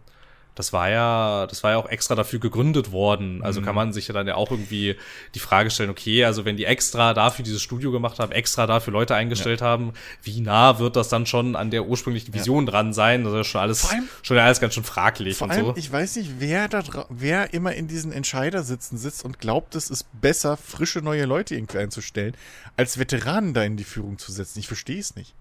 das 0.58 0.74
war 0.74 0.90
ja, 0.90 1.46
das 1.48 1.64
war 1.64 1.72
ja 1.72 1.78
auch 1.78 1.88
extra 1.88 2.16
dafür 2.16 2.40
gegründet 2.40 2.92
worden. 2.92 3.42
Also 3.44 3.62
mhm. 3.62 3.66
kann 3.66 3.76
man 3.76 3.94
sich 3.94 4.08
ja 4.08 4.14
dann 4.14 4.28
ja 4.28 4.36
auch 4.36 4.50
irgendwie 4.50 4.96
die 5.36 5.40
Frage 5.40 5.70
stellen, 5.70 5.90
okay, 5.90 6.26
also 6.26 6.46
wenn 6.46 6.58
die 6.58 6.66
extra 6.66 7.14
dafür 7.14 7.46
dieses 7.46 7.62
Studio 7.62 7.92
gemacht 7.92 8.20
haben, 8.20 8.32
extra 8.32 8.66
dafür 8.66 8.94
Leute 8.94 9.16
eingestellt 9.16 9.62
ja. 9.62 9.68
haben, 9.68 9.94
wie 10.24 10.42
nah 10.42 10.80
wird 10.80 10.96
das 10.96 11.10
dann 11.10 11.26
schon 11.26 11.56
an 11.56 11.70
der 11.70 11.86
ursprünglichen 11.86 12.34
Vision 12.34 12.66
ja. 12.66 12.72
dran 12.72 12.94
sein? 12.94 13.24
Das 13.24 13.34
ist 13.34 13.38
ja 13.38 13.44
schon 13.44 13.62
alles, 13.62 13.86
allem, 13.90 14.10
schon 14.24 14.38
alles 14.38 14.60
ganz 14.60 14.74
schön 14.74 14.84
fraglich 14.84 15.38
vor 15.38 15.46
und 15.46 15.52
allem, 15.52 15.66
so. 15.68 15.74
Ich 15.76 15.92
weiß 15.92 16.16
nicht, 16.16 16.32
wer 16.40 16.68
da, 16.68 16.84
wer 17.10 17.54
immer 17.54 17.74
in 17.74 17.88
diesen 17.88 18.12
Entscheidersitzen 18.12 18.98
sitzt 18.98 19.24
und 19.24 19.40
glaubt, 19.40 19.76
es 19.76 19.90
ist 19.90 20.08
besser, 20.20 20.58
frische 20.58 21.00
neue 21.00 21.26
Leute 21.26 21.56
irgendwie 21.56 21.78
einzustellen, 21.78 22.36
als 22.78 22.98
Veteranen 22.98 23.54
da 23.54 23.64
in 23.64 23.78
die 23.78 23.84
Führung 23.84 24.18
zu 24.18 24.32
setzen. 24.32 24.60
Ich 24.60 24.68
verstehe 24.68 25.00
es 25.00 25.16
nicht. 25.16 25.36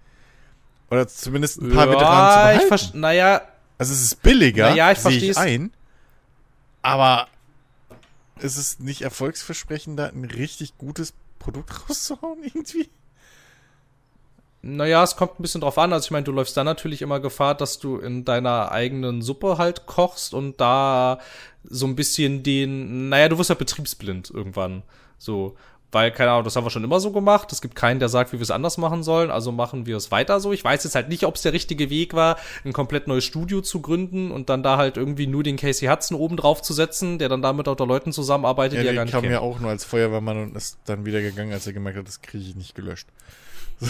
Oder 0.91 1.09
zumindest 1.09 1.61
ein 1.61 1.73
paar 1.73 1.87
ja, 1.87 1.93
Veteranen 1.93 2.61
zu 2.61 2.69
behalten. 2.69 2.75
Ich 2.75 2.95
naja, 2.95 3.43
also 3.79 3.93
es 3.93 4.03
ist 4.03 4.23
billiger, 4.23 4.71
naja, 4.71 4.93
ich 4.93 4.99
verstehe 4.99 5.31
ich 5.31 5.37
ein. 5.37 5.73
Aber 6.83 7.29
ist 8.41 8.57
es 8.57 8.79
nicht 8.79 9.03
erfolgsversprechender, 9.03 10.13
ein 10.13 10.25
richtig 10.25 10.79
gutes 10.79 11.15
Produkt 11.39 11.89
rauszuhauen 11.89 12.43
irgendwie? 12.43 12.89
Naja, 14.63 15.05
es 15.05 15.17
kommt 15.17 15.39
ein 15.39 15.43
bisschen 15.43 15.61
drauf 15.61 15.79
an. 15.79 15.93
Also 15.93 16.07
ich 16.07 16.11
meine, 16.11 16.25
du 16.25 16.33
läufst 16.33 16.57
da 16.57 16.65
natürlich 16.65 17.01
immer 17.01 17.21
Gefahr, 17.21 17.55
dass 17.55 17.79
du 17.79 17.99
in 17.99 18.25
deiner 18.25 18.73
eigenen 18.73 19.23
Suppe 19.23 19.59
halt 19.59 19.87
kochst 19.87 20.35
und 20.35 20.61
da 20.61 21.21
so 21.63 21.87
ein 21.87 21.95
bisschen 21.95 22.43
den, 22.43 23.09
naja, 23.09 23.29
du 23.29 23.39
wirst 23.39 23.51
ja 23.51 23.55
betriebsblind 23.55 24.31
irgendwann. 24.31 24.83
So. 25.19 25.57
Weil, 25.93 26.11
keine 26.11 26.33
Ahnung, 26.33 26.45
das 26.45 26.57
haben 26.57 26.65
wir 26.65 26.71
schon 26.71 26.83
immer 26.85 26.99
so 26.99 27.13
gemacht. 27.13 27.53
Es 27.53 27.61
gibt 27.61 27.77
keinen, 27.77 28.01
der 28.01 28.09
sagt, 28.09 28.33
wie 28.33 28.39
wir 28.39 28.43
es 28.43 28.51
anders 28.51 28.77
machen 28.77 29.03
sollen. 29.05 29.31
Also 29.31 29.53
machen 29.53 29.87
wir 29.87 29.97
es 29.97 30.11
weiter 30.11 30.41
so. 30.41 30.53
Ich 30.53 30.65
weiß 30.65 30.83
jetzt 30.83 30.97
halt 30.97 31.09
nicht, 31.09 31.25
ob 31.25 31.37
es 31.37 31.43
der 31.43 31.53
richtige 31.53 31.91
Weg 31.91 32.13
war, 32.13 32.37
ein 32.65 32.73
komplett 32.73 33.07
neues 33.07 33.25
Studio 33.25 33.61
zu 33.61 33.81
gründen 33.81 34.33
und 34.33 34.49
dann 34.49 34.65
da 34.65 34.79
halt 34.79 34.97
irgendwie 34.97 35.29
nur 35.29 35.45
den 35.45 35.57
Casey 35.57 35.89
Hudson 35.89 36.17
oben 36.17 36.37
drauf 36.37 36.61
zu 36.61 36.75
setzen, 36.75 37.19
der 37.19 37.29
dann 37.29 37.41
damit 37.41 37.69
auch 37.69 37.77
der 37.77 37.87
Leuten 37.87 38.13
zusammenarbeitet, 38.13 38.79
ja, 38.79 38.83
die 38.83 38.89
er 38.89 38.95
gar 38.95 39.05
nicht 39.05 39.13
kam 39.13 39.23
kennt. 39.23 39.33
ja 39.33 39.41
auch 39.41 39.61
nur 39.61 39.71
als 39.71 39.85
Feuerwehrmann 39.85 40.43
und 40.43 40.57
ist 40.57 40.79
dann 40.87 41.07
wieder 41.07 41.23
gegangen, 41.23 41.53
als 41.53 41.67
er 41.67 41.73
gemerkt 41.73 41.99
hat, 41.99 42.09
das 42.09 42.21
kriege 42.21 42.45
ich 42.45 42.57
nicht 42.57 42.75
gelöscht. 42.75 43.09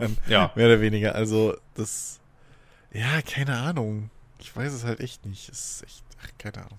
So. 0.00 0.06
ja. 0.28 0.52
Mehr 0.54 0.66
oder 0.66 0.80
weniger. 0.80 1.16
Also, 1.16 1.56
das. 1.74 2.20
Ja, 2.92 3.20
keine 3.22 3.56
Ahnung. 3.56 4.10
Ich 4.38 4.54
weiß 4.56 4.72
es 4.72 4.84
halt 4.84 5.00
echt 5.00 5.26
nicht. 5.26 5.48
Es 5.48 5.70
ist 5.70 5.82
echt. 5.82 6.04
Ach, 6.22 6.30
keine 6.38 6.58
Ahnung. 6.58 6.78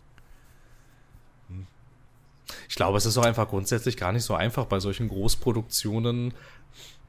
Ich 2.70 2.76
glaube, 2.76 2.98
es 3.00 3.06
ist 3.06 3.18
auch 3.18 3.26
einfach 3.26 3.50
grundsätzlich 3.50 3.98
gar 3.98 4.12
nicht 4.12 4.24
so 4.24 4.36
einfach, 4.36 4.66
bei 4.66 4.80
solchen 4.80 5.10
Großproduktionen 5.10 6.34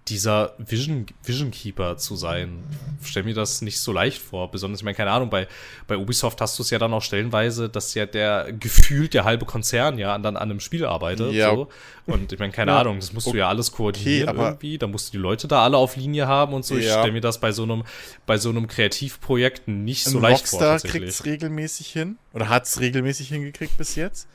dieser 0.09 0.55
Vision, 0.59 1.07
Vision 1.23 1.51
Keeper 1.51 1.99
zu 1.99 2.17
sein. 2.17 2.65
Ich 3.03 3.09
stell 3.09 3.23
mir 3.23 3.35
das 3.35 3.61
nicht 3.61 3.79
so 3.79 3.93
leicht 3.93 4.21
vor. 4.21 4.51
Besonders, 4.51 4.81
ich 4.81 4.85
meine, 4.85 4.97
keine 4.97 5.11
Ahnung, 5.13 5.29
bei, 5.31 5.47
bei 5.87 5.97
Ubisoft 5.97 6.41
hast 6.41 6.59
du 6.59 6.63
es 6.63 6.71
ja 6.71 6.79
dann 6.79 6.93
auch 6.95 7.03
stellenweise, 7.03 7.69
dass 7.69 7.95
ja 7.95 8.07
der 8.07 8.53
gefühlt 8.53 9.15
der 9.15 9.25
halbe 9.25 9.45
Konzern 9.45 9.99
ja 9.99 10.19
dann 10.19 10.37
an 10.37 10.51
einem 10.51 10.61
Spiel 10.61 10.85
arbeitet. 10.85 11.33
Ja. 11.33 11.55
So. 11.55 11.69
Und 12.07 12.33
ich 12.33 12.39
meine, 12.39 12.53
keine 12.53 12.73
ja. 12.73 12.81
Ahnung, 12.81 12.99
das 12.99 13.13
musst 13.13 13.29
du 13.29 13.37
ja 13.37 13.49
alles 13.49 13.71
koordinieren 13.71 14.31
okay, 14.31 14.41
irgendwie. 14.41 14.79
Da 14.79 14.87
musst 14.87 15.09
du 15.09 15.13
die 15.13 15.23
Leute 15.23 15.47
da 15.47 15.63
alle 15.63 15.77
auf 15.77 15.95
Linie 15.97 16.27
haben 16.27 16.55
und 16.55 16.65
so. 16.65 16.75
Ja. 16.75 16.81
Ich 16.81 16.91
stelle 16.91 17.13
mir 17.13 17.21
das 17.21 17.39
bei 17.39 17.53
so 17.53 17.63
einem, 17.63 17.85
bei 18.27 18.39
so 18.39 18.49
einem 18.49 18.67
Kreativprojekt 18.67 19.69
nicht 19.69 20.05
so 20.05 20.19
leicht 20.19 20.41
Rockstar 20.41 20.61
vor. 20.61 20.69
Rockstar 20.71 20.91
kriegt 20.91 21.09
es 21.09 21.25
regelmäßig 21.27 21.89
hin 21.89 22.17
oder 22.33 22.49
hat 22.49 22.65
es 22.65 22.81
regelmäßig 22.81 23.29
hingekriegt 23.29 23.77
bis 23.77 23.95
jetzt. 23.95 24.27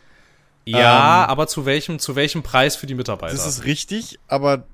Ja, 0.65 1.23
ähm, 1.23 1.29
aber 1.29 1.47
zu 1.47 1.65
welchem, 1.65 1.99
zu 1.99 2.15
welchem 2.15 2.43
Preis 2.43 2.75
für 2.75 2.87
die 2.87 2.95
Mitarbeiter? 2.95 3.33
Das 3.33 3.45
ist 3.45 3.65
richtig, 3.65 4.19
aber 4.27 4.65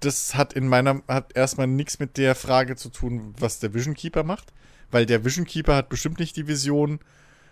das 0.00 0.34
hat 0.34 0.52
in 0.52 0.68
meiner, 0.68 1.02
hat 1.08 1.36
erstmal 1.36 1.66
nichts 1.66 1.98
mit 1.98 2.16
der 2.16 2.34
Frage 2.34 2.76
zu 2.76 2.90
tun, 2.90 3.34
was 3.38 3.58
der 3.58 3.74
Vision 3.74 3.94
Keeper 3.94 4.22
macht. 4.22 4.52
Weil 4.90 5.06
der 5.06 5.24
Vision 5.24 5.46
Keeper 5.46 5.74
hat 5.74 5.88
bestimmt 5.88 6.20
nicht 6.20 6.36
die 6.36 6.46
Vision, 6.46 7.00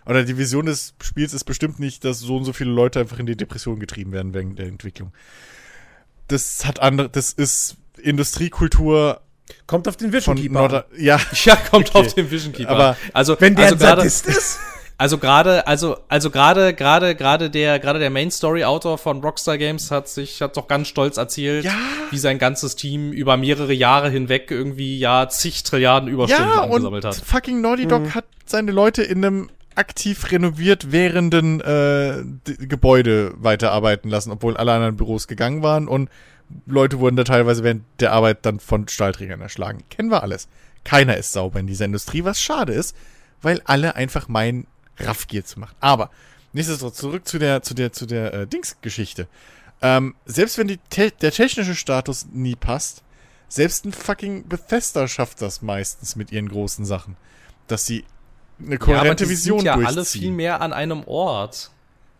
oder 0.05 0.23
die 0.23 0.37
Vision 0.37 0.65
des 0.65 0.93
Spiels 1.01 1.33
ist 1.33 1.43
bestimmt 1.45 1.79
nicht, 1.79 2.03
dass 2.05 2.19
so 2.19 2.37
und 2.37 2.45
so 2.45 2.53
viele 2.53 2.71
Leute 2.71 2.99
einfach 2.99 3.19
in 3.19 3.25
die 3.25 3.35
Depression 3.35 3.79
getrieben 3.79 4.11
werden 4.11 4.33
wegen 4.33 4.55
der 4.55 4.67
Entwicklung. 4.67 5.13
Das 6.27 6.65
hat 6.65 6.79
andere, 6.79 7.09
das 7.09 7.33
ist 7.33 7.77
Industriekultur. 8.01 9.21
Kommt 9.67 9.87
auf 9.87 9.97
den 9.97 10.11
Vision 10.11 10.35
Keeper. 10.35 10.85
Ja. 10.97 11.19
ja, 11.43 11.55
kommt 11.55 11.89
okay. 11.89 12.05
auf 12.05 12.13
den 12.13 12.31
Vision 12.31 12.53
Keeper. 12.53 12.69
Aber 12.71 12.97
also, 13.13 13.35
wenn 13.39 13.55
der 13.55 13.65
also 13.65 13.75
ein 13.75 13.79
Sadist 13.79 14.27
ist. 14.27 14.59
Also 14.97 15.17
gerade, 15.17 15.67
also, 15.67 15.97
also 16.07 16.29
gerade, 16.29 16.73
gerade, 16.73 17.15
gerade 17.15 17.49
der, 17.49 17.79
gerade 17.79 17.99
der 17.99 18.09
Main 18.09 18.31
Story 18.31 18.63
Autor 18.63 18.97
von 18.97 19.21
Rockstar 19.21 19.57
Games 19.57 19.91
hat 19.91 20.07
sich, 20.07 20.41
hat 20.41 20.55
doch 20.55 20.67
ganz 20.67 20.87
stolz 20.87 21.17
erzählt, 21.17 21.65
ja. 21.65 21.75
wie 22.11 22.17
sein 22.17 22.37
ganzes 22.37 22.75
Team 22.75 23.11
über 23.11 23.35
mehrere 23.37 23.73
Jahre 23.73 24.09
hinweg 24.09 24.51
irgendwie 24.51 24.99
ja 24.99 25.27
zig 25.29 25.63
Trilliarden 25.63 26.09
Überstunden 26.09 26.49
ja, 26.49 26.63
angesammelt 26.63 27.05
hat. 27.05 27.15
Fucking 27.15 27.61
Naughty 27.61 27.87
Dog 27.87 28.03
mhm. 28.03 28.15
hat 28.15 28.25
seine 28.45 28.71
Leute 28.71 29.03
in 29.03 29.25
einem 29.25 29.49
aktiv 29.75 30.31
renoviert 30.31 30.91
währenden 30.91 31.59
äh, 31.61 32.23
Gebäude 32.59 33.33
weiterarbeiten 33.37 34.09
lassen, 34.09 34.31
obwohl 34.31 34.55
alle 34.55 34.73
anderen 34.73 34.95
Büros 34.95 35.27
gegangen 35.27 35.63
waren 35.63 35.87
und 35.87 36.09
Leute 36.65 36.99
wurden 36.99 37.15
da 37.15 37.23
teilweise 37.23 37.63
während 37.63 37.83
der 37.99 38.11
Arbeit 38.11 38.45
dann 38.45 38.59
von 38.59 38.87
Stahlträgern 38.87 39.41
erschlagen. 39.41 39.83
Kennen 39.89 40.11
wir 40.11 40.23
alles. 40.23 40.47
Keiner 40.83 41.17
ist 41.17 41.31
sauber 41.31 41.59
in 41.59 41.67
dieser 41.67 41.85
Industrie, 41.85 42.23
was 42.23 42.41
schade 42.41 42.73
ist, 42.73 42.95
weil 43.41 43.61
alle 43.65 43.95
einfach 43.95 44.27
meinen, 44.27 44.67
Raffgier 44.99 45.45
zu 45.45 45.59
machen. 45.59 45.75
Aber 45.79 46.09
nichtsdestotrotz 46.53 46.97
zurück 46.97 47.27
zu 47.27 47.39
der 47.39 47.61
zu 47.61 47.73
der 47.73 47.93
zu 47.93 48.05
der 48.05 48.33
äh, 48.33 48.47
Dings-Geschichte. 48.47 49.27
Ähm, 49.81 50.15
selbst 50.25 50.57
wenn 50.57 50.67
die 50.67 50.77
te 50.89 51.11
der 51.21 51.31
technische 51.31 51.75
Status 51.75 52.27
nie 52.31 52.55
passt, 52.55 53.03
selbst 53.49 53.85
ein 53.85 53.93
fucking 53.93 54.47
Bethesda 54.47 55.07
schafft 55.07 55.41
das 55.41 55.61
meistens 55.61 56.15
mit 56.15 56.31
ihren 56.31 56.49
großen 56.49 56.85
Sachen, 56.85 57.17
dass 57.67 57.85
sie 57.85 58.05
eine 58.59 58.77
kohärente 58.77 59.23
ja, 59.23 59.27
aber 59.27 59.29
Vision 59.29 59.59
sind 59.59 59.65
ja 59.65 59.75
alle 59.75 60.05
viel 60.05 60.31
mehr 60.31 60.61
an 60.61 60.73
einem 60.73 61.03
Ort. 61.03 61.71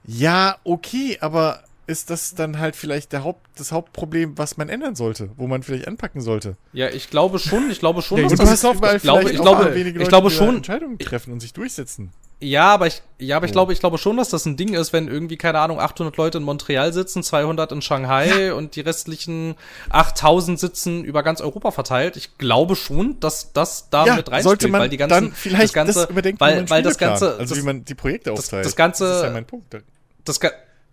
Ja, 0.06 0.58
okay, 0.64 1.18
aber 1.22 1.64
ist 1.88 2.10
das 2.10 2.36
dann 2.36 2.60
halt 2.60 2.76
vielleicht 2.76 3.12
der 3.12 3.24
Haupt, 3.24 3.46
das 3.58 3.72
Hauptproblem, 3.72 4.38
was 4.38 4.58
man 4.58 4.70
ändern 4.70 4.96
sollte, 4.96 5.32
wo 5.38 5.48
man 5.48 5.64
vielleicht 5.64 5.88
anpacken 5.88 6.22
sollte. 6.22 6.56
Ja, 6.72 6.90
ich 6.90 7.10
glaube 7.10 7.40
schon, 7.40 7.70
ich 7.70 7.80
glaube 7.80 8.02
schon, 8.02 8.22
dass 8.22 8.34
das, 8.34 8.64
ich 8.64 9.02
glaube, 9.02 9.32
ich 9.32 9.42
glaube, 9.42 9.78
ich 9.78 10.08
glaube 10.08 10.30
schon 10.30 10.58
Entscheidungen 10.58 10.98
treffen 11.00 11.34
und 11.34 11.40
sich 11.40 11.54
durchsetzen. 11.54 12.12
Ja, 12.40 12.74
aber 12.74 12.88
ich, 12.88 13.02
ja, 13.20 13.38
aber 13.38 13.46
ich 13.46 13.52
oh. 13.52 13.54
glaube, 13.54 13.74
ich 13.74 13.80
glaube 13.80 13.98
schon, 13.98 14.18
dass 14.18 14.30
das 14.30 14.46
ein 14.46 14.58
Ding 14.58 14.74
ist, 14.74 14.92
wenn 14.92 15.08
irgendwie 15.08 15.38
keine 15.38 15.60
Ahnung 15.60 15.80
800 15.80 16.18
Leute 16.18 16.40
in 16.40 16.44
Montreal 16.44 16.92
sitzen, 16.92 17.24
200 17.24 17.72
in 17.72 17.82
Shanghai 17.82 18.48
ja. 18.48 18.54
und 18.54 18.76
die 18.76 18.82
restlichen 18.82 19.56
8000 19.90 20.60
sitzen 20.60 21.04
über 21.04 21.24
ganz 21.24 21.40
Europa 21.40 21.72
verteilt. 21.72 22.18
Ich 22.18 22.38
glaube 22.38 22.76
schon, 22.76 23.20
dass 23.20 23.54
das 23.54 23.90
da 23.90 24.06
ja, 24.06 24.16
mit 24.16 24.30
reinspielt, 24.30 24.70
man 24.72 24.82
weil 24.82 24.90
die 24.90 24.98
ganzen 24.98 25.14
dann 25.14 25.32
vielleicht 25.32 25.64
das 25.64 25.74
ganze, 25.74 26.08
das 26.08 26.40
weil, 26.40 26.70
weil 26.70 26.84
das 26.84 26.98
ganze, 26.98 27.38
also 27.38 27.56
das, 27.56 27.64
wie 27.64 27.66
man 27.66 27.86
die 27.86 27.96
Projekte 27.96 28.34
aufteilt. 28.34 28.66
Das, 28.66 28.72
das 28.72 28.76
ganze, 28.76 29.06
das 29.06 29.18
ist 29.18 29.24
ja 29.24 29.30
mein 29.30 29.46
Punkt. 29.46 29.78
Das, 30.26 30.40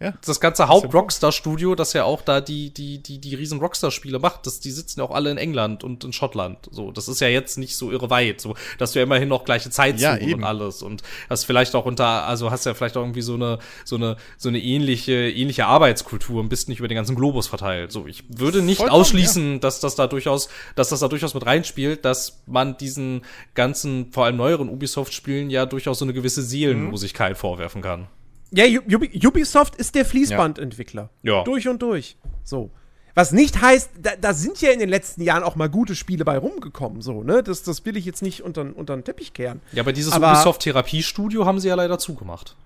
ja. 0.01 0.15
Das 0.25 0.41
ganze 0.41 0.69
Haupt-Rockstar-Studio, 0.69 1.75
das 1.75 1.93
ja 1.93 2.05
auch 2.05 2.23
da 2.23 2.41
die, 2.41 2.73
die, 2.73 3.03
die, 3.03 3.19
die 3.19 3.35
riesen 3.35 3.61
Rockstar-Spiele 3.61 4.19
macht, 4.19 4.47
das, 4.47 4.59
die 4.59 4.71
sitzen 4.71 5.01
ja 5.01 5.07
auch 5.07 5.11
alle 5.11 5.31
in 5.31 5.37
England 5.37 5.85
und 5.85 6.03
in 6.05 6.15
Schottland. 6.15 6.71
So, 6.71 6.91
das 6.91 7.07
ist 7.07 7.21
ja 7.21 7.29
jetzt 7.29 7.59
nicht 7.59 7.77
so 7.77 7.91
irre 7.91 8.09
weit, 8.09 8.41
so, 8.41 8.55
dass 8.79 8.93
du 8.93 8.99
ja 8.99 9.03
immerhin 9.03 9.29
noch 9.29 9.45
gleiche 9.45 9.69
Zeit 9.69 10.01
ja, 10.01 10.15
und 10.15 10.43
alles. 10.43 10.83
Und 10.83 11.03
hast 11.29 11.45
vielleicht 11.45 11.75
auch 11.75 11.85
unter, 11.85 12.27
also 12.27 12.51
hast 12.51 12.65
ja 12.65 12.73
vielleicht 12.73 12.97
auch 12.97 13.03
irgendwie 13.03 13.21
so 13.21 13.35
eine, 13.35 13.59
so 13.85 13.97
eine, 13.97 14.17
so 14.39 14.49
eine 14.49 14.59
ähnliche, 14.59 15.13
ähnliche 15.13 15.67
Arbeitskultur 15.67 16.41
und 16.41 16.49
bist 16.49 16.71
nicht 16.71 16.79
über 16.79 16.89
den 16.89 16.97
ganzen 16.97 17.15
Globus 17.15 17.47
verteilt. 17.47 17.93
So, 17.93 18.07
ich 18.07 18.25
würde 18.29 18.63
nicht 18.63 18.79
Vollkommen, 18.79 19.03
ausschließen, 19.03 19.53
ja. 19.53 19.59
dass 19.59 19.81
das 19.81 19.97
da 19.97 20.07
durchaus, 20.07 20.49
dass 20.77 20.89
das 20.89 21.01
da 21.01 21.09
durchaus 21.09 21.35
mit 21.35 21.45
reinspielt, 21.45 22.07
dass 22.07 22.41
man 22.47 22.79
diesen 22.79 23.21
ganzen, 23.55 24.11
vor 24.13 24.25
allem 24.25 24.37
neueren 24.37 24.71
Ubisoft-Spielen 24.71 25.51
ja 25.51 25.67
durchaus 25.67 25.99
so 25.99 26.07
eine 26.07 26.15
gewisse 26.15 26.43
Seelenlosigkeit 26.43 27.33
mhm. 27.33 27.37
vorwerfen 27.37 27.83
kann. 27.83 28.09
Ja, 28.53 28.65
Ubisoft 28.67 29.77
ist 29.77 29.95
der 29.95 30.05
Fließbandentwickler. 30.05 31.11
Ja. 31.23 31.45
Durch 31.45 31.69
und 31.69 31.81
durch. 31.83 32.17
So. 32.43 32.71
Was 33.15 33.33
nicht 33.33 33.61
heißt, 33.61 33.91
da, 34.01 34.11
da, 34.21 34.35
sind 34.35 34.61
ja 34.61 34.71
in 34.71 34.79
den 34.79 34.89
letzten 34.89 35.23
Jahren 35.23 35.43
auch 35.43 35.57
mal 35.57 35.69
gute 35.69 35.95
Spiele 35.95 36.25
bei 36.25 36.39
rumgekommen, 36.39 37.03
so, 37.03 37.23
ne? 37.23 37.43
Das, 37.43 37.63
das 37.63 37.85
will 37.85 37.97
ich 37.97 38.05
jetzt 38.05 38.23
nicht 38.23 38.43
unter, 38.43 38.67
unter 38.75 38.97
den 38.97 39.05
Teppich 39.05 39.33
kehren. 39.33 39.61
Ja, 39.73 39.83
aber 39.83 39.93
dieses 39.93 40.17
Ubisoft-Therapiestudio 40.17 41.45
haben 41.45 41.59
sie 41.59 41.69
ja 41.69 41.75
leider 41.75 41.99
zugemacht. 41.99 42.57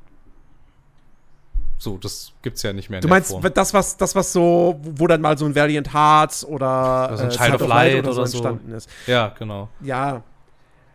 So, 1.78 1.98
das 1.98 2.32
gibt's 2.42 2.62
ja 2.62 2.72
nicht 2.72 2.88
mehr. 2.88 3.00
du 3.00 3.08
meinst 3.08 3.34
das, 3.54 3.74
was, 3.74 3.96
das, 3.96 4.14
was 4.14 4.32
so, 4.32 4.80
wo 4.82 5.06
dann 5.06 5.20
mal 5.20 5.36
so 5.36 5.44
ein 5.44 5.54
Valiant 5.54 5.92
Hearts 5.92 6.44
oder 6.44 6.66
also 6.66 7.24
ein 7.24 7.30
äh, 7.30 7.32
Child 7.32 7.60
of 7.60 7.68
Light 7.68 7.94
oder, 7.98 8.02
oder 8.04 8.14
so 8.14 8.22
entstanden 8.22 8.72
ist. 8.72 8.88
Ja, 9.06 9.34
genau. 9.38 9.68
Ja, 9.80 10.22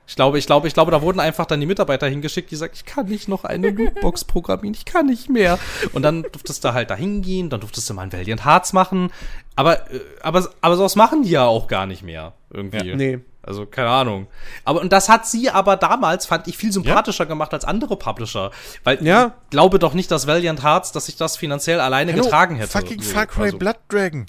ich 0.09 0.15
glaube, 0.15 0.39
ich 0.39 0.47
glaube, 0.47 0.67
ich 0.67 0.73
glaube, 0.73 0.89
da 0.89 1.03
wurden 1.03 1.19
einfach 1.19 1.45
dann 1.45 1.59
die 1.59 1.67
Mitarbeiter 1.67 2.07
hingeschickt, 2.07 2.49
die 2.49 2.55
sagen, 2.55 2.73
ich 2.73 2.83
kann 2.83 3.05
nicht 3.05 3.27
noch 3.27 3.43
eine 3.43 3.69
Lootbox 3.69 4.23
programmieren, 4.25 4.73
ich 4.73 4.85
kann 4.85 5.05
nicht 5.05 5.29
mehr. 5.29 5.59
Und 5.93 6.01
dann 6.01 6.23
durftest 6.23 6.65
du 6.65 6.73
halt 6.73 6.89
da 6.89 6.95
hingehen, 6.95 7.51
dann 7.51 7.59
durftest 7.59 7.87
du 7.87 7.93
mal 7.93 8.01
ein 8.01 8.11
Valiant 8.11 8.43
Hearts 8.43 8.73
machen. 8.73 9.11
Aber, 9.55 9.87
äh, 9.91 9.99
aber, 10.23 10.49
aber 10.61 10.77
sowas 10.77 10.95
machen 10.95 11.21
die 11.21 11.29
ja 11.29 11.45
auch 11.45 11.67
gar 11.67 11.85
nicht 11.85 12.01
mehr. 12.01 12.33
Irgendwie. 12.51 12.87
Ja, 12.87 12.95
nee. 12.95 13.19
Also, 13.43 13.67
keine 13.67 13.89
Ahnung. 13.89 14.25
Aber, 14.65 14.81
und 14.81 14.91
das 14.91 15.09
hat 15.09 15.27
sie 15.27 15.51
aber 15.51 15.77
damals, 15.77 16.25
fand 16.25 16.47
ich, 16.47 16.57
viel 16.57 16.73
sympathischer 16.73 17.25
ja. 17.25 17.27
gemacht 17.27 17.53
als 17.53 17.63
andere 17.63 17.95
Publisher. 17.95 18.49
Weil 18.83 19.05
ja. 19.05 19.35
ich 19.43 19.49
glaube 19.51 19.77
doch 19.77 19.93
nicht, 19.93 20.09
dass 20.09 20.25
Valiant 20.25 20.63
Hearts, 20.63 20.91
dass 20.91 21.05
sich 21.05 21.17
das 21.17 21.37
finanziell 21.37 21.79
alleine 21.79 22.13
Hello, 22.13 22.23
getragen 22.23 22.55
hätte. 22.55 22.71
Fucking 22.71 23.03
Far 23.03 23.27
Cry 23.27 23.43
also. 23.43 23.59
Blood 23.59 23.77
Dragon. 23.89 24.25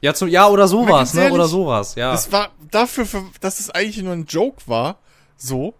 Ja, 0.00 0.14
zum, 0.14 0.28
ja, 0.28 0.48
oder 0.48 0.66
sowas, 0.66 1.14
ne? 1.14 1.30
Oder 1.30 1.46
sowas, 1.46 1.94
ja. 1.94 2.12
Das 2.12 2.32
war 2.32 2.52
dafür, 2.70 3.04
für, 3.04 3.22
dass 3.40 3.60
es 3.60 3.70
eigentlich 3.70 4.02
nur 4.02 4.14
ein 4.14 4.24
Joke 4.24 4.62
war, 4.66 4.98
so, 5.36 5.74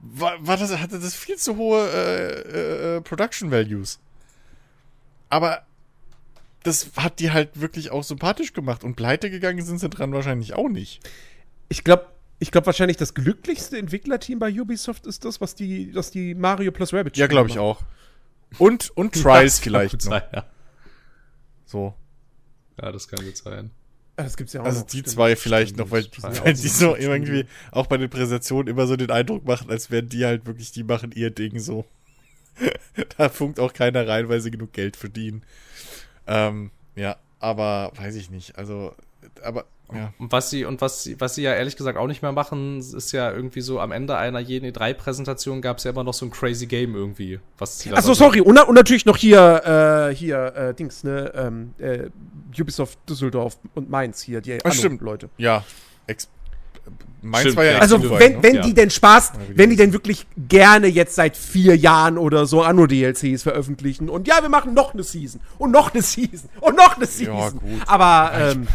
war, 0.00 0.34
war 0.44 0.56
das, 0.56 0.76
hatte 0.78 0.98
das 0.98 1.14
viel 1.14 1.36
zu 1.36 1.56
hohe 1.56 1.88
äh, 1.88 2.96
äh, 2.96 3.00
Production 3.00 3.50
Values. 3.50 4.00
Aber 5.28 5.62
das 6.62 6.90
hat 6.96 7.20
die 7.20 7.30
halt 7.30 7.60
wirklich 7.60 7.90
auch 7.90 8.02
sympathisch 8.02 8.52
gemacht 8.52 8.84
und 8.84 8.96
pleite 8.96 9.30
gegangen 9.30 9.64
sind 9.64 9.78
sie 9.78 9.88
dran 9.88 10.12
wahrscheinlich 10.12 10.54
auch 10.54 10.68
nicht. 10.68 11.00
Ich 11.68 11.84
glaube, 11.84 12.06
ich 12.38 12.50
glaube 12.50 12.66
wahrscheinlich 12.66 12.96
das 12.96 13.14
glücklichste 13.14 13.78
Entwicklerteam 13.78 14.38
bei 14.38 14.50
Ubisoft 14.50 15.06
ist 15.06 15.24
das, 15.24 15.40
was 15.40 15.54
die, 15.54 15.94
was 15.94 16.10
die 16.10 16.34
Mario 16.34 16.72
plus 16.72 16.92
Rabbit 16.92 17.16
Ja, 17.16 17.26
glaube 17.26 17.48
ich 17.48 17.58
auch. 17.58 17.82
Und, 18.58 18.90
und 18.96 19.14
Trials 19.22 19.58
vielleicht 19.58 19.94
noch. 19.94 20.10
Sein, 20.10 20.22
ja. 20.34 20.44
So. 21.64 21.94
Ja, 22.80 22.92
das 22.92 23.08
kann 23.08 23.24
gut 23.24 23.36
sein. 23.36 23.70
Das 24.16 24.36
gibt's 24.36 24.52
ja 24.52 24.60
auch 24.60 24.66
also 24.66 24.80
noch, 24.80 24.86
die 24.86 24.98
stimmt. 24.98 25.08
zwei 25.08 25.36
vielleicht 25.36 25.74
stimmt, 25.74 25.90
noch, 25.90 25.90
weil, 25.90 26.04
weil 26.44 26.54
die 26.54 26.68
so 26.68 26.96
irgendwie 26.96 27.46
auch 27.72 27.86
bei 27.86 27.96
den 27.96 28.10
Präsentationen 28.10 28.68
immer 28.68 28.86
so 28.86 28.96
den 28.96 29.10
Eindruck 29.10 29.44
machen, 29.44 29.70
als 29.70 29.90
wären 29.90 30.08
die 30.08 30.24
halt 30.24 30.46
wirklich, 30.46 30.72
die 30.72 30.84
machen 30.84 31.12
ihr 31.12 31.30
Ding 31.30 31.58
so. 31.58 31.84
da 33.16 33.28
funkt 33.28 33.60
auch 33.60 33.72
keiner 33.72 34.06
rein, 34.06 34.28
weil 34.28 34.40
sie 34.40 34.50
genug 34.50 34.72
Geld 34.72 34.96
verdienen. 34.96 35.42
Ähm, 36.26 36.70
ja, 36.96 37.16
aber 37.38 37.92
weiß 37.96 38.14
ich 38.16 38.30
nicht. 38.30 38.58
Also, 38.58 38.94
aber 39.42 39.64
ja. 39.94 40.12
Und 40.18 40.32
was 40.32 40.50
sie, 40.50 40.64
und 40.64 40.80
was 40.80 41.04
sie, 41.04 41.20
was 41.20 41.34
sie 41.34 41.42
ja 41.42 41.54
ehrlich 41.54 41.76
gesagt 41.76 41.98
auch 41.98 42.06
nicht 42.06 42.22
mehr 42.22 42.32
machen, 42.32 42.78
ist 42.78 43.12
ja 43.12 43.30
irgendwie 43.30 43.60
so, 43.60 43.80
am 43.80 43.92
Ende 43.92 44.16
einer 44.16 44.40
jeden 44.40 44.70
E3-Präsentation 44.70 45.60
gab 45.60 45.78
es 45.78 45.84
ja 45.84 45.90
immer 45.90 46.04
noch 46.04 46.14
so 46.14 46.26
ein 46.26 46.30
crazy 46.30 46.66
Game 46.66 46.94
irgendwie. 46.94 47.40
Was 47.58 47.86
Achso, 47.92 48.14
sorry, 48.14 48.40
und, 48.40 48.58
und, 48.58 48.74
natürlich 48.74 49.06
noch 49.06 49.16
hier, 49.16 50.08
äh, 50.10 50.14
hier, 50.14 50.54
äh, 50.54 50.74
Dings, 50.74 51.04
ne, 51.04 51.32
ähm, 51.34 51.74
äh, 51.78 52.08
Ubisoft 52.58 52.98
Düsseldorf 53.08 53.58
und 53.74 53.90
Mainz 53.90 54.22
hier, 54.22 54.40
die 54.40 54.58
Ach, 54.64 54.72
stimmt. 54.72 55.00
Leute. 55.00 55.30
Ja, 55.38 55.64
Ex 56.06 56.28
Meins 57.22 57.42
stimmt, 57.42 57.56
war 57.56 57.64
ja 57.64 57.78
Also, 57.78 58.02
wenn, 58.18 58.32
ne? 58.32 58.38
wenn 58.42 58.54
ja. 58.56 58.62
die 58.62 58.74
denn 58.74 58.90
Spaß, 58.90 59.32
wenn 59.54 59.70
die 59.70 59.76
denn 59.76 59.92
wirklich 59.92 60.26
gerne 60.48 60.86
jetzt 60.86 61.14
seit 61.14 61.36
vier 61.36 61.76
Jahren 61.76 62.16
oder 62.16 62.46
so 62.46 62.62
Anno-DLCs 62.62 63.42
veröffentlichen 63.42 64.08
und 64.08 64.26
ja, 64.26 64.40
wir 64.40 64.48
machen 64.48 64.72
noch 64.72 64.94
eine 64.94 65.02
Season 65.02 65.40
und 65.58 65.70
noch 65.70 65.92
eine 65.92 66.02
Season 66.02 66.48
und 66.60 66.76
noch 66.76 66.96
eine 66.96 67.06
Season. 67.06 67.36
Ja, 67.36 67.50
gut. 67.50 67.82
Aber, 67.86 68.32
ähm, 68.34 68.68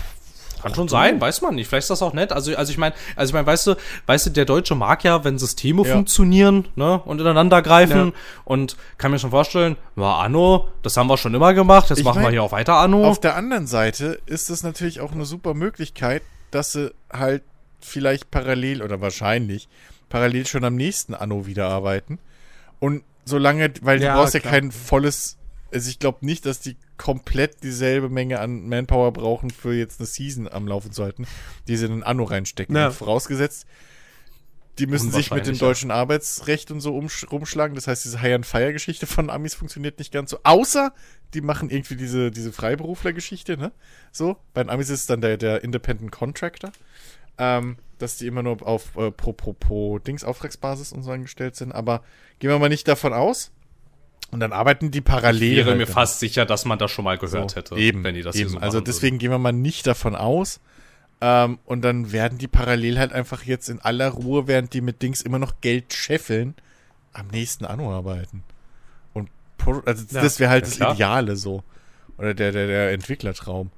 kann 0.66 0.76
schon 0.76 0.88
sein, 0.88 1.22
weiß 1.22 1.42
man 1.42 1.56
nicht. 1.56 1.68
Vielleicht 1.68 1.84
ist 1.84 1.90
das 1.92 2.02
auch 2.02 2.14
nett. 2.14 2.32
Also, 2.32 2.56
also 2.56 2.72
ich 2.72 2.78
meine, 2.78 2.96
also 3.16 3.30
ich 3.30 3.34
meine, 3.34 3.46
weißt 3.46 3.68
du, 3.68 3.76
weißt 4.08 4.26
du, 4.26 4.30
der 4.32 4.46
Deutsche 4.46 4.74
mag 4.74 5.04
ja, 5.04 5.24
wenn 5.24 5.38
Systeme 5.38 5.84
ja. 5.86 5.94
funktionieren, 5.94 6.68
ne, 6.76 7.00
und 7.06 7.22
ineinander 7.22 7.62
greifen. 7.62 8.08
Ja. 8.08 8.14
Und 8.46 8.76
kann 8.98 9.12
mir 9.12 9.20
schon 9.20 9.30
vorstellen, 9.30 9.78
war 9.96 10.20
Anno, 10.24 10.70
das 10.82 10.98
haben 10.98 11.08
wir 11.08 11.18
schon 11.18 11.36
immer 11.36 11.54
gemacht, 11.54 11.90
jetzt 11.90 12.00
ich 12.00 12.06
machen 12.06 12.24
mein, 12.24 12.26
wir 12.26 12.32
hier 12.32 12.44
auch 12.44 12.52
weiter 12.52 12.78
Anno. 12.78 13.06
Auf 13.06 13.20
der 13.20 13.36
anderen 13.36 13.68
Seite 13.68 14.20
ist 14.26 14.50
es 14.50 14.64
natürlich 14.64 15.02
auch 15.02 15.12
eine 15.12 15.26
super 15.26 15.54
Möglichkeit, 15.54 16.24
dass 16.50 16.72
sie 16.72 16.94
halt 17.12 17.44
vielleicht 17.80 18.32
parallel 18.32 18.82
oder 18.82 19.02
wahrscheinlich 19.02 19.68
parallel 20.10 20.48
schon 20.48 20.64
am 20.64 20.76
nächsten 20.76 21.14
Anno 21.14 21.46
wieder 21.46 21.68
arbeiten. 21.68 22.20
Und 22.80 23.04
solange, 23.24 23.72
weil 23.82 24.02
ja, 24.02 24.14
du 24.14 24.20
brauchst 24.20 24.34
ja 24.34 24.40
kein 24.40 24.72
volles 24.72 25.38
also 25.74 25.90
ich 25.90 26.00
glaube 26.00 26.26
nicht, 26.26 26.46
dass 26.46 26.60
die 26.60 26.78
komplett 26.98 27.64
dieselbe 27.64 28.10
Menge 28.10 28.40
an 28.40 28.68
Manpower 28.68 29.12
brauchen, 29.12 29.50
für 29.50 29.74
jetzt 29.74 30.00
eine 30.00 30.08
Season 30.08 30.48
am 30.48 30.68
Laufen 30.68 30.92
zu 30.92 31.04
halten, 31.04 31.28
die 31.68 31.78
sie 31.78 31.86
in 31.86 31.92
ein 31.92 32.04
Anno 32.04 32.24
reinstecken. 32.24 32.76
Ja. 32.76 32.92
Vorausgesetzt, 32.92 33.66
die 34.80 34.88
müssen 34.88 35.12
sich 35.12 35.32
mit 35.32 35.48
dem 35.48 35.58
deutschen 35.58 35.90
Arbeitsrecht 35.90 36.70
und 36.72 36.82
so 36.82 36.98
rumschlagen. 37.32 37.76
Das 37.76 37.88
heißt, 37.88 38.04
diese 38.04 38.22
High-and-Fire-Geschichte 38.22 39.08
von 39.08 39.30
Amis 39.30 39.54
funktioniert 39.54 40.00
nicht 40.00 40.12
ganz 40.12 40.32
so. 40.32 40.40
Außer, 40.44 40.94
die 41.34 41.42
machen 41.42 41.70
irgendwie 41.70 41.96
diese, 41.96 42.30
diese 42.30 42.52
Freiberufler-Geschichte, 42.52 43.58
ne? 43.58 43.72
So. 44.12 44.38
Bei 44.54 44.64
den 44.64 44.70
Amis 44.70 44.90
ist 44.90 45.02
es 45.02 45.06
dann 45.06 45.22
der, 45.22 45.38
der 45.38 45.64
Independent 45.64 46.12
Contractor. 46.12 46.72
Ähm, 47.38 47.78
dass 47.98 48.18
die 48.18 48.28
immer 48.28 48.44
nur 48.44 48.66
auf 48.66 48.96
äh, 48.98 49.12
pro, 49.12 49.34
pro, 49.34 49.54
pro 49.54 50.00
Dings-Auftragsbasis 50.00 50.92
und 50.92 51.04
so 51.04 51.12
angestellt 51.12 51.56
sind. 51.56 51.72
Aber 51.72 52.04
gehen 52.40 52.50
wir 52.50 52.60
mal 52.60 52.70
nicht 52.70 52.88
davon 52.88 53.14
aus. 53.14 53.52
Und 54.32 54.40
dann 54.40 54.54
arbeiten 54.54 54.92
die 54.92 55.02
parallel. 55.02 55.52
Ich 55.52 55.58
wäre 55.58 55.70
halt 55.70 55.78
mir 55.78 55.88
fast 55.88 56.20
sicher, 56.20 56.46
dass 56.46 56.66
man 56.66 56.78
das 56.80 56.92
schon 56.92 57.06
mal 57.06 57.18
gehört 57.18 57.52
so, 57.52 57.58
hätte, 57.58 57.76
eben, 57.76 58.04
wenn 58.04 58.16
die 58.16 58.22
das 58.22 58.36
eben. 58.36 58.50
So 58.50 58.58
also 58.58 58.82
deswegen 58.82 59.18
gehen 59.18 59.32
wir 59.32 59.38
mal 59.38 59.54
nicht 59.54 59.88
davon 59.88 60.16
aus. 60.16 60.60
Ähm, 61.22 61.60
und 61.66 61.82
dann 61.82 62.12
werden 62.12 62.38
die 62.38 62.48
parallel 62.48 63.00
halt 63.00 63.14
einfach 63.14 63.44
jetzt 63.44 63.70
in 63.70 63.80
aller 63.80 64.10
Ruhe, 64.10 64.48
während 64.48 64.74
die 64.74 64.82
mit 64.82 65.02
Dings 65.02 65.22
immer 65.22 65.40
noch 65.40 65.62
Geld 65.62 65.94
scheffeln, 65.94 66.56
am 67.14 67.28
nächsten 67.28 67.66
Anno 67.66 67.94
arbeiten. 67.96 68.44
Und 69.14 69.30
also 69.86 70.04
ja, 70.12 70.22
das 70.22 70.40
wäre 70.40 70.50
halt 70.50 70.66
ja, 70.66 70.70
das 70.70 70.76
klar. 70.78 70.94
Ideale 70.96 71.36
so. 71.36 71.64
Oder 72.18 72.34
der, 72.34 72.52
der, 72.52 72.68
der 72.68 72.92
Entwicklertraum. 72.92 73.72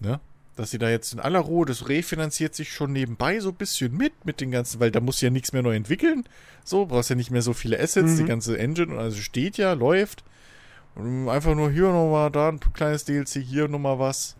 Ne? 0.00 0.20
Dass 0.56 0.70
sie 0.70 0.78
da 0.78 0.88
jetzt 0.88 1.12
in 1.12 1.20
aller 1.20 1.40
Ruhe, 1.40 1.66
das 1.66 1.88
refinanziert 1.88 2.54
sich 2.54 2.72
schon 2.72 2.92
nebenbei 2.92 3.40
so 3.40 3.48
ein 3.50 3.56
bisschen 3.56 3.96
mit, 3.96 4.24
mit 4.24 4.40
den 4.40 4.50
ganzen, 4.50 4.80
weil 4.80 4.90
da 4.90 5.00
muss 5.00 5.20
ja 5.20 5.30
nichts 5.30 5.52
mehr 5.52 5.62
neu 5.62 5.74
entwickeln. 5.74 6.24
So, 6.64 6.86
brauchst 6.86 7.10
ja 7.10 7.16
nicht 7.16 7.30
mehr 7.30 7.42
so 7.42 7.52
viele 7.52 7.78
Assets, 7.78 8.12
mhm. 8.12 8.16
die 8.18 8.24
ganze 8.24 8.58
Engine, 8.58 8.96
also 8.96 9.20
steht 9.20 9.56
ja, 9.56 9.72
läuft. 9.72 10.24
Und 10.94 11.28
einfach 11.28 11.54
nur 11.56 11.70
hier 11.70 11.88
nochmal, 11.88 12.30
da 12.30 12.50
ein 12.50 12.60
kleines 12.72 13.04
DLC, 13.04 13.42
hier 13.42 13.66
nochmal 13.66 13.98
was. 13.98 14.36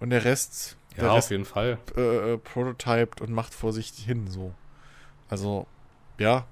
Und 0.00 0.10
der 0.10 0.24
Rest. 0.24 0.76
Ja, 0.96 1.04
der 1.04 1.14
Rest, 1.14 1.26
auf 1.26 1.30
jeden 1.30 1.44
Fall. 1.44 1.78
Äh, 1.96 2.32
äh, 2.32 2.38
prototyped 2.38 3.20
und 3.20 3.30
macht 3.30 3.54
vor 3.54 3.72
sich 3.72 3.90
hin, 3.90 4.26
so. 4.28 4.52
Also, 5.28 5.66
ja. 6.18 6.46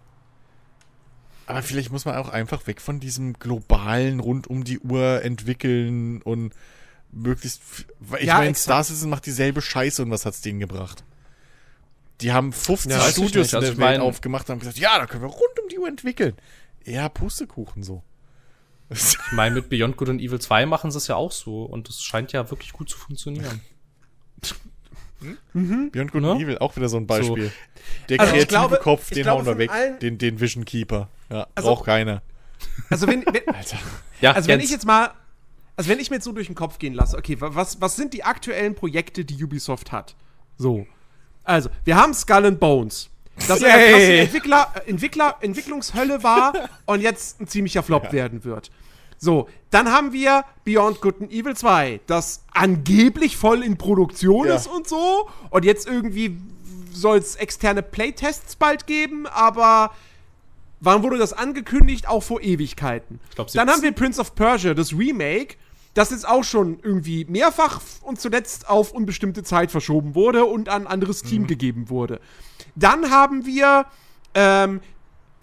Aber 1.46 1.62
vielleicht 1.62 1.90
muss 1.90 2.04
man 2.04 2.14
auch 2.14 2.28
einfach 2.28 2.66
weg 2.66 2.80
von 2.80 3.00
diesem 3.00 3.32
globalen, 3.32 4.20
rund 4.20 4.46
um 4.46 4.62
die 4.62 4.78
Uhr 4.78 5.22
entwickeln 5.24 6.22
und 6.22 6.52
möglichst. 7.12 7.60
Ich 8.18 8.26
ja, 8.26 8.38
meine, 8.38 8.54
Star 8.54 8.84
Citizen 8.84 9.10
macht 9.10 9.26
dieselbe 9.26 9.62
Scheiße 9.62 10.02
und 10.02 10.10
was 10.10 10.26
hat's 10.26 10.40
denen 10.40 10.60
gebracht? 10.60 11.04
Die 12.20 12.32
haben 12.32 12.52
50 12.52 12.90
ja, 12.90 13.00
Studios 13.10 13.52
in 13.52 13.60
der 13.60 13.70
also 13.70 13.80
Welt 13.80 14.00
aufgemacht 14.00 14.48
und 14.48 14.54
haben 14.54 14.60
gesagt, 14.60 14.78
ja, 14.78 14.98
da 14.98 15.06
können 15.06 15.22
wir 15.22 15.28
rund 15.28 15.60
um 15.62 15.68
die 15.68 15.78
Uhr 15.78 15.88
entwickeln. 15.88 16.34
Ja, 16.84 17.08
Pustekuchen 17.08 17.82
so. 17.82 18.02
Ich 18.90 19.18
meine, 19.32 19.56
mit 19.56 19.68
Beyond 19.68 19.96
Good 19.96 20.08
and 20.08 20.20
Evil 20.20 20.40
2 20.40 20.66
machen 20.66 20.90
sie 20.90 20.98
es 20.98 21.08
ja 21.08 21.16
auch 21.16 21.30
so 21.30 21.64
und 21.64 21.88
es 21.88 22.02
scheint 22.02 22.32
ja 22.32 22.50
wirklich 22.50 22.72
gut 22.72 22.88
zu 22.88 22.96
funktionieren. 22.96 23.60
Hm? 25.20 25.38
Mhm. 25.52 25.90
Beyond 25.90 26.12
Good 26.12 26.22
ne? 26.22 26.30
and 26.32 26.40
Evil, 26.40 26.58
auch 26.58 26.74
wieder 26.76 26.88
so 26.88 26.96
ein 26.96 27.06
Beispiel. 27.06 27.46
So. 27.46 27.52
Der 28.08 28.20
also 28.20 28.32
kreative 28.32 28.48
glaube, 28.48 28.78
Kopf, 28.78 29.10
den 29.10 29.22
glaube, 29.24 29.44
hauen 29.44 29.58
wir 29.58 29.58
weg. 29.58 30.00
Den, 30.00 30.16
den 30.16 30.40
Vision 30.40 30.64
Keeper. 30.64 31.08
Ja, 31.30 31.46
also, 31.54 31.68
braucht 31.68 31.84
keiner. 31.86 32.22
Also 32.88 33.06
wenn, 33.06 33.24
wenn 33.26 33.48
Alter. 33.54 33.78
Ja, 34.20 34.32
also 34.32 34.48
wenn 34.48 34.60
ich 34.60 34.70
jetzt 34.70 34.86
mal 34.86 35.12
also 35.78 35.90
wenn 35.90 36.00
ich 36.00 36.10
mir 36.10 36.16
jetzt 36.16 36.24
so 36.24 36.32
durch 36.32 36.48
den 36.48 36.56
Kopf 36.56 36.80
gehen 36.80 36.92
lasse, 36.92 37.16
okay, 37.16 37.36
was, 37.38 37.80
was 37.80 37.94
sind 37.94 38.12
die 38.12 38.24
aktuellen 38.24 38.74
Projekte, 38.74 39.24
die 39.24 39.42
Ubisoft 39.44 39.92
hat? 39.92 40.16
So. 40.56 40.88
Also, 41.44 41.70
wir 41.84 41.94
haben 41.94 42.12
Skull 42.14 42.46
and 42.46 42.58
Bones. 42.58 43.10
Das 43.46 43.62
hey. 43.62 44.18
Entwickler, 44.18 44.72
Entwickler, 44.86 45.36
Entwicklungshölle 45.40 46.24
war 46.24 46.52
und 46.86 47.00
jetzt 47.00 47.40
ein 47.40 47.46
ziemlicher 47.46 47.84
Flop 47.84 48.06
ja. 48.06 48.12
werden 48.12 48.42
wird. 48.42 48.72
So, 49.18 49.48
dann 49.70 49.92
haben 49.92 50.12
wir 50.12 50.44
Beyond 50.64 51.00
Good 51.00 51.20
and 51.20 51.32
Evil 51.32 51.56
2, 51.56 52.00
das 52.08 52.42
angeblich 52.52 53.36
voll 53.36 53.62
in 53.62 53.78
Produktion 53.78 54.48
ja. 54.48 54.56
ist 54.56 54.66
und 54.66 54.88
so. 54.88 55.28
Und 55.50 55.64
jetzt 55.64 55.86
irgendwie 55.86 56.36
soll 56.92 57.18
es 57.18 57.36
externe 57.36 57.84
Playtests 57.84 58.56
bald 58.56 58.88
geben, 58.88 59.28
aber 59.28 59.92
wann 60.80 61.04
wurde 61.04 61.18
das 61.18 61.32
angekündigt? 61.32 62.08
Auch 62.08 62.24
vor 62.24 62.40
Ewigkeiten. 62.40 63.20
Glaub, 63.36 63.52
dann 63.52 63.70
haben 63.70 63.82
wir 63.82 63.92
Prince 63.92 64.20
of 64.20 64.34
Persia, 64.34 64.74
das 64.74 64.92
Remake 64.92 65.54
das 65.98 66.10
jetzt 66.10 66.28
auch 66.28 66.44
schon 66.44 66.78
irgendwie 66.82 67.24
mehrfach 67.24 67.80
und 68.02 68.20
zuletzt 68.20 68.68
auf 68.68 68.92
unbestimmte 68.92 69.42
Zeit 69.42 69.72
verschoben 69.72 70.14
wurde 70.14 70.44
und 70.44 70.68
an 70.68 70.82
ein 70.82 70.86
anderes 70.86 71.22
Team 71.22 71.42
mhm. 71.42 71.46
gegeben 71.48 71.90
wurde. 71.90 72.20
Dann 72.76 73.10
haben 73.10 73.44
wir 73.44 73.86
ähm, 74.34 74.80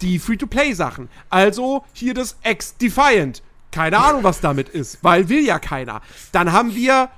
die 0.01 0.17
Free-to-Play-Sachen. 0.17 1.09
Also 1.29 1.83
hier 1.91 2.13
das 2.13 2.37
X-Defiant. 2.43 3.43
Keine 3.71 3.97
Ahnung, 3.97 4.23
was 4.23 4.39
damit 4.39 4.69
ist, 4.69 4.99
weil 5.01 5.27
will 5.27 5.45
ja 5.45 5.59
keiner. 5.59 6.01
Dann 6.31 6.53
haben 6.53 6.73
wir 6.73 7.09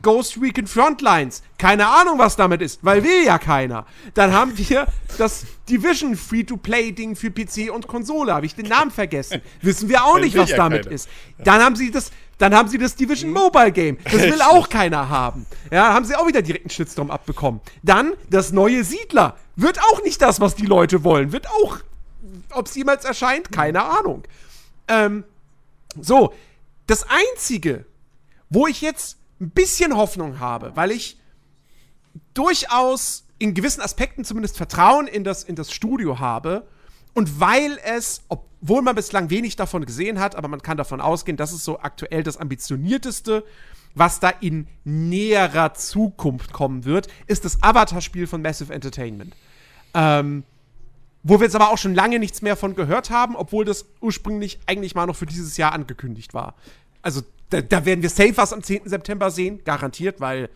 Ghost 0.00 0.40
Recon 0.40 0.66
Frontlines. 0.66 1.42
Keine 1.58 1.88
Ahnung, 1.88 2.18
was 2.18 2.36
damit 2.36 2.62
ist, 2.62 2.82
weil 2.82 3.04
will 3.04 3.26
ja 3.26 3.38
keiner. 3.38 3.84
Dann 4.14 4.32
haben 4.32 4.56
wir 4.56 4.86
das 5.18 5.44
Division 5.68 6.16
Free-to-Play-Ding 6.16 7.16
für 7.16 7.30
PC 7.30 7.70
und 7.70 7.86
Konsole. 7.86 8.32
Habe 8.32 8.46
ich 8.46 8.54
den 8.54 8.68
Namen 8.68 8.90
vergessen. 8.90 9.42
Wissen 9.60 9.90
wir 9.90 10.04
auch 10.04 10.18
nicht, 10.18 10.36
was 10.38 10.50
ja 10.50 10.56
damit 10.56 10.84
keiner. 10.84 10.94
ist. 10.94 11.10
Dann 11.44 11.62
haben 11.62 11.76
sie 11.76 11.90
das, 11.90 12.10
dann 12.38 12.54
haben 12.54 12.68
sie 12.68 12.78
das 12.78 12.94
Division 12.94 13.32
Mobile 13.32 13.72
Game. 13.72 13.98
Das 14.04 14.22
will 14.22 14.40
auch 14.42 14.68
keiner 14.68 15.08
haben. 15.08 15.44
Ja, 15.70 15.92
haben 15.92 16.04
sie 16.04 16.14
auch 16.14 16.26
wieder 16.26 16.40
direkt 16.40 16.64
einen 16.64 16.70
Shitstorm 16.70 17.10
abbekommen. 17.10 17.60
Dann 17.82 18.12
das 18.30 18.52
neue 18.52 18.84
Siedler. 18.84 19.36
Wird 19.56 19.80
auch 19.80 20.02
nicht 20.04 20.22
das, 20.22 20.40
was 20.40 20.54
die 20.54 20.66
Leute 20.66 21.02
wollen. 21.02 21.32
Wird 21.32 21.48
auch, 21.48 21.78
ob 22.52 22.66
es 22.66 22.74
jemals 22.76 23.04
erscheint, 23.04 23.50
keine 23.50 23.82
Ahnung. 23.82 24.22
Ähm, 24.86 25.24
so, 26.00 26.32
das 26.86 27.04
einzige, 27.08 27.84
wo 28.50 28.66
ich 28.66 28.80
jetzt 28.80 29.18
ein 29.40 29.50
bisschen 29.50 29.96
Hoffnung 29.96 30.38
habe, 30.38 30.72
weil 30.74 30.92
ich 30.92 31.18
durchaus 32.34 33.24
in 33.38 33.54
gewissen 33.54 33.80
Aspekten 33.80 34.24
zumindest 34.24 34.56
Vertrauen 34.56 35.06
in 35.06 35.24
das, 35.24 35.44
in 35.44 35.56
das 35.56 35.72
Studio 35.72 36.18
habe 36.18 36.66
und 37.14 37.40
weil 37.40 37.78
es, 37.84 38.22
obwohl 38.62 38.82
man 38.82 38.94
bislang 38.94 39.30
wenig 39.30 39.56
davon 39.56 39.84
gesehen 39.84 40.18
hat, 40.18 40.34
aber 40.34 40.48
man 40.48 40.62
kann 40.62 40.76
davon 40.76 41.00
ausgehen, 41.00 41.36
das 41.36 41.52
ist 41.52 41.64
so 41.64 41.80
aktuell 41.80 42.22
das 42.22 42.36
ambitionierteste, 42.36 43.44
was 43.94 44.20
da 44.20 44.28
in 44.28 44.66
näherer 44.84 45.74
Zukunft 45.74 46.52
kommen 46.52 46.84
wird, 46.84 47.08
ist 47.26 47.44
das 47.44 47.62
Avatar-Spiel 47.62 48.26
von 48.26 48.42
Massive 48.42 48.72
Entertainment. 48.72 49.34
Ähm, 49.94 50.44
wo 51.22 51.40
wir 51.40 51.44
jetzt 51.44 51.56
aber 51.56 51.70
auch 51.70 51.78
schon 51.78 51.94
lange 51.94 52.18
nichts 52.18 52.42
mehr 52.42 52.56
von 52.56 52.74
gehört 52.74 53.10
haben, 53.10 53.36
obwohl 53.36 53.64
das 53.64 53.86
ursprünglich 54.00 54.60
eigentlich 54.66 54.94
mal 54.94 55.06
noch 55.06 55.16
für 55.16 55.26
dieses 55.26 55.56
Jahr 55.56 55.72
angekündigt 55.72 56.32
war. 56.32 56.54
Also 57.02 57.22
da, 57.50 57.60
da 57.60 57.84
werden 57.84 58.02
wir 58.02 58.10
safe 58.10 58.36
was 58.36 58.52
am 58.52 58.62
10. 58.62 58.88
September 58.88 59.30
sehen, 59.30 59.60
garantiert, 59.64 60.20
weil 60.20 60.48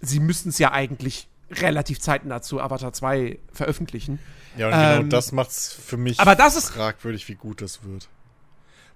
sie 0.00 0.20
müssten 0.20 0.48
es 0.48 0.58
ja 0.58 0.72
eigentlich 0.72 1.28
relativ 1.50 2.00
zeitnah 2.00 2.42
zu 2.42 2.60
Avatar 2.60 2.92
2 2.92 3.38
veröffentlichen. 3.52 4.18
Ja, 4.56 4.66
und 4.66 4.72
genau 4.72 5.00
ähm, 5.00 5.10
das 5.10 5.32
macht's 5.32 5.72
für 5.72 5.96
mich 5.96 6.20
aber 6.20 6.34
das 6.34 6.56
ist 6.56 6.70
fragwürdig, 6.70 7.28
wie 7.28 7.34
gut 7.34 7.62
das 7.62 7.84
wird. 7.84 8.08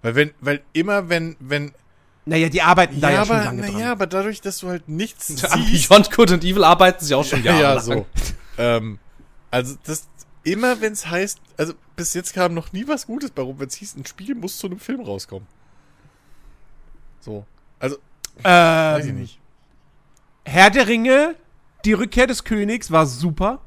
Weil 0.02 0.14
wenn, 0.14 0.30
weil 0.40 0.62
immer 0.72 1.08
wenn, 1.08 1.36
wenn. 1.40 1.72
Naja, 2.26 2.48
die 2.48 2.62
arbeiten 2.62 3.00
da 3.00 3.08
ja, 3.08 3.14
ja 3.14 3.22
aber, 3.22 3.34
schon 3.36 3.44
lange 3.44 3.60
naja, 3.62 3.72
dran. 3.72 3.82
Aber 3.92 4.06
dadurch, 4.06 4.40
dass 4.40 4.58
du 4.58 4.68
halt 4.68 4.88
nichts 4.88 5.26
siehst. 5.28 5.88
Beyond 5.88 6.10
Good 6.10 6.32
and 6.32 6.44
Evil 6.44 6.64
arbeiten 6.64 7.04
sie 7.04 7.14
auch 7.14 7.24
schon 7.24 7.42
Jahre 7.42 7.60
Ja, 7.62 7.80
so. 7.80 8.06
ähm, 8.58 8.98
also 9.50 9.76
das, 9.84 10.08
immer 10.44 10.80
wenn 10.80 10.92
es 10.92 11.06
heißt, 11.06 11.40
also 11.56 11.74
bis 11.96 12.14
jetzt 12.14 12.34
kam 12.34 12.54
noch 12.54 12.72
nie 12.72 12.86
was 12.86 13.06
Gutes 13.06 13.30
bei 13.30 13.42
rum, 13.42 13.58
wenn 13.58 13.68
es 13.68 13.74
hieß, 13.74 13.96
ein 13.96 14.06
Spiel 14.06 14.34
muss 14.34 14.58
zu 14.58 14.66
einem 14.66 14.78
Film 14.78 15.00
rauskommen. 15.00 15.46
So. 17.20 17.44
Also, 17.78 17.96
ähm, 18.38 18.44
weiß 18.44 19.06
ich 19.06 19.12
nicht. 19.12 19.40
Herr 20.44 20.70
der 20.70 20.86
Ringe, 20.86 21.34
die 21.84 21.92
Rückkehr 21.92 22.26
des 22.26 22.44
Königs 22.44 22.90
war 22.90 23.06
super. 23.06 23.60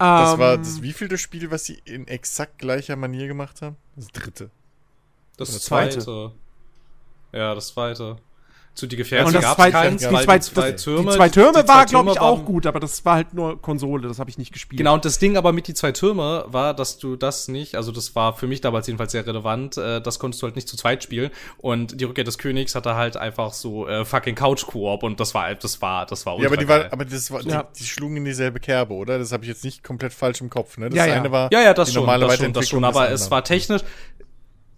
Das 0.00 0.38
war 0.38 0.54
ähm, 0.54 0.60
das 0.60 0.80
wievielte 0.80 1.18
Spiel, 1.18 1.50
was 1.50 1.66
sie 1.66 1.82
in 1.84 2.08
exakt 2.08 2.58
gleicher 2.58 2.96
Manier 2.96 3.26
gemacht 3.26 3.60
haben? 3.60 3.76
Das 3.96 4.08
dritte. 4.08 4.50
Das, 5.36 5.52
das 5.52 5.64
zweite. 5.64 6.32
Ja, 7.32 7.54
das 7.54 7.68
zweite. 7.68 8.16
Zu 8.74 8.86
die 8.86 8.96
Gefährten 8.96 9.26
und 9.26 9.34
das 9.34 9.42
gab 9.42 9.58
es 9.58 9.72
keins, 9.72 10.00
die, 10.00 10.08
zwei, 10.08 10.38
zwei 10.38 10.72
Türme. 10.72 11.10
Die 11.10 11.16
zwei 11.16 11.28
Türme 11.28 11.62
die 11.62 11.68
war, 11.68 11.86
glaube 11.86 12.12
ich, 12.12 12.20
auch 12.20 12.44
gut, 12.44 12.66
aber 12.66 12.78
das 12.78 13.04
war 13.04 13.16
halt 13.16 13.34
nur 13.34 13.60
Konsole, 13.60 14.06
das 14.06 14.20
habe 14.20 14.30
ich 14.30 14.38
nicht 14.38 14.52
gespielt. 14.52 14.78
Genau, 14.78 14.94
und 14.94 15.04
das 15.04 15.18
Ding 15.18 15.36
aber 15.36 15.52
mit 15.52 15.66
die 15.66 15.74
zwei 15.74 15.90
Türme 15.90 16.44
war, 16.46 16.72
dass 16.72 16.98
du 16.98 17.16
das 17.16 17.48
nicht, 17.48 17.74
also 17.74 17.90
das 17.90 18.14
war 18.14 18.32
für 18.32 18.46
mich 18.46 18.60
damals 18.60 18.86
jedenfalls 18.86 19.10
sehr 19.10 19.26
relevant, 19.26 19.76
äh, 19.76 20.00
das 20.00 20.20
konntest 20.20 20.40
du 20.40 20.46
halt 20.46 20.54
nicht 20.54 20.68
zu 20.68 20.76
zweit 20.76 21.02
spielen. 21.02 21.30
Und 21.58 22.00
die 22.00 22.04
Rückkehr 22.04 22.22
des 22.22 22.38
Königs 22.38 22.76
hatte 22.76 22.94
halt 22.94 23.16
einfach 23.16 23.52
so 23.52 23.88
äh, 23.88 24.04
fucking 24.04 24.36
Couch-Koop 24.36 25.02
und 25.02 25.18
das 25.18 25.34
war, 25.34 25.52
das 25.54 25.82
war, 25.82 26.06
das 26.06 26.24
war 26.24 26.38
Ja, 26.38 26.46
aber 26.46 26.56
die 26.56 26.68
war, 26.68 26.92
aber 26.92 27.04
das 27.04 27.30
war, 27.32 27.42
ja. 27.42 27.64
die, 27.64 27.80
die, 27.80 27.84
schlugen 27.84 28.18
in 28.18 28.24
dieselbe 28.24 28.60
Kerbe, 28.60 28.94
oder? 28.94 29.18
Das 29.18 29.32
habe 29.32 29.42
ich 29.44 29.48
jetzt 29.48 29.64
nicht 29.64 29.82
komplett 29.82 30.12
falsch 30.12 30.40
im 30.40 30.48
Kopf, 30.48 30.78
ne? 30.78 30.90
Das 30.90 30.96
ja, 30.96 31.06
ja. 31.06 31.14
eine 31.14 31.32
war 31.32 31.52
ja, 31.52 31.60
ja, 31.60 31.74
das 31.74 31.88
die 31.88 31.94
schon, 31.94 32.02
normale 32.02 32.26
das 32.28 32.36
schon, 32.36 32.52
das 32.52 32.68
schon, 32.68 32.84
aber 32.84 33.10
es 33.10 33.30
war 33.30 33.42
technisch, 33.42 33.82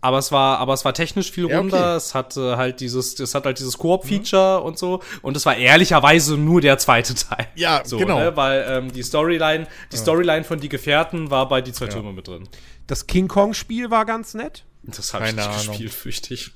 aber 0.03 0.19
es 0.19 0.33
war, 0.33 0.59
aber 0.59 0.75
es 0.75 0.85
war 0.85 0.93
technisch 0.93 1.31
viel 1.31 1.49
ja, 1.49 1.59
runder. 1.59 1.79
Okay. 1.79 1.97
Es 1.97 2.15
hatte 2.15 2.57
halt 2.57 2.81
dieses, 2.81 3.19
es 3.21 3.37
hat 3.37 3.47
halt 3.47 3.61
dieses 3.61 3.79
Koop-Feature 3.79 4.59
mhm. 4.59 4.67
und 4.67 4.79
so. 4.79 5.01
Und 5.23 5.37
es 5.37 5.47
war 5.47 5.57
ehrlicherweise 5.57 6.37
nur 6.37 6.61
der 6.61 6.77
zweite 6.77 7.15
Teil. 7.29 7.47
Ja, 7.55 7.83
so, 7.85 7.99
genau. 7.99 8.19
Ne? 8.19 8.37
Weil 8.37 8.67
ähm, 8.69 8.93
die 8.93 9.05
Storyline, 9.05 9.69
die 9.93 9.97
ja. 9.97 10.03
Storyline 10.03 10.43
von 10.43 10.59
die 10.59 10.69
Gefährten 10.69 11.31
war 11.31 11.49
bei 11.49 11.63
die 11.63 11.73
zwei 11.73 11.85
ja. 11.85 11.93
Türme 11.93 12.13
mit 12.13 12.27
drin. 12.27 12.49
Das 12.89 13.07
King 13.07 13.29
Kong-Spiel 13.29 13.93
war 13.93 14.05
ganz 14.05 14.35
nett. 14.35 14.65
Das 14.83 15.15
habe 15.15 15.29
ich 15.29 15.37
nicht 15.37 15.47
Ahnung. 15.47 15.69
gespielt, 15.69 15.93
fürchte 15.93 16.35
ich. 16.35 16.51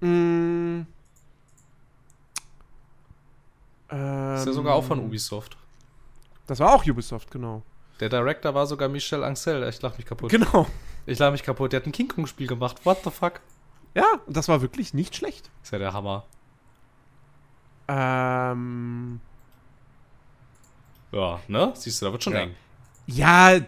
Mm. 0.00 0.82
Ähm, 3.90 4.34
ist 4.34 4.46
ja 4.46 4.52
sogar 4.52 4.74
auch 4.74 4.84
von 4.84 4.98
Ubisoft. 4.98 5.56
Das 6.48 6.58
war 6.58 6.74
auch 6.74 6.84
Ubisoft, 6.84 7.30
genau. 7.30 7.62
Der 8.00 8.08
Director 8.08 8.52
war 8.52 8.66
sogar 8.66 8.88
Michel 8.88 9.22
Ancel. 9.22 9.62
Ich 9.68 9.80
lach 9.80 9.96
mich 9.96 10.06
kaputt. 10.06 10.30
Genau. 10.30 10.66
Ich 11.08 11.18
lach 11.18 11.32
mich 11.32 11.42
kaputt. 11.42 11.72
Der 11.72 11.80
hat 11.80 11.86
ein 11.86 11.92
King 11.92 12.08
Kong-Spiel 12.08 12.46
gemacht. 12.46 12.84
What 12.84 12.98
the 13.02 13.10
fuck? 13.10 13.40
Ja, 13.94 14.04
und 14.26 14.36
das 14.36 14.48
war 14.48 14.60
wirklich 14.60 14.92
nicht 14.92 15.16
schlecht. 15.16 15.50
Ist 15.62 15.72
ja 15.72 15.78
der 15.78 15.94
Hammer. 15.94 16.26
Ähm. 17.88 19.20
Ja, 21.10 21.40
ne? 21.48 21.72
Siehst 21.74 22.02
du, 22.02 22.06
da 22.06 22.12
wird 22.12 22.22
schon 22.22 22.34
ja. 22.34 22.40
eng. 22.40 22.54
Ja, 23.06 23.58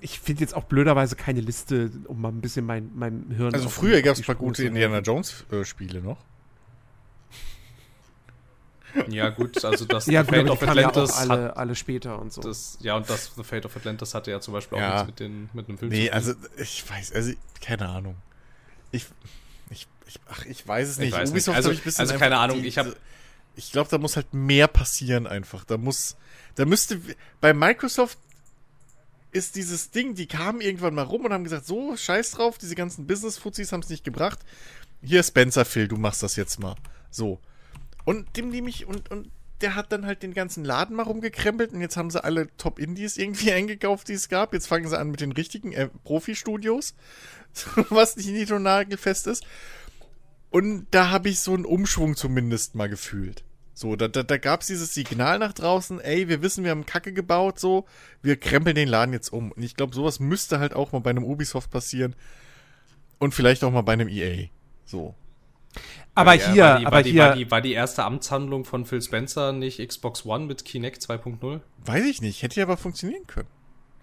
ich 0.00 0.20
finde 0.20 0.42
jetzt 0.42 0.54
auch 0.54 0.64
blöderweise 0.64 1.16
keine 1.16 1.40
Liste, 1.40 1.90
um 2.08 2.20
mal 2.20 2.28
ein 2.28 2.42
bisschen 2.42 2.66
mein, 2.66 2.90
mein 2.94 3.32
Hirn. 3.34 3.54
Also 3.54 3.70
früher 3.70 4.02
gab 4.02 4.12
es 4.12 4.20
ein 4.20 4.26
paar 4.26 4.34
gute 4.34 4.64
Indiana 4.64 4.98
Jones-Spiele 4.98 6.00
äh, 6.00 6.02
noch. 6.02 6.18
Ja, 9.08 9.30
gut, 9.30 9.64
also 9.64 9.84
das 9.84 10.06
ja, 10.06 10.24
The 10.24 10.30
Fate 10.30 10.50
of 10.50 10.62
Atlantis 10.62 11.10
ja 11.10 11.16
alle, 11.16 11.44
hat, 11.44 11.56
alle 11.56 11.74
später 11.74 12.18
und 12.18 12.32
so. 12.32 12.42
Das, 12.42 12.78
ja, 12.80 12.96
und 12.96 13.08
das 13.08 13.32
The 13.36 13.44
Fate 13.44 13.66
of 13.66 13.76
Atlantis 13.76 14.14
hatte 14.14 14.30
ja 14.30 14.40
zum 14.40 14.54
Beispiel 14.54 14.78
ja. 14.78 15.02
auch 15.02 15.06
mit, 15.06 15.20
den, 15.20 15.50
mit 15.52 15.68
einem 15.68 15.78
Film. 15.78 15.90
Nee, 15.90 16.10
also 16.10 16.34
ich 16.56 16.88
weiß, 16.88 17.12
also 17.12 17.32
keine 17.60 17.88
Ahnung. 17.88 18.16
Ich, 18.92 19.06
ich, 19.70 19.86
ich 20.06 20.20
ach, 20.28 20.44
ich 20.46 20.66
weiß 20.66 20.88
es 20.88 20.98
nicht. 20.98 21.12
Weiß 21.12 21.32
nicht. 21.32 21.48
Also, 21.48 21.70
also 21.70 22.14
keine 22.18 22.38
Ahnung, 22.38 22.62
die, 22.62 22.68
ich 22.68 22.78
habe 22.78 22.96
ich 23.56 23.72
glaube, 23.72 23.88
da 23.90 23.98
muss 23.98 24.16
halt 24.16 24.32
mehr 24.34 24.68
passieren 24.68 25.26
einfach. 25.26 25.64
Da 25.64 25.78
muss, 25.78 26.16
da 26.54 26.66
müsste, 26.66 27.00
bei 27.40 27.54
Microsoft 27.54 28.18
ist 29.32 29.56
dieses 29.56 29.90
Ding, 29.90 30.14
die 30.14 30.26
kamen 30.26 30.60
irgendwann 30.60 30.94
mal 30.94 31.02
rum 31.02 31.24
und 31.24 31.32
haben 31.32 31.44
gesagt, 31.44 31.66
so, 31.66 31.96
scheiß 31.96 32.32
drauf, 32.32 32.58
diese 32.58 32.74
ganzen 32.74 33.06
Business-Fuzis 33.06 33.72
haben 33.72 33.80
es 33.80 33.88
nicht 33.88 34.04
gebracht. 34.04 34.38
Hier, 35.02 35.22
Spencer 35.22 35.64
Phil, 35.64 35.88
du 35.88 35.96
machst 35.96 36.22
das 36.22 36.36
jetzt 36.36 36.60
mal. 36.60 36.76
So. 37.10 37.40
Und 38.06 38.36
dem 38.38 38.48
nehme 38.48 38.70
ich, 38.70 38.86
und, 38.86 39.10
und 39.10 39.30
der 39.60 39.74
hat 39.74 39.92
dann 39.92 40.06
halt 40.06 40.22
den 40.22 40.32
ganzen 40.32 40.64
Laden 40.64 40.96
mal 40.96 41.02
rumgekrempelt 41.02 41.72
und 41.72 41.80
jetzt 41.80 41.96
haben 41.96 42.10
sie 42.10 42.22
alle 42.22 42.48
Top-Indies 42.56 43.16
irgendwie 43.16 43.52
eingekauft, 43.52 44.08
die 44.08 44.14
es 44.14 44.30
gab. 44.30 44.54
Jetzt 44.54 44.68
fangen 44.68 44.88
sie 44.88 44.98
an 44.98 45.10
mit 45.10 45.20
den 45.20 45.32
richtigen 45.32 45.72
äh, 45.72 45.88
Profi-Studios, 46.04 46.94
was 47.90 48.16
nicht 48.16 48.30
niedronagelfest 48.30 49.26
ist. 49.26 49.44
Und 50.50 50.86
da 50.92 51.10
habe 51.10 51.28
ich 51.28 51.40
so 51.40 51.52
einen 51.52 51.64
Umschwung 51.64 52.16
zumindest 52.16 52.74
mal 52.76 52.88
gefühlt. 52.88 53.44
So, 53.74 53.94
da, 53.94 54.08
da, 54.08 54.22
da 54.22 54.38
gab 54.38 54.62
es 54.62 54.68
dieses 54.68 54.94
Signal 54.94 55.38
nach 55.38 55.52
draußen, 55.52 56.00
ey, 56.00 56.28
wir 56.28 56.40
wissen, 56.40 56.64
wir 56.64 56.70
haben 56.70 56.86
Kacke 56.86 57.12
gebaut, 57.12 57.58
so, 57.58 57.84
wir 58.22 58.36
krempeln 58.36 58.74
den 58.74 58.88
Laden 58.88 59.12
jetzt 59.12 59.30
um. 59.30 59.52
Und 59.52 59.62
ich 59.62 59.76
glaube, 59.76 59.94
sowas 59.94 60.18
müsste 60.18 60.60
halt 60.60 60.72
auch 60.72 60.92
mal 60.92 61.00
bei 61.00 61.10
einem 61.10 61.24
Ubisoft 61.24 61.70
passieren. 61.70 62.14
Und 63.18 63.34
vielleicht 63.34 63.64
auch 63.64 63.72
mal 63.72 63.82
bei 63.82 63.94
einem 63.94 64.08
EA. 64.08 64.48
So. 64.86 65.14
Aber 66.14 66.34
ja, 66.34 66.52
hier, 66.52 66.62
war 66.64 66.78
die, 66.78 66.86
aber 66.86 66.96
war 66.96 67.02
hier. 67.02 67.12
Die, 67.12 67.18
war, 67.18 67.34
die, 67.34 67.50
war 67.50 67.60
die 67.60 67.72
erste 67.72 68.04
Amtshandlung 68.04 68.64
von 68.64 68.86
Phil 68.86 69.02
Spencer 69.02 69.52
nicht 69.52 69.86
Xbox 69.86 70.24
One 70.24 70.46
mit 70.46 70.64
Kinect 70.64 71.02
2.0? 71.02 71.60
Weiß 71.84 72.04
ich 72.04 72.22
nicht, 72.22 72.42
hätte 72.42 72.58
ja 72.58 72.64
aber 72.64 72.76
funktionieren 72.76 73.26
können. 73.26 73.48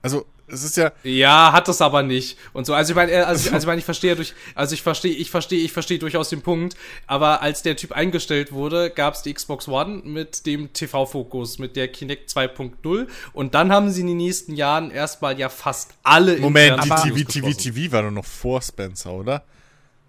Also, 0.04 0.26
es 0.48 0.64
ist 0.64 0.76
ja. 0.76 0.92
Ja, 1.04 1.54
hat 1.54 1.70
es 1.70 1.82
aber 1.82 2.04
nicht. 2.04 2.38
Und 2.52 2.66
so, 2.66 2.74
also 2.74 2.92
ich 2.92 2.96
meine, 2.96 3.26
also, 3.26 3.50
also 3.50 3.64
ich 3.64 3.66
meine, 3.66 3.80
ich 3.80 3.86
verstehe 3.86 4.18
durch, 4.18 4.34
also 4.54 4.74
ich 4.74 4.82
verstehe, 4.82 5.14
ich 5.14 5.32
verstehe, 5.32 5.64
ich 5.64 5.72
verstehe 5.72 5.98
durchaus 5.98 6.28
den 6.28 6.42
Punkt, 6.42 6.76
aber 7.08 7.42
als 7.42 7.62
der 7.62 7.78
Typ 7.78 7.94
eingestellt 7.94 8.52
wurde, 8.52 8.90
gab 8.90 9.14
es 9.14 9.22
die 9.22 9.34
Xbox 9.34 9.70
One 9.70 10.02
mit 10.04 10.46
dem 10.46 10.74
TV-Fokus, 10.74 11.58
mit 11.58 11.78
der 11.78 11.88
Kinect 11.88 12.30
2.0 12.30 13.08
und 13.32 13.56
dann 13.56 13.72
haben 13.72 13.90
sie 13.92 14.02
in 14.02 14.08
den 14.08 14.18
nächsten 14.18 14.56
Jahren 14.56 14.92
erstmal 14.92 15.40
ja 15.40 15.48
fast 15.48 15.92
alle 16.04 16.38
Moment, 16.38 16.84
die 16.84 16.90
TV, 16.90 17.24
TV, 17.24 17.54
TV 17.54 17.92
war 17.94 18.04
doch 18.04 18.12
noch 18.12 18.26
vor 18.26 18.62
Spencer, 18.62 19.14
oder? 19.14 19.46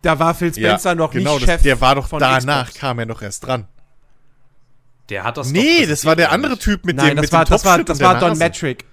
Da 0.04 0.18
war 0.18 0.34
Phil 0.34 0.52
Spencer 0.52 0.90
ja, 0.90 0.94
noch 0.94 1.12
genau, 1.12 1.36
nicht 1.36 1.46
Chef. 1.46 1.62
der 1.62 1.80
war 1.80 1.94
doch 1.94 2.06
danach, 2.10 2.66
Xbox. 2.66 2.78
kam 2.78 2.98
er 2.98 3.06
noch 3.06 3.22
erst 3.22 3.46
dran. 3.46 3.66
Der 5.08 5.24
hat 5.24 5.38
das 5.38 5.50
Nee, 5.50 5.86
das 5.86 6.04
war 6.04 6.14
der 6.14 6.30
andere 6.30 6.58
Typ 6.58 6.84
mit 6.84 6.96
Nein, 6.96 7.08
dem 7.08 7.16
das 7.16 7.22
mit 7.22 7.32
war, 7.32 7.44
dem 7.46 7.50
das 7.50 7.64
war, 7.64 7.82
das 7.82 8.00
war 8.00 8.20
Don 8.20 8.36
Metric. 8.36 8.84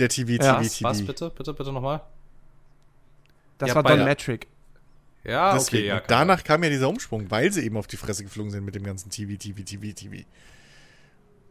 Der 0.00 0.08
TV, 0.08 0.26
TV, 0.26 0.44
ja. 0.44 0.60
TV. 0.60 0.84
Was, 0.88 1.06
bitte, 1.06 1.30
bitte, 1.30 1.54
bitte 1.54 1.72
nochmal? 1.72 2.00
Das 3.58 3.68
ja, 3.68 3.74
war 3.76 3.84
Don 3.84 4.04
Metric. 4.04 4.48
Ja, 5.22 5.54
Deswegen. 5.54 5.84
okay, 5.84 5.98
ja. 5.98 6.02
danach 6.04 6.42
kam 6.42 6.64
ja 6.64 6.70
dieser 6.70 6.88
Umsprung, 6.88 7.30
weil 7.30 7.52
sie 7.52 7.62
eben 7.62 7.76
auf 7.76 7.86
die 7.86 7.96
Fresse 7.96 8.24
geflogen 8.24 8.50
sind 8.50 8.64
mit 8.64 8.74
dem 8.74 8.82
ganzen 8.82 9.10
TV, 9.10 9.36
TV, 9.38 9.62
TV, 9.62 9.94
TV. 9.94 10.24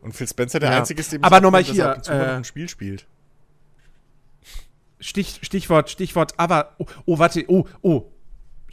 Und 0.01 0.13
Phil 0.13 0.27
Spencer 0.27 0.59
der 0.59 0.71
ja. 0.71 0.77
einzige 0.77 0.99
ist, 0.99 1.13
dem 1.13 1.23
aber 1.23 1.39
nochmal 1.39 1.63
hier, 1.63 2.01
äh, 2.07 2.11
ein 2.11 2.43
Spiel 2.43 2.67
spielt. 2.67 3.05
Stich, 4.99 5.39
Stichwort, 5.41 5.89
Stichwort, 5.89 6.33
aber, 6.37 6.75
oh, 6.79 6.85
oh, 7.05 7.19
warte, 7.19 7.45
oh, 7.47 7.65
oh, 7.81 8.11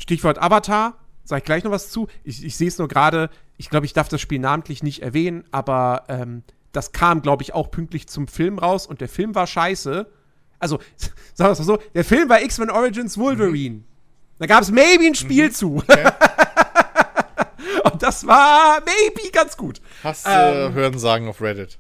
Stichwort 0.04 0.38
Avatar, 0.38 0.98
sag 1.24 1.38
ich 1.38 1.44
gleich 1.44 1.64
noch 1.64 1.70
was 1.70 1.88
zu. 1.88 2.08
Ich, 2.24 2.44
ich 2.44 2.58
sehe 2.58 2.68
es 2.68 2.76
nur 2.76 2.88
gerade, 2.88 3.30
ich 3.56 3.70
glaube, 3.70 3.86
ich 3.86 3.94
darf 3.94 4.10
das 4.10 4.20
Spiel 4.20 4.38
namentlich 4.38 4.82
nicht 4.82 5.00
erwähnen, 5.02 5.44
aber 5.50 6.04
ähm, 6.08 6.42
das 6.72 6.92
kam, 6.92 7.22
glaube 7.22 7.42
ich, 7.42 7.54
auch 7.54 7.70
pünktlich 7.70 8.06
zum 8.06 8.28
Film 8.28 8.58
raus 8.58 8.86
und 8.86 9.00
der 9.00 9.08
Film 9.08 9.34
war 9.34 9.46
scheiße. 9.46 10.06
Also, 10.58 10.78
sagen 11.32 11.48
wir 11.48 11.52
es 11.52 11.58
mal 11.58 11.64
so, 11.64 11.78
der 11.94 12.04
Film 12.04 12.28
war 12.28 12.42
X-Men 12.42 12.68
Origins 12.68 13.16
Wolverine. 13.16 13.76
Mhm. 13.76 13.84
Da 14.38 14.46
gab 14.46 14.60
es 14.60 14.70
maybe 14.70 15.06
ein 15.06 15.14
Spiel 15.14 15.46
mhm. 15.46 15.52
zu. 15.52 15.76
Okay. 15.76 16.10
und 17.84 18.02
das 18.02 18.26
war 18.26 18.80
maybe 18.80 19.30
ganz 19.32 19.56
gut. 19.56 19.80
Hast 20.02 20.26
du 20.26 20.30
ähm, 20.30 20.74
Hören 20.74 20.98
sagen 20.98 21.28
auf 21.28 21.40
Reddit? 21.40 21.78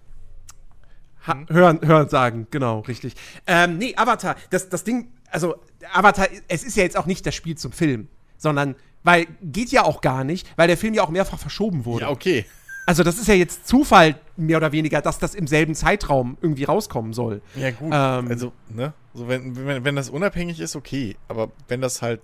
Ha 1.26 1.36
hören, 1.50 1.80
hören 1.82 2.08
sagen, 2.08 2.46
genau, 2.50 2.80
richtig. 2.80 3.16
Ähm, 3.46 3.76
nee, 3.76 3.94
Avatar, 3.96 4.36
das, 4.48 4.70
das 4.70 4.84
Ding, 4.84 5.12
also 5.34 5.56
Avatar, 5.92 6.28
es 6.48 6.62
ist 6.62 6.76
ja 6.76 6.84
jetzt 6.84 6.96
auch 6.96 7.06
nicht 7.06 7.26
das 7.26 7.34
Spiel 7.34 7.56
zum 7.56 7.72
Film, 7.72 8.08
sondern, 8.38 8.76
weil, 9.02 9.26
geht 9.42 9.70
ja 9.70 9.84
auch 9.84 10.00
gar 10.00 10.22
nicht, 10.22 10.46
weil 10.56 10.68
der 10.68 10.78
Film 10.78 10.94
ja 10.94 11.02
auch 11.02 11.08
mehrfach 11.08 11.38
verschoben 11.38 11.84
wurde. 11.84 12.04
Ja, 12.04 12.10
okay. 12.10 12.46
Also 12.86 13.02
das 13.02 13.18
ist 13.18 13.26
ja 13.26 13.34
jetzt 13.34 13.66
Zufall, 13.66 14.14
mehr 14.36 14.58
oder 14.58 14.70
weniger, 14.70 15.00
dass 15.00 15.18
das 15.18 15.34
im 15.34 15.46
selben 15.46 15.74
Zeitraum 15.74 16.38
irgendwie 16.40 16.64
rauskommen 16.64 17.12
soll. 17.12 17.42
Ja, 17.56 17.70
gut. 17.70 17.90
Ähm, 17.92 18.28
also, 18.28 18.52
ne? 18.68 18.92
Also 19.12 19.26
wenn, 19.26 19.56
wenn, 19.66 19.84
wenn 19.84 19.96
das 19.96 20.08
unabhängig 20.08 20.60
ist, 20.60 20.76
okay. 20.76 21.16
Aber 21.28 21.50
wenn 21.66 21.80
das 21.80 22.00
halt, 22.00 22.20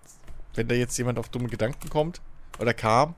wenn 0.55 0.69
da 0.69 0.75
jetzt 0.75 0.97
jemand 0.99 1.19
auf 1.19 1.31
dumme 1.31 1.49
Gedanken 1.49 1.89
kommt 1.89 2.21
oder 2.59 2.75
kam, 2.75 3.15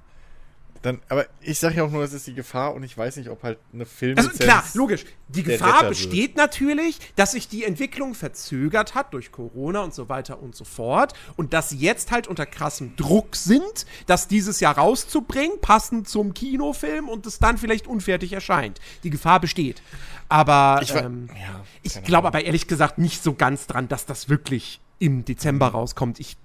dann, 0.82 1.00
aber 1.08 1.26
ich 1.40 1.60
sage 1.60 1.76
ja 1.76 1.84
auch 1.84 1.90
nur, 1.90 2.02
es 2.02 2.12
ist 2.12 2.26
die 2.26 2.34
Gefahr 2.34 2.74
und 2.74 2.82
ich 2.82 2.98
weiß 2.98 3.16
nicht, 3.16 3.30
ob 3.30 3.44
halt 3.44 3.58
eine 3.72 3.86
Filmlizenz... 3.86 4.40
Also 4.40 4.44
klar, 4.44 4.64
logisch. 4.74 5.04
Die 5.28 5.44
Gefahr 5.44 5.88
besteht 5.88 6.36
natürlich, 6.36 6.98
dass 7.14 7.32
sich 7.32 7.48
die 7.48 7.64
Entwicklung 7.64 8.14
verzögert 8.14 8.96
hat 8.96 9.14
durch 9.14 9.30
Corona 9.30 9.80
und 9.80 9.94
so 9.94 10.08
weiter 10.08 10.42
und 10.42 10.56
so 10.56 10.64
fort 10.64 11.14
und 11.36 11.52
dass 11.52 11.68
sie 11.68 11.78
jetzt 11.78 12.10
halt 12.10 12.26
unter 12.26 12.46
krassem 12.46 12.96
Druck 12.96 13.36
sind, 13.36 13.86
das 14.06 14.26
dieses 14.26 14.58
Jahr 14.58 14.76
rauszubringen, 14.76 15.60
passend 15.60 16.08
zum 16.08 16.34
Kinofilm 16.34 17.08
und 17.08 17.26
es 17.26 17.38
dann 17.38 17.58
vielleicht 17.58 17.86
unfertig 17.86 18.32
erscheint. 18.32 18.80
Die 19.04 19.10
Gefahr 19.10 19.38
besteht. 19.38 19.82
Aber 20.28 20.80
ich, 20.82 20.94
ähm, 20.94 21.28
ja, 21.28 21.64
ich 21.82 22.02
glaube 22.02 22.26
aber 22.26 22.44
ehrlich 22.44 22.66
gesagt 22.66 22.98
nicht 22.98 23.22
so 23.22 23.34
ganz 23.34 23.68
dran, 23.68 23.86
dass 23.86 24.04
das 24.04 24.28
wirklich 24.28 24.80
im 24.98 25.24
Dezember 25.24 25.68
rauskommt. 25.68 26.18
Ich, 26.18 26.36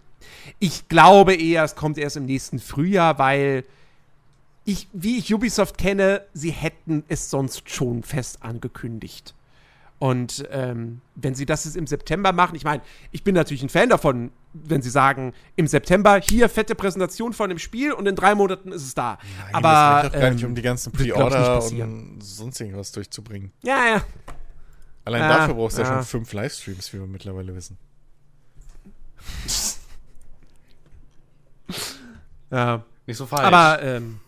ich 0.60 0.88
glaube 0.90 1.34
eher, 1.34 1.64
es 1.64 1.76
kommt 1.76 1.98
erst 1.98 2.18
im 2.18 2.26
nächsten 2.26 2.60
Frühjahr, 2.60 3.18
weil 3.18 3.64
ich, 4.68 4.90
wie 4.92 5.18
ich 5.18 5.34
Ubisoft 5.34 5.78
kenne, 5.78 6.24
sie 6.34 6.52
hätten 6.52 7.06
es 7.08 7.30
sonst 7.30 7.70
schon 7.70 8.04
fest 8.04 8.40
angekündigt. 8.44 9.34
Und 9.98 10.46
ähm, 10.52 11.00
wenn 11.16 11.36
sie 11.36 11.46
das 11.46 11.64
jetzt 11.64 11.78
im 11.78 11.88
September 11.88 12.34
machen, 12.34 12.56
ich 12.56 12.66
meine, 12.66 12.84
ich 13.12 13.24
bin 13.24 13.34
natürlich 13.34 13.64
ein 13.64 13.70
Fan 13.70 13.88
davon, 13.88 14.30
wenn 14.52 14.82
sie 14.82 14.90
sagen, 14.90 15.34
im 15.56 15.68
September 15.68 16.20
hier 16.20 16.50
fette 16.50 16.76
Präsentation 16.76 17.32
von 17.32 17.50
dem 17.50 17.60
Spiel 17.60 17.94
und 17.94 18.08
in 18.08 18.16
drei 18.18 18.36
Monaten 18.36 18.74
ist 18.74 18.84
es 18.84 18.94
da. 18.94 19.18
Nein, 19.40 19.56
Aber 19.56 19.70
das 19.70 20.04
geht 20.04 20.14
doch 20.14 20.20
gar 20.20 20.28
ähm, 20.28 20.36
nicht 20.36 20.46
um 20.46 20.54
die 20.54 20.62
ganzen 20.62 20.92
Pre-Order 20.92 21.64
und 21.64 22.22
sonst 22.22 22.60
irgendwas 22.60 22.92
durchzubringen. 22.92 23.54
Ja, 23.64 23.88
ja. 23.88 24.04
Allein 25.06 25.22
ja, 25.22 25.38
dafür 25.38 25.54
brauchst 25.54 25.78
du 25.78 25.84
ja. 25.84 25.88
ja 25.88 25.94
schon 25.96 26.04
fünf 26.04 26.34
Livestreams, 26.34 26.92
wie 26.92 27.00
wir 27.00 27.08
mittlerweile 27.08 27.56
wissen. 27.56 27.78
ja. 32.52 32.84
Nicht 33.06 33.18
so 33.18 33.26
falsch. 33.26 33.46
Aber 33.46 33.82
ähm, 33.82 34.20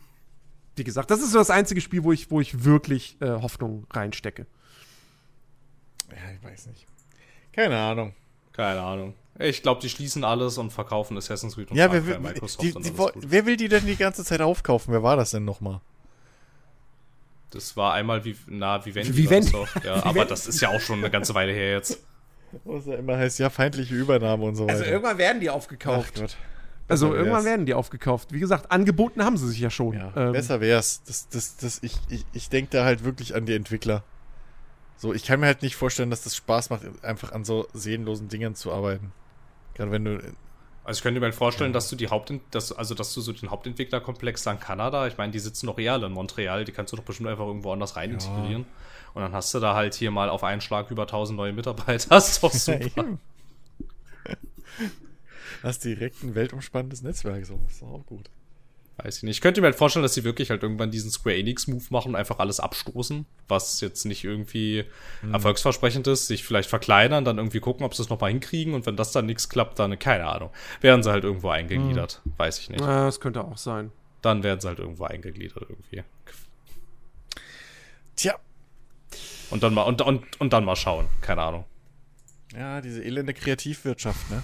wie 0.80 0.84
gesagt, 0.84 1.12
das 1.12 1.20
ist 1.20 1.32
so 1.32 1.38
das 1.38 1.52
einzige 1.52 1.82
Spiel, 1.82 2.04
wo 2.04 2.12
ich, 2.12 2.32
wo 2.32 2.42
ich 2.42 2.64
wirklich 2.64 3.18
äh, 3.22 3.28
Hoffnung 3.28 3.86
reinstecke. 3.92 4.48
Ja, 6.10 6.32
ich 6.36 6.44
weiß 6.44 6.68
nicht. 6.68 6.88
Keine 7.52 7.78
Ahnung. 7.78 8.14
Keine 8.54 8.82
Ahnung. 8.82 9.14
Ich 9.38 9.62
glaube, 9.62 9.80
die 9.82 9.90
schließen 9.90 10.24
alles 10.24 10.58
und 10.58 10.72
verkaufen 10.72 11.18
Assassin's 11.18 11.56
Creed 11.56 11.72
und 11.72 11.78
ja, 11.78 11.92
wer, 11.92 12.06
will, 12.06 12.20
Microsoft 12.20 12.62
die, 12.62 12.74
die, 12.74 12.92
wer 12.98 13.46
will 13.46 13.56
die 13.56 13.70
denn 13.70 13.86
die 13.86 13.96
ganze 13.96 14.26
Zeit 14.26 14.42
aufkaufen? 14.42 14.94
Wer 14.94 15.04
war 15.04 15.16
das 15.16 15.32
denn 15.32 15.46
nochmal? 15.46 15.80
Das 17.52 17.78
war 17.78 17.94
einmal 17.94 18.26
wie, 18.26 18.36
na, 18.48 18.86
Vivendi. 18.86 19.16
Vivendi. 19.16 19.50
So. 19.50 19.66
Ja, 19.84 20.04
aber 20.06 20.26
das 20.26 20.48
ist 20.48 20.60
ja 20.60 20.70
auch 20.70 20.82
schon 20.82 21.00
eine 21.00 21.10
ganze 21.10 21.34
Weile 21.36 21.54
her 21.54 21.72
jetzt. 21.72 22.00
Was 22.66 22.86
ja 22.86 22.96
immer 22.96 23.18
heißt, 23.18 23.40
ja, 23.40 23.50
feindliche 23.50 23.96
Übernahme 23.96 24.44
und 24.44 24.56
so 24.56 24.64
also 24.64 24.74
weiter. 24.74 24.80
Also 24.80 24.92
irgendwann 24.92 25.18
werden 25.18 25.40
die 25.40 25.50
aufgekauft. 25.50 26.14
Ach 26.16 26.22
Gott. 26.22 26.38
Also 26.90 27.14
irgendwann 27.14 27.46
werden 27.46 27.66
die 27.66 27.74
aufgekauft. 27.74 28.34
Wie 28.34 28.40
gesagt, 28.40 28.72
angeboten 28.72 29.24
haben 29.24 29.38
sie 29.38 29.48
sich 29.48 29.60
ja 29.60 29.70
schon. 29.70 29.94
Ja, 29.94 30.12
ähm. 30.16 30.32
Besser 30.32 30.60
wär's. 30.60 31.04
Das, 31.06 31.30
das, 31.30 31.58
das, 31.58 31.84
ich 31.84 31.96
ich, 32.10 32.26
ich 32.34 32.50
denke 32.50 32.72
da 32.72 32.84
halt 32.84 33.04
wirklich 33.04 33.36
an 33.36 33.46
die 33.46 33.54
Entwickler. 33.54 34.04
So, 34.98 35.14
ich 35.14 35.24
kann 35.24 35.40
mir 35.40 35.46
halt 35.46 35.62
nicht 35.62 35.76
vorstellen, 35.76 36.10
dass 36.10 36.24
das 36.24 36.36
Spaß 36.36 36.72
macht, 36.72 36.82
einfach 37.04 37.32
an 37.32 37.46
so 37.46 37.68
seelenlosen 37.74 38.28
Dingen 38.28 38.56
zu 38.56 38.74
arbeiten. 38.74 39.14
Gerade 39.76 39.92
wenn 39.92 40.04
du. 40.04 40.22
Also 40.84 40.98
ich 40.98 41.04
könnte 41.04 41.20
mir 41.22 41.32
vorstellen, 41.32 41.70
ja. 41.70 41.74
dass 41.74 41.90
du 41.90 41.96
die 41.96 42.10
Haupt 42.10 42.34
dass, 42.52 42.72
also 42.72 42.96
dass 42.96 43.14
du 43.14 43.22
so 43.22 43.32
den 43.32 43.52
Hauptentwicklerkomplex 43.52 44.48
an 44.48 44.60
Kanada, 44.60 45.06
ich 45.06 45.18
meine, 45.18 45.32
die 45.32 45.40
sitzen 45.40 45.68
doch 45.68 45.78
real 45.78 46.04
in 46.04 46.12
Montreal, 46.12 46.66
die 46.66 46.72
kannst 46.72 46.92
du 46.92 46.98
doch 46.98 47.04
bestimmt 47.04 47.30
einfach 47.30 47.46
irgendwo 47.46 47.72
anders 47.72 47.96
rein 47.96 48.10
ja. 48.10 48.16
integrieren. 48.16 48.66
Und 49.14 49.22
dann 49.22 49.32
hast 49.34 49.54
du 49.54 49.60
da 49.60 49.76
halt 49.76 49.94
hier 49.94 50.12
mal 50.12 50.30
auf 50.30 50.44
einen 50.44 50.62
Schlag 50.62 50.90
über 50.92 51.04
1000 51.04 51.38
neue 51.38 51.54
Mitarbeiter. 51.54 52.10
Das 52.10 52.30
ist 52.30 52.44
doch 52.44 52.52
super. 52.54 53.06
Hast 55.64 55.84
direkt 55.84 56.24
ein 56.24 56.36
weltumspannendes 56.36 57.02
Netzwerk, 57.02 57.46
so. 57.46 57.60
Das 57.66 57.76
ist 57.76 57.84
auch 57.84 58.06
gut. 58.06 58.30
Weiß 59.04 59.18
ich 59.18 59.24
nicht. 59.24 59.38
Ich 59.38 59.42
könnte 59.42 59.62
mir 59.62 59.68
halt 59.68 59.76
vorstellen, 59.76 60.04
dass 60.04 60.14
sie 60.14 60.26
wirklich 60.26 60.50
halt 60.50 60.62
irgendwann 60.62 60.92
diesen 60.92 61.10
Square 61.10 61.38
Enix-Move 61.38 61.86
machen 61.90 62.10
und 62.10 62.16
einfach 62.16 62.40
alles 62.40 62.60
abstoßen, 62.60 63.26
was 63.48 63.80
jetzt 63.80 64.06
nicht 64.06 64.26
irgendwie 64.26 64.84
mhm. 65.22 65.34
erfolgsversprechend 65.34 66.06
ist, 66.08 66.28
sich 66.28 66.44
vielleicht 66.44 66.70
verkleinern, 66.70 67.24
dann 67.24 67.38
irgendwie 67.38 67.62
gucken, 67.62 67.86
ob 67.86 67.96
sie 67.96 68.02
es 68.02 68.10
nochmal 68.10 68.32
hinkriegen 68.32 68.74
und 68.74 68.86
wenn 68.86 68.98
das 68.98 69.14
dann 69.14 69.26
nichts 69.26 69.48
klappt, 69.48 69.80
dann, 69.80 69.98
keine 70.00 70.26
Ahnung, 70.26 70.52
werden 70.82 71.02
sie 71.02 71.12
halt 71.12 71.24
irgendwo 71.24 71.50
eingegliedert. 71.50 72.22
Mhm. 72.26 72.34
Weiß 72.38 72.60
ich 72.60 72.70
nicht. 72.70 72.82
Ja, 72.82 73.06
das 73.06 73.22
könnte 73.22 73.44
auch 73.44 73.58
sein. 73.58 73.92
Dann 74.22 74.44
werden 74.44 74.60
sie 74.60 74.68
halt 74.68 74.80
irgendwo 74.80 75.06
eingegliedert 75.06 75.64
irgendwie. 75.70 76.04
Tja. 78.18 78.38
Und 79.50 79.64
dann 79.64 79.74
mal, 79.74 79.84
und, 79.84 80.02
und, 80.02 80.42
und 80.42 80.52
dann 80.52 80.66
mal 80.66 80.76
schauen. 80.76 81.08
Keine 81.22 81.42
Ahnung. 81.42 81.64
Ja, 82.54 82.82
diese 82.82 83.02
elende 83.02 83.34
Kreativwirtschaft, 83.34 84.30
ne? 84.30 84.44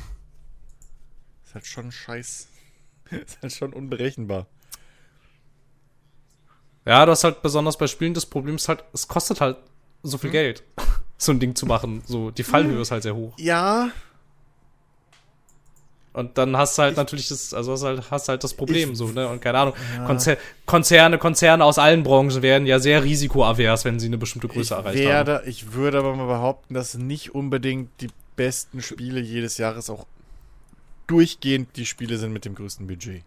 Halt 1.55 1.65
schon 1.65 1.91
scheiß. 1.91 2.47
ist 3.11 3.41
halt 3.41 3.53
schon 3.53 3.73
unberechenbar. 3.73 4.47
Ja, 6.85 7.05
du 7.05 7.11
hast 7.11 7.23
halt 7.23 7.41
besonders 7.41 7.77
bei 7.77 7.87
Spielen 7.87 8.13
das 8.13 8.27
Problem 8.27 8.55
ist 8.55 8.69
halt, 8.69 8.83
es 8.93 9.07
kostet 9.07 9.41
halt 9.41 9.57
so 10.03 10.19
viel 10.19 10.29
hm. 10.29 10.33
Geld, 10.33 10.63
so 11.17 11.31
ein 11.31 11.39
Ding 11.39 11.55
zu 11.55 11.65
machen. 11.65 12.03
So, 12.05 12.29
die 12.29 12.43
Fallhöhe 12.43 12.79
ist 12.81 12.91
halt 12.91 13.03
sehr 13.03 13.15
hoch. 13.15 13.33
Ja. 13.37 13.89
Und 16.13 16.37
dann 16.37 16.55
hast 16.55 16.77
du 16.77 16.83
halt 16.83 16.93
ich, 16.93 16.97
natürlich 16.97 17.27
das, 17.27 17.53
also 17.53 17.73
hast 17.73 17.83
halt, 17.83 18.09
hast 18.09 18.29
halt 18.29 18.43
das 18.43 18.53
Problem, 18.53 18.91
ich, 18.91 18.97
so, 18.97 19.07
ne? 19.07 19.27
Und 19.27 19.41
keine 19.41 19.57
Ahnung. 19.57 19.73
Ja. 19.97 20.05
Konzer 20.05 20.37
Konzerne, 20.65 21.17
Konzerne 21.17 21.65
aus 21.65 21.77
allen 21.77 22.03
Branchen 22.03 22.41
werden 22.41 22.67
ja 22.67 22.79
sehr 22.79 23.03
risikoavers, 23.03 23.83
wenn 23.83 23.99
sie 23.99 24.05
eine 24.05 24.17
bestimmte 24.17 24.47
Größe 24.47 24.75
ich 24.75 24.79
erreicht 24.79 24.99
werde, 24.99 25.35
haben. 25.39 25.49
Ich 25.49 25.73
würde 25.73 25.97
aber 25.97 26.15
mal 26.15 26.27
behaupten, 26.27 26.73
dass 26.73 26.93
nicht 26.93 27.35
unbedingt 27.35 27.89
die 27.99 28.07
besten 28.37 28.81
Spiele 28.81 29.19
jedes 29.19 29.57
Jahres 29.57 29.89
auch 29.89 30.05
durchgehend 31.07 31.75
die 31.75 31.85
Spiele 31.85 32.17
sind 32.17 32.33
mit 32.33 32.45
dem 32.45 32.55
größten 32.55 32.87
Budget. 32.87 33.23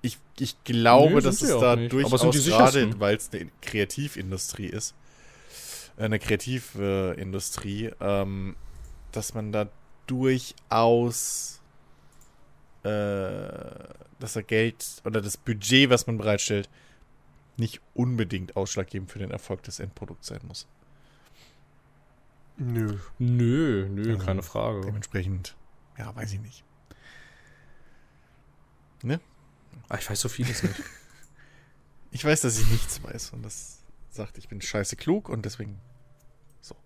Ich, 0.00 0.18
ich 0.38 0.62
glaube, 0.64 1.16
nee, 1.16 1.20
dass 1.20 1.42
es 1.42 1.50
da 1.58 1.76
nicht. 1.76 1.92
durchaus 1.92 2.20
gerade, 2.44 3.00
weil 3.00 3.16
es 3.16 3.30
eine 3.32 3.50
Kreativindustrie 3.62 4.66
ist, 4.66 4.94
äh, 5.96 6.04
eine 6.04 6.18
Kreativindustrie, 6.18 7.90
ähm, 8.00 8.56
dass 9.12 9.34
man 9.34 9.50
da 9.50 9.68
durchaus 10.06 11.60
äh, 12.84 12.88
dass 14.18 14.36
er 14.36 14.42
Geld 14.42 14.84
oder 15.04 15.20
das 15.20 15.36
Budget, 15.36 15.90
was 15.90 16.06
man 16.06 16.18
bereitstellt, 16.18 16.68
nicht 17.56 17.80
unbedingt 17.94 18.56
ausschlaggebend 18.56 19.10
für 19.10 19.18
den 19.18 19.30
Erfolg 19.30 19.62
des 19.64 19.80
Endprodukts 19.80 20.28
sein 20.28 20.40
muss. 20.46 20.66
Nö. 22.56 22.98
Nö, 23.18 23.88
nö, 23.88 24.12
also 24.12 24.24
keine 24.24 24.42
Frage. 24.42 24.80
Dementsprechend 24.82 25.54
ja, 25.98 26.14
weiß 26.14 26.32
ich 26.32 26.40
nicht. 26.40 26.64
Ne? 29.02 29.20
Ach, 29.88 29.98
ich 29.98 30.08
weiß 30.08 30.20
so 30.20 30.28
vieles 30.28 30.62
nicht. 30.62 30.80
ich 32.10 32.24
weiß, 32.24 32.40
dass 32.42 32.58
ich 32.58 32.66
nichts 32.68 33.02
weiß 33.02 33.30
und 33.30 33.42
das 33.42 33.82
sagt, 34.10 34.38
ich 34.38 34.48
bin 34.48 34.60
scheiße 34.60 34.96
klug 34.96 35.28
und 35.28 35.44
deswegen 35.44 35.80
so. 36.60 36.76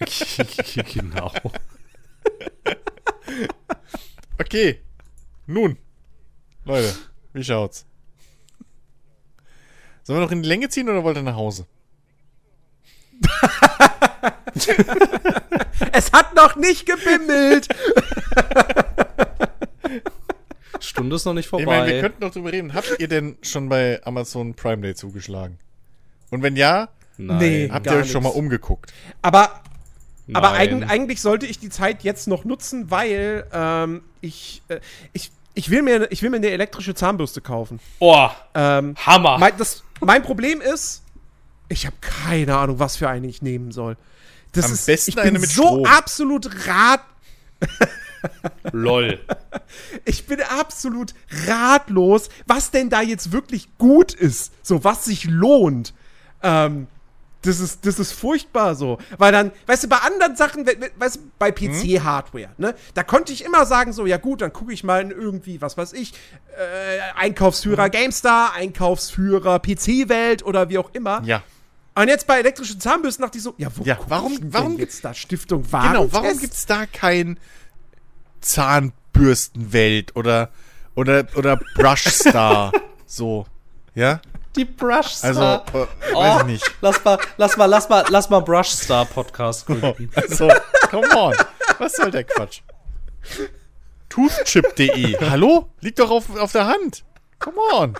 genau. 0.92 1.32
okay. 4.38 4.80
Nun. 5.46 5.76
Leute, 6.64 6.94
wie 7.32 7.42
schaut's? 7.42 7.86
Sollen 10.02 10.18
wir 10.18 10.24
noch 10.24 10.32
in 10.32 10.42
die 10.42 10.48
Länge 10.48 10.68
ziehen 10.68 10.88
oder 10.88 11.04
wollt 11.04 11.16
ihr 11.16 11.22
nach 11.22 11.36
Hause? 11.36 11.66
es 15.92 16.12
hat 16.12 16.34
noch 16.34 16.56
nicht 16.56 16.86
gebimmelt. 16.86 17.68
Stunde 20.80 21.16
ist 21.16 21.24
noch 21.24 21.34
nicht 21.34 21.48
vorbei. 21.48 21.62
Ich 21.62 21.68
meine, 21.68 21.86
wir 21.92 22.00
könnten 22.00 22.20
doch 22.20 22.32
drüber 22.32 22.52
reden. 22.52 22.74
Habt 22.74 22.96
ihr 22.98 23.08
denn 23.08 23.36
schon 23.42 23.68
bei 23.68 24.00
Amazon 24.04 24.54
Prime 24.54 24.82
Day 24.82 24.94
zugeschlagen? 24.94 25.58
Und 26.30 26.42
wenn 26.42 26.56
ja, 26.56 26.88
Nein, 27.16 27.70
habt 27.72 27.86
ihr 27.86 27.92
euch 27.92 28.10
schon 28.10 28.22
mal 28.22 28.30
umgeguckt? 28.30 28.92
Aber 29.20 29.60
Aber 30.32 30.52
eig 30.52 30.72
eigentlich 30.88 31.20
sollte 31.20 31.46
ich 31.46 31.58
die 31.58 31.70
Zeit 31.70 32.02
jetzt 32.02 32.28
noch 32.28 32.44
nutzen, 32.44 32.90
weil 32.90 33.46
ähm, 33.52 34.02
ich, 34.20 34.62
äh, 34.68 34.80
ich, 35.12 35.32
ich, 35.54 35.70
will 35.70 35.82
mir, 35.82 36.10
ich 36.10 36.22
will 36.22 36.30
mir 36.30 36.36
eine 36.36 36.50
elektrische 36.50 36.94
Zahnbürste 36.94 37.40
kaufen. 37.40 37.80
Oh, 37.98 38.28
ähm, 38.54 38.94
Hammer. 39.04 39.38
Mein, 39.38 39.52
das, 39.58 39.82
mein 40.00 40.22
Problem 40.22 40.60
ist, 40.60 41.02
ich 41.70 41.86
habe 41.86 41.96
keine 42.00 42.56
Ahnung, 42.56 42.78
was 42.78 42.96
für 42.96 43.08
eine 43.08 43.26
ich 43.28 43.42
nehmen 43.42 43.70
soll. 43.72 43.96
Das 44.52 44.66
Am 44.66 44.72
ist, 44.72 44.86
besten 44.86 45.10
ich 45.10 45.16
bin 45.16 45.24
eine 45.24 45.38
mit 45.38 45.48
so 45.48 45.62
Strom. 45.62 45.84
absolut 45.86 46.66
rat. 46.66 47.00
Lol. 48.72 49.20
Ich 50.04 50.26
bin 50.26 50.40
absolut 50.42 51.14
ratlos, 51.46 52.28
was 52.46 52.70
denn 52.70 52.90
da 52.90 53.00
jetzt 53.00 53.32
wirklich 53.32 53.68
gut 53.78 54.12
ist. 54.12 54.52
So, 54.62 54.82
was 54.82 55.04
sich 55.04 55.24
lohnt. 55.24 55.94
Ähm, 56.42 56.88
das 57.42 57.60
ist, 57.60 57.86
das 57.86 57.98
ist 57.98 58.12
furchtbar 58.12 58.74
so. 58.74 58.98
Weil 59.16 59.32
dann, 59.32 59.52
weißt 59.66 59.84
du, 59.84 59.88
bei 59.88 59.98
anderen 59.98 60.36
Sachen, 60.36 60.66
weißt 60.66 61.16
du, 61.16 61.20
bei 61.38 61.52
PC-Hardware, 61.52 62.50
ne, 62.58 62.74
da 62.94 63.02
konnte 63.02 63.32
ich 63.32 63.44
immer 63.44 63.64
sagen, 63.64 63.92
so, 63.92 64.04
ja 64.06 64.18
gut, 64.18 64.42
dann 64.42 64.52
gucke 64.52 64.72
ich 64.72 64.84
mal 64.84 65.00
in 65.00 65.10
irgendwie, 65.10 65.62
was 65.62 65.78
weiß 65.78 65.94
ich, 65.94 66.12
äh, 66.58 67.00
Einkaufsführer 67.16 67.86
mhm. 67.86 67.92
GameStar, 67.92 68.52
Einkaufsführer 68.54 69.60
PC-Welt 69.60 70.44
oder 70.44 70.68
wie 70.68 70.78
auch 70.78 70.90
immer. 70.92 71.22
Ja. 71.24 71.42
Und 72.00 72.08
jetzt 72.08 72.26
bei 72.26 72.38
elektrischen 72.38 72.80
Zahnbürsten 72.80 73.22
dachte 73.22 73.36
ich 73.36 73.44
so, 73.44 73.54
ja, 73.58 73.68
wo 73.74 73.84
ja, 73.84 73.98
warum, 74.08 74.38
warum 74.44 74.78
gibt's 74.78 75.02
da 75.02 75.12
Stiftung 75.12 75.70
Warentest? 75.70 76.12
Genau, 76.12 76.12
warum 76.12 76.38
gibt's 76.38 76.64
da 76.64 76.86
kein 76.86 77.38
Zahnbürstenwelt 78.40 80.16
oder 80.16 80.48
oder 80.94 81.26
oder 81.34 81.60
Brushstar 81.74 82.72
so, 83.06 83.46
ja? 83.94 84.22
Die 84.56 84.64
Brushstar. 84.64 85.64
Also, 85.68 85.78
äh, 85.78 85.86
oh, 86.14 86.18
weiß 86.18 86.40
ich 86.40 86.46
nicht. 86.46 86.74
Lass 86.80 87.04
mal, 87.04 87.18
lass 87.36 87.56
mal, 87.58 87.66
lass 87.66 87.88
mal, 87.90 88.04
lass 88.08 88.30
mal 88.30 88.40
Brushstar 88.40 89.04
Podcast 89.04 89.66
gründen. 89.66 90.10
Also, 90.14 90.50
come 90.88 91.06
on. 91.14 91.34
Was 91.78 91.96
soll 91.96 92.10
der 92.10 92.24
Quatsch? 92.24 92.62
Toothchip.de. 94.08 95.18
Hallo? 95.30 95.68
Liegt 95.80 95.98
doch 95.98 96.10
auf, 96.10 96.34
auf 96.34 96.52
der 96.52 96.66
Hand. 96.66 97.04
Come 97.38 97.58
on. 97.72 97.94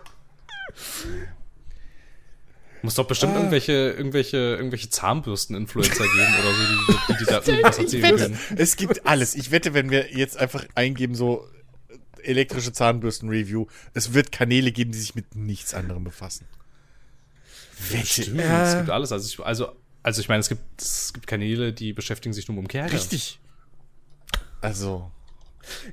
Muss 2.82 2.94
doch 2.94 3.06
bestimmt 3.06 3.34
äh. 3.34 3.36
irgendwelche, 3.36 3.72
irgendwelche, 3.72 4.36
irgendwelche 4.36 4.90
Zahnbürsten-Influencer 4.90 6.04
geben 6.04 6.34
oder 6.40 6.54
so, 6.54 6.62
die, 6.62 7.12
die, 7.12 7.18
die 7.18 7.24
da 7.24 7.42
irgendwas 7.44 7.78
erzählen 7.78 8.16
können. 8.16 8.38
Es 8.56 8.76
gibt 8.76 9.06
alles. 9.06 9.34
Ich 9.34 9.50
wette, 9.50 9.74
wenn 9.74 9.90
wir 9.90 10.12
jetzt 10.12 10.38
einfach 10.38 10.64
eingeben, 10.74 11.14
so 11.14 11.46
elektrische 12.22 12.72
Zahnbürsten-Review, 12.72 13.66
es 13.94 14.12
wird 14.14 14.32
Kanäle 14.32 14.72
geben, 14.72 14.92
die 14.92 14.98
sich 14.98 15.14
mit 15.14 15.34
nichts 15.34 15.74
anderem 15.74 16.04
befassen. 16.04 16.46
Welche? 17.90 18.22
Stimmt, 18.22 18.40
äh. 18.40 18.62
Es 18.62 18.76
gibt 18.76 18.90
alles. 18.90 19.12
Also 19.12 19.26
ich, 19.26 19.40
also, 19.44 19.72
also 20.02 20.20
ich 20.20 20.28
meine, 20.28 20.40
es 20.40 20.48
gibt, 20.48 20.80
es 20.80 21.12
gibt 21.12 21.26
Kanäle, 21.26 21.72
die 21.72 21.92
beschäftigen 21.92 22.32
sich 22.32 22.48
nur 22.48 22.58
um 22.58 22.68
Kerle. 22.68 22.92
Richtig. 22.92 23.40
Also. 24.60 25.10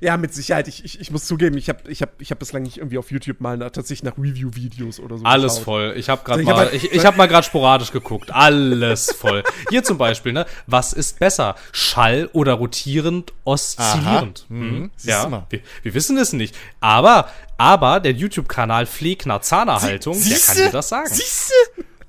Ja, 0.00 0.16
mit 0.16 0.34
Sicherheit. 0.34 0.68
Ich, 0.68 0.84
ich, 0.84 1.00
ich 1.00 1.10
muss 1.10 1.26
zugeben, 1.26 1.56
ich 1.56 1.68
habe 1.68 1.90
ich 1.90 2.02
hab, 2.02 2.20
ich 2.20 2.30
hab 2.30 2.38
bislang 2.38 2.62
nicht 2.62 2.78
irgendwie 2.78 2.98
auf 2.98 3.10
YouTube 3.10 3.40
mal 3.40 3.56
nach, 3.56 3.70
tatsächlich 3.70 4.02
nach 4.02 4.18
Review-Videos 4.18 5.00
oder 5.00 5.18
so 5.18 5.24
Alles 5.24 5.52
geschaut. 5.52 5.64
voll. 5.64 5.94
Ich 5.96 6.08
habe 6.08 6.24
gerade 6.24 6.40
also, 6.40 6.52
mal, 6.52 6.70
ich, 6.72 6.92
ich 6.92 7.04
hab 7.04 7.16
mal 7.16 7.28
gerade 7.28 7.46
sporadisch 7.46 7.92
geguckt. 7.92 8.30
Alles 8.30 9.12
voll. 9.12 9.42
Hier 9.70 9.84
zum 9.84 9.98
Beispiel, 9.98 10.32
ne? 10.32 10.46
Was 10.66 10.92
ist 10.92 11.18
besser? 11.18 11.54
Schall 11.72 12.28
oder 12.32 12.54
rotierend, 12.54 13.32
oszillierend? 13.44 14.46
Mhm. 14.48 14.60
Hm? 14.60 14.90
Ja, 15.02 15.46
wir, 15.50 15.60
wir, 15.82 15.94
wissen 15.94 16.16
es 16.18 16.32
nicht. 16.32 16.56
Aber, 16.80 17.28
aber 17.56 18.00
der 18.00 18.12
YouTube-Kanal 18.12 18.86
Pflegner 18.86 19.40
Zahnerhaltung, 19.40 20.14
Sie, 20.14 20.30
der 20.30 20.38
kann 20.38 20.56
dir 20.56 20.70
das 20.70 20.88
sagen. 20.88 21.08
Siehste? 21.08 21.54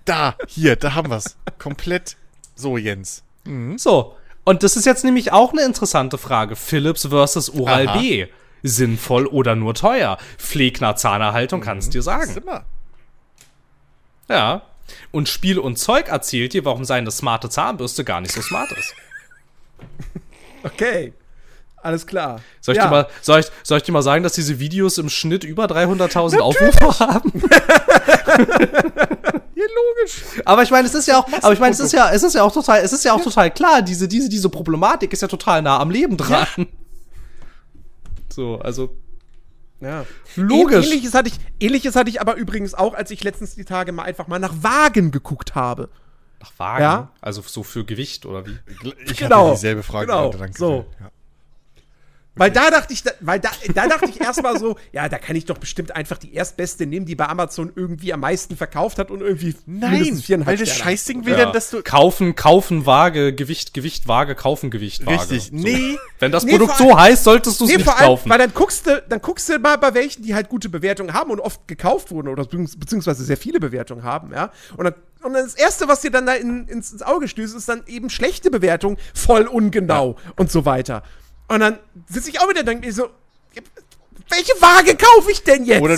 Da, 0.05 0.35
hier, 0.47 0.75
da 0.75 0.95
haben 0.95 1.09
wir's. 1.09 1.37
Komplett 1.59 2.15
so, 2.55 2.77
Jens. 2.77 3.23
Mhm. 3.45 3.77
So, 3.77 4.15
und 4.49 4.63
das 4.63 4.75
ist 4.75 4.87
jetzt 4.87 5.03
nämlich 5.03 5.31
auch 5.31 5.51
eine 5.53 5.61
interessante 5.61 6.17
Frage. 6.17 6.55
Philips 6.55 7.05
versus 7.05 7.51
Oral-B. 7.51 8.25
Sinnvoll 8.63 9.27
oder 9.27 9.55
nur 9.55 9.75
teuer? 9.75 10.17
Pflegner 10.39 10.95
Zahnerhaltung 10.95 11.59
mhm. 11.59 11.63
kann 11.63 11.77
es 11.77 11.91
dir 11.91 12.01
sagen. 12.01 12.35
Immer. 12.35 12.65
Ja. 14.27 14.63
Und 15.11 15.29
Spiel 15.29 15.59
und 15.59 15.77
Zeug 15.77 16.07
erzählt 16.07 16.53
dir, 16.53 16.65
warum 16.65 16.83
seine 16.83 17.11
smarte 17.11 17.51
Zahnbürste 17.51 18.03
gar 18.03 18.21
nicht 18.21 18.33
so 18.33 18.41
smart 18.41 18.71
ist. 18.71 18.95
Okay. 20.63 21.13
Alles 21.81 22.05
klar. 22.05 22.41
Soll 22.59 22.73
ich, 22.73 22.79
ja. 22.79 22.87
dir 22.87 22.91
mal, 22.91 23.07
soll, 23.21 23.39
ich, 23.39 23.45
soll 23.63 23.77
ich 23.77 23.83
dir 23.83 23.93
mal 23.93 24.01
sagen, 24.01 24.23
dass 24.23 24.33
diese 24.33 24.59
Videos 24.59 24.97
im 24.97 25.07
Schnitt 25.09 25.45
über 25.45 25.67
300.000 25.67 26.39
Aufrufe 26.39 26.99
haben? 26.99 27.31
ja, 29.55 29.65
logisch. 29.75 30.23
Aber 30.45 30.63
ich 30.63 30.71
meine, 30.71 30.87
es 30.87 30.93
ist 30.93 31.07
ja 31.07 31.19
auch, 31.19 31.27
aber 31.41 31.53
ich 31.53 31.59
meine, 31.59 31.73
es 31.73 31.79
ist 31.79 31.91
ja, 31.91 32.11
es 32.11 32.23
ist 32.23 32.35
ja 32.35 32.43
auch 32.43 32.51
total, 32.51 32.81
es 32.81 32.93
ist 32.93 33.03
ja 33.03 33.13
auch 33.13 33.19
ja. 33.19 33.23
total 33.23 33.51
klar, 33.51 33.81
diese, 33.81 34.07
diese, 34.07 34.29
diese 34.29 34.49
Problematik 34.49 35.13
ist 35.13 35.21
ja 35.21 35.27
total 35.27 35.61
nah 35.61 35.79
am 35.79 35.91
Leben 35.91 36.17
dran. 36.17 36.47
Ja. 36.57 36.65
So, 38.31 38.59
also. 38.59 38.95
Ja. 39.81 40.05
Logisch. 40.35 40.85
Ähnliches 40.85 41.13
hatte, 41.13 41.29
ich, 41.29 41.39
ähnliches 41.59 41.95
hatte 41.95 42.09
ich 42.09 42.21
aber 42.21 42.35
übrigens 42.35 42.73
auch, 42.73 42.93
als 42.93 43.11
ich 43.11 43.23
letztens 43.23 43.55
die 43.55 43.65
Tage 43.65 43.91
mal 43.91 44.03
einfach 44.03 44.27
mal 44.27 44.39
nach 44.39 44.53
Wagen 44.61 45.11
geguckt 45.11 45.55
habe. 45.55 45.89
Nach 46.39 46.51
Wagen? 46.57 46.81
Ja? 46.81 47.11
Also 47.19 47.41
so 47.41 47.63
für 47.63 47.83
Gewicht 47.83 48.25
oder 48.25 48.45
wie? 48.45 48.57
Ich 49.05 49.17
genau. 49.17 49.47
hatte 49.47 49.55
dieselbe 49.55 49.83
Frage. 49.83 50.05
Genau. 50.05 50.31
Danke. 50.31 50.57
So. 50.57 50.85
Ja. 51.01 51.11
Weil 52.39 52.51
da 52.51 52.71
dachte 52.71 52.93
ich, 52.93 53.03
weil 53.19 53.41
da, 53.41 53.49
da 53.73 53.87
dachte 53.89 54.09
ich 54.09 54.21
erstmal 54.21 54.57
so, 54.57 54.77
ja, 54.93 55.09
da 55.09 55.17
kann 55.17 55.35
ich 55.35 55.43
doch 55.43 55.57
bestimmt 55.57 55.93
einfach 55.93 56.17
die 56.17 56.33
erstbeste 56.33 56.85
nehmen, 56.85 57.05
die 57.05 57.15
bei 57.15 57.27
Amazon 57.27 57.69
irgendwie 57.75 58.13
am 58.13 58.21
meisten 58.21 58.55
verkauft 58.55 58.97
hat 58.97 59.11
und 59.11 59.19
irgendwie 59.19 59.55
Nein, 59.65 60.23
weil 60.45 60.55
das 60.55 60.73
Scheißding 60.73 61.25
will 61.25 61.33
ja. 61.33 61.43
dann, 61.43 61.53
dass 61.53 61.69
du 61.69 61.83
kaufen, 61.83 62.35
kaufen, 62.35 62.85
Waage, 62.85 63.35
Gewicht, 63.35 63.73
Gewicht, 63.73 64.07
Waage, 64.07 64.35
kaufen, 64.35 64.71
Gewicht, 64.71 65.05
Waage. 65.05 65.19
Richtig. 65.19 65.47
So. 65.47 65.49
Nee. 65.51 65.97
Wenn 66.19 66.31
das 66.31 66.45
nee, 66.45 66.51
Produkt 66.51 66.77
so 66.77 66.97
heißt, 66.97 67.25
solltest 67.25 67.59
du 67.59 67.65
es 67.65 67.71
nee, 67.71 67.77
nicht 67.77 67.89
allem, 67.89 67.97
kaufen. 67.97 68.29
Weil 68.29 68.37
dann 68.37 68.53
guckst 68.53 68.87
du, 68.87 69.03
dann 69.09 69.21
guckst 69.21 69.49
du 69.49 69.59
mal 69.59 69.77
bei 69.77 69.93
welchen, 69.93 70.23
die 70.23 70.33
halt 70.33 70.47
gute 70.47 70.69
Bewertungen 70.69 71.13
haben 71.13 71.31
und 71.31 71.41
oft 71.41 71.67
gekauft 71.67 72.09
wurden 72.09 72.29
oder 72.29 72.45
beziehungsweise 72.45 73.25
sehr 73.25 73.37
viele 73.37 73.59
Bewertungen 73.59 74.03
haben, 74.03 74.31
ja. 74.31 74.53
Und 74.77 74.85
dann 74.85 74.95
und 75.21 75.33
das 75.33 75.55
Erste, 75.55 75.89
was 75.89 75.99
dir 75.99 76.11
dann 76.11 76.25
da 76.25 76.35
in, 76.35 76.65
ins, 76.69 76.93
ins 76.93 77.01
Auge 77.01 77.27
stößt, 77.27 77.53
ist 77.53 77.67
dann 77.67 77.83
eben 77.87 78.09
schlechte 78.09 78.49
Bewertung, 78.49 78.95
voll 79.13 79.47
ungenau 79.47 80.15
ja. 80.17 80.31
und 80.37 80.49
so 80.49 80.63
weiter. 80.63 81.03
Und 81.49 81.59
dann 81.59 81.79
sitze 82.07 82.29
ich 82.29 82.39
auch 82.39 82.49
wieder 82.49 82.61
und 82.61 82.67
denke 82.67 82.85
mir 82.85 82.93
so, 82.93 83.09
welche 84.29 84.53
Waage 84.61 84.95
kaufe 84.95 85.31
ich 85.31 85.43
denn 85.43 85.65
jetzt? 85.65 85.81
Oder 85.81 85.97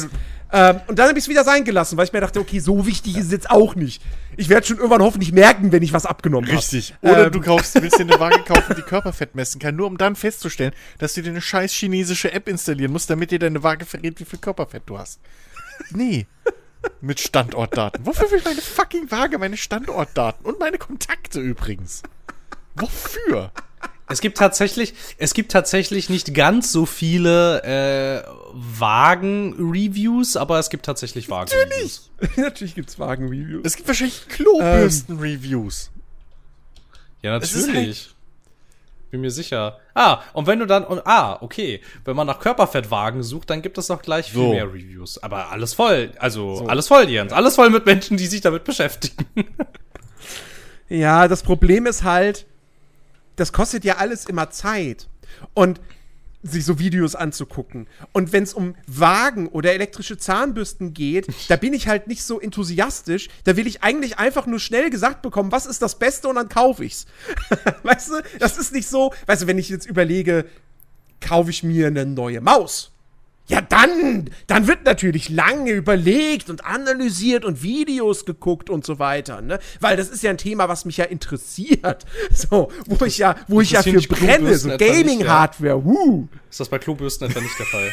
ähm, 0.54 0.82
und 0.88 1.00
dann 1.00 1.08
habe 1.08 1.18
ich 1.18 1.26
es 1.26 1.30
wieder 1.30 1.44
sein 1.44 1.64
gelassen, 1.64 1.98
weil 1.98 2.06
ich 2.06 2.14
mir 2.14 2.20
dachte, 2.20 2.40
okay, 2.40 2.60
so 2.60 2.86
wichtig 2.86 3.18
ist 3.18 3.28
es 3.28 3.32
jetzt 3.32 3.50
auch 3.50 3.76
nicht. 3.76 4.02
Ich 4.36 4.50
werde 4.50 4.68
schon 4.68 4.78
irgendwann 4.78 5.02
hoffentlich 5.02 5.32
merken, 5.32 5.72
wenn 5.72 5.82
ich 5.82 5.94
was 5.94 6.06
abgenommen 6.06 6.48
habe. 6.48 6.58
Richtig. 6.58 6.94
Oder 7.02 7.28
ähm. 7.28 7.32
du 7.32 7.40
kaufst, 7.40 7.82
willst 7.82 8.00
dir 8.00 8.04
eine 8.04 8.20
Waage 8.20 8.44
kaufen, 8.44 8.76
die 8.78 8.82
Körperfett 8.82 9.34
messen 9.34 9.60
kann, 9.60 9.76
nur 9.76 9.88
um 9.88 9.98
dann 9.98 10.16
festzustellen, 10.16 10.74
dass 11.00 11.14
du 11.14 11.22
dir 11.22 11.30
eine 11.30 11.42
scheiß 11.42 11.72
chinesische 11.74 12.34
App 12.34 12.50
installieren 12.50 12.92
musst, 12.92 13.10
damit 13.10 13.32
dir 13.32 13.40
deine 13.40 13.64
Waage 13.64 13.86
verrät, 13.86 14.20
wie 14.20 14.26
viel 14.26 14.40
Körperfett 14.40 14.84
du 14.88 14.98
hast. 14.98 15.22
Nee. 15.92 16.28
Mit 17.00 17.20
Standortdaten. 17.20 18.06
Wofür 18.06 18.30
will 18.32 18.40
ich 18.40 18.46
meine 18.46 18.62
fucking 18.62 19.10
Waage, 19.10 19.38
meine 19.38 19.56
Standortdaten 19.56 20.46
und 20.46 20.60
meine 20.60 20.78
Kontakte 20.78 21.40
übrigens? 21.40 22.04
Wofür? 22.76 23.52
Es 24.12 24.22
gibt 24.22 24.38
tatsächlich, 24.38 24.94
es 25.18 25.34
gibt 25.34 25.52
tatsächlich 25.52 26.10
nicht 26.10 26.34
ganz 26.34 26.72
so 26.72 26.86
viele 26.86 27.64
äh, 27.64 28.24
Wagen-Reviews, 28.54 30.36
aber 30.38 30.60
es 30.60 30.70
gibt 30.70 30.86
tatsächlich 30.86 31.30
Wagen-Reviews. 31.30 32.12
Natürlich, 32.20 32.38
natürlich 32.38 32.76
gibt's 32.76 33.00
Wagen-Reviews. 33.00 33.62
Es 33.64 33.76
gibt 33.76 33.88
wahrscheinlich 33.88 34.28
Klobürsten-Reviews. 34.28 35.92
Ja, 37.22 37.32
natürlich. 37.32 37.76
Halt 37.76 38.16
Bin 39.12 39.22
mir 39.22 39.32
sicher. 39.32 39.80
Ah, 39.94 40.22
und 40.34 40.48
wenn 40.48 40.60
du 40.60 40.66
dann, 40.66 40.84
und, 40.84 41.06
ah, 41.06 41.38
okay, 41.42 41.82
wenn 42.06 42.16
man 42.16 42.28
nach 42.28 42.40
Körperfettwagen 42.40 43.24
sucht, 43.24 43.50
dann 43.50 43.62
gibt 43.62 43.78
es 43.78 43.92
auch 43.92 44.02
gleich 44.02 44.32
viel 44.32 44.42
so. 44.42 44.50
mehr 44.52 44.68
Reviews. 44.68 45.22
Aber 45.22 45.52
alles 45.52 45.74
voll, 45.74 46.12
also 46.18 46.56
so. 46.56 46.68
alles 46.68 46.88
voll, 46.88 47.10
Jens. 47.10 47.32
Alles 47.32 47.56
voll 47.56 47.70
mit 47.70 47.86
Menschen, 47.86 48.18
die 48.18 48.28
sich 48.28 48.42
damit 48.42 48.64
beschäftigen. 48.64 49.26
ja, 50.90 51.28
das 51.28 51.44
Problem 51.44 51.86
ist 51.86 52.04
halt, 52.04 52.46
das 53.36 53.54
kostet 53.54 53.84
ja 53.84 53.98
alles 53.98 54.26
immer 54.26 54.50
Zeit. 54.50 55.08
Und 55.54 55.80
sich 56.44 56.66
so 56.66 56.80
Videos 56.80 57.16
anzugucken. 57.16 57.88
Und 58.14 58.34
wenn 58.34 58.44
es 58.44 58.54
um 58.54 58.76
Wagen 58.88 59.48
oder 59.48 59.74
elektrische 59.74 60.18
Zahnbürsten 60.18 60.94
geht, 60.94 61.28
da 61.50 61.56
bin 61.56 61.74
ich 61.74 61.88
halt 61.88 62.08
nicht 62.08 62.24
so 62.24 62.40
enthusiastisch. 62.40 63.30
Da 63.44 63.56
will 63.56 63.68
ich 63.68 63.84
eigentlich 63.84 64.18
einfach 64.18 64.48
nur 64.48 64.60
schnell 64.60 64.90
gesagt 64.90 65.22
bekommen, 65.22 65.52
was 65.52 65.66
ist 65.66 65.82
das 65.82 66.00
Beste 66.00 66.28
und 66.28 66.36
dann 66.36 66.50
kaufe 66.50 66.84
ich's. 66.84 67.06
weißt 67.84 68.10
du, 68.10 68.14
das 68.40 68.58
ist 68.58 68.74
nicht 68.74 68.88
so, 68.88 69.14
weißt 69.28 69.44
du, 69.44 69.48
wenn 69.48 69.60
ich 69.60 69.70
jetzt 69.70 69.86
überlege, 69.86 70.46
kaufe 71.20 71.52
ich 71.52 71.64
mir 71.64 71.88
eine 71.88 72.06
neue 72.06 72.42
Maus 72.42 72.92
ja, 73.52 73.60
dann, 73.60 74.30
dann 74.48 74.68
wird 74.68 74.86
natürlich 74.86 75.28
lange 75.28 75.72
überlegt 75.72 76.50
und 76.50 76.64
analysiert 76.64 77.44
und 77.44 77.62
Videos 77.62 78.24
geguckt 78.24 78.70
und 78.70 78.86
so 78.86 78.98
weiter, 78.98 79.42
ne? 79.42 79.60
Weil 79.82 79.98
das 79.98 80.08
ist 80.08 80.24
ja 80.24 80.30
ein 80.30 80.38
Thema, 80.38 80.70
was 80.70 80.86
mich 80.86 80.98
ja 80.98 81.06
interessiert. 81.06 82.06
So, 82.34 82.72
wo 82.86 83.06
ich 83.06 83.18
ja, 83.18 83.36
wo 83.48 83.62
ich 83.62 83.72
ja 83.72 83.84
für 83.84 84.00
brenne, 84.02 84.56
so 84.56 84.70
Gaming-Hardware, 84.78 85.84
wuh. 85.84 86.28
Ist 86.50 86.60
das 86.60 86.70
bei 86.70 86.80
Klobürsten 86.80 87.30
etwa 87.30 87.42
nicht 87.42 87.60
der 87.60 87.66
Fall? 87.66 87.92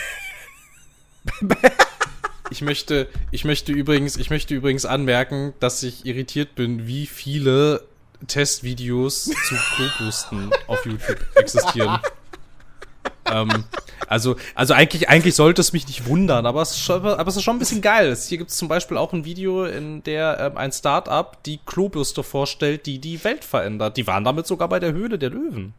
ich 2.51 2.63
möchte, 2.63 3.09
ich 3.31 3.45
möchte 3.45 3.73
übrigens, 3.73 4.17
ich 4.17 4.31
möchte 4.31 4.55
übrigens 4.55 4.85
anmerken, 4.85 5.55
dass 5.61 5.83
ich 5.83 6.07
irritiert 6.07 6.55
bin, 6.55 6.87
wie 6.87 7.07
viele 7.07 7.83
Testvideos 8.27 9.25
zu 9.25 9.55
Klobürsten 9.75 10.51
auf 10.69 10.85
YouTube 10.87 11.19
existieren. 11.35 11.99
ähm, 13.33 13.65
also, 14.07 14.37
also 14.55 14.75
eigentlich, 14.75 15.09
eigentlich 15.09 15.35
sollte 15.35 15.61
es 15.61 15.73
mich 15.73 15.87
nicht 15.87 16.07
wundern, 16.07 16.47
aber 16.47 16.63
es, 16.63 16.71
ist 16.71 16.81
schon, 16.81 17.05
aber 17.05 17.29
es 17.29 17.37
ist 17.37 17.43
schon 17.43 17.57
ein 17.57 17.59
bisschen 17.59 17.83
geil. 17.83 18.17
Hier 18.17 18.39
gibt 18.39 18.51
es 18.51 18.57
zum 18.57 18.69
Beispiel 18.69 18.97
auch 18.97 19.13
ein 19.13 19.25
Video, 19.25 19.65
in 19.65 20.03
der 20.03 20.39
ähm, 20.41 20.57
ein 20.57 20.73
Startup 20.73 21.43
die 21.45 21.61
Klobürste 21.67 22.23
vorstellt, 22.23 22.87
die 22.87 22.99
die 22.99 23.23
Welt 23.25 23.45
verändert. 23.45 23.97
Die 23.97 24.07
waren 24.07 24.25
damit 24.25 24.47
sogar 24.47 24.69
bei 24.69 24.81
der 24.81 24.93
Höhle 24.93 25.19
der 25.19 25.31
Löwen. 25.31 25.75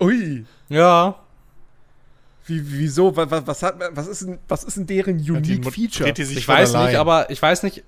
Ui. 0.00 0.44
Ja. 0.68 1.16
Wie, 2.46 2.60
wieso? 2.64 3.16
Was, 3.16 3.46
was, 3.46 3.62
hat, 3.62 3.76
was, 3.92 4.06
ist 4.06 4.22
denn, 4.22 4.38
was 4.48 4.64
ist 4.64 4.76
denn 4.76 4.86
deren 4.86 5.16
Unique 5.16 5.72
Feature? 5.72 6.10
Ich 6.10 6.46
weiß 6.46 6.74
nicht, 6.74 6.96
aber 6.96 7.30
ich 7.30 7.40
weiß 7.40 7.62
nicht. 7.62 7.82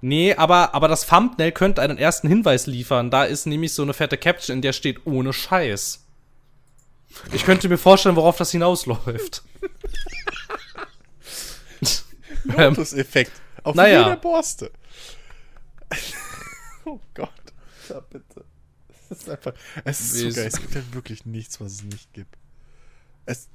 Nee, 0.00 0.34
aber, 0.34 0.74
aber 0.74 0.88
das 0.88 1.06
Thumbnail 1.06 1.52
könnte 1.52 1.82
einen 1.82 1.98
ersten 1.98 2.28
Hinweis 2.28 2.66
liefern. 2.66 3.10
Da 3.10 3.24
ist 3.24 3.46
nämlich 3.46 3.72
so 3.72 3.82
eine 3.82 3.94
fette 3.94 4.18
Caption, 4.18 4.56
in 4.56 4.62
der 4.62 4.72
steht 4.72 5.06
ohne 5.06 5.32
Scheiß. 5.32 6.05
Ich 7.32 7.44
könnte 7.44 7.68
mir 7.68 7.78
vorstellen, 7.78 8.16
worauf 8.16 8.36
das 8.36 8.50
hinausläuft. 8.50 9.42
Lotus-Effekt. 12.44 13.32
Auf 13.62 13.74
naja. 13.74 14.02
jeder 14.02 14.16
Borste. 14.16 14.70
oh 16.84 17.00
Gott. 17.14 17.30
Ja, 17.88 18.00
bitte. 18.00 18.44
Es 19.10 19.18
ist 19.18 19.30
einfach. 19.30 19.52
Es 19.84 20.00
ist 20.00 20.14
so 20.14 20.40
geil. 20.40 20.46
Es 20.46 20.60
gibt 20.60 20.74
ja 20.74 20.82
wirklich 20.92 21.26
nichts, 21.26 21.60
was 21.60 21.72
es 21.72 21.82
nicht 21.82 22.12
gibt. 22.12 22.36
Es, 23.24 23.48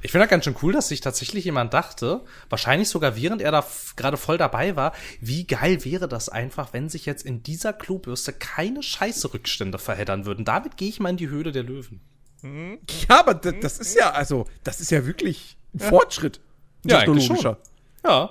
ich 0.00 0.12
finde 0.12 0.26
das 0.26 0.30
ganz 0.30 0.44
schön 0.44 0.56
cool, 0.62 0.72
dass 0.72 0.88
sich 0.88 1.00
tatsächlich 1.00 1.44
jemand 1.44 1.74
dachte, 1.74 2.24
wahrscheinlich 2.48 2.88
sogar 2.88 3.16
während 3.16 3.42
er 3.42 3.50
da 3.50 3.66
gerade 3.96 4.16
voll 4.16 4.38
dabei 4.38 4.76
war, 4.76 4.92
wie 5.20 5.44
geil 5.44 5.84
wäre 5.84 6.06
das 6.06 6.28
einfach, 6.28 6.72
wenn 6.72 6.88
sich 6.88 7.04
jetzt 7.04 7.24
in 7.24 7.42
dieser 7.42 7.72
Klobürste 7.72 8.32
keine 8.32 8.82
scheiße 8.82 9.34
Rückstände 9.34 9.78
verheddern 9.78 10.24
würden. 10.24 10.44
Damit 10.44 10.76
gehe 10.76 10.88
ich 10.88 11.00
mal 11.00 11.10
in 11.10 11.16
die 11.16 11.28
Höhle 11.28 11.50
der 11.50 11.64
Löwen. 11.64 12.00
Ja, 12.42 13.20
aber 13.20 13.34
das 13.34 13.78
ist 13.78 13.94
ja, 13.94 14.10
also, 14.10 14.46
das 14.64 14.80
ist 14.80 14.90
ja 14.90 15.06
wirklich 15.06 15.56
ein 15.74 15.80
ja. 15.80 15.88
Fortschritt. 15.88 16.40
Technologischer. 16.86 17.58
Ja, 18.04 18.30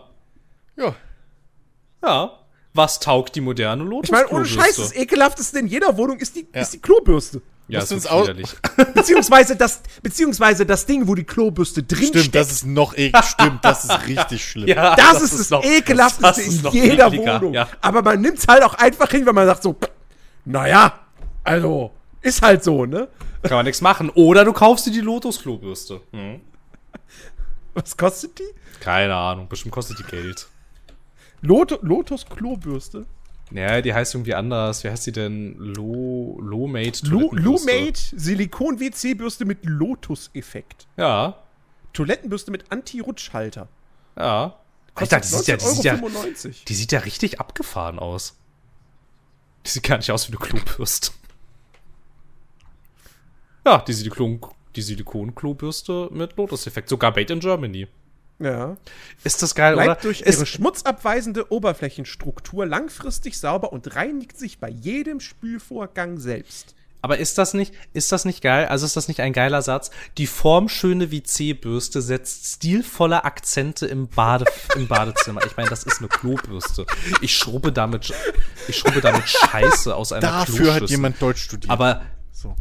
ja. 0.75 0.95
Ja. 2.03 2.38
Was 2.73 2.99
taugt 2.99 3.35
die 3.35 3.41
moderne 3.41 3.83
Lotus? 3.83 4.09
Ich 4.09 4.11
meine, 4.11 4.30
ohne 4.30 4.45
Scheiß, 4.45 4.77
das 4.77 4.95
ekelhafteste 4.95 5.59
in 5.59 5.67
jeder 5.67 5.98
Wohnung 5.98 6.17
ist 6.19 6.35
die, 6.35 6.48
ja. 6.53 6.61
ist 6.61 6.73
die 6.73 6.80
Klobürste. 6.80 7.41
Ja, 7.67 7.80
das 7.80 7.91
ist 7.91 8.09
auch 8.09 8.27
beziehungsweise 8.93 9.56
das 9.56 9.81
beziehungsweise 10.03 10.65
das 10.65 10.85
Ding, 10.85 11.07
wo 11.07 11.15
die 11.15 11.23
Klobürste 11.23 11.83
drin 11.83 12.07
Stimmt, 12.07 12.23
steckt. 12.23 12.35
das 12.35 12.51
ist 12.51 12.65
noch 12.65 12.93
eklig. 12.95 13.23
Stimmt, 13.23 13.64
das 13.64 13.85
ist 13.85 14.07
richtig 14.07 14.43
schlimm. 14.43 14.67
Ja, 14.75 14.95
das, 14.95 15.14
das, 15.14 15.23
ist 15.23 15.40
das 15.40 15.49
noch, 15.51 15.64
ekelhafteste 15.64 16.41
in 16.41 16.73
jeder 16.73 17.07
ekliger, 17.07 17.40
Wohnung. 17.40 17.53
Ja. 17.53 17.69
Aber 17.80 18.01
man 18.01 18.19
nimmt 18.19 18.40
es 18.40 18.48
halt 18.48 18.64
auch 18.64 18.73
einfach 18.73 19.09
hin, 19.09 19.25
weil 19.25 19.33
man 19.33 19.48
sagt 19.48 19.64
so, 19.64 19.75
naja, 20.43 20.99
also 21.43 21.91
ist 22.22 22.41
halt 22.41 22.64
so, 22.64 22.85
ne? 22.85 23.07
Kann 23.42 23.58
man 23.58 23.66
nichts 23.66 23.82
machen. 23.82 24.10
Oder 24.11 24.45
du 24.45 24.53
kaufst 24.53 24.86
dir 24.86 24.92
die 24.92 25.02
Lotus-Klobürste. 25.02 26.02
Hm. 26.11 26.42
Was 27.74 27.98
kostet 27.98 28.40
die? 28.40 28.50
Keine 28.80 29.16
Ahnung, 29.16 29.48
bestimmt 29.48 29.74
kostet 29.74 30.00
die 30.00 30.03
Geld. 30.03 30.48
Lot 31.42 31.80
Lotus-Klobürste? 31.82 33.06
Ja, 33.52 33.82
die 33.82 33.94
heißt 33.94 34.16
irgendwie 34.16 34.34
anders. 34.34 34.84
Wie 34.84 34.90
heißt 34.90 35.08
die 35.08 35.11
denn? 35.11 35.56
Lo 35.58 36.40
Lomate 36.42 37.06
Lomate 37.08 38.00
Silikon-WC-Bürste 38.16 39.45
mit 39.45 39.60
Lotus-Effekt. 39.64 40.88
Ja. 40.98 41.38
Toilettenbürste 41.94 42.52
mit 42.52 42.72
Anti-Rutschhalter. 42.72 43.68
Ja. 44.18 44.58
Alter, 44.95 45.20
die 45.20 45.28
sieht 45.28 45.48
ja, 45.48 45.58
die, 45.58 45.66
sieht 45.66 45.84
ja, 45.84 46.00
die 46.68 46.74
sieht 46.74 46.92
ja 46.92 47.00
richtig 47.00 47.40
abgefahren 47.40 48.00
aus. 48.00 48.38
Die 49.66 49.70
sieht 49.70 49.84
gar 49.84 49.98
nicht 49.98 50.11
aus 50.11 50.28
wie 50.30 50.36
eine 50.36 50.45
Klobürste. 50.45 51.11
Ja, 53.65 53.80
die, 53.80 53.93
Silikon, 53.93 54.40
die 54.75 54.81
Silikon-Klobürste 54.81 56.09
mit 56.11 56.35
Lotus-Effekt. 56.38 56.90
Sogar 56.90 57.11
Made 57.15 57.33
in 57.33 57.40
Germany. 57.40 57.88
Ja. 58.40 58.75
Ist 59.23 59.43
das 59.43 59.53
geil, 59.53 59.73
Bleibt 59.73 59.90
oder? 59.90 60.01
durch 60.01 60.22
ihre 60.22 60.45
schmutzabweisende 60.45 61.51
Oberflächenstruktur 61.51 62.65
langfristig 62.65 63.38
sauber 63.38 63.72
und 63.72 63.95
reinigt 63.95 64.38
sich 64.38 64.59
bei 64.59 64.69
jedem 64.69 65.19
Spülvorgang 65.19 66.17
selbst. 66.17 66.75
Aber 67.03 67.17
ist 67.17 67.38
das 67.38 67.53
nicht, 67.53 67.73
ist 67.93 68.11
das 68.11 68.25
nicht 68.25 68.43
geil? 68.43 68.67
Also 68.67 68.85
ist 68.85 68.95
das 68.95 69.07
nicht 69.07 69.22
ein 69.22 69.33
geiler 69.33 69.61
Satz? 69.61 69.90
Die 70.17 70.27
formschöne 70.27 71.11
WC-Bürste 71.11 72.01
setzt 72.01 72.45
stilvolle 72.45 73.23
Akzente 73.25 73.88
im, 73.88 74.07
Bade, 74.07 74.45
im 74.75 74.88
Badezimmer. 74.88 75.41
Ich 75.45 75.57
meine, 75.57 75.69
das 75.69 75.83
ist 75.83 75.99
eine 75.99 76.09
Klobürste. 76.09 76.85
Ich 77.22 77.35
schrubbe 77.35 77.72
damit, 77.72 78.14
ich 78.67 78.77
schrubbe 78.77 79.01
damit 79.01 79.27
Scheiße 79.27 79.95
aus 79.95 80.11
einer 80.11 80.22
Dafür 80.22 80.75
hat 80.75 80.90
jemand 80.90 81.19
Deutsch 81.19 81.41
studiert. 81.41 81.72
Aber 81.72 82.03
so. 82.31 82.56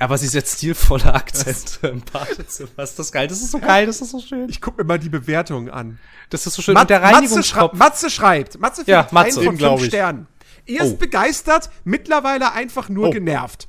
Aber 0.00 0.18
sie 0.18 0.26
setzt 0.26 0.58
stilvolle 0.58 1.14
Akzente 1.14 1.86
im 1.86 2.00
Badezimmer. 2.00 2.82
Ist 2.82 2.98
das 2.98 3.12
geil? 3.12 3.28
Das 3.28 3.40
ist 3.40 3.52
so 3.52 3.60
geil, 3.60 3.86
das 3.86 4.00
ist 4.00 4.10
so 4.10 4.20
schön. 4.20 4.48
Ich 4.48 4.60
gucke 4.60 4.82
mir 4.82 4.88
mal 4.88 4.98
die 4.98 5.08
Bewertungen 5.08 5.70
an. 5.70 5.98
Das 6.30 6.46
ist 6.46 6.54
so 6.54 6.62
schön. 6.62 6.74
Mat 6.74 6.90
der 6.90 7.00
Matze, 7.00 7.42
schrei 7.42 7.70
Matze 7.72 8.10
schreibt. 8.10 8.58
Matze 8.58 8.82
ja, 8.86 9.06
Matze, 9.12 9.40
einen 9.40 9.58
von 9.58 9.78
fünf 9.78 9.86
Sternen. 9.86 10.26
Erst 10.66 10.94
oh. 10.94 10.96
begeistert, 10.96 11.70
mittlerweile 11.84 12.52
einfach 12.52 12.88
nur 12.88 13.08
oh. 13.08 13.10
genervt. 13.10 13.68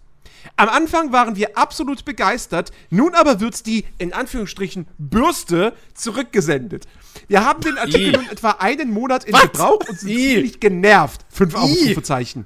Am 0.57 0.69
Anfang 0.69 1.11
waren 1.11 1.35
wir 1.35 1.57
absolut 1.57 2.05
begeistert, 2.05 2.71
nun 2.89 3.13
aber 3.13 3.39
wird 3.39 3.65
die, 3.65 3.85
in 3.97 4.13
Anführungsstrichen, 4.13 4.87
Bürste 4.97 5.73
zurückgesendet. 5.93 6.87
Wir 7.27 7.43
haben 7.45 7.61
den 7.61 7.77
Artikel 7.77 8.13
nun 8.13 8.29
etwa 8.29 8.51
einen 8.51 8.91
Monat 8.91 9.25
in 9.25 9.33
What? 9.33 9.53
Gebrauch 9.53 9.79
und 9.89 9.99
sind 9.99 10.09
I. 10.09 10.33
ziemlich 10.33 10.59
genervt. 10.59 11.25
Fünf 11.29 11.55
Ausrufezeichen. 11.55 12.45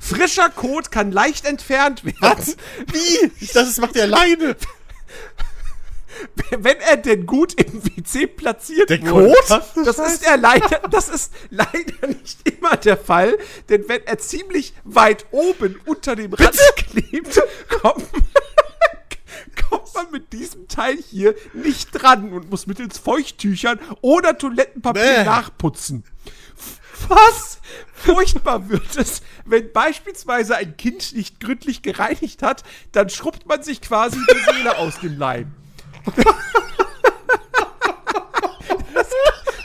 Frischer 0.00 0.50
Kot 0.50 0.90
kann 0.90 1.12
leicht 1.12 1.44
entfernt 1.44 2.04
werden. 2.04 2.16
Was? 2.20 2.56
Wie? 2.92 3.30
Ich 3.40 3.52
dachte, 3.52 3.66
das 3.68 3.78
macht 3.78 3.96
er 3.96 4.04
alleine. 4.04 4.56
Wenn 6.50 6.78
er 6.80 6.96
denn 6.96 7.26
gut 7.26 7.54
im 7.60 7.84
WC 7.84 8.26
platziert 8.26 8.90
der 8.90 9.02
wurde, 9.02 9.34
Kot? 9.46 9.86
das 9.86 9.98
ist 9.98 10.26
er 10.26 10.36
leider, 10.36 10.80
das 10.90 11.08
ist 11.08 11.32
leider 11.50 12.08
nicht 12.08 12.48
immer 12.48 12.76
der 12.76 12.96
Fall, 12.96 13.38
denn 13.68 13.88
wenn 13.88 14.04
er 14.04 14.18
ziemlich 14.18 14.72
weit 14.82 15.26
oben 15.30 15.78
unter 15.86 16.16
dem 16.16 16.32
Rand 16.32 16.58
klebt, 16.76 17.40
kommt, 17.68 18.04
kommt 19.70 19.94
man 19.94 20.10
mit 20.10 20.32
diesem 20.32 20.66
Teil 20.66 20.96
hier 20.96 21.36
nicht 21.52 21.90
dran 21.92 22.32
und 22.32 22.50
muss 22.50 22.66
mittels 22.66 22.98
Feuchttüchern 22.98 23.78
oder 24.00 24.36
Toilettenpapier 24.36 25.02
Bäh. 25.02 25.24
nachputzen. 25.24 26.04
Was? 27.08 27.60
Furchtbar 27.92 28.68
wird 28.68 28.96
es, 28.96 29.22
wenn 29.44 29.72
beispielsweise 29.72 30.56
ein 30.56 30.76
Kind 30.76 31.14
nicht 31.14 31.40
gründlich 31.40 31.82
gereinigt 31.82 32.42
hat, 32.42 32.64
dann 32.92 33.10
schrubbt 33.10 33.46
man 33.46 33.62
sich 33.62 33.80
quasi 33.80 34.18
die 34.18 34.52
Seele 34.52 34.78
aus 34.78 35.00
dem 35.00 35.18
Leim. 35.18 35.52
Das, 38.94 39.08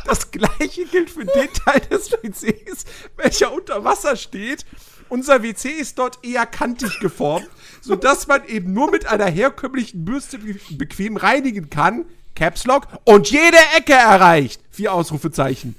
das 0.06 0.32
gleiche 0.32 0.86
gilt 0.86 1.10
für 1.10 1.26
den 1.26 1.50
Teil 1.54 1.80
des 1.82 2.12
WCs, 2.12 2.86
welcher 3.18 3.54
unter 3.54 3.84
Wasser 3.84 4.16
steht. 4.16 4.66
Unser 5.10 5.44
WC 5.44 5.70
ist 5.70 6.00
dort 6.00 6.24
eher 6.24 6.46
kantig 6.46 7.00
geformt, 7.00 7.48
sodass 7.82 8.28
man 8.28 8.46
eben 8.48 8.74
nur 8.74 8.90
mit 8.90 9.06
einer 9.06 9.28
herkömmlichen 9.28 10.06
Bürste 10.06 10.40
bequem 10.72 11.18
reinigen 11.18 11.70
kann. 11.70 12.06
Caps 12.36 12.66
Lock 12.66 12.88
und 13.04 13.30
jede 13.30 13.58
Ecke 13.78 13.94
erreicht. 13.94 14.62
Vier 14.72 14.94
Ausrufezeichen. 14.94 15.76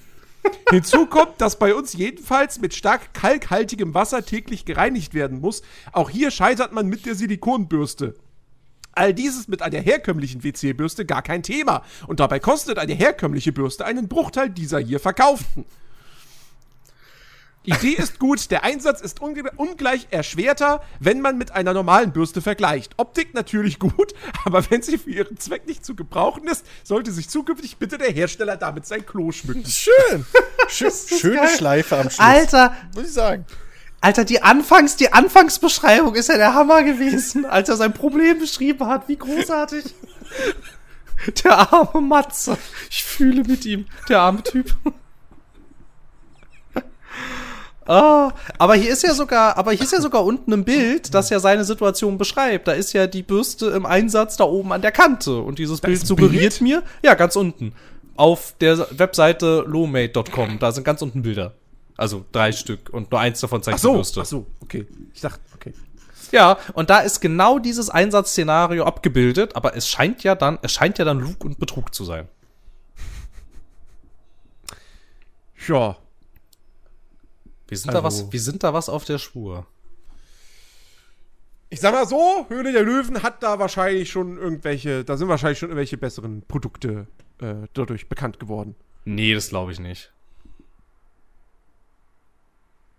Hinzu 0.71 1.07
kommt, 1.07 1.41
dass 1.41 1.59
bei 1.59 1.75
uns 1.75 1.93
jedenfalls 1.93 2.61
mit 2.61 2.75
stark 2.75 3.15
kalkhaltigem 3.15 3.95
Wasser 3.95 4.25
täglich 4.25 4.65
gereinigt 4.65 5.15
werden 5.15 5.41
muss. 5.41 5.63
Auch 5.93 6.11
hier 6.11 6.31
scheitert 6.31 6.73
man 6.73 6.87
mit 6.87 7.07
der 7.07 7.15
Silikonbürste. 7.15 8.15
All 8.93 9.13
dieses 9.13 9.49
mit 9.49 9.63
einer 9.63 9.81
herkömmlichen 9.81 10.45
WC-Bürste 10.45 11.05
gar 11.05 11.23
kein 11.23 11.43
Thema. 11.43 11.83
Und 12.07 12.21
dabei 12.21 12.39
kostet 12.39 12.79
eine 12.79 12.95
herkömmliche 12.95 13.53
Bürste 13.53 13.85
einen 13.85 14.09
Bruchteil 14.09 14.51
dieser 14.51 14.79
hier 14.79 15.01
verkauften. 15.01 15.65
Idee 17.65 17.93
ist 17.93 18.19
gut, 18.19 18.51
der 18.51 18.63
Einsatz 18.63 19.01
ist 19.01 19.21
ungleich 19.21 20.09
erschwerter, 20.11 20.83
wenn 21.01 21.21
man 21.23 21.39
mit 21.39 21.53
einer 21.53 21.73
normalen 21.73 22.13
Bürste 22.13 22.43
vergleicht. 22.43 22.93
Optik 22.99 23.33
natürlich 23.33 23.79
gut, 23.79 24.15
aber 24.45 24.69
wenn 24.71 24.83
sie 24.83 24.99
für 24.99 25.11
ihren 25.11 25.39
Zweck 25.39 25.67
nicht 25.67 25.85
zu 25.85 25.95
gebrauchen 25.95 26.47
ist, 26.47 26.67
sollte 26.83 27.11
sich 27.11 27.29
zukünftig 27.29 27.79
bitte 27.79 27.97
der 27.97 28.11
Hersteller 28.11 28.57
damit 28.57 28.87
sein 28.87 29.07
Klo 29.07 29.33
schmücken. 29.33 29.65
Schön. 29.67 30.27
Schön 30.69 30.91
schöne 30.91 31.37
geil. 31.37 31.57
Schleife 31.57 31.97
am 31.97 32.11
Schluss. 32.11 32.21
Alter. 32.21 32.77
Muss 32.95 33.07
ich 33.07 33.13
sagen. 33.13 33.47
Alter, 34.01 34.25
die 34.27 34.43
Anfangs, 34.43 34.97
die 34.97 35.13
Anfangsbeschreibung 35.13 36.15
ist 36.15 36.29
ja 36.29 36.37
der 36.37 36.53
Hammer 36.53 36.83
gewesen, 36.83 37.47
als 37.47 37.71
er 37.71 37.77
sein 37.77 37.95
Problem 37.95 38.39
beschrieben 38.39 38.87
hat. 38.87 39.09
Wie 39.09 39.17
großartig. 39.17 39.85
Der 41.43 41.73
arme 41.73 42.03
Matze. 42.03 42.59
Ich 42.91 43.03
fühle 43.03 43.45
mit 43.45 43.65
ihm. 43.65 43.87
Der 44.11 44.21
arme 44.21 44.43
Typ. 44.43 44.77
Ah, 47.87 48.33
aber 48.59 48.75
hier 48.75 48.93
ist 48.93 49.03
ja 49.03 49.13
sogar, 49.15 49.57
aber 49.59 49.73
hier 49.73 49.83
ist 49.83 49.93
ja 49.93 50.01
sogar 50.01 50.25
unten 50.25 50.53
ein 50.53 50.65
Bild, 50.65 51.13
das 51.13 51.31
ja 51.31 51.39
seine 51.39 51.65
Situation 51.65 52.17
beschreibt. 52.17 52.67
Da 52.67 52.73
ist 52.73 52.93
ja 52.93 53.07
die 53.07 53.23
Bürste 53.23 53.67
im 53.69 53.85
Einsatz 53.85 54.37
da 54.37 54.45
oben 54.45 54.73
an 54.73 54.81
der 54.81 54.93
Kante. 54.93 55.39
Und 55.39 55.59
dieses 55.59 55.81
Bild 55.81 56.07
suggeriert 56.07 56.59
Bild? 56.59 56.61
mir, 56.61 56.83
ja, 57.03 57.15
ganz 57.15 57.37
unten. 57.37 57.75
Auf 58.17 58.55
der 58.61 58.87
Webseite 58.99 59.65
lowmate.com, 59.67 60.59
da 60.59 60.73
sind 60.73 60.85
ganz 60.85 61.03
unten 61.03 61.23
Bilder. 61.23 61.55
Also 61.97 62.25
drei 62.33 62.53
Stück 62.53 62.91
und 62.91 63.11
nur 63.11 63.21
eins 63.21 63.41
davon 63.41 63.63
zeigt 63.63 63.77
ach 63.77 63.83
so, 63.83 63.89
die 63.91 63.95
Bürste. 63.97 64.21
Ach 64.23 64.27
so, 64.27 64.47
okay. 64.61 64.87
Ich 65.13 65.21
dachte, 65.21 65.41
okay. 65.55 65.75
Ja, 66.33 66.59
und 66.73 66.91
da 66.91 67.01
ist 67.01 67.21
genau 67.21 67.59
dieses 67.59 67.91
Einsatzszenario 67.91 68.85
abgebildet, 68.85 69.55
aber 69.55 69.77
es 69.77 69.89
scheint 69.89 70.25
ja 70.25 70.35
dann, 70.35 70.59
es 70.63 70.73
scheint 70.73 70.99
ja 70.99 71.05
dann 71.05 71.21
Lug 71.21 71.45
und 71.45 71.59
Betrug 71.59 71.95
zu 71.95 72.05
sein. 72.05 72.29
Ja. 75.69 75.97
Wir 77.69 77.79
sind, 77.79 77.93
da 77.95 78.03
Also- 78.03 78.25
was, 78.27 78.33
wir 78.33 78.41
sind 78.41 78.63
da 78.63 78.73
was 78.75 78.89
auf 78.89 79.05
der 79.05 79.19
Spur. 79.19 79.67
Ich 81.71 81.81
sag 81.81 81.93
mal 81.93 82.07
so, 82.07 82.47
Höhle 82.49 82.73
der 82.73 82.83
Löwen 82.85 83.23
hat 83.23 83.43
da 83.43 83.59
wahrscheinlich 83.59 84.11
schon 84.11 84.37
irgendwelche, 84.39 85.05
da 85.05 85.17
sind 85.17 85.29
wahrscheinlich 85.29 85.59
schon 85.59 85.71
irgendwelche 85.71 85.97
besseren 85.97 86.43
Produkte 86.43 87.07
äh, 87.41 87.67
dadurch 87.73 88.09
bekannt 88.09 88.39
geworden. 88.39 88.77
Nee, 89.05 89.35
das 89.35 89.49
glaube 89.49 89.73
ich 89.73 89.81
nicht. 89.81 90.13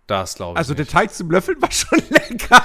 Das 0.06 0.34
glaube 0.34 0.52
ich 0.54 0.58
Also 0.58 0.74
der 0.74 0.84
nicht. 0.84 0.92
Teig 0.92 1.12
zum 1.14 1.30
Löffeln 1.30 1.60
war 1.62 1.70
schon 1.72 1.98
lecker. 2.10 2.62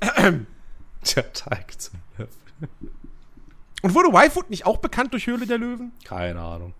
der 1.16 1.32
Teig 1.32 1.80
zum 1.80 1.98
Löffeln. 2.16 2.90
Und 3.82 3.94
wurde 3.94 4.08
Y-Food 4.08 4.48
nicht 4.50 4.64
auch 4.66 4.78
bekannt 4.78 5.12
durch 5.12 5.26
Höhle 5.26 5.46
der 5.46 5.58
Löwen? 5.58 5.92
Keine 6.04 6.40
Ahnung. 6.40 6.72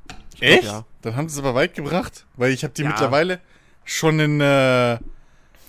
Echt? 0.43 0.65
ja. 0.65 0.85
Dann 1.03 1.17
haben 1.17 1.29
sie 1.29 1.35
es 1.35 1.39
aber 1.45 1.55
weit 1.55 1.75
gebracht, 1.75 2.27
weil 2.37 2.51
ich 2.53 2.65
habe 2.65 2.75
die 2.75 2.83
Ja. 2.83 2.89
mittlerweile 2.89 3.41
schon 3.85 4.19
in, 4.21 4.41
äh, 4.41 4.95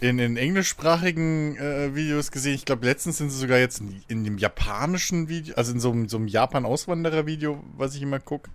in, 0.01 0.19
in 0.19 0.37
englischsprachigen 0.37 1.57
äh, 1.57 1.95
Videos 1.95 2.31
gesehen. 2.31 2.53
Ich 2.55 2.65
glaube, 2.65 2.85
letztens 2.85 3.17
sind 3.17 3.29
sie 3.29 3.37
sogar 3.37 3.57
jetzt 3.57 3.79
in, 3.81 4.03
in 4.07 4.23
dem 4.23 4.37
japanischen 4.37 5.27
Video, 5.29 5.55
also 5.55 5.71
in 5.71 5.79
so, 5.79 5.91
einem- 5.91 6.07
so 6.09 6.17
einem 6.17 6.27
Japan-Auswanderer-Video, 6.27 7.63
was 7.77 7.95
ich 7.95 8.01
immer 8.01 8.19
gucke, 8.19 8.49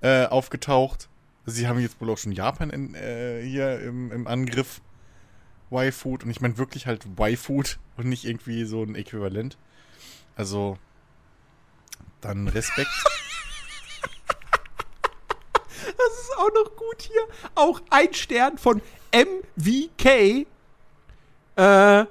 äh, 0.00 0.26
aufgetaucht. 0.26 1.08
Sie 1.46 1.66
haben 1.66 1.80
jetzt 1.80 2.00
wohl 2.00 2.10
auch 2.10 2.18
schon 2.18 2.32
Japan 2.32 2.70
in, 2.70 2.94
äh, 2.94 3.42
hier 3.42 3.80
im, 3.80 4.12
im 4.12 4.26
Angriff. 4.26 4.80
Y-Food. 5.72 6.24
Und 6.24 6.30
ich 6.30 6.40
meine 6.42 6.58
wirklich 6.58 6.86
halt 6.86 7.06
Y-Food 7.18 7.78
und 7.96 8.06
nicht 8.06 8.24
irgendwie 8.24 8.64
so 8.64 8.82
ein 8.82 8.94
Äquivalent. 8.94 9.56
Also, 10.36 10.78
dann 12.20 12.46
Respekt. 12.48 12.90
Das 15.86 16.20
ist 16.20 16.36
auch 16.38 16.52
noch 16.54 16.76
gut 16.76 17.02
hier. 17.02 17.22
Auch 17.54 17.80
ein 17.90 18.12
Stern 18.14 18.58
von 18.58 18.80
MVK. 19.12 20.46
Äh, 21.56 22.00
äh, 22.00 22.06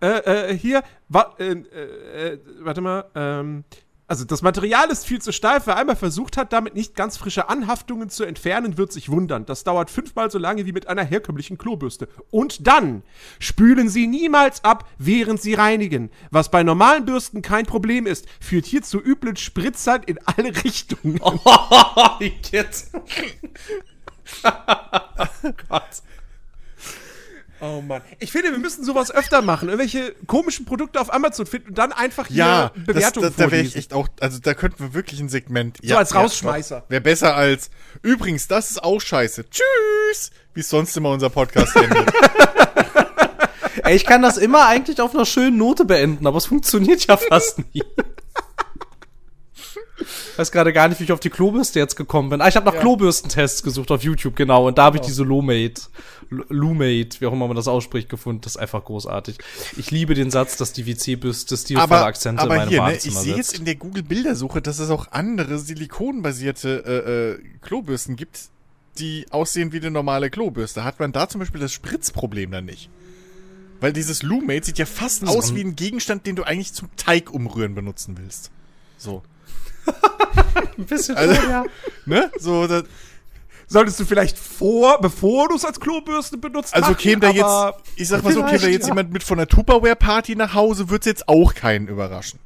äh, 0.00 0.56
hier, 0.56 0.82
wa, 1.08 1.34
äh, 1.38 1.52
äh, 1.52 2.32
äh, 2.32 2.38
warte 2.60 2.80
mal, 2.80 3.04
ähm, 3.14 3.64
also 4.08 4.24
das 4.24 4.42
Material 4.42 4.88
ist 4.90 5.04
viel 5.04 5.20
zu 5.20 5.32
steif. 5.32 5.66
Wer 5.66 5.76
einmal 5.76 5.96
versucht 5.96 6.36
hat, 6.36 6.52
damit 6.52 6.74
nicht 6.74 6.94
ganz 6.94 7.16
frische 7.16 7.48
Anhaftungen 7.48 8.08
zu 8.08 8.24
entfernen, 8.24 8.78
wird 8.78 8.92
sich 8.92 9.08
wundern. 9.08 9.46
Das 9.46 9.64
dauert 9.64 9.90
fünfmal 9.90 10.30
so 10.30 10.38
lange 10.38 10.64
wie 10.64 10.72
mit 10.72 10.86
einer 10.86 11.02
herkömmlichen 11.02 11.58
Klobürste. 11.58 12.08
Und 12.30 12.68
dann 12.68 13.02
spülen 13.40 13.88
Sie 13.88 14.06
niemals 14.06 14.62
ab, 14.62 14.88
während 14.98 15.42
Sie 15.42 15.54
reinigen. 15.54 16.10
Was 16.30 16.50
bei 16.50 16.62
normalen 16.62 17.04
Bürsten 17.04 17.42
kein 17.42 17.66
Problem 17.66 18.06
ist, 18.06 18.26
führt 18.40 18.66
hier 18.66 18.82
zu 18.82 19.02
üblen 19.02 19.36
Spritzern 19.36 20.02
in 20.04 20.18
alle 20.24 20.64
Richtungen. 20.64 21.20
Oh, 21.98 22.22
jetzt. 22.50 22.92
Gott. 25.68 26.02
Oh 27.60 27.80
Mann. 27.80 28.02
Ich 28.18 28.32
finde, 28.32 28.50
wir 28.50 28.58
müssen 28.58 28.84
sowas 28.84 29.10
öfter 29.10 29.40
machen. 29.40 29.68
Irgendwelche 29.68 30.14
komischen 30.26 30.66
Produkte 30.66 31.00
auf 31.00 31.12
Amazon 31.12 31.46
finden 31.46 31.70
und 31.70 31.78
dann 31.78 31.92
einfach 31.92 32.26
hier 32.26 32.36
Ja, 32.36 32.72
das, 32.74 32.84
Bewertungen 32.84 33.34
da, 33.36 33.44
da 33.44 33.50
wäre 33.50 33.62
ich 33.62 33.76
echt 33.76 33.94
auch, 33.94 34.08
also 34.20 34.38
da 34.38 34.54
könnten 34.54 34.78
wir 34.82 34.94
wirklich 34.94 35.20
ein 35.20 35.28
Segment. 35.28 35.78
So 35.82 35.96
als 35.96 36.14
Rausschmeißer. 36.14 36.84
Wäre 36.88 37.00
besser 37.00 37.34
als, 37.34 37.70
übrigens, 38.02 38.46
das 38.48 38.70
ist 38.70 38.82
auch 38.82 39.00
scheiße. 39.00 39.46
Tschüss! 39.48 40.30
Wie 40.54 40.60
es 40.60 40.68
sonst 40.68 40.96
immer 40.96 41.10
unser 41.10 41.30
Podcast 41.30 41.74
endet. 41.76 42.12
Ey, 43.84 43.96
ich 43.96 44.04
kann 44.04 44.22
das 44.22 44.36
immer 44.36 44.66
eigentlich 44.66 45.00
auf 45.00 45.14
einer 45.14 45.26
schönen 45.26 45.58
Note 45.58 45.84
beenden, 45.84 46.26
aber 46.26 46.38
es 46.38 46.46
funktioniert 46.46 47.06
ja 47.06 47.16
fast 47.16 47.58
nie. 47.72 47.82
Weiß 50.36 50.52
gerade 50.52 50.72
gar 50.72 50.88
nicht, 50.88 51.00
wie 51.00 51.04
ich 51.04 51.12
auf 51.12 51.20
die 51.20 51.30
Klobürste 51.30 51.78
jetzt 51.78 51.96
gekommen 51.96 52.28
bin. 52.30 52.40
Ah, 52.40 52.48
ich 52.48 52.56
habe 52.56 52.66
nach 52.66 52.78
Klobürstentests 52.78 53.62
gesucht 53.62 53.90
auf 53.90 54.02
YouTube, 54.02 54.36
genau. 54.36 54.66
Und 54.66 54.78
da 54.78 54.84
habe 54.84 54.98
ich 54.98 55.02
diese 55.02 55.22
Lumate, 55.22 55.82
Lumate, 56.30 57.20
wie 57.20 57.26
auch 57.26 57.32
immer 57.32 57.46
man 57.46 57.56
das 57.56 57.68
ausspricht, 57.68 58.08
gefunden. 58.08 58.42
Das 58.42 58.56
ist 58.56 58.60
einfach 58.60 58.84
großartig. 58.84 59.38
Ich 59.76 59.90
liebe 59.90 60.14
den 60.14 60.30
Satz, 60.30 60.56
dass 60.56 60.72
die 60.72 60.86
WC-Bürste 60.86 61.56
stilvolle 61.56 61.84
aber 61.84 62.06
Akzente 62.06 62.42
in 62.42 62.50
aber 62.50 62.56
meinem 62.56 62.68
hier, 62.68 62.82
ne, 62.82 62.88
ich 62.88 63.02
Badezimmer 63.02 63.20
sehe 63.20 63.36
jetzt 63.36 63.58
in 63.58 63.64
der 63.64 63.76
Google-Bildersuche, 63.76 64.60
dass 64.60 64.78
es 64.78 64.90
auch 64.90 65.12
andere 65.12 65.58
silikonbasierte 65.58 66.84
äh, 66.86 67.32
äh, 67.32 67.58
Klobürsten 67.62 68.16
gibt, 68.16 68.50
die 68.98 69.26
aussehen 69.30 69.72
wie 69.72 69.78
eine 69.78 69.90
normale 69.90 70.30
Klobürste. 70.30 70.84
Hat 70.84 71.00
man 71.00 71.12
da 71.12 71.28
zum 71.28 71.38
Beispiel 71.38 71.60
das 71.60 71.72
Spritzproblem 71.72 72.50
dann 72.50 72.64
nicht? 72.64 72.90
Weil 73.80 73.92
dieses 73.92 74.22
Lumate 74.22 74.66
sieht 74.66 74.78
ja 74.78 74.86
fast 74.86 75.26
So 75.26 75.26
aus 75.26 75.54
wie 75.54 75.60
ein 75.60 75.76
Gegenstand, 75.76 76.26
den 76.26 76.36
du 76.36 76.44
eigentlich 76.44 76.72
zum 76.72 76.88
Teig 76.96 77.30
umrühren 77.30 77.74
benutzen 77.74 78.16
willst. 78.18 78.50
So. 78.98 79.22
Ein 80.78 80.84
bisschen 80.86 81.16
Also- 81.16 81.34
schon, 81.34 81.50
ja. 81.50 81.64
Ne? 82.04 82.30
So, 82.38 82.66
da, 82.66 82.82
Solltest 83.68 83.98
du 83.98 84.04
vielleicht 84.04 84.38
vor, 84.38 85.00
bevor 85.00 85.48
du 85.48 85.56
es 85.56 85.64
als 85.64 85.80
Klobürste 85.80 86.38
benutzt, 86.38 86.72
Also 86.72 86.90
machen, 86.92 87.00
käme 87.00 87.20
da 87.20 87.30
jetzt, 87.30 87.90
ich 87.96 88.06
sag 88.06 88.22
mal 88.22 88.32
so, 88.32 88.44
käme 88.44 88.60
da 88.60 88.68
jetzt 88.68 88.84
ja. 88.84 88.90
jemand 88.90 89.12
mit 89.12 89.24
von 89.24 89.38
der 89.38 89.48
Tupperware-Party 89.48 90.36
nach 90.36 90.54
Hause, 90.54 90.88
wird's 90.88 91.06
jetzt 91.06 91.28
auch 91.28 91.52
keinen 91.52 91.88
überraschen. 91.88 92.38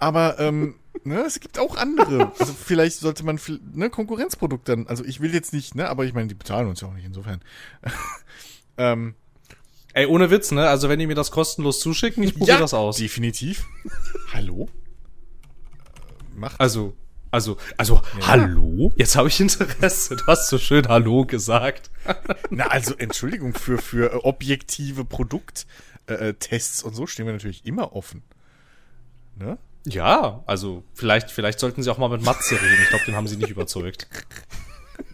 Aber, 0.00 0.40
ähm, 0.40 0.74
ne, 1.04 1.20
es 1.20 1.38
gibt 1.38 1.56
auch 1.60 1.76
andere. 1.76 2.32
Also 2.40 2.52
vielleicht 2.52 2.98
sollte 2.98 3.24
man, 3.24 3.38
viel- 3.38 3.60
ne, 3.74 3.90
Konkurrenzprodukt 3.90 4.68
dann, 4.68 4.88
also 4.88 5.04
ich 5.04 5.20
will 5.20 5.32
jetzt 5.32 5.52
nicht, 5.52 5.76
ne, 5.76 5.88
aber 5.88 6.04
ich 6.04 6.14
meine, 6.14 6.26
die 6.26 6.34
bezahlen 6.34 6.66
uns 6.66 6.80
ja 6.80 6.88
auch 6.88 6.94
nicht, 6.94 7.04
insofern. 7.06 7.40
ähm, 8.76 9.14
Ey, 9.92 10.06
ohne 10.06 10.28
Witz, 10.30 10.50
ne? 10.50 10.68
Also 10.68 10.88
wenn 10.88 10.98
die 10.98 11.06
mir 11.06 11.14
das 11.14 11.30
kostenlos 11.30 11.78
zuschicken, 11.78 12.24
ich 12.24 12.34
probiere 12.36 12.58
das 12.58 12.74
aus. 12.74 12.96
definitiv. 12.96 13.64
Hallo? 14.32 14.68
Äh, 16.34 16.38
Macht. 16.38 16.60
Also, 16.60 16.96
also, 17.30 17.56
also, 17.76 18.00
hallo? 18.22 18.92
Jetzt 18.96 19.16
habe 19.16 19.28
ich 19.28 19.40
Interesse. 19.40 20.16
Du 20.16 20.26
hast 20.26 20.48
so 20.48 20.58
schön 20.58 20.86
Hallo 20.86 21.24
gesagt. 21.24 21.90
Na, 22.50 22.68
also, 22.68 22.94
Entschuldigung, 22.96 23.54
für, 23.54 23.78
für 23.78 24.12
äh, 24.12 24.16
objektive 24.16 25.04
Produkttests 25.04 25.66
äh, 26.06 26.34
Tests 26.34 26.82
und 26.82 26.94
so 26.94 27.06
stehen 27.06 27.26
wir 27.26 27.32
natürlich 27.32 27.64
immer 27.66 27.94
offen. 27.94 28.22
Ne? 29.36 29.58
Ja, 29.86 30.42
also 30.46 30.84
vielleicht, 30.94 31.30
vielleicht 31.30 31.58
sollten 31.58 31.82
sie 31.82 31.90
auch 31.90 31.98
mal 31.98 32.08
mit 32.08 32.22
Matze 32.22 32.54
reden. 32.54 32.78
Ich 32.82 32.88
glaube, 32.88 33.04
den 33.04 33.16
haben 33.16 33.28
sie 33.28 33.36
nicht 33.36 33.50
überzeugt. 33.50 34.08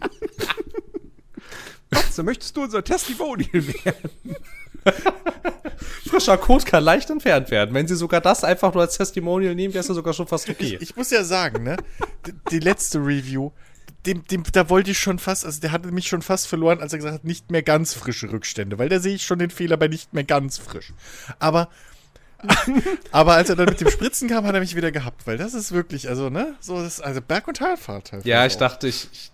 Matze, 1.91 2.23
möchtest 2.23 2.57
du 2.57 2.63
unser 2.63 2.85
Testimonial 2.85 3.67
werden? 3.67 4.11
Frischer 6.09 6.39
Code 6.39 6.65
kann 6.65 6.85
leicht 6.85 7.11
entfernt 7.11 7.51
werden. 7.51 7.75
Wenn 7.75 7.87
sie 7.87 7.97
sogar 7.97 8.21
das 8.21 8.45
einfach 8.45 8.75
nur 8.75 8.83
als 8.83 8.97
Testimonial 8.97 9.55
nehmen, 9.55 9.75
wäre 9.75 9.81
es 9.81 9.89
ja 9.89 9.95
sogar 9.95 10.13
schon 10.13 10.27
fast 10.27 10.49
okay. 10.49 10.79
Ich 10.81 10.97
muss 10.97 11.11
ja 11.11 11.25
sagen, 11.25 11.63
ne, 11.63 11.77
die, 12.51 12.59
letzte 12.59 12.99
Review, 12.99 13.51
dem, 14.07 14.25
dem, 14.27 14.43
da 14.53 14.69
wollte 14.69 14.91
ich 14.91 14.99
schon 14.99 15.19
fast, 15.19 15.45
also 15.45 15.61
der 15.61 15.73
hatte 15.73 15.93
mich 15.93 16.09
schon 16.09 16.23
fast 16.23 16.47
verloren, 16.47 16.81
als 16.81 16.93
er 16.93 16.99
gesagt 16.99 17.15
hat, 17.15 17.25
nicht 17.25 17.51
mehr 17.51 17.63
ganz 17.63 17.95
frische 17.95 18.31
Rückstände, 18.31 18.79
weil 18.79 18.89
da 18.89 18.99
sehe 18.99 19.15
ich 19.15 19.25
schon 19.25 19.39
den 19.39 19.51
Fehler 19.51 19.77
bei 19.77 19.89
nicht 19.89 20.13
mehr 20.13 20.25
ganz 20.25 20.59
frisch. 20.59 20.93
Aber, 21.39 21.69
aber 23.13 23.35
als 23.35 23.51
er 23.51 23.57
dann 23.57 23.69
mit 23.69 23.81
dem 23.81 23.91
Spritzen 23.91 24.29
kam, 24.29 24.47
hat 24.47 24.55
er 24.55 24.61
mich 24.61 24.77
wieder 24.77 24.91
gehabt, 24.91 25.27
weil 25.27 25.39
das 25.39 25.55
ist 25.55 25.73
wirklich, 25.73 26.09
also, 26.09 26.31
ne, 26.31 26.55
so, 26.61 26.77
das 26.77 26.95
ist, 26.95 27.01
also 27.01 27.21
Berg- 27.21 27.49
und 27.49 27.59
Talfahrt 27.59 28.13
halt. 28.13 28.25
Ja, 28.25 28.47
ich 28.47 28.55
auch. 28.55 28.61
dachte, 28.61 28.89
ich, 28.89 29.09
ich 29.13 29.33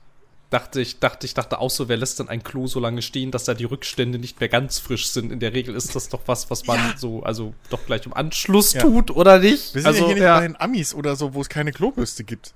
dachte, 0.51 0.81
ich 0.81 1.01
dachte, 1.01 1.27
ich 1.27 1.35
dachte 1.35 1.59
auch 1.59 1.71
so, 1.71 1.89
wer 1.89 1.97
lässt 1.97 2.19
denn 2.19 2.29
ein 2.29 2.43
Klo 2.43 2.67
so 2.67 2.79
lange 2.81 3.03
stehen, 3.03 3.31
dass 3.31 3.45
da 3.45 3.55
die 3.55 3.65
Rückstände 3.65 4.19
nicht 4.19 4.39
mehr 4.41 4.49
ganz 4.49 4.79
frisch 4.79 5.09
sind? 5.09 5.33
In 5.33 5.41
der 5.41 5.53
Regel 5.53 5.75
ist 5.75 5.95
das 5.97 6.09
doch 6.09 6.23
was, 6.27 6.51
was 6.51 6.67
man 6.67 6.77
Ja. 6.77 6.95
so, 6.97 7.23
also 7.23 7.55
doch 7.71 7.85
gleich 7.87 8.07
im 8.07 8.15
Anschluss 8.15 8.73
Ja. 8.73 8.83
tut, 8.83 9.11
oder 9.11 9.39
nicht? 9.39 9.75
Wir 9.75 9.83
sind 9.83 9.87
also, 9.87 10.01
ja 10.03 10.07
hier 10.07 10.15
nicht 10.15 10.25
ja. 10.25 10.39
bei 10.39 10.47
den 10.47 10.61
Amis 10.61 10.95
oder 10.95 11.17
so, 11.17 11.35
wo 11.35 11.41
es 11.41 11.49
keine 11.49 11.73
Klobürste 11.73 12.23
gibt. 12.25 12.55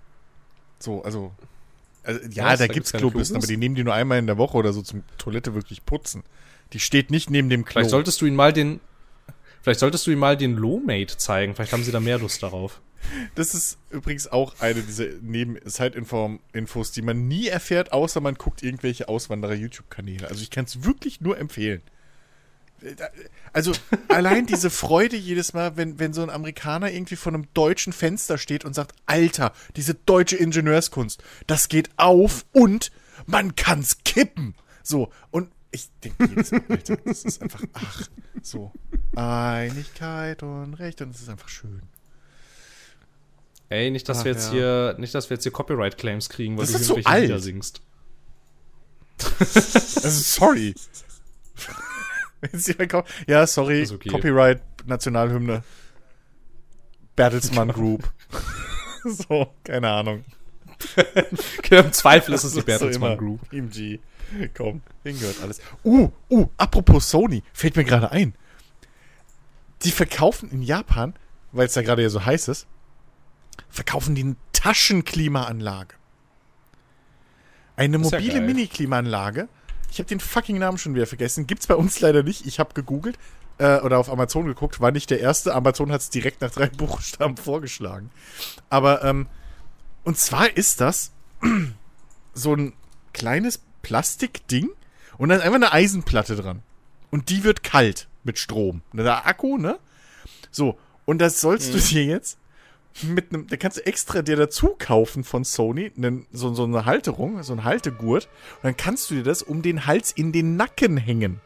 So, 0.79 1.03
also. 1.03 1.33
also 2.05 2.21
ja, 2.31 2.51
da 2.51 2.57
Da 2.57 2.67
gibt's 2.69 2.93
keine 2.93 3.03
Klobürsten, 3.03 3.37
aber 3.37 3.47
die 3.47 3.57
nehmen 3.57 3.75
die 3.75 3.85
nur 3.85 3.95
einmal 3.95 4.19
in 4.19 4.27
der 4.27 4.39
Woche 4.39 4.57
oder 4.57 4.73
so 4.73 4.83
zum 4.83 5.03
Toilette 5.19 5.55
wirklich 5.55 5.85
putzen. 5.85 6.23
Die 6.73 6.81
steht 6.81 7.11
nicht 7.11 7.31
neben 7.31 7.51
dem 7.51 7.65
Klo. 7.65 7.73
Vielleicht 7.73 7.91
solltest 7.91 8.21
du 8.21 8.27
ihn 8.27 8.37
mal 8.37 8.53
den, 8.53 8.81
vielleicht 9.63 9.81
solltest 9.81 10.07
du 10.07 10.11
ihm 10.11 10.19
mal 10.19 10.37
den 10.37 10.57
Low-Mate 10.57 11.17
zeigen. 11.17 11.55
Vielleicht 11.55 11.73
haben 11.73 11.85
sie 11.85 11.93
da 11.93 12.01
mehr 12.01 12.19
Lust 12.19 12.43
darauf. 12.43 12.81
Das 13.35 13.55
ist 13.55 13.79
übrigens 13.91 14.29
auch 14.29 14.61
eine 14.61 14.83
dieser 14.83 15.07
Neben-Side-Infos, 15.23 16.93
die 16.93 17.03
man 17.03 17.29
nie 17.29 17.49
erfährt, 17.49 17.93
außer 17.93 18.21
man 18.21 18.35
guckt 18.35 18.63
irgendwelche 18.63 19.09
Auswanderer-YouTube-Kanäle. 19.09 20.29
Also 20.29 20.43
ich 20.43 20.51
kann 20.51 20.67
es 20.67 20.85
wirklich 20.85 21.21
nur 21.21 21.39
empfehlen. 21.39 21.83
Also 23.53 23.73
allein 24.09 24.47
diese 24.47 24.71
Freude 24.71 25.17
jedes 25.17 25.53
Mal, 25.53 25.77
wenn, 25.77 25.99
wenn 25.99 26.13
so 26.13 26.23
ein 26.23 26.31
Amerikaner 26.31 26.91
irgendwie 26.93 27.17
vor 27.17 27.33
einem 27.33 27.47
deutschen 27.55 27.93
Fenster 27.93 28.39
steht 28.39 28.65
und 28.65 28.75
sagt, 28.75 28.95
Alter, 29.07 29.53
diese 29.77 29.95
deutsche 29.95 30.37
Ingenieurskunst, 30.37 31.23
das 31.47 31.69
geht 31.69 31.91
auf 31.97 32.45
und 32.53 32.91
man 33.27 33.57
kann's 33.57 33.99
kippen. 34.05 34.55
So, 34.83 35.11
und 35.31 35.51
ich 35.73 35.89
denke 36.03 36.27
jedes 36.27 36.53
Mal, 36.53 36.63
Alter, 36.69 36.97
das 36.97 37.25
ist 37.25 37.43
einfach, 37.43 37.65
ach, 37.75 38.09
so, 38.43 38.73
Einigkeit 39.15 40.43
und 40.43 40.75
Recht 40.75 41.01
und 41.03 41.15
es 41.15 41.21
ist 41.21 41.29
einfach 41.29 41.49
schön. 41.49 41.83
Ey, 43.69 43.91
nicht, 43.93 44.09
dass 44.09 44.21
Ach, 44.21 44.25
wir 44.25 44.33
jetzt 44.33 44.49
ja. 44.49 44.53
hier, 44.53 44.97
nicht, 44.99 45.15
dass 45.15 45.31
wir 45.31 45.37
jetzt 45.37 45.45
hier 45.45 45.53
Copyright-Claims 45.53 46.29
kriegen, 46.29 46.57
weil 46.57 46.65
Das 46.65 46.73
du 46.73 46.79
ist 46.79 46.87
so 46.87 46.95
irgendwelche 46.95 47.09
alt. 47.09 47.23
Lieder 47.23 47.39
singst. 47.39 47.83
also, 49.39 50.09
sorry. 50.09 50.75
ja, 53.29 53.47
sorry, 53.47 53.89
okay. 53.89 54.09
Copyright, 54.09 54.61
Nationalhymne. 54.87 55.63
Bertelsmann 57.15 57.69
Group. 57.69 58.11
so, 59.05 59.55
keine 59.63 59.89
Ahnung. 59.89 60.25
Im 61.71 61.93
Zweifel 61.93 62.35
ist 62.35 62.45
es 62.45 62.55
die 62.55 62.63
Bertelsmann 62.63 63.13
so 63.13 63.19
Group. 63.19 63.53
IMG. 63.53 64.01
Komm, 64.57 64.83
hingehört 65.03 65.37
alles. 65.43 65.61
Uh, 65.85 66.11
uh, 66.31 66.49
apropos 66.57 67.11
Sony, 67.11 67.43
fällt 67.53 67.77
mir 67.77 67.85
gerade 67.85 68.11
ein. 68.11 68.35
Die 69.83 69.91
verkaufen 69.91 70.51
in 70.51 70.63
Japan, 70.63 71.15
weil 71.53 71.67
es 71.67 71.73
da 71.73 71.83
gerade 71.83 72.03
ja 72.03 72.11
so 72.11 72.25
heiß 72.25 72.49
ist, 72.49 72.67
verkaufen 73.69 74.15
die 74.15 74.23
eine 74.23 74.37
Taschenklimaanlage. 74.53 75.95
Eine 77.77 77.99
mobile 77.99 78.35
ja 78.35 78.41
Mini-Klimaanlage. 78.41 79.49
Ich 79.91 79.99
habe 79.99 80.09
den 80.09 80.21
fucking 80.21 80.59
Namen 80.59 80.77
schon 80.77 80.95
wieder 80.95 81.07
vergessen. 81.07 81.47
Gibt's 81.47 81.67
bei 81.67 81.75
uns 81.75 81.99
leider 82.01 82.23
nicht. 82.23 82.47
Ich 82.47 82.59
habe 82.59 82.75
gegoogelt 82.75 83.19
äh, 83.59 83.81
oder 83.81 83.99
auf 83.99 84.11
Amazon 84.11 84.47
geguckt. 84.47 84.81
War 84.81 84.91
nicht 84.91 85.09
der 85.11 85.21
erste. 85.21 85.55
Amazon 85.55 85.91
hat 85.91 86.03
es 86.03 86.11
direkt 86.11 86.43
nach 86.43 86.51
drei 86.51 86.67
Buchstaben 86.77 87.39
vorgeschlagen. 87.39 88.11
Aber, 88.69 89.03
ähm, 89.03 89.29
und 90.05 90.19
zwar 90.19 90.57
ist 90.57 90.81
das 90.83 91.13
so 92.35 92.55
ein 92.55 92.75
kleines 93.13 93.63
Plastikding 93.83 94.71
und 95.19 95.29
dann 95.29 95.39
ist 95.39 95.45
einfach 95.45 95.57
eine 95.57 95.73
Eisenplatte 95.73 96.37
dran. 96.37 96.63
Und 97.11 97.29
die 97.29 97.45
wird 97.45 97.63
kalt 97.63 98.09
mit 98.23 98.39
Strom. 98.39 98.83
Der 98.93 99.27
Akku, 99.27 99.59
ne? 99.59 99.79
So, 100.51 100.79
und 101.05 101.19
das 101.19 101.41
sollst 101.41 101.69
mhm. 101.73 101.79
du 101.79 101.85
dir 101.85 102.05
jetzt 102.05 102.39
mit 103.03 103.33
einem, 103.33 103.47
da 103.47 103.57
kannst 103.57 103.79
du 103.79 103.87
extra 103.87 104.23
dir 104.23 104.37
dazu 104.37 104.75
kaufen 104.79 105.25
von 105.25 105.45
Sony, 105.45 105.93
ne, 105.97 106.25
so, 106.33 106.53
so 106.55 106.65
eine 106.65 106.85
Halterung, 106.85 107.43
so 107.43 107.53
ein 107.53 107.65
Haltegurt. 107.65 108.27
Und 108.57 108.65
dann 108.65 108.77
kannst 108.77 109.11
du 109.11 109.15
dir 109.17 109.23
das 109.23 109.43
um 109.43 109.63
den 109.63 109.87
Hals 109.87 110.13
in 110.13 110.33
den 110.33 110.57
Nacken 110.57 110.97
hängen. 110.97 111.41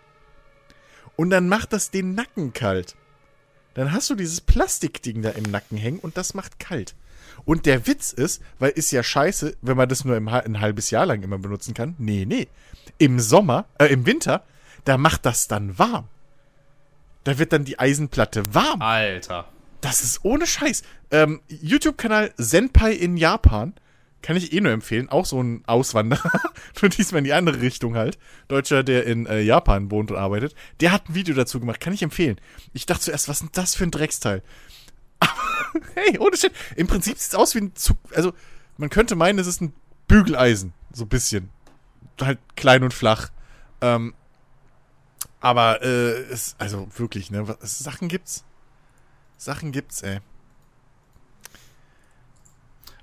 Und 1.16 1.30
dann 1.30 1.48
macht 1.48 1.72
das 1.72 1.90
den 1.90 2.14
Nacken 2.14 2.52
kalt. 2.52 2.96
Dann 3.74 3.92
hast 3.92 4.10
du 4.10 4.14
dieses 4.14 4.40
Plastikding 4.40 5.22
da 5.22 5.30
im 5.30 5.44
Nacken 5.44 5.76
hängen 5.76 5.98
und 5.98 6.16
das 6.16 6.34
macht 6.34 6.58
kalt. 6.58 6.94
Und 7.44 7.66
der 7.66 7.86
Witz 7.86 8.12
ist, 8.12 8.42
weil 8.58 8.70
ist 8.70 8.90
ja 8.90 9.02
scheiße, 9.02 9.56
wenn 9.62 9.76
man 9.76 9.88
das 9.88 10.04
nur 10.04 10.16
im, 10.16 10.28
ein 10.28 10.60
halbes 10.60 10.90
Jahr 10.90 11.06
lang 11.06 11.22
immer 11.22 11.38
benutzen 11.38 11.74
kann. 11.74 11.94
Nee, 11.98 12.24
nee. 12.26 12.48
Im 12.98 13.20
Sommer, 13.20 13.66
äh, 13.78 13.86
im 13.86 14.06
Winter, 14.06 14.44
da 14.84 14.98
macht 14.98 15.26
das 15.26 15.48
dann 15.48 15.78
warm. 15.78 16.08
Da 17.24 17.38
wird 17.38 17.52
dann 17.52 17.64
die 17.64 17.78
Eisenplatte 17.78 18.54
warm. 18.54 18.82
Alter. 18.82 19.48
Das 19.80 20.02
ist 20.02 20.24
ohne 20.24 20.46
Scheiß. 20.46 20.82
Ähm, 21.10 21.40
YouTube-Kanal 21.48 22.32
Senpai 22.36 22.92
in 22.92 23.16
Japan. 23.16 23.74
Kann 24.22 24.36
ich 24.36 24.54
eh 24.54 24.60
nur 24.60 24.72
empfehlen. 24.72 25.10
Auch 25.10 25.26
so 25.26 25.42
ein 25.42 25.62
Auswanderer. 25.66 26.30
nur 26.80 26.88
diesmal 26.88 27.18
in 27.18 27.24
die 27.24 27.34
andere 27.34 27.60
Richtung 27.60 27.94
halt. 27.94 28.18
Deutscher, 28.48 28.82
der 28.82 29.04
in 29.04 29.26
äh, 29.26 29.40
Japan 29.40 29.90
wohnt 29.90 30.10
und 30.10 30.16
arbeitet. 30.16 30.54
Der 30.80 30.92
hat 30.92 31.08
ein 31.08 31.14
Video 31.14 31.34
dazu 31.34 31.60
gemacht. 31.60 31.80
Kann 31.80 31.92
ich 31.92 32.02
empfehlen. 32.02 32.40
Ich 32.72 32.86
dachte 32.86 33.02
zuerst, 33.02 33.28
was 33.28 33.36
ist 33.36 33.42
denn 33.42 33.50
das 33.52 33.74
für 33.74 33.84
ein 33.84 33.90
Drecksteil? 33.90 34.42
hey, 35.94 36.18
ohne 36.18 36.36
Shit. 36.36 36.52
Im 36.76 36.86
Prinzip 36.86 37.18
sieht 37.18 37.28
es 37.28 37.34
aus 37.34 37.54
wie 37.54 37.60
ein 37.60 37.74
Zug. 37.74 37.96
Also, 38.14 38.32
man 38.76 38.90
könnte 38.90 39.16
meinen, 39.16 39.38
es 39.38 39.46
ist 39.46 39.60
ein 39.60 39.72
Bügeleisen. 40.08 40.72
So 40.92 41.04
ein 41.04 41.08
bisschen. 41.08 41.50
Halt 42.20 42.38
klein 42.56 42.82
und 42.82 42.94
flach. 42.94 43.30
Ähm, 43.80 44.14
aber, 45.40 45.82
äh, 45.82 46.22
es, 46.30 46.56
also 46.58 46.88
wirklich, 46.96 47.30
ne? 47.30 47.46
Was, 47.48 47.78
Sachen 47.78 48.08
gibt's. 48.08 48.44
Sachen 49.36 49.72
gibt's, 49.72 50.02
ey. 50.02 50.20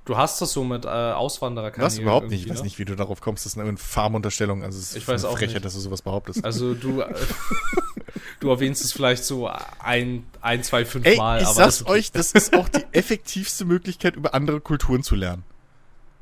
Du 0.06 0.18
hast 0.18 0.42
das 0.42 0.52
so 0.52 0.64
mit 0.64 0.86
äh, 0.86 0.88
Auswanderer 0.88 1.72
Was 1.78 2.00
überhaupt 2.00 2.30
nicht. 2.30 2.46
Ich 2.46 2.50
weiß 2.50 2.60
ne? 2.60 2.64
nicht, 2.64 2.80
wie 2.80 2.86
du 2.86 2.96
darauf 2.96 3.22
kommst. 3.22 3.46
Das 3.46 3.54
ist 3.54 3.60
eine 3.60 3.78
Farmunterstellung. 3.78 4.64
Also 4.64 4.80
es 4.80 4.92
ist 4.92 4.98
ich 4.98 5.08
weiß 5.08 5.26
eine 5.26 5.38
Frechheit, 5.38 5.64
dass 5.64 5.74
du 5.74 5.80
sowas 5.80 6.02
behauptest. 6.02 6.44
Also 6.44 6.74
du, 6.74 7.02
äh, 7.02 7.14
du 8.40 8.50
erwähnst 8.50 8.84
es 8.84 8.94
vielleicht 8.94 9.24
so 9.24 9.50
ein, 9.80 10.26
ein 10.42 10.64
zwei, 10.64 10.86
fünf 10.86 11.06
Ey, 11.06 11.18
Mal. 11.18 11.42
Ich 11.42 11.48
aber 11.48 11.56
sag's 11.56 11.80
das 11.80 11.88
euch, 11.88 12.12
das 12.12 12.32
ist 12.32 12.56
auch 12.56 12.70
die 12.70 12.86
effektivste 12.92 13.66
Möglichkeit, 13.66 14.16
über 14.16 14.34
andere 14.34 14.62
Kulturen 14.62 15.04
zu 15.04 15.16
lernen. 15.16 15.44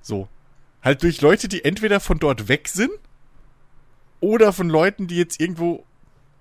So. 0.02 0.28
Halt 0.82 1.04
durch 1.04 1.22
Leute, 1.22 1.48
die 1.48 1.66
entweder 1.66 2.00
von 2.00 2.20
dort 2.20 2.48
weg 2.48 2.68
sind 2.68 2.92
oder 4.20 4.54
von 4.54 4.70
Leuten, 4.70 5.08
die 5.08 5.18
jetzt 5.18 5.40
irgendwo 5.40 5.86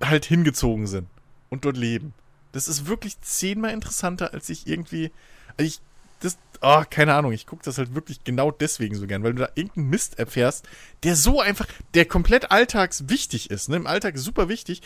halt 0.03 0.25
hingezogen 0.25 0.87
sind 0.87 1.09
und 1.51 1.65
dort 1.65 1.77
leben. 1.77 2.15
Das 2.53 2.69
ist 2.69 2.87
wirklich 2.87 3.21
zehnmal 3.21 3.73
interessanter, 3.73 4.33
als 4.33 4.49
ich 4.49 4.67
irgendwie. 4.67 5.11
Also 5.57 5.69
ich, 5.69 5.81
das, 6.21 6.39
oh, 6.63 6.83
keine 6.89 7.15
Ahnung, 7.15 7.33
ich 7.33 7.47
gucke 7.47 7.65
das 7.65 7.79
halt 7.79 7.95
wirklich 7.95 8.25
genau 8.25 8.51
deswegen 8.51 8.97
so 8.97 9.07
gern, 9.07 9.23
weil 9.23 9.35
du 9.35 9.41
da 9.41 9.51
irgendeinen 9.55 9.91
Mist 9.91 10.19
erfährst, 10.19 10.67
der 11.03 11.15
so 11.15 11.41
einfach, 11.41 11.67
der 11.95 12.07
komplett 12.07 12.51
alltagswichtig 12.51 13.51
ist, 13.51 13.69
ne? 13.69 13.77
Im 13.77 13.87
Alltag 13.87 14.19
super 14.19 14.49
wichtig, 14.49 14.83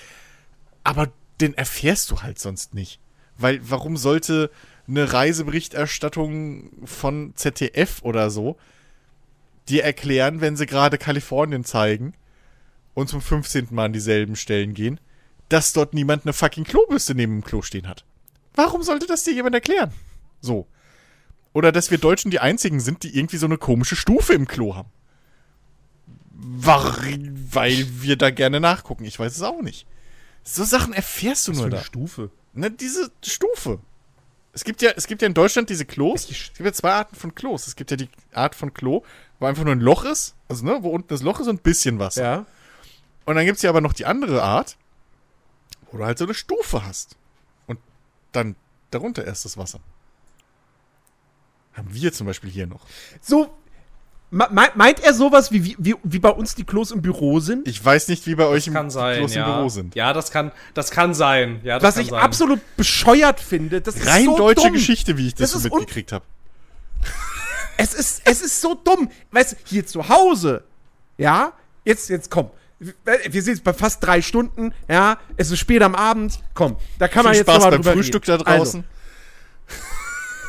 aber 0.85 1.13
den 1.41 1.55
erfährst 1.55 2.11
du 2.11 2.23
halt 2.23 2.39
sonst 2.39 2.75
nicht. 2.75 3.01
Weil, 3.37 3.61
warum 3.69 3.97
sollte 3.97 4.51
eine 4.87 5.13
Reiseberichterstattung 5.13 6.71
von 6.85 7.33
ZDF 7.35 8.03
oder 8.03 8.31
so 8.31 8.57
dir 9.69 9.85
erklären, 9.85 10.41
wenn 10.41 10.57
sie 10.57 10.67
gerade 10.67 10.99
Kalifornien 10.99 11.65
zeigen 11.65 12.15
und 12.95 13.09
zum 13.09 13.21
15. 13.21 13.69
Mal 13.71 13.87
an 13.87 13.93
dieselben 13.93 14.37
Stellen 14.37 14.75
gehen, 14.75 15.01
dass 15.49 15.73
dort 15.73 15.95
niemand 15.95 16.25
eine 16.25 16.33
fucking 16.33 16.65
Klobürste 16.65 17.15
neben 17.15 17.41
dem 17.41 17.45
Klo 17.45 17.63
stehen 17.63 17.89
hat. 17.89 18.05
Warum 18.55 18.83
sollte 18.83 19.07
das 19.07 19.25
dir 19.25 19.33
jemand 19.33 19.55
erklären? 19.55 19.93
So. 20.41 20.67
Oder 21.53 21.73
dass 21.73 21.91
wir 21.91 21.99
Deutschen 21.99 22.31
die 22.31 22.41
einzigen 22.41 22.81
sind, 22.81 23.03
die 23.03 23.17
irgendwie 23.17 23.37
so 23.37 23.47
eine 23.47 23.59
komische 23.59 23.97
Stufe 23.97 24.33
im 24.33 24.49
Klo 24.49 24.75
haben. 24.75 24.91
Weil 26.31 27.87
wir 28.03 28.17
da 28.17 28.31
gerne 28.31 28.59
nachgucken. 28.59 29.05
Ich 29.05 29.19
weiß 29.19 29.37
es 29.37 29.43
auch 29.43 29.63
nicht. 29.63 29.87
So 30.45 30.65
Sachen 30.65 30.93
erfährst 30.93 31.49
du 31.49 31.53
Was 31.53 31.59
nur 31.59 31.71
da. 31.71 31.83
Stufe. 31.83 32.31
Ne, 32.53 32.71
diese 32.71 33.11
Stufe. 33.25 33.79
Es 34.53 34.65
gibt 34.65 34.83
ja, 34.83 34.91
es 34.97 35.07
gibt 35.07 35.23
ja 35.23 35.29
in 35.29 35.35
Deutschland 35.35 35.71
diese 35.71 35.87
Klos. 35.87 36.29
Es 36.29 36.53
gibt 36.55 36.61
ja 36.61 36.73
zwei 36.73 36.93
Arten 36.93 37.17
von 37.17 37.35
Klos. 37.35 37.67
Es 37.67 37.77
gibt 37.77 37.91
ja 37.91 37.97
die 37.97 38.09
Art 38.35 38.55
von 38.55 38.75
Klo, 38.75 39.03
wo 39.39 39.47
einfach 39.47 39.65
nur 39.65 39.73
ein 39.73 39.81
Loch 39.81 40.05
ist, 40.05 40.35
also 40.49 40.65
ne, 40.65 40.79
wo 40.83 40.91
unten 40.91 41.09
das 41.09 41.23
Loch 41.23 41.41
ist 41.41 41.49
und 41.49 41.57
ein 41.57 41.63
bisschen 41.63 41.99
Wasser. 41.99 42.23
Ja. 42.23 42.47
Und 43.25 43.37
dann 43.37 43.47
gibt 43.47 43.57
es 43.57 43.63
ja 43.63 43.71
aber 43.71 43.81
noch 43.81 43.93
die 43.93 44.05
andere 44.05 44.43
Art, 44.43 44.77
wo 45.91 45.99
du 45.99 46.05
halt 46.05 46.19
so 46.19 46.25
eine 46.25 46.35
Stufe 46.35 46.85
hast. 46.85 47.17
Und 47.67 47.79
dann 48.33 48.57
darunter 48.91 49.25
erst 49.25 49.45
das 49.45 49.57
Wasser. 49.57 49.81
Haben 51.73 51.95
wir 51.95 52.13
zum 52.13 52.27
Beispiel 52.27 52.51
hier 52.51 52.67
noch. 52.67 52.87
So, 53.23 53.55
meint 54.33 55.01
er 55.01 55.13
sowas, 55.13 55.53
wie, 55.53 55.77
wie, 55.79 55.95
wie 56.03 56.19
bei 56.19 56.31
uns 56.31 56.55
die 56.55 56.65
Klos 56.65 56.91
im 56.91 57.03
Büro 57.03 57.39
sind? 57.41 57.69
Ich 57.69 57.85
weiß 57.85 58.09
nicht, 58.09 58.27
wie 58.27 58.35
bei 58.35 58.47
euch 58.47 58.67
im, 58.67 58.91
sein, 58.91 59.19
Klos 59.19 59.35
ja. 59.35 59.47
im 59.47 59.55
Büro 59.55 59.69
sind. 59.69 59.95
Ja, 59.95 60.15
das 60.15 60.31
kann, 60.31 60.53
das 60.73 60.91
kann 60.91 61.13
sein. 61.13 61.61
Ja, 61.63 61.79
das 61.79 61.89
Was 61.89 61.95
kann 61.97 62.05
ich 62.05 62.11
sein. 62.11 62.21
absolut 62.21 62.61
bescheuert 62.79 63.41
finde, 63.41 63.83
das 63.83 63.97
ist 63.97 64.07
Rein 64.07 64.25
so 64.25 64.39
deutsche 64.39 64.65
dumm. 64.65 64.73
Geschichte, 64.73 65.19
wie 65.19 65.29
ich 65.29 65.35
das, 65.35 65.53
das 65.53 65.63
so 65.63 65.69
mitgekriegt 65.69 66.13
habe. 66.13 66.25
Es 67.77 67.93
ist, 67.93 68.23
es 68.25 68.41
ist 68.41 68.61
so 68.61 68.75
dumm. 68.75 69.11
Weißt 69.33 69.53
du, 69.53 69.57
hier 69.65 69.87
zu 69.87 70.09
Hause, 70.09 70.65
ja, 71.19 71.53
jetzt, 71.85 72.09
jetzt 72.09 72.31
komm. 72.31 72.51
Wir 72.79 73.43
sind 73.43 73.55
jetzt 73.55 73.65
bei 73.65 73.75
fast 73.75 74.03
drei 74.03 74.23
Stunden, 74.23 74.75
ja, 74.89 75.19
es 75.37 75.51
ist 75.51 75.59
spät 75.59 75.83
am 75.83 75.95
Abend, 75.95 76.41
komm, 76.55 76.77
da 76.99 77.07
kann 77.07 77.25
man 77.25 77.35
Viel 77.35 77.41
jetzt 77.41 77.51
Spaß 77.51 77.65
mal 77.65 77.71
beim 77.71 77.85
Frühstück 77.85 78.27
reden. 78.27 78.43
da 78.45 78.57
draußen. 78.57 78.85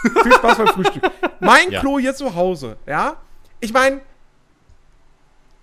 Also, 0.01 0.23
viel 0.23 0.33
Spaß 0.33 0.57
beim 0.57 0.67
Frühstück. 0.67 1.03
Mein 1.41 1.69
ja. 1.69 1.81
Klo 1.81 1.99
hier 1.99 2.15
zu 2.15 2.33
Hause, 2.33 2.77
ja, 2.87 3.17
ich 3.63 3.73
meine, 3.73 4.01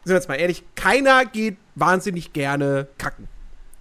sind 0.05 0.13
wir 0.13 0.15
jetzt 0.15 0.29
mal 0.29 0.37
ehrlich, 0.37 0.65
keiner 0.75 1.27
geht 1.27 1.59
wahnsinnig 1.75 2.33
gerne 2.33 2.89
kacken. 2.99 3.29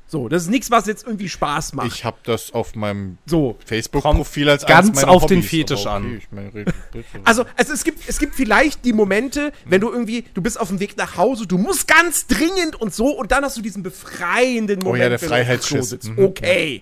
So, 0.07 0.27
das 0.27 0.43
ist 0.43 0.49
nichts, 0.49 0.71
was 0.71 0.87
jetzt 0.87 1.05
irgendwie 1.05 1.29
Spaß 1.29 1.73
macht. 1.73 1.87
Ich 1.87 2.03
habe 2.03 2.17
das 2.23 2.51
auf 2.51 2.75
meinem 2.75 3.19
so, 3.27 3.57
Facebook-Profil 3.63 4.49
als 4.49 4.65
ganz 4.65 5.03
auf 5.03 5.21
Hobbys, 5.21 5.27
den 5.27 5.43
Fetisch 5.43 5.81
okay, 5.81 5.89
an. 5.89 6.21
Meine, 6.31 6.65
also, 7.23 7.45
also 7.55 7.73
es 7.73 7.83
gibt 7.83 8.09
es 8.09 8.17
gibt 8.17 8.33
vielleicht 8.33 8.83
die 8.85 8.93
Momente, 8.93 9.51
wenn 9.65 9.81
du 9.81 9.91
irgendwie 9.91 10.25
du 10.33 10.41
bist 10.41 10.59
auf 10.59 10.69
dem 10.69 10.79
Weg 10.79 10.97
nach 10.97 11.15
Hause, 11.15 11.45
du 11.45 11.59
musst 11.59 11.87
ganz 11.87 12.25
dringend 12.25 12.75
und 12.75 12.93
so 12.93 13.11
und 13.11 13.31
dann 13.31 13.43
hast 13.45 13.55
du 13.57 13.61
diesen 13.61 13.83
befreienden 13.83 14.79
Moment, 14.79 14.99
oh 14.99 15.03
ja, 15.03 15.09
der 15.09 15.19
Freiheitsschiss. 15.19 16.03
Mhm. 16.03 16.25
Okay. 16.25 16.81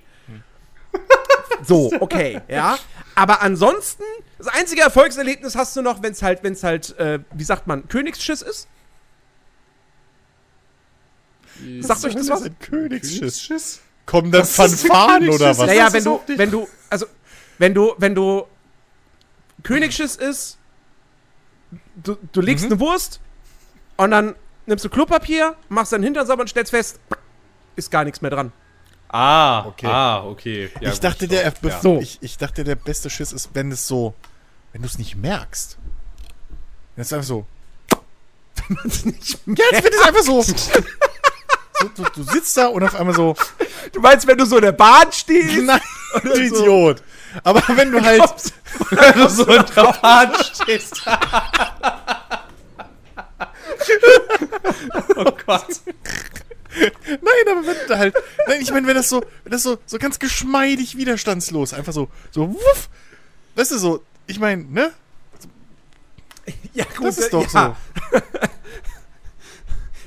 so, 1.64 1.92
okay, 2.00 2.40
ja. 2.48 2.80
Aber 3.18 3.42
ansonsten, 3.42 4.04
das 4.38 4.46
einzige 4.46 4.84
Erfolgserlebnis 4.84 5.56
hast 5.56 5.76
du 5.76 5.82
noch, 5.82 6.04
wenn 6.04 6.12
es 6.12 6.22
halt, 6.22 6.44
wenn 6.44 6.54
es 6.54 6.64
halt, 6.64 6.96
äh, 7.00 7.18
wie 7.34 7.44
sagt 7.44 7.66
man, 7.66 7.88
Königsschiss 7.88 8.44
ist. 8.44 8.68
Sagt 11.80 12.06
euch 12.06 12.14
das 12.14 12.30
was? 12.30 12.44
Ein 12.44 12.60
Königsschiss. 12.60 13.82
Kommen 14.06 14.32
dann 14.32 14.46
Fanfaren 14.46 15.30
oder 15.30 15.58
was? 15.58 15.66
Naja, 15.66 15.92
wenn 15.92 16.04
du, 16.04 16.22
wenn 16.28 16.52
du, 16.52 16.68
also, 16.92 17.08
wenn 17.58 17.74
du, 17.74 17.96
wenn 17.98 18.14
du 18.14 18.46
Königsschiss 19.64 20.16
ist, 20.18 20.60
du, 21.96 22.18
du 22.32 22.40
legst 22.40 22.66
mhm. 22.66 22.74
eine 22.74 22.80
Wurst 22.80 23.20
und 23.96 24.12
dann 24.12 24.36
nimmst 24.68 24.86
du 24.86 24.90
Klopapier, 24.90 25.56
machst 25.70 25.92
deinen 25.92 26.04
Hintern 26.04 26.28
sauber 26.28 26.42
und 26.42 26.50
stellst 26.50 26.70
fest, 26.70 27.00
ist 27.76 27.90
gar 27.90 28.04
nichts 28.04 28.22
mehr 28.22 28.30
dran. 28.30 28.52
Ah, 29.10 29.66
okay. 29.66 29.88
Ah, 29.88 30.24
okay. 30.26 30.70
Ja, 30.82 30.92
ich, 30.92 31.00
dachte, 31.00 31.28
der, 31.28 31.54
ja. 31.62 31.82
so. 31.82 32.00
ich, 32.00 32.18
ich 32.22 32.38
dachte, 32.38 32.64
der 32.64 32.76
beste 32.76 33.10
Schiss 33.10 33.32
ist, 33.32 33.52
wenn 33.54 33.72
es 33.72 33.88
so, 33.88 34.14
wenn 34.74 34.82
du 34.82 34.88
es 34.88 34.98
nicht 34.98 35.16
merkst. 35.16 35.78
Wenn 36.96 37.02
es 37.02 37.14
einfach 37.14 37.28
so 37.28 37.46
man 38.70 38.86
es 38.86 39.06
nicht 39.06 39.40
Ja, 39.46 39.66
jetzt 39.72 39.84
wird 39.84 39.94
es 39.94 40.02
einfach 40.02 40.24
so. 40.24 40.42
so 40.42 40.54
du, 41.96 42.04
du 42.16 42.24
sitzt 42.24 42.58
da 42.58 42.68
und 42.68 42.84
auf 42.84 42.96
einmal 42.96 43.16
so, 43.16 43.36
Du 43.94 44.00
meinst, 44.02 44.28
wenn 44.28 44.38
du 44.38 44.46
so 44.46 44.58
in 44.58 44.64
der 44.64 44.72
Bahn 44.72 45.12
stehst? 45.12 45.58
nein, 45.64 45.80
du 46.24 46.36
so. 46.36 46.64
Idiot. 46.64 47.04
Aber 47.44 47.62
wenn 47.76 47.92
du 47.92 48.02
halt, 48.02 48.24
Wenn 48.90 49.14
du 49.14 49.30
so 49.30 49.46
in 49.46 49.64
der 49.76 49.94
Bahn 50.02 50.34
stehst. 50.54 51.02
oh 55.16 55.32
Gott. 55.46 55.68
Nein, 57.08 57.22
aber 57.58 57.66
wenn 57.66 57.98
halt, 58.00 58.16
nein, 58.48 58.62
ich 58.62 58.72
meine, 58.72 58.88
wenn 58.88 58.96
das 58.96 59.10
so, 59.10 59.22
wenn 59.44 59.52
das 59.52 59.64
so, 59.64 59.78
so 59.86 59.98
ganz 59.98 60.20
geschmeidig 60.20 60.98
widerstandslos, 60.98 61.74
einfach 61.74 61.94
so, 61.94 62.10
so, 62.32 62.50
wuff, 62.54 62.90
weißt 63.56 63.72
du, 63.72 63.78
so, 63.78 64.04
ich 64.28 64.40
meine, 64.40 64.64
ne? 64.64 64.92
Ja, 66.74 66.86
gut, 66.96 67.08
Das 67.08 67.18
ist 67.18 67.34
doch 67.34 67.52
ja. 67.54 67.76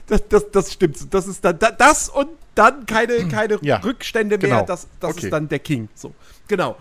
Das, 0.06 0.26
das, 0.28 0.50
das 0.50 0.72
stimmt. 0.72 1.14
Das 1.14 1.26
ist 1.28 1.44
dann 1.44 1.58
da- 1.58 1.70
das 1.70 2.08
und 2.08 2.30
dann 2.56 2.84
keine, 2.86 3.28
keine 3.28 3.58
Ja, 3.62 3.76
Rückstände 3.76 4.38
mehr. 4.38 4.48
genau. 4.50 4.66
Das, 4.66 4.88
das 4.98 5.10
Okay. 5.12 5.26
ist 5.26 5.32
dann 5.32 5.48
der 5.48 5.60
King. 5.60 5.88
So, 5.94 6.12
genau. 6.48 6.76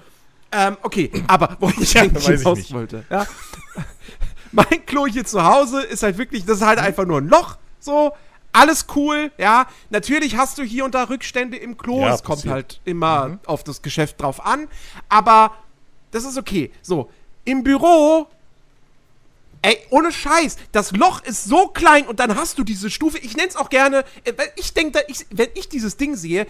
Ähm, 0.52 0.78
okay, 0.82 1.12
aber 1.28 1.56
wo 1.60 1.70
ich 1.80 1.94
Ja, 1.94 2.02
eigentlich 2.04 2.28
ich 2.28 2.38
hinaus 2.40 2.58
nicht. 2.58 2.74
wollte. 2.74 3.04
Ja. 3.10 3.28
mein 4.52 4.84
Klo 4.88 5.06
hier 5.06 5.26
zu 5.26 5.44
Hause 5.44 5.82
ist 5.84 6.02
halt 6.02 6.18
wirklich, 6.18 6.44
das 6.46 6.58
ist 6.58 6.66
halt 6.66 6.80
einfach 6.80 7.06
nur 7.06 7.20
ein 7.22 7.28
Loch. 7.28 7.58
So, 7.80 8.14
alles 8.52 8.88
cool, 8.96 9.32
ja. 9.38 9.68
Natürlich 9.90 10.36
hast 10.36 10.58
du 10.58 10.64
hier 10.64 10.86
und 10.86 10.96
da 10.96 11.04
Rückstände 11.04 11.58
im 11.58 11.78
Klo. 11.78 12.02
Ja, 12.02 12.14
es 12.14 12.24
kommt 12.24 12.40
passiert. 12.40 12.54
halt 12.54 12.82
immer 12.86 13.40
auf 13.46 13.64
das 13.64 13.82
Geschäft 13.82 14.22
drauf 14.22 14.46
an. 14.46 14.68
Aber 15.08 15.54
das 16.12 16.26
ist 16.26 16.38
okay. 16.38 16.72
So, 16.82 17.10
im 17.46 17.64
Büro 17.64 18.28
Ey, 19.62 19.78
ohne 19.90 20.12
Scheiß, 20.14 20.56
das 20.72 20.94
Loch 20.94 21.22
ist 21.24 21.44
so 21.44 21.68
klein 21.68 22.08
und 22.08 22.22
dann 22.22 22.38
hast 22.38 22.58
du 22.58 22.64
diese 22.64 22.90
Stufe. 22.90 23.18
Ich 23.18 23.36
nenn's 23.36 23.58
auch 23.58 23.70
gerne, 23.70 24.06
äh, 24.24 24.32
ich 24.56 24.74
denke, 24.74 25.06
wenn 25.32 25.50
ich 25.54 25.68
dieses 25.68 25.98
Ding 25.98 26.16
sehe, 26.16 26.48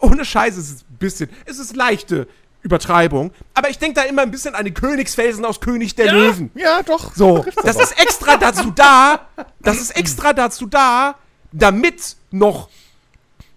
ohne 0.00 0.24
Scheiß 0.24 0.56
ist 0.56 0.70
es 0.70 0.82
ein 0.82 0.96
bisschen, 0.98 1.30
es 1.44 1.60
ist 1.60 1.76
leichte 1.76 2.26
Übertreibung, 2.62 3.30
aber 3.54 3.70
ich 3.70 3.78
denke 3.78 4.00
da 4.00 4.02
immer 4.02 4.22
ein 4.22 4.32
bisschen 4.32 4.56
an 4.56 4.64
den 4.64 4.74
Königsfelsen 4.74 5.44
aus 5.44 5.60
König 5.60 5.94
der 5.94 6.12
Löwen. 6.12 6.50
Ja, 6.56 6.82
doch. 6.82 7.14
So, 7.14 7.46
das 7.62 7.76
ist 7.76 7.96
extra 8.00 8.36
dazu 8.36 8.72
da, 8.72 9.28
das 9.60 9.80
ist 9.80 9.92
extra 9.92 10.32
dazu 10.32 10.66
da, 10.66 11.14
damit 11.52 12.16
noch 12.30 12.68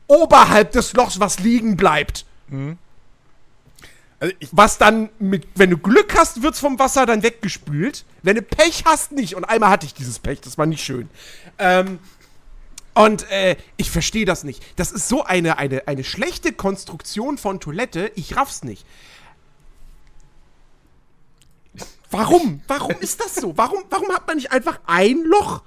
oberhalb 0.07 0.71
des 0.71 0.93
Lochs 0.93 1.19
was 1.19 1.39
liegen 1.39 1.77
bleibt. 1.77 2.25
Also 4.19 4.35
ich, 4.39 4.49
Was 4.51 4.77
dann 4.77 5.09
mit, 5.19 5.47
wenn 5.55 5.71
du 5.71 5.77
Glück 5.77 6.15
hast, 6.15 6.43
wird's 6.43 6.59
vom 6.59 6.77
Wasser 6.77 7.05
dann 7.05 7.23
weggespült. 7.23 8.05
Wenn 8.21 8.35
du 8.35 8.41
Pech 8.41 8.83
hast, 8.85 9.11
nicht. 9.11 9.35
Und 9.35 9.45
einmal 9.45 9.69
hatte 9.69 9.85
ich 9.85 9.93
dieses 9.93 10.19
Pech, 10.19 10.41
das 10.41 10.57
war 10.57 10.65
nicht 10.65 10.83
schön. 10.83 11.09
Ähm, 11.57 11.99
und 12.93 13.29
äh, 13.31 13.55
ich 13.77 13.89
verstehe 13.89 14.25
das 14.25 14.43
nicht. 14.43 14.61
Das 14.77 14.91
ist 14.91 15.07
so 15.07 15.23
eine, 15.23 15.57
eine, 15.57 15.87
eine 15.87 16.03
schlechte 16.03 16.51
Konstruktion 16.51 17.37
von 17.37 17.59
Toilette. 17.59 18.11
Ich 18.15 18.35
raff's 18.35 18.63
nicht. 18.63 18.85
Warum? 22.11 22.61
Warum 22.67 22.95
ist 22.99 23.21
das 23.21 23.35
so? 23.35 23.57
Warum, 23.57 23.83
warum 23.89 24.09
hat 24.11 24.27
man 24.27 24.35
nicht 24.35 24.51
einfach 24.51 24.81
ein 24.85 25.23
Loch? 25.23 25.63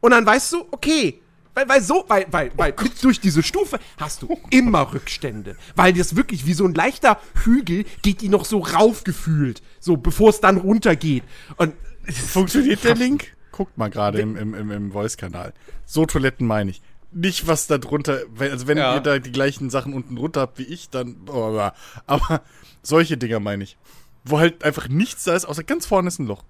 Und 0.00 0.10
dann 0.12 0.24
weißt 0.26 0.52
du, 0.52 0.66
okay. 0.70 1.20
Weil, 1.52 1.68
weil 1.68 1.82
so, 1.82 2.04
weil, 2.08 2.26
weil, 2.30 2.52
weil 2.56 2.74
mit, 2.80 3.02
durch 3.02 3.20
diese 3.20 3.42
Stufe 3.42 3.80
hast 3.98 4.22
du 4.22 4.38
immer 4.50 4.92
Rückstände. 4.94 5.56
Weil 5.74 5.92
das 5.92 6.14
wirklich 6.14 6.46
wie 6.46 6.54
so 6.54 6.64
ein 6.64 6.74
leichter 6.74 7.18
Hügel 7.44 7.84
geht 8.02 8.20
die 8.20 8.28
noch 8.28 8.44
so 8.44 8.60
raufgefühlt. 8.60 9.60
So, 9.80 9.96
bevor 9.96 10.30
es 10.30 10.40
dann 10.40 10.58
runtergeht. 10.58 11.24
Und 11.56 11.74
funktioniert 12.08 12.84
der 12.84 12.94
Link? 12.94 13.36
Guckt 13.52 13.76
mal 13.78 13.90
gerade 13.90 14.20
im, 14.20 14.36
im, 14.36 14.54
im, 14.54 14.70
im 14.70 14.92
Voice-Kanal. 14.92 15.52
So 15.84 16.06
Toiletten 16.06 16.46
meine 16.46 16.70
ich. 16.70 16.82
Nicht, 17.12 17.48
was 17.48 17.66
da 17.66 17.78
drunter, 17.78 18.20
wenn- 18.32 18.52
also 18.52 18.68
wenn 18.68 18.78
Ja. 18.78 18.94
ihr 18.94 19.00
da 19.00 19.18
die 19.18 19.32
gleichen 19.32 19.68
Sachen 19.70 19.92
unten 19.92 20.14
drunter 20.14 20.42
habt 20.42 20.58
wie 20.58 20.62
ich, 20.64 20.88
dann, 20.90 21.16
oh, 21.26 21.60
aber 22.06 22.42
solche 22.82 23.16
Dinger 23.18 23.40
meine 23.40 23.64
ich. 23.64 23.76
Wo 24.24 24.38
halt 24.38 24.62
einfach 24.62 24.88
nichts 24.88 25.24
da 25.24 25.34
ist, 25.34 25.44
außer 25.46 25.64
ganz 25.64 25.86
vorne 25.86 26.06
ist 26.08 26.20
ein 26.20 26.26
Loch. 26.26 26.44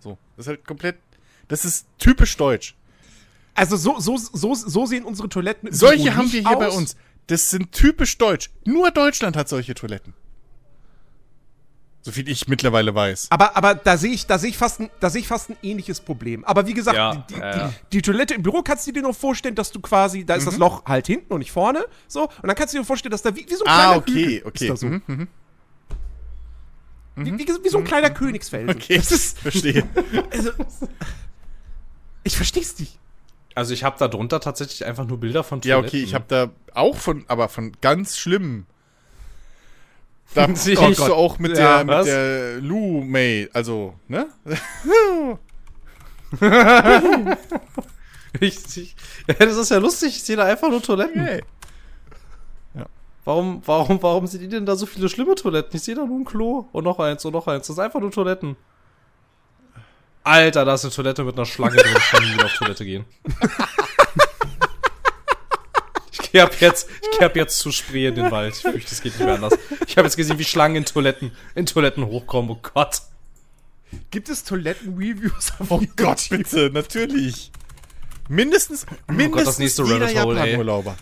So, 0.00 0.16
das 0.36 0.46
ist 0.46 0.48
halt 0.48 0.66
komplett, 0.66 0.96
das 1.48 1.66
ist 1.66 1.86
typisch 1.98 2.34
deutsch. 2.38 2.74
Also 3.56 3.76
so, 3.76 3.98
so, 3.98 4.16
so, 4.18 4.54
so 4.54 4.86
sehen 4.86 5.04
unsere 5.04 5.28
Toiletten 5.28 5.72
Solche 5.72 6.14
haben 6.14 6.30
wir 6.32 6.40
hier 6.46 6.56
bei 6.58 6.68
aus. 6.68 6.76
uns. 6.76 6.96
Das 7.26 7.50
sind 7.50 7.72
typisch 7.72 8.18
deutsch. 8.18 8.50
Nur 8.64 8.90
Deutschland 8.90 9.36
hat 9.36 9.48
solche 9.48 9.74
Toiletten. 9.74 10.14
So 12.02 12.12
viel 12.12 12.28
ich 12.28 12.46
mittlerweile 12.46 12.94
weiß. 12.94 13.26
Aber, 13.30 13.56
aber 13.56 13.74
da 13.74 13.96
sehe 13.96 14.12
ich, 14.12 14.26
da 14.26 14.38
sehe 14.38 14.50
ich 14.50 14.56
fast 14.56 14.78
ein, 14.80 14.90
da 15.00 15.10
sehe 15.10 15.22
ich 15.22 15.26
fast 15.26 15.50
ein 15.50 15.56
ähnliches 15.62 15.98
Problem. 16.00 16.44
Aber 16.44 16.64
wie 16.68 16.74
gesagt, 16.74 16.96
Ja, 16.96 17.16
die, 17.28 17.34
die, 17.34 17.40
ja, 17.40 17.56
ja. 17.56 17.68
Die, 17.68 17.96
die 17.96 18.02
Toilette 18.02 18.34
im 18.34 18.42
Büro 18.44 18.62
kannst 18.62 18.86
du 18.86 18.92
dir 18.92 19.02
nur 19.02 19.12
vorstellen, 19.14 19.56
dass 19.56 19.72
du 19.72 19.80
quasi, 19.80 20.24
da 20.24 20.36
ist 20.36 20.42
Mhm. 20.44 20.50
das 20.50 20.58
Loch 20.58 20.84
halt 20.84 21.08
hinten 21.08 21.32
und 21.32 21.40
nicht 21.40 21.50
vorne, 21.50 21.84
so. 22.06 22.24
Und 22.28 22.46
dann 22.46 22.54
kannst 22.54 22.74
du 22.74 22.78
dir 22.78 22.84
vorstellen, 22.84 23.10
dass 23.10 23.22
da 23.22 23.34
wie, 23.34 23.44
wie 23.48 23.54
so 23.56 23.64
ein 23.64 23.70
Ah, 23.72 23.74
kleiner 23.86 23.96
okay, 23.96 24.12
Hügel 24.12 24.42
okay. 24.46 24.68
ist 24.72 24.80
so. 24.80 24.86
Mhm, 24.86 25.02
mhm. 25.06 25.28
Wie, 27.16 27.38
wie, 27.38 27.48
wie 27.64 27.68
so 27.70 27.78
ein 27.78 27.84
kleiner 27.84 28.10
Königsfelsen. 28.10 28.70
Okay, 28.70 28.98
Das 28.98 29.10
ist, 29.10 29.38
verstehe. 29.40 29.82
also, 30.30 30.50
ich 32.22 32.36
versteh's 32.36 32.78
nicht. 32.78 33.00
Also 33.56 33.72
ich 33.72 33.82
habe 33.84 33.96
da 33.98 34.06
drunter 34.06 34.38
tatsächlich 34.38 34.84
einfach 34.84 35.06
nur 35.06 35.18
Bilder 35.18 35.42
von 35.42 35.60
Ja, 35.64 35.76
Toiletten. 35.76 35.88
okay, 35.98 36.04
ich 36.04 36.14
habe 36.14 36.26
da 36.28 36.50
auch 36.74 36.94
von, 36.96 37.24
aber 37.26 37.48
von 37.48 37.72
ganz 37.80 38.18
schlimmen. 38.18 38.66
Da 40.34 40.46
kommst 40.46 40.66
du 41.08 41.14
auch 41.14 41.38
mit 41.38 41.56
Ja, 41.56 41.76
der, 41.78 41.84
mit 41.86 41.94
was? 41.94 42.04
der 42.04 42.60
Lou 42.60 43.02
May, 43.02 43.48
also, 43.54 43.94
ne? 44.08 44.28
Richtig. 48.40 48.94
Ja, 49.26 49.34
das 49.46 49.56
ist 49.56 49.70
ja 49.70 49.78
lustig, 49.78 50.10
ich 50.16 50.22
sehe 50.22 50.36
da 50.36 50.44
einfach 50.44 50.68
nur 50.68 50.82
Toiletten. 50.82 51.22
Hey. 51.22 51.42
Warum, 53.24 53.62
warum, 53.64 54.00
warum 54.02 54.26
sind 54.28 54.42
die 54.42 54.48
denn 54.48 54.66
da 54.66 54.76
so 54.76 54.86
viele 54.86 55.08
schlimme 55.08 55.34
Toiletten? 55.34 55.74
Ich 55.76 55.82
sehe 55.82 55.94
da 55.96 56.04
nur 56.04 56.20
ein 56.20 56.24
Klo 56.24 56.68
und 56.72 56.84
noch 56.84 57.00
eins 57.00 57.24
und 57.24 57.32
noch 57.32 57.48
eins. 57.48 57.66
Das 57.66 57.74
sind 57.74 57.84
einfach 57.84 58.00
nur 58.00 58.12
Toiletten. 58.12 58.56
Alter, 60.26 60.64
da 60.64 60.74
ist 60.74 60.84
eine 60.84 60.92
Toilette 60.92 61.22
mit 61.22 61.36
einer 61.36 61.46
Schlange 61.46 61.76
drin. 61.76 61.94
Ich 61.96 62.10
kann 62.10 62.24
nie 62.24 62.34
wieder 62.34 62.46
auf 62.46 62.54
Toilette 62.54 62.84
gehen. 62.84 63.04
Ich 66.10 66.32
gehe 66.32 66.42
ab 66.42 66.52
jetzt, 66.58 66.88
ich 67.00 67.18
gehe 67.18 67.26
ab 67.26 67.36
jetzt 67.36 67.60
zu 67.60 67.70
Spree 67.70 68.08
in 68.08 68.16
den 68.16 68.30
Wald. 68.32 68.54
Ich 68.56 68.62
fürchte, 68.62 68.92
es 68.92 69.00
geht 69.02 69.12
nicht 69.12 69.24
mehr 69.24 69.36
anders. 69.36 69.56
Ich 69.86 69.96
habe 69.96 70.08
jetzt 70.08 70.16
gesehen, 70.16 70.36
wie 70.40 70.44
Schlangen 70.44 70.74
in 70.74 70.84
Toiletten, 70.84 71.30
in 71.54 71.66
Toiletten 71.66 72.04
hochkommen. 72.04 72.50
Oh 72.50 72.58
Gott. 72.74 73.02
Gibt 74.10 74.28
es 74.28 74.42
Toiletten-Reviews 74.42 75.52
auf 75.60 75.70
Oh 75.70 75.80
Gott, 75.94 76.26
bitte, 76.28 76.70
natürlich. 76.72 77.52
Mindestens, 78.28 78.84
mindestens 79.06 79.32
Gott, 79.32 79.46
das 79.46 79.58
nächste 79.60 79.84
jeder 79.84 80.06
Rabbit 80.06 80.24
Hole. 80.24 80.38
Japan-Urlauber. 80.40 80.96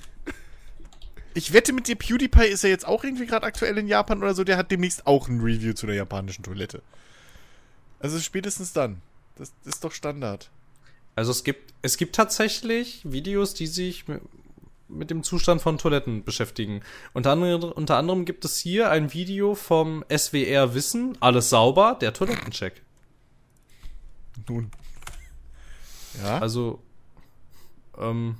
Ich 1.32 1.54
wette 1.54 1.72
mit 1.72 1.88
dir, 1.88 1.96
PewDiePie 1.96 2.48
ist 2.48 2.62
ja 2.62 2.68
jetzt 2.68 2.86
auch 2.86 3.02
irgendwie 3.02 3.24
gerade 3.24 3.46
aktuell 3.46 3.78
in 3.78 3.88
Japan 3.88 4.18
oder 4.18 4.34
so, 4.34 4.44
der 4.44 4.58
hat 4.58 4.70
demnächst 4.70 5.06
auch 5.06 5.28
ein 5.28 5.40
Review 5.40 5.72
zu 5.72 5.86
der 5.86 5.96
japanischen 5.96 6.42
Toilette. 6.42 6.82
Also 8.00 8.20
spätestens 8.20 8.74
dann. 8.74 9.00
Das 9.36 9.52
ist 9.64 9.84
doch 9.84 9.92
Standard. 9.92 10.50
Also 11.16 11.30
es 11.30 11.44
gibt, 11.44 11.74
es 11.82 11.96
gibt 11.96 12.14
tatsächlich 12.14 13.00
Videos, 13.04 13.54
die 13.54 13.66
sich 13.66 14.08
mit, 14.08 14.22
mit 14.88 15.10
dem 15.10 15.22
Zustand 15.22 15.62
von 15.62 15.78
Toiletten 15.78 16.24
beschäftigen. 16.24 16.82
Unter 17.12 17.32
anderem, 17.32 17.72
unter 17.72 17.96
anderem 17.96 18.24
gibt 18.24 18.44
es 18.44 18.58
hier 18.58 18.90
ein 18.90 19.12
Video 19.12 19.54
vom 19.54 20.04
SWR 20.14 20.74
Wissen, 20.74 21.16
alles 21.20 21.50
sauber, 21.50 21.96
der 22.00 22.12
Toilettencheck. 22.12 22.82
Nun. 24.48 24.70
Ja. 26.22 26.38
Also, 26.38 26.82
ähm, 27.98 28.36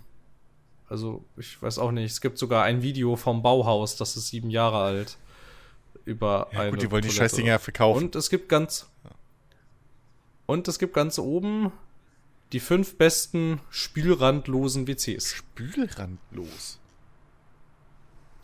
also 0.89 1.24
ich 1.36 1.60
weiß 1.60 1.78
auch 1.78 1.90
nicht, 1.90 2.10
es 2.10 2.20
gibt 2.20 2.39
sogar 2.39 2.64
ein 2.64 2.82
Video 2.82 3.16
vom 3.16 3.42
Bauhaus, 3.42 3.97
das 3.97 4.16
ist 4.16 4.28
sieben 4.28 4.50
Jahre 4.50 4.78
alt. 4.78 5.16
Über 6.05 6.48
ja 6.52 6.60
eine 6.60 6.70
gut, 6.70 6.82
die 6.82 6.90
wollen 6.90 7.02
die 7.02 7.08
Toilette. 7.08 7.24
Scheißdinger 7.24 7.52
ja 7.52 7.58
verkaufen. 7.58 8.05
Und 8.05 8.16
es 8.16 8.28
gibt 8.28 8.48
ganz. 8.48 8.90
Und 10.47 10.68
es 10.68 10.78
gibt 10.78 10.94
ganz 10.94 11.18
oben 11.18 11.73
die 12.52 12.60
fünf 12.60 12.97
besten 12.97 13.60
spülrandlosen 13.70 14.86
WCs. 14.86 15.32
Spülrandlos. 15.32 16.78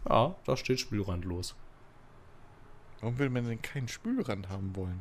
Ja, 0.08 0.34
da 0.46 0.56
steht 0.56 0.80
spülrandlos. 0.80 1.54
Warum 3.00 3.18
will 3.18 3.30
man 3.30 3.46
denn 3.46 3.62
keinen 3.62 3.88
Spülrand 3.88 4.48
haben 4.48 4.74
wollen? 4.74 5.00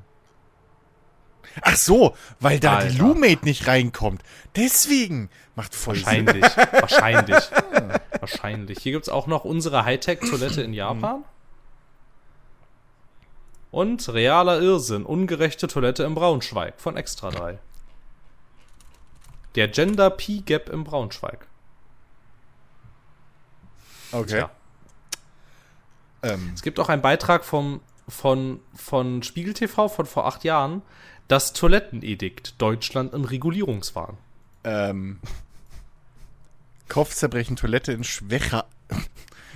Ach 1.62 1.76
so, 1.76 2.16
weil 2.40 2.60
da 2.60 2.82
die 2.82 2.88
Alter. 2.88 2.98
Lumate 3.04 3.46
nicht 3.46 3.68
reinkommt. 3.68 4.22
Deswegen 4.56 5.30
macht 5.56 5.74
voll 5.74 5.96
Sinn. 5.96 6.28
Wahrscheinlich. 6.28 6.44
wahrscheinlich. 6.44 7.52
wahrscheinlich. 8.20 8.80
Hier 8.80 8.92
gibt's 8.92 9.10
auch 9.10 9.28
noch 9.28 9.46
unsere 9.46 9.86
Hightech-Toilette 9.86 10.62
in 10.62 10.74
Japan. 10.74 11.24
Und 13.72 14.10
realer 14.10 14.62
Irrsinn, 14.62 15.06
ungerechte 15.06 15.68
Toilette 15.68 16.04
im 16.04 16.16
Braunschweig 16.16 16.80
von 16.80 16.98
Extra 16.98 17.30
3. 17.30 17.60
Der 19.56 19.68
Gender 19.68 20.10
P-Gap 20.10 20.70
im 20.70 20.84
Braunschweig. 20.84 21.48
Okay. 24.12 24.46
Ähm, 26.24 26.52
Es 26.56 26.62
gibt 26.62 26.80
auch 26.80 26.90
einen 26.90 27.02
Beitrag 27.02 27.46
vom, 27.46 27.82
von, 28.08 28.60
von 28.74 29.22
Spiegel 29.24 29.54
TV 29.54 29.88
von 29.88 30.06
vor 30.06 30.26
acht 30.26 30.44
Jahren. 30.44 30.82
Das 31.28 31.54
Toilettenedikt. 31.54 32.60
Deutschland 32.60 33.14
im 33.14 33.24
Regulierungswahn. 33.24 34.18
Ähm, 34.64 35.20
Kopfzerbrechen, 36.90 37.56
Toilette 37.56 37.92
in 37.92 38.04
Schwächer. 38.04 38.66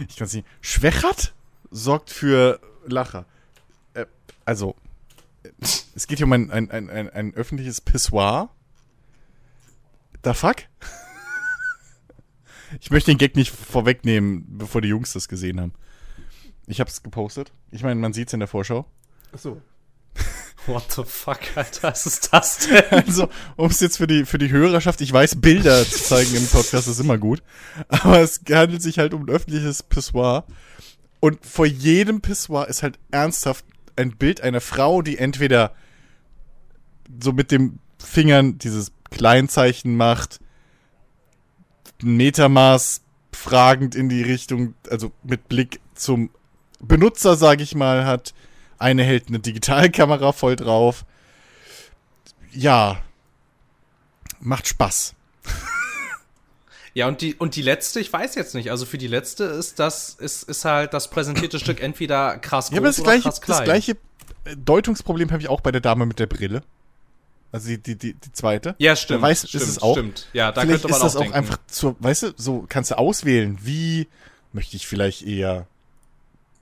Ich 0.08 0.18
kann 0.18 0.28
es 0.28 0.34
nicht. 0.34 0.48
Schwächert 0.62 1.34
sorgt 1.72 2.10
für 2.12 2.60
Lacher. 2.86 3.26
Äh, 3.94 4.06
also, 4.46 4.76
es 5.96 6.08
geht 6.08 6.18
hier 6.18 6.28
um 6.28 6.34
ein, 6.34 6.52
ein, 6.52 6.72
ein, 6.72 6.90
ein, 6.90 7.10
ein 7.10 7.34
öffentliches 7.34 7.82
Pissoir. 7.82 8.50
Da 10.22 10.34
fuck? 10.34 10.58
Ich 12.82 12.90
möchte 12.90 13.12
den 13.12 13.20
Gag 13.20 13.36
nicht 13.36 13.52
vorwegnehmen, 13.52 14.46
bevor 14.58 14.82
die 14.82 14.88
Jungs 14.88 15.14
das 15.14 15.28
gesehen 15.28 15.62
haben. 15.62 15.74
Ich 16.66 16.80
hab's 16.80 17.04
gepostet. 17.04 17.52
Ich 17.70 17.84
meine, 17.84 18.00
man 18.00 18.14
sieht's 18.14 18.34
in 18.34 18.40
der 18.40 18.48
Vorschau. 18.48 18.88
Ach 19.32 19.38
so. 19.38 19.62
What 20.66 20.92
the 20.92 21.04
fuck, 21.04 21.40
Alter, 21.56 21.90
was 21.90 22.08
ist 22.08 22.34
das 22.34 22.68
denn? 22.68 22.84
Also, 22.90 23.30
um 23.58 23.70
es 23.70 23.80
jetzt 23.80 23.98
für 23.98 24.08
die, 24.08 24.26
für 24.26 24.40
die 24.40 24.50
Hörerschaft, 24.50 25.02
ich 25.02 25.12
weiß, 25.12 25.42
Bilder 25.42 25.84
zu 25.84 26.04
zeigen 26.04 26.36
im 26.36 26.48
Podcast 26.48 26.88
ist 26.88 27.00
immer 27.00 27.20
gut. 27.20 27.44
Aber 27.90 28.22
es 28.22 28.42
handelt 28.50 28.82
sich 28.82 28.98
halt 28.98 29.14
um 29.14 29.26
ein 29.26 29.30
öffentliches 29.30 29.84
Pissoir. 29.84 30.46
Und 31.20 31.46
vor 31.46 31.66
jedem 31.66 32.22
Pissoir 32.22 32.68
ist 32.70 32.82
halt 32.82 32.98
ernsthaft 33.12 33.66
ein 33.96 34.16
Bild 34.16 34.42
einer 34.42 34.62
Frau, 34.62 35.02
die 35.02 35.18
entweder 35.18 35.74
so 37.22 37.32
mit 37.32 37.52
dem 37.52 37.80
Fingern 38.00 38.58
dieses 38.58 38.92
Kleinzeichen 39.12 39.96
macht, 39.96 40.40
Metermaß 42.02 43.02
fragend 43.32 43.96
in 43.96 44.10
die 44.10 44.22
Richtung, 44.22 44.76
also 44.90 45.12
mit 45.24 45.48
Blick 45.48 45.80
zum 45.96 46.30
Benutzer, 46.80 47.36
sage 47.36 47.64
ich 47.64 47.76
mal, 47.76 48.06
hat. 48.06 48.34
Eine 48.78 49.04
hält 49.04 49.30
eine 49.30 49.40
Digitalkamera 49.40 50.34
voll 50.34 50.56
drauf. 50.56 51.06
Ja. 52.52 53.02
Macht 54.42 54.68
Spaß. 54.68 55.16
Ja, 56.96 57.08
und 57.08 57.22
die, 57.22 57.34
und 57.36 57.56
die 57.56 57.64
letzte, 57.64 58.00
ich 58.00 58.14
weiß 58.14 58.36
jetzt 58.36 58.54
nicht. 58.54 58.70
Also 58.70 58.86
für 58.86 58.98
die 59.00 59.08
letzte 59.08 59.46
ist 59.46 59.80
das, 59.80 60.14
ist, 60.14 60.44
ist 60.44 60.64
halt 60.64 60.94
das 60.94 61.10
präsentierte 61.10 61.60
Stück 61.60 61.82
entweder 61.82 62.38
krass 62.38 62.68
groß 62.68 62.76
Ja, 62.76 62.78
aber 62.80 62.88
das 62.88 63.00
oder 63.00 63.12
gleiche, 63.12 63.24
krass 63.24 63.42
klein. 63.42 63.58
das 63.58 63.66
gleiche 63.66 63.92
äh, 64.46 64.56
Deutungsproblem 64.58 65.32
habe 65.32 65.42
ich 65.42 65.50
auch 65.50 65.62
bei 65.62 65.72
der 65.72 65.82
Dame 65.82 66.06
mit 66.06 66.20
der 66.20 66.28
Brille. 66.28 66.62
Also 67.52 67.70
die, 67.70 67.78
die, 67.78 67.96
die, 67.96 68.14
die 68.14 68.32
zweite. 68.32 68.76
Ja, 68.78 68.96
stimmt. 68.96 69.24
Da 69.24 69.28
weiß, 69.28 69.48
stimmt, 69.48 69.64
ist 69.64 69.70
es 69.70 69.82
auch. 69.82 69.94
Stimmt. 69.96 70.28
Ja, 70.34 70.52
da 70.52 70.62
vielleicht 70.62 70.84
könnte 70.84 70.92
man 70.92 70.98
ist 70.98 71.04
das 71.04 71.16
auch 71.16 71.20
auch 71.20 71.24
denken. 71.24 71.38
einfach 71.38 71.58
zur, 71.68 71.96
weißt 72.00 72.24
du, 72.24 72.34
so 72.36 72.66
kannst 72.68 72.92
du 72.92 72.98
auswählen, 72.98 73.58
wie 73.62 74.08
möchte 74.54 74.76
ich 74.76 74.88
vielleicht 74.88 75.24
eher, 75.24 75.68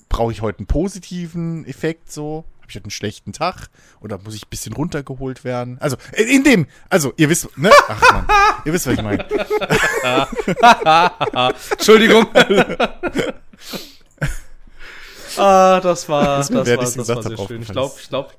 brauche 0.10 0.32
ich 0.32 0.42
heute 0.42 0.60
einen 0.60 0.68
positiven 0.68 1.66
Effekt 1.66 2.12
so? 2.12 2.46
Habe 2.72 2.74
ich 2.78 2.78
heute 2.78 2.86
einen 2.86 2.92
schlechten 2.92 3.34
Tag? 3.34 3.68
Oder 4.00 4.18
muss 4.20 4.34
ich 4.34 4.46
ein 4.46 4.50
bisschen 4.50 4.72
runtergeholt 4.72 5.44
werden? 5.44 5.78
Also, 5.82 5.98
in, 6.14 6.28
in 6.28 6.46
dem, 6.46 6.68
also, 6.90 7.12
ihr 7.18 7.30
wisst, 7.30 7.50
ne? 7.58 7.70
Ach 7.90 8.14
man, 8.14 8.26
ihr 8.64 8.72
wisst, 8.72 8.88
was 8.88 8.94
ich 8.94 9.02
meine. 9.02 9.26
Entschuldigung. 11.72 12.28
ah, 15.38 15.82
das 15.82 16.08
war, 16.08 16.38
das, 16.38 16.50
mir 16.50 16.60
war, 16.60 16.64
das, 16.64 16.96
ich's 16.96 17.10
war 17.10 17.16
gesagt 17.16 17.38
sehr 17.38 17.48
schön. 17.48 17.62
Ich 17.62 17.68
glaube, 17.68 17.94
ich 18.02 18.08
glaube, 18.08 18.30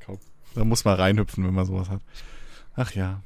Da 0.55 0.65
muss 0.65 0.87
man 0.87 0.99
reinhüpfen, 0.99 1.45
wenn 1.45 1.53
man 1.53 1.67
sowas 1.67 1.91
hat. 1.91 2.01
Ach 2.75 2.91
ja. 2.93 3.21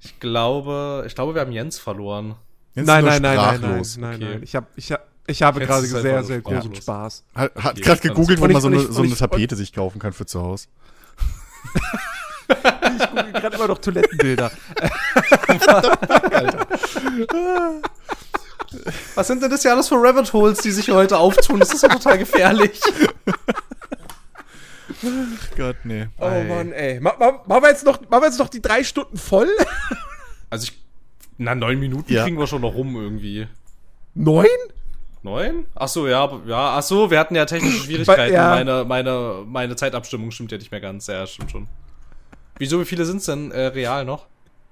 ich 0.00 0.18
glaube, 0.18 1.04
ich 1.06 1.14
glaube, 1.14 1.34
wir 1.34 1.42
haben 1.42 1.52
Jens 1.52 1.78
verloren. 1.78 2.34
Jetzt 2.74 2.86
Nein, 2.86 3.04
nein, 3.04 3.22
nein, 3.22 3.36
nein, 3.36 3.60
nein, 3.60 3.82
nein, 3.98 4.14
Okay. 4.14 4.24
nein. 4.24 4.42
Ich, 4.42 4.56
hab, 4.56 4.66
ich, 4.74 4.90
hab, 4.90 5.06
ich 5.26 5.42
habe 5.42 5.60
gerade 5.60 5.84
es 5.84 5.90
sehr, 5.90 6.24
sehr 6.24 6.40
sprachlos. 6.40 6.64
großen 6.64 6.74
Spaß. 6.82 7.24
Hat, 7.34 7.54
hat 7.56 7.72
Okay, 7.72 7.80
gerade 7.82 8.00
gegoogelt, 8.00 8.40
wo 8.40 8.48
man 8.48 8.60
so 8.62 8.68
eine, 8.68 8.80
so 8.80 9.02
eine 9.02 9.14
Tapete 9.14 9.56
sich 9.56 9.72
kaufen 9.72 9.98
kann 9.98 10.12
für 10.12 10.26
zu 10.26 10.40
Hause. 10.42 10.68
Ich 12.50 12.56
gucke 13.08 13.32
gerade 13.32 13.56
immer 13.56 13.68
noch 13.68 13.78
Toilettenbilder. 13.78 14.50
Was 19.14 19.26
sind 19.26 19.42
denn 19.42 19.50
das 19.50 19.62
ja 19.64 19.72
alles 19.72 19.88
für 19.88 19.96
Rabbit 19.96 20.32
Holes, 20.32 20.58
die 20.58 20.70
sich 20.70 20.88
heute 20.90 21.18
auftun? 21.18 21.58
Das 21.60 21.72
ist 21.72 21.82
ja 21.82 21.88
total 21.88 22.18
gefährlich. 22.18 22.80
Gott, 25.56 25.76
nee. 25.84 26.08
Oh 26.18 26.28
Mann, 26.28 26.72
ey. 26.72 27.00
Ma, 27.00 27.14
ma, 27.18 27.42
machen, 27.46 27.62
wir 27.62 27.70
jetzt 27.70 27.84
noch, 27.84 28.00
machen 28.10 28.22
wir 28.22 28.26
jetzt 28.28 28.38
noch 28.38 28.48
die 28.48 28.60
drei 28.62 28.84
Stunden 28.84 29.16
voll? 29.16 29.48
Also 30.50 30.64
ich, 30.64 30.78
na, 31.38 31.54
neun 31.54 31.78
Minuten 31.80 32.12
Ja. 32.12 32.24
kriegen 32.24 32.38
wir 32.38 32.46
schon 32.46 32.60
noch 32.62 32.74
rum 32.74 32.94
irgendwie. 32.96 33.48
Neun? 34.14 34.46
Neun? 35.22 35.66
Ach 35.74 35.88
so, 35.88 36.08
ja, 36.08 36.30
ja, 36.46 36.78
ach 36.78 36.82
so, 36.82 37.10
wir 37.10 37.18
hatten 37.18 37.34
ja 37.34 37.44
technische 37.44 37.78
Schwierigkeiten. 37.84 38.34
ja. 38.34 38.50
Meine, 38.50 38.84
meine, 38.84 39.44
meine 39.46 39.76
Zeitabstimmung 39.76 40.30
stimmt 40.30 40.52
ja 40.52 40.58
nicht 40.58 40.70
mehr 40.70 40.80
ganz. 40.80 41.06
Ja, 41.06 41.26
stimmt 41.26 41.50
schon. 41.50 41.68
Wieso, 42.58 42.80
wie 42.80 42.84
viele 42.84 43.04
sind's 43.04 43.26
denn 43.26 43.50
äh, 43.52 43.66
real 43.66 44.04
noch? 44.04 44.26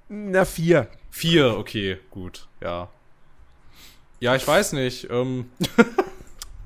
Na, 0.09 0.45
vier. 0.45 0.87
Vier, 1.11 1.57
okay, 1.57 1.97
gut, 2.09 2.47
ja. 2.61 2.89
Ja, 4.19 4.35
ich 4.35 4.47
weiß 4.47 4.73
nicht. 4.73 5.09
Ähm, 5.09 5.49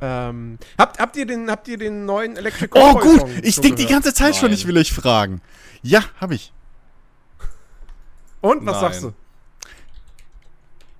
Ähm, 0.05 0.59
habt, 0.77 0.99
habt, 0.99 1.15
ihr 1.15 1.25
den, 1.25 1.49
habt 1.49 1.65
ihr 1.69 1.77
den 1.77 2.05
neuen 2.05 2.35
Electric 2.35 2.71
Oh 2.77 2.95
gut, 2.95 3.21
Song 3.21 3.31
ich 3.41 3.55
schon 3.55 3.61
denke 3.61 3.77
die 3.77 3.85
ganze 3.85 4.13
Zeit 4.13 4.35
schon, 4.35 4.49
Nein. 4.49 4.55
ich 4.55 4.67
will 4.67 4.77
euch 4.77 4.91
fragen. 4.91 5.41
Ja, 5.81 6.03
habe 6.19 6.35
ich. 6.35 6.51
Und, 8.41 8.65
was 8.65 8.73
Nein. 8.73 8.81
sagst 8.81 9.03
du? 9.03 9.13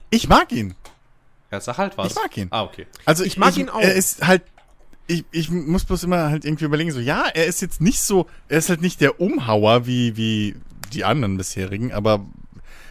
Ich 0.10 0.30
mag 0.30 0.54
ihn. 0.54 0.74
Ja, 1.54 1.62
sag 1.62 1.78
halt 1.78 1.98
was. 1.98 2.12
Ich 2.12 2.16
mag 2.16 2.36
ihn. 2.38 2.48
Ah, 2.52 2.64
okay. 2.64 2.88
Also 3.06 3.24
Ich 3.24 3.38
mag 3.38 3.56
ihn 3.58 3.70
auch. 3.70 3.80
Er 3.80 3.94
ist 3.94 4.26
halt 4.28 4.42
ich, 5.06 5.26
ich 5.32 5.50
muss 5.52 5.84
bloß 5.84 6.04
immer 6.04 6.30
halt 6.30 6.46
irgendwie 6.46 6.64
überlegen, 6.64 6.92
so, 6.92 7.00
ja, 7.00 7.26
er 7.34 7.46
ist 7.46 7.62
jetzt 7.62 7.82
nicht 7.82 8.02
so, 8.02 8.26
er 8.48 8.60
ist 8.60 8.70
halt 8.70 8.82
nicht 8.82 9.02
der 9.02 9.20
Umhauer 9.20 9.86
wie, 9.86 10.16
wie 10.16 10.56
die 10.94 11.04
anderen 11.04 11.36
bisherigen, 11.38 11.92
aber 11.92 12.26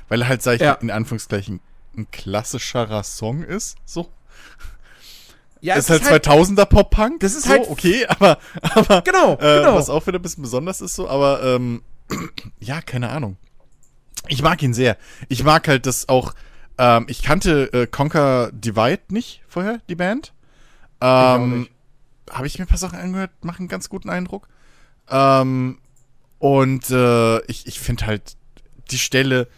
weil 0.08 0.20
er 0.20 0.28
halt, 0.28 0.42
sag 0.42 0.56
ich, 0.56 0.60
Ja. 0.60 0.74
in 0.74 0.90
Anführungszeichen 0.90 1.60
ein 1.96 2.10
klassischerer 2.10 3.02
Song 3.02 3.42
ist, 3.42 3.76
so. 3.86 4.10
Ja, 5.62 5.76
ist 5.76 5.88
halt 5.90 6.02
2000er 6.02 6.66
Pop-Punk. 6.66 7.20
das 7.20 7.34
ist 7.34 7.44
so, 7.44 7.50
halt- 7.50 7.68
okay, 7.70 8.04
aber, 8.08 8.38
aber 8.60 9.00
Genau, 9.02 9.34
äh, 9.34 9.58
genau. 9.60 9.74
was 9.74 9.88
auch 9.88 10.06
wieder 10.06 10.18
ein 10.18 10.22
bisschen 10.22 10.42
besonders 10.42 10.80
ist 10.82 10.94
so, 10.94 11.08
aber 11.08 11.42
ähm, 11.42 11.82
ja, 12.60 12.82
keine 12.82 13.08
Ahnung. 13.08 13.36
Ich 14.28 14.42
mag 14.42 14.62
ihn 14.62 14.74
sehr. 14.74 14.96
Ich 15.28 15.44
mag 15.44 15.66
halt 15.66 15.86
das 15.86 16.08
auch, 16.10 16.34
ähm, 16.78 17.06
ich 17.08 17.22
kannte 17.22 17.72
äh, 17.72 17.86
Conquer 17.86 18.50
Divide 18.52 19.02
nicht 19.08 19.42
vorher, 19.48 19.80
die 19.88 19.94
Band. 19.94 20.32
Ähm. 21.00 21.68
Habe 22.30 22.46
ich 22.46 22.58
mir 22.58 22.64
ein 22.64 22.68
paar 22.68 22.78
Sachen 22.78 22.98
angehört, 22.98 23.30
machen 23.42 23.62
einen 23.62 23.68
ganz 23.68 23.88
guten 23.88 24.08
Eindruck. 24.08 24.48
Ähm, 25.10 25.78
und 26.38 26.90
äh, 26.90 27.44
ich, 27.46 27.66
ich 27.66 27.80
finde 27.80 28.06
halt 28.06 28.36
die 28.90 28.98
Stelle, 28.98 29.48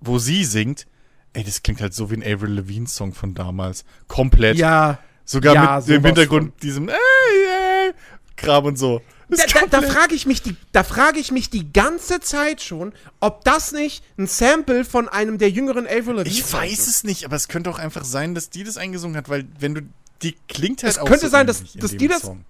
wo 0.00 0.18
sie 0.18 0.44
singt, 0.44 0.86
ey, 1.32 1.42
das 1.44 1.62
klingt 1.62 1.80
halt 1.80 1.94
so 1.94 2.10
wie 2.10 2.16
ein 2.16 2.22
Avril 2.22 2.52
Lavigne 2.52 2.86
Song 2.86 3.14
von 3.14 3.34
damals. 3.34 3.84
Komplett. 4.06 4.56
Ja. 4.56 4.98
Sogar 5.24 5.54
Ja, 5.54 5.76
mit 5.78 5.88
dem 5.88 6.04
Hintergrund 6.04 6.62
diesem 6.62 6.88
ey, 6.88 6.94
ey, 6.94 7.92
Kram 8.36 8.64
und 8.64 8.76
so. 8.76 9.00
Da, 9.30 9.60
da, 9.66 9.80
da 9.80 9.82
frage 9.82 10.14
ich 10.14 10.26
mich 10.26 10.42
die, 10.42 10.56
da 10.72 10.82
frage 10.82 11.18
ich 11.20 11.30
mich 11.30 11.50
die 11.50 11.72
ganze 11.72 12.20
Zeit 12.20 12.62
schon, 12.62 12.92
ob 13.20 13.44
das 13.44 13.72
nicht 13.72 14.02
ein 14.18 14.26
Sample 14.26 14.84
von 14.84 15.08
einem 15.08 15.38
der 15.38 15.50
jüngeren 15.50 15.86
Avril 15.86 16.16
Lavigne 16.16 16.26
ich 16.38 16.52
weiß 16.52 16.72
ist. 16.80 16.88
es 16.88 17.04
nicht, 17.04 17.24
aber 17.24 17.36
es 17.36 17.46
könnte 17.48 17.70
auch 17.70 17.78
einfach 17.78 18.04
sein, 18.04 18.34
dass 18.34 18.50
die 18.50 18.64
das 18.64 18.76
eingesungen 18.76 19.16
hat, 19.16 19.28
weil 19.28 19.46
wenn 19.58 19.74
du 19.74 19.82
die 20.22 20.36
klingt 20.48 20.82
halt 20.82 20.92
Es 20.92 20.98
auch 20.98 21.06
könnte 21.06 21.26
so 21.26 21.30
sein, 21.30 21.46
dass- 21.46 21.62
dass 21.74 21.96
die 21.96 22.08
das- 22.08 22.22
Song. 22.22 22.44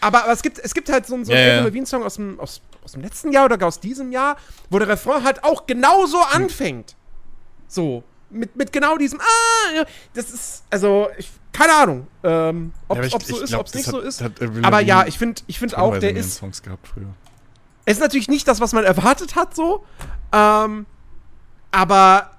Aber, 0.00 0.24
aber 0.24 0.32
es 0.32 0.42
gibt, 0.42 0.58
es 0.58 0.74
gibt 0.74 0.90
halt 0.90 1.06
so, 1.06 1.14
einen- 1.14 1.24
so 1.24 1.32
einen 1.32 1.40
ja. 1.40 1.52
Avril 1.54 1.66
Lavigne 1.68 1.86
Song 1.86 2.02
aus 2.02 2.14
dem, 2.16 2.38
aus, 2.40 2.60
aus 2.84 2.92
dem 2.92 3.02
letzten 3.02 3.32
Jahr 3.32 3.44
oder 3.46 3.56
gar 3.56 3.68
aus 3.68 3.80
diesem 3.80 4.12
Jahr, 4.12 4.36
wo 4.68 4.78
der 4.78 4.88
Refrain 4.88 5.22
halt 5.24 5.42
auch 5.44 5.66
genauso 5.66 6.18
Hm. 6.32 6.42
anfängt. 6.44 6.96
So. 7.68 8.04
Mit, 8.32 8.56
mit 8.56 8.72
genau 8.72 8.96
diesem, 8.96 9.20
ah, 9.20 9.74
ja, 9.76 9.84
das 10.14 10.30
ist, 10.30 10.64
also, 10.70 11.08
ich, 11.18 11.30
keine 11.52 11.74
Ahnung, 11.74 12.06
ähm, 12.24 12.72
ob 12.88 12.96
Ja, 12.98 13.04
es 13.04 13.14
ich- 13.14 13.26
so 13.26 13.40
ist, 13.40 13.54
ob 13.54 13.66
es 13.66 13.74
nicht 13.74 13.86
das 13.86 13.92
so 13.92 13.98
hat- 13.98 14.04
ist. 14.06 14.20
hat 14.22 14.32
Aber 14.64 14.80
ja, 14.80 15.06
ich 15.06 15.18
finde 15.18 15.42
ich 15.46 15.58
find 15.58 15.76
auch, 15.76 15.98
der 15.98 16.16
ist, 16.16 16.36
Songs 16.36 16.62
gehabt 16.62 16.88
früher. 16.88 17.12
Es 17.84 17.98
ist 17.98 18.00
natürlich 18.02 18.28
nicht 18.28 18.48
das, 18.48 18.60
was 18.60 18.72
man 18.72 18.84
erwartet 18.84 19.34
hat, 19.36 19.54
so. 19.56 19.84
Ähm, 20.32 20.86
aber 21.72 22.30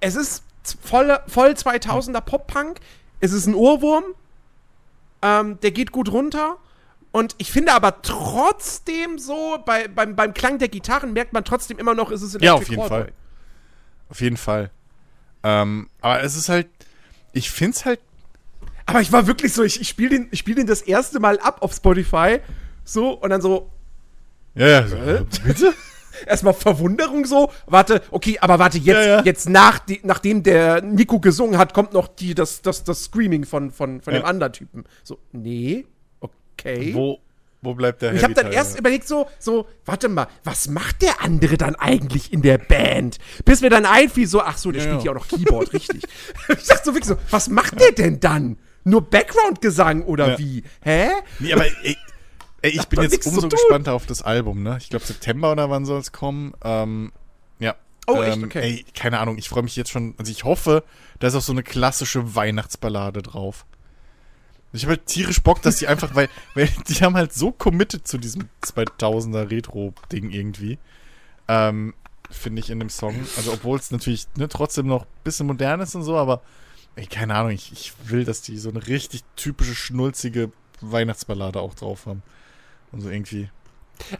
es 0.00 0.14
ist 0.16 0.44
voll, 0.82 1.18
voll 1.26 1.50
2000er 1.54 2.20
Pop-Punk. 2.20 2.80
Es 3.20 3.32
ist 3.32 3.46
ein 3.46 3.54
Ohrwurm. 3.54 4.04
Ähm, 5.22 5.58
der 5.60 5.70
geht 5.70 5.92
gut 5.92 6.10
runter. 6.10 6.56
Und 7.12 7.34
ich 7.38 7.50
finde 7.52 7.72
aber 7.74 8.02
trotzdem 8.02 9.18
so, 9.18 9.58
bei, 9.64 9.88
beim, 9.88 10.16
beim 10.16 10.32
Klang 10.34 10.58
der 10.58 10.68
Gitarren 10.68 11.12
merkt 11.12 11.32
man 11.32 11.44
trotzdem 11.44 11.78
immer 11.78 11.94
noch, 11.94 12.10
ist 12.10 12.22
es 12.22 12.32
Ja, 12.40 12.54
auf 12.54 12.60
Electric 12.60 12.76
jeden. 12.76 12.88
Fall. 12.88 13.12
Auf 14.08 14.20
jeden 14.20 14.36
Fall. 14.36 14.70
Ähm, 15.42 15.88
aber 16.00 16.22
es 16.22 16.36
ist 16.36 16.48
halt, 16.48 16.68
ich 17.32 17.50
find's 17.50 17.84
halt, 17.84 18.00
Aber 18.86 19.00
ich 19.00 19.12
war 19.12 19.26
wirklich 19.26 19.52
so, 19.52 19.62
ich, 19.62 19.80
ich 19.80 19.88
spiele 19.88 20.10
den, 20.10 20.28
ich 20.30 20.40
spiel 20.40 20.54
den 20.54 20.66
das 20.66 20.82
erste 20.82 21.20
Mal 21.20 21.38
ab 21.40 21.62
auf 21.62 21.72
Spotify. 21.74 22.38
So, 22.84 23.12
und 23.12 23.30
dann 23.30 23.40
so, 23.40 23.70
ja, 24.54 24.66
ja, 24.66 24.86
so, 24.88 24.96
Hä? 24.96 25.20
bitte? 25.44 25.72
erstmal 26.26 26.52
Verwunderung 26.54 27.24
so. 27.24 27.50
Warte, 27.66 28.02
okay, 28.10 28.38
aber 28.40 28.58
warte, 28.58 28.78
jetzt, 28.78 28.96
Ja, 28.96 29.18
ja. 29.18 29.22
jetzt 29.22 29.48
nach 29.48 29.78
die, 29.78 30.00
nachdem 30.02 30.42
der 30.42 30.82
Nico 30.82 31.20
gesungen 31.20 31.56
hat, 31.56 31.72
kommt 31.72 31.92
noch 31.94 32.08
die, 32.08 32.34
das, 32.34 32.60
das, 32.62 32.84
das 32.84 33.04
Screaming 33.04 33.44
von, 33.46 33.70
von, 33.70 34.00
von 34.02 34.12
Ja. 34.12 34.20
dem 34.20 34.26
anderen 34.26 34.52
Typen. 34.52 34.84
So, 35.04 35.18
nee, 35.32 35.86
okay. 36.20 36.92
Wo, 36.94 37.20
wo 37.62 37.74
bleibt 37.74 38.02
der 38.02 38.14
Ich 38.14 38.22
habe 38.24 38.34
dann 38.34 38.50
erst 38.52 38.78
überlegt 38.78 39.06
so, 39.06 39.26
so, 39.38 39.66
warte 39.84 40.08
mal, 40.08 40.28
was 40.44 40.68
macht 40.68 41.02
der 41.02 41.20
andere 41.22 41.56
dann 41.58 41.74
eigentlich 41.76 42.32
in 42.32 42.42
der 42.42 42.58
Band? 42.58 43.18
Bis 43.44 43.60
mir 43.60 43.70
dann 43.70 43.84
einfiel 43.86 44.26
so, 44.26 44.40
ach 44.42 44.56
so, 44.56 44.72
der 44.72 44.82
Ja, 44.82 44.88
spielt 44.88 45.04
ja 45.04 45.10
auch 45.12 45.16
noch 45.16 45.28
Keyboard, 45.28 45.72
richtig. 45.72 46.02
Ich 46.48 46.66
dachte 46.66 46.82
so 46.84 46.94
wirklich 46.94 47.06
so, 47.06 47.16
was 47.30 47.48
macht 47.48 47.78
der 47.80 47.92
denn 47.92 48.18
dann? 48.20 48.58
Nur 48.84 49.02
Background-Gesang 49.02 50.02
oder 50.04 50.30
Ja. 50.32 50.38
wie? 50.38 50.62
Hä? 50.82 51.10
Nee, 51.38 51.52
aber 51.52 51.66
ey, 51.66 51.96
ey, 52.62 52.70
ich 52.70 52.86
bin 52.88 53.02
jetzt 53.02 53.26
umso 53.26 53.48
gespannter 53.48 53.92
auf 53.92 54.06
das 54.06 54.22
Album, 54.22 54.62
ne? 54.62 54.78
Ich 54.80 54.88
glaube 54.88 55.04
September 55.04 55.52
oder 55.52 55.68
wann 55.68 55.84
soll 55.84 56.00
es 56.00 56.12
kommen? 56.12 56.54
Ähm, 56.64 57.12
ja. 57.58 57.74
Oh, 58.06 58.22
echt? 58.22 58.38
ähm, 58.38 58.44
Okay. 58.44 58.60
Ey, 58.62 58.84
keine 58.94 59.18
Ahnung, 59.18 59.36
ich 59.36 59.50
freue 59.50 59.62
mich 59.62 59.76
jetzt 59.76 59.90
schon, 59.90 60.14
also 60.16 60.32
ich 60.32 60.44
hoffe, 60.44 60.82
da 61.18 61.26
ist 61.28 61.34
auch 61.34 61.42
so 61.42 61.52
eine 61.52 61.62
klassische 61.62 62.34
Weihnachtsballade 62.34 63.20
drauf. 63.20 63.66
Ich 64.72 64.84
habe 64.84 64.92
halt 64.92 65.06
tierisch 65.06 65.42
Bock, 65.42 65.62
dass 65.62 65.76
die 65.76 65.88
einfach, 65.88 66.14
weil, 66.14 66.28
weil 66.54 66.68
die 66.88 66.94
haben 67.02 67.16
halt 67.16 67.32
so 67.32 67.50
committed 67.50 68.06
zu 68.06 68.18
diesem 68.18 68.48
2000er 68.62 69.50
Retro-Ding 69.50 70.30
irgendwie. 70.30 70.78
Ähm, 71.48 71.94
finde 72.30 72.60
ich 72.60 72.70
in 72.70 72.78
dem 72.78 72.90
Song. 72.90 73.14
Also, 73.36 73.52
obwohl 73.52 73.78
es 73.78 73.90
natürlich 73.90 74.28
ne, 74.36 74.48
trotzdem 74.48 74.86
noch 74.86 75.02
ein 75.02 75.24
bisschen 75.24 75.46
modern 75.46 75.80
ist 75.80 75.94
und 75.94 76.04
so, 76.04 76.16
aber 76.16 76.42
ey, 76.96 77.06
keine 77.06 77.34
Ahnung, 77.34 77.52
ich, 77.52 77.72
ich 77.72 77.92
will, 78.04 78.24
dass 78.24 78.42
die 78.42 78.58
so 78.58 78.70
eine 78.70 78.86
richtig 78.86 79.24
typische, 79.36 79.74
schnulzige 79.74 80.52
Weihnachtsballade 80.80 81.60
auch 81.60 81.74
drauf 81.74 82.06
haben. 82.06 82.22
Und 82.92 83.00
so 83.00 83.10
irgendwie. 83.10 83.50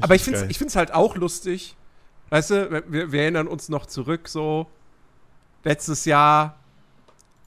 Aber 0.00 0.14
ich 0.14 0.22
finde 0.22 0.52
find's 0.52 0.76
halt 0.76 0.92
auch 0.92 1.16
lustig. 1.16 1.76
Weißt 2.30 2.50
du, 2.50 2.84
wir, 2.88 3.12
wir 3.12 3.22
erinnern 3.22 3.48
uns 3.48 3.68
noch 3.68 3.86
zurück, 3.86 4.28
so 4.28 4.68
letztes 5.64 6.04
Jahr, 6.04 6.58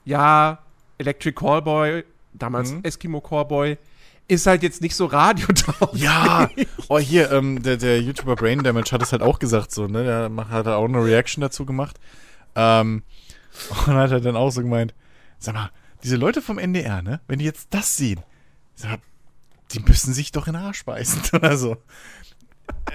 ja, 0.04 0.62
Electric 0.98 1.34
Callboy, 1.34 2.04
damals 2.34 2.72
Mhm. 2.72 2.80
Eskimo 2.82 3.20
Callboy, 3.20 3.78
ist 4.28 4.46
halt 4.46 4.62
jetzt 4.62 4.80
nicht 4.80 4.96
so 4.96 5.06
radiotauglich. 5.06 6.02
Ja, 6.02 6.48
oh 6.88 6.98
hier, 6.98 7.30
ähm, 7.30 7.62
der, 7.62 7.76
der 7.76 8.00
YouTuber 8.00 8.36
Brain 8.36 8.62
Damage 8.62 8.92
hat 8.92 9.02
es 9.02 9.12
halt 9.12 9.22
auch 9.22 9.38
gesagt 9.38 9.70
so, 9.70 9.86
ne? 9.86 10.04
Der 10.04 10.48
hat 10.48 10.66
auch 10.66 10.84
eine 10.84 11.04
Reaction 11.04 11.40
dazu 11.40 11.66
gemacht. 11.66 11.98
Ähm, 12.54 13.02
und 13.86 13.94
hat 13.94 14.10
er 14.10 14.20
dann 14.20 14.36
auch 14.36 14.50
so 14.50 14.62
gemeint, 14.62 14.94
sag 15.38 15.54
mal, 15.54 15.70
diese 16.02 16.16
Leute 16.16 16.42
vom 16.42 16.58
NDR, 16.58 17.02
ne? 17.02 17.20
Wenn 17.28 17.38
die 17.38 17.44
jetzt 17.44 17.68
das 17.70 17.96
sehen, 17.96 18.20
sag 18.74 18.90
mal, 18.90 18.98
die 19.72 19.80
müssen 19.80 20.12
sich 20.14 20.32
doch 20.32 20.46
in 20.46 20.54
den 20.54 20.62
Arsch 20.62 20.84
beißen 20.84 21.22
oder 21.32 21.56
so. 21.56 21.76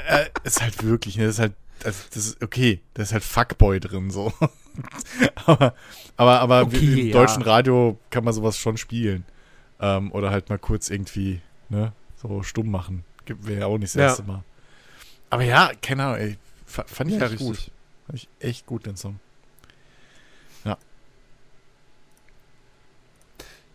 Äh, 0.07 0.25
ist 0.43 0.61
halt 0.61 0.83
wirklich, 0.83 1.17
ne? 1.17 1.25
Das 1.25 1.35
ist 1.35 1.39
halt, 1.39 1.53
also 1.85 2.03
das 2.13 2.25
ist 2.27 2.43
okay, 2.43 2.81
da 2.93 3.03
ist 3.03 3.13
halt 3.13 3.23
Fuckboy 3.23 3.79
drin 3.79 4.09
so. 4.11 4.31
aber 5.45 5.73
aber, 6.17 6.39
aber 6.41 6.61
Okay, 6.63 7.01
im 7.01 7.07
ja. 7.07 7.13
deutschen 7.13 7.41
Radio 7.43 7.97
kann 8.09 8.23
man 8.23 8.33
sowas 8.33 8.57
schon 8.57 8.77
spielen. 8.77 9.25
Ähm, 9.81 10.11
oder 10.11 10.29
halt 10.31 10.49
mal 10.49 10.59
kurz 10.59 10.89
irgendwie, 10.89 11.41
ne, 11.69 11.93
so 12.21 12.43
stumm 12.43 12.69
machen. 12.69 13.03
Wäre 13.25 13.61
ja 13.61 13.65
auch 13.67 13.77
nicht 13.77 13.95
das 13.95 13.99
Ja. 13.99 14.07
erste 14.07 14.23
Mal. 14.23 14.43
Aber 15.29 15.43
ja, 15.43 15.71
keine 15.81 16.03
Ahnung, 16.05 16.17
ey. 16.17 16.37
fa- 16.65 16.83
Fand 16.87 17.11
ich 17.11 17.17
Ja, 17.17 17.23
echt 17.23 17.33
richtig. 17.33 17.47
gut. 17.47 17.71
Fand 18.07 18.15
ich 18.19 18.29
echt 18.39 18.65
gut, 18.65 18.85
den 18.85 18.97
Song. 18.97 19.19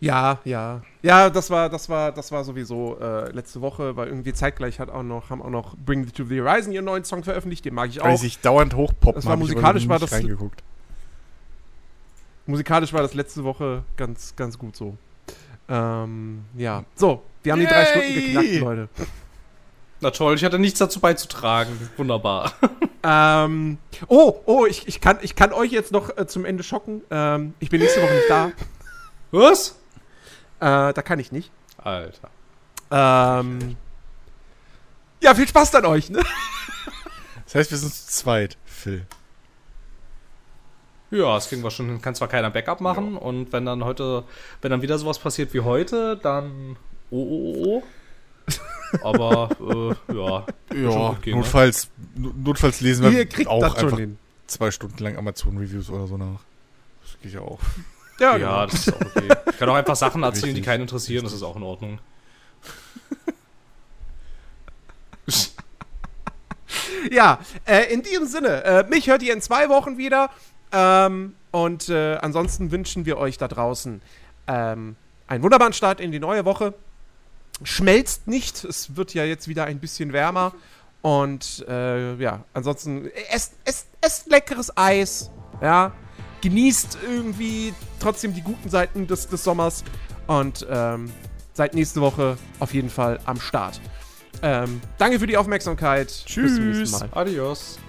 Ja, 0.01 0.39
ja. 0.43 0.81
Ja, 1.01 1.29
das 1.29 1.49
war, 1.49 1.69
das 1.69 1.87
war, 1.89 2.11
das 2.11 2.31
war 2.31 2.43
sowieso 2.43 2.97
äh, 2.99 3.31
letzte 3.31 3.61
Woche, 3.61 3.95
weil 3.95 4.07
irgendwie 4.07 4.33
zeitgleich 4.33 4.79
hat 4.79 4.89
auch 4.89 5.03
noch, 5.03 5.29
haben 5.29 5.41
auch 5.41 5.49
noch 5.49 5.75
Bring 5.77 6.01
Me 6.01 6.11
to 6.11 6.25
the 6.25 6.41
Horizon 6.41 6.71
ihren 6.73 6.85
neuen 6.85 7.03
Song 7.05 7.23
veröffentlicht, 7.23 7.65
den 7.65 7.73
mag 7.73 7.89
ich 7.89 7.99
Weil 8.01 8.11
auch. 8.11 8.15
die 8.15 8.21
sich 8.21 8.39
dauernd 8.39 8.75
hochpoppen. 8.75 9.15
Das 9.15 9.25
war 9.25 9.37
musikalisch, 9.37 9.87
war 9.87 9.99
das- 9.99 10.11
reingeguckt. 10.11 10.63
Musikalisch 12.47 12.93
war 12.93 13.01
das 13.01 13.13
letzte 13.13 13.43
Woche 13.43 13.83
ganz, 13.97 14.35
ganz 14.35 14.57
gut 14.59 14.75
so. 14.75 14.95
Ähm, 15.67 16.43
ja. 16.55 16.83
So, 16.95 17.23
wir 17.41 17.53
haben 17.53 17.59
die 17.59 17.65
drei 17.65 17.83
Yay! 17.83 17.87
Stunden 17.87 18.13
geknackt, 18.13 18.59
Leute. 18.59 18.89
Na 20.01 20.11
toll, 20.11 20.35
ich 20.35 20.43
hatte 20.43 20.59
nichts 20.59 20.77
dazu 20.77 20.99
beizutragen. 20.99 21.71
Wunderbar. 21.97 22.53
Ähm, 23.07 23.77
oh, 24.07 24.39
oh, 24.47 24.65
ich, 24.65 24.87
ich, 24.87 24.99
kann, 24.99 25.19
ich 25.21 25.35
kann 25.35 25.53
euch 25.53 25.71
jetzt 25.71 25.91
noch 25.91 26.17
äh, 26.17 26.25
zum 26.25 26.43
Ende 26.43 26.63
schocken. 26.63 27.03
Ähm, 27.11 27.53
ich 27.59 27.69
bin 27.69 27.79
nächste 27.79 28.01
Woche 28.01 28.15
nicht 28.15 28.27
da. 28.31 28.51
Was? 29.29 29.75
Äh, 30.59 30.93
da 30.93 31.01
kann 31.01 31.19
ich 31.19 31.31
nicht. 31.31 31.51
Alter. 31.77 32.29
Ähm, 32.91 33.75
ja, 35.21 35.33
viel 35.35 35.47
Spaß 35.47 35.71
dann 35.71 35.85
euch, 35.85 36.09
ne? 36.09 36.21
Das 37.45 37.55
heißt, 37.55 37.71
wir 37.71 37.77
sind 37.77 37.93
zu 37.93 38.07
zweit, 38.07 38.57
Phil. 38.65 39.05
Ja, 41.11 41.35
das 41.35 41.49
kriegen 41.49 41.63
wir 41.63 41.71
schon 41.71 41.87
hin. 41.87 42.01
Kann 42.01 42.15
zwar 42.15 42.27
keiner 42.27 42.49
Backup 42.49 42.81
machen 42.81 43.15
und 43.17 43.53
wenn 43.53 43.65
dann 43.65 43.83
heute, 43.83 44.23
wenn 44.61 44.71
dann 44.71 44.81
wieder 44.81 44.97
sowas 44.97 45.19
passiert 45.19 45.53
wie 45.53 45.61
heute, 45.61 46.17
dann 46.17 46.75
oh 47.11 47.17
oh 47.17 47.53
oh. 47.65 47.83
oh. 47.83 47.83
Aber 49.03 49.49
äh, 49.59 50.13
ja. 50.13 50.45
Ja, 50.73 51.13
gehen, 51.21 51.33
ne? 51.33 51.39
notfalls, 51.41 51.89
no- 52.15 52.33
notfalls 52.35 52.81
lesen 52.81 53.03
wir 53.11 53.49
auch 53.49 53.63
einfach 53.63 53.97
hin. 53.97 54.17
zwei 54.47 54.71
Stunden 54.71 55.03
lang 55.03 55.17
Amazon-Reviews 55.17 55.89
oder 55.89 56.07
so 56.07 56.17
nach. 56.17 56.39
Das 57.01 57.17
geht 57.21 57.33
ja 57.33 57.41
auch. 57.41 57.59
Ja, 58.19 58.37
Ja, 58.37 58.37
genau. 58.37 58.65
das 58.65 58.87
ist 58.87 58.93
auch 58.93 59.01
okay. 59.01 59.29
Ich 59.51 59.57
kann 59.57 59.69
auch 59.69 59.75
einfach 59.75 59.95
Sachen 59.95 60.23
erzählen, 60.23 60.45
die 60.45 60.59
Richtig. 60.59 60.65
keinen 60.65 60.81
interessieren, 60.81 61.23
das 61.23 61.33
ist 61.33 61.43
auch 61.43 61.55
in 61.55 61.63
Ordnung. 61.63 61.99
Ja, 67.11 67.39
äh, 67.65 67.93
in 67.93 68.01
diesem 68.01 68.25
Sinne, 68.25 68.63
äh, 68.63 68.83
mich 68.89 69.07
hört 69.07 69.21
ihr 69.21 69.33
in 69.33 69.41
zwei 69.41 69.69
Wochen 69.69 69.97
wieder. 69.97 70.29
Ähm, 70.71 71.35
und 71.51 71.89
äh, 71.89 72.15
ansonsten 72.15 72.71
wünschen 72.71 73.05
wir 73.05 73.17
euch 73.17 73.37
da 73.37 73.47
draußen 73.47 74.01
ähm, 74.47 74.95
einen 75.27 75.43
wunderbaren 75.43 75.73
Start 75.73 75.99
in 75.99 76.11
die 76.11 76.19
neue 76.19 76.45
Woche. 76.45 76.73
Schmelzt 77.63 78.27
nicht, 78.27 78.63
es 78.63 78.95
wird 78.95 79.13
ja 79.13 79.23
jetzt 79.23 79.47
wieder 79.47 79.65
ein 79.65 79.79
bisschen 79.79 80.11
wärmer. 80.13 80.53
Und 81.01 81.63
äh, 81.67 82.15
ja, 82.15 82.43
ansonsten 82.53 83.09
esst, 83.29 83.53
esst, 83.63 83.87
esst 84.01 84.27
leckeres 84.27 84.75
Eis. 84.75 85.29
Ja, 85.61 85.93
genießt 86.41 86.97
irgendwie 87.07 87.73
trotzdem 87.99 88.33
die 88.33 88.41
guten 88.41 88.69
Seiten 88.69 89.07
des, 89.07 89.27
des 89.27 89.43
Sommers. 89.43 89.83
Und 90.27 90.65
ähm, 90.69 91.11
seid 91.53 91.73
nächste 91.73 92.01
Woche 92.01 92.37
auf 92.59 92.73
jeden 92.73 92.89
Fall 92.89 93.19
am 93.25 93.39
Start. 93.39 93.79
Ähm, 94.41 94.81
danke 94.97 95.19
für 95.19 95.27
die 95.27 95.37
Aufmerksamkeit. 95.37 96.07
Bis 96.07 96.25
zum 96.33 96.43
nächsten 96.43 96.73
Tschüss. 96.73 96.99
Mal. 96.99 97.09
Adios. 97.13 97.79